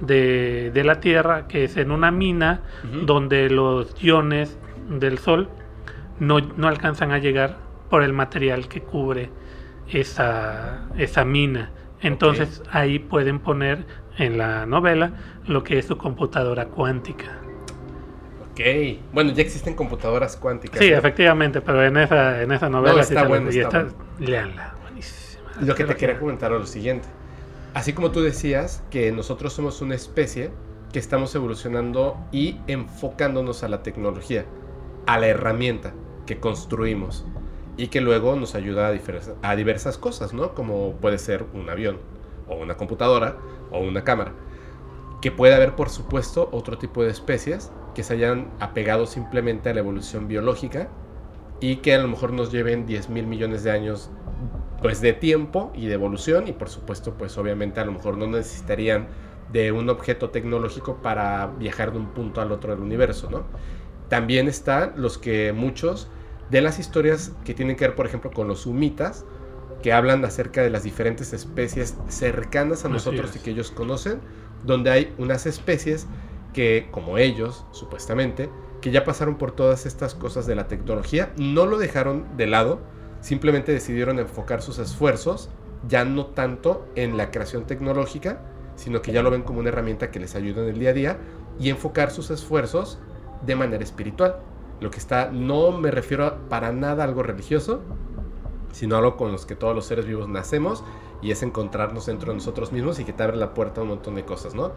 de, 0.01 0.71
de 0.73 0.85
la 0.85 1.01
Tierra, 1.01 1.47
que 1.47 1.65
es 1.65 1.77
en 1.77 1.91
una 1.91 2.11
mina 2.11 2.61
donde 3.05 3.51
los 3.51 3.95
iones 4.03 4.59
del 4.89 5.19
Sol 5.19 5.49
no, 6.19 6.41
no 6.41 6.67
alcanzan 6.69 7.13
a 7.13 7.19
llegar 7.19 7.57
por 7.91 8.03
el 8.03 8.13
material 8.13 8.69
que 8.69 8.81
cubre 8.81 9.31
esa, 9.89 10.83
esa 10.97 11.25
mina. 11.25 11.71
Entonces 12.03 12.63
ahí 12.71 12.99
pueden 12.99 13.39
poner 13.39 13.87
en 14.19 14.39
la 14.39 14.67
novela 14.67 15.13
lo 15.47 15.63
que 15.65 15.79
es 15.79 15.87
su 15.87 15.97
computadora 15.97 16.67
cuántica. 16.67 17.39
Ok. 18.51 18.61
Bueno, 19.13 19.33
ya 19.33 19.43
existen 19.43 19.75
computadoras 19.75 20.37
cuánticas. 20.37 20.79
Sí, 20.79 20.91
¿no? 20.91 20.97
efectivamente, 20.99 21.61
pero 21.61 21.85
en 21.85 21.97
esa, 21.97 22.43
en 22.43 22.53
esa 22.53 22.69
novela 22.69 22.97
No, 22.97 23.03
sí 23.03 23.15
está 23.15 23.23
lo- 23.23 23.29
bueno, 23.31 23.49
está 23.49 23.87
léanla, 24.19 24.75
buenísima. 24.83 25.43
Lo 25.61 25.75
que 25.75 25.85
te 25.85 25.97
quería 25.97 26.19
comentar 26.19 26.51
era 26.51 26.61
lo 26.61 26.67
siguiente. 26.67 27.09
Así 27.75 27.95
como 27.95 28.11
tú 28.11 28.21
decías 28.21 28.83
que 28.91 29.11
nosotros 29.13 29.55
somos 29.55 29.81
una 29.81 29.95
especie 29.95 30.51
que 30.93 30.99
estamos 30.99 31.35
evolucionando 31.35 32.19
y 32.31 32.59
enfocándonos 32.67 33.63
a 33.65 33.69
la 33.69 33.83
tecnología, 33.83 34.45
a 35.07 35.19
la 35.19 35.29
herramienta 35.29 35.95
que 36.27 36.39
construimos 36.39 37.25
y 37.77 37.89
que 37.89 38.01
luego 38.01 38.37
nos 38.37 38.55
ayuda 38.55 38.89
a, 38.89 39.51
a 39.51 39.57
diversas 39.57 39.99
cosas, 39.99 40.33
¿no? 40.35 40.55
Como 40.55 40.93
puede 40.95 41.19
ser 41.19 41.45
un 41.55 41.69
avión 41.71 41.99
o 42.49 42.57
una 42.57 42.77
computadora 42.77 43.37
o 43.71 43.81
una 43.81 44.05
cámara. 44.05 44.33
Que 45.21 45.31
puede 45.31 45.55
haber, 45.55 45.75
por 45.77 45.89
supuesto, 45.89 46.49
otro 46.53 46.79
tipo 46.79 47.03
de 47.03 47.11
especies 47.11 47.73
que 47.95 48.03
se 48.03 48.15
hayan 48.15 48.51
apegado 48.61 49.07
simplemente 49.07 49.71
a 49.71 49.75
la 49.75 49.81
evolución 49.81 50.29
biológica 50.29 50.89
y 51.61 51.77
que 51.77 51.95
a 51.95 51.99
lo 51.99 52.09
mejor 52.09 52.33
nos 52.33 52.51
lleven 52.51 52.87
10 52.87 53.09
mil 53.11 53.27
millones 53.27 53.63
de 53.63 53.71
años 53.71 54.11
pues 54.81 55.01
de 55.01 55.13
tiempo 55.13 55.71
y 55.75 55.87
de 55.87 55.95
evolución 55.95 56.49
y 56.49 56.53
por 56.53 56.69
supuesto 56.69 57.15
pues 57.15 57.39
obviamente 57.39 57.79
a 57.79 57.85
lo 57.85 57.93
mejor 57.93 58.17
no 58.19 58.27
necesitarían 58.27 59.07
de 59.53 59.71
un 59.71 59.89
objeto 59.89 60.31
tecnológico 60.31 60.97
para 61.03 61.47
viajar 61.47 61.93
de 61.93 61.99
un 61.99 62.07
punto 62.09 62.41
al 62.41 62.51
otro 62.51 62.73
del 62.75 62.83
universo, 62.83 63.31
¿no? 63.31 63.45
También 64.09 64.49
están 64.49 64.95
los 64.97 65.19
que 65.19 65.53
muchos 65.53 66.09
de 66.53 66.61
las 66.61 66.79
historias 66.79 67.33
que 67.45 67.55
tienen 67.55 67.77
que 67.77 67.87
ver 67.87 67.97
por 67.97 68.07
ejemplo 68.07 68.31
con 68.31 68.47
los 68.47 68.67
humitas 68.67 69.25
que 69.83 69.93
hablan 69.93 70.25
acerca 70.25 70.63
de 70.63 70.71
las 70.71 70.85
diferentes 70.85 71.33
especies 71.33 71.97
cercanas 72.09 72.85
a 72.85 72.89
Así 72.89 72.95
nosotros 72.95 73.31
es. 73.31 73.37
y 73.37 73.39
que 73.41 73.51
ellos 73.51 73.73
conocen, 73.73 74.21
donde 74.65 74.91
hay 74.91 75.15
unas 75.19 75.47
especies 75.47 76.07
que, 76.53 76.87
como 76.93 77.19
ellos, 77.19 77.65
supuestamente, 77.73 78.49
que 78.81 78.93
ya 78.93 79.05
pasaron 79.05 79.39
por 79.39 79.51
todas 79.53 79.87
estas 79.87 80.15
cosas 80.15 80.47
de 80.47 80.55
la 80.55 80.69
tecnología, 80.69 81.33
no 81.37 81.67
lo 81.67 81.79
dejaron 81.79 82.37
de 82.37 82.47
lado, 82.47 82.81
simplemente 83.21 83.73
decidieron 83.73 84.21
enfocar 84.21 84.63
sus 84.63 84.79
esfuerzos 84.79 85.51
ya 85.89 86.05
no 86.05 86.27
tanto 86.27 86.87
en 86.95 87.17
la 87.17 87.33
creación 87.33 87.67
tecnológica, 87.67 88.41
sino 88.77 89.03
que 89.03 89.11
ya 89.11 89.23
lo 89.23 89.31
ven 89.31 89.43
como 89.43 89.59
una 89.59 89.71
herramienta 89.71 90.13
que 90.13 90.21
les 90.21 90.37
ayuda 90.37 90.63
en 90.63 90.69
el 90.69 90.79
día 90.79 90.91
a 90.91 90.93
día 90.93 91.19
y 91.59 91.71
enfocar 91.71 92.13
sus 92.13 92.31
esfuerzos 92.31 93.01
de 93.45 93.57
manera 93.57 93.83
espiritual. 93.83 94.37
Lo 94.83 94.91
que 94.91 94.99
está, 94.99 95.31
no 95.33 95.71
me 95.73 95.91
refiero 95.91 96.27
a- 96.27 96.37
para 96.49 96.73
nada 96.73 97.05
a 97.05 97.07
algo 97.07 97.23
religioso, 97.23 97.81
sino 98.73 98.97
algo 98.97 99.17
con 99.17 99.33
los 99.33 99.47
que 99.47 99.55
todos 99.55 99.75
los 99.75 99.85
seres 99.87 100.07
vivos 100.07 100.29
nacemos 100.29 100.83
y 101.21 101.31
es 101.31 101.43
encontrarnos 101.43 102.07
dentro 102.07 102.33
de 102.33 102.37
nosotros 102.39 102.73
mismos 102.73 102.99
y 102.99 103.05
que 103.05 103.13
te 103.13 103.23
abre 103.23 103.37
la 103.37 103.55
puerta 103.55 103.81
a 103.81 103.85
un 103.85 103.91
montón 103.91 104.15
de 104.17 104.25
cosas, 104.25 104.55
¿no? 104.55 104.73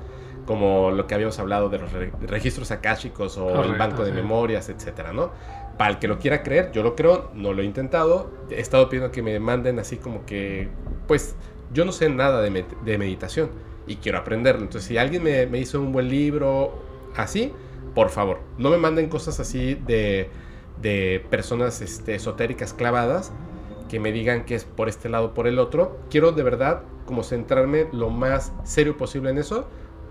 Como 0.46 0.92
lo 0.92 1.08
que 1.08 1.16
habíamos 1.16 1.40
hablado 1.40 1.70
de 1.70 1.80
los 1.80 1.92
re- 1.92 2.12
registros 2.22 2.70
akáshicos 2.72 3.38
o 3.38 3.64
el 3.64 3.78
banco 3.78 4.04
de 4.04 4.12
sí. 4.12 4.16
memorias, 4.16 4.70
etcétera, 4.70 5.12
¿no? 5.12 5.32
Para 5.78 5.92
el 5.92 6.00
que 6.00 6.08
lo 6.08 6.20
quiera 6.20 6.44
creer, 6.44 6.72
yo 6.72 6.84
lo 6.84 6.96
creo, 6.96 7.32
no 7.34 7.54
lo 7.54 7.62
he 7.62 7.66
intentado, 7.66 8.30
he 8.50 8.60
estado 8.60 8.90
pidiendo 8.90 9.12
que 9.12 9.24
me 9.24 9.40
manden 9.40 9.80
así 9.80 9.98
como 9.98 10.26
que, 10.26 10.70
pues, 11.08 11.36
yo 11.74 11.84
no 11.84 11.92
sé 11.92 12.10
nada 12.10 12.42
de, 12.42 12.52
med- 12.52 12.80
de 12.84 12.98
meditación 13.00 13.50
y 13.88 13.96
quiero 13.96 14.20
aprenderlo. 14.20 14.62
Entonces, 14.62 14.88
si 14.88 14.98
alguien 15.00 15.24
me, 15.24 15.48
me 15.48 15.58
hizo 15.58 15.82
un 15.82 15.92
buen 15.92 16.10
libro 16.10 16.74
así, 17.16 17.52
por 17.96 18.10
favor, 18.10 18.42
no 18.58 18.70
me 18.70 18.78
manden 18.78 19.10
cosas 19.10 19.40
así 19.40 19.74
de, 19.74 20.30
de 20.82 21.26
personas 21.30 21.82
este, 21.82 22.14
esotéricas 22.14 22.74
clavadas 22.74 23.32
que 23.90 24.00
me 24.00 24.12
digan 24.12 24.46
que 24.46 24.56
es 24.56 24.66
por 24.66 24.90
este 24.90 25.10
lado 25.10 25.28
o 25.28 25.34
por 25.34 25.48
el 25.48 25.58
otro. 25.58 25.98
Quiero 26.10 26.32
de 26.34 26.44
verdad 26.44 26.84
como 27.06 27.24
centrarme 27.24 27.88
lo 27.92 28.10
más 28.10 28.52
serio 28.64 28.98
posible 28.98 29.30
en 29.30 29.38
eso 29.38 29.68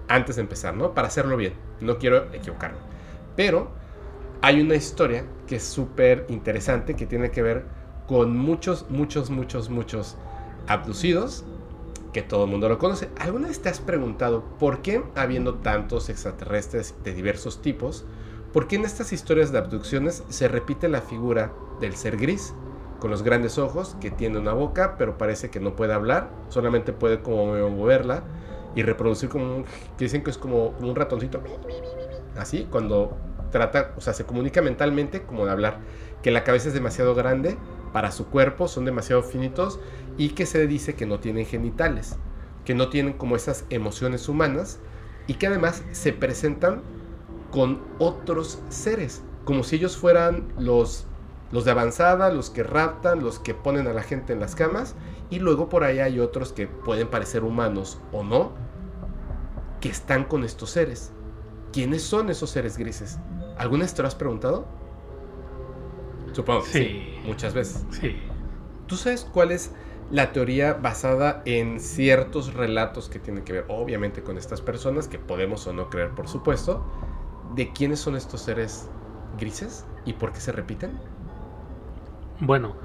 antes 0.08 0.36
de 0.36 0.42
empezar, 0.42 0.74
¿no? 0.74 0.94
Para 0.94 1.08
hacerlo 1.08 1.36
bien. 1.36 1.52
No 1.80 1.98
quiero 1.98 2.32
equivocarme. 2.32 2.78
Pero 3.36 3.70
hay 4.40 4.60
una 4.60 4.74
historia 4.74 5.24
que 5.46 5.56
es 5.56 5.64
súper 5.64 6.26
interesante 6.28 6.94
que 6.94 7.06
tiene 7.06 7.30
que 7.30 7.42
ver 7.42 7.64
con 8.06 8.36
muchos, 8.36 8.86
muchos, 8.90 9.30
muchos, 9.30 9.68
muchos 9.70 10.16
abducidos 10.66 11.44
que 12.14 12.22
todo 12.22 12.44
el 12.44 12.50
mundo 12.50 12.68
lo 12.70 12.78
conoce. 12.78 13.10
¿Alguna 13.18 13.48
vez 13.48 13.60
te 13.60 13.68
has 13.68 13.80
preguntado 13.80 14.44
por 14.58 14.80
qué, 14.80 15.02
habiendo 15.16 15.56
tantos 15.56 16.08
extraterrestres 16.08 16.94
de 17.02 17.12
diversos 17.12 17.60
tipos, 17.60 18.06
por 18.52 18.68
qué 18.68 18.76
en 18.76 18.84
estas 18.84 19.12
historias 19.12 19.50
de 19.50 19.58
abducciones 19.58 20.22
se 20.28 20.46
repite 20.46 20.88
la 20.88 21.02
figura 21.02 21.52
del 21.80 21.96
ser 21.96 22.16
gris? 22.16 22.54
Con 23.00 23.10
los 23.10 23.22
grandes 23.22 23.58
ojos, 23.58 23.96
que 24.00 24.12
tiene 24.12 24.38
una 24.38 24.52
boca, 24.52 24.94
pero 24.96 25.18
parece 25.18 25.50
que 25.50 25.58
no 25.58 25.74
puede 25.74 25.92
hablar, 25.92 26.30
solamente 26.48 26.92
puede 26.92 27.20
como 27.20 27.46
moverla 27.68 28.22
y 28.76 28.82
reproducir 28.82 29.28
como 29.28 29.64
que 29.98 30.04
dicen 30.04 30.22
que 30.22 30.30
es 30.30 30.38
como, 30.38 30.72
como 30.74 30.90
un 30.90 30.96
ratoncito. 30.96 31.42
Así, 32.38 32.66
cuando 32.70 33.16
trata, 33.50 33.92
o 33.96 34.00
sea, 34.00 34.14
se 34.14 34.24
comunica 34.24 34.62
mentalmente 34.62 35.22
como 35.22 35.44
de 35.46 35.50
hablar, 35.50 35.80
que 36.22 36.30
la 36.30 36.44
cabeza 36.44 36.68
es 36.68 36.74
demasiado 36.74 37.14
grande 37.16 37.58
para 37.94 38.10
su 38.10 38.26
cuerpo, 38.26 38.66
son 38.66 38.84
demasiado 38.84 39.22
finitos 39.22 39.78
y 40.18 40.30
que 40.30 40.46
se 40.46 40.66
dice 40.66 40.96
que 40.96 41.06
no 41.06 41.20
tienen 41.20 41.46
genitales, 41.46 42.16
que 42.64 42.74
no 42.74 42.88
tienen 42.88 43.12
como 43.12 43.36
esas 43.36 43.66
emociones 43.70 44.28
humanas 44.28 44.80
y 45.28 45.34
que 45.34 45.46
además 45.46 45.84
se 45.92 46.12
presentan 46.12 46.82
con 47.52 47.82
otros 48.00 48.58
seres, 48.68 49.22
como 49.44 49.62
si 49.62 49.76
ellos 49.76 49.96
fueran 49.96 50.52
los, 50.58 51.06
los 51.52 51.64
de 51.64 51.70
avanzada, 51.70 52.32
los 52.32 52.50
que 52.50 52.64
raptan, 52.64 53.22
los 53.22 53.38
que 53.38 53.54
ponen 53.54 53.86
a 53.86 53.92
la 53.92 54.02
gente 54.02 54.32
en 54.32 54.40
las 54.40 54.56
camas 54.56 54.96
y 55.30 55.38
luego 55.38 55.68
por 55.68 55.84
ahí 55.84 56.00
hay 56.00 56.18
otros 56.18 56.52
que 56.52 56.66
pueden 56.66 57.06
parecer 57.06 57.44
humanos 57.44 58.00
o 58.10 58.24
no, 58.24 58.54
que 59.80 59.88
están 59.88 60.24
con 60.24 60.42
estos 60.42 60.70
seres. 60.70 61.12
¿Quiénes 61.72 62.02
son 62.02 62.28
esos 62.28 62.50
seres 62.50 62.76
grises? 62.76 63.20
¿Alguna 63.56 63.84
vez 63.84 63.94
te 63.94 64.02
lo 64.02 64.08
has 64.08 64.16
preguntado? 64.16 64.66
Supongo 66.34 66.64
que 66.64 66.70
sí. 66.70 66.78
Sí. 66.78 67.18
muchas 67.24 67.54
veces. 67.54 67.86
Sí. 67.90 68.16
¿Tú 68.86 68.96
sabes 68.96 69.26
cuál 69.32 69.52
es 69.52 69.72
la 70.10 70.32
teoría 70.32 70.74
basada 70.74 71.42
en 71.46 71.80
ciertos 71.80 72.54
relatos 72.54 73.08
que 73.08 73.18
tienen 73.18 73.44
que 73.44 73.52
ver, 73.52 73.64
obviamente, 73.68 74.22
con 74.22 74.36
estas 74.36 74.60
personas, 74.60 75.08
que 75.08 75.18
podemos 75.18 75.66
o 75.66 75.72
no 75.72 75.88
creer, 75.88 76.10
por 76.10 76.28
supuesto, 76.28 76.84
de 77.54 77.72
quiénes 77.72 78.00
son 78.00 78.16
estos 78.16 78.42
seres 78.42 78.90
grises 79.38 79.86
y 80.04 80.12
por 80.12 80.32
qué 80.32 80.40
se 80.40 80.52
repiten? 80.52 80.92
Bueno, 82.40 82.76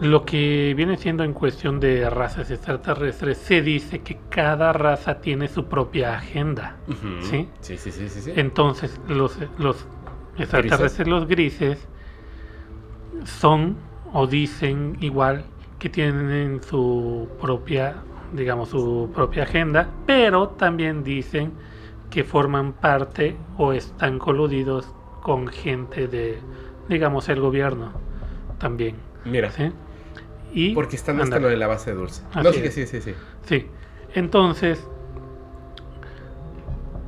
lo 0.00 0.24
que 0.24 0.74
viene 0.76 0.96
siendo 0.96 1.24
en 1.24 1.32
cuestión 1.32 1.80
de 1.80 2.08
razas 2.10 2.50
extraterrestres, 2.50 3.38
se 3.38 3.62
dice 3.62 4.00
que 4.00 4.18
cada 4.28 4.72
raza 4.72 5.20
tiene 5.20 5.48
su 5.48 5.66
propia 5.66 6.16
agenda. 6.16 6.76
Sí, 7.22 7.48
sí, 7.60 7.76
sí, 7.78 7.90
sí. 7.92 8.08
sí. 8.08 8.32
Entonces, 8.36 9.00
los, 9.08 9.36
los 9.58 9.86
extraterrestres, 10.38 11.08
los 11.08 11.26
grises, 11.26 11.86
son 13.24 13.76
o 14.12 14.26
dicen 14.26 14.96
igual 15.00 15.44
que 15.78 15.88
tienen 15.88 16.62
su 16.62 17.28
propia, 17.40 17.96
digamos, 18.32 18.68
su 18.68 19.10
propia 19.14 19.44
agenda, 19.44 19.88
pero 20.06 20.48
también 20.50 21.02
dicen 21.02 21.52
que 22.10 22.24
forman 22.24 22.72
parte 22.72 23.36
o 23.56 23.72
están 23.72 24.18
coludidos 24.18 24.92
con 25.22 25.48
gente 25.48 26.08
de, 26.08 26.38
digamos, 26.88 27.28
el 27.28 27.40
gobierno 27.40 27.92
también. 28.58 28.96
Mira, 29.24 29.50
¿sí? 29.50 29.72
Y, 30.52 30.74
porque 30.74 30.96
están 30.96 31.20
hasta 31.20 31.38
lo 31.38 31.48
de 31.48 31.56
la 31.56 31.68
base 31.68 31.90
de 31.90 31.96
dulce. 31.96 32.22
Así 32.32 32.42
no, 32.42 32.52
sí, 32.52 32.60
es. 32.64 32.74
sí, 32.74 32.86
sí, 32.86 33.00
sí. 33.00 33.14
Sí, 33.44 33.66
entonces 34.14 34.86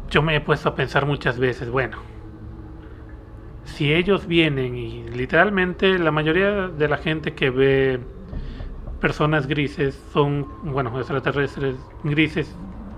yo 0.08 0.23
me 0.23 0.36
he 0.36 0.41
puesto 0.41 0.68
a 0.68 0.74
pensar 0.74 1.07
muchas 1.07 1.39
veces, 1.39 1.68
bueno, 1.70 1.99
si 3.65 3.92
ellos 3.92 4.26
vienen 4.26 4.76
y 4.76 5.05
literalmente 5.08 5.99
la 5.99 6.10
mayoría 6.10 6.68
de 6.68 6.89
la 6.89 6.97
gente 6.99 7.34
que 7.34 7.50
ve 7.50 8.00
personas 9.00 9.47
grises 9.47 10.00
son, 10.12 10.47
bueno, 10.62 10.97
extraterrestres 10.99 11.76
grises, 12.05 12.55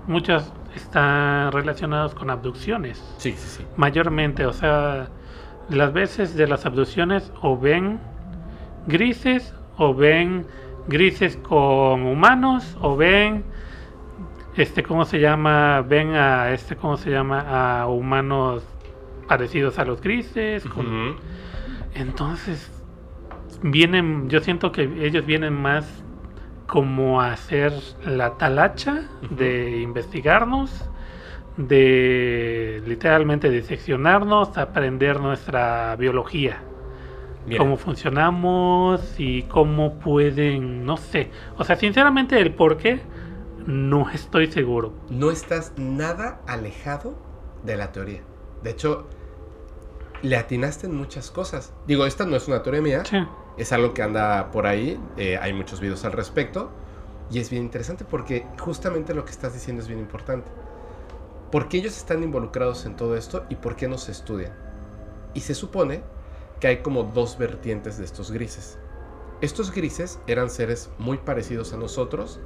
muchas 0.07 0.53
están 0.75 1.51
relacionadas 1.51 2.13
con 2.13 2.29
abducciones, 2.29 3.03
Sí, 3.17 3.31
sí, 3.31 3.57
sí. 3.57 3.65
mayormente, 3.77 4.45
o 4.45 4.53
sea, 4.53 5.09
las 5.69 5.93
veces 5.93 6.35
de 6.35 6.47
las 6.47 6.65
abducciones 6.65 7.31
o 7.41 7.57
ven 7.57 7.99
grises 8.87 9.53
o 9.77 9.93
ven 9.95 10.45
grises 10.87 11.37
con 11.37 12.05
humanos 12.05 12.77
o 12.81 12.95
ven 12.95 13.43
este 14.55 14.83
cómo 14.83 15.05
se 15.05 15.19
llama 15.19 15.81
ven 15.81 16.13
a 16.13 16.51
este 16.51 16.75
cómo 16.75 16.97
se 16.97 17.09
llama 17.09 17.81
a 17.81 17.87
humanos 17.87 18.63
parecidos 19.27 19.79
a 19.79 19.85
los 19.85 20.01
grises 20.01 20.63
con- 20.65 21.15
entonces 21.93 22.71
vienen 23.61 24.29
yo 24.29 24.39
siento 24.41 24.71
que 24.71 24.83
ellos 25.05 25.25
vienen 25.25 25.53
más 25.53 26.03
como 26.67 27.21
a 27.21 27.31
hacer 27.31 27.73
la 28.05 28.37
talacha 28.37 29.03
de 29.29 29.81
investigarnos 29.81 30.89
de 31.57 32.81
literalmente 32.85 33.49
diseccionarnos 33.49 34.57
aprender 34.57 35.19
nuestra 35.19 35.95
biología 35.95 36.59
cómo 37.57 37.77
funcionamos 37.77 39.19
y 39.19 39.43
cómo 39.43 39.99
pueden, 39.99 40.85
no 40.85 40.97
sé. 40.97 41.29
O 41.57 41.63
sea, 41.63 41.75
sinceramente 41.75 42.39
el 42.39 42.53
por 42.53 42.77
qué 42.77 42.99
no 43.67 44.09
estoy 44.09 44.47
seguro. 44.51 44.93
No 45.09 45.31
estás 45.31 45.73
nada 45.77 46.41
alejado 46.47 47.15
de 47.63 47.77
la 47.77 47.91
teoría. 47.91 48.21
De 48.63 48.71
hecho, 48.71 49.07
le 50.21 50.37
atinaste 50.37 50.87
en 50.87 50.95
muchas 50.95 51.31
cosas. 51.31 51.73
Digo, 51.87 52.05
esta 52.05 52.25
no 52.25 52.35
es 52.35 52.47
una 52.47 52.63
teoría 52.63 52.81
mía. 52.81 53.03
Es 53.57 53.71
algo 53.71 53.93
que 53.93 54.01
anda 54.01 54.51
por 54.51 54.65
ahí. 54.67 54.99
eh, 55.17 55.37
hay 55.37 55.53
muchos 55.53 55.79
videos 55.79 56.03
al 56.05 56.11
respecto. 56.13 56.71
Y 57.31 57.39
es 57.39 57.49
bien 57.49 57.63
interesante 57.63 58.05
porque 58.05 58.45
justamente 58.59 59.13
lo 59.13 59.25
que 59.25 59.31
estás 59.31 59.53
diciendo 59.53 59.81
es 59.81 59.87
bien 59.87 59.99
importante. 59.99 60.51
¿Por 61.51 61.69
qué 61.69 61.77
ellos 61.77 61.97
están 61.97 62.23
involucrados 62.23 62.85
en 62.85 62.95
todo 62.95 63.15
esto 63.15 63.45
y 63.49 63.55
por 63.55 63.75
qué 63.75 63.87
no 63.87 63.97
se 63.97 64.11
estudian? 64.11 64.53
Y 65.33 65.41
se 65.41 65.55
supone 65.55 66.03
que 66.59 66.67
hay 66.67 66.77
como 66.77 67.03
dos 67.03 67.37
vertientes 67.37 67.97
de 67.97 68.05
estos 68.05 68.31
grises. 68.31 68.77
Estos 69.41 69.71
grises 69.71 70.19
eran 70.27 70.49
seres 70.49 70.89
muy 70.97 71.17
parecidos 71.17 71.73
a 71.73 71.77
nosotros 71.77 72.39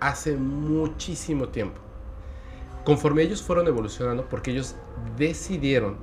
hace 0.00 0.36
muchísimo 0.36 1.48
tiempo. 1.48 1.80
Conforme 2.86 3.22
ellos 3.22 3.42
fueron 3.42 3.66
evolucionando, 3.66 4.28
porque 4.28 4.52
ellos 4.52 4.76
decidieron, 5.18 5.96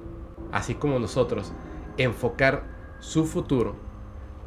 así 0.51 0.75
como 0.75 0.99
nosotros, 0.99 1.53
enfocar 1.95 2.65
su 2.99 3.25
futuro 3.25 3.77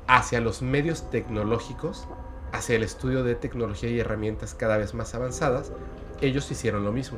hacia 0.06 0.42
los 0.42 0.60
medios 0.60 1.08
tecnológicos, 1.08 2.06
hacia 2.52 2.76
el 2.76 2.82
estudio 2.82 3.24
de 3.24 3.36
tecnología 3.36 3.89
y 3.89 4.00
herramientas 4.00 4.55
cada 4.55 4.76
vez 4.76 4.92
más 4.92 5.15
avanzadas, 5.15 5.73
ellos 6.20 6.50
hicieron 6.50 6.84
lo 6.84 6.92
mismo. 6.92 7.16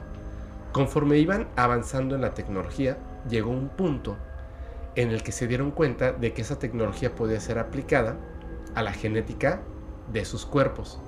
Conforme 0.71 1.19
iban 1.19 1.49
avanzando 1.57 2.15
en 2.15 2.21
la 2.21 2.35
tecnología, 2.35 2.97
llegó 3.29 3.51
un 3.51 3.71
punto 3.71 4.17
en 4.95 5.11
el 5.11 5.25
que 5.25 5.33
se 5.33 5.49
dieron 5.49 5.73
cuenta 5.73 6.13
de 6.13 6.33
que 6.33 6.43
esa 6.43 6.61
tecnología 6.61 7.17
podía 7.17 7.41
ser 7.41 7.59
aplicada 7.59 8.17
a 8.77 8.85
la 8.85 8.93
genética 8.93 9.63
de 10.13 10.25
sus 10.25 10.47
cuerpos, 10.47 11.01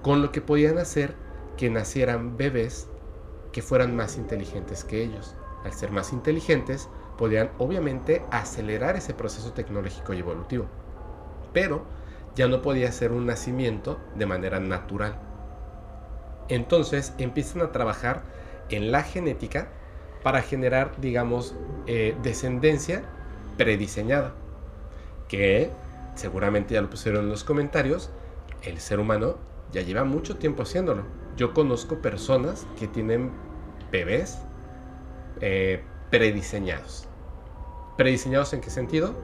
con 0.00 0.22
lo 0.22 0.30
que 0.30 0.42
podían 0.42 0.78
hacer 0.78 1.16
que 1.56 1.70
nacieran 1.70 2.36
bebés 2.36 2.88
que 3.52 3.62
fueran 3.62 3.94
más 3.94 4.16
inteligentes 4.16 4.84
que 4.84 5.02
ellos. 5.02 5.36
Al 5.64 5.72
ser 5.72 5.92
más 5.92 6.12
inteligentes, 6.12 6.88
podían 7.16 7.50
obviamente 7.58 8.24
acelerar 8.30 8.96
ese 8.96 9.14
proceso 9.14 9.52
tecnológico 9.52 10.12
y 10.12 10.18
evolutivo, 10.18 10.66
pero 11.52 11.84
ya 12.34 12.48
no 12.48 12.62
podía 12.62 12.90
ser 12.90 13.12
un 13.12 13.26
nacimiento 13.26 14.00
de 14.14 14.26
manera 14.26 14.58
natural. 14.58 15.18
Entonces 16.48 17.14
empiezan 17.18 17.62
a 17.62 17.72
trabajar 17.72 18.22
en 18.70 18.90
la 18.90 19.02
genética 19.02 19.68
para 20.22 20.42
generar, 20.42 21.00
digamos, 21.00 21.54
eh, 21.86 22.16
descendencia 22.22 23.02
prediseñada. 23.56 24.32
Que 25.28 25.70
seguramente 26.14 26.74
ya 26.74 26.82
lo 26.82 26.90
pusieron 26.90 27.24
en 27.24 27.30
los 27.30 27.44
comentarios, 27.44 28.10
el 28.62 28.80
ser 28.80 29.00
humano 29.00 29.36
ya 29.72 29.82
lleva 29.82 30.04
mucho 30.04 30.36
tiempo 30.36 30.62
haciéndolo. 30.62 31.04
Yo 31.36 31.54
conozco 31.54 31.98
personas 31.98 32.66
que 32.78 32.86
tienen 32.86 33.30
bebés 33.90 34.38
eh, 35.40 35.82
prediseñados. 36.10 37.08
¿Prediseñados 37.96 38.52
en 38.52 38.60
qué 38.60 38.70
sentido? 38.70 39.14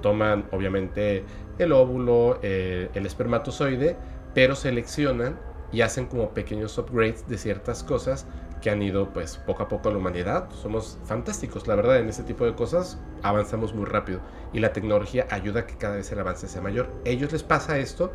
Toman 0.00 0.46
obviamente 0.50 1.24
el 1.58 1.72
óvulo, 1.72 2.38
eh, 2.42 2.90
el 2.94 3.06
espermatozoide, 3.06 3.96
pero 4.34 4.56
seleccionan 4.56 5.38
y 5.70 5.80
hacen 5.80 6.06
como 6.06 6.30
pequeños 6.30 6.76
upgrades 6.78 7.26
de 7.28 7.38
ciertas 7.38 7.82
cosas 7.82 8.26
que 8.60 8.70
han 8.70 8.82
ido 8.82 9.12
pues 9.12 9.38
poco 9.38 9.64
a 9.64 9.68
poco 9.68 9.88
a 9.88 9.92
la 9.92 9.98
humanidad. 9.98 10.48
Somos 10.50 10.98
fantásticos, 11.04 11.66
la 11.66 11.74
verdad, 11.74 11.98
en 11.98 12.08
este 12.08 12.22
tipo 12.22 12.44
de 12.44 12.54
cosas 12.54 12.98
avanzamos 13.22 13.74
muy 13.74 13.84
rápido 13.84 14.20
y 14.52 14.60
la 14.60 14.72
tecnología 14.72 15.26
ayuda 15.30 15.60
a 15.60 15.66
que 15.66 15.76
cada 15.76 15.96
vez 15.96 16.10
el 16.12 16.20
avance 16.20 16.48
sea 16.48 16.62
mayor. 16.62 16.90
ellos 17.04 17.32
les 17.32 17.42
pasa 17.42 17.78
esto 17.78 18.12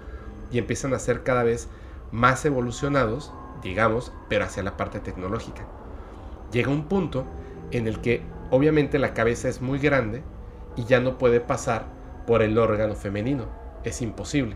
y 0.52 0.58
empiezan 0.58 0.94
a 0.94 1.00
ser 1.00 1.24
cada 1.24 1.44
vez 1.44 1.68
más 2.12 2.46
evolucionados, 2.46 3.34
digamos, 3.62 4.12
pero 4.30 4.46
hacia 4.46 4.64
la 4.64 4.78
parte 4.78 5.00
tecnológica. 5.00 5.66
Llega 6.52 6.72
un 6.72 6.86
punto 6.86 7.26
en 7.72 7.88
el 7.88 8.00
que 8.00 8.22
obviamente 8.52 9.00
la 9.00 9.14
cabeza 9.14 9.50
es 9.50 9.62
muy 9.62 9.80
grande 9.80 10.24
y 10.76 10.86
ya 10.86 11.00
no 11.00 11.18
puede 11.18 11.40
pasar 11.40 11.86
por 12.26 12.42
el 12.42 12.58
órgano 12.58 12.96
femenino. 12.96 13.46
Es 13.84 14.02
imposible. 14.02 14.56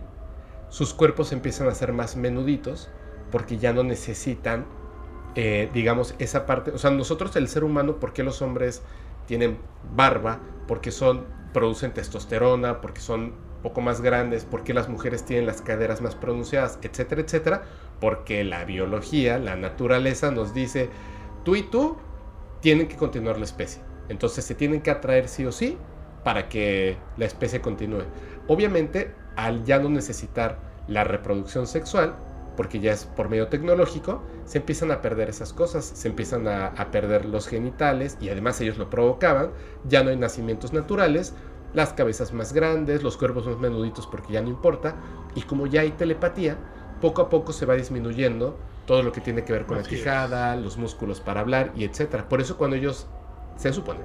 Sus 0.69 0.93
cuerpos 0.93 1.31
empiezan 1.31 1.67
a 1.67 1.75
ser 1.75 1.93
más 1.93 2.15
menuditos 2.15 2.89
porque 3.31 3.57
ya 3.57 3.73
no 3.73 3.83
necesitan, 3.83 4.65
eh, 5.35 5.69
digamos, 5.73 6.15
esa 6.19 6.45
parte. 6.45 6.71
O 6.71 6.77
sea, 6.77 6.91
nosotros, 6.91 7.35
el 7.35 7.47
ser 7.47 7.63
humano, 7.63 7.99
¿por 7.99 8.13
qué 8.13 8.23
los 8.23 8.41
hombres 8.41 8.81
tienen 9.25 9.57
barba? 9.95 10.39
Porque 10.67 10.91
son, 10.91 11.25
producen 11.53 11.93
testosterona, 11.93 12.81
porque 12.81 13.01
son 13.01 13.33
poco 13.61 13.81
más 13.81 14.01
grandes, 14.01 14.45
porque 14.45 14.73
las 14.73 14.89
mujeres 14.89 15.23
tienen 15.23 15.45
las 15.45 15.61
caderas 15.61 16.01
más 16.01 16.15
pronunciadas, 16.15 16.79
etcétera, 16.81 17.21
etcétera, 17.21 17.63
porque 17.99 18.43
la 18.43 18.65
biología, 18.65 19.37
la 19.37 19.55
naturaleza 19.55 20.31
nos 20.31 20.53
dice, 20.53 20.89
tú 21.43 21.55
y 21.55 21.63
tú 21.63 21.97
tienen 22.61 22.87
que 22.87 22.95
continuar 22.95 23.37
la 23.37 23.45
especie. 23.45 23.81
Entonces 24.09 24.45
se 24.45 24.55
tienen 24.55 24.81
que 24.81 24.91
atraer 24.91 25.27
sí 25.27 25.45
o 25.45 25.51
sí 25.51 25.77
para 26.23 26.49
que 26.49 26.97
la 27.17 27.25
especie 27.25 27.61
continúe. 27.61 28.03
Obviamente, 28.47 29.13
al 29.35 29.63
ya 29.63 29.79
no 29.79 29.89
necesitar 29.89 30.59
la 30.87 31.03
reproducción 31.03 31.67
sexual, 31.67 32.15
porque 32.57 32.79
ya 32.79 32.91
es 32.91 33.05
por 33.05 33.29
medio 33.29 33.47
tecnológico, 33.47 34.21
se 34.45 34.57
empiezan 34.57 34.91
a 34.91 35.01
perder 35.01 35.29
esas 35.29 35.53
cosas, 35.53 35.85
se 35.85 36.07
empiezan 36.07 36.47
a, 36.47 36.67
a 36.67 36.91
perder 36.91 37.25
los 37.25 37.47
genitales 37.47 38.17
y 38.19 38.29
además 38.29 38.59
ellos 38.59 38.77
lo 38.77 38.89
provocaban, 38.89 39.51
ya 39.85 40.03
no 40.03 40.09
hay 40.09 40.17
nacimientos 40.17 40.73
naturales, 40.73 41.33
las 41.73 41.93
cabezas 41.93 42.33
más 42.33 42.53
grandes, 42.53 43.03
los 43.03 43.17
cuerpos 43.17 43.45
más 43.45 43.57
menuditos 43.57 44.07
porque 44.07 44.33
ya 44.33 44.41
no 44.41 44.49
importa, 44.49 44.95
y 45.35 45.41
como 45.41 45.67
ya 45.67 45.81
hay 45.81 45.91
telepatía, 45.91 46.57
poco 46.99 47.21
a 47.21 47.29
poco 47.29 47.53
se 47.53 47.65
va 47.65 47.75
disminuyendo 47.75 48.57
todo 48.85 49.03
lo 49.03 49.11
que 49.11 49.21
tiene 49.21 49.43
que 49.43 49.53
ver 49.53 49.65
con 49.65 49.77
la 49.77 49.83
es. 49.83 49.87
quijada, 49.87 50.55
los 50.55 50.77
músculos 50.77 51.21
para 51.21 51.41
hablar 51.41 51.71
y 51.75 51.83
etcétera. 51.83 52.27
Por 52.27 52.41
eso 52.41 52.57
cuando 52.57 52.75
ellos 52.75 53.07
se 53.55 53.73
supone 53.73 53.99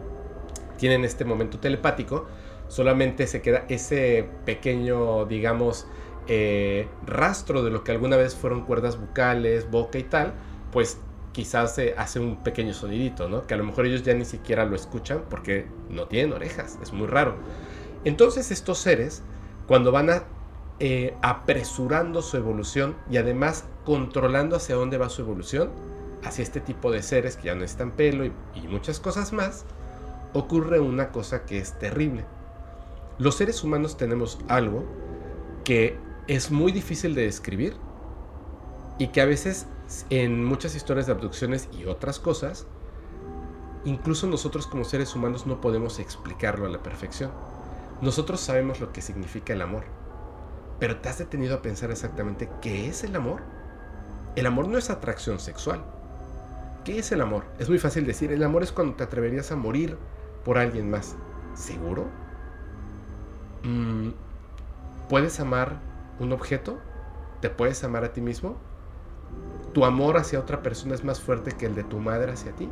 tienen 0.77 1.05
este 1.05 1.25
momento 1.25 1.59
telepático, 1.59 2.27
solamente 2.69 3.27
se 3.27 3.43
queda 3.43 3.65
ese 3.69 4.29
pequeño, 4.45 5.25
digamos, 5.25 5.87
eh, 6.29 6.89
rastro 7.07 7.63
de 7.63 7.71
lo 7.71 7.85
que 7.85 7.93
alguna 7.93 8.17
vez 8.17 8.35
fueron 8.35 8.65
cuerdas 8.65 9.01
bucales, 9.01 9.71
boca 9.71 9.99
y 9.99 10.03
tal, 10.03 10.35
pues 10.73 11.01
quizás 11.37 11.75
se 11.75 11.93
hace 11.99 12.19
un 12.19 12.37
pequeño 12.37 12.73
sonidito, 12.73 13.29
¿no? 13.29 13.47
Que 13.47 13.53
a 13.53 13.59
lo 13.59 13.65
mejor 13.65 13.85
ellos 13.85 14.03
ya 14.03 14.15
ni 14.15 14.25
siquiera 14.25 14.65
lo 14.65 14.75
escuchan 14.75 15.23
porque 15.29 15.67
no 15.91 16.07
tienen 16.07 16.33
orejas, 16.33 16.79
es 16.81 16.95
muy 16.95 17.07
raro. 17.07 17.35
Entonces 18.05 18.51
estos 18.51 18.79
seres, 18.79 19.23
cuando 19.67 19.93
van 19.93 20.09
a, 20.09 20.23
eh, 20.81 21.15
apresurando 21.21 22.23
su 22.23 22.39
evolución 22.39 22.97
y 23.11 23.19
además 23.19 23.67
controlando 23.85 24.57
hacia 24.57 24.77
dónde 24.77 24.97
va 24.97 25.11
su 25.11 25.21
evolución, 25.21 25.73
hacia 26.25 26.43
este 26.43 26.63
tipo 26.63 26.91
de 26.91 27.03
seres 27.03 27.37
que 27.37 27.49
ya 27.49 27.55
no 27.55 27.65
están 27.65 27.91
pelo 27.91 28.25
y, 28.25 28.33
y 28.55 28.67
muchas 28.69 28.99
cosas 28.99 29.35
más, 29.35 29.67
ocurre 30.33 30.81
una 30.81 31.13
cosa 31.13 31.45
que 31.45 31.59
es 31.59 31.79
terrible. 31.79 32.25
Los 33.19 33.35
seres 33.35 33.63
humanos 33.63 33.99
tenemos 33.99 34.39
algo 34.49 34.87
que 35.65 35.99
es 36.29 36.51
muy 36.51 36.73
difícil 36.73 37.15
de 37.15 37.25
describir 37.25 37.77
y 38.99 39.09
que 39.09 39.21
a 39.21 39.27
veces 39.27 39.67
en 40.11 40.45
muchas 40.45 40.75
historias 40.75 41.07
de 41.07 41.13
abducciones 41.13 41.69
y 41.73 41.85
otras 41.85 42.19
cosas, 42.19 42.67
incluso 43.85 44.27
nosotros 44.27 44.67
como 44.67 44.85
seres 44.85 45.15
humanos 45.15 45.47
no 45.47 45.61
podemos 45.61 45.99
explicarlo 45.99 46.67
a 46.67 46.71
la 46.71 46.83
perfección. 46.83 47.31
Nosotros 48.01 48.41
sabemos 48.41 48.81
lo 48.81 48.93
que 48.93 49.01
significa 49.01 49.53
el 49.53 49.63
amor, 49.63 49.85
pero 50.79 50.99
¿te 50.99 51.09
has 51.09 51.19
detenido 51.19 51.55
a 51.55 51.63
pensar 51.63 51.91
exactamente 51.91 52.51
qué 52.61 52.89
es 52.89 53.05
el 53.05 53.17
amor? 53.17 53.43
El 54.35 54.47
amor 54.47 54.69
no 54.69 54.77
es 54.77 54.91
atracción 54.91 55.39
sexual. 55.41 55.83
¿Qué 56.85 56.99
es 56.99 57.11
el 57.11 57.21
amor? 57.21 57.45
Es 57.59 57.69
muy 57.69 57.79
fácil 57.79 58.07
decir, 58.07 58.31
el 58.33 58.43
amor 58.43 58.63
es 58.63 58.71
cuando 58.71 58.95
te 58.95 59.05
atreverías 59.05 59.51
a 59.51 59.57
morir 59.57 59.99
por 60.45 60.59
alguien 60.59 60.91
más. 60.91 61.17
¿Seguro? 61.55 62.07
Mm, 63.63 64.11
¿Puedes 65.09 65.41
amar 65.41 65.81
un 66.19 66.33
objeto? 66.33 66.79
¿Te 67.41 67.51
puedes 67.51 67.83
amar 67.83 68.05
a 68.05 68.13
ti 68.13 68.21
mismo? 68.21 68.59
¿Tu 69.77 69.85
amor 69.85 70.17
hacia 70.17 70.41
otra 70.41 70.63
persona 70.63 70.95
es 70.95 71.05
más 71.05 71.21
fuerte 71.21 71.53
que 71.53 71.67
el 71.67 71.75
de 71.75 71.85
tu 71.85 71.99
madre 71.99 72.33
hacia 72.33 72.53
ti? 72.53 72.71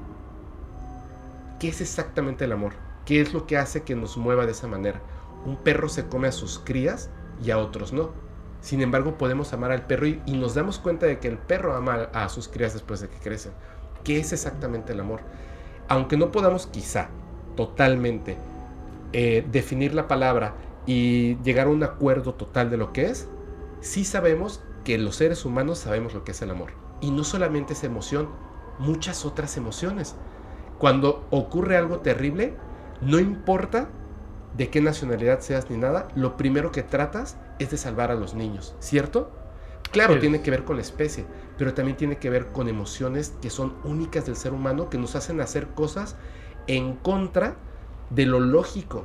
¿Qué 1.60 1.68
es 1.68 1.82
exactamente 1.82 2.46
el 2.46 2.52
amor? 2.52 2.72
¿Qué 3.04 3.20
es 3.20 3.34
lo 3.34 3.46
que 3.46 3.58
hace 3.58 3.82
que 3.82 3.94
nos 3.94 4.16
mueva 4.16 4.46
de 4.46 4.52
esa 4.52 4.68
manera? 4.68 5.02
Un 5.44 5.58
perro 5.58 5.90
se 5.90 6.06
come 6.08 6.28
a 6.28 6.32
sus 6.32 6.58
crías 6.60 7.10
y 7.44 7.50
a 7.50 7.58
otros 7.58 7.92
no. 7.92 8.12
Sin 8.62 8.80
embargo, 8.80 9.18
podemos 9.18 9.52
amar 9.52 9.70
al 9.70 9.86
perro 9.86 10.06
y, 10.06 10.22
nos 10.28 10.54
damos 10.54 10.78
cuenta 10.78 11.04
de 11.04 11.18
que 11.18 11.28
el 11.28 11.36
perro 11.36 11.76
ama 11.76 12.08
a 12.14 12.26
sus 12.30 12.48
crías 12.48 12.72
después 12.72 13.02
de 13.02 13.08
que 13.08 13.18
crecen. 13.18 13.52
¿Qué 14.02 14.18
es 14.18 14.32
exactamente 14.32 14.94
el 14.94 15.00
amor? 15.00 15.20
Aunque 15.88 16.16
no 16.16 16.32
podamos 16.32 16.66
quizá 16.68 17.10
totalmente 17.54 18.38
eh, 19.12 19.46
definir 19.52 19.92
la 19.92 20.08
palabra 20.08 20.54
y 20.86 21.36
llegar 21.42 21.66
a 21.66 21.70
un 21.70 21.82
acuerdo 21.82 22.32
total 22.32 22.70
de 22.70 22.78
lo 22.78 22.94
que 22.94 23.10
es, 23.10 23.28
sí 23.82 24.06
sabemos 24.06 24.64
que 24.84 24.96
los 24.96 25.16
seres 25.16 25.44
humanos 25.44 25.76
sabemos 25.80 26.14
lo 26.14 26.24
que 26.24 26.30
es 26.30 26.40
el 26.40 26.50
amor. 26.50 26.83
Y 27.00 27.10
no 27.10 27.24
solamente 27.24 27.72
esa 27.72 27.86
emoción, 27.86 28.28
muchas 28.78 29.24
otras 29.24 29.56
emociones. 29.56 30.14
Cuando 30.78 31.26
ocurre 31.30 31.76
algo 31.76 32.00
terrible, 32.00 32.54
no 33.00 33.18
importa 33.18 33.88
de 34.56 34.70
qué 34.70 34.80
nacionalidad 34.80 35.40
seas 35.40 35.70
ni 35.70 35.76
nada, 35.76 36.08
lo 36.14 36.36
primero 36.36 36.72
que 36.72 36.82
tratas 36.82 37.36
es 37.58 37.70
de 37.70 37.76
salvar 37.76 38.10
a 38.10 38.14
los 38.14 38.34
niños, 38.34 38.74
¿cierto? 38.78 39.30
Claro, 39.90 40.18
tiene 40.18 40.42
que 40.42 40.50
ver 40.50 40.64
con 40.64 40.76
la 40.76 40.82
especie, 40.82 41.24
pero 41.56 41.74
también 41.74 41.96
tiene 41.96 42.18
que 42.18 42.30
ver 42.30 42.48
con 42.48 42.68
emociones 42.68 43.34
que 43.40 43.50
son 43.50 43.74
únicas 43.84 44.26
del 44.26 44.34
ser 44.34 44.52
humano, 44.52 44.90
que 44.90 44.98
nos 44.98 45.14
hacen 45.14 45.40
hacer 45.40 45.68
cosas 45.68 46.16
en 46.66 46.96
contra 46.96 47.56
de 48.10 48.26
lo 48.26 48.40
lógico, 48.40 49.04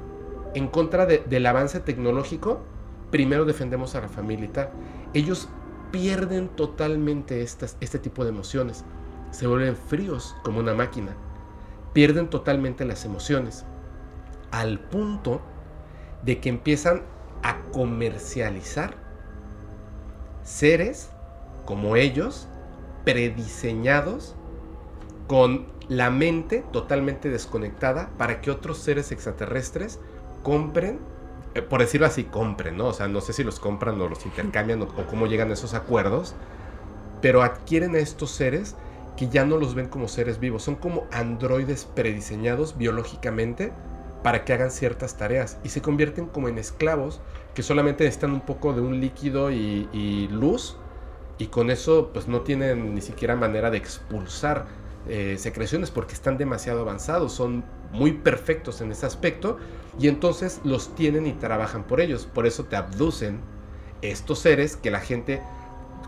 en 0.56 0.68
contra 0.68 1.06
del 1.06 1.46
avance 1.46 1.80
tecnológico. 1.80 2.62
Primero 3.12 3.46
defendemos 3.46 3.94
a 3.96 4.02
la 4.02 4.10
familia 4.10 4.46
y 4.46 4.50
tal. 4.50 4.70
Ellos 5.14 5.50
pierden 5.92 6.50
totalmente 6.50 7.42
estas, 7.42 7.78
este 7.80 8.00
tipo 8.00 8.24
de 8.24 8.30
emociones. 8.30 8.84
Se 9.32 9.48
vuelven 9.48 9.76
fríos 9.76 10.36
como 10.44 10.60
una 10.60 10.74
máquina. 10.74 11.16
Pierden 11.94 12.30
totalmente 12.30 12.86
las 12.86 13.06
emociones 13.06 13.66
al 14.52 14.80
punto 14.80 15.42
de 16.24 16.40
que 16.40 16.50
empiezan 16.50 17.04
a 17.44 17.62
comercializar 17.72 18.96
seres 20.44 21.10
como 21.66 21.96
ellos, 21.96 22.48
prediseñados, 23.06 24.36
con 25.28 25.68
la 25.88 26.10
mente 26.10 26.64
totalmente 26.72 27.30
desconectada 27.30 28.10
para 28.18 28.42
que 28.42 28.52
otros 28.52 28.80
seres 28.80 29.12
extraterrestres 29.12 30.00
compren, 30.44 31.00
por 31.62 31.82
decirlo 31.82 32.08
así, 32.08 32.24
compren, 32.26 32.78
¿no? 32.78 32.88
O 32.88 32.94
sea, 32.94 33.08
no 33.08 33.22
sé 33.22 33.34
si 33.34 33.44
los 33.44 33.60
compran 33.60 34.00
o 34.02 34.08
los 34.08 34.26
intercambian 34.26 34.82
o, 34.82 34.88
cómo 34.88 35.28
llegan 35.28 35.50
a 35.50 35.54
esos 35.54 35.74
acuerdos, 35.74 36.36
pero 37.22 37.42
adquieren 37.42 37.96
a 37.96 38.00
estos 38.00 38.32
seres 38.32 38.76
que 39.18 39.28
ya 39.28 39.46
no 39.46 39.58
los 39.58 39.76
ven 39.76 39.88
como 39.88 40.08
seres 40.08 40.40
vivos, 40.40 40.64
son 40.64 40.76
como 40.76 41.06
androides 41.12 41.86
prediseñados 41.86 42.78
biológicamente 42.78 43.74
para 44.24 44.46
que 44.46 44.54
hagan 44.54 44.72
ciertas 44.72 45.18
tareas 45.18 45.58
y 45.64 45.70
se 45.70 45.82
convierten 45.82 46.28
como 46.28 46.48
en 46.48 46.58
esclavos 46.58 47.22
que 47.54 47.64
solamente 47.64 48.04
necesitan 48.04 48.32
un 48.32 48.42
poco 48.42 48.74
de 48.74 48.82
un 48.82 49.00
líquido 49.00 49.52
y, 49.52 50.28
luz 50.32 50.78
y 51.38 51.48
con 51.48 51.72
eso 51.72 52.12
pues 52.14 52.28
no 52.28 52.42
tienen 52.42 52.96
ni 52.96 53.02
siquiera 53.02 53.36
manera 53.36 53.70
de 53.72 53.78
expulsar 53.78 54.66
eh, 55.08 55.36
secreciones 55.38 55.90
porque 55.92 56.14
están 56.14 56.38
demasiado 56.38 56.82
avanzados, 56.82 57.32
son 57.34 57.64
muy 57.92 58.14
perfectos 58.14 58.82
en 58.82 58.92
ese 58.92 59.06
aspecto 59.06 59.58
y 60.00 60.08
entonces 60.08 60.62
los 60.64 60.96
tienen 60.96 61.28
y 61.28 61.34
trabajan 61.34 61.84
por 61.84 62.02
ellos, 62.02 62.26
por 62.26 62.46
eso 62.46 62.66
te 62.66 62.76
abducen 62.76 63.40
estos 64.02 64.40
seres 64.40 64.76
que 64.76 64.92
la 64.92 65.00
gente 65.00 65.42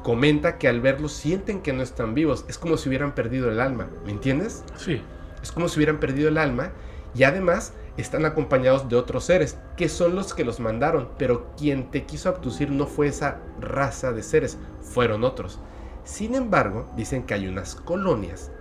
comenta 0.03 0.57
que 0.57 0.67
al 0.67 0.81
verlos 0.81 1.11
sienten 1.11 1.61
que 1.61 1.73
no 1.73 1.83
están 1.83 2.13
vivos, 2.13 2.45
es 2.47 2.57
como 2.57 2.77
si 2.77 2.89
hubieran 2.89 3.13
perdido 3.13 3.51
el 3.51 3.59
alma, 3.59 3.89
¿me 4.05 4.11
entiendes? 4.11 4.63
Sí. 4.77 5.01
Es 5.41 5.51
como 5.51 5.67
si 5.67 5.77
hubieran 5.77 5.99
perdido 5.99 6.29
el 6.29 6.37
alma 6.37 6.71
y 7.13 7.23
además 7.23 7.73
están 7.97 8.25
acompañados 8.25 8.87
de 8.89 8.95
otros 8.95 9.25
seres, 9.25 9.57
que 9.75 9.89
son 9.89 10.15
los 10.15 10.33
que 10.33 10.45
los 10.45 10.59
mandaron, 10.59 11.09
pero 11.17 11.51
quien 11.57 11.91
te 11.91 12.05
quiso 12.05 12.29
abducir 12.29 12.71
no 12.71 12.87
fue 12.87 13.07
esa 13.07 13.39
raza 13.59 14.11
de 14.11 14.23
seres, 14.23 14.57
fueron 14.81 15.23
otros. 15.23 15.59
Sin 16.03 16.35
embargo, 16.35 16.89
dicen 16.95 17.23
que 17.23 17.33
hay 17.33 17.47
unas 17.47 17.75
colonias 17.75 18.51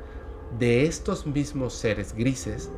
de 0.59 0.85
estos 0.85 1.27
mismos 1.27 1.75
seres 1.75 2.13
grises 2.15 2.71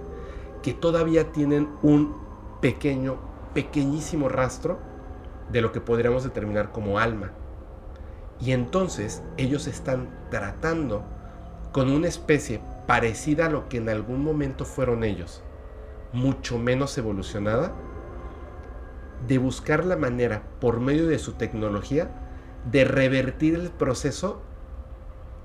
que 0.63 0.73
todavía 0.73 1.33
tienen 1.33 1.69
un 1.83 2.17
pequeño, 2.61 3.17
pequeñísimo 3.55 4.29
rastro 4.29 4.79
de 5.51 5.61
lo 5.61 5.73
que 5.73 5.81
podríamos 5.81 6.25
determinar 6.25 6.73
como 6.73 6.99
alma. 6.99 7.33
Y 8.41 8.53
entonces 8.53 9.23
ellos 9.37 9.67
están 9.67 10.09
tratando 10.31 11.05
con 11.73 11.91
una 11.91 12.09
especie 12.09 12.61
parecida 12.87 13.47
a 13.47 13.51
lo 13.51 13.69
que 13.69 13.79
en 13.79 13.89
algún 13.89 14.25
momento 14.25 14.65
fueron 14.65 15.05
ellos 15.05 15.43
mucho 16.13 16.59
menos 16.59 16.97
evolucionada, 16.99 17.73
de 19.27 19.39
buscar 19.39 19.85
la 19.85 19.97
manera, 19.97 20.43
por 20.61 20.81
medio 20.81 21.07
de 21.07 21.19
su 21.19 21.33
tecnología, 21.33 22.11
de 22.71 22.85
revertir 22.85 23.55
el 23.55 23.71
proceso 23.71 24.43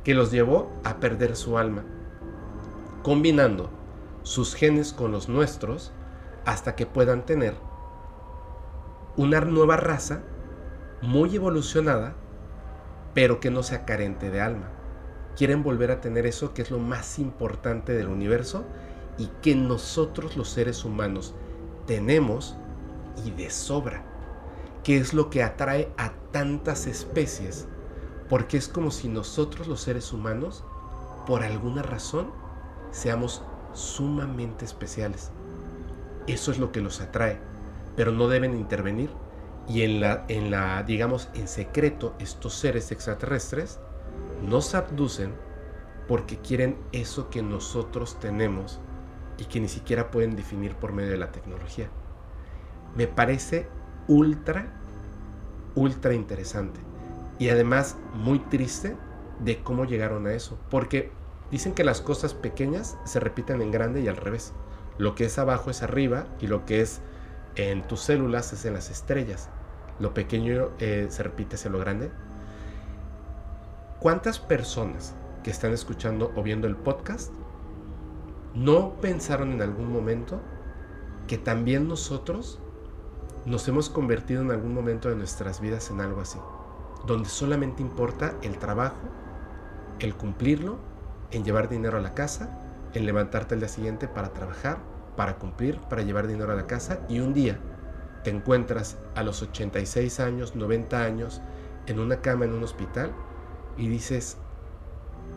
que 0.03 0.13
los 0.13 0.31
llevó 0.31 0.71
a 0.83 0.97
perder 0.97 1.35
su 1.35 1.57
alma, 1.57 1.83
combinando 3.03 3.69
sus 4.27 4.55
genes 4.55 4.91
con 4.91 5.13
los 5.13 5.29
nuestros 5.29 5.93
hasta 6.45 6.75
que 6.75 6.85
puedan 6.85 7.25
tener 7.25 7.55
una 9.15 9.39
nueva 9.39 9.77
raza 9.77 10.21
muy 11.01 11.33
evolucionada, 11.33 12.13
pero 13.13 13.39
que 13.39 13.49
no 13.49 13.63
sea 13.63 13.85
carente 13.85 14.29
de 14.29 14.41
alma. 14.41 14.67
Quieren 15.37 15.63
volver 15.63 15.91
a 15.91 16.01
tener 16.01 16.25
eso 16.25 16.53
que 16.53 16.61
es 16.61 16.71
lo 16.71 16.77
más 16.77 17.19
importante 17.19 17.93
del 17.93 18.09
universo 18.09 18.65
y 19.17 19.27
que 19.41 19.55
nosotros 19.55 20.35
los 20.35 20.49
seres 20.49 20.83
humanos 20.83 21.33
tenemos 21.85 22.57
y 23.25 23.31
de 23.31 23.49
sobra, 23.49 24.03
que 24.83 24.97
es 24.97 25.13
lo 25.13 25.29
que 25.29 25.41
atrae 25.41 25.89
a 25.97 26.11
tantas 26.33 26.85
especies, 26.85 27.65
porque 28.27 28.57
es 28.57 28.67
como 28.67 28.91
si 28.91 29.07
nosotros 29.07 29.67
los 29.67 29.79
seres 29.79 30.11
humanos, 30.11 30.65
por 31.25 31.43
alguna 31.43 31.81
razón, 31.81 32.29
seamos 32.91 33.41
sumamente 33.77 34.65
especiales. 34.65 35.31
Eso 36.25 36.51
es 36.51 36.57
lo 36.57 36.71
que 36.71 36.81
los 36.81 36.99
atrae, 36.99 37.39
pero 37.95 38.11
no 38.11 38.27
deben 38.27 38.55
intervenir. 38.55 39.09
Y 39.67 39.83
en 39.83 39.99
la, 39.99 40.25
en 40.29 40.49
la, 40.49 40.83
digamos, 40.83 41.29
en 41.33 41.47
secreto, 41.47 42.15
estos 42.19 42.53
seres 42.53 42.91
extraterrestres 42.91 43.79
nos 44.47 44.75
abducen 44.75 45.33
porque 46.07 46.37
quieren 46.37 46.77
eso 46.91 47.29
que 47.29 47.41
nosotros 47.41 48.19
tenemos 48.19 48.79
y 49.37 49.45
que 49.45 49.59
ni 49.59 49.67
siquiera 49.67 50.09
pueden 50.09 50.35
definir 50.35 50.75
por 50.75 50.93
medio 50.93 51.11
de 51.11 51.17
la 51.17 51.31
tecnología. 51.31 51.89
Me 52.95 53.07
parece 53.07 53.67
ultra, 54.07 54.67
ultra 55.75 56.13
interesante 56.13 56.79
y 57.39 57.49
además 57.49 57.97
muy 58.13 58.39
triste 58.39 58.95
de 59.39 59.61
cómo 59.61 59.85
llegaron 59.85 60.25
a 60.27 60.33
eso, 60.33 60.57
porque 60.69 61.11
dicen 61.51 61.73
que 61.73 61.83
las 61.83 62.01
cosas 62.01 62.33
pequeñas 62.33 62.97
se 63.05 63.19
repiten 63.19 63.61
en 63.61 63.71
grande 63.71 64.01
y 64.01 64.07
al 64.07 64.17
revés. 64.17 64.53
Lo 64.97 65.15
que 65.15 65.25
es 65.25 65.37
abajo 65.37 65.69
es 65.69 65.83
arriba 65.83 66.25
y 66.39 66.47
lo 66.47 66.65
que 66.65 66.81
es 66.81 67.01
en 67.55 67.85
tus 67.87 68.01
células 68.01 68.53
es 68.53 68.65
en 68.65 68.73
las 68.73 68.89
estrellas. 68.89 69.49
Lo 69.99 70.13
pequeño 70.13 70.69
eh, 70.79 71.07
se 71.09 71.23
repite 71.23 71.55
hacia 71.55 71.71
lo 71.71 71.79
grande. 71.79 72.11
¿Cuántas 73.99 74.39
personas 74.39 75.15
que 75.43 75.51
están 75.51 75.73
escuchando 75.73 76.31
o 76.35 76.43
viendo 76.43 76.67
el 76.67 76.75
podcast 76.75 77.31
¿No 78.57 78.93
pensaron 79.01 79.51
en 79.51 79.61
algún 79.61 79.93
momento 79.93 80.41
que 81.27 81.37
también 81.37 81.87
nosotros 81.87 82.57
nos 83.45 83.67
hemos 83.67 83.87
convertido 83.91 84.41
en 84.41 84.49
algún 84.49 84.73
momento 84.73 85.09
de 85.09 85.15
nuestras 85.15 85.61
vidas 85.61 85.91
en 85.91 86.01
algo 86.01 86.21
así? 86.21 86.39
Donde 87.05 87.29
solamente 87.29 87.83
importa 87.83 88.33
el 88.41 88.57
trabajo, 88.57 88.97
el 89.99 90.15
cumplirlo, 90.15 90.79
en 91.31 91.43
llevar 91.43 91.69
dinero 91.69 91.97
a 91.97 92.01
la 92.01 92.13
casa, 92.13 92.49
en 92.93 93.05
levantarte 93.05 93.55
al 93.55 93.59
día 93.59 93.69
siguiente 93.69 94.07
para 94.07 94.33
trabajar, 94.33 94.77
para 95.15 95.37
cumplir, 95.37 95.79
para 95.89 96.03
llevar 96.03 96.27
dinero 96.27 96.51
a 96.51 96.55
la 96.55 96.67
casa 96.67 96.99
y 97.09 97.19
un 97.19 97.33
día 97.33 97.59
te 98.23 98.29
encuentras 98.29 98.97
a 99.15 99.23
los 99.23 99.41
86 99.41 100.19
años, 100.19 100.55
90 100.55 101.03
años 101.03 101.41
en 101.85 101.99
una 101.99 102.21
cama 102.21 102.45
en 102.45 102.53
un 102.53 102.63
hospital 102.63 103.11
y 103.77 103.87
dices, 103.87 104.37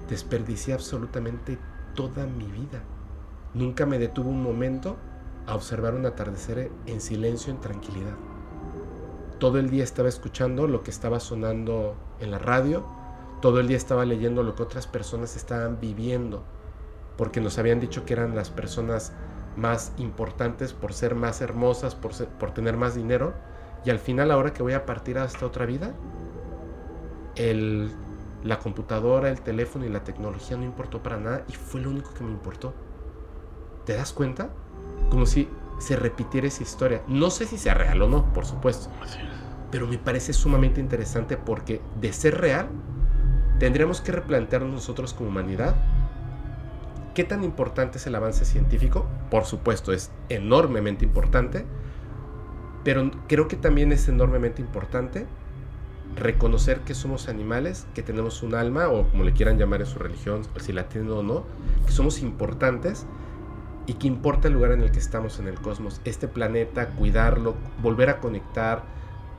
desperdicié 0.08 0.74
absolutamente 0.74 1.58
toda 1.94 2.26
mi 2.26 2.46
vida. 2.46 2.82
Nunca 3.54 3.86
me 3.86 3.98
detuvo 3.98 4.30
un 4.30 4.42
momento 4.42 4.96
a 5.46 5.54
observar 5.54 5.94
un 5.94 6.06
atardecer 6.06 6.70
en 6.86 7.00
silencio, 7.00 7.52
en 7.52 7.60
tranquilidad. 7.60 8.16
Todo 9.38 9.58
el 9.58 9.70
día 9.70 9.84
estaba 9.84 10.08
escuchando 10.08 10.66
lo 10.66 10.82
que 10.82 10.90
estaba 10.90 11.20
sonando 11.20 11.96
en 12.20 12.30
la 12.30 12.38
radio, 12.38 12.86
todo 13.40 13.60
el 13.60 13.68
día 13.68 13.76
estaba 13.76 14.04
leyendo 14.04 14.42
lo 14.42 14.54
que 14.54 14.62
otras 14.62 14.86
personas 14.86 15.36
estaban 15.36 15.80
viviendo, 15.80 16.44
porque 17.16 17.40
nos 17.40 17.58
habían 17.58 17.80
dicho 17.80 18.04
que 18.04 18.14
eran 18.14 18.34
las 18.34 18.50
personas 18.50 19.12
más 19.56 19.92
importantes 19.98 20.72
por 20.72 20.92
ser 20.92 21.14
más 21.14 21.40
hermosas, 21.40 21.94
por, 21.94 22.12
por 22.12 22.52
tener 22.52 22.76
más 22.76 22.94
dinero, 22.94 23.34
y 23.84 23.90
al 23.90 23.98
final 23.98 24.30
ahora 24.30 24.52
que 24.52 24.62
voy 24.62 24.74
a 24.74 24.86
partir 24.86 25.18
a 25.18 25.24
esta 25.24 25.46
otra 25.46 25.66
vida, 25.66 25.92
el, 27.36 27.90
la 28.44 28.58
computadora, 28.58 29.30
el 29.30 29.40
teléfono 29.40 29.84
y 29.84 29.88
la 29.88 30.04
tecnología 30.04 30.56
no 30.56 30.64
importó 30.64 31.02
para 31.02 31.18
nada 31.18 31.44
y 31.48 31.52
fue 31.52 31.80
lo 31.80 31.90
único 31.90 32.12
que 32.14 32.24
me 32.24 32.30
importó. 32.30 32.74
¿Te 33.84 33.94
das 33.94 34.12
cuenta? 34.12 34.50
Como 35.10 35.26
si 35.26 35.48
se 35.78 35.96
repitiera 35.96 36.46
esa 36.46 36.62
historia. 36.62 37.02
No 37.08 37.30
sé 37.30 37.46
si 37.46 37.56
sea 37.56 37.74
real 37.74 38.02
o 38.02 38.08
no, 38.08 38.32
por 38.32 38.44
supuesto. 38.44 38.90
Pero 39.70 39.86
me 39.86 39.98
parece 39.98 40.32
sumamente 40.32 40.80
interesante 40.80 41.36
porque 41.36 41.80
de 42.00 42.12
ser 42.12 42.38
real, 42.40 42.68
tendríamos 43.60 44.00
que 44.00 44.10
replantearnos 44.10 44.72
nosotros 44.72 45.14
como 45.14 45.28
humanidad 45.28 45.76
qué 47.14 47.24
tan 47.24 47.44
importante 47.44 47.98
es 47.98 48.06
el 48.06 48.14
avance 48.14 48.44
científico. 48.44 49.06
Por 49.30 49.44
supuesto, 49.44 49.92
es 49.92 50.10
enormemente 50.28 51.04
importante. 51.04 51.64
Pero 52.82 53.10
creo 53.28 53.46
que 53.46 53.56
también 53.56 53.92
es 53.92 54.08
enormemente 54.08 54.62
importante 54.62 55.26
reconocer 56.16 56.80
que 56.80 56.94
somos 56.94 57.28
animales, 57.28 57.86
que 57.94 58.02
tenemos 58.02 58.42
un 58.42 58.54
alma, 58.54 58.88
o 58.88 59.08
como 59.10 59.24
le 59.24 59.32
quieran 59.32 59.58
llamar 59.58 59.80
en 59.80 59.86
su 59.86 59.98
religión, 59.98 60.42
si 60.56 60.72
la 60.72 60.88
tienen 60.88 61.10
o 61.10 61.22
no, 61.22 61.44
que 61.84 61.92
somos 61.92 62.20
importantes 62.20 63.06
y 63.86 63.94
que 63.94 64.06
importa 64.06 64.48
el 64.48 64.54
lugar 64.54 64.72
en 64.72 64.80
el 64.80 64.90
que 64.90 64.98
estamos 64.98 65.38
en 65.38 65.46
el 65.46 65.60
cosmos, 65.60 66.00
este 66.04 66.26
planeta, 66.26 66.88
cuidarlo, 66.88 67.54
volver 67.82 68.08
a 68.08 68.18
conectar, 68.18 68.82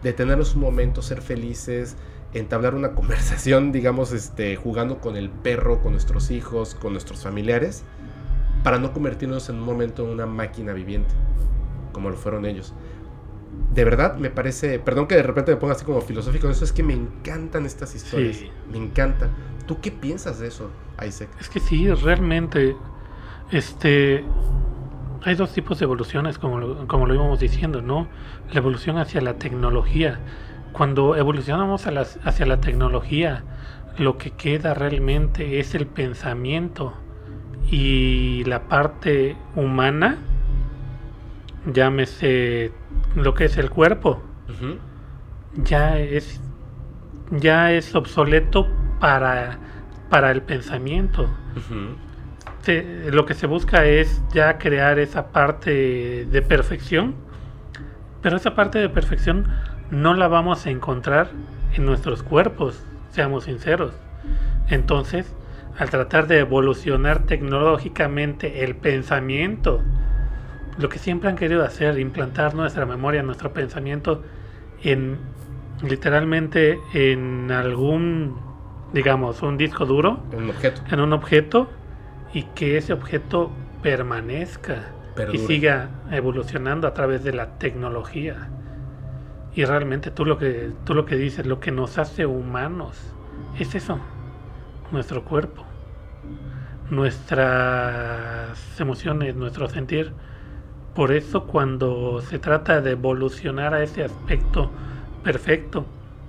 detenernos 0.03 0.55
un 0.55 0.61
momento, 0.61 1.01
ser 1.01 1.21
felices, 1.21 1.97
entablar 2.33 2.75
una 2.75 2.91
conversación, 2.95 3.71
digamos, 3.71 4.11
este, 4.11 4.55
jugando 4.55 4.99
con 4.99 5.15
el 5.15 5.29
perro, 5.29 5.81
con 5.81 5.93
nuestros 5.93 6.31
hijos, 6.31 6.75
con 6.75 6.93
nuestros 6.93 7.23
familiares, 7.23 7.83
para 8.63 8.77
no 8.77 8.93
convertirnos 8.93 9.49
en 9.49 9.55
un 9.55 9.65
momento 9.65 10.03
en 10.03 10.11
una 10.11 10.25
máquina 10.25 10.73
viviente, 10.73 11.13
como 11.93 12.09
lo 12.09 12.15
fueron 12.15 12.45
ellos 12.45 12.73
de 13.73 13.85
verdad 13.85 14.17
me 14.17 14.29
parece, 14.29 14.79
perdón 14.79 15.07
que 15.07 15.15
de 15.15 15.23
repente 15.23 15.51
me 15.51 15.57
ponga 15.57 15.73
así 15.73 15.85
como 15.85 16.01
filosófico, 16.01 16.49
eso 16.49 16.65
es 16.65 16.71
que 16.71 16.83
me 16.83 16.93
encantan 16.93 17.65
estas 17.65 17.95
historias, 17.95 18.43
me 18.71 18.77
encanta. 18.77 19.29
¿Tú 19.65 19.79
qué 19.79 19.91
piensas 19.91 20.39
de 20.39 20.47
eso, 20.47 20.69
Isaac? 21.05 21.29
Es 21.39 21.49
que 21.49 21.59
sí, 21.59 21.89
realmente, 21.89 22.75
este, 23.51 24.25
hay 25.23 25.35
dos 25.35 25.53
tipos 25.53 25.79
de 25.79 25.85
evoluciones, 25.85 26.37
como 26.37 26.59
lo, 26.59 26.87
como 26.87 27.05
lo 27.05 27.13
íbamos 27.13 27.39
diciendo, 27.39 27.81
¿no? 27.81 28.07
La 28.51 28.59
evolución 28.59 28.97
hacia 28.97 29.21
la 29.21 29.35
tecnología. 29.35 30.19
Cuando 30.73 31.15
evolucionamos 31.15 31.85
hacia 31.87 32.45
la 32.45 32.61
tecnología, 32.61 33.43
lo 33.97 34.17
que 34.17 34.31
queda 34.31 34.73
realmente 34.73 35.59
es 35.59 35.75
el 35.75 35.85
pensamiento 35.85 36.93
y 37.69 38.43
la 38.45 38.63
parte 38.67 39.35
humana, 39.55 40.17
llámese 41.71 42.71
lo 43.15 43.33
que 43.33 43.45
es 43.45 43.57
el 43.57 43.69
cuerpo, 43.69 44.21
ya 45.55 45.99
es 45.99 46.41
ya 47.31 47.71
es 47.71 47.95
obsoleto 47.95 48.67
para, 48.99 49.57
para 50.09 50.31
el 50.31 50.41
pensamiento. 50.41 51.29
lo 53.11 53.25
que 53.25 53.33
se 53.33 53.47
busca 53.47 53.85
es 53.85 54.21
ya 54.33 54.57
crear 54.57 54.99
esa 54.99 55.31
parte 55.31 56.25
de 56.25 56.41
perfección, 56.41 57.15
pero 58.21 58.37
esa 58.37 58.53
parte 58.53 58.79
de 58.79 58.89
perfección 58.89 59.47
no 59.91 60.13
la 60.13 60.27
vamos 60.27 60.65
a 60.65 60.71
encontrar 60.71 61.29
en 61.75 61.85
nuestros 61.85 62.23
cuerpos, 62.23 62.83
seamos 63.11 63.43
sinceros. 63.43 63.93
Entonces, 64.69 65.31
al 65.77 65.89
tratar 65.89 66.27
de 66.27 66.39
evolucionar 66.39 67.25
tecnológicamente 67.25 68.63
el 68.63 68.75
pensamiento, 68.75 69.81
lo 70.77 70.89
que 70.89 70.97
siempre 70.97 71.29
han 71.29 71.35
querido 71.35 71.63
hacer, 71.63 71.99
implantar 71.99 72.55
nuestra 72.55 72.85
memoria, 72.85 73.21
nuestro 73.21 73.53
pensamiento 73.53 74.23
en 74.81 75.17
literalmente 75.83 76.79
en 76.93 77.51
algún, 77.51 78.37
digamos, 78.93 79.41
un 79.41 79.57
disco 79.57 79.85
duro, 79.85 80.19
un 80.35 80.49
objeto, 80.49 80.81
en 80.89 80.99
un 80.99 81.13
objeto 81.13 81.69
y 82.33 82.43
que 82.43 82.77
ese 82.77 82.93
objeto 82.93 83.51
permanezca 83.81 84.91
y 85.33 85.37
siga 85.39 85.89
evolucionando 86.11 86.87
a 86.87 86.93
través 86.93 87.23
de 87.23 87.33
la 87.33 87.57
tecnología. 87.57 88.49
Y 89.53 89.65
realmente 89.65 90.11
tú 90.11 90.25
lo 90.25 90.37
que 90.37 90.71
tú 90.85 90.93
lo 90.93 91.05
que 91.05 91.15
dices, 91.17 91.45
lo 91.45 91.59
que 91.59 91.71
nos 91.71 91.97
hace 91.97 92.25
humanos 92.25 92.97
es 93.59 93.75
eso, 93.75 93.99
nuestro 94.91 95.23
cuerpo, 95.25 95.65
nuestras 96.89 98.79
emociones, 98.79 99.35
nuestro 99.35 99.67
sentir. 99.67 100.13
Por 100.95 101.11
eso 101.11 101.45
cuando 101.45 102.21
se 102.21 102.39
trata 102.39 102.81
de 102.81 102.91
evolucionar 102.91 103.73
a 103.73 103.83
ese 103.83 104.03
aspecto 104.03 104.71
perfecto, 105.23 105.85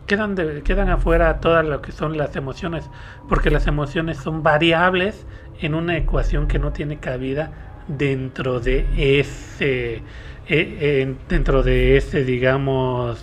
quedan, 0.07 0.37
quedan 0.63 0.89
afuera 0.91 1.41
todas 1.41 1.65
lo 1.65 1.83
que 1.83 1.93
son 1.93 2.17
las 2.17 2.37
emociones, 2.37 2.89
porque 3.29 3.51
las 3.51 3.67
emociones 3.67 4.19
son 4.19 4.43
variables 4.43 5.27
en 5.61 5.75
una 5.75 5.97
ecuación 5.97 6.47
que 6.49 6.59
no 6.59 6.73
tiene 6.73 6.99
cabida 6.99 7.53
dentro 7.89 8.61
de 8.61 8.87
ese, 9.21 10.03
e, 10.49 11.15
dentro 11.29 11.63
de 11.63 11.97
ese, 11.97 12.25
digamos, 12.25 13.23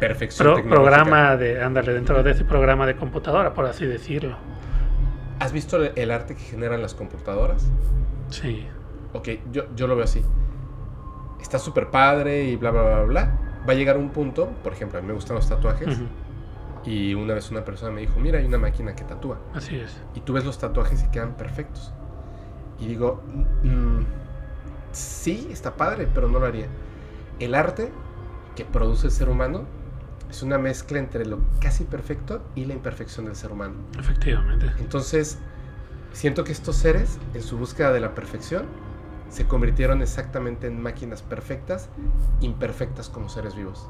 Perfección 0.00 0.68
programa 0.68 1.36
de, 1.36 1.62
ándale, 1.62 1.92
dentro 1.92 2.22
de 2.22 2.32
ese 2.32 2.44
programa 2.44 2.86
de 2.86 2.96
computadora, 2.96 3.54
por 3.54 3.66
así 3.66 3.86
decirlo. 3.86 4.36
¿Has 5.38 5.52
visto 5.52 5.82
el 5.82 6.10
arte 6.10 6.34
que 6.34 6.42
generan 6.42 6.82
las 6.82 6.94
computadoras? 6.94 7.70
Sí 8.30 8.66
ok, 9.12 9.28
yo, 9.50 9.64
yo 9.74 9.86
lo 9.86 9.96
veo 9.96 10.04
así. 10.04 10.22
Está 11.40 11.58
súper 11.58 11.90
padre 11.90 12.44
y 12.44 12.56
bla, 12.56 12.70
bla, 12.70 12.82
bla, 12.82 13.02
bla. 13.02 13.38
Va 13.68 13.72
a 13.72 13.76
llegar 13.76 13.96
un 13.96 14.10
punto, 14.10 14.48
por 14.62 14.72
ejemplo, 14.72 14.98
a 14.98 15.02
mí 15.02 15.08
me 15.08 15.14
gustan 15.14 15.36
los 15.36 15.48
tatuajes. 15.48 16.00
Y 16.84 17.14
una 17.14 17.34
vez 17.34 17.50
una 17.50 17.64
persona 17.64 17.92
me 17.92 18.00
dijo, 18.00 18.18
mira, 18.18 18.38
hay 18.38 18.44
una 18.44 18.58
máquina 18.58 18.94
que 18.94 19.04
tatúa. 19.04 19.38
Así 19.54 19.76
es. 19.76 20.00
Y 20.14 20.20
tú 20.20 20.32
ves 20.32 20.44
los 20.44 20.58
tatuajes 20.58 21.04
y 21.04 21.10
quedan 21.10 21.34
perfectos. 21.34 21.92
Y 22.80 22.86
digo, 22.86 23.22
mm, 23.62 24.00
sí, 24.92 25.48
está 25.50 25.76
padre, 25.76 26.08
pero 26.12 26.28
no 26.28 26.38
lo 26.38 26.46
haría. 26.46 26.66
El 27.38 27.54
arte 27.54 27.90
que 28.54 28.64
produce 28.64 29.06
el 29.06 29.12
ser 29.12 29.28
humano 29.28 29.64
es 30.30 30.42
una 30.42 30.58
mezcla 30.58 30.98
entre 30.98 31.26
lo 31.26 31.40
casi 31.60 31.84
perfecto 31.84 32.42
y 32.54 32.64
la 32.64 32.74
imperfección 32.74 33.26
del 33.26 33.36
ser 33.36 33.52
humano. 33.52 33.74
Efectivamente. 33.98 34.70
Entonces, 34.78 35.38
siento 36.12 36.44
que 36.44 36.52
estos 36.52 36.76
seres, 36.76 37.18
en 37.34 37.42
su 37.42 37.58
búsqueda 37.58 37.92
de 37.92 38.00
la 38.00 38.14
perfección, 38.14 38.66
se 39.28 39.46
convirtieron 39.46 40.02
exactamente 40.02 40.66
en 40.66 40.80
máquinas 40.80 41.22
perfectas, 41.22 41.88
imperfectas 42.40 43.08
como 43.08 43.28
seres 43.28 43.54
vivos. 43.54 43.86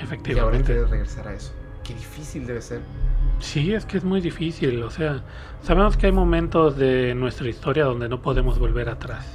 Efectivamente. 0.00 0.32
Y 0.32 0.38
ahora 0.38 0.62
quieren 0.62 0.88
regresar 0.88 1.28
a 1.28 1.34
eso. 1.34 1.52
Qué 1.84 1.94
difícil 1.94 2.46
debe 2.46 2.62
ser. 2.62 2.80
Sí, 3.40 3.74
es 3.74 3.84
que 3.84 3.98
es 3.98 4.04
muy 4.04 4.20
difícil. 4.20 4.82
O 4.82 4.90
sea, 4.90 5.22
sabemos 5.62 5.96
que 5.96 6.06
hay 6.06 6.12
momentos 6.12 6.76
de 6.76 7.14
nuestra 7.14 7.48
historia 7.48 7.84
donde 7.84 8.08
no 8.08 8.22
podemos 8.22 8.58
volver 8.58 8.88
atrás. 8.88 9.26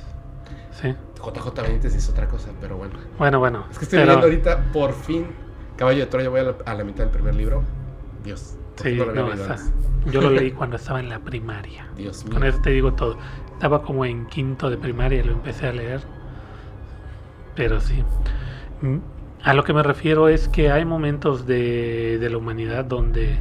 Sí. 0.71 0.95
JJ 1.23 1.61
Benítez 1.61 1.95
es 1.95 2.09
otra 2.09 2.27
cosa, 2.27 2.49
pero 2.61 2.77
bueno. 2.77 2.93
Bueno, 3.17 3.39
bueno. 3.39 3.65
Es 3.69 3.77
que 3.77 3.85
estoy 3.85 3.99
leyendo 3.99 4.25
ahorita, 4.25 4.71
por 4.71 4.93
fin, 4.93 5.27
Caballo 5.75 5.99
de 5.99 6.05
Troya, 6.07 6.29
voy 6.29 6.39
a 6.39 6.43
la, 6.43 6.55
a 6.65 6.73
la 6.73 6.83
mitad 6.83 7.03
del 7.03 7.11
primer 7.11 7.35
libro. 7.35 7.63
Dios. 8.23 8.55
Sí, 8.81 8.95
no, 8.95 10.11
yo 10.11 10.21
lo 10.21 10.29
leí 10.29 10.51
cuando 10.57 10.77
estaba 10.77 10.99
en 10.99 11.09
la 11.09 11.19
primaria. 11.19 11.87
Dios 11.95 12.23
mío. 12.25 12.33
Con 12.33 12.43
eso 12.45 12.59
te 12.61 12.71
digo 12.71 12.93
todo. 12.93 13.17
Estaba 13.53 13.81
como 13.81 14.05
en 14.05 14.25
quinto 14.27 14.69
de 14.69 14.77
primaria 14.77 15.19
y 15.19 15.23
lo 15.23 15.33
empecé 15.33 15.67
a 15.67 15.73
leer. 15.73 16.01
Pero 17.55 17.81
sí. 17.81 18.03
Mm, 18.81 18.97
a 19.43 19.53
lo 19.53 19.63
que 19.63 19.73
me 19.73 19.83
refiero 19.83 20.29
es 20.29 20.47
que 20.47 20.71
hay 20.71 20.85
momentos 20.85 21.45
de, 21.45 22.17
de 22.19 22.29
la 22.29 22.37
humanidad 22.37 22.85
donde 22.85 23.37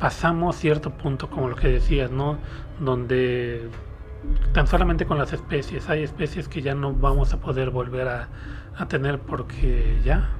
pasamos 0.00 0.56
cierto 0.56 0.90
punto, 0.90 1.30
como 1.30 1.48
lo 1.48 1.56
que 1.56 1.68
decías, 1.68 2.10
¿no? 2.10 2.38
Donde 2.80 3.68
tan 4.52 4.66
solamente 4.66 5.06
con 5.06 5.18
las 5.18 5.32
especies, 5.32 5.88
hay 5.88 6.02
especies 6.02 6.48
que 6.48 6.62
ya 6.62 6.74
no 6.74 6.92
vamos 6.92 7.32
a 7.32 7.40
poder 7.40 7.70
volver 7.70 8.08
a, 8.08 8.28
a 8.76 8.88
tener 8.88 9.18
porque 9.18 10.00
ya, 10.04 10.30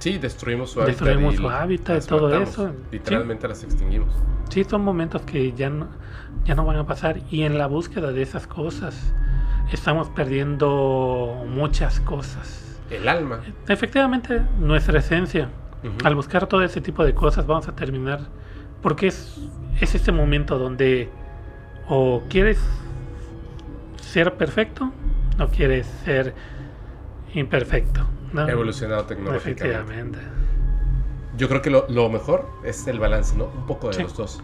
Sí, 0.00 0.16
destruimos 0.16 0.70
su 0.70 0.80
hábitat. 0.80 0.98
Destruimos 0.98 1.36
su 1.36 1.48
hábitat 1.50 2.02
y 2.02 2.06
todo 2.06 2.34
eso. 2.34 2.72
Literalmente 2.90 3.46
las 3.46 3.62
extinguimos. 3.62 4.14
Sí, 4.48 4.64
son 4.64 4.82
momentos 4.82 5.22
que 5.22 5.52
ya 5.52 5.68
no, 5.68 5.88
ya 6.44 6.54
no 6.54 6.64
van 6.64 6.76
a 6.76 6.86
pasar. 6.86 7.20
Y 7.30 7.42
en 7.42 7.58
la 7.58 7.66
búsqueda 7.66 8.10
de 8.10 8.22
esas 8.22 8.46
cosas, 8.46 9.12
estamos 9.70 10.08
perdiendo 10.08 11.44
muchas 11.46 12.00
cosas. 12.00 12.80
El 12.90 13.08
alma. 13.08 13.40
Efectivamente, 13.68 14.42
nuestra 14.58 14.98
esencia. 14.98 15.50
Al 16.02 16.14
buscar 16.14 16.46
todo 16.46 16.62
ese 16.62 16.80
tipo 16.80 17.04
de 17.04 17.14
cosas, 17.14 17.46
vamos 17.46 17.68
a 17.68 17.76
terminar. 17.76 18.20
Porque 18.80 19.08
es, 19.08 19.38
es 19.82 19.94
este 19.94 20.12
momento 20.12 20.58
donde 20.58 21.10
o 21.88 22.22
quieres 22.30 22.58
ser 24.10 24.34
perfecto 24.34 24.92
o 25.38 25.46
quieres 25.48 25.86
ser 26.04 26.34
imperfecto 27.34 28.06
evolucionado 28.48 29.04
tecnológicamente. 29.04 29.64
Efectivamente. 29.64 30.18
Yo 31.36 31.48
creo 31.48 31.62
que 31.62 31.70
lo, 31.70 32.08
mejor 32.08 32.48
es 32.64 32.86
el 32.86 32.98
balance, 32.98 33.36
¿no? 33.36 33.46
Un 33.46 33.66
poco 33.66 33.90
de 33.90 34.02
los 34.02 34.16
dos. 34.16 34.42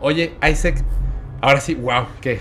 Oye, 0.00 0.34
Isaac, 0.48 0.82
ahora 1.40 1.60
sí, 1.60 1.74
wow, 1.74 2.06
que 2.20 2.40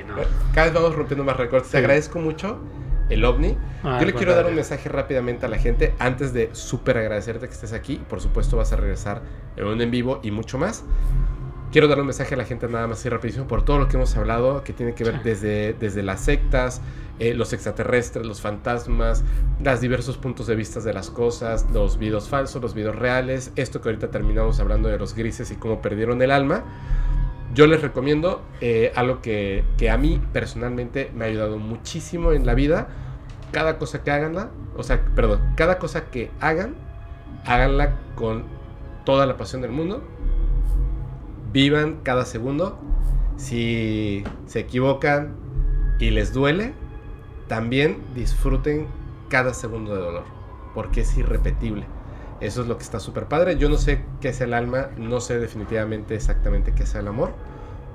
cada 0.54 0.66
vez 0.66 0.74
vamos 0.74 0.94
rompiendo 0.94 1.24
más 1.24 1.36
récords. 1.36 1.70
Te 1.70 1.78
agradezco 1.78 2.18
mucho 2.18 2.60
el 3.08 3.24
ovni. 3.24 3.56
Ah, 3.82 3.98
Yo 4.00 4.06
le 4.06 4.12
quiero 4.12 4.34
dar 4.34 4.46
un 4.46 4.54
mensaje 4.54 4.88
rápidamente 4.88 5.46
a 5.46 5.48
la 5.48 5.58
gente 5.58 5.94
antes 5.98 6.32
de 6.32 6.50
súper 6.52 6.98
agradecerte 6.98 7.46
que 7.46 7.54
estés 7.54 7.72
aquí. 7.72 8.00
Por 8.08 8.20
supuesto 8.20 8.56
vas 8.56 8.72
a 8.72 8.76
regresar 8.76 9.22
en 9.56 9.66
un 9.66 9.80
en 9.80 9.90
vivo 9.90 10.20
y 10.22 10.30
mucho 10.30 10.58
más. 10.58 10.84
Quiero 11.76 11.88
dar 11.88 12.00
un 12.00 12.06
mensaje 12.06 12.32
a 12.32 12.38
la 12.38 12.46
gente 12.46 12.66
nada 12.68 12.86
más 12.86 13.04
y 13.04 13.10
rapidísimo 13.10 13.46
por 13.46 13.62
todo 13.62 13.78
lo 13.78 13.86
que 13.86 13.98
hemos 13.98 14.16
hablado, 14.16 14.64
que 14.64 14.72
tiene 14.72 14.94
que 14.94 15.04
ver 15.04 15.22
desde, 15.22 15.74
desde 15.74 16.02
las 16.02 16.22
sectas, 16.22 16.80
eh, 17.18 17.34
los 17.34 17.52
extraterrestres, 17.52 18.24
los 18.24 18.40
fantasmas, 18.40 19.22
los 19.62 19.80
diversos 19.82 20.16
puntos 20.16 20.46
de 20.46 20.56
vista 20.56 20.80
de 20.80 20.94
las 20.94 21.10
cosas, 21.10 21.66
los 21.74 21.98
videos 21.98 22.30
falsos, 22.30 22.62
los 22.62 22.72
videos 22.72 22.96
reales, 22.96 23.52
esto 23.56 23.82
que 23.82 23.90
ahorita 23.90 24.10
terminamos 24.10 24.58
hablando 24.58 24.88
de 24.88 24.98
los 24.98 25.14
grises 25.14 25.50
y 25.50 25.56
cómo 25.56 25.82
perdieron 25.82 26.22
el 26.22 26.30
alma. 26.30 26.64
Yo 27.52 27.66
les 27.66 27.82
recomiendo 27.82 28.40
eh, 28.62 28.90
algo 28.96 29.20
que, 29.20 29.62
que 29.76 29.90
a 29.90 29.98
mí 29.98 30.18
personalmente 30.32 31.10
me 31.14 31.26
ha 31.26 31.28
ayudado 31.28 31.58
muchísimo 31.58 32.32
en 32.32 32.46
la 32.46 32.54
vida. 32.54 32.88
Cada 33.52 33.76
cosa 33.76 34.02
que 34.02 34.10
hagan, 34.10 34.48
o 34.78 34.82
sea, 34.82 35.04
perdón, 35.14 35.42
cada 35.56 35.78
cosa 35.78 36.06
que 36.06 36.30
hagan, 36.40 36.74
háganla 37.44 37.98
con 38.14 38.44
toda 39.04 39.26
la 39.26 39.36
pasión 39.36 39.60
del 39.60 39.72
mundo. 39.72 40.02
Vivan 41.52 42.00
cada 42.02 42.24
segundo. 42.24 42.78
Si 43.36 44.24
se 44.46 44.60
equivocan 44.60 45.36
y 45.98 46.10
les 46.10 46.32
duele, 46.32 46.72
también 47.48 48.02
disfruten 48.14 48.86
cada 49.28 49.54
segundo 49.54 49.94
de 49.94 50.00
dolor, 50.00 50.24
porque 50.74 51.02
es 51.02 51.16
irrepetible. 51.16 51.86
Eso 52.40 52.62
es 52.62 52.68
lo 52.68 52.76
que 52.76 52.82
está 52.82 53.00
súper 53.00 53.26
padre. 53.26 53.56
Yo 53.56 53.68
no 53.68 53.76
sé 53.76 54.04
qué 54.20 54.28
es 54.28 54.40
el 54.40 54.52
alma, 54.52 54.90
no 54.96 55.20
sé 55.20 55.38
definitivamente 55.38 56.14
exactamente 56.14 56.72
qué 56.72 56.82
es 56.82 56.94
el 56.94 57.08
amor, 57.08 57.32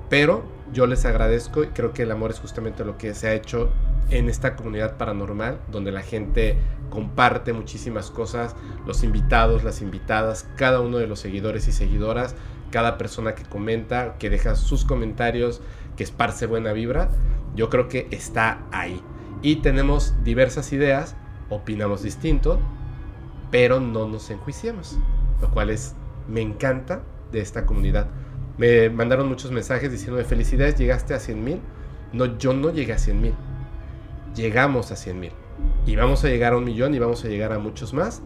pero 0.08 0.42
yo 0.72 0.86
les 0.86 1.04
agradezco 1.04 1.62
y 1.62 1.68
creo 1.68 1.92
que 1.92 2.02
el 2.02 2.10
amor 2.10 2.30
es 2.30 2.40
justamente 2.40 2.84
lo 2.84 2.98
que 2.98 3.14
se 3.14 3.28
ha 3.28 3.34
hecho 3.34 3.70
en 4.10 4.28
esta 4.28 4.56
comunidad 4.56 4.96
paranormal, 4.96 5.58
donde 5.70 5.92
la 5.92 6.02
gente 6.02 6.56
comparte 6.90 7.52
muchísimas 7.52 8.10
cosas, 8.10 8.54
los 8.86 9.02
invitados, 9.04 9.64
las 9.64 9.80
invitadas, 9.80 10.46
cada 10.56 10.80
uno 10.80 10.98
de 10.98 11.06
los 11.06 11.20
seguidores 11.20 11.68
y 11.68 11.72
seguidoras, 11.72 12.34
cada 12.72 12.98
persona 12.98 13.36
que 13.36 13.44
comenta, 13.44 14.16
que 14.18 14.30
deja 14.30 14.56
sus 14.56 14.84
comentarios, 14.84 15.60
que 15.96 16.02
esparce 16.02 16.46
buena 16.46 16.72
vibra, 16.72 17.10
yo 17.54 17.70
creo 17.70 17.88
que 17.88 18.08
está 18.10 18.62
ahí 18.72 19.00
y 19.42 19.56
tenemos 19.56 20.14
diversas 20.22 20.72
ideas, 20.72 21.16
opinamos 21.50 22.02
distinto, 22.02 22.60
pero 23.50 23.80
no 23.80 24.08
nos 24.08 24.30
enjuiciamos, 24.30 24.98
lo 25.40 25.50
cual 25.50 25.70
es, 25.70 25.94
me 26.28 26.40
encanta 26.40 27.02
de 27.32 27.40
esta 27.40 27.66
comunidad. 27.66 28.06
Me 28.56 28.88
mandaron 28.88 29.28
muchos 29.28 29.50
mensajes 29.50 29.90
diciendo 29.90 30.22
felicidades, 30.24 30.76
llegaste 30.76 31.14
a 31.14 31.18
100 31.18 31.44
mil. 31.44 31.60
No, 32.12 32.38
yo 32.38 32.52
no 32.52 32.70
llegué 32.70 32.92
a 32.92 32.98
100 32.98 33.20
mil. 33.20 33.34
Llegamos 34.36 34.92
a 34.92 34.96
100 34.96 35.18
mil. 35.20 35.32
Y 35.86 35.96
vamos 35.96 36.24
a 36.24 36.28
llegar 36.28 36.52
a 36.52 36.56
un 36.56 36.64
millón 36.64 36.94
y 36.94 36.98
vamos 36.98 37.24
a 37.24 37.28
llegar 37.28 37.52
a 37.52 37.58
muchos 37.58 37.92
más. 37.92 38.22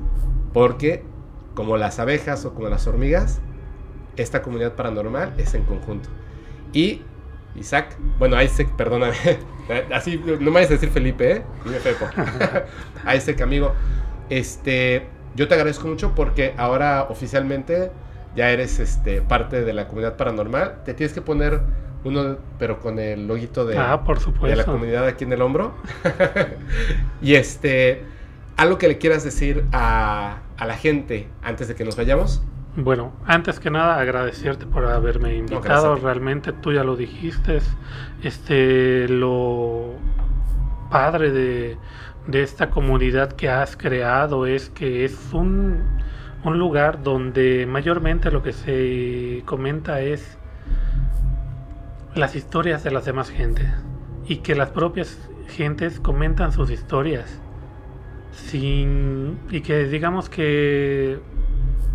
Porque 0.53 1.05
como 1.55 1.77
las 1.77 1.99
abejas 1.99 2.45
o 2.45 2.53
como 2.53 2.69
las 2.69 2.87
hormigas, 2.87 3.41
esta 4.17 4.43
comunidad 4.43 4.75
paranormal 4.75 5.35
es 5.39 5.55
en 5.55 5.65
conjunto. 5.65 6.09
Y 6.73 7.03
Isaac, 7.55 7.97
bueno, 8.19 8.41
Isaac, 8.43 8.69
perdóname, 8.77 9.17
así 9.93 10.21
no 10.25 10.39
me 10.39 10.51
vayas 10.51 10.71
a 10.71 10.75
decir 10.75 10.91
Felipe, 10.91 11.33
¿eh? 11.33 11.43
Dime 11.65 11.79
Pepo. 11.79 12.07
Isaac, 13.15 13.41
amigo, 13.41 13.73
este, 14.29 15.07
yo 15.35 15.49
te 15.49 15.55
agradezco 15.55 15.89
mucho 15.89 16.15
porque 16.15 16.55
ahora 16.57 17.07
oficialmente 17.09 17.91
ya 18.35 18.51
eres 18.51 18.79
este, 18.79 19.23
parte 19.23 19.65
de 19.65 19.73
la 19.73 19.89
comunidad 19.89 20.17
paranormal. 20.17 20.83
Te 20.85 20.95
tienes 20.95 21.15
que 21.15 21.23
poner 21.23 21.61
uno, 22.05 22.37
pero 22.59 22.79
con 22.81 22.99
el 22.99 23.27
loguito 23.27 23.65
de, 23.65 23.79
ah, 23.79 24.05
por 24.05 24.21
supuesto. 24.21 24.47
de 24.49 24.57
la 24.57 24.65
comunidad 24.65 25.07
aquí 25.07 25.25
en 25.25 25.33
el 25.33 25.43
hombro. 25.43 25.75
y 27.23 27.35
este, 27.35 28.05
algo 28.57 28.79
que 28.79 28.89
le 28.89 28.99
quieras 28.99 29.25
decir 29.25 29.65
a, 29.73 30.39
a 30.57 30.67
la 30.67 30.77
gente 30.77 31.29
antes 31.43 31.69
de 31.69 31.75
que 31.75 31.85
nos 31.85 31.97
vayamos. 31.97 32.43
Bueno, 32.77 33.13
antes 33.25 33.59
que 33.59 33.71
nada 33.71 33.99
agradecerte 33.99 34.67
por 34.67 34.85
haberme 34.85 35.35
invitado. 35.35 35.97
Realmente 35.97 36.53
tú 36.53 36.73
ya 36.73 36.85
lo 36.85 36.95
dijiste. 36.95 37.61
Este, 38.23 39.09
lo 39.09 39.95
padre 40.91 41.31
de, 41.33 41.79
esta 42.33 42.69
comunidad 42.69 43.33
que 43.33 43.49
has 43.49 43.79
creado 43.79 44.45
es 44.45 44.69
que 44.69 45.07
es 45.07 45.33
un, 45.33 45.85
un 46.45 46.59
lugar 46.59 47.03
donde 47.03 47.67
mayormente 47.67 48.31
lo 48.31 48.43
que 48.43 48.53
se 48.53 49.43
comenta 49.47 50.03
es 50.03 50.37
las 52.15 52.37
historias 52.37 52.85
de 52.85 52.91
las 52.91 53.07
demás 53.07 53.31
gentes 53.31 53.69
y 54.27 54.39
que 54.39 54.55
las 54.55 54.71
propias 54.71 55.31
gentes 55.49 55.99
comentan 55.99 56.53
sus 56.53 56.71
historias 56.71 57.41
sin 58.33 59.39
y 59.51 59.61
que 59.63 59.85
digamos 59.85 60.29
que 60.29 61.21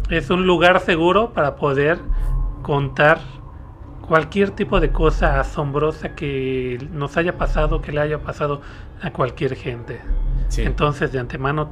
es 0.09 0.29
un 0.29 0.45
lugar 0.45 0.79
seguro 0.79 1.31
para 1.33 1.55
poder 1.55 1.99
contar 2.61 3.19
cualquier 4.01 4.51
tipo 4.51 4.79
de 4.79 4.91
cosa 4.91 5.39
asombrosa 5.39 6.15
que 6.15 6.85
nos 6.91 7.15
haya 7.17 7.37
pasado, 7.37 7.81
que 7.81 7.91
le 7.91 8.01
haya 8.01 8.19
pasado 8.19 8.61
a 9.01 9.11
cualquier 9.11 9.55
gente. 9.55 10.01
Entonces, 10.57 11.13
de 11.13 11.19
antemano, 11.19 11.69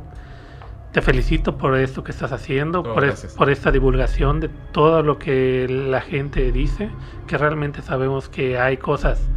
te 0.94 1.02
felicito 1.02 1.58
por 1.58 1.76
esto 1.78 2.04
que 2.04 2.12
estás 2.12 2.32
haciendo, 2.32 2.82
por, 2.82 3.14
por, 3.38 3.50
esta 3.50 3.72
divulgación 3.72 4.40
de 4.40 4.50
todo 4.72 5.04
lo 5.04 5.20
que 5.20 5.68
la 5.68 6.02
gente 6.02 6.52
dice, 6.52 6.90
que 7.28 7.38
realmente 7.38 7.82
sabemos 7.82 8.30
que 8.30 8.58
hay 8.58 8.78
cosas 8.78 9.30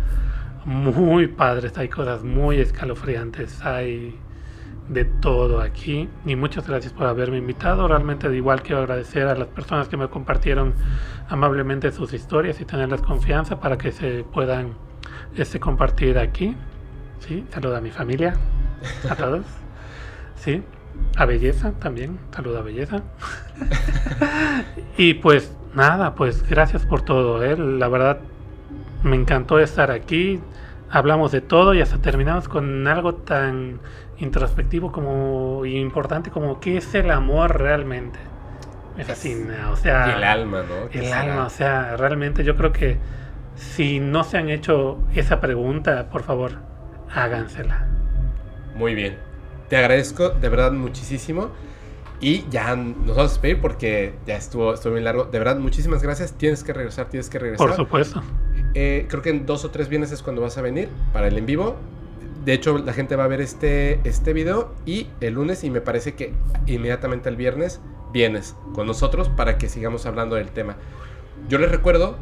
muy 0.64 1.26
padres, 1.26 1.76
hay 1.76 1.88
cosas 1.88 2.22
muy 2.22 2.60
escalofriantes, 2.60 3.62
hay 3.64 4.16
de 4.88 5.04
todo 5.04 5.60
aquí 5.60 6.08
y 6.26 6.36
muchas 6.36 6.66
gracias 6.66 6.92
por 6.92 7.06
haberme 7.06 7.38
invitado. 7.38 7.88
Realmente 7.88 8.28
de 8.28 8.36
igual 8.36 8.62
quiero 8.62 8.82
agradecer 8.82 9.26
a 9.28 9.34
las 9.34 9.48
personas 9.48 9.88
que 9.88 9.96
me 9.96 10.08
compartieron 10.08 10.74
amablemente 11.28 11.92
sus 11.92 12.12
historias 12.12 12.60
y 12.60 12.64
tenerles 12.64 13.00
confianza 13.02 13.60
para 13.60 13.78
que 13.78 13.92
se 13.92 14.24
puedan 14.24 14.74
este, 15.36 15.60
compartir 15.60 16.18
aquí. 16.18 16.56
¿sí? 17.20 17.44
Saluda 17.50 17.78
a 17.78 17.80
mi 17.80 17.90
familia, 17.90 18.34
a 19.08 19.14
todos. 19.14 19.44
¿sí? 20.36 20.62
A 21.16 21.24
Belleza 21.24 21.72
también, 21.72 22.18
saluda 22.34 22.60
a 22.60 22.62
Belleza. 22.62 23.02
y 24.98 25.14
pues 25.14 25.56
nada, 25.74 26.14
pues 26.14 26.46
gracias 26.48 26.84
por 26.84 27.02
todo. 27.02 27.42
¿eh? 27.42 27.56
La 27.56 27.88
verdad 27.88 28.18
me 29.02 29.16
encantó 29.16 29.58
estar 29.58 29.90
aquí. 29.90 30.40
Hablamos 30.90 31.32
de 31.32 31.40
todo 31.40 31.72
y 31.72 31.80
hasta 31.80 31.98
terminamos 31.98 32.48
con 32.48 32.86
algo 32.86 33.14
tan 33.14 33.80
introspectivo 34.22 34.92
como 34.92 35.64
importante 35.66 36.30
como 36.30 36.60
qué 36.60 36.76
es 36.78 36.94
el 36.94 37.10
amor 37.10 37.58
realmente. 37.60 38.18
Me 38.96 39.04
fascina, 39.04 39.70
o 39.70 39.76
sea... 39.76 40.16
El 40.16 40.24
alma, 40.24 40.62
¿no? 40.62 40.88
El 40.92 41.12
alma, 41.12 41.46
o 41.46 41.50
sea, 41.50 41.96
realmente 41.96 42.44
yo 42.44 42.56
creo 42.56 42.72
que 42.72 42.98
si 43.56 44.00
no 44.00 44.22
se 44.24 44.38
han 44.38 44.50
hecho 44.50 44.98
esa 45.14 45.40
pregunta, 45.40 46.08
por 46.10 46.22
favor, 46.22 46.58
hágansela. 47.10 47.86
Muy 48.74 48.94
bien. 48.94 49.18
Te 49.68 49.76
agradezco 49.76 50.30
de 50.30 50.48
verdad 50.48 50.72
muchísimo. 50.72 51.50
Y 52.20 52.48
ya 52.50 52.76
nos 52.76 53.16
vamos 53.16 53.18
a 53.18 53.22
despedir 53.22 53.60
porque 53.60 54.14
ya 54.26 54.36
estuvo, 54.36 54.74
estuvo 54.74 54.92
bien 54.92 55.04
largo. 55.04 55.24
De 55.24 55.38
verdad, 55.40 55.56
muchísimas 55.56 56.04
gracias. 56.04 56.32
Tienes 56.34 56.62
que 56.62 56.72
regresar, 56.72 57.08
tienes 57.08 57.28
que 57.28 57.40
regresar. 57.40 57.66
Por 57.66 57.74
supuesto. 57.74 58.22
Eh, 58.74 59.06
creo 59.08 59.22
que 59.22 59.30
en 59.30 59.44
dos 59.44 59.64
o 59.64 59.70
tres 59.70 59.88
viernes 59.88 60.12
es 60.12 60.22
cuando 60.22 60.40
vas 60.40 60.56
a 60.56 60.62
venir 60.62 60.88
para 61.12 61.26
el 61.26 61.36
en 61.36 61.46
vivo 61.46 61.76
de 62.44 62.54
hecho, 62.54 62.78
la 62.78 62.92
gente 62.92 63.14
va 63.14 63.24
a 63.24 63.28
ver 63.28 63.40
este, 63.40 64.00
este 64.02 64.32
video 64.32 64.74
y 64.84 65.06
el 65.20 65.34
lunes 65.34 65.62
y 65.62 65.70
me 65.70 65.80
parece 65.80 66.14
que 66.14 66.34
inmediatamente 66.66 67.28
el 67.28 67.36
viernes 67.36 67.80
vienes 68.12 68.56
con 68.74 68.88
nosotros 68.88 69.28
para 69.28 69.58
que 69.58 69.68
sigamos 69.68 70.06
hablando 70.06 70.34
del 70.34 70.50
tema. 70.50 70.74
Yo 71.48 71.58
les 71.58 71.70
recuerdo, 71.70 72.16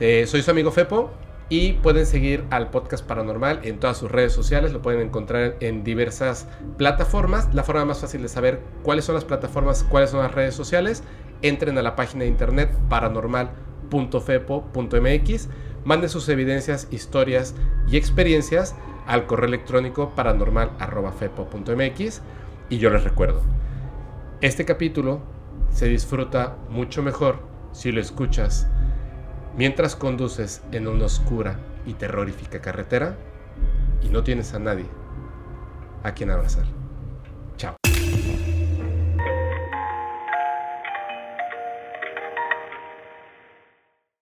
eh, 0.00 0.26
soy 0.26 0.42
su 0.42 0.50
amigo 0.50 0.72
Fepo 0.72 1.12
y 1.48 1.74
pueden 1.74 2.04
seguir 2.04 2.42
al 2.50 2.70
podcast 2.70 3.06
paranormal 3.06 3.60
en 3.62 3.78
todas 3.78 3.98
sus 3.98 4.10
redes 4.10 4.32
sociales, 4.32 4.72
lo 4.72 4.82
pueden 4.82 5.02
encontrar 5.02 5.54
en 5.60 5.84
diversas 5.84 6.48
plataformas. 6.76 7.54
La 7.54 7.62
forma 7.62 7.84
más 7.84 8.00
fácil 8.00 8.22
de 8.22 8.28
saber 8.28 8.58
cuáles 8.82 9.04
son 9.04 9.14
las 9.14 9.24
plataformas, 9.24 9.84
cuáles 9.84 10.10
son 10.10 10.18
las 10.20 10.34
redes 10.34 10.54
sociales, 10.54 11.04
entren 11.42 11.78
a 11.78 11.82
la 11.82 11.94
página 11.94 12.24
de 12.24 12.30
internet 12.30 12.76
paranormal.fepo.mx, 12.88 15.48
manden 15.84 16.10
sus 16.10 16.28
evidencias, 16.28 16.88
historias 16.90 17.54
y 17.88 17.96
experiencias 17.96 18.74
al 19.06 19.26
correo 19.26 19.48
electrónico 19.48 20.14
paranormal.fepo.mx 20.14 22.22
y 22.68 22.78
yo 22.78 22.90
les 22.90 23.04
recuerdo, 23.04 23.42
este 24.40 24.64
capítulo 24.64 25.20
se 25.70 25.86
disfruta 25.86 26.56
mucho 26.68 27.02
mejor 27.02 27.40
si 27.72 27.92
lo 27.92 28.00
escuchas 28.00 28.68
mientras 29.56 29.96
conduces 29.96 30.62
en 30.72 30.88
una 30.88 31.06
oscura 31.06 31.58
y 31.86 31.94
terrorífica 31.94 32.60
carretera 32.60 33.16
y 34.02 34.08
no 34.08 34.22
tienes 34.22 34.54
a 34.54 34.58
nadie 34.58 34.86
a 36.02 36.12
quien 36.12 36.30
abrazar. 36.30 36.79